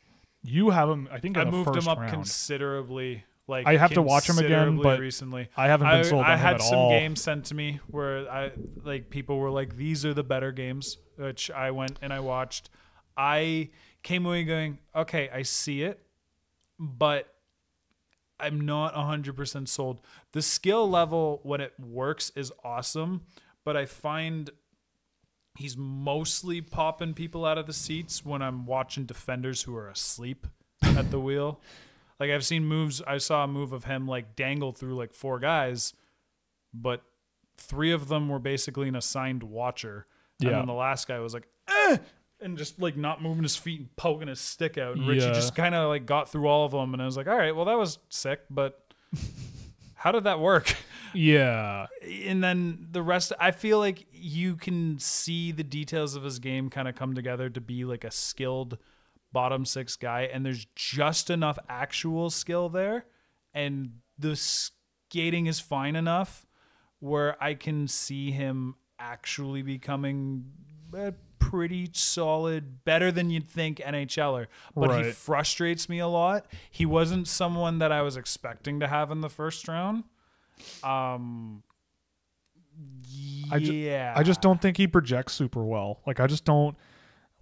You 0.43 0.71
have 0.71 0.89
him, 0.89 1.09
I 1.13 1.19
think, 1.19 1.37
in 1.37 1.47
I 1.47 1.51
moved 1.51 1.77
him 1.77 1.87
up 1.89 1.99
round. 1.99 2.13
considerably. 2.13 3.25
Like 3.49 3.67
I 3.67 3.77
have 3.77 3.93
to 3.93 4.03
watch 4.03 4.29
him 4.29 4.39
again, 4.39 4.79
but 4.79 4.99
recently 4.99 5.49
I 5.57 5.69
haven't 5.69 5.87
been 5.87 5.99
I, 5.99 6.03
sold 6.03 6.25
on 6.25 6.31
I 6.31 6.35
him 6.35 6.41
had 6.41 6.61
some 6.63 6.79
all. 6.79 6.91
games 6.91 7.23
sent 7.23 7.45
to 7.47 7.55
me 7.55 7.79
where 7.87 8.29
I 8.29 8.51
like 8.83 9.09
people 9.09 9.39
were 9.39 9.51
like, 9.51 9.77
"These 9.77 10.05
are 10.05 10.13
the 10.13 10.25
better 10.25 10.51
games," 10.51 10.99
which 11.17 11.49
I 11.53 11.71
went 11.71 11.99
and 12.03 12.13
I 12.13 12.19
watched. 12.19 12.71
I 13.17 13.71
came 14.03 14.27
away 14.27 14.43
going, 14.43 14.79
"Okay, 14.97 15.29
I 15.33 15.43
see 15.43 15.83
it, 15.83 16.01
but 16.77 17.33
I'm 18.39 18.61
not 18.61 18.95
100% 18.95 19.69
sold." 19.69 20.01
The 20.33 20.43
skill 20.43 20.89
level 20.89 21.41
when 21.43 21.61
it 21.61 21.75
works 21.79 22.31
is 22.35 22.53
awesome, 22.65 23.23
but 23.65 23.77
I 23.77 23.87
find 23.87 24.51
he's 25.57 25.77
mostly 25.77 26.61
popping 26.61 27.15
people 27.15 27.45
out 27.47 27.59
of 27.59 27.67
the 27.67 27.73
seats 27.73 28.25
when 28.25 28.43
I'm 28.43 28.67
watching 28.67 29.05
defenders 29.07 29.63
who 29.63 29.75
are 29.77 29.89
asleep 29.89 30.47
at 30.83 31.11
the 31.11 31.21
wheel. 31.21 31.61
Like 32.19 32.31
I've 32.31 32.47
seen 32.47 32.65
moves. 32.65 33.03
I 33.07 33.19
saw 33.19 33.45
a 33.45 33.47
move 33.47 33.75
of 33.75 33.85
him 33.85 34.09
like 34.09 34.37
dangle 34.37 34.73
through 34.73 34.95
like 34.97 35.13
four 35.13 35.39
guys, 35.39 35.93
but 36.73 37.03
three 37.59 37.93
of 37.93 38.09
them 38.09 38.31
were 38.31 38.39
basically 38.39 38.89
an 38.89 38.97
assigned 38.97 39.43
watcher, 39.43 40.07
and 40.41 40.49
then 40.61 40.67
the 40.67 40.73
last 40.73 41.09
guy 41.09 41.19
was 41.19 41.35
like, 41.35 41.47
eh! 41.69 41.99
And 42.41 42.59
just 42.59 42.81
like 42.81 42.97
not 42.97 43.23
moving 43.23 43.43
his 43.43 43.57
feet 43.57 43.81
and 43.81 43.97
poking 43.97 44.29
his 44.29 44.41
stick 44.41 44.77
out. 44.79 44.97
And 44.97 45.07
Ritchie 45.09 45.27
Yeah. 45.27 45.33
just 45.33 45.55
kind 45.55 45.75
of 45.75 45.89
like 45.89 46.05
got 46.07 46.29
through 46.31 46.47
all 46.49 46.65
of 46.67 46.73
them, 46.73 46.93
and 46.93 47.03
I 47.03 47.07
was 47.07 47.17
like, 47.17 47.27
all 47.27 47.37
right, 47.37 47.55
well 47.57 47.65
that 47.65 47.79
was 47.79 47.99
sick, 48.11 48.41
but 48.51 48.83
how 49.95 50.13
did 50.13 50.25
that 50.25 50.41
work? 50.41 50.75
Yeah. 51.15 51.87
and 52.03 52.45
then 52.45 52.89
the 52.91 53.01
rest 53.01 53.33
i 53.41 53.51
feel 53.51 53.79
like 53.79 54.05
you 54.13 54.57
can 54.57 54.99
see 54.99 55.51
the 55.51 55.63
details 55.65 56.15
of 56.15 56.25
his 56.25 56.39
game 56.39 56.69
kind 56.69 56.89
of 56.89 56.95
come 56.95 57.15
together 57.15 57.49
to 57.49 57.61
be 57.61 57.87
like 57.87 58.05
a 58.05 58.11
skilled 58.11 58.77
bottom 59.33 59.65
six 59.65 59.97
guy 59.97 60.23
and 60.31 60.45
there's 60.45 60.67
just 60.75 61.31
enough 61.31 61.59
actual 61.71 62.29
skill 62.29 62.69
there 62.69 63.07
and 63.55 63.93
the 64.19 64.37
skating 64.37 65.47
is 65.47 65.59
fine 65.59 65.97
enough 65.97 66.45
where 66.99 67.43
i 67.43 67.55
can 67.55 67.89
see 67.89 68.31
him 68.31 68.75
actually 68.99 69.63
becoming 69.63 70.45
a 70.93 71.15
pretty 71.51 71.89
solid 71.93 72.85
better 72.85 73.11
than 73.13 73.31
you'd 73.31 73.47
think 73.47 73.79
nhler 73.79 74.47
but 74.75 75.05
he 75.05 75.11
frustrates 75.13 75.89
me 75.89 75.99
a 75.99 76.07
lot 76.07 76.47
he 76.71 76.85
wasn't 76.87 77.27
someone 77.29 77.79
that 77.79 77.93
i 77.93 78.03
was 78.03 78.17
expecting 78.17 78.81
to 78.81 78.87
have 78.87 79.11
in 79.11 79.21
the 79.21 79.29
first 79.31 79.67
round 79.69 80.05
um 80.83 81.63
I 83.51 83.59
ju- 83.59 83.73
yeah 83.73 84.13
I 84.17 84.23
just 84.23 84.41
don't 84.41 84.61
think 84.61 84.77
he 84.77 84.87
projects 84.87 85.35
super 85.35 85.65
well. 85.65 86.01
Like 86.07 86.21
I 86.21 86.27
just 86.27 86.45
don't 86.45 86.77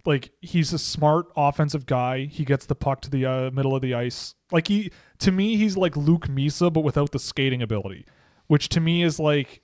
like 0.05 0.31
he's 0.41 0.71
a 0.71 0.79
smart 0.79 1.27
offensive 1.35 1.85
guy. 1.85 2.25
He 2.25 2.45
gets 2.45 2.65
the 2.65 2.75
puck 2.75 3.01
to 3.01 3.09
the 3.09 3.25
uh, 3.25 3.51
middle 3.51 3.75
of 3.75 3.81
the 3.81 3.93
ice. 3.93 4.35
Like 4.51 4.67
he 4.67 4.91
to 5.19 5.31
me 5.31 5.57
he's 5.57 5.75
like 5.77 5.97
Luke 5.97 6.27
Misa 6.27 6.71
but 6.71 6.81
without 6.81 7.11
the 7.11 7.19
skating 7.19 7.61
ability, 7.61 8.05
which 8.47 8.69
to 8.69 8.79
me 8.79 9.03
is 9.03 9.19
like 9.19 9.61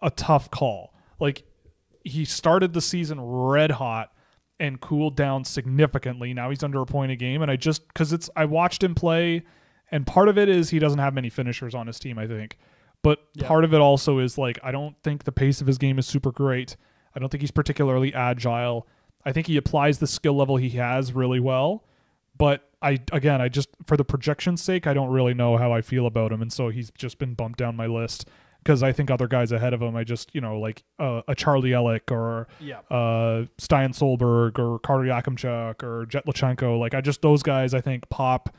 a 0.00 0.10
tough 0.10 0.50
call. 0.50 0.94
Like 1.18 1.44
he 2.04 2.24
started 2.24 2.72
the 2.72 2.80
season 2.80 3.20
red 3.20 3.72
hot 3.72 4.12
and 4.58 4.80
cooled 4.80 5.16
down 5.16 5.44
significantly. 5.44 6.34
Now 6.34 6.50
he's 6.50 6.62
under 6.62 6.80
a 6.80 6.86
point 6.86 7.12
a 7.12 7.16
game 7.16 7.42
and 7.42 7.50
I 7.50 7.56
just 7.56 7.92
cuz 7.94 8.12
it's 8.12 8.28
I 8.36 8.44
watched 8.44 8.82
him 8.82 8.94
play 8.94 9.42
and 9.90 10.06
part 10.06 10.28
of 10.28 10.38
it 10.38 10.48
is 10.48 10.70
he 10.70 10.78
doesn't 10.78 10.98
have 10.98 11.14
many 11.14 11.30
finishers 11.30 11.74
on 11.74 11.86
his 11.86 11.98
team, 11.98 12.18
I 12.18 12.26
think. 12.26 12.58
But 13.02 13.20
part 13.38 13.64
of 13.64 13.72
it 13.72 13.80
also 13.80 14.18
is 14.18 14.36
like 14.36 14.58
I 14.62 14.70
don't 14.70 14.96
think 15.02 15.24
the 15.24 15.32
pace 15.32 15.60
of 15.60 15.66
his 15.66 15.78
game 15.78 15.98
is 15.98 16.06
super 16.06 16.30
great. 16.30 16.76
I 17.14 17.18
don't 17.18 17.28
think 17.28 17.40
he's 17.40 17.50
particularly 17.50 18.14
agile. 18.14 18.86
I 19.24 19.32
think 19.32 19.46
he 19.46 19.56
applies 19.56 19.98
the 19.98 20.06
skill 20.06 20.34
level 20.34 20.56
he 20.56 20.70
has 20.70 21.12
really 21.12 21.40
well. 21.40 21.84
But 22.36 22.68
I 22.82 22.98
again, 23.12 23.40
I 23.40 23.48
just 23.48 23.68
for 23.84 23.96
the 23.96 24.04
projection's 24.04 24.62
sake, 24.62 24.86
I 24.86 24.94
don't 24.94 25.10
really 25.10 25.34
know 25.34 25.56
how 25.56 25.72
I 25.72 25.82
feel 25.82 26.06
about 26.06 26.32
him, 26.32 26.40
and 26.40 26.52
so 26.52 26.68
he's 26.68 26.90
just 26.92 27.18
been 27.18 27.34
bumped 27.34 27.58
down 27.58 27.76
my 27.76 27.86
list 27.86 28.26
because 28.62 28.82
I 28.82 28.92
think 28.92 29.10
other 29.10 29.26
guys 29.26 29.52
ahead 29.52 29.72
of 29.72 29.82
him, 29.82 29.96
I 29.96 30.04
just 30.04 30.34
you 30.34 30.40
know 30.40 30.58
like 30.58 30.84
uh, 30.98 31.22
a 31.28 31.34
Charlie 31.34 31.70
Elick 31.70 32.10
or 32.10 32.48
yeah 32.60 32.80
uh, 32.90 33.46
Stian 33.58 33.94
Solberg 33.94 34.58
or 34.58 34.78
Carter 34.80 35.04
Yakemchuk 35.04 35.82
or 35.82 36.06
Jett 36.06 36.26
Luchanko. 36.26 36.78
Like 36.78 36.94
I 36.94 37.00
just 37.00 37.22
those 37.22 37.42
guys 37.42 37.74
I 37.74 37.80
think 37.80 38.08
pop 38.10 38.54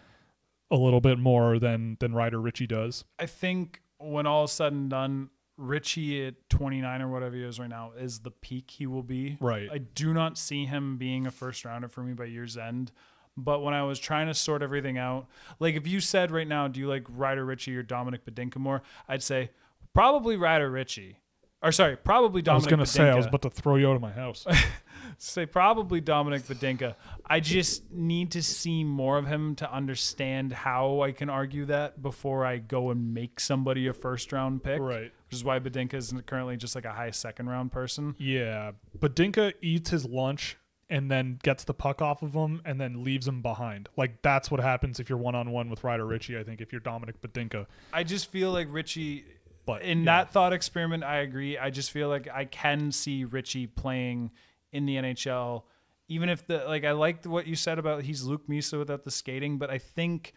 a 0.69 0.75
little 0.75 1.01
bit 1.01 1.19
more 1.19 1.59
than 1.59 1.97
than 1.99 2.13
Ryder 2.13 2.39
Ritchie 2.39 2.67
does. 2.67 3.03
I 3.19 3.25
think 3.25 3.81
when 3.99 4.25
all 4.25 4.45
is 4.45 4.51
said 4.51 4.73
and 4.73 4.89
done, 4.89 5.29
Ritchie 5.57 6.25
at 6.25 6.49
29 6.49 7.01
or 7.01 7.09
whatever 7.09 7.35
he 7.35 7.43
is 7.43 7.59
right 7.59 7.69
now 7.69 7.91
is 7.97 8.19
the 8.19 8.31
peak 8.31 8.71
he 8.71 8.87
will 8.87 9.03
be. 9.03 9.37
Right. 9.39 9.69
I 9.71 9.77
do 9.77 10.13
not 10.13 10.37
see 10.37 10.65
him 10.65 10.97
being 10.97 11.27
a 11.27 11.31
first 11.31 11.65
rounder 11.65 11.87
for 11.87 12.01
me 12.01 12.13
by 12.13 12.25
year's 12.25 12.57
end. 12.57 12.91
But 13.37 13.61
when 13.61 13.73
I 13.73 13.83
was 13.83 13.99
trying 13.99 14.27
to 14.27 14.33
sort 14.33 14.61
everything 14.61 14.97
out, 14.97 15.27
like 15.59 15.75
if 15.75 15.87
you 15.87 15.99
said 16.01 16.31
right 16.31 16.47
now, 16.47 16.67
do 16.67 16.79
you 16.79 16.87
like 16.87 17.05
Ryder 17.07 17.45
Ritchie 17.45 17.75
or 17.77 17.83
Dominik 17.83 18.23
Badinka 18.29 18.57
more? 18.57 18.81
I'd 19.07 19.23
say 19.23 19.51
probably 19.93 20.37
Ryder 20.37 20.69
Ritchie. 20.69 21.17
Or 21.63 21.71
sorry, 21.71 21.95
probably 21.95 22.41
Dominik. 22.41 22.45
Badinka. 22.45 22.51
I 22.51 22.55
was 22.55 22.67
gonna 22.67 22.85
say 22.85 23.09
I 23.09 23.15
was 23.15 23.27
about 23.27 23.43
to 23.43 23.49
throw 23.51 23.75
you 23.75 23.89
out 23.89 23.95
of 23.95 24.01
my 24.01 24.11
house. 24.11 24.45
say 25.19 25.45
probably 25.45 26.01
Dominik 26.01 26.41
Badinka. 26.43 26.95
I 27.25 27.39
just 27.39 27.91
need 27.91 28.31
to 28.31 28.41
see 28.41 28.83
more 28.83 29.19
of 29.19 29.27
him 29.27 29.55
to 29.55 29.71
understand 29.71 30.53
how 30.53 31.01
I 31.01 31.11
can 31.11 31.29
argue 31.29 31.65
that 31.65 32.01
before 32.01 32.45
I 32.45 32.57
go 32.57 32.89
and 32.89 33.13
make 33.13 33.39
somebody 33.39 33.85
a 33.87 33.93
first 33.93 34.31
round 34.31 34.63
pick. 34.63 34.79
Right. 34.79 35.11
Which 35.29 35.33
is 35.33 35.43
why 35.43 35.59
Badinka 35.59 35.93
is 35.93 36.13
currently 36.25 36.57
just 36.57 36.73
like 36.73 36.85
a 36.85 36.93
high 36.93 37.11
second 37.11 37.47
round 37.47 37.71
person. 37.71 38.15
Yeah, 38.17 38.71
but 38.99 39.15
Dinka 39.15 39.53
eats 39.61 39.91
his 39.91 40.05
lunch 40.05 40.57
and 40.89 41.09
then 41.09 41.39
gets 41.41 41.63
the 41.63 41.73
puck 41.73 42.01
off 42.01 42.21
of 42.21 42.33
him 42.33 42.61
and 42.65 42.81
then 42.81 43.03
leaves 43.03 43.27
him 43.27 43.41
behind. 43.41 43.87
Like 43.95 44.23
that's 44.23 44.49
what 44.49 44.59
happens 44.59 44.99
if 44.99 45.09
you're 45.09 45.17
one 45.17 45.35
on 45.35 45.51
one 45.51 45.69
with 45.69 45.83
Ryder 45.83 46.05
Ritchie. 46.05 46.37
I 46.37 46.43
think 46.43 46.59
if 46.59 46.71
you're 46.71 46.81
Dominik 46.81 47.19
Badinka. 47.21 47.67
I 47.93 48.03
just 48.03 48.31
feel 48.31 48.51
like 48.51 48.67
Ritchie 48.69 49.25
But 49.65 49.83
in 49.83 49.99
yeah. 49.99 50.05
that 50.05 50.31
thought 50.33 50.53
experiment, 50.53 51.03
I 51.03 51.17
agree. 51.17 51.57
I 51.57 51.69
just 51.69 51.91
feel 51.91 52.09
like 52.09 52.27
I 52.33 52.45
can 52.45 52.91
see 52.91 53.23
Ritchie 53.25 53.67
playing 53.67 54.31
in 54.71 54.85
the 54.85 54.95
NHL, 54.95 55.63
even 56.07 56.29
if 56.29 56.47
the 56.47 56.63
like 56.67 56.83
I 56.83 56.91
liked 56.91 57.27
what 57.27 57.47
you 57.47 57.55
said 57.55 57.77
about 57.79 58.03
he's 58.03 58.23
Luke 58.23 58.47
Misa 58.47 58.77
without 58.79 59.03
the 59.03 59.11
skating, 59.11 59.57
but 59.57 59.69
I 59.69 59.77
think 59.77 60.33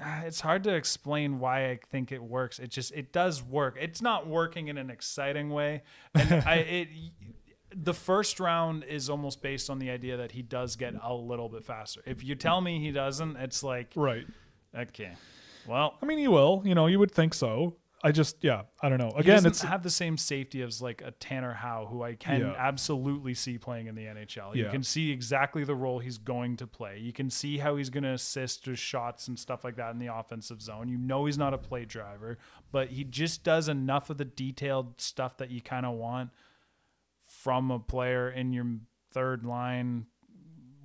ah, 0.00 0.22
it's 0.24 0.40
hard 0.40 0.64
to 0.64 0.74
explain 0.74 1.38
why 1.38 1.70
I 1.70 1.78
think 1.90 2.12
it 2.12 2.22
works. 2.22 2.58
It 2.58 2.70
just 2.70 2.92
it 2.92 3.12
does 3.12 3.42
work. 3.42 3.76
It's 3.80 4.02
not 4.02 4.26
working 4.26 4.68
in 4.68 4.78
an 4.78 4.90
exciting 4.90 5.50
way, 5.50 5.82
and 6.14 6.32
I 6.46 6.54
it. 6.56 6.88
The 7.72 7.94
first 7.94 8.40
round 8.40 8.82
is 8.82 9.08
almost 9.08 9.42
based 9.42 9.70
on 9.70 9.78
the 9.78 9.90
idea 9.90 10.16
that 10.16 10.32
he 10.32 10.42
does 10.42 10.74
get 10.74 10.92
a 11.00 11.14
little 11.14 11.48
bit 11.48 11.64
faster. 11.64 12.02
If 12.04 12.24
you 12.24 12.34
tell 12.34 12.60
me 12.60 12.80
he 12.80 12.90
doesn't, 12.90 13.36
it's 13.36 13.62
like 13.62 13.92
Right. 13.94 14.26
okay, 14.76 15.12
well, 15.70 15.94
I 16.02 16.06
mean, 16.06 16.18
he 16.18 16.28
will. 16.28 16.62
You 16.64 16.74
know, 16.74 16.86
you 16.86 16.98
would 16.98 17.12
think 17.12 17.32
so. 17.34 17.76
I 18.02 18.12
just, 18.12 18.36
yeah, 18.42 18.62
I 18.80 18.88
don't 18.88 18.96
know. 18.96 19.10
Again, 19.10 19.34
doesn't 19.36 19.50
it's 19.50 19.60
have 19.62 19.82
the 19.82 19.90
same 19.90 20.16
safety 20.16 20.62
as 20.62 20.80
like 20.80 21.02
a 21.04 21.10
Tanner 21.10 21.52
Howe, 21.52 21.86
who 21.90 22.02
I 22.02 22.14
can 22.14 22.40
Yeah. 22.40 22.54
absolutely 22.56 23.34
see 23.34 23.58
playing 23.58 23.88
in 23.88 23.94
the 23.94 24.06
NHL. 24.06 24.54
You 24.56 24.64
Yeah. 24.64 24.70
can 24.70 24.82
see 24.82 25.10
exactly 25.10 25.64
the 25.64 25.74
role 25.74 25.98
he's 25.98 26.16
going 26.16 26.56
to 26.56 26.66
play. 26.66 26.98
You 26.98 27.12
can 27.12 27.28
see 27.28 27.58
how 27.58 27.76
he's 27.76 27.90
going 27.90 28.04
to 28.04 28.12
assist 28.14 28.64
his 28.64 28.78
shots 28.78 29.28
and 29.28 29.38
stuff 29.38 29.64
like 29.64 29.76
that 29.76 29.90
in 29.90 29.98
the 29.98 30.06
offensive 30.06 30.62
zone. 30.62 30.88
You 30.88 30.96
know 30.96 31.26
he's 31.26 31.36
not 31.36 31.52
a 31.52 31.58
play 31.58 31.84
driver, 31.84 32.38
but 32.72 32.88
he 32.88 33.04
just 33.04 33.44
does 33.44 33.68
enough 33.68 34.08
of 34.08 34.16
the 34.16 34.24
detailed 34.24 34.98
stuff 34.98 35.36
that 35.36 35.50
you 35.50 35.60
kind 35.60 35.84
of 35.84 35.94
want 35.96 36.30
from 37.26 37.70
a 37.70 37.78
player 37.78 38.30
in 38.30 38.54
your 38.54 38.66
third 39.12 39.44
line 39.44 40.06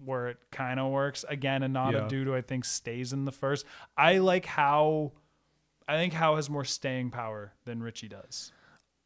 where 0.05 0.27
it 0.27 0.37
kind 0.51 0.79
of 0.79 0.91
works. 0.91 1.25
Again, 1.27 1.63
and 1.63 1.73
not 1.73 1.93
Yeah. 1.93 2.05
a 2.05 2.09
dude 2.09 2.27
who 2.27 2.35
I 2.35 2.41
think 2.41 2.65
stays 2.65 3.11
in 3.13 3.25
the 3.25 3.31
first. 3.31 3.65
I 3.97 4.17
like 4.19 4.45
how 4.45 5.11
I 5.87 5.95
think 5.97 6.13
Howe 6.13 6.35
has 6.35 6.49
more 6.49 6.65
staying 6.65 7.11
power 7.11 7.53
than 7.65 7.81
Ritchie 7.83 8.07
does. 8.09 8.51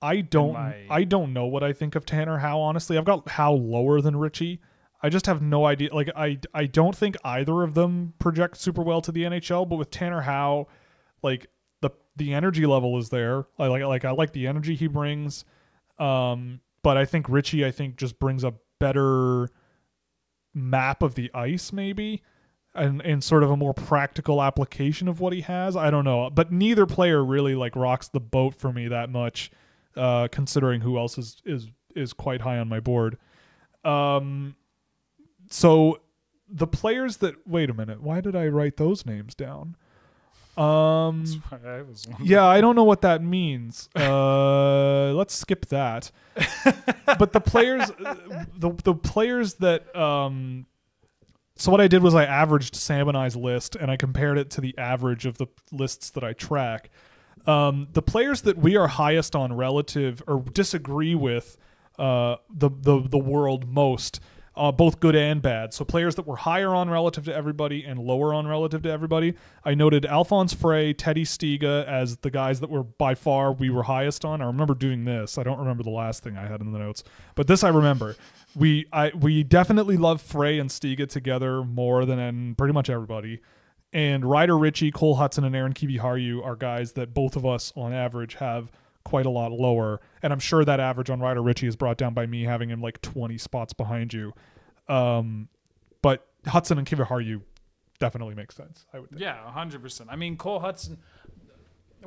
I 0.02 0.22
don't 0.22 0.54
my- 0.54 0.86
I 0.90 1.04
don't 1.04 1.34
know 1.34 1.46
what 1.46 1.62
I 1.64 1.74
think 1.74 1.96
of 1.96 2.06
Tanner 2.06 2.38
Howe 2.38 2.60
honestly. 2.60 2.98
I've 2.98 3.04
got 3.06 3.28
Howe 3.30 3.54
lower 3.54 4.00
than 4.02 4.16
Ritchie. 4.16 4.62
I 5.04 5.10
just 5.10 5.26
have 5.26 5.42
no 5.42 5.66
idea. 5.66 5.94
Like 5.94 6.10
I 6.16 6.40
I 6.54 6.66
don't 6.66 6.96
think 6.96 7.18
either 7.24 7.64
of 7.64 7.74
them 7.74 8.14
project 8.20 8.58
super 8.58 8.82
well 8.82 9.02
to 9.02 9.12
the 9.12 9.24
NHL, 9.24 9.66
but 9.68 9.76
with 9.78 9.92
Tanner 9.92 10.22
Howe, 10.22 10.68
like 11.22 11.48
the 11.82 11.90
the 12.16 12.34
energy 12.34 12.66
level 12.66 12.98
is 12.98 13.10
there. 13.10 13.46
I 13.58 13.68
like 13.68 13.84
like 13.84 14.06
I 14.06 14.12
like 14.12 14.32
the 14.34 14.48
energy 14.48 14.76
he 14.76 14.88
brings. 14.88 15.44
Um 15.98 16.62
but 16.82 16.96
I 16.98 17.04
think 17.04 17.28
Ritchie 17.28 17.66
I 17.66 17.72
think 17.72 17.98
just 17.98 18.20
brings 18.20 18.44
a 18.46 18.54
better 18.80 19.50
map 20.54 21.02
of 21.04 21.16
the 21.16 21.32
ice 21.34 21.72
maybe 21.72 22.22
and 22.76 23.02
and 23.02 23.24
sort 23.24 23.44
of 23.44 23.52
a 23.52 23.58
more 23.58 23.74
practical 23.74 24.42
application 24.42 25.08
of 25.08 25.20
what 25.20 25.34
he 25.34 25.42
has. 25.42 25.76
I 25.76 25.90
don't 25.90 26.06
know, 26.06 26.30
but 26.30 26.52
neither 26.52 26.86
player 26.86 27.24
really 27.24 27.56
like 27.56 27.76
rocks 27.76 28.08
the 28.08 28.20
boat 28.20 28.56
for 28.56 28.72
me 28.72 28.88
that 28.88 29.10
much, 29.10 29.52
uh, 29.96 30.28
considering 30.32 30.82
who 30.82 30.98
else 30.98 31.18
is 31.18 31.42
is 31.46 31.68
is 31.96 32.14
quite 32.14 32.42
high 32.42 32.58
on 32.58 32.70
my 32.70 32.80
board. 32.80 33.18
Um, 33.84 34.56
so 35.50 36.00
the 36.48 36.68
players 36.68 37.18
that 37.18 37.48
wait 37.48 37.70
a 37.70 37.74
minute, 37.74 38.02
why 38.02 38.22
did 38.22 38.36
I 38.36 38.48
write 38.48 38.78
those 38.78 39.06
names 39.06 39.36
down? 39.36 39.76
Um, 40.60 41.24
I 41.52 41.84
yeah, 42.22 42.46
I 42.46 42.60
don't 42.60 42.76
know 42.76 42.84
what 42.84 43.02
that 43.02 43.24
means. 43.24 43.88
Uh, 43.96 45.14
let's 45.16 45.34
skip 45.34 45.68
that. 45.68 46.12
but 47.18 47.32
the 47.32 47.40
players, 47.40 47.88
the 48.58 48.76
the 48.84 48.94
players 48.94 49.54
that 49.56 49.96
um, 49.96 50.66
so 51.56 51.72
what 51.72 51.82
I 51.82 51.88
did 51.88 52.04
was 52.04 52.16
I 52.16 52.26
averaged 52.26 52.76
Sam 52.76 53.08
and 53.08 53.18
I's 53.18 53.36
list 53.36 53.76
and 53.76 53.92
I 53.92 53.98
compared 53.98 54.38
it 54.38 54.50
to 54.52 54.62
the 54.62 54.78
average 54.78 55.26
of 55.26 55.38
the 55.38 55.48
lists 55.72 56.10
that 56.12 56.24
I 56.24 56.34
track. 56.34 56.90
Um, 57.46 57.88
the 57.92 58.02
players 58.02 58.42
that 58.42 58.58
we 58.58 58.78
are 58.78 58.88
highest 58.88 59.36
on 59.36 59.54
relative 59.54 60.24
or 60.28 60.42
disagree 60.42 61.16
with 61.16 61.58
uh, 61.98 62.38
the 62.50 62.70
the 62.70 63.02
the 63.02 63.18
world 63.18 63.68
most, 63.68 64.20
uh, 64.60 64.74
both 64.74 65.00
good 65.00 65.16
and 65.16 65.42
bad. 65.42 65.74
So 65.74 65.86
players 65.86 66.16
that 66.16 66.28
were 66.28 66.36
higher 66.36 66.76
on 66.76 66.90
relative 66.90 67.24
to 67.26 67.34
everybody 67.34 67.86
and 67.86 67.98
lower 67.98 68.34
on 68.34 68.46
relative 68.46 68.82
to 68.84 68.92
everybody. 68.92 69.36
I 69.64 69.74
noted 69.74 70.04
Alfons 70.04 70.54
Freij, 70.54 70.96
Teddy 70.98 71.24
Stiga 71.24 71.86
as 71.86 72.18
the 72.18 72.30
guys 72.30 72.60
that 72.60 72.70
were 72.70 72.84
by 72.84 73.16
far 73.16 73.54
we 73.54 73.70
were 73.70 73.84
highest 73.84 74.26
on. 74.26 74.42
I 74.42 74.46
remember 74.46 74.74
doing 74.74 75.06
this. 75.06 75.38
I 75.38 75.44
don't 75.44 75.60
remember 75.60 75.84
the 75.84 75.90
last 75.90 76.24
thing 76.24 76.38
I 76.38 76.46
had 76.46 76.60
in 76.60 76.74
the 76.74 76.80
notes, 76.80 77.06
but 77.36 77.48
this 77.48 77.64
I 77.64 77.70
remember. 77.70 78.18
We 78.54 78.88
I 78.92 79.12
we 79.16 79.44
definitely 79.44 79.96
love 79.96 80.22
Freij 80.22 80.60
and 80.60 80.70
Stiga 80.70 81.08
together 81.08 81.64
more 81.64 82.06
than 82.06 82.56
pretty 82.56 82.74
much 82.74 82.90
everybody. 82.90 83.40
And 83.94 84.26
Ryder 84.26 84.58
Ritchie, 84.58 84.92
Cole 84.92 85.18
Hutson, 85.18 85.46
and 85.46 85.56
Aron 85.56 85.74
Kiviharju 85.74 86.46
are 86.46 86.56
guys 86.56 86.92
that 86.94 87.14
both 87.14 87.36
of 87.36 87.46
us 87.46 87.72
on 87.76 87.94
average 87.94 88.36
have 88.36 88.72
quite 89.04 89.26
a 89.26 89.30
lot 89.30 89.52
lower. 89.52 90.00
And 90.22 90.32
I'm 90.32 90.40
sure 90.40 90.64
that 90.64 90.80
average 90.80 91.10
on 91.10 91.20
Ryder 91.20 91.42
Ritchie 91.42 91.68
is 91.68 91.76
brought 91.76 91.98
down 91.98 92.14
by 92.14 92.26
me 92.26 92.44
having 92.44 92.70
him 92.70 92.82
like 92.82 93.02
20 93.02 93.38
spots 93.38 93.74
behind 93.74 94.14
you. 94.14 94.34
Um, 94.90 95.50
but 96.02 96.26
Hutson 96.46 96.78
and 96.78 96.88
Kiviharju 96.88 97.42
definitely 98.00 98.36
make 98.36 98.52
sense. 98.52 98.86
I 98.94 99.00
would 99.00 99.10
think. 99.10 99.22
Yeah, 99.22 99.50
hundred 99.52 99.82
percent. 99.82 100.10
I 100.12 100.16
mean, 100.16 100.36
Cole 100.38 100.60
Hutson. 100.62 100.98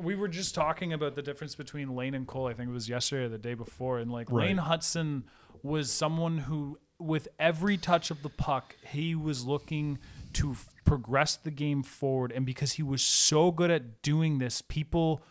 We 0.01 0.15
were 0.15 0.27
just 0.27 0.55
talking 0.55 0.91
about 0.91 1.15
the 1.15 1.21
difference 1.21 1.53
between 1.53 1.95
Lane 1.95 2.15
and 2.15 2.25
Cole. 2.25 2.47
I 2.47 2.53
think 2.53 2.69
it 2.69 2.73
was 2.73 2.89
yesterday 2.89 3.25
or 3.25 3.29
the 3.29 3.37
day 3.37 3.53
before, 3.53 3.99
and 3.99 4.11
like 4.11 4.31
Right. 4.31 4.47
Lane 4.47 4.57
Hutson 4.57 5.23
was 5.61 5.91
someone 5.91 6.39
who, 6.39 6.79
with 6.97 7.27
every 7.37 7.77
touch 7.77 8.09
of 8.09 8.23
the 8.23 8.29
puck, 8.29 8.75
he 8.87 9.13
was 9.13 9.45
looking 9.45 9.99
to 10.33 10.51
f- 10.53 10.67
progress 10.83 11.35
the 11.35 11.51
game 11.51 11.83
forward, 11.83 12.31
and 12.31 12.43
because 12.43 12.73
he 12.73 12.81
was 12.83 13.03
so 13.03 13.51
good 13.51 13.69
at 13.69 14.01
doing 14.01 14.39
this, 14.39 14.63
people 14.63 15.21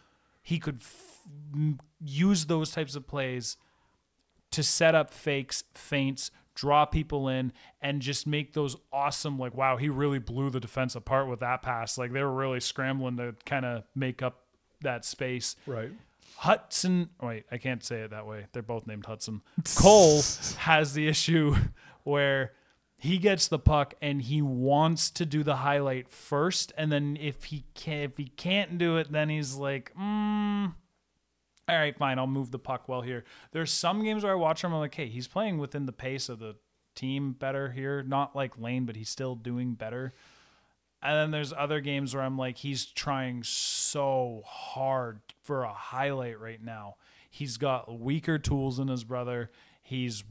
he 0.42 0.60
could 0.60 0.76
f- 0.76 1.26
use 2.00 2.46
those 2.46 2.70
types 2.70 2.94
of 2.94 3.06
plays 3.06 3.56
to 4.52 4.62
set 4.62 4.94
up 4.94 5.10
fakes, 5.10 5.64
feints, 5.74 6.30
draw 6.54 6.84
people 6.84 7.28
in, 7.28 7.52
and 7.80 8.02
just 8.02 8.26
make 8.26 8.52
those 8.52 8.76
awesome. 8.92 9.38
Like, 9.38 9.54
wow, 9.54 9.76
he 9.76 9.88
really 9.88 10.18
blew 10.18 10.50
the 10.50 10.60
defense 10.60 10.94
apart 10.94 11.28
with 11.28 11.40
that 11.40 11.62
pass. 11.62 11.98
Like 11.98 12.12
they 12.12 12.22
were 12.22 12.32
really 12.32 12.60
scrambling 12.60 13.16
to 13.16 13.34
kind 13.44 13.64
of 13.64 13.84
make 13.94 14.22
up 14.22 14.42
that 14.82 15.04
space. 15.04 15.56
Right. 15.66 15.92
Hutson, 16.40 17.08
wait, 17.20 17.44
I 17.52 17.58
can't 17.58 17.84
say 17.84 18.00
it 18.00 18.10
that 18.10 18.26
way. 18.26 18.46
They're 18.52 18.62
both 18.62 18.86
named 18.86 19.04
Hutson. 19.04 19.42
Cole 19.76 20.22
has 20.58 20.94
the 20.94 21.06
issue 21.06 21.54
where 22.04 22.52
he 23.00 23.18
gets 23.18 23.48
the 23.48 23.58
puck 23.58 23.94
and 24.00 24.22
he 24.22 24.42
wants 24.42 25.10
to 25.10 25.26
do 25.26 25.42
the 25.42 25.56
highlight 25.56 26.08
first, 26.08 26.72
and 26.76 26.90
then 26.90 27.16
if 27.20 27.44
he 27.44 27.64
can, 27.74 28.02
if 28.02 28.16
he 28.16 28.26
can't 28.26 28.78
do 28.78 28.96
it, 28.96 29.10
then 29.10 29.28
he's 29.28 29.56
like, 29.56 29.92
mm, 30.00 30.72
all 31.68 31.76
right, 31.76 31.96
fine, 31.96 32.18
I'll 32.18 32.26
move 32.26 32.50
the 32.50 32.58
puck 32.58 32.88
well 32.88 33.02
here. 33.02 33.24
There's 33.52 33.70
some 33.70 34.02
games 34.02 34.24
where 34.24 34.32
I 34.32 34.36
watch 34.36 34.64
him, 34.64 34.72
I'm 34.72 34.80
like, 34.80 34.94
hey, 34.94 35.06
he's 35.06 35.28
playing 35.28 35.58
within 35.58 35.86
the 35.86 35.92
pace 35.92 36.28
of 36.28 36.38
the 36.38 36.56
team 36.94 37.32
better 37.32 37.70
here. 37.70 38.02
Not 38.02 38.34
like 38.34 38.58
Lane, 38.58 38.84
but 38.84 38.96
he's 38.96 39.08
still 39.08 39.34
doing 39.34 39.74
better. 39.74 40.14
And 41.02 41.16
then 41.16 41.30
there's 41.30 41.52
other 41.52 41.80
games 41.80 42.14
where 42.14 42.22
I'm 42.22 42.38
like, 42.38 42.58
he's 42.58 42.86
trying 42.86 43.42
so 43.42 44.42
hard 44.46 45.20
for 45.42 45.64
a 45.64 45.72
highlight 45.72 46.38
right 46.38 46.62
now. 46.62 46.96
He's 47.28 47.56
got 47.56 47.98
weaker 47.98 48.38
tools 48.38 48.76
than 48.76 48.88
his 48.88 49.04
brother. 49.04 49.50
He's 49.82 50.22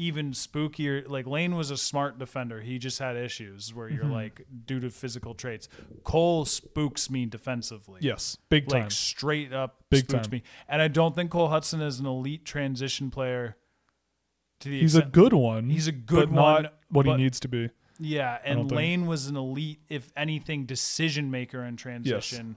even 0.00 0.32
spookier. 0.32 1.06
Like 1.06 1.26
Lane 1.26 1.54
was 1.56 1.70
a 1.70 1.76
smart 1.76 2.18
defender. 2.18 2.62
He 2.62 2.78
just 2.78 2.98
had 2.98 3.16
issues 3.16 3.74
where 3.74 3.86
you're 3.86 4.04
mm-hmm. 4.04 4.12
like, 4.12 4.46
due 4.64 4.80
to 4.80 4.88
physical 4.88 5.34
traits. 5.34 5.68
Cole 6.04 6.46
spooks 6.46 7.10
me 7.10 7.26
defensively 7.26 8.00
Yes. 8.02 8.38
Big 8.48 8.66
time. 8.66 8.84
like 8.84 8.90
straight 8.90 9.52
up 9.52 9.84
Big 9.90 10.08
spooks 10.08 10.26
time. 10.26 10.38
me. 10.38 10.42
And 10.68 10.80
I 10.80 10.88
don't 10.88 11.14
think 11.14 11.30
Cole 11.30 11.50
Hutson 11.50 11.82
is 11.82 12.00
an 12.00 12.06
elite 12.06 12.46
transition 12.46 13.10
player. 13.10 13.58
To 14.60 14.70
the 14.70 14.80
he's 14.80 14.94
a 14.94 15.02
good 15.02 15.34
one. 15.34 15.68
He's 15.68 15.86
a 15.86 15.92
good 15.92 16.30
but 16.30 16.34
not 16.34 16.54
one, 16.62 16.72
what 16.88 17.06
but- 17.06 17.16
he 17.18 17.22
needs 17.22 17.38
to 17.40 17.48
be. 17.48 17.68
yeah. 17.98 18.38
And 18.42 18.60
think- 18.60 18.72
Lane 18.72 19.06
was 19.06 19.26
an 19.26 19.36
elite, 19.36 19.80
if 19.90 20.10
anything, 20.16 20.64
decision 20.64 21.30
maker 21.30 21.62
in 21.62 21.76
transition. 21.76 22.56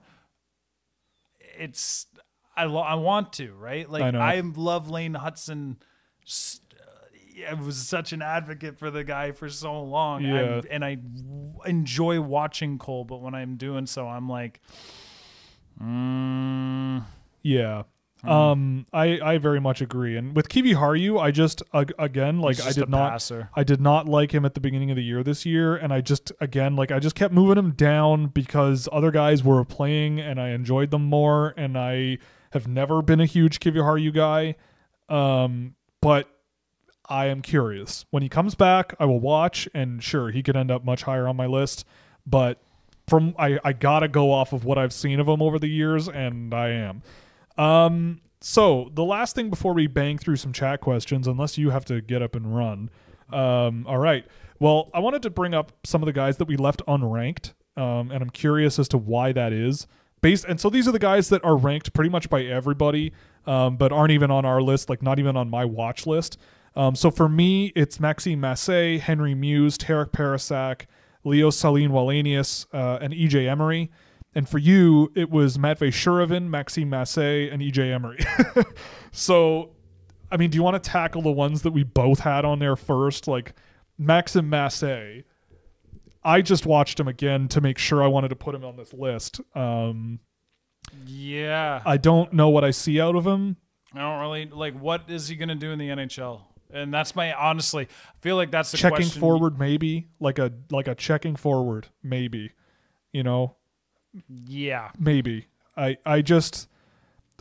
It's 1.60 2.07
I 2.56 2.65
lo- 2.65 2.82
I 2.82 2.95
want 2.95 3.34
to 3.34 3.53
right. 3.53 3.90
Like 3.90 4.15
I. 4.15 4.36
I, 4.38 4.40
love 4.41 4.90
Lane 4.90 5.14
Hutson. 5.14 5.78
s- 6.26 6.60
I 7.49 7.53
was 7.53 7.77
such 7.77 8.14
an 8.14 8.22
advocate 8.22 8.77
for 8.77 8.91
the 8.91 9.03
guy 9.03 9.31
for 9.31 9.49
so 9.49 9.81
long, 9.81 10.23
Yeah. 10.23 10.35
I'm- 10.35 10.61
and 10.72 10.85
I 10.85 10.95
w- 10.95 11.53
enjoy 11.65 12.22
watching 12.22 12.77
Cole. 12.77 13.03
But 13.05 13.22
when 13.22 13.34
I'm 13.35 13.55
doing 13.57 13.85
so, 13.85 14.07
I'm 14.07 14.30
like, 14.30 14.60
mm, 15.81 17.03
Yeah. 17.41 17.84
Hmm. 18.22 18.30
Um, 18.30 18.85
I, 18.93 19.19
I 19.22 19.38
very 19.38 19.60
much 19.60 19.81
agree. 19.81 20.15
And 20.15 20.34
with 20.34 20.47
Kiviharju, 20.47 21.19
I 21.19 21.31
just 21.31 21.61
ag- 21.73 21.91
again 21.99 22.39
like 22.39 22.55
he's 22.55 22.68
I 22.68 22.72
did 22.72 22.88
not 22.88 23.11
passer. 23.11 23.49
I 23.53 23.64
did 23.65 23.81
not 23.81 24.07
like 24.07 24.34
him 24.34 24.45
at 24.45 24.53
the 24.53 24.61
beginning 24.61 24.91
of 24.91 24.95
the 24.95 25.03
year 25.03 25.23
this 25.23 25.45
year, 25.45 25.76
and 25.76 25.91
I 25.91 25.99
just 25.99 26.31
again 26.39 26.77
like 26.77 26.89
I 26.89 26.99
just 26.99 27.15
kept 27.15 27.34
moving 27.34 27.57
him 27.57 27.72
down 27.72 28.27
because 28.27 28.88
other 28.93 29.11
guys 29.11 29.43
were 29.43 29.65
playing 29.65 30.22
and 30.22 30.39
I 30.39 30.49
enjoyed 30.49 30.89
them 30.91 31.03
more, 31.03 31.53
and 31.57 31.77
I 31.77 32.18
have 32.53 32.65
never 32.65 33.01
been 33.01 33.19
a 33.19 33.26
huge 33.26 33.60
Kiviharju 33.60 34.14
guy. 34.14 34.55
Um, 35.10 35.76
but 35.99 36.30
I 37.09 37.25
am 37.25 37.41
curious. 37.41 38.05
When 38.11 38.23
he 38.23 38.30
comes 38.30 38.55
back, 38.55 38.95
I 38.99 39.05
will 39.05 39.19
watch, 39.19 39.67
and 39.73 40.01
sure, 40.01 40.31
he 40.31 40.41
could 40.41 40.55
end 40.55 40.71
up 40.71 40.85
much 40.85 41.03
higher 41.03 41.27
on 41.27 41.35
my 41.35 41.47
list. 41.47 41.85
But 42.25 42.59
from 43.07 43.35
I, 43.38 43.59
I 43.63 43.73
gotta 43.73 44.07
go 44.07 44.31
off 44.31 44.53
of 44.53 44.63
what 44.65 44.77
I've 44.77 44.93
seen 44.93 45.19
of 45.19 45.27
him 45.27 45.41
over 45.41 45.59
the 45.59 45.67
years, 45.67 46.07
and 46.07 46.53
I 46.53 46.69
am. 46.69 47.03
Um, 47.57 48.21
so 48.39 48.89
the 48.93 49.03
last 49.03 49.35
thing 49.35 49.49
before 49.49 49.73
we 49.73 49.88
bang 49.88 50.17
through 50.17 50.38
some 50.38 50.53
chat 50.53 50.81
questions, 50.81 51.27
unless 51.27 51.57
you 51.57 51.69
have 51.69 51.85
to 51.85 52.01
get 52.01 52.21
up 52.21 52.35
and 52.35 52.55
run. 52.55 52.89
Um, 53.31 53.85
all 53.88 53.97
right. 53.97 54.25
Well, 54.59 54.89
I 54.93 54.99
wanted 54.99 55.21
to 55.23 55.30
bring 55.30 55.53
up 55.53 55.73
some 55.84 56.01
of 56.01 56.05
the 56.05 56.13
guys 56.13 56.38
that 56.38 56.47
we 56.47 56.55
left 56.55 56.81
unranked, 56.88 57.53
um, 57.75 58.11
and 58.11 58.21
I'm 58.21 58.30
curious 58.30 58.80
as 58.80 58.88
to 58.89 58.97
why 58.97 59.31
that 59.34 59.51
is. 59.51 59.88
Based, 60.21 60.45
and 60.45 60.59
so 60.59 60.69
these 60.69 60.88
are 60.88 60.93
the 60.93 60.99
guys 60.99 61.27
that 61.30 61.43
are 61.43 61.57
ranked 61.57 61.93
pretty 61.93 62.09
much 62.09 62.30
by 62.30 62.43
everybody, 62.43 63.11
um, 63.45 63.75
but 63.75 63.91
aren't 63.91 64.11
even 64.11 64.31
on 64.31 64.45
our 64.45 64.61
list, 64.61 64.89
like 64.89 65.01
not 65.01 65.19
even 65.19 65.35
on 65.35 65.49
my 65.49 65.65
watch 65.65 66.07
list. 66.07 66.38
Um, 66.76 66.95
so 66.95 67.12
for 67.12 67.30
me, 67.30 67.72
it's 67.76 68.00
Maxime 68.00 68.41
Massé, 68.41 69.00
Henry 69.00 69.36
Mews, 69.36 69.78
Terik 69.78 70.12
Parascak, 70.12 70.86
Leo 71.24 71.50
Sahlin 71.50 71.90
Wallenius, 71.90 72.66
uh, 72.74 72.98
and 73.02 73.14
EJ 73.14 73.48
Emery. 73.48 73.91
And 74.36 74.50
for 74.50 74.58
you, 74.58 75.12
it 75.16 75.30
was 75.30 75.60
Matvey 75.60 75.90
Shuravin, 75.90 76.48
Maxime 76.50 76.90
Massé, 76.90 77.54
and 77.54 77.62
EJ 77.62 77.94
Emery. 77.94 78.20
so, 79.12 79.72
I 80.32 80.38
mean, 80.38 80.50
do 80.50 80.56
you 80.56 80.64
want 80.64 80.82
to 80.82 80.90
tackle 80.90 81.22
the 81.22 81.32
ones 81.32 81.62
that 81.62 81.72
we 81.72 81.84
both 81.84 82.20
had 82.20 82.44
on 82.44 82.58
there 82.60 82.76
first? 82.76 83.28
Like 83.28 83.54
Maxime 83.98 84.50
Massé. 84.50 85.24
I 86.24 86.41
just 86.41 86.66
watched 86.66 87.00
him 87.00 87.08
again 87.08 87.48
to 87.50 87.62
make 87.62 87.78
sure 87.78 88.02
I 88.02 88.08
wanted 88.08 88.30
to 88.30 88.36
put 88.36 88.56
him 88.56 88.64
on 88.66 88.78
this 88.78 88.94
list. 88.94 89.41
Um, 89.56 90.20
Yeah. 91.06 91.82
I 91.86 91.98
don't 91.98 92.34
know 92.34 92.50
what 92.50 92.64
I 92.64 92.72
see 92.72 93.00
out 93.00 93.16
of 93.16 93.28
him. 93.28 93.58
I 93.94 94.00
don't 94.00 94.22
really 94.22 94.45
like. 94.48 94.74
What 94.74 95.10
is 95.10 95.28
he 95.28 95.36
gonna 95.36 95.54
do 95.56 95.72
in 95.72 95.78
the 95.78 95.90
NHL? 95.90 96.41
And 96.74 96.94
that's 96.94 97.16
my 97.16 97.34
honestly 97.34 97.84
I 97.86 98.18
feel 98.22 98.36
like 98.36 98.52
that's 98.52 98.72
the 98.72 98.78
checking 98.78 98.98
question. 98.98 99.20
forward, 99.22 99.60
maybe 99.60 100.08
like 100.20 100.40
a 100.40 100.52
like 100.72 100.88
a 100.88 100.95
checking 100.95 101.36
forward, 101.36 101.88
maybe. 102.02 102.52
You 103.12 103.24
know, 103.24 103.56
Yeah. 104.28 104.90
maybe. 104.98 105.48
I 105.78 105.98
I 106.06 106.22
just 106.22 106.68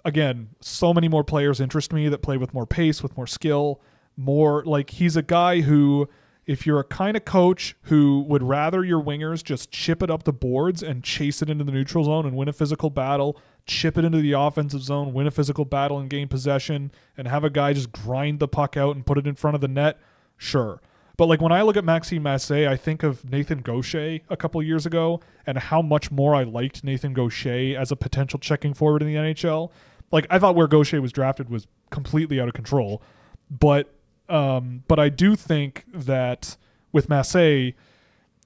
again, 0.04 0.50
so 0.60 0.92
many 0.92 1.08
more 1.08 1.24
players 1.24 1.60
interest 1.60 1.92
me 1.92 2.08
that 2.08 2.18
play 2.22 2.36
with 2.36 2.52
more 2.52 2.66
pace, 2.66 3.02
with 3.02 3.16
more 3.16 3.26
skill, 3.26 3.80
more 4.16 4.64
like 4.64 4.90
he's 4.90 5.16
a 5.16 5.22
guy 5.22 5.60
who 5.62 6.08
if 6.44 6.66
you're 6.66 6.80
a 6.80 6.84
kind 6.84 7.16
of 7.16 7.24
coach 7.24 7.76
who 7.82 8.24
would 8.28 8.42
rather 8.42 8.84
your 8.84 9.00
wingers 9.00 9.44
just 9.44 9.70
chip 9.70 10.02
it 10.02 10.10
up 10.10 10.24
the 10.24 10.32
boards 10.32 10.82
and 10.82 11.04
chase 11.04 11.40
it 11.40 11.48
into 11.48 11.62
the 11.62 11.70
neutral 11.70 12.04
zone 12.04 12.26
and 12.26 12.36
win 12.36 12.48
a 12.48 12.52
physical 12.52 12.90
battle, 12.90 13.38
chip 13.66 13.96
it 13.96 14.04
into 14.04 14.20
the 14.20 14.32
offensive 14.32 14.82
zone, 14.82 15.12
win 15.12 15.26
a 15.26 15.30
physical 15.30 15.64
battle 15.64 15.98
and 15.98 16.10
gain 16.10 16.28
possession, 16.28 16.90
and 17.16 17.28
have 17.28 17.44
a 17.44 17.50
guy 17.50 17.72
just 17.72 17.92
grind 17.92 18.40
the 18.40 18.48
puck 18.48 18.76
out 18.76 18.94
and 18.94 19.06
put 19.06 19.18
it 19.18 19.26
in 19.26 19.34
front 19.34 19.54
of 19.54 19.60
the 19.60 19.68
net, 19.68 19.98
sure. 20.36 20.80
But 21.16 21.26
like 21.26 21.40
when 21.40 21.52
I 21.52 21.62
look 21.62 21.76
at 21.76 21.84
Maxime 21.84 22.24
Massé, 22.24 22.66
I 22.66 22.76
think 22.76 23.02
of 23.02 23.28
Nathan 23.30 23.60
Gaucher 23.60 24.20
a 24.30 24.36
couple 24.36 24.62
years 24.62 24.86
ago 24.86 25.20
and 25.46 25.58
how 25.58 25.82
much 25.82 26.10
more 26.10 26.34
I 26.34 26.42
liked 26.42 26.82
Nathan 26.82 27.12
Gaucher 27.12 27.78
as 27.78 27.92
a 27.92 27.96
potential 27.96 28.38
checking 28.38 28.74
forward 28.74 29.02
in 29.02 29.08
the 29.08 29.14
NHL. 29.14 29.70
Like 30.10 30.26
I 30.30 30.38
thought 30.38 30.56
where 30.56 30.66
Gaucher 30.66 31.00
was 31.00 31.12
drafted 31.12 31.48
was 31.48 31.66
completely 31.90 32.40
out 32.40 32.48
of 32.48 32.54
control, 32.54 33.02
but 33.50 33.94
um, 34.28 34.84
but 34.88 34.98
I 34.98 35.10
do 35.10 35.36
think 35.36 35.84
that 35.92 36.56
with 36.90 37.08
Massé, 37.08 37.74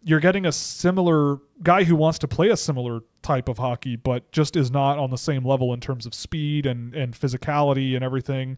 you're 0.02 0.20
getting 0.20 0.46
a 0.46 0.52
similar 0.52 1.38
guy 1.62 1.84
who 1.84 1.96
wants 1.96 2.18
to 2.20 2.28
play 2.28 2.48
a 2.48 2.56
similar 2.56 3.00
type 3.26 3.48
of 3.48 3.58
hockey, 3.58 3.96
but 3.96 4.30
just 4.30 4.54
is 4.54 4.70
not 4.70 4.98
on 4.98 5.10
the 5.10 5.18
same 5.18 5.44
level 5.44 5.74
in 5.74 5.80
terms 5.80 6.06
of 6.06 6.14
speed 6.14 6.64
and 6.64 6.94
and 6.94 7.14
physicality 7.14 7.96
and 7.96 8.04
everything. 8.04 8.56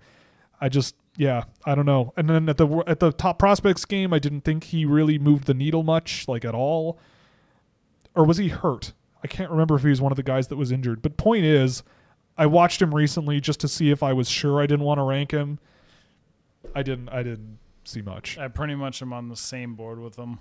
I 0.61 0.69
just 0.69 0.95
yeah, 1.17 1.45
I 1.65 1.75
don't 1.75 1.87
know. 1.87 2.13
And 2.17 2.29
then 2.29 2.49
at 2.51 2.59
the 2.59 2.85
at 2.87 3.01
the 3.01 3.11
top 3.11 3.39
prospects 3.39 3.87
game, 3.87 4.13
I 4.13 4.19
didn't 4.19 4.43
think 4.43 4.65
he 4.65 4.85
really 4.85 5.19
moved 5.19 5.45
the 5.45 5.55
needle 5.55 5.83
much, 5.83 6.29
like 6.29 6.45
at 6.45 6.55
all. 6.55 6.99
Or 8.15 8.25
was 8.25 8.37
he 8.37 8.49
hurt? 8.49 8.93
I 9.25 9.27
can't 9.27 9.51
remember 9.51 9.77
if 9.77 9.83
he 9.83 9.89
was 9.89 10.03
one 10.03 10.13
of 10.13 10.17
the 10.17 10.23
guys 10.23 10.49
that 10.49 10.57
was 10.57 10.71
injured. 10.71 11.01
But 11.03 11.17
point 11.17 11.45
is, 11.45 11.83
I 12.37 12.47
watched 12.47 12.83
him 12.83 12.95
recently 12.95 13.41
just 13.41 13.61
to 13.61 13.69
see 13.69 13.91
if 13.91 14.03
I 14.03 14.13
was 14.13 14.29
sure 14.29 14.61
I 14.61 14.67
didn't 14.67 14.85
want 14.85 14.99
to 14.99 15.03
rank 15.03 15.33
him. 15.33 15.59
I 16.75 16.83
didn't. 16.83 17.09
I 17.09 17.23
didn't 17.23 17.59
see 17.85 18.03
much. 18.03 18.37
I 18.37 18.49
pretty 18.49 18.75
much 18.75 19.01
am 19.01 19.15
on 19.15 19.29
the 19.29 19.37
same 19.37 19.75
board 19.75 19.99
with 19.99 20.17
them. 20.17 20.41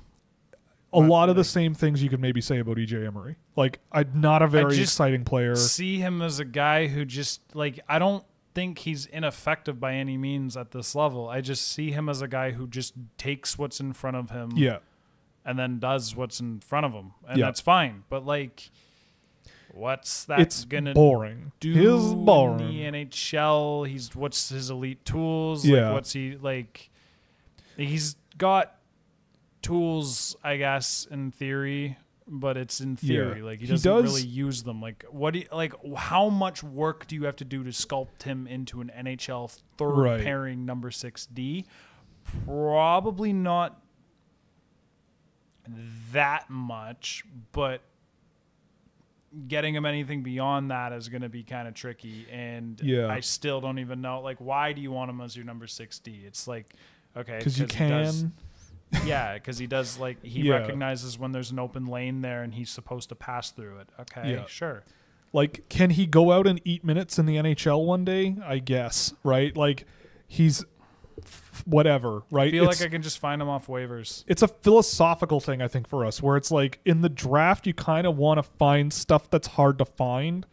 A 0.98 1.08
lot 1.08 1.30
of 1.30 1.36
the 1.36 1.44
same 1.44 1.74
things 1.74 2.02
you 2.02 2.10
could 2.10 2.20
maybe 2.20 2.42
say 2.42 2.60
about 2.60 2.78
EJ 2.78 3.06
Emery. 3.06 3.36
Like, 3.56 3.80
I'm 3.92 4.20
not 4.20 4.42
a 4.42 4.48
very 4.48 4.76
just 4.76 4.94
exciting 4.94 5.24
player. 5.26 5.56
See 5.56 5.98
him 5.98 6.22
as 6.22 6.40
a 6.40 6.46
guy 6.46 6.88
who 6.88 7.06
just 7.06 7.42
like 7.54 7.80
I 7.88 8.00
don't 8.00 8.24
think 8.56 8.80
he's 8.80 9.06
ineffective 9.06 9.80
by 9.80 9.94
any 9.94 10.18
means 10.18 10.58
at 10.58 10.72
this 10.72 10.96
level. 10.96 11.30
I 11.30 11.42
just 11.42 11.68
see 11.68 11.92
him 11.92 12.10
as 12.10 12.22
a 12.22 12.28
guy 12.28 12.52
who 12.52 12.68
just 12.68 12.94
takes 13.18 13.58
what's 13.58 13.80
in 13.80 13.94
front 13.94 14.18
of 14.18 14.32
him 14.32 14.52
Yeah, 14.56 14.80
and 15.46 15.60
then 15.60 15.78
does 15.80 16.16
what's 16.16 16.40
in 16.40 16.60
front 16.62 16.86
of 16.88 16.94
him. 16.94 17.12
And 17.28 17.38
Yeah. 17.38 17.46
that's 17.46 17.62
fine. 17.62 18.04
But 18.10 18.26
like 18.26 18.72
what's 19.72 20.26
that 20.26 20.40
it's 20.40 20.66
gonna 20.66 20.94
boring. 20.94 21.52
do 21.60 22.10
in 22.10 22.26
boring. 22.26 22.58
the 22.58 22.82
NHL? 22.86 23.88
He's 23.88 24.16
what's 24.16 24.50
his 24.50 24.70
elite 24.72 25.06
tools? 25.06 25.66
Yeah. 25.66 25.86
Like 25.88 25.94
what's 25.94 26.14
he 26.14 26.36
like 26.36 26.90
he's 27.76 28.16
got 28.38 28.77
tools, 29.68 30.36
I 30.44 30.58
guess, 30.58 31.08
in 31.10 31.32
theory, 31.32 31.98
but 32.28 32.58
it's 32.58 32.80
in 32.82 32.96
theory. 32.98 33.40
Yeah. 33.40 33.46
Like 33.46 33.60
he 33.60 33.66
He 33.66 33.72
doesn't 33.74 33.92
does- 33.92 34.04
really 34.04 34.28
use 34.28 34.64
them. 34.64 34.82
Like 34.82 35.06
what 35.10 35.34
do 35.34 35.40
you, 35.40 35.46
like 35.52 35.74
how 35.96 36.30
much 36.30 36.64
work 36.64 37.08
do 37.08 37.16
you 37.16 37.26
have 37.26 37.36
to 37.38 37.46
do 37.46 37.64
to 37.64 37.70
sculpt 37.72 38.24
him 38.24 38.48
into 38.48 38.82
an 38.82 38.92
NHL 38.98 39.52
third 39.78 39.92
Right. 39.98 40.22
pairing 40.24 40.66
number 40.66 40.90
6D? 40.92 41.66
Probably 42.46 43.32
not 43.34 43.82
that 46.12 46.50
much, 46.50 47.24
but 47.52 47.82
getting 49.48 49.76
him 49.76 49.86
anything 49.86 50.24
beyond 50.24 50.72
that 50.72 50.94
is 50.94 51.10
going 51.10 51.22
to 51.22 51.30
be 51.30 51.44
kind 51.44 51.68
of 51.68 51.74
tricky 51.74 52.26
and 52.32 52.80
Yeah. 52.82 53.08
I 53.08 53.20
still 53.20 53.60
don't 53.62 53.80
even 53.80 54.02
know 54.02 54.22
like 54.22 54.38
why 54.40 54.72
do 54.74 54.82
you 54.82 54.92
want 54.92 55.10
him 55.12 55.20
as 55.22 55.36
your 55.36 55.46
number 55.46 55.68
6D? 55.68 56.26
It's 56.26 56.48
like 56.48 56.74
okay, 57.16 57.38
because 57.38 57.60
you 57.60 57.66
he 57.66 57.72
can. 57.72 58.34
Yeah, 59.06 59.34
because 59.36 59.58
he 59.58 59.68
does 59.68 59.98
like 60.00 60.24
he 60.24 60.42
Yeah. 60.44 60.56
recognizes 60.56 61.18
when 61.20 61.32
there's 61.32 61.52
an 61.52 61.60
open 61.60 61.86
lane 61.88 62.22
there 62.22 62.44
and 62.44 62.54
he's 62.54 62.70
supposed 62.70 63.10
to 63.10 63.16
pass 63.16 63.52
through 63.52 63.80
it. 63.80 63.90
Okay, 64.00 64.32
Yeah. 64.34 64.46
sure. 64.48 64.84
Like, 65.34 65.68
can 65.70 65.90
he 65.92 66.06
go 66.06 66.32
out 66.32 66.48
and 66.48 66.62
eat 66.64 66.84
minutes 66.86 67.20
in 67.20 67.26
the 67.26 67.36
NHL 67.38 67.86
one 67.86 68.06
day? 68.06 68.36
I 68.46 68.60
guess, 68.60 69.14
right? 69.24 69.56
Like, 69.56 69.86
he's 70.28 70.64
whatever, 71.66 72.24
right? 72.32 72.48
I 72.48 72.52
feel 72.52 72.64
It's- 72.64 72.80
like 72.80 72.88
I 72.88 72.92
can 72.92 73.02
just 73.02 73.20
find 73.20 73.42
him 73.42 73.50
off 73.50 73.68
waivers. 73.68 74.24
it's 74.28 74.42
a 74.42 74.48
philosophical 74.48 75.40
thing 75.40 75.62
I 75.62 75.68
think 75.68 75.88
for 75.88 76.06
us 76.06 76.22
where 76.22 76.38
it's 76.38 76.52
like 76.52 76.80
in 76.86 77.02
the 77.02 77.10
draft 77.10 77.66
you 77.68 77.74
kind 77.74 78.06
of 78.08 78.16
want 78.18 78.38
to 78.38 78.44
find 78.44 78.94
stuff 78.94 79.30
that's 79.30 79.48
hard 79.50 79.78
to 79.80 79.86
find. 79.86 80.46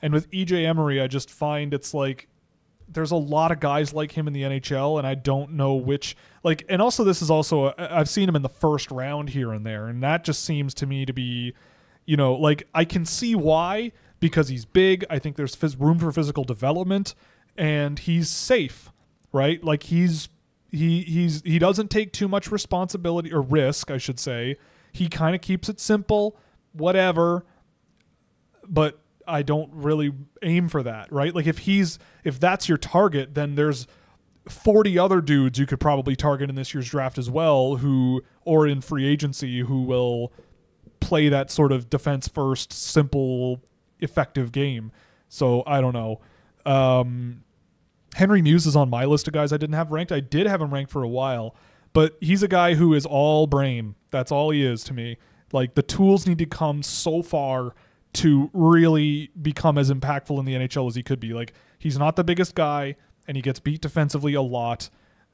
And 0.00 0.12
with 0.14 0.30
EJ 0.32 0.64
Emery 0.64 1.00
I 1.00 1.06
just 1.08 1.30
find 1.30 1.74
it's 1.74 1.92
like 1.92 2.28
there's 2.88 3.10
a 3.10 3.16
lot 3.16 3.50
of 3.50 3.60
guys 3.60 3.92
like 3.92 4.12
him 4.12 4.26
in 4.26 4.32
the 4.32 4.42
NHL 4.42 4.98
and 4.98 5.06
I 5.06 5.14
don't 5.14 5.52
know 5.52 5.74
which 5.74 6.16
like 6.42 6.64
and 6.68 6.82
also 6.82 7.04
this 7.04 7.22
is 7.22 7.30
also 7.30 7.72
I've 7.78 8.08
seen 8.08 8.28
him 8.28 8.36
in 8.36 8.42
the 8.42 8.48
first 8.48 8.90
round 8.90 9.30
here 9.30 9.52
and 9.52 9.64
there 9.64 9.86
and 9.86 10.02
that 10.02 10.24
just 10.24 10.44
seems 10.44 10.74
to 10.74 10.86
me 10.86 11.04
to 11.06 11.12
be 11.12 11.54
you 12.04 12.16
know 12.16 12.34
like 12.34 12.68
I 12.74 12.84
can 12.84 13.04
see 13.04 13.34
why 13.34 13.92
because 14.20 14.48
he's 14.48 14.64
big 14.64 15.04
I 15.08 15.18
think 15.18 15.36
there's 15.36 15.56
phys- 15.56 15.80
room 15.80 15.98
for 15.98 16.12
physical 16.12 16.44
development 16.44 17.14
and 17.56 17.98
he's 17.98 18.28
safe 18.28 18.90
right? 19.32 19.62
Like 19.64 19.84
he's 19.84 20.28
he 20.70 21.02
he's 21.02 21.42
he 21.42 21.58
doesn't 21.58 21.90
take 21.90 22.12
too 22.12 22.28
much 22.28 22.50
responsibility 22.50 23.32
or 23.32 23.42
risk 23.42 23.90
I 23.90 23.98
should 23.98 24.20
say. 24.20 24.56
He 24.92 25.08
kind 25.08 25.34
of 25.34 25.40
keeps 25.40 25.68
it 25.68 25.80
simple 25.80 26.36
whatever 26.72 27.44
but 28.66 29.00
I 29.26 29.42
don't 29.42 29.70
really 29.72 30.12
aim 30.42 30.68
for 30.68 30.82
that, 30.82 31.12
right? 31.12 31.34
Like 31.34 31.46
if 31.46 31.58
he's 31.58 31.98
if 32.24 32.38
that's 32.40 32.68
your 32.68 32.78
target, 32.78 33.34
then 33.34 33.54
there's 33.54 33.86
40 34.48 34.98
other 34.98 35.20
dudes 35.20 35.58
you 35.58 35.66
could 35.66 35.80
probably 35.80 36.14
target 36.14 36.50
in 36.50 36.56
this 36.56 36.74
year's 36.74 36.88
draft 36.88 37.16
as 37.16 37.30
well 37.30 37.76
who 37.76 38.22
or 38.44 38.66
in 38.66 38.80
free 38.80 39.06
agency 39.06 39.60
who 39.60 39.82
will 39.82 40.32
play 41.00 41.28
that 41.28 41.50
sort 41.50 41.72
of 41.72 41.88
defense 41.88 42.28
first 42.28 42.72
simple 42.72 43.62
effective 44.00 44.52
game. 44.52 44.92
So 45.28 45.62
I 45.66 45.80
don't 45.80 45.94
know. 45.94 46.20
Um 46.66 47.42
Henry 48.14 48.42
Mews 48.42 48.66
is 48.66 48.76
on 48.76 48.90
my 48.90 49.04
list 49.06 49.26
of 49.26 49.34
guys 49.34 49.52
I 49.52 49.56
didn't 49.56 49.74
have 49.74 49.90
ranked. 49.90 50.12
I 50.12 50.20
did 50.20 50.46
have 50.46 50.60
him 50.60 50.72
ranked 50.72 50.92
for 50.92 51.02
a 51.02 51.08
while, 51.08 51.56
but 51.92 52.16
he's 52.20 52.42
a 52.42 52.48
guy 52.48 52.74
who 52.74 52.92
is 52.92 53.06
all 53.06 53.46
brain. 53.46 53.94
That's 54.10 54.30
all 54.30 54.50
he 54.50 54.62
is 54.64 54.84
to 54.84 54.94
me. 54.94 55.16
Like 55.52 55.74
the 55.74 55.82
tools 55.82 56.26
need 56.26 56.38
to 56.38 56.46
come 56.46 56.82
so 56.82 57.22
far 57.22 57.74
to 58.14 58.50
really 58.52 59.30
become 59.40 59.76
as 59.76 59.90
impactful 59.90 60.38
in 60.38 60.44
the 60.44 60.54
NHL 60.54 60.88
as 60.88 60.94
he 60.94 61.02
could 61.02 61.20
be. 61.20 61.32
Like 61.32 61.52
he's 61.78 61.98
not 61.98 62.16
the 62.16 62.24
biggest 62.24 62.54
guy 62.54 62.96
and 63.26 63.36
he 63.36 63.42
gets 63.42 63.60
beat 63.60 63.80
defensively 63.80 64.34
a 64.34 64.42
lot. 64.42 64.88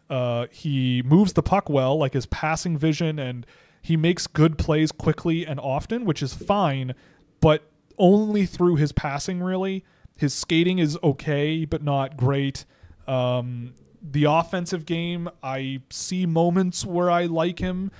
Uh, 0.09 0.47
he 0.51 1.03
moves 1.03 1.35
the 1.35 1.43
puck 1.43 1.69
well, 1.69 1.97
like 1.97 2.15
his 2.15 2.27
passing 2.27 2.77
vision, 2.77 3.19
and 3.19 3.47
he 3.81 3.97
makes 3.97 4.27
good 4.27 4.59
plays 4.59 4.91
quickly 4.91 5.47
and 5.47 5.61
often, 5.61 6.05
which 6.05 6.23
is 6.23 6.35
fine, 6.35 6.95
but 7.41 7.63
only 7.97 8.45
through 8.45 8.77
his 8.77 8.93
passing, 8.93 9.41
really. 9.41 9.85
His 10.17 10.35
skating 10.35 10.79
is 10.79 10.99
okay, 11.03 11.65
but 11.65 11.83
not 11.83 12.17
great. 12.17 12.65
Um, 13.07 13.75
the 14.03 14.25
offensive 14.25 14.85
game, 14.85 15.29
I 15.43 15.83
see 15.91 16.27
moments 16.27 16.85
where 16.85 17.11
I 17.11 17.27
like 17.27 17.61
him. 17.61 17.91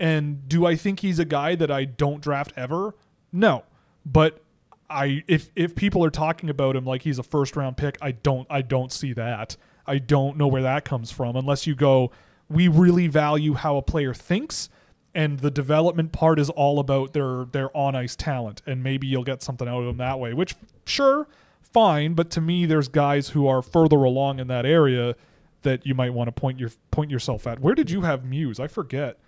And 0.00 0.48
do 0.48 0.64
I 0.64 0.76
think 0.76 1.00
he's 1.00 1.18
a 1.18 1.24
guy 1.24 1.54
that 1.56 1.70
I 1.70 1.84
don't 1.84 2.20
draft 2.20 2.52
ever? 2.56 2.94
No. 3.32 3.64
But 4.10 4.42
I 4.88 5.22
if 5.26 5.50
if 5.54 5.74
people 5.74 6.04
are 6.04 6.10
talking 6.10 6.48
about 6.48 6.76
him 6.76 6.84
like 6.84 7.02
he's 7.02 7.18
a 7.18 7.22
first 7.22 7.56
round 7.56 7.76
pick, 7.76 7.98
I 8.00 8.12
don't 8.12 8.46
I 8.50 8.62
don't 8.62 8.92
see 8.92 9.12
that. 9.12 9.56
I 9.86 9.98
don't 9.98 10.36
know 10.36 10.46
where 10.46 10.62
that 10.62 10.84
comes 10.84 11.10
from 11.10 11.36
unless 11.36 11.66
you 11.66 11.74
go 11.74 12.10
we 12.48 12.68
really 12.68 13.06
value 13.06 13.54
how 13.54 13.76
a 13.76 13.82
player 13.82 14.14
thinks 14.14 14.68
and 15.14 15.40
the 15.40 15.50
development 15.50 16.12
part 16.12 16.38
is 16.38 16.50
all 16.50 16.78
about 16.78 17.12
their 17.12 17.44
their 17.44 17.74
on 17.76 17.94
ice 17.94 18.16
talent 18.16 18.62
and 18.66 18.82
maybe 18.82 19.06
you'll 19.06 19.24
get 19.24 19.42
something 19.42 19.68
out 19.68 19.80
of 19.80 19.86
them 19.86 19.96
that 19.98 20.18
way, 20.18 20.32
which 20.32 20.54
sure, 20.86 21.28
fine, 21.60 22.14
but 22.14 22.30
to 22.30 22.40
me 22.40 22.66
there's 22.66 22.88
guys 22.88 23.30
who 23.30 23.46
are 23.46 23.62
further 23.62 23.96
along 23.96 24.38
in 24.38 24.46
that 24.48 24.64
area 24.64 25.14
that 25.62 25.84
you 25.84 25.94
might 25.94 26.12
want 26.12 26.28
to 26.28 26.32
point 26.32 26.58
your 26.58 26.70
point 26.90 27.10
yourself 27.10 27.46
at. 27.46 27.60
Where 27.60 27.74
did 27.74 27.90
you 27.90 28.02
have 28.02 28.24
Mews? 28.24 28.60
I 28.60 28.68
forget. 28.68 29.18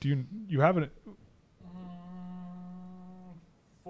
Do 0.00 0.08
you 0.08 0.26
you 0.48 0.60
have 0.60 0.76
it? 0.76 0.90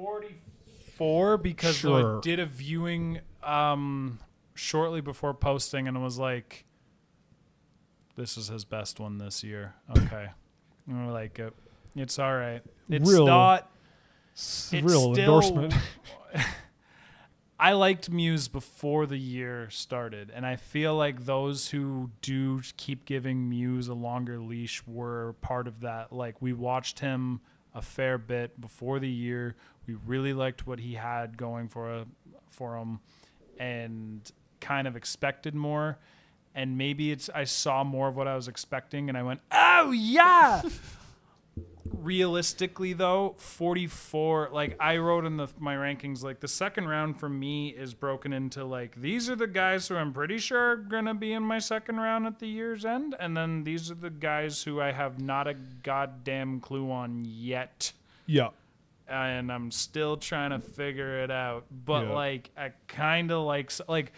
44 0.04 1.38
because 1.38 1.76
Sure. 1.76 2.18
I 2.18 2.20
did 2.20 2.38
a 2.38 2.46
viewing 2.46 3.20
um, 3.42 4.18
shortly 4.54 5.00
before 5.00 5.34
posting 5.34 5.88
and 5.88 5.96
it 5.96 6.00
was 6.00 6.18
like, 6.18 6.64
this 8.16 8.36
is 8.36 8.48
his 8.48 8.64
best 8.64 9.00
one 9.00 9.18
this 9.18 9.42
year. 9.42 9.74
Okay. 9.96 10.28
Like 10.86 11.38
it. 11.38 11.54
It's 11.96 12.18
all 12.18 12.34
right. 12.36 12.62
It's 12.88 13.10
Real 13.10 13.26
not. 13.26 13.70
It's 14.34 14.72
real 14.72 15.14
still, 15.14 15.16
endorsement. 15.16 15.74
I 17.58 17.72
liked 17.72 18.10
Mews 18.10 18.48
before 18.48 19.06
the 19.06 19.16
year 19.16 19.70
started, 19.70 20.30
and 20.34 20.44
I 20.44 20.56
feel 20.56 20.96
like 20.96 21.24
those 21.24 21.68
who 21.68 22.10
do 22.20 22.60
keep 22.76 23.04
giving 23.04 23.48
Mews 23.48 23.86
a 23.86 23.94
longer 23.94 24.38
leash 24.40 24.82
were 24.86 25.34
part 25.40 25.68
of 25.68 25.80
that. 25.80 26.12
Like 26.12 26.42
we 26.42 26.52
watched 26.52 26.98
him 26.98 27.40
a 27.72 27.80
fair 27.80 28.18
bit 28.18 28.60
before 28.60 28.98
the 28.98 29.08
year. 29.08 29.54
We 29.86 29.94
really 30.06 30.32
liked 30.32 30.66
what 30.66 30.78
he 30.78 30.94
had 30.94 31.36
going 31.36 31.68
for 31.68 31.92
a, 31.92 32.06
for 32.48 32.76
him, 32.76 33.00
and 33.58 34.30
kind 34.60 34.86
of 34.86 34.96
expected 34.96 35.54
more. 35.54 35.98
And 36.54 36.78
maybe 36.78 37.10
it's 37.10 37.28
I 37.34 37.44
saw 37.44 37.82
more 37.84 38.08
of 38.08 38.16
what 38.16 38.28
I 38.28 38.36
was 38.36 38.48
expecting, 38.48 39.08
and 39.08 39.18
I 39.18 39.22
went, 39.22 39.40
"Oh 39.52 39.90
yeah." 39.90 40.62
realistically 41.92 42.92
though 42.92 43.34
44 43.38 44.50
like 44.52 44.76
i 44.80 44.96
wrote 44.96 45.24
in 45.24 45.36
the 45.36 45.46
my 45.58 45.74
rankings 45.76 46.22
like 46.22 46.40
the 46.40 46.48
second 46.48 46.88
round 46.88 47.18
for 47.20 47.28
me 47.28 47.68
is 47.68 47.94
broken 47.94 48.32
into 48.32 48.64
like 48.64 49.00
these 49.00 49.30
are 49.30 49.36
the 49.36 49.46
guys 49.46 49.86
who 49.88 49.96
i'm 49.96 50.12
pretty 50.12 50.38
sure 50.38 50.72
are 50.72 50.76
gonna 50.76 51.14
be 51.14 51.32
in 51.32 51.42
my 51.42 51.58
second 51.58 51.96
round 51.96 52.26
at 52.26 52.38
the 52.40 52.46
year's 52.48 52.84
end 52.84 53.14
and 53.20 53.36
then 53.36 53.64
these 53.64 53.90
are 53.90 53.94
the 53.94 54.10
guys 54.10 54.62
who 54.62 54.80
i 54.80 54.92
have 54.92 55.20
not 55.20 55.46
a 55.46 55.54
goddamn 55.82 56.58
clue 56.60 56.90
on 56.90 57.22
yet 57.24 57.92
Yeah. 58.26 58.48
And 59.08 59.52
i'm 59.52 59.70
still 59.70 60.16
trying 60.16 60.50
to 60.50 60.60
figure 60.60 61.22
it 61.22 61.30
out 61.30 61.66
but 61.70 62.06
Yeah. 62.06 62.12
like 62.14 62.50
i 62.56 62.72
kind 62.88 63.30
of 63.30 63.44
like 63.44 63.70
like 63.88 64.12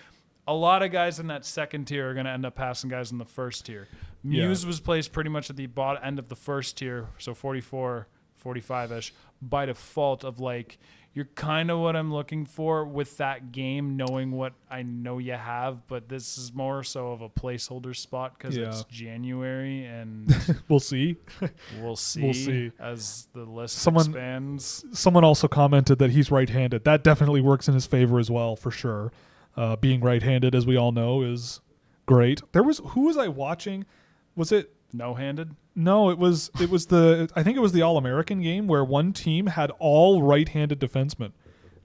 a 0.49 0.55
lot 0.55 0.83
of 0.85 0.93
guys 0.93 1.19
in 1.19 1.27
that 1.27 1.45
second 1.45 1.87
tier 1.87 2.09
are 2.11 2.15
going 2.15 2.27
to 2.27 2.31
end 2.33 2.47
up 2.47 2.55
passing 2.55 2.89
guys 2.89 3.11
in 3.11 3.19
the 3.19 3.25
first 3.25 3.67
tier 3.67 3.89
Yeah. 4.23 4.47
Mews 4.47 4.65
was 4.65 4.79
placed 4.79 5.13
pretty 5.13 5.31
much 5.31 5.51
at 5.51 5.57
the 5.57 5.67
bottom 5.67 6.01
end 6.05 6.19
of 6.21 6.29
the 6.29 6.37
first 6.37 6.79
tier 6.79 7.09
so 7.19 7.35
44 7.35 8.07
45ish 8.45 9.11
by 9.43 9.67
default 9.67 10.25
of 10.25 10.39
like 10.39 10.79
you're 11.17 11.25
kind 11.35 11.71
of 11.71 11.79
what 11.79 11.97
i'm 11.97 12.13
looking 12.13 12.45
for 12.45 12.85
with 12.85 13.17
that 13.17 13.51
game 13.51 13.97
knowing 13.97 14.31
what 14.33 14.53
i 14.71 14.83
know 14.83 15.17
you 15.19 15.33
have 15.33 15.87
but 15.89 16.09
this 16.11 16.37
is 16.37 16.53
more 16.53 16.85
so 16.85 17.11
of 17.13 17.23
a 17.23 17.29
placeholder 17.29 17.97
spot 17.97 18.37
because 18.39 18.55
Yeah. 18.57 18.69
it's 18.69 18.85
january 18.85 19.85
and 19.87 20.29
We'll 20.69 20.79
see. 20.81 21.17
we'll 21.81 21.97
see, 21.97 22.33
see. 22.33 22.73
as 22.79 23.29
the 23.33 23.45
list 23.45 23.77
Someone- 23.77 24.05
expands 24.07 24.85
Someone 24.93 25.25
also 25.25 25.49
commented 25.49 25.99
that 25.99 26.11
he's 26.11 26.31
right-handed. 26.31 26.85
That 26.85 27.03
definitely 27.03 27.41
works 27.41 27.67
in 27.67 27.75
his 27.75 27.87
favor 27.87 28.19
as 28.19 28.31
well, 28.31 28.55
for 28.57 28.71
sure. 28.71 29.11
Uh, 29.57 29.75
being 29.77 30.01
right-handed, 30.01 30.55
as 30.55 30.67
we 30.67 30.77
all 30.77 30.93
know, 30.93 31.23
is 31.23 31.61
great. 32.05 32.43
There 32.53 32.63
was 32.63 32.81
who 32.91 33.03
was 33.03 33.17
I 33.17 33.29
watching? 33.29 33.87
Was 34.35 34.53
it 34.53 34.73
no-handed 34.93 35.55
No, 35.79 36.09
it 36.09 36.19
was 36.19 36.51
it 36.59 36.71
was 36.71 36.87
the 36.87 37.29
I 37.37 37.43
think 37.43 37.57
it 37.57 37.61
was 37.61 37.73
the 37.73 37.83
All 37.83 37.99
American 37.99 38.41
game 38.41 38.67
where 38.67 38.83
one 38.83 39.13
team 39.13 39.49
had 39.49 39.71
all 39.79 40.23
right-handed 40.23 40.81
defensemen. 40.81 41.33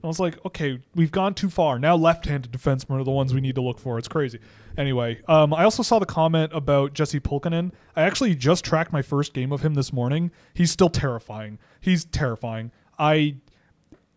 I 0.02 0.06
was 0.08 0.18
like, 0.18 0.44
okay, 0.44 0.80
we've 0.96 1.12
gone 1.12 1.34
too 1.34 1.48
far. 1.48 1.78
Now 1.78 1.94
left-handed 1.94 2.50
defensemen 2.50 3.00
are 3.00 3.04
the 3.04 3.12
ones 3.12 3.32
we 3.32 3.40
need 3.40 3.54
to 3.54 3.60
look 3.60 3.78
for. 3.78 3.98
It's 3.98 4.08
crazy. 4.08 4.40
Anyway, 4.76 5.20
um, 5.28 5.54
I 5.54 5.62
also 5.62 5.84
saw 5.84 6.00
the 6.00 6.06
comment 6.06 6.50
about 6.52 6.92
Jesse 6.92 7.20
Pulkkinen. 7.20 7.70
I 7.94 8.02
actually 8.02 8.34
just 8.34 8.64
tracked 8.64 8.92
my 8.92 9.02
first 9.02 9.32
game 9.32 9.52
of 9.52 9.60
him 9.60 9.74
this 9.74 9.92
morning. 9.92 10.32
He's 10.54 10.72
still 10.72 10.88
terrifying. 10.88 11.58
He's 11.80 12.04
terrifying. 12.06 12.72
I 12.98 13.36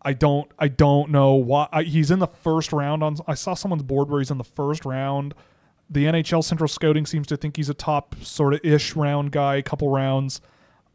I 0.02 0.14
don't 0.14 0.50
I 0.58 0.68
don't 0.68 1.10
know 1.10 1.34
why 1.34 1.68
I, 1.70 1.82
he's 1.82 2.10
in 2.10 2.18
the 2.18 2.26
first 2.26 2.72
round 2.72 3.02
on 3.02 3.18
I 3.26 3.34
saw 3.34 3.54
someone's 3.54 3.82
board 3.82 4.08
where 4.08 4.20
he's 4.20 4.30
in 4.30 4.38
the 4.38 4.44
first 4.44 4.84
round. 4.84 5.34
The 5.88 6.04
NHL 6.06 6.42
Central 6.42 6.68
Scouting 6.68 7.06
seems 7.06 7.26
to 7.28 7.36
think 7.36 7.56
he's 7.56 7.68
a 7.68 7.74
top 7.74 8.14
sort 8.22 8.54
of 8.54 8.60
ish 8.64 8.96
round 8.96 9.30
guy, 9.32 9.62
couple 9.62 9.88
rounds. 9.90 10.40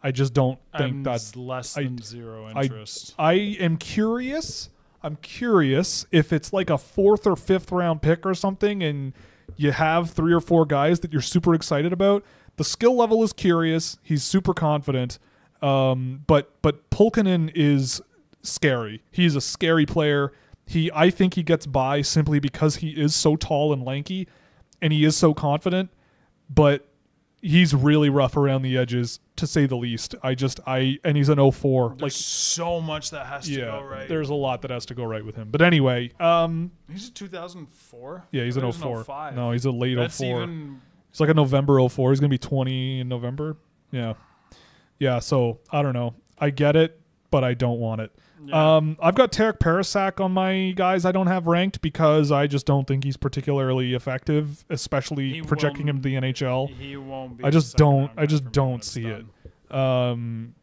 I 0.04 0.12
just 0.12 0.34
don't 0.34 0.60
think 0.78 0.92
I'm 0.96 1.04
that's 1.04 1.36
less 1.36 1.78
I- 1.78 1.84
than 1.84 2.00
zero 2.02 2.46
I- 2.54 2.64
interest. 2.64 3.16
I 3.18 3.34
am 3.34 3.78
curious. 3.78 4.70
I'm 5.04 5.16
curious 5.18 6.06
if 6.12 6.32
it's 6.34 6.52
like 6.54 6.70
a 6.70 6.78
fourth 6.78 7.26
or 7.26 7.36
fifth 7.36 7.72
round 7.72 8.02
pick 8.02 8.26
or 8.26 8.34
something, 8.34 8.84
and 8.84 9.14
you 9.56 9.72
have 9.72 10.12
three 10.12 10.34
or 10.34 10.42
four 10.42 10.66
guys 10.66 11.00
that 11.02 11.12
you're 11.12 11.22
super 11.22 11.54
excited 11.56 11.92
about. 11.94 12.24
The 12.58 12.64
skill 12.64 12.96
level 12.96 13.24
is 13.24 13.32
curious. 13.34 13.98
He's 14.04 14.24
super 14.24 14.54
confident, 14.54 15.18
um, 15.62 16.24
but 16.28 16.52
but 16.62 16.90
Pulkkinen 16.90 17.52
is 17.56 18.02
scary. 18.44 19.02
He's 19.12 19.36
a 19.36 19.42
scary 19.42 19.86
player. 19.86 20.34
He 20.66 20.92
I 20.94 21.10
think 21.10 21.34
he 21.36 21.44
gets 21.44 21.66
by 21.66 22.02
simply 22.02 22.40
because 22.40 22.78
he 22.78 22.90
is 22.90 23.16
so 23.16 23.36
tall 23.36 23.74
and 23.74 23.84
lanky, 23.84 24.28
and 24.82 24.92
he 24.94 25.04
is 25.06 25.16
so 25.16 25.34
confident. 25.34 25.90
But 26.50 26.88
he's 27.42 27.74
really 27.74 28.10
rough 28.10 28.38
around 28.38 28.62
the 28.62 28.78
edges, 28.78 29.20
to 29.38 29.48
say 29.48 29.66
the 29.66 29.76
least. 29.76 30.16
I 30.22 30.36
just 30.36 30.60
I 30.68 31.00
and 31.04 31.16
he's 31.18 31.30
an 31.30 31.38
04. 31.52 31.90
There's 31.90 32.02
Like 32.02 32.12
so 32.12 32.80
much 32.82 33.12
that 33.12 33.26
has 33.26 33.46
to 33.46 33.52
yeah, 33.52 33.66
go 33.66 33.84
right. 33.84 34.08
there's 34.08 34.30
a 34.30 34.34
lot 34.36 34.62
that 34.64 34.72
has 34.72 34.86
to 34.88 34.94
go 34.94 35.04
right 35.04 35.26
with 35.26 35.36
him. 35.36 35.50
But 35.50 35.62
anyway, 35.62 36.12
um, 36.20 36.72
he's 36.92 37.08
a 37.08 37.12
2004. 37.12 38.26
yeah, 38.32 38.44
he's 38.44 38.58
an 38.58 38.64
thought 38.64 38.76
04. 38.76 38.98
was 38.98 39.06
05. 39.08 39.36
No, 39.36 39.52
he's 39.52 39.66
a 39.66 39.72
late 39.72 39.96
That's 39.96 40.18
04. 40.18 40.44
even 40.44 40.82
He's 41.12 41.20
like 41.20 41.30
a 41.30 41.34
November 41.34 41.88
04. 41.90 42.12
He's 42.12 42.20
gonna 42.20 42.30
be 42.30 42.38
20 42.38 43.00
in 43.02 43.10
November. 43.10 43.58
Yeah, 43.92 44.14
yeah. 45.00 45.20
So 45.20 45.60
I 45.72 45.82
don't 45.82 45.94
know. 45.94 46.16
I 46.38 46.50
get 46.50 46.76
it, 46.76 47.00
but 47.32 47.44
I 47.44 47.54
don't 47.54 47.80
want 47.80 48.02
it. 48.02 48.12
Yeah. 48.44 48.78
Um, 48.78 48.98
I've 49.02 49.16
got 49.16 49.32
Terik 49.32 49.60
Parascak 49.60 50.20
on 50.24 50.32
my 50.32 50.72
guys 50.76 51.06
I 51.06 51.12
don't 51.12 51.28
have 51.28 51.48
ranked 51.48 51.82
because 51.82 52.32
I 52.32 52.48
just 52.48 52.66
don't 52.66 52.88
think 52.88 53.04
he's 53.04 53.18
particularly 53.18 53.94
effective, 53.94 54.66
especially 54.70 55.30
He 55.34 55.42
projecting 55.42 55.88
him 55.88 55.98
to 55.98 56.02
the 56.02 56.16
NHL. 56.16 56.70
he 56.76 56.98
won't 56.98 57.38
be. 57.38 57.44
I 57.44 57.50
just 57.50 57.78
don't. 57.78 58.12
I 58.18 58.26
just 58.26 58.44
for 58.44 58.46
me 58.46 58.48
when 58.48 58.52
don't 58.54 58.84
see 58.84 59.06
it. 59.06 59.26
Um, 59.76 60.56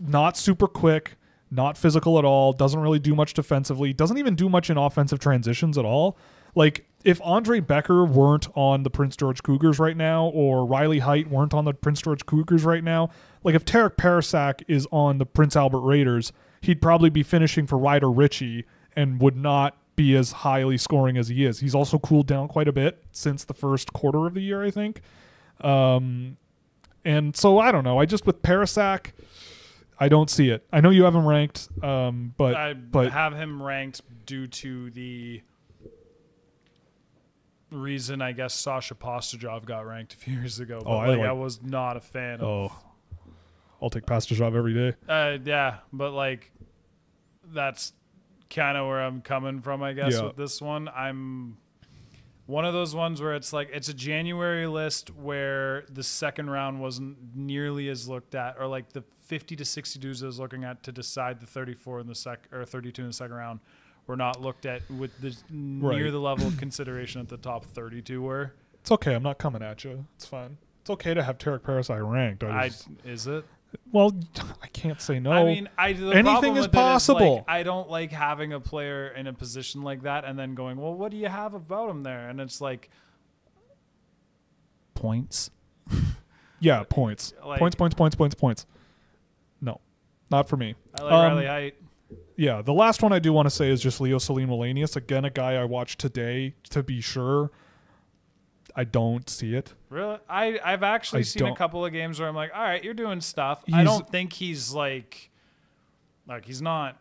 not 0.00 0.36
super 0.36 0.66
quick, 0.66 1.16
not 1.50 1.76
physical 1.78 2.18
at 2.18 2.24
all. 2.24 2.52
Doesn't 2.52 2.80
really 2.80 2.98
do 2.98 3.14
much 3.14 3.34
defensively. 3.34 3.92
Doesn't 3.92 4.18
even 4.18 4.34
do 4.34 4.48
much 4.48 4.68
in 4.70 4.76
offensive 4.76 5.18
transitions 5.18 5.78
at 5.78 5.84
all. 5.84 6.18
Like 6.54 6.86
if 7.04 7.20
Andre 7.22 7.60
Becker 7.60 8.04
weren't 8.04 8.48
on 8.54 8.82
the 8.82 8.90
Prince 8.90 9.16
George 9.16 9.42
Cougars 9.42 9.78
right 9.78 9.96
now, 9.96 10.26
or 10.26 10.64
Riley 10.66 11.00
Heidt 11.00 11.28
weren't 11.28 11.52
on 11.54 11.64
the 11.64 11.74
Prince 11.74 12.02
George 12.02 12.26
Cougars 12.26 12.64
right 12.64 12.82
now, 12.82 13.10
like 13.42 13.54
if 13.54 13.64
Terik 13.64 13.96
Parascak 13.96 14.62
is 14.68 14.86
on 14.90 15.18
the 15.18 15.26
Prince 15.26 15.56
Albert 15.56 15.80
Raiders, 15.80 16.32
he'd 16.64 16.80
probably 16.82 17.10
be 17.10 17.22
finishing 17.22 17.66
for 17.66 17.78
Ryder 17.78 18.10
Ritchie 18.10 18.64
and 18.96 19.20
would 19.20 19.36
not 19.36 19.76
be 19.96 20.16
as 20.16 20.32
highly 20.32 20.76
scoring 20.76 21.16
as 21.16 21.28
he 21.28 21.44
is. 21.44 21.60
He's 21.60 21.74
also 21.74 21.98
cooled 21.98 22.26
down 22.26 22.48
quite 22.48 22.66
a 22.68 22.72
bit 22.72 23.04
since 23.12 23.44
the 23.44 23.54
first 23.54 23.92
quarter 23.92 24.26
of 24.26 24.34
the 24.34 24.40
year, 24.40 24.64
I 24.64 24.70
think. 24.70 25.00
Um, 25.60 26.36
and 27.04 27.36
so 27.36 27.58
I 27.58 27.70
don't 27.70 27.84
know. 27.84 27.98
I 27.98 28.06
just 28.06 28.26
with 28.26 28.42
Parascak, 28.42 29.12
I 30.00 30.08
don't 30.08 30.28
see 30.28 30.50
it. 30.50 30.66
I 30.72 30.80
know 30.80 30.90
you 30.90 31.04
have 31.04 31.14
him 31.14 31.26
ranked, 31.26 31.68
um, 31.82 32.34
but 32.36 32.54
I 32.56 32.74
but 32.74 33.12
have 33.12 33.34
him 33.34 33.62
ranked 33.62 34.00
due 34.26 34.46
to 34.48 34.90
the 34.90 35.42
reason 37.70 38.22
I 38.22 38.32
guess 38.32 38.54
Sasha 38.54 38.94
Pastujov 38.94 39.64
got 39.64 39.86
ranked 39.86 40.14
a 40.14 40.16
few 40.16 40.34
years 40.34 40.60
ago. 40.60 40.80
But 40.84 40.90
Oh, 40.90 40.96
I 40.96 41.08
like, 41.08 41.18
like- 41.18 41.28
I 41.28 41.32
was 41.32 41.62
not 41.62 41.96
a 41.96 42.00
fan 42.00 42.40
of 42.40 42.42
oh, 42.42 42.72
I'll 43.82 43.90
take 43.90 44.06
Pastujov 44.06 44.54
every 44.56 44.74
day. 44.74 44.94
Uh, 45.08 45.38
yeah, 45.44 45.78
but 45.92 46.12
like 46.12 46.50
that's 47.54 47.92
kind 48.50 48.76
of 48.76 48.86
where 48.86 49.00
I'm 49.02 49.20
coming 49.22 49.60
from, 49.60 49.82
I 49.82 49.92
guess, 49.94 50.14
Yeah. 50.14 50.24
with 50.24 50.36
this 50.36 50.60
one. 50.60 50.88
I'm 50.94 51.56
one 52.46 52.64
of 52.66 52.74
those 52.74 52.94
ones 52.94 53.22
where 53.22 53.34
it's 53.34 53.52
like 53.52 53.70
it's 53.72 53.88
a 53.88 53.94
January 53.94 54.66
list 54.66 55.10
where 55.16 55.84
the 55.90 56.02
second 56.02 56.50
round 56.50 56.80
wasn't 56.80 57.16
nearly 57.34 57.88
as 57.88 58.06
looked 58.08 58.34
at, 58.34 58.56
or 58.58 58.66
like 58.66 58.92
the 58.92 59.02
50 59.20 59.56
to 59.56 59.64
60 59.64 59.98
dudes 59.98 60.22
I 60.22 60.26
was 60.26 60.38
looking 60.38 60.62
at 60.64 60.82
to 60.82 60.92
decide 60.92 61.40
the 61.40 61.46
34 61.46 62.00
in 62.00 62.06
the 62.06 62.14
sec 62.14 62.46
or 62.52 62.64
32 62.66 63.00
in 63.02 63.08
the 63.08 63.14
second 63.14 63.36
round 63.36 63.60
were 64.06 64.16
not 64.16 64.42
looked 64.42 64.66
at 64.66 64.82
with 64.90 65.18
the 65.22 65.34
near 65.50 66.10
the 66.10 66.20
level 66.20 66.46
of 66.46 66.58
consideration 66.58 67.22
that 67.22 67.30
the 67.30 67.38
top 67.38 67.64
32 67.64 68.20
were. 68.20 68.52
It's 68.82 68.92
okay. 68.92 69.14
I'm 69.14 69.22
not 69.22 69.38
coming 69.38 69.62
at 69.62 69.82
you. 69.82 70.04
It's 70.16 70.26
fine. 70.26 70.58
It's 70.82 70.90
okay 70.90 71.14
to 71.14 71.22
have 71.22 71.38
Terik 71.38 71.60
Parascak 71.60 72.06
ranked. 72.06 72.44
I 72.44 72.64
I 72.64 72.70
is 73.06 73.26
it? 73.26 73.46
Well, 73.92 74.12
I 74.62 74.66
can't 74.68 75.00
say 75.00 75.18
no. 75.20 75.32
I 75.32 75.44
mean, 75.44 75.68
I 75.78 75.92
the 75.92 76.10
Anything 76.10 76.56
is 76.56 76.66
with 76.66 76.74
it 76.74 76.76
like, 76.76 76.86
possible. 76.92 77.44
I 77.48 77.62
don't 77.62 77.88
like 77.88 78.12
having 78.12 78.52
a 78.52 78.60
player 78.60 79.08
in 79.08 79.26
a 79.26 79.32
position 79.32 79.82
like 79.82 80.02
that 80.02 80.24
and 80.24 80.38
then 80.38 80.54
going, 80.54 80.76
"Well, 80.76 80.94
what 80.94 81.10
do 81.10 81.16
you 81.16 81.28
have 81.28 81.54
about 81.54 81.90
him 81.90 82.02
there?" 82.02 82.28
And 82.28 82.40
it's 82.40 82.60
like 82.60 82.90
points. 84.94 85.50
yeah, 86.60 86.82
points, 86.88 87.34
like- 87.44 87.58
points, 87.58 87.74
points, 87.76 87.94
points, 87.94 88.16
points, 88.16 88.34
points. 88.34 88.66
No, 89.60 89.80
not 90.30 90.48
for 90.48 90.56
me. 90.56 90.74
I 90.94 91.02
like 91.02 91.12
Um, 91.12 91.20
Riley 91.20 91.46
Heidt. 91.46 91.74
Yeah, 92.36 92.62
the 92.62 92.72
last 92.72 93.02
one 93.02 93.12
I 93.12 93.18
do 93.18 93.32
want 93.32 93.46
to 93.46 93.50
say 93.50 93.70
is 93.70 93.80
just 93.80 94.00
Leo 94.00 94.18
Sahlin 94.18 94.48
Wallenius. 94.48 94.96
Again, 94.96 95.24
a 95.24 95.30
guy 95.30 95.54
I 95.54 95.64
watched 95.64 96.00
today 96.00 96.54
to 96.70 96.82
be 96.82 97.00
sure. 97.00 97.50
I 98.76 98.84
don't 98.84 99.28
see 99.30 99.54
it. 99.54 99.72
Really, 99.94 100.18
I 100.28 100.58
I've 100.64 100.82
actually 100.82 101.20
I 101.20 101.22
seen 101.22 101.42
a 101.44 101.46
don't- 101.46 101.56
couple 101.56 101.84
of 101.86 101.92
games 101.92 102.18
where 102.20 102.28
I'm 102.28 102.34
like, 102.34 102.50
"All 102.54 102.62
right, 102.62 102.82
you're 102.82 102.94
doing 102.94 103.20
stuff." 103.20 103.62
I 103.72 103.76
He's- 103.76 103.84
don't 103.86 104.08
think 104.10 104.32
he's 104.34 104.72
like, 104.72 105.30
like 106.26 106.44
he's 106.44 106.60
not 106.60 106.98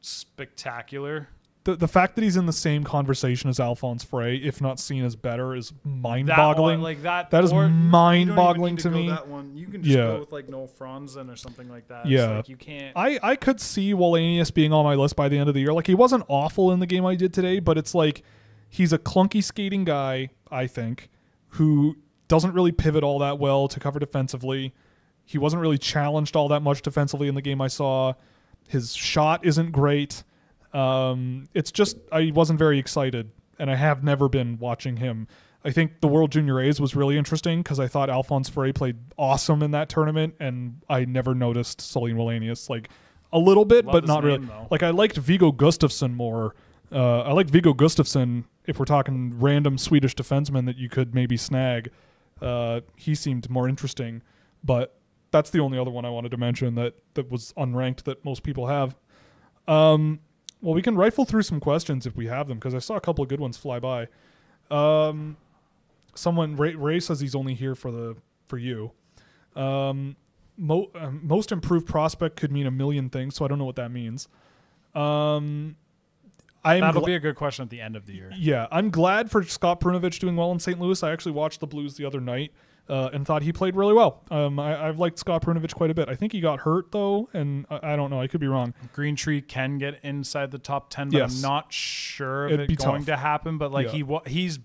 spectacular. 0.00 1.28
the 1.64 1.74
the 1.76 1.88
fact 1.88 2.14
that 2.14 2.22
he's 2.22 2.36
in 2.36 2.44
the 2.44 2.52
same 2.52 2.84
conversation 2.84 3.48
as 3.48 3.58
Alfons 3.58 4.04
Freij, 4.06 4.44
if 4.44 4.60
not 4.60 4.78
seen 4.78 5.02
as 5.02 5.16
better, 5.16 5.54
is 5.54 5.72
mind-boggling. 5.82 6.76
One, 6.80 6.82
like 6.82 7.02
that. 7.02 7.30
That 7.30 7.42
is 7.44 7.52
or- 7.52 7.62
you 7.62 7.68
don't 7.70 7.76
even 7.78 7.88
mind-boggling 7.90 8.74
need 8.74 8.82
to 8.82 8.90
go 8.90 8.96
me. 8.96 9.08
That 9.08 9.28
one, 9.28 9.56
you 9.56 9.66
can 9.68 9.82
just 9.82 9.96
Yeah. 9.96 10.08
go 10.08 10.20
with 10.20 10.32
like 10.32 10.48
Noel 10.50 10.68
Fransén 10.68 11.32
or 11.32 11.36
something 11.36 11.68
like 11.70 11.88
that. 11.88 12.00
It's 12.04 12.10
Yeah. 12.10 12.36
like 12.36 12.48
you 12.50 12.56
can't. 12.56 12.92
I, 12.96 13.18
I 13.22 13.36
could 13.36 13.60
see 13.62 13.94
Wallenius 13.94 14.52
being 14.52 14.72
on 14.74 14.84
my 14.84 14.94
list 14.94 15.16
by 15.16 15.28
the 15.30 15.38
end 15.38 15.48
of 15.48 15.54
the 15.54 15.60
year. 15.62 15.72
Like 15.72 15.86
he 15.86 15.94
wasn't 15.94 16.24
awful 16.28 16.70
in 16.70 16.80
the 16.80 16.86
game 16.86 17.06
I 17.06 17.14
did 17.14 17.32
today, 17.32 17.60
but 17.60 17.78
it's 17.78 17.94
like 17.94 18.22
he's 18.68 18.92
a 18.92 18.98
clunky 18.98 19.42
skating 19.42 19.84
guy, 19.84 20.28
I 20.50 20.66
think, 20.66 21.08
who 21.50 21.96
doesn't 22.34 22.52
really 22.52 22.72
pivot 22.72 23.04
all 23.04 23.20
that 23.20 23.38
well 23.38 23.68
to 23.68 23.78
cover 23.78 24.00
defensively. 24.00 24.74
He 25.24 25.38
wasn't 25.38 25.62
really 25.62 25.78
challenged 25.78 26.34
all 26.34 26.48
that 26.48 26.62
much 26.62 26.82
defensively 26.82 27.28
in 27.28 27.36
the 27.36 27.42
game 27.42 27.60
I 27.60 27.68
saw. 27.68 28.14
His 28.68 28.92
shot 28.92 29.44
isn't 29.46 29.70
great. 29.70 30.24
Um, 30.72 31.46
it's 31.54 31.70
just 31.70 31.96
I 32.10 32.32
wasn't 32.34 32.58
very 32.58 32.80
excited, 32.80 33.30
and 33.56 33.70
I 33.70 33.76
have 33.76 34.02
never 34.02 34.28
been 34.28 34.58
watching 34.58 34.96
him. 34.96 35.28
I 35.64 35.70
think 35.70 36.00
the 36.00 36.08
World 36.08 36.32
Junior 36.32 36.60
A's 36.60 36.80
was 36.80 36.96
really 36.96 37.16
interesting 37.16 37.62
because 37.62 37.78
I 37.78 37.86
thought 37.86 38.08
Alfons 38.08 38.50
Freij 38.50 38.74
played 38.74 38.96
awesome 39.16 39.62
in 39.62 39.70
that 39.70 39.88
tournament, 39.88 40.34
and 40.40 40.82
I 40.90 41.04
never 41.04 41.36
noticed 41.36 41.78
Sahlin 41.78 42.16
Wallenius 42.16 42.68
like 42.68 42.88
a 43.32 43.38
little 43.38 43.64
bit, 43.64 43.84
Love 43.84 43.92
but 43.92 44.06
not 44.08 44.24
really. 44.24 44.44
though. 44.44 44.66
Like 44.72 44.82
I 44.82 44.90
liked 44.90 45.18
Viggo 45.18 45.52
Gustafsson 45.52 46.14
more. 46.14 46.56
Uh, 46.90 47.20
I 47.20 47.32
liked 47.32 47.50
Viggo 47.50 47.74
Gustafsson. 47.74 48.44
If 48.66 48.80
we're 48.80 48.86
talking 48.86 49.38
random 49.38 49.78
Swedish 49.78 50.16
defenseman 50.16 50.66
that 50.66 50.78
you 50.78 50.88
could 50.88 51.14
maybe 51.14 51.36
snag, 51.36 51.90
uh, 52.40 52.80
he 52.96 53.14
seemed 53.14 53.48
more 53.50 53.68
interesting. 53.68 54.22
But 54.62 54.96
that's 55.30 55.50
the 55.50 55.60
only 55.60 55.78
other 55.78 55.90
one 55.90 56.04
I 56.04 56.10
wanted 56.10 56.30
to 56.30 56.36
mention 56.36 56.74
that 56.76 56.94
that 57.14 57.30
was 57.30 57.52
unranked 57.56 58.04
that 58.04 58.24
most 58.24 58.42
people 58.42 58.66
have. 58.68 58.96
Um, 59.66 60.20
well, 60.60 60.74
we 60.74 60.82
can 60.82 60.96
rifle 60.96 61.24
through 61.24 61.42
some 61.42 61.60
questions 61.60 62.06
if 62.06 62.16
we 62.16 62.26
have 62.26 62.48
them 62.48 62.58
because 62.58 62.74
I 62.74 62.78
saw 62.78 62.96
a 62.96 63.00
couple 63.00 63.22
of 63.22 63.28
good 63.28 63.40
ones 63.40 63.56
fly 63.56 63.78
by. 63.78 64.08
Um, 64.70 65.36
someone 66.14 66.56
Ray, 66.56 66.74
Ray 66.74 67.00
says 67.00 67.20
he's 67.20 67.34
only 67.34 67.54
here 67.54 67.74
for 67.74 67.90
the 67.90 68.16
for 68.48 68.58
you. 68.58 68.92
Um, 69.56 70.16
mo- 70.56 70.90
um, 70.94 71.20
most 71.22 71.52
improved 71.52 71.86
prospect 71.86 72.36
could 72.36 72.50
mean 72.50 72.66
a 72.66 72.70
million 72.70 73.10
things, 73.10 73.36
so 73.36 73.44
I 73.44 73.48
don't 73.48 73.58
know 73.58 73.64
what 73.64 73.76
that 73.76 73.90
means. 73.90 74.28
Um, 74.94 75.76
I'm 76.64 76.80
That'll 76.80 77.00
gla- 77.02 77.06
be 77.08 77.14
a 77.14 77.20
good 77.20 77.36
question 77.36 77.62
at 77.62 77.70
the 77.70 77.80
end 77.80 77.96
of 77.96 78.06
the 78.06 78.14
year. 78.14 78.30
yeah, 78.36 78.66
I'm 78.72 78.90
glad 78.90 79.30
for 79.30 79.42
Scott 79.42 79.80
Perunovich 79.80 80.18
doing 80.18 80.36
well 80.36 80.50
in 80.52 80.58
St. 80.58 80.80
Louis. 80.80 81.02
I 81.02 81.12
actually 81.12 81.32
watched 81.32 81.60
the 81.60 81.66
Blues 81.66 81.96
the 81.96 82.04
other 82.06 82.20
night 82.20 82.52
uh, 82.88 83.10
and 83.12 83.26
thought 83.26 83.42
he 83.42 83.52
played 83.52 83.76
really 83.76 83.94
well. 83.94 84.22
Um, 84.30 84.58
I, 84.58 84.88
I've 84.88 84.98
liked 84.98 85.18
Scott 85.18 85.42
Perunovich 85.42 85.74
quite 85.74 85.90
a 85.90 85.94
bit. 85.94 86.08
I 86.08 86.14
think 86.14 86.32
he 86.32 86.40
got 86.40 86.60
hurt 86.60 86.90
though, 86.92 87.28
and 87.32 87.66
I, 87.70 87.92
I 87.92 87.96
don't 87.96 88.10
know. 88.10 88.20
I 88.20 88.26
could 88.26 88.40
be 88.40 88.46
wrong. 88.48 88.74
Green 88.92 89.16
Tree 89.16 89.40
can 89.40 89.78
get 89.78 89.98
inside 90.02 90.50
the 90.50 90.58
top 90.58 90.90
ten, 90.90 91.08
but 91.10 91.18
Yes. 91.18 91.36
I'm 91.36 91.42
not 91.42 91.72
sure 91.72 92.46
if 92.46 92.52
It'd 92.52 92.70
it's 92.72 92.84
going 92.84 93.00
tough. 93.02 93.06
to 93.06 93.16
happen. 93.16 93.58
But 93.58 93.72
like 93.72 93.86
Yeah. 93.86 93.92
he 93.92 94.02
wa- 94.02 94.22
he's 94.26 94.58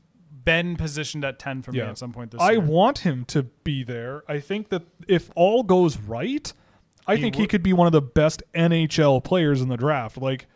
been 0.44 0.76
positioned 0.78 1.24
at 1.26 1.38
ten 1.40 1.62
for 1.62 1.72
me 1.72 1.80
Yeah. 1.80 1.90
at 1.90 1.98
some 1.98 2.12
point 2.14 2.32
this 2.32 2.42
I 2.42 2.52
year. 2.52 2.62
I 2.62 2.64
want 2.66 3.00
him 3.00 3.26
to 3.26 3.44
be 3.44 3.84
there. 3.84 4.24
I 4.28 4.40
think 4.40 4.70
that 4.70 4.84
if 5.08 5.30
all 5.36 5.64
goes 5.64 5.98
right, 5.98 6.52
I 7.08 7.16
He 7.16 7.22
think 7.24 7.36
he 7.36 7.46
could 7.48 7.64
be 7.64 7.74
one 7.74 7.88
of 7.88 7.94
the 7.94 8.02
best 8.02 8.42
NHL 8.54 9.24
players 9.24 9.62
in 9.62 9.68
the 9.70 9.78
draft. 9.78 10.18
Like 10.18 10.48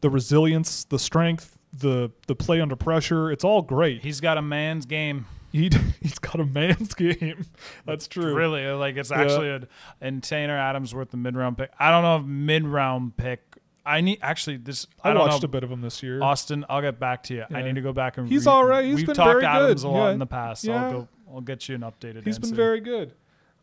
the 0.00 0.10
resilience, 0.10 0.84
the 0.84 0.98
strength, 0.98 1.58
the 1.72 2.10
the 2.26 2.34
play 2.34 2.60
under 2.60 2.76
pressure. 2.76 3.30
It's 3.30 3.44
all 3.44 3.62
great. 3.62 4.02
He's 4.02 4.20
got 4.20 4.38
a 4.38 4.42
man's 4.42 4.86
game. 4.86 5.26
He 5.52 5.70
he's 6.00 6.18
got 6.18 6.40
a 6.40 6.44
man's 6.44 6.94
game. 6.94 7.46
That's 7.86 8.06
true. 8.08 8.34
Really, 8.34 8.66
uh, 8.66 8.76
like 8.76 8.96
it's 8.96 9.10
Yeah. 9.10 9.22
actually 9.22 9.48
a 9.50 9.68
and 10.00 10.22
Tanner 10.22 10.56
Adams 10.56 10.94
worth 10.94 11.10
the 11.10 11.16
mid 11.16 11.36
round 11.36 11.56
pick. 11.58 11.70
I 11.78 11.90
don't 11.90 12.02
know 12.02 12.16
if 12.16 12.24
mid 12.24 12.66
round 12.66 13.16
pick. 13.16 13.42
I 13.86 14.02
need 14.02 14.18
actually 14.20 14.58
this. 14.58 14.86
I, 15.02 15.10
I, 15.10 15.14
don't 15.14 15.26
watched 15.26 15.42
know. 15.42 15.46
a 15.46 15.48
bit 15.48 15.64
of 15.64 15.72
him 15.72 15.80
this 15.80 16.02
year. 16.02 16.22
Austin, 16.22 16.64
I'll 16.68 16.82
get 16.82 17.00
back 17.00 17.22
to 17.24 17.34
you. 17.34 17.44
I 17.50 17.62
need 17.62 17.76
to 17.76 17.80
go 17.80 17.94
back 17.94 18.18
and. 18.18 18.28
He's 18.28 18.44
read- 18.44 18.52
all 18.52 18.64
right. 18.66 18.84
He's 18.84 18.96
We've 18.96 19.06
been 19.06 19.14
talked 19.16 19.30
very 19.40 19.46
Adams 19.46 19.82
good. 19.82 19.88
a 19.88 19.90
lot 19.90 20.06
Yeah. 20.08 20.12
in 20.12 20.18
the 20.18 20.26
past. 20.26 20.64
Yeah. 20.64 20.84
I'll 20.84 20.92
go. 20.92 21.08
I'll 21.34 21.40
get 21.40 21.68
you 21.68 21.74
an 21.74 21.80
updated. 21.82 22.24
He's 22.24 22.38
been 22.38 22.54
very 22.54 22.80
good. 22.80 23.12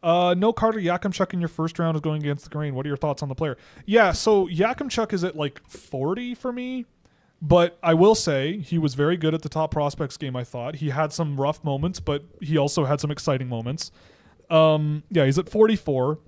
Uh, 0.06 0.36
no 0.36 0.53
Carter 0.53 0.77
Yakemchuk 0.77 1.34
in 1.34 1.40
your 1.40 1.49
first 1.49 1.80
round 1.80 1.95
is 1.95 2.02
going 2.02 2.22
against 2.22 2.44
the 2.44 2.52
grain. 2.52 2.76
What 2.76 2.86
are 2.86 2.90
your 2.90 2.95
thoughts 2.95 3.23
on 3.23 3.27
the 3.27 3.34
player? 3.34 3.57
Yeah, 3.88 4.11
so 4.11 4.48
Yakemchuk 4.48 5.11
is 5.11 5.23
at 5.23 5.36
like 5.36 5.68
40 5.68 6.36
for 6.36 6.53
me, 6.53 6.86
but 7.41 7.80
I 7.82 7.95
will 7.95 8.14
say 8.14 8.60
he 8.60 8.77
was 8.77 8.94
very 8.94 9.18
good 9.18 9.34
at 9.34 9.41
the 9.41 9.49
top 9.49 9.72
prospects 9.72 10.15
game. 10.15 10.36
I 10.36 10.44
thought 10.44 10.76
he 10.76 10.91
had 10.91 11.11
some 11.11 11.41
rough 11.41 11.64
moments, 11.64 11.99
but 11.99 12.23
he 12.40 12.56
also 12.56 12.86
had 12.86 13.02
some 13.02 13.10
exciting 13.10 13.49
moments. 13.49 13.90
Um, 14.52 15.02
yeah, 15.10 15.26
he's 15.26 15.40
at 15.40 15.49
44. 15.49 16.19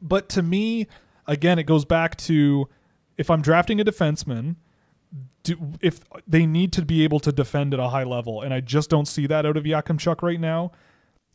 But 0.00 0.28
to 0.28 0.42
me, 0.42 0.86
again, 1.26 1.58
it 1.58 1.64
goes 1.64 1.84
back 1.84 2.16
to 2.18 2.68
if 3.16 3.30
I'm 3.30 3.42
drafting 3.42 3.80
a 3.80 3.84
defenseman, 3.84 4.54
do, 5.42 5.72
if 5.80 5.98
they 6.24 6.46
need 6.46 6.72
to 6.74 6.82
be 6.82 7.02
able 7.02 7.18
to 7.18 7.32
defend 7.32 7.74
at 7.74 7.80
a 7.80 7.88
high 7.88 8.04
level, 8.04 8.42
and 8.42 8.54
I 8.54 8.60
just 8.60 8.88
don't 8.88 9.08
see 9.08 9.26
that 9.26 9.44
out 9.44 9.56
of 9.56 9.64
Yakemchuk 9.64 10.22
right 10.22 10.38
now. 10.38 10.70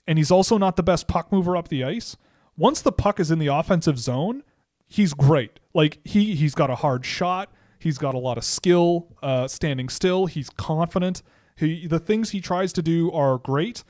And 0.07 0.17
he's 0.17 0.31
also 0.31 0.57
not 0.57 0.75
the 0.77 0.83
best 0.83 1.07
puck 1.07 1.31
mover 1.31 1.57
up 1.57 1.67
the 1.67 1.83
ice. 1.83 2.15
Once 2.55 2.81
the 2.81 2.91
puck 2.91 3.19
is 3.19 3.29
in 3.29 3.39
the 3.39 3.47
offensive 3.47 3.99
zone, 3.99 4.43
he's 4.87 5.13
great. 5.13 5.59
Like 5.73 5.99
he 6.03 6.35
he's 6.35 6.55
got 6.55 6.69
a 6.69 6.75
hard 6.75 7.05
shot. 7.05 7.51
He's 7.79 7.97
got 7.97 8.15
a 8.15 8.17
lot 8.17 8.37
of 8.37 8.43
skill, 8.43 9.15
uh, 9.21 9.47
standing 9.47 9.89
still. 9.89 10.25
He's 10.25 10.49
confident. 10.49 11.21
He 11.55 11.87
the 11.87 11.99
things 11.99 12.31
he 12.31 12.41
tries 12.41 12.73
to 12.73 12.81
do 12.81 13.11
are 13.11 13.37
great. 13.37 13.83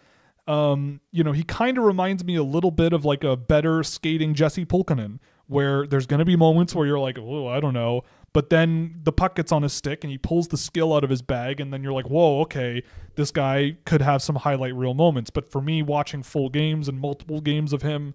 Um, 0.47 1.01
you 1.11 1.23
know, 1.23 1.33
he 1.33 1.43
kind 1.43 1.77
of 1.77 1.83
reminds 1.83 2.23
me 2.23 2.35
a 2.35 2.43
little 2.43 2.71
bit 2.71 2.93
of 2.93 3.05
like 3.05 3.23
a 3.23 3.35
better 3.35 3.83
skating 3.83 4.33
Jesse 4.33 4.65
Pulkkinen, 4.65 5.19
where 5.47 5.85
there's 5.85 6.05
going 6.05 6.19
to 6.19 6.25
be 6.25 6.37
moments 6.37 6.73
where 6.73 6.87
you're 6.87 6.99
like, 6.99 7.17
oh, 7.19 7.47
I 7.47 7.59
don't 7.59 7.73
know, 7.73 8.03
but 8.37 8.51
then 8.51 8.99
the 9.01 9.11
puck 9.11 9.33
gets 9.33 9.51
on 9.51 9.63
his 9.63 9.73
stick 9.73 10.03
and 10.03 10.11
he 10.11 10.17
pulls 10.19 10.49
the 10.49 10.57
skill 10.57 10.93
out 10.93 11.03
of 11.03 11.09
his 11.09 11.23
bag, 11.23 11.59
and 11.59 11.73
then 11.73 11.81
you're 11.81 11.91
like, 11.91 12.05
whoa, 12.07 12.41
okay, 12.41 12.83
this 13.15 13.31
guy 13.31 13.77
could 13.83 14.03
have 14.03 14.21
some 14.21 14.35
highlight 14.35 14.75
reel 14.75 14.93
moments. 14.93 15.31
But 15.31 15.51
for 15.51 15.59
me, 15.59 15.81
watching 15.81 16.21
full 16.21 16.49
games 16.49 16.87
and 16.87 16.99
multiple 16.99 17.41
games 17.41 17.73
of 17.73 17.81
him, 17.81 18.13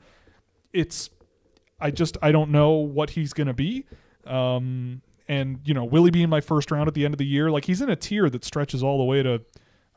it's 0.73 1.11
I 1.81 1.91
just 1.91 2.17
I 2.23 2.31
don't 2.31 2.53
know 2.53 2.71
what 2.71 3.11
he's 3.11 3.33
gonna 3.33 3.53
be. 3.53 3.85
Um, 4.25 5.03
and 5.27 5.59
you 5.65 5.75
know, 5.75 5.85
will 5.85 6.05
he 6.05 6.13
be 6.13 6.23
in 6.23 6.31
my 6.31 6.41
first 6.41 6.71
round 6.71 6.87
at 6.87 6.95
the 6.95 7.05
end 7.05 7.15
of 7.15 7.19
the 7.19 7.27
year? 7.27 7.51
Like 7.51 7.65
he's 7.65 7.81
in 7.81 7.91
a 7.91 7.97
tier 7.97 8.31
that 8.31 8.45
stretches 8.45 8.81
all 8.81 8.99
the 8.99 9.05
way 9.05 9.25
to 9.25 9.43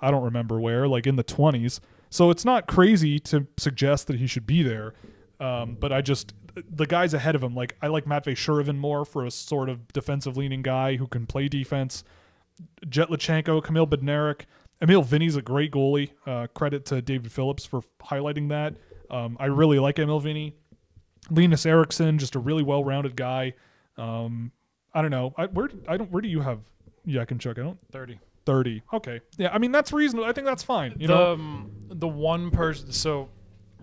I 0.01 0.09
don't 0.09 0.24
remember 0.24 0.59
where, 0.59 0.88
like 0.88 1.06
in 1.06 1.17
the 1.17 1.24
twenties. 1.24 1.80
So 2.09 2.32
it's 2.32 2.43
not 2.43 2.66
crazy 2.66 3.19
to 3.19 3.45
suggest 3.58 4.08
that 4.08 4.16
he 4.16 4.25
should 4.25 4.48
be 4.48 4.64
there. 4.64 4.95
Um, 5.40 5.77
but 5.80 5.93
I 5.93 6.01
just 6.01 6.33
the 6.69 6.85
guys 6.85 7.14
ahead 7.14 7.35
of 7.35 7.43
him, 7.43 7.56
like 7.56 7.75
I 7.82 7.88
like 7.88 8.06
Matvey 8.08 8.35
Shuravin 8.35 8.77
more 8.77 9.06
for 9.06 9.25
a 9.25 9.32
sort 9.32 9.69
of 9.69 9.92
defensive 9.93 10.38
leaning 10.38 10.61
guy 10.61 10.95
who 10.95 11.08
can 11.08 11.25
play 11.25 11.48
defense. 11.48 12.03
Jett 12.88 13.09
Luchanko, 13.09 13.64
Kamil 13.64 13.85
Bednarik, 13.88 14.42
Emil 14.82 15.03
Vinni's 15.03 15.35
a 15.35 15.42
great 15.42 15.72
goalie. 15.72 16.11
Uh, 16.25 16.48
credit 16.48 16.85
to 16.85 17.01
David 17.01 17.32
Phillips 17.32 17.66
for 17.66 17.82
highlighting 18.01 18.50
that. 18.50 18.75
Um, 19.09 19.38
I 19.40 19.45
really 19.45 19.80
like 19.80 20.00
Emil 20.00 20.22
Vinni. 20.22 20.53
Linus 21.30 21.66
Eriksson, 21.66 22.19
just 22.19 22.35
a 22.35 22.40
really 22.40 22.64
well-rounded 22.64 23.16
guy. 23.16 23.53
Um, 23.98 24.51
I 24.93 25.01
don't 25.01 25.11
know. 25.11 25.34
I, 25.38 25.48
where 25.48 25.69
I 25.88 25.98
don't. 25.98 26.11
Where 26.11 26.22
do 26.22 26.30
you 26.30 26.42
have 26.42 26.59
Yakemchuk? 27.08 27.58
I 27.58 27.64
don't. 27.64 27.80
thirty. 27.92 28.19
Thirty. 28.45 28.84
Okay. 28.93 29.22
Yeah. 29.38 29.50
I 29.51 29.58
mean 29.58 29.72
that's 29.72 29.92
reasonable. 29.92 30.30
I 30.30 30.34
think 30.34 30.45
that's 30.45 30.64
fine. 30.64 30.95
You 31.00 31.08
the 31.08 31.16
know. 31.16 31.34
um, 31.34 31.72
the 31.90 32.08
one 32.08 32.51
person 32.51 32.92
so 32.92 33.30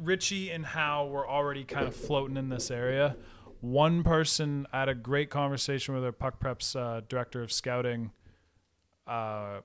Ritchie 0.03 0.51
and 0.51 0.65
Howe 0.67 1.07
were 1.07 1.29
already 1.29 1.65
kind 1.65 1.87
of 1.87 1.95
floating 1.95 2.37
in 2.37 2.49
this 2.49 2.71
area. 2.71 3.17
One 3.61 4.03
person 4.03 4.67
I 4.73 4.81
had 4.81 4.89
a 4.89 4.95
great 4.95 5.31
conversation 5.31 5.95
with 5.95 6.05
our 6.05 6.13
Puck 6.13 6.41
Preps 6.41 6.75
uh, 6.75 7.03
director 7.09 7.43
of 7.43 7.53
scouting, 7.53 8.11
uh, 9.07 9.61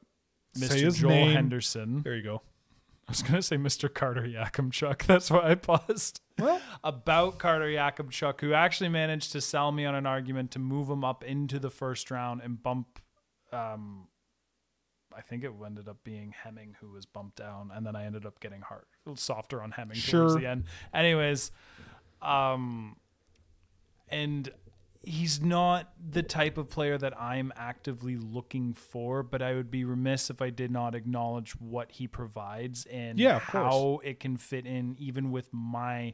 Mr. 0.57 0.95
Joel 0.95 1.09
name. 1.09 1.31
Henderson. 1.33 2.01
There 2.03 2.15
you 2.15 2.23
go. 2.23 2.41
I 3.07 3.11
was 3.11 3.21
gonna 3.23 3.41
say 3.41 3.55
Mr. 3.55 3.91
Carter 3.91 4.23
Yakemchuk. 4.23 5.03
That's 5.07 5.31
why 5.31 5.51
I 5.51 5.55
paused. 5.55 6.21
Well, 6.37 6.61
About 6.83 7.39
Carter 7.39 7.67
Yakemchuk, 7.67 8.41
who 8.41 8.53
actually 8.53 8.89
managed 8.89 9.31
to 9.31 9.41
sell 9.41 9.71
me 9.71 9.85
on 9.85 9.95
an 9.95 10.05
argument 10.05 10.51
to 10.51 10.59
move 10.59 10.89
him 10.89 11.03
up 11.03 11.23
into 11.23 11.57
the 11.57 11.69
first 11.69 12.11
round 12.11 12.41
and 12.41 12.61
bump. 12.61 12.99
Um, 13.51 14.07
I 15.17 15.21
think 15.21 15.43
it 15.43 15.51
ended 15.65 15.87
up 15.87 16.03
being 16.03 16.33
Hemming 16.43 16.75
who 16.79 16.91
was 16.91 17.05
bumped 17.05 17.37
down, 17.37 17.71
and 17.73 17.85
then 17.85 17.95
I 17.95 18.05
ended 18.05 18.25
up 18.25 18.39
getting 18.39 18.61
hard, 18.61 18.85
softer 19.15 19.61
on 19.63 19.71
Hemming 19.71 19.97
towards 19.97 20.35
the 20.35 20.45
end. 20.45 20.65
Anyways, 20.93 21.51
um, 22.21 22.97
and 24.09 24.49
he's 25.01 25.41
not 25.41 25.91
the 25.97 26.21
type 26.23 26.57
of 26.57 26.69
player 26.69 26.97
that 26.97 27.19
I'm 27.19 27.51
actively 27.55 28.17
looking 28.17 28.73
for, 28.73 29.23
but 29.23 29.41
I 29.41 29.53
would 29.53 29.71
be 29.71 29.85
remiss 29.85 30.29
if 30.29 30.41
I 30.41 30.49
did 30.49 30.69
not 30.69 30.95
acknowledge 30.95 31.51
what 31.53 31.93
he 31.93 32.07
provides 32.07 32.85
and 32.85 33.17
Yeah, 33.17 33.39
course. 33.39 33.51
how 33.51 33.99
it 34.03 34.19
can 34.19 34.37
fit 34.37 34.65
in 34.65 34.95
even 34.99 35.31
with 35.31 35.49
my 35.51 36.13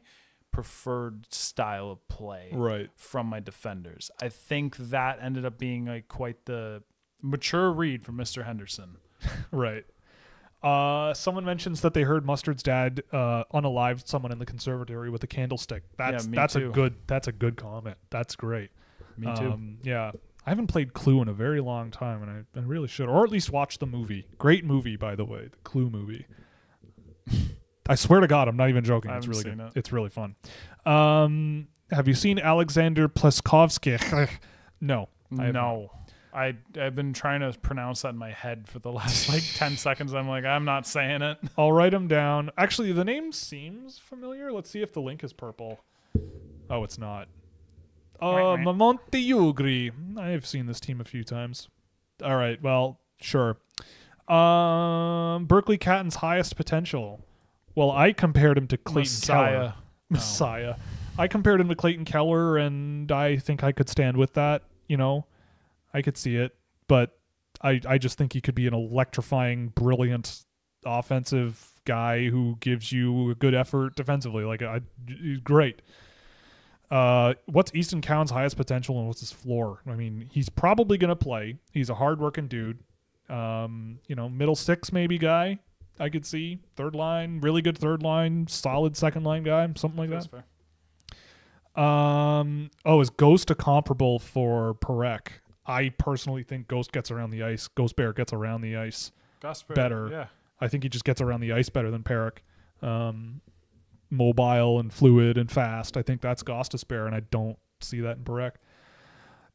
preferred 0.52 1.26
style 1.34 1.90
of 1.90 2.06
play 2.06 2.50
right. 2.52 2.88
from 2.94 3.26
my 3.26 3.40
defenders. 3.40 4.10
I 4.22 4.28
think 4.28 4.76
that 4.76 5.18
ended 5.20 5.44
up 5.44 5.58
being 5.58 5.86
like 5.86 6.06
quite 6.06 6.44
the 6.44 6.84
mature 7.24 7.72
read 7.72 8.04
from 8.04 8.16
Mr. 8.16 8.44
Henderson. 8.44 8.98
Right. 9.50 9.84
Uh, 10.62 11.12
someone 11.14 11.44
mentions 11.44 11.80
that 11.82 11.92
they 11.94 12.02
heard 12.02 12.24
Mustard's 12.26 12.62
dad 12.62 13.02
uh, 13.12 13.44
unalived 13.52 14.06
someone 14.06 14.32
in 14.32 14.38
the 14.38 14.46
conservatory 14.46 15.10
with 15.10 15.22
a 15.22 15.26
candlestick. 15.26 15.82
That's 15.98 16.26
me 16.26 16.36
that's 16.36 16.54
too. 16.54 16.68
a 16.70 16.72
good 16.72 16.94
that's 17.06 17.26
a 17.28 17.32
good 17.32 17.56
comment. 17.56 17.96
That's 18.10 18.34
great. 18.36 18.70
Me 19.18 19.26
too. 19.36 19.52
Um, 19.52 19.78
yeah, 19.82 20.10
I 20.46 20.50
haven't 20.50 20.66
played 20.68 20.92
Clue 20.94 21.20
in 21.22 21.28
a 21.28 21.32
very 21.34 21.60
long 21.60 21.90
time, 21.90 22.22
and 22.22 22.30
I, 22.54 22.58
I 22.58 22.62
really 22.62 22.88
should, 22.88 23.08
or 23.08 23.24
at 23.24 23.30
least 23.30 23.50
watch 23.52 23.78
the 23.78 23.86
movie. 23.86 24.26
Great 24.38 24.64
movie, 24.64 24.96
by 24.96 25.14
the 25.14 25.24
way, 25.24 25.48
the 25.50 25.56
Clue 25.64 25.88
movie. 25.90 26.26
I 27.88 27.94
swear 27.94 28.20
to 28.20 28.26
God, 28.26 28.48
I'm 28.48 28.56
not 28.56 28.68
even 28.70 28.84
joking. 28.84 29.10
I 29.10 29.16
It's 29.18 29.26
haven't 29.26 29.38
really 29.38 29.50
seen 29.50 29.58
good. 29.64 29.76
it. 29.76 29.78
It's 29.78 29.92
really 29.92 30.10
fun. 30.10 30.34
Um, 30.86 31.68
have 31.90 32.08
you 32.08 32.14
seen 32.14 32.38
Alexander 32.38 33.08
Pleskovsky? 33.08 33.98
no, 34.80 35.08
I 35.38 35.44
have 35.46 35.54
not. 35.54 35.60
no. 35.74 35.90
I 36.34 36.56
I've 36.80 36.94
been 36.94 37.12
trying 37.12 37.40
to 37.40 37.56
pronounce 37.58 38.02
that 38.02 38.10
in 38.10 38.18
my 38.18 38.32
head 38.32 38.68
for 38.68 38.78
the 38.78 38.90
last 38.90 39.28
like 39.32 39.44
10 39.54 39.76
seconds. 39.76 40.14
I'm 40.14 40.28
like 40.28 40.44
I'm 40.44 40.64
not 40.64 40.86
saying 40.86 41.22
it. 41.22 41.38
I'll 41.56 41.72
write 41.72 41.94
him 41.94 42.08
down. 42.08 42.50
Actually, 42.58 42.92
the 42.92 43.04
name 43.04 43.32
seems 43.32 43.98
familiar. 43.98 44.52
Let's 44.52 44.70
see 44.70 44.82
if 44.82 44.92
the 44.92 45.00
link 45.00 45.22
is 45.22 45.32
purple. 45.32 45.80
Oh, 46.68 46.82
it's 46.82 46.98
not. 46.98 47.28
Uh, 48.20 48.56
Monte 48.56 49.30
Ugri. 49.30 50.18
I've 50.18 50.46
seen 50.46 50.66
this 50.66 50.80
team 50.80 51.00
a 51.00 51.04
few 51.04 51.24
times. 51.24 51.68
All 52.22 52.36
right, 52.36 52.62
well, 52.62 53.00
sure. 53.20 53.58
Um, 54.28 55.46
Berkly 55.46 55.78
Catton's 55.78 56.16
highest 56.16 56.56
potential. 56.56 57.24
Well, 57.74 57.90
I 57.90 58.12
compared 58.12 58.56
him 58.56 58.66
to 58.68 58.76
Clayton 58.76 59.12
Messiah. 59.12 59.50
Keller. 59.50 59.74
Messiah. 60.08 60.74
I 61.18 61.28
compared 61.28 61.60
him 61.60 61.68
to 61.68 61.74
Clayton 61.74 62.04
Keller, 62.04 62.56
and 62.56 63.10
I 63.12 63.36
think 63.36 63.62
I 63.62 63.72
could 63.72 63.88
stand 63.88 64.16
with 64.16 64.34
that. 64.34 64.62
You 64.88 64.96
know, 64.96 65.26
I 65.94 66.02
could 66.02 66.18
see 66.18 66.36
it, 66.36 66.54
but 66.88 67.16
I 67.62 67.80
I 67.88 67.98
just 67.98 68.18
think 68.18 68.34
he 68.34 68.40
could 68.40 68.54
be 68.54 68.66
an 68.66 68.74
electrifying, 68.74 69.68
brilliant 69.68 70.44
offensive 70.84 71.72
guy 71.84 72.28
who 72.28 72.56
gives 72.60 72.92
you 72.92 73.30
a 73.30 73.34
good 73.34 73.54
effort 73.54 73.94
defensively. 73.94 74.44
Like, 74.44 74.62
I, 74.62 74.80
he's 75.06 75.40
great. 75.40 75.80
Uh, 76.90 77.34
what's 77.46 77.74
Easton 77.74 78.00
Cowan's 78.02 78.30
highest 78.30 78.56
potential 78.56 78.98
and 78.98 79.06
what's 79.06 79.20
his 79.20 79.32
floor? 79.32 79.80
I 79.86 79.94
mean, 79.94 80.28
he's 80.30 80.48
probably 80.48 80.98
going 80.98 81.08
to 81.08 81.16
play. 81.16 81.56
He's 81.72 81.90
a 81.90 81.94
hardworking 81.94 82.48
dude. 82.48 82.78
Um, 83.28 84.00
you 84.06 84.14
know, 84.14 84.28
middle 84.28 84.54
six 84.54 84.92
maybe 84.92 85.16
guy. 85.18 85.60
I 85.98 86.08
could 86.08 86.26
see 86.26 86.58
third 86.76 86.94
line, 86.94 87.40
really 87.40 87.62
good 87.62 87.78
third 87.78 88.02
line, 88.02 88.46
solid 88.48 88.96
second 88.96 89.24
line 89.24 89.44
guy, 89.44 89.66
something 89.76 89.98
like 89.98 90.10
That's 90.10 90.26
that. 90.26 90.44
fair. 91.76 91.84
Um, 91.84 92.70
oh, 92.84 93.00
is 93.00 93.10
Ghost 93.10 93.50
a 93.50 93.54
comparable 93.54 94.18
for 94.18 94.74
Parekh? 94.74 95.28
I 95.66 95.90
personally 95.90 96.42
think 96.42 96.68
Ghost 96.68 96.92
gets 96.92 97.10
around 97.10 97.30
the 97.30 97.42
ice. 97.42 97.68
Ghost 97.68 97.96
Bear 97.96 98.12
gets 98.12 98.32
around 98.32 98.60
the 98.60 98.76
ice. 98.76 99.12
Gosper, 99.40 99.74
Better. 99.74 100.08
Yeah. 100.10 100.26
I 100.60 100.68
think 100.68 100.82
he 100.82 100.88
just 100.88 101.04
gets 101.04 101.20
around 101.20 101.40
the 101.40 101.52
ice 101.52 101.68
better 101.68 101.90
than 101.90 102.02
Parekh. 102.02 102.38
Um, 102.82 103.40
mobile 104.10 104.78
and 104.78 104.92
fluid 104.92 105.36
and 105.36 105.50
fast. 105.50 105.96
I 105.96 106.02
think 106.02 106.20
that's 106.20 106.42
Gostisbehere, 106.42 107.06
and 107.06 107.14
I 107.14 107.20
don't 107.20 107.58
see 107.80 108.00
that 108.00 108.18
in 108.18 108.24
Parekh. 108.24 108.52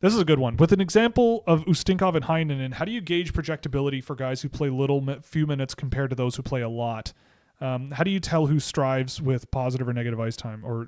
This 0.01 0.13
is 0.13 0.19
a 0.19 0.25
good 0.25 0.39
one. 0.39 0.55
With 0.57 0.71
an 0.71 0.79
example 0.79 1.43
of 1.45 1.65
Ustinkov 1.65 2.15
and 2.15 2.25
Hynninen, 2.25 2.73
how 2.73 2.85
do 2.85 2.91
you 2.91 3.01
gauge 3.01 3.33
projectability 3.33 4.03
for 4.03 4.15
guys 4.15 4.41
who 4.41 4.49
play 4.49 4.69
little, 4.69 5.05
few 5.23 5.45
minutes 5.45 5.75
compared 5.75 6.09
to 6.11 6.15
those 6.15 6.35
who 6.35 6.43
play 6.43 6.61
a 6.61 6.69
lot? 6.69 7.11
Um, 7.59 7.91
how 7.91 8.03
do 8.03 8.11
you 8.11 8.21
tell 8.21 8.45
who 8.45 8.59
strives 8.59 9.21
with 9.21 9.51
positive 9.51 9.87
or 9.89 9.93
negative 9.93 10.19
ice 10.19 10.37
time, 10.37 10.63
or 10.63 10.87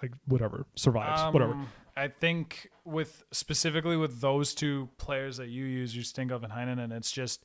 like 0.00 0.12
whatever 0.26 0.66
survives, 0.76 1.32
whatever? 1.32 1.54
I 1.96 2.08
think 2.08 2.68
with 2.84 3.24
specifically 3.32 3.96
with 3.96 4.20
those 4.20 4.54
two 4.54 4.90
players 4.98 5.38
that 5.38 5.48
you 5.48 5.64
use, 5.64 5.96
you 5.96 6.02
Stinkov 6.02 6.42
and 6.42 6.52
Heinen, 6.52 6.78
and 6.82 6.92
it's 6.92 7.10
just 7.10 7.44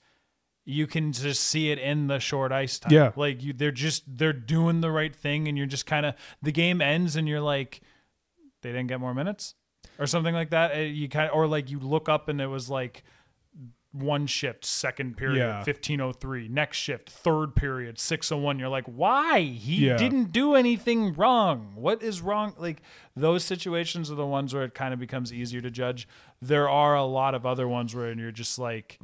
you 0.65 0.85
can 0.87 1.11
just 1.11 1.41
see 1.43 1.71
it 1.71 1.79
in 1.79 2.07
the 2.07 2.19
short 2.19 2.51
ice 2.51 2.77
time. 2.77 2.91
Yeah. 2.91 3.11
like 3.15 3.41
you, 3.41 3.53
they're 3.53 3.71
just 3.71 4.03
they're 4.07 4.33
doing 4.33 4.81
the 4.81 4.91
right 4.91 5.15
thing, 5.15 5.47
and 5.47 5.57
you're 5.57 5.67
just 5.67 5.85
kind 5.85 6.05
of 6.05 6.15
the 6.41 6.51
game 6.51 6.81
ends, 6.81 7.15
and 7.15 7.27
you're 7.27 7.41
like, 7.41 7.81
they 8.61 8.71
didn't 8.71 8.87
get 8.87 8.99
more 8.99 9.13
minutes 9.13 9.55
or 9.97 10.05
something 10.05 10.33
like 10.35 10.49
that. 10.51 10.75
Uh, 10.75 10.79
You 10.79 11.07
kind 11.09 11.29
of 11.29 11.35
or 11.35 11.47
like 11.47 11.69
you 11.71 11.79
look 11.79 12.09
up 12.09 12.27
and 12.27 12.41
it 12.41 12.47
was 12.47 12.69
like 12.69 13.03
one 13.93 14.25
shift, 14.25 14.63
second 14.63 15.17
period, 15.17 15.39
Yeah. 15.39 15.63
1503, 15.63 16.47
next 16.47 16.77
shift, 16.77 17.09
third 17.09 17.55
period, 17.55 17.99
601. 17.99 18.57
You're 18.57 18.69
like, 18.69 18.85
why? 18.85 19.41
He 19.41 19.87
Yeah. 19.87 19.97
didn't 19.97 20.31
do 20.31 20.55
anything 20.55 21.13
wrong. 21.13 21.73
What 21.75 22.01
is 22.01 22.21
wrong? 22.21 22.53
Like, 22.57 22.81
those 23.15 23.43
situations 23.43 24.09
are 24.09 24.15
the 24.15 24.25
ones 24.25 24.53
where 24.53 24.63
it 24.63 24.73
kind 24.73 24.93
of 24.93 24.99
becomes 24.99 25.33
easier 25.33 25.59
to 25.61 25.69
judge. 25.69 26.07
There 26.41 26.69
are 26.69 26.95
a 26.95 27.03
lot 27.03 27.35
of 27.35 27.45
other 27.45 27.67
ones 27.67 27.93
where 27.93 28.13
you're 28.13 28.31
just 28.31 28.57
like, 28.57 28.97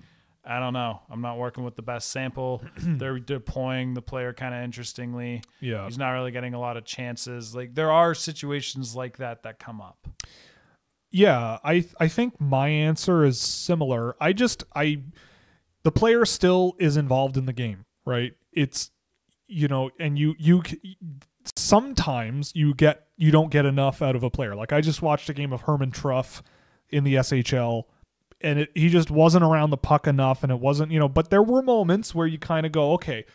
I 0.45 0.61
don't 0.61 0.71
know. 0.71 1.01
I'm 1.09 1.19
not 1.19 1.37
working 1.37 1.65
with 1.65 1.75
the 1.75 1.81
best 1.81 2.09
sample. 2.09 2.63
They're 2.77 3.19
deploying 3.19 3.93
the 3.95 4.01
player 4.01 4.31
kind 4.31 4.55
of 4.55 4.63
interestingly. 4.63 5.41
Yeah. 5.59 5.83
He's 5.85 5.97
not 5.97 6.11
really 6.11 6.31
getting 6.31 6.53
a 6.53 6.59
lot 6.61 6.77
of 6.77 6.85
chances. 6.85 7.53
Like, 7.53 7.75
there 7.75 7.91
are 7.91 8.15
situations 8.15 8.95
like 8.95 9.17
that 9.17 9.43
that 9.43 9.59
come 9.59 9.81
up. 9.81 10.07
Yeah, 11.17 11.57
I 11.63 11.83
I 11.99 12.07
think 12.07 12.39
my 12.39 12.67
answer 12.67 13.25
is 13.25 13.39
similar. 13.39 14.15
I 14.21 14.33
just 14.33 14.63
I 14.75 15.01
the 15.81 15.91
player 15.91 16.25
still 16.25 16.75
is 16.77 16.95
involved 16.95 17.37
in 17.37 17.47
the 17.47 17.53
game, 17.53 17.85
right? 18.05 18.33
It's 18.53 18.91
you 19.47 19.67
know, 19.67 19.89
and 19.99 20.19
you 20.19 20.35
you 20.37 20.61
sometimes 21.55 22.51
you 22.53 22.75
get 22.75 23.07
you 23.17 23.31
don't 23.31 23.49
get 23.49 23.65
enough 23.65 24.03
out 24.03 24.15
of 24.15 24.21
a 24.21 24.29
player. 24.29 24.53
Like 24.55 24.71
I 24.71 24.79
just 24.79 25.01
watched 25.01 25.27
a 25.27 25.33
game 25.33 25.51
of 25.51 25.61
Herman 25.61 25.89
Träff 25.89 26.43
in 26.91 27.03
the 27.03 27.15
SHL 27.15 27.85
and 28.41 28.59
it, 28.59 28.69
he 28.75 28.87
just 28.87 29.09
wasn't 29.09 29.43
around 29.43 29.71
the 29.71 29.77
puck 29.77 30.05
enough 30.05 30.43
and 30.43 30.51
it 30.51 30.59
wasn't, 30.59 30.91
you 30.91 30.99
know, 30.99 31.09
but 31.09 31.31
there 31.31 31.41
were 31.41 31.63
moments 31.63 32.13
where 32.13 32.27
you 32.27 32.37
kind 32.37 32.63
of 32.63 32.71
go, 32.71 32.93
okay, 32.93 33.25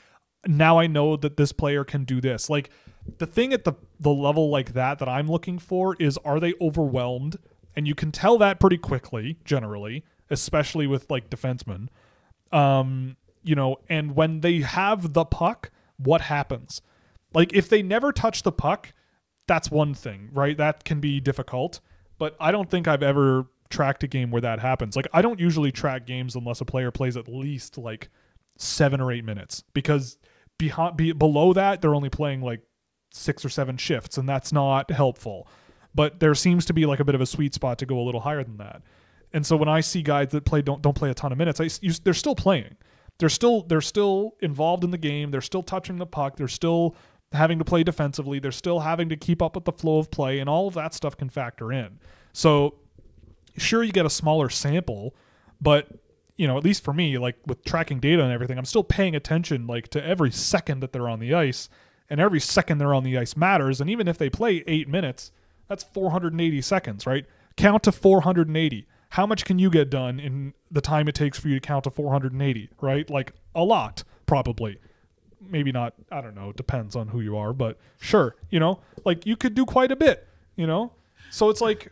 now 0.47 0.79
I 0.79 0.87
know 0.87 1.17
that 1.17 1.37
this 1.37 1.51
player 1.51 1.83
can 1.83 2.05
do 2.05 2.21
this. 2.21 2.49
Like 2.49 2.71
the 3.19 3.27
thing 3.27 3.53
at 3.53 3.65
the 3.65 3.73
the 3.99 4.11
level 4.11 4.51
like 4.51 4.75
that 4.75 5.01
that 5.01 5.09
I'm 5.09 5.27
looking 5.27 5.59
for 5.59 5.97
is 5.99 6.17
are 6.19 6.39
they 6.39 6.55
overwhelmed? 6.61 7.39
And 7.75 7.87
you 7.87 7.95
can 7.95 8.13
tell 8.13 8.39
that 8.39 8.61
pretty 8.61 8.79
quickly, 8.79 9.39
generally, 9.45 10.05
especially 10.31 10.87
with 10.87 11.11
like 11.11 11.31
defensemen. 11.31 11.89
Um, 12.51 13.17
you 13.43 13.55
know, 13.55 13.77
and 13.89 14.15
when 14.15 14.41
they 14.41 14.61
have 14.61 15.15
the 15.15 15.25
puck, 15.25 15.71
what 15.97 16.23
happens? 16.23 16.81
Like 17.35 17.53
if 17.55 17.69
they 17.69 17.83
never 17.83 18.13
touch 18.13 18.43
the 18.43 18.53
puck, 18.53 18.93
that's 19.47 19.71
one 19.71 19.95
thing, 19.95 20.29
right? 20.33 20.57
That 20.57 20.85
can 20.85 21.01
be 21.01 21.21
difficult. 21.21 21.81
But 22.19 22.37
I 22.39 22.53
don't 22.53 22.71
think 22.71 22.87
I've 22.87 23.03
ever 23.03 23.47
tracked 23.71 24.05
a 24.05 24.07
game 24.07 24.31
where 24.31 24.43
that 24.43 24.61
happens. 24.61 24.97
Like 24.97 25.09
I 25.13 25.23
don't 25.23 25.41
usually 25.41 25.73
track 25.73 26.07
games 26.07 26.37
unless 26.37 26.61
a 26.61 26.65
player 26.65 26.91
plays 26.91 27.17
at 27.17 27.27
least 27.27 27.79
like 27.79 28.11
seven 28.59 29.01
or 29.01 29.11
eight 29.11 29.25
minutes 29.25 29.65
because 29.73 30.19
behind 30.59 30.97
be, 30.97 31.13
below 31.13 31.53
that 31.53 31.81
they're 31.81 31.95
only 31.95 32.11
playing 32.11 32.43
like 32.43 32.61
six 33.13 33.45
or 33.45 33.49
seven 33.49 33.77
shifts 33.77 34.17
and 34.17 34.29
that's 34.29 34.53
not 34.53 34.91
helpful 34.91 35.47
but 35.95 36.21
there 36.21 36.35
seems 36.35 36.65
to 36.67 36.73
be 36.73 36.87
like 36.87 37.01
a 37.01 37.05
bit 37.05 37.15
of 37.15 37.21
a 37.21 37.27
sweet 37.27 37.55
spot 37.55 37.79
to 37.79 37.87
go 37.87 37.99
a 37.99 38.05
little 38.05 38.21
higher 38.21 38.43
than 38.43 38.57
that. 38.59 38.83
And 39.33 39.47
so 39.47 39.57
when 39.57 39.69
i 39.69 39.81
see 39.81 40.03
guys 40.03 40.29
that 40.29 40.45
play 40.45 40.63
don't 40.63 40.83
don't 40.83 40.95
play 40.95 41.11
a 41.11 41.15
ton 41.15 41.33
of 41.33 41.39
minutes 41.39 41.61
I, 41.61 41.69
you, 41.81 41.93
they're 42.05 42.15
still 42.15 42.35
playing. 42.35 42.77
They're 43.19 43.29
still 43.29 43.63
they're 43.63 43.81
still 43.81 44.33
involved 44.41 44.85
in 44.85 44.91
the 44.91 44.99
game. 44.99 45.31
They're 45.31 45.41
still 45.41 45.63
touching 45.63 45.97
the 45.97 46.07
puck. 46.07 46.37
They're 46.37 46.49
still 46.49 46.95
having 47.33 47.59
to 47.59 47.65
play 47.65 47.83
defensively. 47.83 48.39
They're 48.39 48.53
still 48.53 48.81
having 48.81 49.09
to 49.09 49.17
keep 49.17 49.41
up 49.41 49.55
with 49.55 49.65
the 49.65 49.73
flow 49.73 49.99
of 49.99 50.11
play 50.11 50.39
and 50.39 50.49
all 50.51 50.69
of 50.69 50.75
that 50.75 50.93
stuff 50.93 51.17
can 51.17 51.31
factor 51.31 51.73
in. 51.73 51.99
So 52.33 52.77
sure 53.57 53.83
you 53.83 53.93
get 53.93 54.07
a 54.07 54.11
smaller 54.11 54.49
sample 54.49 55.15
but 55.61 55.89
you 56.37 56.47
know 56.47 56.57
at 56.57 56.65
least 56.65 56.83
for 56.83 56.95
me 56.95 57.19
like 57.19 57.37
with 57.47 57.63
tracking 57.65 58.01
data 58.01 58.23
and 58.23 58.33
everything 58.33 58.57
i'm 58.57 58.65
still 58.65 58.83
paying 58.83 59.15
attention 59.15 59.67
like 59.67 59.89
to 59.89 60.03
every 60.03 60.31
second 60.31 60.81
that 60.81 60.91
they're 60.91 61.07
on 61.07 61.21
the 61.21 61.35
ice 61.35 61.69
and 62.13 62.21
every 62.21 62.41
second 62.41 62.77
they're 62.77 62.93
on 62.93 63.05
the 63.05 63.17
ice 63.17 63.39
matters. 63.39 63.81
And 63.81 63.89
even 63.89 64.07
if 64.07 64.19
they 64.19 64.29
play 64.29 64.63
8 64.67 64.87
minutes 64.87 65.33
that's 65.73 65.85
480 65.85 66.61
seconds 66.61 67.07
right? 67.07 67.25
Count 67.57 67.83
to 67.85 67.93
480 67.93 68.87
how 69.11 69.27
much 69.27 69.45
can 69.45 69.59
you 69.59 69.69
get 69.69 69.91
done 69.91 70.19
in 70.21 70.55
the 70.71 70.81
time 70.81 71.07
it 71.07 71.15
takes 71.15 71.39
for 71.39 71.49
you 71.49 71.55
to 71.55 71.67
count 71.67 71.85
to 71.85 71.91
480 71.91 72.69
right? 72.81 73.09
Like 73.09 73.33
a 73.55 73.65
lot 73.65 74.05
probably. 74.27 74.79
Maybe 75.41 75.73
not 75.73 75.95
i 76.11 76.21
don't 76.21 76.37
know 76.37 76.53
depends 76.53 76.95
on 76.95 77.09
who 77.09 77.21
you 77.21 77.37
are 77.37 77.53
but 77.53 77.79
sure 78.01 78.37
you 78.51 78.61
know? 78.61 78.81
Like 79.05 79.25
you 79.25 79.37
could 79.37 79.55
do 79.55 79.65
quite 79.65 79.91
a 79.91 79.97
bit 79.97 80.29
you 80.57 80.67
know? 80.67 80.93
So 81.31 81.49
it's 81.49 81.63
like 81.63 81.91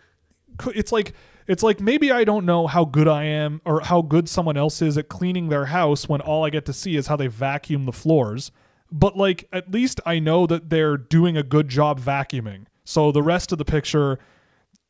it's 0.75 0.93
like 0.93 1.15
it's 1.47 1.63
like 1.63 1.81
maybe 1.81 2.13
I 2.13 2.25
don't 2.25 2.45
know 2.45 2.67
how 2.67 2.85
good 2.85 3.09
I 3.09 3.25
am 3.25 3.63
or 3.65 3.81
how 3.81 4.03
good 4.03 4.29
someone 4.29 4.59
else 4.59 4.83
is 4.83 4.99
at 4.99 5.09
cleaning 5.09 5.49
their 5.49 5.67
house 5.67 6.07
when 6.07 6.21
all 6.21 6.45
I 6.45 6.51
get 6.51 6.67
to 6.67 6.75
see 6.75 6.97
is 6.97 7.07
how 7.07 7.17
they 7.17 7.29
vacuum 7.29 7.87
the 7.87 7.93
floors. 7.93 8.53
But 8.93 9.17
like 9.17 9.49
at 9.53 9.71
least 9.73 10.01
I 10.05 10.19
know 10.19 10.47
that 10.47 10.69
they're 10.69 10.99
doing 10.99 11.37
a 11.37 11.43
good 11.43 11.69
job 11.69 11.99
vacuuming. 11.99 12.67
So 12.85 13.13
the 13.13 13.23
rest 13.23 13.53
of 13.53 13.59
the 13.59 13.65
picture 13.65 14.19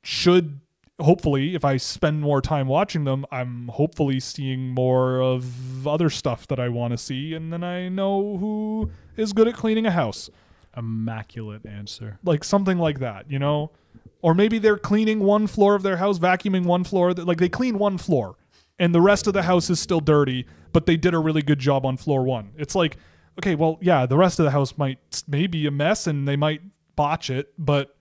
should 0.02 0.60
hopefully 1.00 1.54
if 1.54 1.64
I 1.64 1.76
spend 1.78 2.20
more 2.20 2.40
time 2.40 2.66
watching 2.66 3.04
them, 3.04 3.24
I'm 3.30 3.68
hopefully 3.68 4.20
seeing 4.20 4.68
more 4.68 5.20
of 5.20 5.86
other 5.86 6.10
stuff 6.10 6.46
that 6.48 6.60
I 6.60 6.68
want 6.68 6.92
to 6.92 6.98
see 6.98 7.34
and 7.34 7.52
then 7.52 7.64
I 7.64 7.88
know 7.88 8.36
who 8.36 8.90
is 9.16 9.32
good 9.32 9.48
at 9.48 9.54
cleaning 9.54 9.86
a 9.86 9.90
house 9.90 10.30
Immaculate 10.76 11.66
answer. 11.66 12.18
like 12.22 12.44
something 12.44 12.78
like 12.78 13.00
that, 13.00 13.30
you 13.30 13.38
know? 13.38 13.72
Or 14.22 14.34
maybe 14.34 14.58
they're 14.58 14.78
cleaning 14.78 15.20
one 15.20 15.46
floor 15.46 15.74
of 15.74 15.82
their 15.82 15.96
house, 15.96 16.18
vacuuming 16.18 16.64
one 16.64 16.84
floor, 16.84 17.12
like 17.12 17.38
they 17.38 17.48
clean 17.48 17.78
one 17.78 17.98
floor 17.98 18.36
and 18.80 18.94
the 18.94 19.00
rest 19.00 19.26
of 19.26 19.34
the 19.34 19.42
house 19.42 19.68
is 19.70 19.78
still 19.78 20.00
dirty, 20.00 20.46
but 20.72 20.86
they 20.86 20.96
did 20.96 21.12
a 21.14 21.18
really 21.18 21.42
good 21.42 21.58
job 21.58 21.84
on 21.84 21.98
floor 21.98 22.24
1. 22.24 22.52
It's 22.56 22.74
like, 22.74 22.96
okay, 23.38 23.54
well, 23.54 23.78
yeah, 23.82 24.06
the 24.06 24.16
rest 24.16 24.40
of 24.40 24.44
the 24.44 24.50
house 24.50 24.76
might 24.78 25.22
maybe 25.28 25.66
a 25.66 25.70
mess 25.70 26.06
and 26.06 26.26
they 26.26 26.34
might 26.34 26.62
botch 27.00 27.30
it, 27.30 27.52
but 27.58 27.96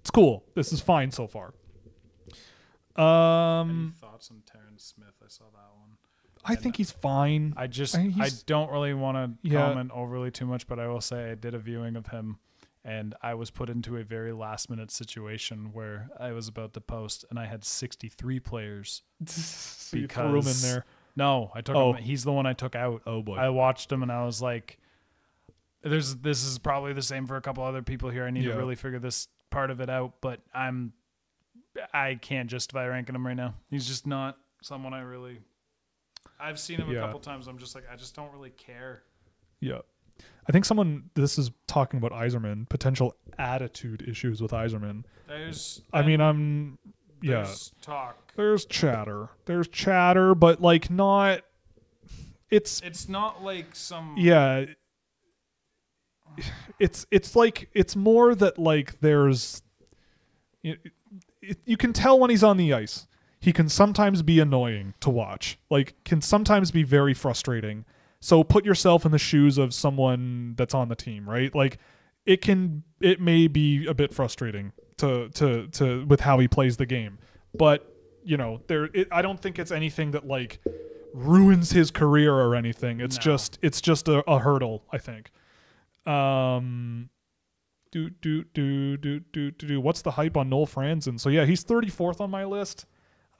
it's 0.00 0.10
cool. 0.10 0.44
This 0.54 0.72
is 0.72 0.80
fine 0.80 1.10
so 1.10 1.26
far. 1.26 1.54
Any 2.98 3.06
Um, 3.06 3.94
thoughts 4.00 4.30
on 4.30 4.42
Terrence 4.46 4.84
Smith? 4.96 5.14
I 5.22 5.28
saw 5.28 5.44
that 5.52 5.70
one. 5.78 5.96
I 6.44 6.54
think 6.54 6.76
he's 6.76 6.90
fine. 6.92 7.54
I 7.56 7.66
just 7.66 7.96
I 7.96 8.02
I, 8.02 8.08
he's- 8.08 8.42
don't 8.42 8.70
really 8.70 8.94
want 8.94 9.16
to 9.42 9.48
Yeah. 9.48 9.66
comment 9.66 9.90
overly 9.92 10.30
too 10.30 10.46
much, 10.46 10.66
but 10.66 10.78
I 10.78 10.86
will 10.88 11.00
say 11.00 11.30
I 11.32 11.34
did 11.34 11.54
a 11.54 11.58
viewing 11.58 11.96
of 11.96 12.08
him, 12.08 12.38
and 12.84 13.14
I 13.22 13.34
was 13.34 13.50
put 13.50 13.68
into 13.68 13.96
a 13.96 14.04
very 14.04 14.32
last 14.32 14.70
minute 14.70 14.90
situation 14.90 15.72
where 15.72 16.08
I 16.20 16.32
was 16.32 16.46
about 16.46 16.72
to 16.74 16.80
post, 16.80 17.24
and 17.30 17.38
I 17.38 17.46
had 17.46 17.64
63 17.64 18.38
players. 18.40 19.02
so 19.26 19.96
you 19.96 20.06
threw 20.06 20.24
him 20.24 20.34
in 20.34 20.40
because- 20.40 20.62
there. 20.62 20.84
No, 21.18 21.50
I 21.54 21.62
took 21.62 21.74
Oh. 21.76 21.94
him. 21.94 22.02
He's 22.04 22.24
the 22.24 22.32
one 22.32 22.44
I 22.46 22.52
took 22.52 22.76
out. 22.76 23.02
Oh 23.06 23.22
boy. 23.22 23.36
I 23.36 23.48
watched 23.48 23.90
him, 23.90 24.02
and 24.02 24.12
I 24.12 24.24
was 24.26 24.40
like, 24.42 24.78
"There's 25.88 26.16
this 26.16 26.44
is 26.44 26.58
probably 26.58 26.92
the 26.92 27.02
same 27.02 27.26
for 27.26 27.36
a 27.36 27.40
couple 27.40 27.62
other 27.64 27.82
people 27.82 28.10
here. 28.10 28.24
I 28.24 28.30
need 28.30 28.44
Yeah. 28.44 28.52
to 28.52 28.58
really 28.58 28.76
figure 28.76 28.98
this 28.98 29.28
part 29.50 29.70
of 29.70 29.80
it 29.80 29.88
out, 29.90 30.14
but 30.20 30.40
I'm 30.54 30.92
I 31.92 32.14
can't 32.14 32.48
justify 32.50 32.86
ranking 32.86 33.14
him 33.14 33.26
right 33.26 33.36
now. 33.36 33.54
He's 33.70 33.86
just 33.86 34.06
not 34.06 34.38
someone 34.62 34.94
I 34.94 35.00
really." 35.00 35.40
I've 36.38 36.58
seen 36.60 36.78
him 36.80 36.90
Yeah. 36.90 36.98
a 36.98 37.00
couple 37.06 37.20
times. 37.20 37.46
I'm 37.46 37.56
just 37.56 37.74
like, 37.74 37.84
I 37.90 37.96
just 37.96 38.14
don't 38.14 38.30
really 38.30 38.50
care. 38.50 39.02
Yeah. 39.60 39.80
I 40.46 40.52
think 40.52 40.64
someone 40.66 41.08
this 41.14 41.38
is 41.38 41.50
talking 41.66 41.96
about 41.98 42.12
Eiserman, 42.12 42.68
potential 42.68 43.14
attitude 43.38 44.02
issues 44.06 44.42
with 44.42 44.50
Eiserman. 44.52 45.04
There's, 45.26 45.80
I 45.94 46.02
mean, 46.02 46.20
I'm 46.20 46.78
yeah. 47.22 47.36
there's 47.44 47.72
talk. 47.80 48.32
There's 48.36 48.66
chatter. 48.66 49.30
There's 49.46 49.66
chatter, 49.68 50.34
but 50.34 50.60
like 50.60 50.90
not 50.90 51.40
it's 52.50 52.80
It's 52.82 53.08
not 53.08 53.42
like 53.42 53.74
some. 53.74 54.14
yeah. 54.18 54.66
It's 56.78 57.06
it's 57.10 57.34
like 57.34 57.68
it's 57.74 57.96
more 57.96 58.34
that 58.34 58.58
like 58.58 59.00
there's 59.00 59.62
it, 60.62 60.78
it, 61.40 61.58
you 61.64 61.76
can 61.76 61.92
tell 61.92 62.18
when 62.18 62.30
he's 62.30 62.44
on 62.44 62.56
the 62.56 62.72
ice. 62.72 63.06
He 63.40 63.52
can 63.52 63.68
sometimes 63.68 64.22
be 64.22 64.40
annoying 64.40 64.94
to 65.00 65.10
watch. 65.10 65.58
Like 65.70 65.94
can 66.04 66.20
sometimes 66.20 66.70
be 66.70 66.82
very 66.82 67.14
frustrating. 67.14 67.84
So 68.20 68.42
put 68.42 68.64
yourself 68.64 69.04
in 69.06 69.12
the 69.12 69.18
shoes 69.18 69.56
of 69.58 69.72
someone 69.72 70.54
that's 70.56 70.74
on 70.74 70.88
the 70.88 70.96
team, 70.96 71.28
right? 71.28 71.54
Like 71.54 71.78
it 72.24 72.40
can 72.40 72.82
it 73.00 73.20
may 73.20 73.46
be 73.46 73.86
a 73.86 73.94
bit 73.94 74.12
frustrating 74.12 74.72
to 74.98 75.28
to 75.30 75.68
to 75.68 76.04
with 76.06 76.20
how 76.20 76.38
he 76.38 76.48
plays 76.48 76.76
the 76.76 76.86
game. 76.86 77.18
But, 77.54 77.90
you 78.24 78.36
know, 78.36 78.60
there 78.66 78.86
it, 78.92 79.08
I 79.12 79.22
don't 79.22 79.40
think 79.40 79.58
it's 79.58 79.70
anything 79.70 80.10
that 80.10 80.26
like 80.26 80.58
ruins 81.14 81.70
his 81.72 81.90
career 81.90 82.34
or 82.34 82.54
anything. 82.54 83.00
It's 83.00 83.16
No. 83.16 83.22
just 83.22 83.58
it's 83.62 83.80
just 83.80 84.08
a, 84.08 84.28
a 84.28 84.40
hurdle, 84.40 84.82
I 84.90 84.98
think. 84.98 85.30
Um 86.06 87.10
do 87.92 88.10
do 88.10 88.44
do 88.54 88.96
do 88.96 89.20
do 89.20 89.50
do 89.50 89.66
do 89.66 89.80
what's 89.80 90.02
the 90.02 90.12
hype 90.12 90.36
on 90.36 90.48
Noel 90.48 90.66
Fransén? 90.66 91.18
So 91.18 91.28
yeah, 91.28 91.44
he's 91.44 91.64
34th 91.64 92.20
on 92.20 92.30
my 92.30 92.44
list. 92.44 92.86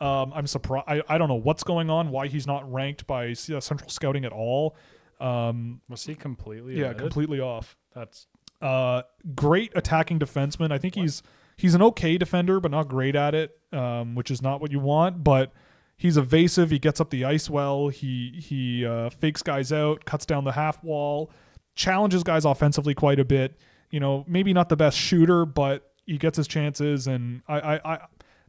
Um, 0.00 0.32
I'm 0.34 0.46
surprised. 0.46 0.84
I, 0.88 1.02
I 1.08 1.16
don't 1.18 1.28
know 1.28 1.34
what's 1.34 1.64
going 1.64 1.88
on. 1.90 2.10
Why 2.10 2.26
he's 2.28 2.46
not 2.46 2.70
ranked 2.70 3.06
by 3.06 3.30
uh, 3.30 3.60
Central 3.60 3.88
Scouting 3.88 4.24
at 4.26 4.32
all. 4.32 4.76
Um, 5.20 5.80
Was 5.88 6.04
he 6.04 6.14
completely? 6.14 6.78
yeah, 6.78 6.92
completely 6.92 7.40
off. 7.40 7.76
That's 7.94 8.26
Uh, 8.60 9.02
great 9.34 9.72
attacking 9.74 10.18
defenseman. 10.18 10.70
I 10.70 10.78
think 10.78 10.94
he's 10.96 11.22
he's 11.56 11.74
an 11.74 11.80
okay 11.82 12.18
defender, 12.18 12.60
but 12.60 12.70
not 12.70 12.88
great 12.88 13.16
at 13.16 13.34
it, 13.34 13.58
um, 13.72 14.14
which 14.14 14.30
is 14.30 14.42
not 14.42 14.60
what 14.60 14.70
you 14.70 14.80
want. 14.80 15.24
But 15.24 15.52
he's 15.96 16.18
evasive. 16.18 16.70
He 16.70 16.78
gets 16.78 17.00
up 17.00 17.08
the 17.10 17.24
ice 17.24 17.48
well. 17.48 17.88
He 17.88 18.38
he 18.46 18.84
uh, 18.84 19.08
fakes 19.10 19.42
guys 19.42 19.72
out, 19.72 20.04
cuts 20.04 20.26
down 20.26 20.44
the 20.44 20.52
half 20.52 20.84
wall, 20.84 21.30
challenges 21.76 22.24
guys 22.24 22.44
offensively 22.44 22.94
quite 22.94 23.20
a 23.20 23.24
bit. 23.24 23.56
You 23.90 24.00
know, 24.00 24.24
maybe 24.26 24.52
not 24.52 24.68
the 24.68 24.76
best 24.76 24.98
shooter, 24.98 25.46
but 25.46 25.92
he 26.06 26.18
gets 26.18 26.36
his 26.36 26.48
chances, 26.48 27.06
and 27.06 27.42
I 27.46 27.60
I, 27.60 27.94
I 27.94 27.98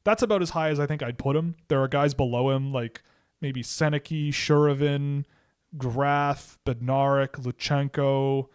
that's 0.03 0.23
about 0.23 0.41
as 0.41 0.51
high 0.51 0.69
as 0.69 0.79
I 0.79 0.87
think 0.87 1.03
I'd 1.03 1.19
put 1.19 1.35
him. 1.35 1.55
There 1.67 1.81
are 1.81 1.87
guys 1.87 2.13
below 2.13 2.49
him 2.49 2.71
like 2.71 3.03
maybe 3.41 3.61
Sennecke, 3.61 4.29
Shuravin, 4.29 5.25
Graf, 5.77 6.57
Bednarik, 6.65 7.33
Luchanko 7.33 8.47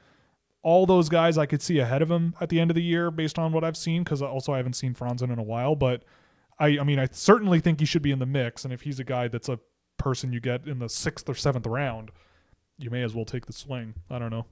all 0.62 0.86
those 0.86 1.09
guys 1.09 1.36
I 1.36 1.47
could 1.47 1.60
see 1.60 1.78
ahead 1.78 2.02
of 2.02 2.10
him 2.10 2.34
at 2.41 2.49
the 2.49 2.60
end 2.60 2.70
of 2.70 2.75
the 2.76 2.83
year 2.83 3.10
based 3.10 3.39
on 3.39 3.52
what 3.52 3.65
I've 3.65 3.76
seen 3.76 4.05
because 4.05 4.23
also 4.23 4.52
I 4.52 4.59
haven't 4.59 4.75
seen 4.75 4.94
Fransén 4.94 5.33
in 5.33 5.39
a 5.39 5.42
while. 5.42 5.75
But 5.75 6.05
I, 6.59 6.78
I 6.78 6.84
mean, 6.84 6.99
I 6.99 7.09
certainly 7.10 7.60
think 7.60 7.81
he 7.81 7.86
should 7.86 8.02
be 8.02 8.12
in 8.12 8.20
the 8.20 8.26
mix. 8.26 8.65
And 8.65 8.73
if 8.73 8.83
he's 8.83 9.01
a 9.01 9.05
guy 9.05 9.28
that's 9.28 9.49
a 9.49 9.59
person 9.99 10.33
you 10.33 10.41
get 10.41 10.67
in 10.67 10.78
the 10.78 10.89
sixth 10.89 11.28
or 11.28 11.34
seventh 11.34 11.67
round, 11.67 12.10
you 12.78 12.91
may 12.91 13.02
as 13.02 13.15
well 13.15 13.25
take 13.25 13.47
the 13.47 13.52
swing. 13.52 13.94
I 14.09 14.18
don't 14.18 14.31
know. 14.31 14.47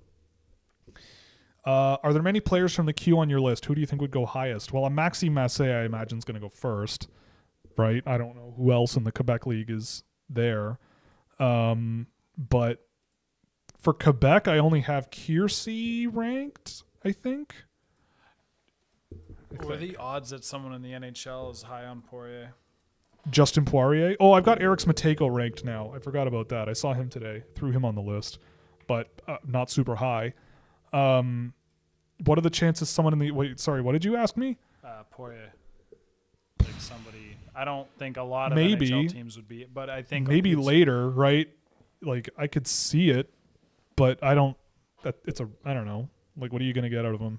Uh, 1.64 1.96
are 2.02 2.12
there 2.12 2.22
many 2.22 2.40
players 2.40 2.74
from 2.74 2.86
the 2.86 2.92
queue 2.92 3.18
on 3.18 3.28
your 3.28 3.40
list? 3.40 3.66
Who 3.66 3.74
do 3.74 3.80
you 3.80 3.86
think 3.86 4.00
would 4.00 4.10
go 4.10 4.24
highest? 4.24 4.72
Well, 4.72 4.86
a 4.86 4.90
Maxi 4.90 5.30
Massé, 5.30 5.74
I 5.74 5.84
imagine, 5.84 6.18
is 6.18 6.24
going 6.24 6.34
to 6.34 6.40
go 6.40 6.48
first, 6.48 7.08
right? 7.76 8.02
I 8.06 8.16
don't 8.16 8.34
know 8.34 8.54
who 8.56 8.72
else 8.72 8.96
in 8.96 9.04
the 9.04 9.12
Quebec 9.12 9.46
League 9.46 9.70
is 9.70 10.02
there. 10.28 10.78
Um, 11.38 12.06
but 12.36 12.86
for 13.78 13.92
Quebec, 13.92 14.48
I 14.48 14.58
only 14.58 14.80
have 14.80 15.10
Kearsey 15.10 16.08
ranked, 16.10 16.82
I 17.04 17.12
think. 17.12 17.54
What 19.62 19.72
are 19.72 19.76
the 19.76 19.96
odds 19.96 20.30
that 20.30 20.44
someone 20.44 20.72
in 20.72 20.82
the 20.82 20.92
NHL 20.92 21.50
is 21.52 21.62
high 21.62 21.84
on 21.84 22.02
Poirier? 22.02 22.54
Justin 23.28 23.64
Poirier. 23.64 24.16
Oh, 24.20 24.32
I've 24.32 24.44
got 24.44 24.60
Eriks 24.60 24.86
Mateiko 24.86 25.32
ranked 25.32 25.64
now. 25.64 25.92
I 25.94 25.98
forgot 25.98 26.26
about 26.26 26.48
that. 26.50 26.68
I 26.68 26.72
saw 26.72 26.94
him 26.94 27.08
today. 27.08 27.42
Threw 27.54 27.70
him 27.70 27.84
on 27.84 27.94
the 27.94 28.00
list, 28.00 28.38
but 28.86 29.08
uh, 29.28 29.38
not 29.46 29.70
super 29.70 29.96
high. 29.96 30.32
Um, 30.92 31.52
what 32.24 32.38
are 32.38 32.42
the 32.42 32.50
chances 32.50 32.88
someone 32.88 33.12
in 33.12 33.18
the 33.18 33.30
wait? 33.30 33.58
Sorry, 33.60 33.80
what 33.80 33.92
did 33.92 34.04
you 34.04 34.16
ask 34.16 34.36
me? 34.36 34.56
Uh, 34.84 35.02
Poirier, 35.10 35.52
like 36.60 36.74
somebody. 36.78 37.36
I 37.54 37.64
don't 37.64 37.88
think 37.98 38.16
a 38.16 38.22
lot 38.22 38.52
of 38.52 38.56
Maybe. 38.56 38.90
NHL 38.90 39.10
teams 39.10 39.36
would 39.36 39.48
be, 39.48 39.66
but 39.72 39.90
I 39.90 40.02
think 40.02 40.28
Maybe 40.28 40.54
later, 40.54 41.10
right? 41.10 41.48
Like 42.02 42.30
I 42.38 42.46
could 42.46 42.66
see 42.66 43.10
it, 43.10 43.30
but 43.96 44.22
I 44.22 44.34
don't. 44.34 44.56
That 45.02 45.16
it's 45.24 45.40
a. 45.40 45.48
I 45.64 45.74
don't 45.74 45.86
know. 45.86 46.08
Like, 46.36 46.52
what 46.52 46.62
are 46.62 46.64
you 46.64 46.72
gonna 46.72 46.88
get 46.90 47.04
out 47.04 47.14
of 47.14 47.20
him? 47.20 47.38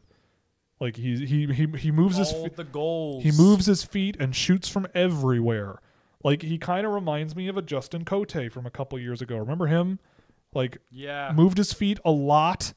Like 0.80 0.96
he 0.96 1.26
he 1.26 1.46
he 1.54 1.68
he 1.78 1.92
moves 1.92 2.18
his. 2.18 2.32
all 2.34 2.48
Fe- 2.50 2.56
the 2.56 2.64
goals. 2.64 3.24
He 3.24 3.32
moves 3.32 3.66
his 3.68 3.84
feet 3.84 4.18
and 4.20 4.36
shoots 4.36 4.68
from 4.68 4.88
everywhere. 4.96 5.80
Like 6.24 6.42
he 6.44 6.58
kind 6.58 6.86
of 6.86 6.94
reminds 6.94 7.36
me 7.36 7.48
of 7.48 7.58
a 7.58 7.62
Justin 7.62 8.06
Cote 8.06 8.52
from 8.52 8.66
a 8.66 8.72
couple 8.72 8.98
years 9.00 9.22
ago. 9.22 9.38
Remember 9.38 9.68
him? 9.68 10.00
Like 10.54 10.78
Yeah, 10.90 11.32
moved 11.36 11.58
his 11.58 11.72
feet 11.74 12.00
a 12.04 12.12
lot, 12.12 12.74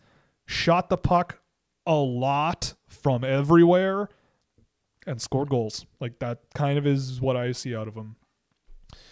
shot 0.47 0.89
the 0.89 0.97
puck 0.97 1.41
a 1.87 1.95
lot 1.95 2.75
from 2.87 3.25
everywhere, 3.25 4.09
and 5.07 5.21
scored 5.21 5.49
goals. 5.51 5.87
Like 6.01 6.19
that 6.21 6.41
kind 6.55 6.79
of 6.79 6.87
is 6.87 7.21
what 7.21 7.37
I 7.37 7.53
see 7.53 7.75
out 7.75 7.89
of 7.89 7.95
him. 7.95 8.17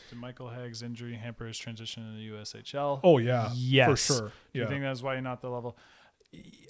Did 0.09 0.19
Michael 0.19 0.51
Hage's 0.51 0.83
injury 0.83 1.15
hamper 1.15 1.47
his 1.47 1.59
transition 1.59 2.07
in 2.07 2.17
the 2.17 2.37
USHL? 2.37 3.01
Oh 3.03 3.19
yeah, 3.19 3.51
yes, 3.55 3.89
for 3.89 3.97
sure. 3.97 4.33
Do 4.53 4.61
you 4.61 4.67
think 4.67 4.83
that's 4.83 5.03
why 5.03 5.15
you're 5.15 5.23
not 5.23 5.41
the 5.41 5.49
level? 5.49 5.77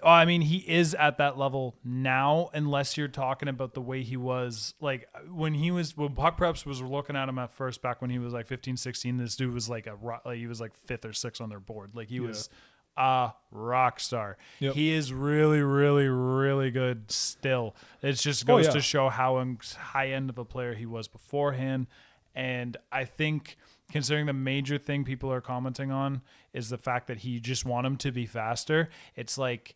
Oh, 0.02 0.08
I 0.08 0.24
mean, 0.24 0.40
he 0.40 0.56
is 0.56 0.94
at 0.94 1.18
that 1.18 1.38
level 1.38 1.76
now, 1.84 2.50
unless 2.52 2.96
you're 2.96 3.06
talking 3.06 3.48
about 3.48 3.74
the 3.74 3.80
way 3.80 4.02
he 4.02 4.16
was 4.16 4.74
like 4.80 5.08
when 5.30 5.54
he 5.54 5.70
was 5.70 5.96
when 5.96 6.14
Puck 6.14 6.36
Preps 6.36 6.66
was 6.66 6.82
looking 6.82 7.14
at 7.14 7.28
him 7.28 7.38
at 7.38 7.52
first 7.52 7.80
back 7.80 8.00
when 8.02 8.10
he 8.10 8.18
was 8.18 8.32
like 8.32 8.48
15, 8.48 8.76
16. 8.76 9.16
This 9.18 9.36
dude 9.36 9.54
was 9.54 9.68
like 9.68 9.86
a 9.86 9.96
like 10.24 10.38
he 10.38 10.48
was 10.48 10.60
like 10.60 10.74
fifth 10.74 11.04
or 11.04 11.12
sixth 11.12 11.40
on 11.40 11.48
their 11.48 11.60
board. 11.60 11.92
Like 11.94 12.08
he 12.08 12.18
was 12.18 12.48
a 12.96 13.32
rock 13.50 14.00
star. 14.00 14.36
Yep. 14.60 14.74
He 14.74 14.92
is 14.92 15.12
really, 15.12 15.60
really, 15.60 16.08
really 16.08 16.70
good 16.70 17.10
still. 17.10 17.74
It 18.02 18.12
just 18.14 18.44
Oh, 18.44 18.56
goes 18.56 18.66
yeah. 18.66 18.72
to 18.72 18.80
show 18.80 19.08
how 19.08 19.42
high 19.76 20.08
end 20.10 20.30
of 20.30 20.38
a 20.38 20.44
player 20.44 20.74
he 20.74 20.86
was 20.86 21.08
beforehand. 21.08 21.86
And 22.34 22.76
I 22.90 23.04
think 23.04 23.56
considering 23.90 24.26
the 24.26 24.32
major 24.32 24.78
thing 24.78 25.04
people 25.04 25.30
are 25.32 25.40
commenting 25.40 25.90
on 25.90 26.22
is 26.52 26.68
the 26.70 26.78
fact 26.78 27.06
that 27.08 27.18
he 27.18 27.40
just 27.40 27.64
want 27.64 27.86
him 27.86 27.96
to 27.98 28.10
be 28.12 28.26
faster. 28.26 28.88
It's 29.16 29.36
like 29.38 29.74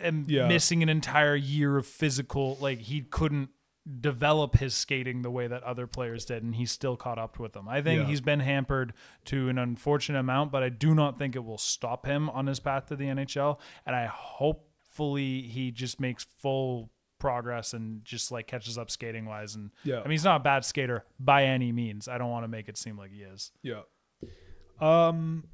and 0.00 0.28
Yeah. 0.30 0.46
missing 0.46 0.82
an 0.82 0.88
entire 0.88 1.34
year 1.34 1.76
of 1.76 1.86
physical 1.86 2.56
like 2.60 2.78
he 2.78 3.00
couldn't 3.02 3.50
develop 4.00 4.56
his 4.56 4.74
skating 4.74 5.22
the 5.22 5.30
way 5.30 5.46
that 5.46 5.62
other 5.62 5.86
players 5.86 6.24
did 6.26 6.42
and 6.42 6.54
he's 6.56 6.70
still 6.70 6.96
caught 6.96 7.18
up 7.18 7.38
with 7.38 7.52
them. 7.54 7.68
I 7.68 7.80
think 7.80 8.02
Yeah. 8.02 8.06
he's 8.06 8.20
been 8.20 8.40
hampered 8.40 8.92
to 9.26 9.48
an 9.48 9.58
unfortunate 9.58 10.18
amount, 10.18 10.52
but 10.52 10.62
I 10.62 10.68
do 10.68 10.94
not 10.94 11.18
think 11.18 11.34
it 11.34 11.44
will 11.44 11.58
stop 11.58 12.04
him 12.06 12.28
on 12.30 12.46
his 12.46 12.60
path 12.60 12.86
to 12.86 12.96
the 12.96 13.06
NHL 13.06 13.58
and 13.86 13.96
I 13.96 14.06
hopefully 14.06 15.42
he 15.42 15.70
just 15.70 15.98
makes 15.98 16.24
full 16.24 16.90
progress 17.18 17.72
and 17.72 18.04
just 18.04 18.30
like 18.30 18.46
catches 18.46 18.76
up 18.78 18.90
skating 18.90 19.24
wise 19.26 19.54
and 19.54 19.70
Yeah. 19.82 20.00
I 20.00 20.02
mean 20.02 20.10
he's 20.12 20.24
not 20.24 20.40
a 20.40 20.44
bad 20.44 20.64
skater 20.64 21.04
by 21.18 21.44
any 21.44 21.72
means. 21.72 22.06
I 22.06 22.18
don't 22.18 22.30
want 22.30 22.44
to 22.44 22.48
make 22.48 22.68
it 22.68 22.76
seem 22.76 22.98
like 22.98 23.12
he 23.12 23.22
is. 23.22 23.50
yeah. 23.62 23.82
Um. 24.80 25.44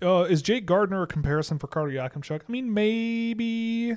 Uh, 0.00 0.22
is 0.22 0.40
Jake 0.42 0.66
Gardiner 0.66 1.02
a 1.02 1.06
comparison 1.06 1.58
for 1.58 1.66
Carter 1.66 1.90
Yakemchuk? 1.92 2.42
I 2.48 2.52
mean, 2.52 2.72
maybe. 2.72 3.96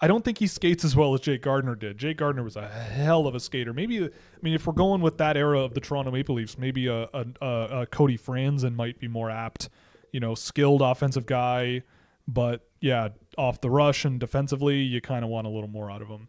I 0.00 0.06
don't 0.06 0.24
think 0.24 0.38
he 0.38 0.46
skates 0.46 0.84
as 0.84 0.94
well 0.94 1.14
as 1.14 1.20
Jake 1.20 1.42
Gardiner 1.42 1.74
did. 1.74 1.98
Jake 1.98 2.18
Gardiner 2.18 2.44
was 2.44 2.56
a 2.56 2.68
hell 2.68 3.26
of 3.26 3.34
a 3.34 3.40
skater. 3.40 3.72
Maybe, 3.72 4.04
I 4.04 4.10
mean, 4.42 4.54
if 4.54 4.66
we're 4.66 4.72
going 4.72 5.00
with 5.00 5.18
that 5.18 5.36
era 5.36 5.60
of 5.60 5.74
the 5.74 5.80
Toronto 5.80 6.12
Maple 6.12 6.36
Leafs, 6.36 6.56
maybe 6.56 6.86
a, 6.86 7.08
a, 7.12 7.26
a, 7.42 7.86
Cody 7.86 8.16
Franson 8.16 8.76
might 8.76 9.00
be 9.00 9.08
more 9.08 9.30
apt. 9.30 9.68
You 10.12 10.20
know, 10.20 10.34
skilled 10.34 10.80
offensive 10.80 11.26
guy, 11.26 11.82
but 12.26 12.66
yeah, 12.80 13.08
off 13.36 13.60
the 13.60 13.70
rush 13.70 14.04
and 14.04 14.18
defensively, 14.18 14.78
you 14.78 15.00
kind 15.00 15.24
of 15.24 15.30
want 15.30 15.46
a 15.46 15.50
little 15.50 15.68
more 15.68 15.90
out 15.90 16.00
of 16.00 16.08
him. 16.08 16.28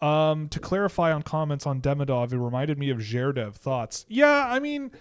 Um, 0.00 0.48
to 0.48 0.60
clarify 0.60 1.12
on 1.12 1.22
comments 1.22 1.66
on 1.66 1.80
Demidov, 1.80 2.32
it 2.32 2.38
reminded 2.38 2.78
me 2.78 2.90
of 2.90 2.98
Zherdev 2.98 3.54
thoughts. 3.54 4.06
Yeah, 4.08 4.46
I 4.48 4.60
mean 4.60 4.92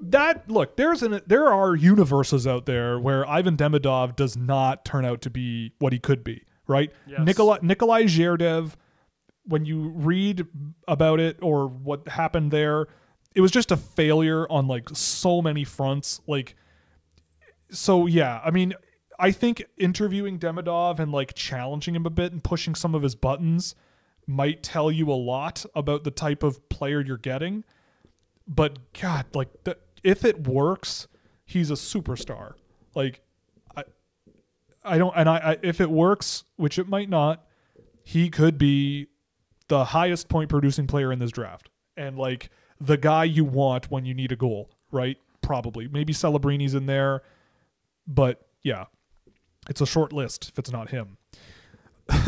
that 0.00 0.48
look, 0.50 0.76
there's 0.76 1.02
an 1.02 1.20
there 1.26 1.52
are 1.52 1.74
universes 1.76 2.46
out 2.46 2.66
there 2.66 2.98
where 2.98 3.28
Ivan 3.28 3.56
Demidov 3.56 4.16
does 4.16 4.36
not 4.36 4.84
turn 4.84 5.04
out 5.04 5.20
to 5.22 5.30
be 5.30 5.72
what 5.78 5.92
he 5.92 5.98
could 5.98 6.24
be, 6.24 6.44
right? 6.66 6.92
Yes. 7.06 7.20
Nikolai 7.22 7.58
Nikolai 7.62 8.04
Zherdev, 8.04 8.72
when 9.44 9.64
you 9.64 9.88
read 9.90 10.46
about 10.88 11.20
it 11.20 11.38
or 11.42 11.68
what 11.68 12.08
happened 12.08 12.50
there, 12.50 12.86
it 13.34 13.40
was 13.40 13.50
just 13.50 13.70
a 13.70 13.76
failure 13.76 14.50
on 14.50 14.66
like 14.66 14.88
so 14.92 15.42
many 15.42 15.64
fronts. 15.64 16.20
Like 16.26 16.56
so 17.70 18.06
yeah, 18.06 18.40
I 18.44 18.50
mean, 18.50 18.74
I 19.18 19.30
think 19.30 19.64
interviewing 19.76 20.38
Demidov 20.38 20.98
and 20.98 21.12
like 21.12 21.34
challenging 21.34 21.94
him 21.94 22.06
a 22.06 22.10
bit 22.10 22.32
and 22.32 22.42
pushing 22.42 22.74
some 22.74 22.94
of 22.94 23.02
his 23.02 23.14
buttons 23.14 23.74
might 24.26 24.62
tell 24.62 24.90
you 24.90 25.10
a 25.10 25.14
lot 25.14 25.64
about 25.74 26.04
the 26.04 26.10
type 26.10 26.42
of 26.42 26.68
player 26.68 27.00
you're 27.00 27.16
getting. 27.16 27.64
But 28.46 28.92
God, 28.92 29.26
like 29.34 29.64
the, 29.64 29.76
if 30.02 30.24
it 30.24 30.46
works, 30.46 31.08
he's 31.44 31.70
a 31.70 31.74
superstar. 31.74 32.54
Like 32.94 33.20
I 34.84 34.98
don't, 34.98 35.14
and 35.16 35.28
I, 35.28 35.36
I 35.36 35.56
if 35.62 35.80
it 35.80 35.90
works, 35.90 36.44
which 36.56 36.78
it 36.78 36.88
might 36.88 37.08
not, 37.08 37.46
he 38.04 38.28
could 38.30 38.58
be 38.58 39.08
the 39.68 39.86
highest 39.86 40.28
point 40.28 40.50
producing 40.50 40.86
player 40.86 41.10
in 41.12 41.18
this 41.18 41.30
draft, 41.30 41.70
and 41.96 42.18
like 42.18 42.50
the 42.80 42.96
guy 42.96 43.24
you 43.24 43.44
want 43.44 43.90
when 43.90 44.04
you 44.04 44.14
need 44.14 44.32
a 44.32 44.36
goal, 44.36 44.70
right? 44.90 45.16
Probably, 45.40 45.88
maybe 45.88 46.12
Celebrini's 46.12 46.74
in 46.74 46.86
there, 46.86 47.22
but 48.06 48.46
yeah, 48.62 48.86
it's 49.68 49.80
a 49.80 49.86
short 49.86 50.12
list 50.12 50.48
if 50.50 50.58
it's 50.58 50.70
not 50.70 50.90
him. 50.90 51.16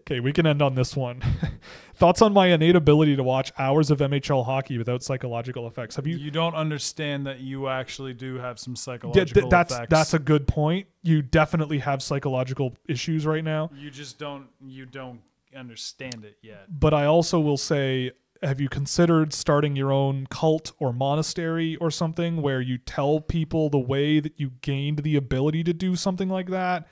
okay, 0.00 0.20
we 0.20 0.32
can 0.32 0.46
end 0.46 0.62
on 0.62 0.74
this 0.74 0.96
one. 0.96 1.22
Thoughts 1.98 2.22
on 2.22 2.32
my 2.32 2.46
innate 2.46 2.76
ability 2.76 3.16
to 3.16 3.24
watch 3.24 3.52
hours 3.58 3.90
of 3.90 3.98
MHL 3.98 4.44
hockey 4.44 4.78
without 4.78 5.02
psychological 5.02 5.66
effects? 5.66 5.96
Have 5.96 6.06
you? 6.06 6.16
You 6.16 6.30
don't 6.30 6.54
understand 6.54 7.26
that 7.26 7.40
you 7.40 7.66
actually 7.66 8.14
do 8.14 8.36
have 8.36 8.60
some 8.60 8.74
Yeah, 8.74 8.78
psychological 8.78 9.42
th- 9.42 9.50
that's 9.50 9.74
effects. 9.74 9.90
that's 9.90 10.14
a 10.14 10.20
good 10.20 10.46
point. 10.46 10.86
You 11.02 11.22
definitely 11.22 11.78
have 11.80 12.00
psychological 12.00 12.76
issues 12.86 13.26
right 13.26 13.42
now. 13.42 13.70
you 13.74 13.90
just 13.90 14.16
don't 14.16 14.46
you 14.64 14.86
don't 14.86 15.20
understand 15.56 16.24
it 16.24 16.38
yet. 16.40 16.66
But 16.68 16.94
I 16.94 17.04
also 17.04 17.40
will 17.40 17.56
say, 17.56 18.12
have 18.44 18.60
you 18.60 18.68
considered 18.68 19.32
starting 19.32 19.74
your 19.74 19.90
own 19.90 20.28
cult 20.30 20.70
or 20.78 20.92
monastery 20.92 21.74
or 21.76 21.90
something 21.90 22.42
where 22.42 22.60
you 22.60 22.78
tell 22.78 23.18
people 23.20 23.70
the 23.70 23.78
way 23.78 24.20
that 24.20 24.38
you 24.38 24.52
gained 24.60 25.00
the 25.00 25.16
ability 25.16 25.64
to 25.64 25.72
do 25.72 25.96
something 25.96 26.28
like 26.28 26.48
that? 26.50 26.86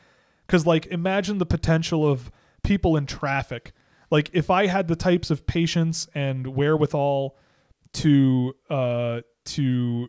Because, 0.48 0.66
like, 0.66 0.86
imagine 0.86 1.38
the 1.38 1.46
potential 1.46 2.04
of 2.10 2.32
people 2.64 2.96
in 2.96 3.06
traffic. 3.06 3.72
Like, 4.10 4.30
if 4.32 4.50
I 4.50 4.66
had 4.66 4.88
the 4.88 4.96
types 4.96 5.30
of 5.30 5.46
patience 5.46 6.08
and 6.14 6.48
wherewithal 6.48 7.36
to, 7.94 8.54
uh, 8.70 9.20
to, 9.46 10.08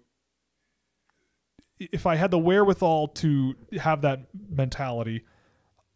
if 1.80 2.06
I 2.06 2.16
had 2.16 2.32
the 2.32 2.40
wherewithal 2.40 3.10
to 3.10 3.56
have 3.80 4.02
that 4.02 4.28
mentality, 4.50 5.24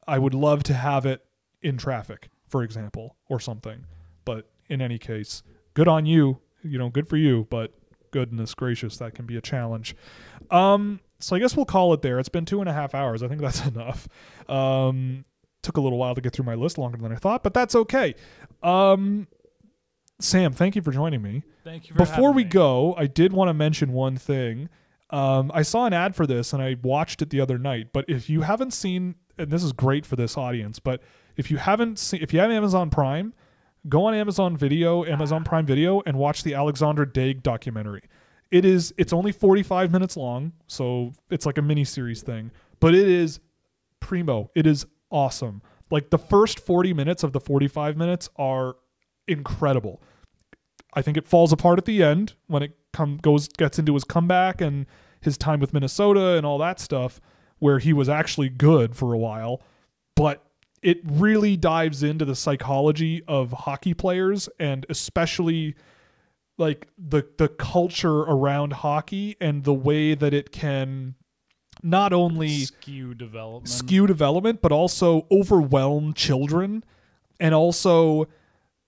I 0.08 0.18
would 0.20 0.34
love 0.34 0.64
to 0.64 0.74
have 0.74 1.06
it 1.06 1.24
in 1.62 1.78
traffic, 1.78 2.30
for 2.48 2.64
example, 2.64 3.18
or 3.30 3.40
something. 3.40 3.86
But 4.26 4.50
in 4.68 4.82
any 4.82 4.98
case, 4.98 5.44
good 5.74 5.88
on 5.88 6.06
you. 6.06 6.40
You 6.64 6.78
know, 6.78 6.90
good 6.90 7.08
for 7.08 7.18
you, 7.18 7.48
but 7.50 7.74
goodness 8.12 8.54
gracious, 8.54 8.98
that 8.98 9.16
can 9.16 9.26
be 9.26 9.36
a 9.36 9.42
challenge. 9.42 9.96
Um, 10.52 11.00
so 11.20 11.36
I 11.36 11.40
guess 11.40 11.56
we'll 11.56 11.66
call 11.66 11.94
it 11.94 12.02
there. 12.02 12.20
It's 12.20 12.30
been 12.30 12.46
two 12.46 12.60
and 12.60 12.70
a 12.70 12.74
half 12.74 12.94
hours. 12.94 13.24
I 13.24 13.28
think 13.28 13.42
that's 13.42 13.66
enough. 13.66 14.08
Um, 14.48 15.24
took 15.62 15.78
a 15.78 15.82
little 15.82 15.98
while 15.98 16.16
to 16.16 16.22
get 16.22 16.34
through 16.34 16.46
my 16.46 16.56
list, 16.56 16.78
longer 16.78 16.98
than 16.98 17.12
I 17.12 17.16
thought, 17.16 17.44
but 17.44 17.54
that's 17.54 17.76
okay. 17.76 18.16
Um, 18.64 19.28
Sam, 20.20 20.54
thank 20.54 20.76
you 20.76 20.82
for 20.82 20.92
joining 20.92 21.22
me. 21.22 21.44
Thank 21.64 21.90
you 21.90 21.96
for 21.96 22.00
Before 22.00 22.32
we 22.32 22.44
me. 22.44 22.50
go, 22.50 22.96
I 22.98 23.08
did 23.08 23.34
want 23.34 23.50
to 23.50 23.54
mention 23.54 23.94
one 23.94 24.18
thing. 24.18 24.70
Um, 25.10 25.52
I 25.54 25.62
saw 25.62 25.86
an 25.86 25.94
ad 25.94 26.16
for 26.16 26.26
this 26.26 26.54
and 26.54 26.62
I 26.62 26.78
watched 26.82 27.22
it 27.22 27.30
the 27.30 27.42
other 27.42 27.58
night. 27.58 27.92
But 27.92 28.06
if 28.08 28.30
you 28.30 28.42
haven't 28.42 28.72
seen, 28.72 29.16
and 29.38 29.52
this 29.52 29.64
is 29.64 29.74
great 29.74 30.06
for 30.06 30.16
this 30.16 30.38
audience, 30.38 30.80
but 30.80 31.02
if 31.36 31.52
you 31.52 31.58
haven't 31.58 32.00
seen, 32.00 32.22
if 32.22 32.34
you 32.34 32.40
have 32.40 32.52
Amazon 32.52 32.90
Prime, 32.90 33.34
go 33.90 34.06
on 34.06 34.14
Amazon 34.14 34.56
Video, 34.56 35.04
Amazon 35.06 35.44
Prime 35.44 35.66
Video, 35.66 36.02
and 36.06 36.18
watch 36.18 36.44
the 36.44 36.54
Alexander 36.54 37.06
Daigle 37.06 37.44
documentary. 37.44 38.04
It 38.52 38.66
is, 38.66 38.94
it's 38.98 39.14
only 39.14 39.32
45 39.32 39.92
minutes 39.92 40.18
long, 40.18 40.54
so 40.68 41.14
it's 41.30 41.46
like 41.46 41.58
a 41.58 41.62
mini 41.62 41.86
series 41.86 42.22
thing, 42.22 42.52
but 42.80 42.94
it 42.94 43.08
is 43.08 43.40
primo. 44.02 44.52
It 44.56 44.68
is 44.68 44.86
awesome. 45.12 45.62
Like 45.90 46.10
the 46.10 46.18
first 46.18 46.60
40 46.60 46.94
minutes 46.94 47.24
of 47.24 47.34
the 47.34 47.40
45 47.40 47.98
minutes 47.98 48.30
are 48.38 48.78
incredible. 49.28 50.02
I 50.94 51.02
think 51.02 51.18
it 51.18 51.28
falls 51.28 51.52
apart 51.52 51.80
at 51.80 51.86
the 51.86 52.04
end 52.04 52.34
when 52.48 52.64
it 52.64 52.78
come 52.94 53.18
goes 53.18 53.48
gets 53.48 53.80
into 53.80 53.94
his 53.94 54.04
comeback 54.04 54.62
and 54.62 54.86
his 55.22 55.38
time 55.38 55.60
with 55.60 55.74
Minnesota 55.74 56.36
and 56.36 56.46
all 56.46 56.58
that 56.58 56.80
stuff 56.80 57.22
where 57.60 57.80
he 57.80 57.94
was 57.94 58.10
actually 58.10 58.50
good 58.50 58.96
for 58.96 59.14
a 59.14 59.18
while, 59.18 59.62
but 60.16 60.44
it 60.82 61.00
really 61.06 61.56
dives 61.56 62.02
into 62.02 62.26
the 62.26 62.36
psychology 62.36 63.22
of 63.28 63.52
hockey 63.52 63.94
players 63.94 64.50
and 64.60 64.86
especially 64.90 65.76
like 66.58 66.88
the 66.98 67.28
the 67.38 67.48
culture 67.48 68.22
around 68.22 68.74
hockey 68.74 69.38
and 69.40 69.64
the 69.64 69.74
way 69.74 70.16
that 70.16 70.34
it 70.34 70.52
can 70.52 71.16
not 71.84 72.14
only 72.14 72.66
skew 72.66 73.14
development. 73.14 73.70
skew 73.70 74.08
development, 74.08 74.62
but 74.62 74.72
also 74.72 75.28
overwhelm 75.32 76.14
children, 76.14 76.84
and 77.40 77.56
also 77.56 78.28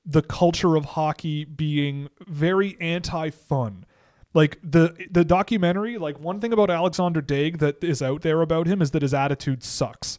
the 0.06 0.22
culture 0.22 0.76
of 0.76 0.86
hockey 0.86 1.46
being 1.46 2.10
very 2.28 2.78
anti-fun. 2.80 3.86
Like 4.34 4.58
the 4.64 5.08
the 5.12 5.24
documentary, 5.24 5.98
like 5.98 6.20
one 6.20 6.40
thing 6.40 6.54
about 6.54 6.70
Alexander 6.70 7.22
Daigle 7.22 7.60
that 7.60 7.84
is 7.84 8.02
out 8.02 8.22
there 8.22 8.42
about 8.42 8.68
him 8.68 8.82
is 8.82 8.92
that 8.92 9.02
his 9.02 9.14
attitude 9.14 9.64
sucks. 9.64 10.18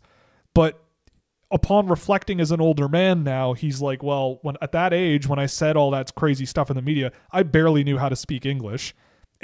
But 0.54 0.80
upon 1.50 1.88
reflecting 1.88 2.40
as 2.40 2.50
an 2.50 2.60
older 2.60 2.88
man 2.88 3.24
now, 3.24 3.52
he's 3.54 3.80
like, 3.80 4.02
well, 4.02 4.38
when 4.42 4.56
at 4.62 4.72
that 4.72 4.92
age, 4.92 5.26
when 5.26 5.38
I 5.38 5.46
said 5.46 5.76
all 5.76 5.90
that 5.90 6.14
crazy 6.14 6.46
stuff 6.46 6.70
in 6.70 6.76
the 6.76 6.82
media, 6.82 7.12
I 7.32 7.42
barely 7.42 7.82
knew 7.84 7.98
how 7.98 8.08
to 8.08 8.16
speak 8.16 8.46
English. 8.46 8.94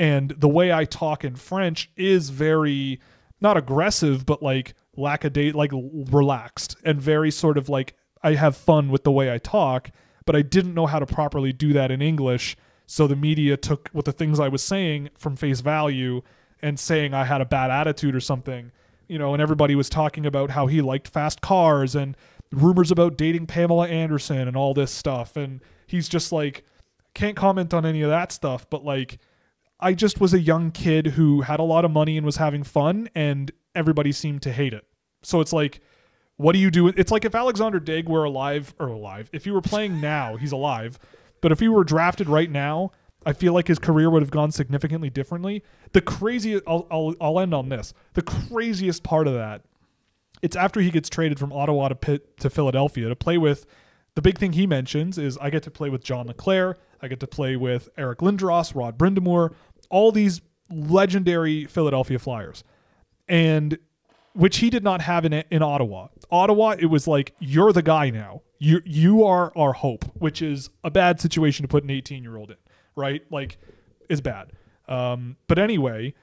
And 0.01 0.31
the 0.31 0.49
way 0.49 0.73
I 0.73 0.87
talk 0.87 1.27
in 1.27 1.37
French 1.37 1.91
is 1.95 2.31
very 2.31 3.01
not 3.39 3.59
aggressive, 3.59 4.25
but 4.25 4.43
like 4.43 4.73
lackadate, 4.97 5.53
like 5.53 5.73
relaxed 5.75 6.75
and 6.83 7.03
very 7.03 7.31
sort 7.31 7.59
of 7.59 7.69
like 7.69 7.95
I 8.23 8.33
have 8.33 8.57
fun 8.57 8.89
with 8.89 9.05
the 9.05 9.13
way 9.13 9.31
I 9.31 9.37
talk, 9.37 9.91
but 10.25 10.35
I 10.35 10.41
didn't 10.41 10.73
know 10.73 10.87
how 10.87 11.01
to 11.01 11.05
properly 11.05 11.53
do 11.53 11.75
that 11.75 11.91
in 11.91 12.01
English. 12.01 12.57
So 12.87 13.07
the 13.07 13.15
media 13.15 13.59
took 13.59 13.91
what 13.93 14.07
the 14.07 14.13
things 14.13 14.41
I 14.41 14.49
was 14.49 14.63
saying 14.63 15.11
from 15.19 15.37
face 15.37 15.61
value 15.61 16.23
and 16.63 16.81
saying 16.81 17.13
I 17.13 17.25
had 17.25 17.43
a 17.43 17.45
bad 17.45 17.71
attitude 17.71 18.17
or 18.17 18.21
something, 18.21 18.73
you 19.07 19.19
know, 19.19 19.35
and 19.35 19.43
everybody 19.43 19.75
was 19.75 19.91
talking 19.91 20.25
about 20.25 20.49
how 20.53 20.67
he 20.67 20.81
liked 20.81 21.09
fast 21.09 21.43
cars 21.43 21.95
and 21.95 22.17
rumors 22.51 22.91
about 22.91 23.19
dating 23.19 23.49
Pamela 23.49 23.87
Anderson 23.87 24.49
and 24.49 24.57
all 24.57 24.73
this 24.73 24.93
stuff. 24.93 25.37
And 25.37 25.61
he's 25.87 26.09
just 26.09 26.33
like, 26.33 26.65
can't 27.13 27.37
comment 27.37 27.75
on 27.75 27.85
any 27.85 28.01
of 28.01 28.09
that 28.09 28.33
stuff, 28.33 28.69
but 28.71 28.83
like, 28.83 29.19
I 29.81 29.95
just 29.95 30.21
was 30.21 30.35
a 30.35 30.41
young 30.41 30.71
kid 30.71 31.09
who 31.09 31.43
had 31.43 31.61
a 31.61 31.65
lot 31.65 31.85
of 31.85 31.91
money 31.91 32.17
and 32.17 32.27
was 32.27 32.37
having 32.37 32.63
fun, 32.63 33.09
and 33.15 33.51
everybody 33.75 34.13
seemed 34.13 34.43
to 34.43 34.53
hate 34.53 34.73
it. 34.73 34.85
So 35.23 35.41
it's 35.41 35.53
like, 35.53 35.81
what 36.37 36.53
do 36.53 36.59
you 36.59 36.71
do? 36.71 36.89
It's 36.89 37.11
like 37.11 37.25
if 37.25 37.35
Alexander 37.35 37.81
Daigle 37.81 38.09
were 38.09 38.25
alive 38.25 38.75
or 38.79 38.89
alive, 38.89 39.29
if 39.33 39.45
he 39.45 39.51
were 39.51 39.61
playing 39.61 40.01
now, 40.01 40.37
he's 40.37 40.53
alive. 40.53 40.99
But 41.41 41.53
if 41.53 41.61
he 41.61 41.69
were 41.69 41.85
drafted 41.85 42.29
right 42.29 42.51
now, 42.51 42.93
I 43.27 43.35
feel 43.35 43.53
like 43.53 43.69
his 43.69 43.79
career 43.79 44.09
would 44.09 44.23
have 44.23 44.31
gone 44.31 44.51
significantly 44.51 45.11
differently. 45.11 45.63
The 45.93 46.01
craziest, 46.01 46.65
I'll, 46.67 46.87
I'll, 46.91 47.15
I'll 47.21 47.41
end 47.41 47.55
on 47.55 47.69
this. 47.69 47.93
The 48.15 48.23
craziest 48.23 49.03
part 49.03 49.27
of 49.27 49.35
that, 49.35 49.63
it's 50.41 50.57
after 50.57 50.81
he 50.81 50.91
gets 50.91 51.11
traded 51.11 51.39
from 51.39 51.53
Ottawa 51.53 51.89
to 51.89 51.95
Pitt, 51.95 52.39
to 52.39 52.49
Philadelphia 52.49 53.09
to 53.09 53.17
play 53.17 53.37
with. 53.37 53.67
The 54.15 54.23
big 54.23 54.39
thing 54.39 54.55
he 54.55 54.67
mentions 54.67 55.19
is 55.19 55.37
I 55.39 55.51
get 55.51 55.63
to 55.65 55.71
play 55.71 55.91
with 55.91 56.03
John 56.03 56.27
LeClair. 56.27 56.77
I 57.03 57.09
get 57.09 57.21
to 57.21 57.27
play 57.27 57.57
with 57.57 57.89
Eric 57.97 58.21
Lindros, 58.21 58.75
Rod 58.75 58.99
Brind'Amour, 58.99 59.53
all 59.91 60.13
these 60.13 60.41
legendary 60.71 61.67
Philadelphia 61.67 62.19
Flyers. 62.19 62.65
And 63.29 63.79
which 64.33 64.59
he 64.59 64.71
did 64.71 64.85
not 64.85 65.01
have 65.03 65.25
in 65.25 65.33
in 65.33 65.63
Ottawa. 65.63 66.09
Ottawa, 66.31 66.77
it 66.79 66.87
was 66.87 67.07
like 67.07 67.35
you're 67.39 67.73
the 67.73 67.83
guy 67.83 68.11
now. 68.11 68.43
You 68.59 68.81
you 68.85 69.25
are 69.25 69.53
our 69.57 69.73
hope, 69.73 70.05
which 70.15 70.43
is 70.43 70.71
a 70.85 70.91
bad 70.91 71.21
situation 71.21 71.65
to 71.65 71.69
put 71.69 71.85
an 71.85 71.91
18 71.91 72.23
year 72.23 72.37
old 72.37 72.51
in, 72.51 72.57
right? 72.95 73.23
Like, 73.31 73.59
is 74.09 74.21
bad. 74.21 74.53
Um, 74.89 75.37
but 75.47 75.59
anyway, 75.59 76.15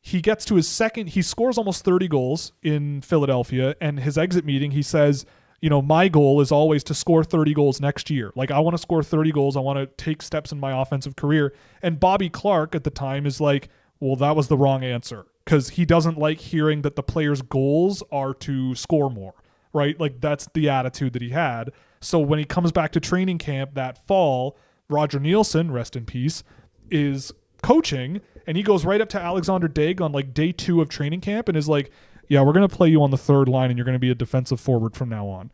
he 0.00 0.20
gets 0.20 0.44
to 0.46 0.56
his 0.56 0.68
second. 0.68 1.10
He 1.10 1.22
scores 1.22 1.56
almost 1.56 1.84
30 1.84 2.08
goals 2.08 2.52
in 2.62 3.00
Philadelphia, 3.00 3.74
and 3.80 4.00
his 4.00 4.18
exit 4.18 4.44
meeting, 4.44 4.72
he 4.72 4.82
says, 4.82 5.24
you 5.64 5.70
know, 5.70 5.80
my 5.80 6.08
goal 6.08 6.42
is 6.42 6.52
always 6.52 6.84
to 6.84 6.92
score 6.92 7.24
30 7.24 7.54
goals 7.54 7.80
next 7.80 8.10
year. 8.10 8.30
Like, 8.34 8.50
I 8.50 8.58
want 8.58 8.76
to 8.76 8.82
score 8.82 9.02
30 9.02 9.32
goals. 9.32 9.56
I 9.56 9.60
want 9.60 9.78
to 9.78 9.86
take 10.04 10.20
steps 10.20 10.52
in 10.52 10.60
my 10.60 10.78
offensive 10.78 11.16
career. 11.16 11.54
And 11.80 11.98
Bobby 11.98 12.28
Clarke 12.28 12.74
at 12.74 12.84
the 12.84 12.90
time 12.90 13.24
is 13.24 13.40
like, 13.40 13.70
well, 13.98 14.14
that 14.16 14.36
was 14.36 14.48
the 14.48 14.58
wrong 14.58 14.84
answer 14.84 15.24
because 15.42 15.70
he 15.70 15.86
doesn't 15.86 16.18
like 16.18 16.38
hearing 16.38 16.82
that 16.82 16.96
the 16.96 17.02
player's 17.02 17.40
goals 17.40 18.02
are 18.12 18.34
to 18.34 18.74
score 18.74 19.08
more, 19.08 19.32
right? 19.72 19.98
Like, 19.98 20.20
that's 20.20 20.46
the 20.52 20.68
attitude 20.68 21.14
that 21.14 21.22
he 21.22 21.30
had. 21.30 21.70
So 21.98 22.18
when 22.18 22.38
he 22.38 22.44
comes 22.44 22.70
back 22.70 22.92
to 22.92 23.00
training 23.00 23.38
camp 23.38 23.72
that 23.72 24.06
fall, 24.06 24.58
Roger 24.90 25.18
Neilson, 25.18 25.72
rest 25.72 25.96
in 25.96 26.04
peace, 26.04 26.44
is 26.90 27.32
coaching 27.62 28.20
and 28.46 28.58
he 28.58 28.62
goes 28.62 28.84
right 28.84 29.00
up 29.00 29.08
to 29.08 29.18
Alexander 29.18 29.70
Daigle 29.70 30.02
on 30.02 30.12
like 30.12 30.34
day 30.34 30.52
two 30.52 30.82
of 30.82 30.90
training 30.90 31.22
camp 31.22 31.48
and 31.48 31.56
is 31.56 31.70
like, 31.70 31.90
Yeah, 32.28 32.42
we're 32.42 32.52
gonna 32.52 32.68
play 32.68 32.88
you 32.88 33.02
on 33.02 33.10
the 33.10 33.18
third 33.18 33.48
line 33.48 33.70
and 33.70 33.78
you're 33.78 33.84
gonna 33.84 33.98
be 33.98 34.10
a 34.10 34.14
defensive 34.14 34.60
forward 34.60 34.94
from 34.96 35.08
now 35.08 35.26
on. 35.26 35.50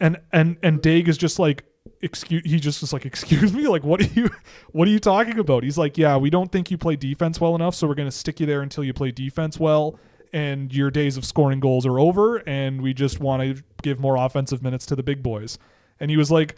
And 0.00 0.20
and 0.32 0.56
and 0.62 0.80
Daigle 0.80 1.08
is 1.08 1.18
just 1.18 1.38
like 1.38 1.64
excuse 2.02 2.42
he 2.44 2.58
just 2.58 2.80
was 2.80 2.92
like 2.92 3.06
excuse 3.06 3.52
me? 3.52 3.68
Like 3.68 3.84
what 3.84 4.00
are 4.00 4.12
you 4.14 4.30
what 4.72 4.88
are 4.88 4.90
you 4.90 4.98
talking 4.98 5.38
about? 5.38 5.62
He's 5.62 5.78
like 5.78 5.96
yeah 5.98 6.16
we 6.16 6.30
don't 6.30 6.52
think 6.52 6.70
you 6.70 6.78
play 6.78 6.96
defense 6.96 7.40
well 7.40 7.54
enough 7.54 7.74
so 7.74 7.86
we're 7.86 7.94
going 7.94 8.08
to 8.08 8.16
stick 8.16 8.40
you 8.40 8.46
there 8.46 8.62
until 8.62 8.84
you 8.84 8.92
play 8.92 9.10
defense 9.10 9.58
well 9.58 9.98
and 10.32 10.72
your 10.74 10.90
days 10.90 11.16
of 11.16 11.24
scoring 11.24 11.60
goals 11.60 11.86
are 11.86 11.98
over 11.98 12.36
and 12.48 12.82
we 12.82 12.92
just 12.92 13.20
want 13.20 13.42
to 13.42 13.62
give 13.82 13.98
more 13.98 14.16
offensive 14.16 14.62
minutes 14.62 14.84
to 14.86 14.96
the 14.96 15.02
big 15.02 15.22
boys. 15.22 15.58
And 16.00 16.10
he 16.10 16.16
was 16.16 16.30
like 16.30 16.56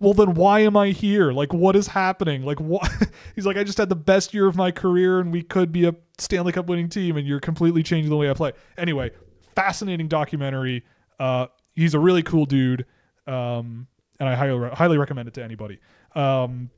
well 0.00 0.12
then 0.12 0.34
why 0.34 0.60
am 0.60 0.76
i 0.76 0.88
here 0.88 1.30
like 1.32 1.52
what 1.52 1.76
is 1.76 1.88
happening 1.88 2.44
like 2.44 2.60
what 2.60 2.90
he's 3.34 3.46
like 3.46 3.56
i 3.56 3.62
just 3.62 3.78
had 3.78 3.88
the 3.88 3.96
best 3.96 4.34
year 4.34 4.46
of 4.46 4.56
my 4.56 4.70
career 4.70 5.20
and 5.20 5.32
we 5.32 5.42
could 5.42 5.70
be 5.70 5.86
a 5.86 5.94
stanley 6.18 6.52
cup 6.52 6.66
winning 6.66 6.88
team 6.88 7.16
and 7.16 7.26
you're 7.26 7.40
completely 7.40 7.82
changing 7.82 8.10
the 8.10 8.16
way 8.16 8.28
i 8.28 8.34
play 8.34 8.52
anyway 8.76 9.10
fascinating 9.54 10.08
documentary 10.08 10.84
uh 11.20 11.46
he's 11.76 11.94
a 11.94 11.98
really 11.98 12.22
cool 12.22 12.46
dude 12.46 12.84
um 13.28 13.86
and 14.20 14.28
I 14.28 14.36
highly 14.36 14.70
highly 14.70 14.98
recommend 14.98 15.26
it 15.26 15.34
to 15.34 15.42
anybody. 15.42 15.80
Um, 16.14 16.70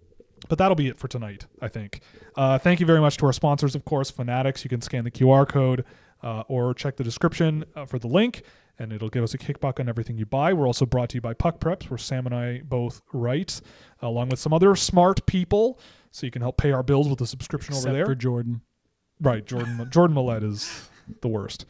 but 0.49 0.59
that'll 0.59 0.76
be 0.76 0.89
it 0.89 0.97
for 0.97 1.09
tonight, 1.09 1.47
I 1.60 1.68
think. 1.68 2.01
Uh, 2.36 2.59
thank 2.59 2.81
you 2.81 2.86
very 2.86 3.01
much 3.01 3.17
to 3.18 3.26
our 3.26 3.33
sponsors, 3.33 3.75
of 3.75 3.84
course, 3.84 4.10
Fanatics. 4.10 4.65
You 4.65 4.70
can 4.70 4.81
scan 4.81 5.05
the 5.05 5.10
QR 5.10 5.47
code 5.47 5.84
uh, 6.23 6.44
or 6.49 6.73
check 6.73 6.97
the 6.97 7.05
description 7.05 7.65
uh, 7.76 7.84
for 7.84 7.99
the 7.99 8.09
link, 8.09 8.42
and 8.83 8.93
it'll 8.93 9.09
give 9.09 9.23
us 9.23 9.33
a 9.33 9.39
kickback 9.39 9.78
on 9.78 9.89
everything 9.89 10.19
you 10.19 10.27
buy. 10.27 10.52
We're 10.52 10.67
also 10.67 10.85
brought 10.85 11.11
to 11.11 11.15
you 11.15 11.20
by 11.20 11.35
Puck 11.35 11.61
Preps, 11.61 11.89
where 11.89 11.99
Sam 11.99 12.27
and 12.27 12.35
I 12.35 12.62
both 12.65 13.01
write, 13.12 13.61
along 14.01 14.31
with 14.31 14.41
some 14.41 14.52
other 14.52 14.75
smart 14.75 15.25
people, 15.25 15.78
so 16.11 16.27
you 16.27 16.33
can 16.33 16.43
help 16.43 16.57
pay 16.57 16.73
our 16.73 16.83
bills 16.83 17.09
with 17.09 17.20
a 17.20 17.27
subscription 17.27 17.75
Except 17.75 17.89
over 17.89 17.97
there. 17.97 18.07
for 18.07 18.17
Jordan. 18.17 18.62
Right, 19.20 19.47
Jordan 19.47 19.89
Jordan 19.91 20.17
Millette 20.17 20.43
is 20.43 20.91
the 21.20 21.28
worst. 21.28 21.65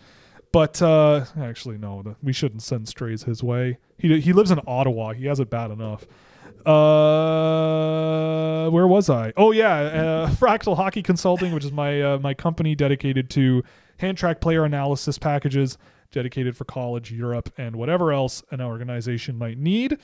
But 0.53 0.81
uh, 0.81 1.27
actually, 1.39 1.77
no, 1.77 2.03
the, 2.03 2.17
we 2.23 2.33
shouldn't 2.33 2.63
send 2.63 2.89
strays 2.89 3.25
his 3.25 3.43
way. 3.43 3.79
He 3.99 4.21
he 4.21 4.33
lives 4.33 4.51
in 4.51 4.61
Ottawa. 4.67 5.13
He 5.13 5.27
has 5.27 5.39
it 5.39 5.51
bad 5.51 5.71
enough. 5.71 6.07
Uh, 6.65 8.71
where 8.71 8.87
was 8.87 9.11
I? 9.11 9.35
Oh 9.37 9.53
yeah, 9.53 9.75
uh, 9.75 10.31
Fractal 10.31 10.77
Hockey 10.77 11.03
Consulting, 11.03 11.53
which 11.53 11.65
is 11.65 11.73
my 11.73 12.01
uh, 12.01 12.19
my 12.19 12.33
company 12.33 12.75
dedicated 12.75 13.29
to 13.31 13.63
hand 13.99 14.17
track 14.17 14.41
player 14.41 14.65
analysis 14.65 15.19
packages, 15.19 15.77
dedicated 16.13 16.57
for 16.57 16.65
college, 16.65 17.11
Europe, 17.13 17.53
and 17.57 17.77
whatever 17.77 18.13
else 18.13 18.43
an 18.51 18.61
organization 18.61 19.37
might 19.37 19.59
need. 19.59 19.99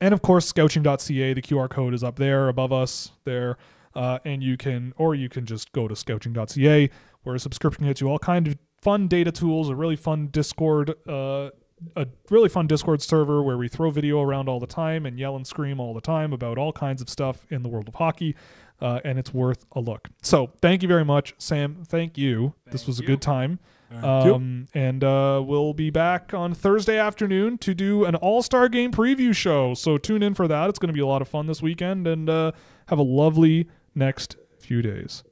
And 0.00 0.14
of 0.14 0.22
course, 0.22 0.46
scouching.ca. 0.46 1.32
The 1.34 1.42
QR 1.42 1.68
code 1.68 1.94
is 1.94 2.04
up 2.04 2.16
there 2.16 2.48
above 2.48 2.72
us 2.72 3.12
there. 3.24 3.56
Uh, 3.94 4.18
and 4.24 4.42
you 4.42 4.56
can, 4.56 4.92
or 4.96 5.14
you 5.14 5.28
can 5.28 5.44
just 5.44 5.72
go 5.72 5.88
to 5.88 5.96
scouching.ca, 5.96 6.90
where 7.22 7.34
a 7.34 7.38
subscription 7.38 7.84
gets 7.84 8.00
you 8.00 8.08
all 8.08 8.18
kind 8.18 8.46
of 8.46 8.56
fun 8.80 9.08
data 9.08 9.32
tools, 9.32 9.68
a 9.68 9.74
really 9.74 9.96
fun 9.96 10.28
Discord, 10.28 10.94
uh, 11.08 11.50
a 11.96 12.06
really 12.30 12.48
fun 12.48 12.66
Discord 12.66 13.02
server 13.02 13.42
where 13.42 13.56
we 13.56 13.68
throw 13.68 13.90
video 13.90 14.20
around 14.22 14.48
all 14.48 14.60
the 14.60 14.66
time 14.66 15.04
and 15.04 15.18
yell 15.18 15.34
and 15.34 15.46
scream 15.46 15.80
all 15.80 15.94
the 15.94 16.00
time 16.00 16.32
about 16.32 16.58
all 16.58 16.72
kinds 16.72 17.02
of 17.02 17.08
stuff 17.08 17.44
in 17.50 17.62
the 17.62 17.68
world 17.68 17.88
of 17.88 17.96
hockey. 17.96 18.36
Uh, 18.80 19.00
and 19.04 19.18
it's 19.18 19.34
worth 19.34 19.64
a 19.72 19.80
look. 19.80 20.08
So 20.22 20.52
thank 20.62 20.82
you 20.82 20.88
very 20.88 21.04
much, 21.04 21.34
Sam. 21.38 21.82
Thank 21.84 22.16
you. 22.16 22.54
this 22.66 22.82
Thank 22.82 22.86
was 22.86 23.00
a 23.00 23.02
good 23.02 23.20
time. 23.20 23.58
Um, 23.90 24.68
and 24.74 25.02
uh, 25.02 25.42
we'll 25.44 25.72
be 25.72 25.90
back 25.90 26.34
on 26.34 26.54
Thursday 26.54 26.98
afternoon 26.98 27.58
to 27.58 27.74
do 27.74 28.04
an 28.04 28.14
All 28.16 28.42
Star 28.42 28.68
Game 28.68 28.92
preview 28.92 29.34
show. 29.34 29.74
So 29.74 29.96
tune 29.98 30.22
in 30.22 30.34
for 30.34 30.46
that. 30.46 30.68
It's 30.68 30.78
going 30.78 30.88
to 30.88 30.94
be 30.94 31.00
a 31.00 31.06
lot 31.06 31.22
of 31.22 31.28
fun 31.28 31.46
this 31.46 31.62
weekend, 31.62 32.06
and 32.06 32.28
uh, 32.28 32.52
have 32.88 32.98
a 32.98 33.02
lovely 33.02 33.68
next 33.94 34.36
few 34.58 34.82
days. 34.82 35.24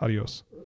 Adios. 0.00 0.42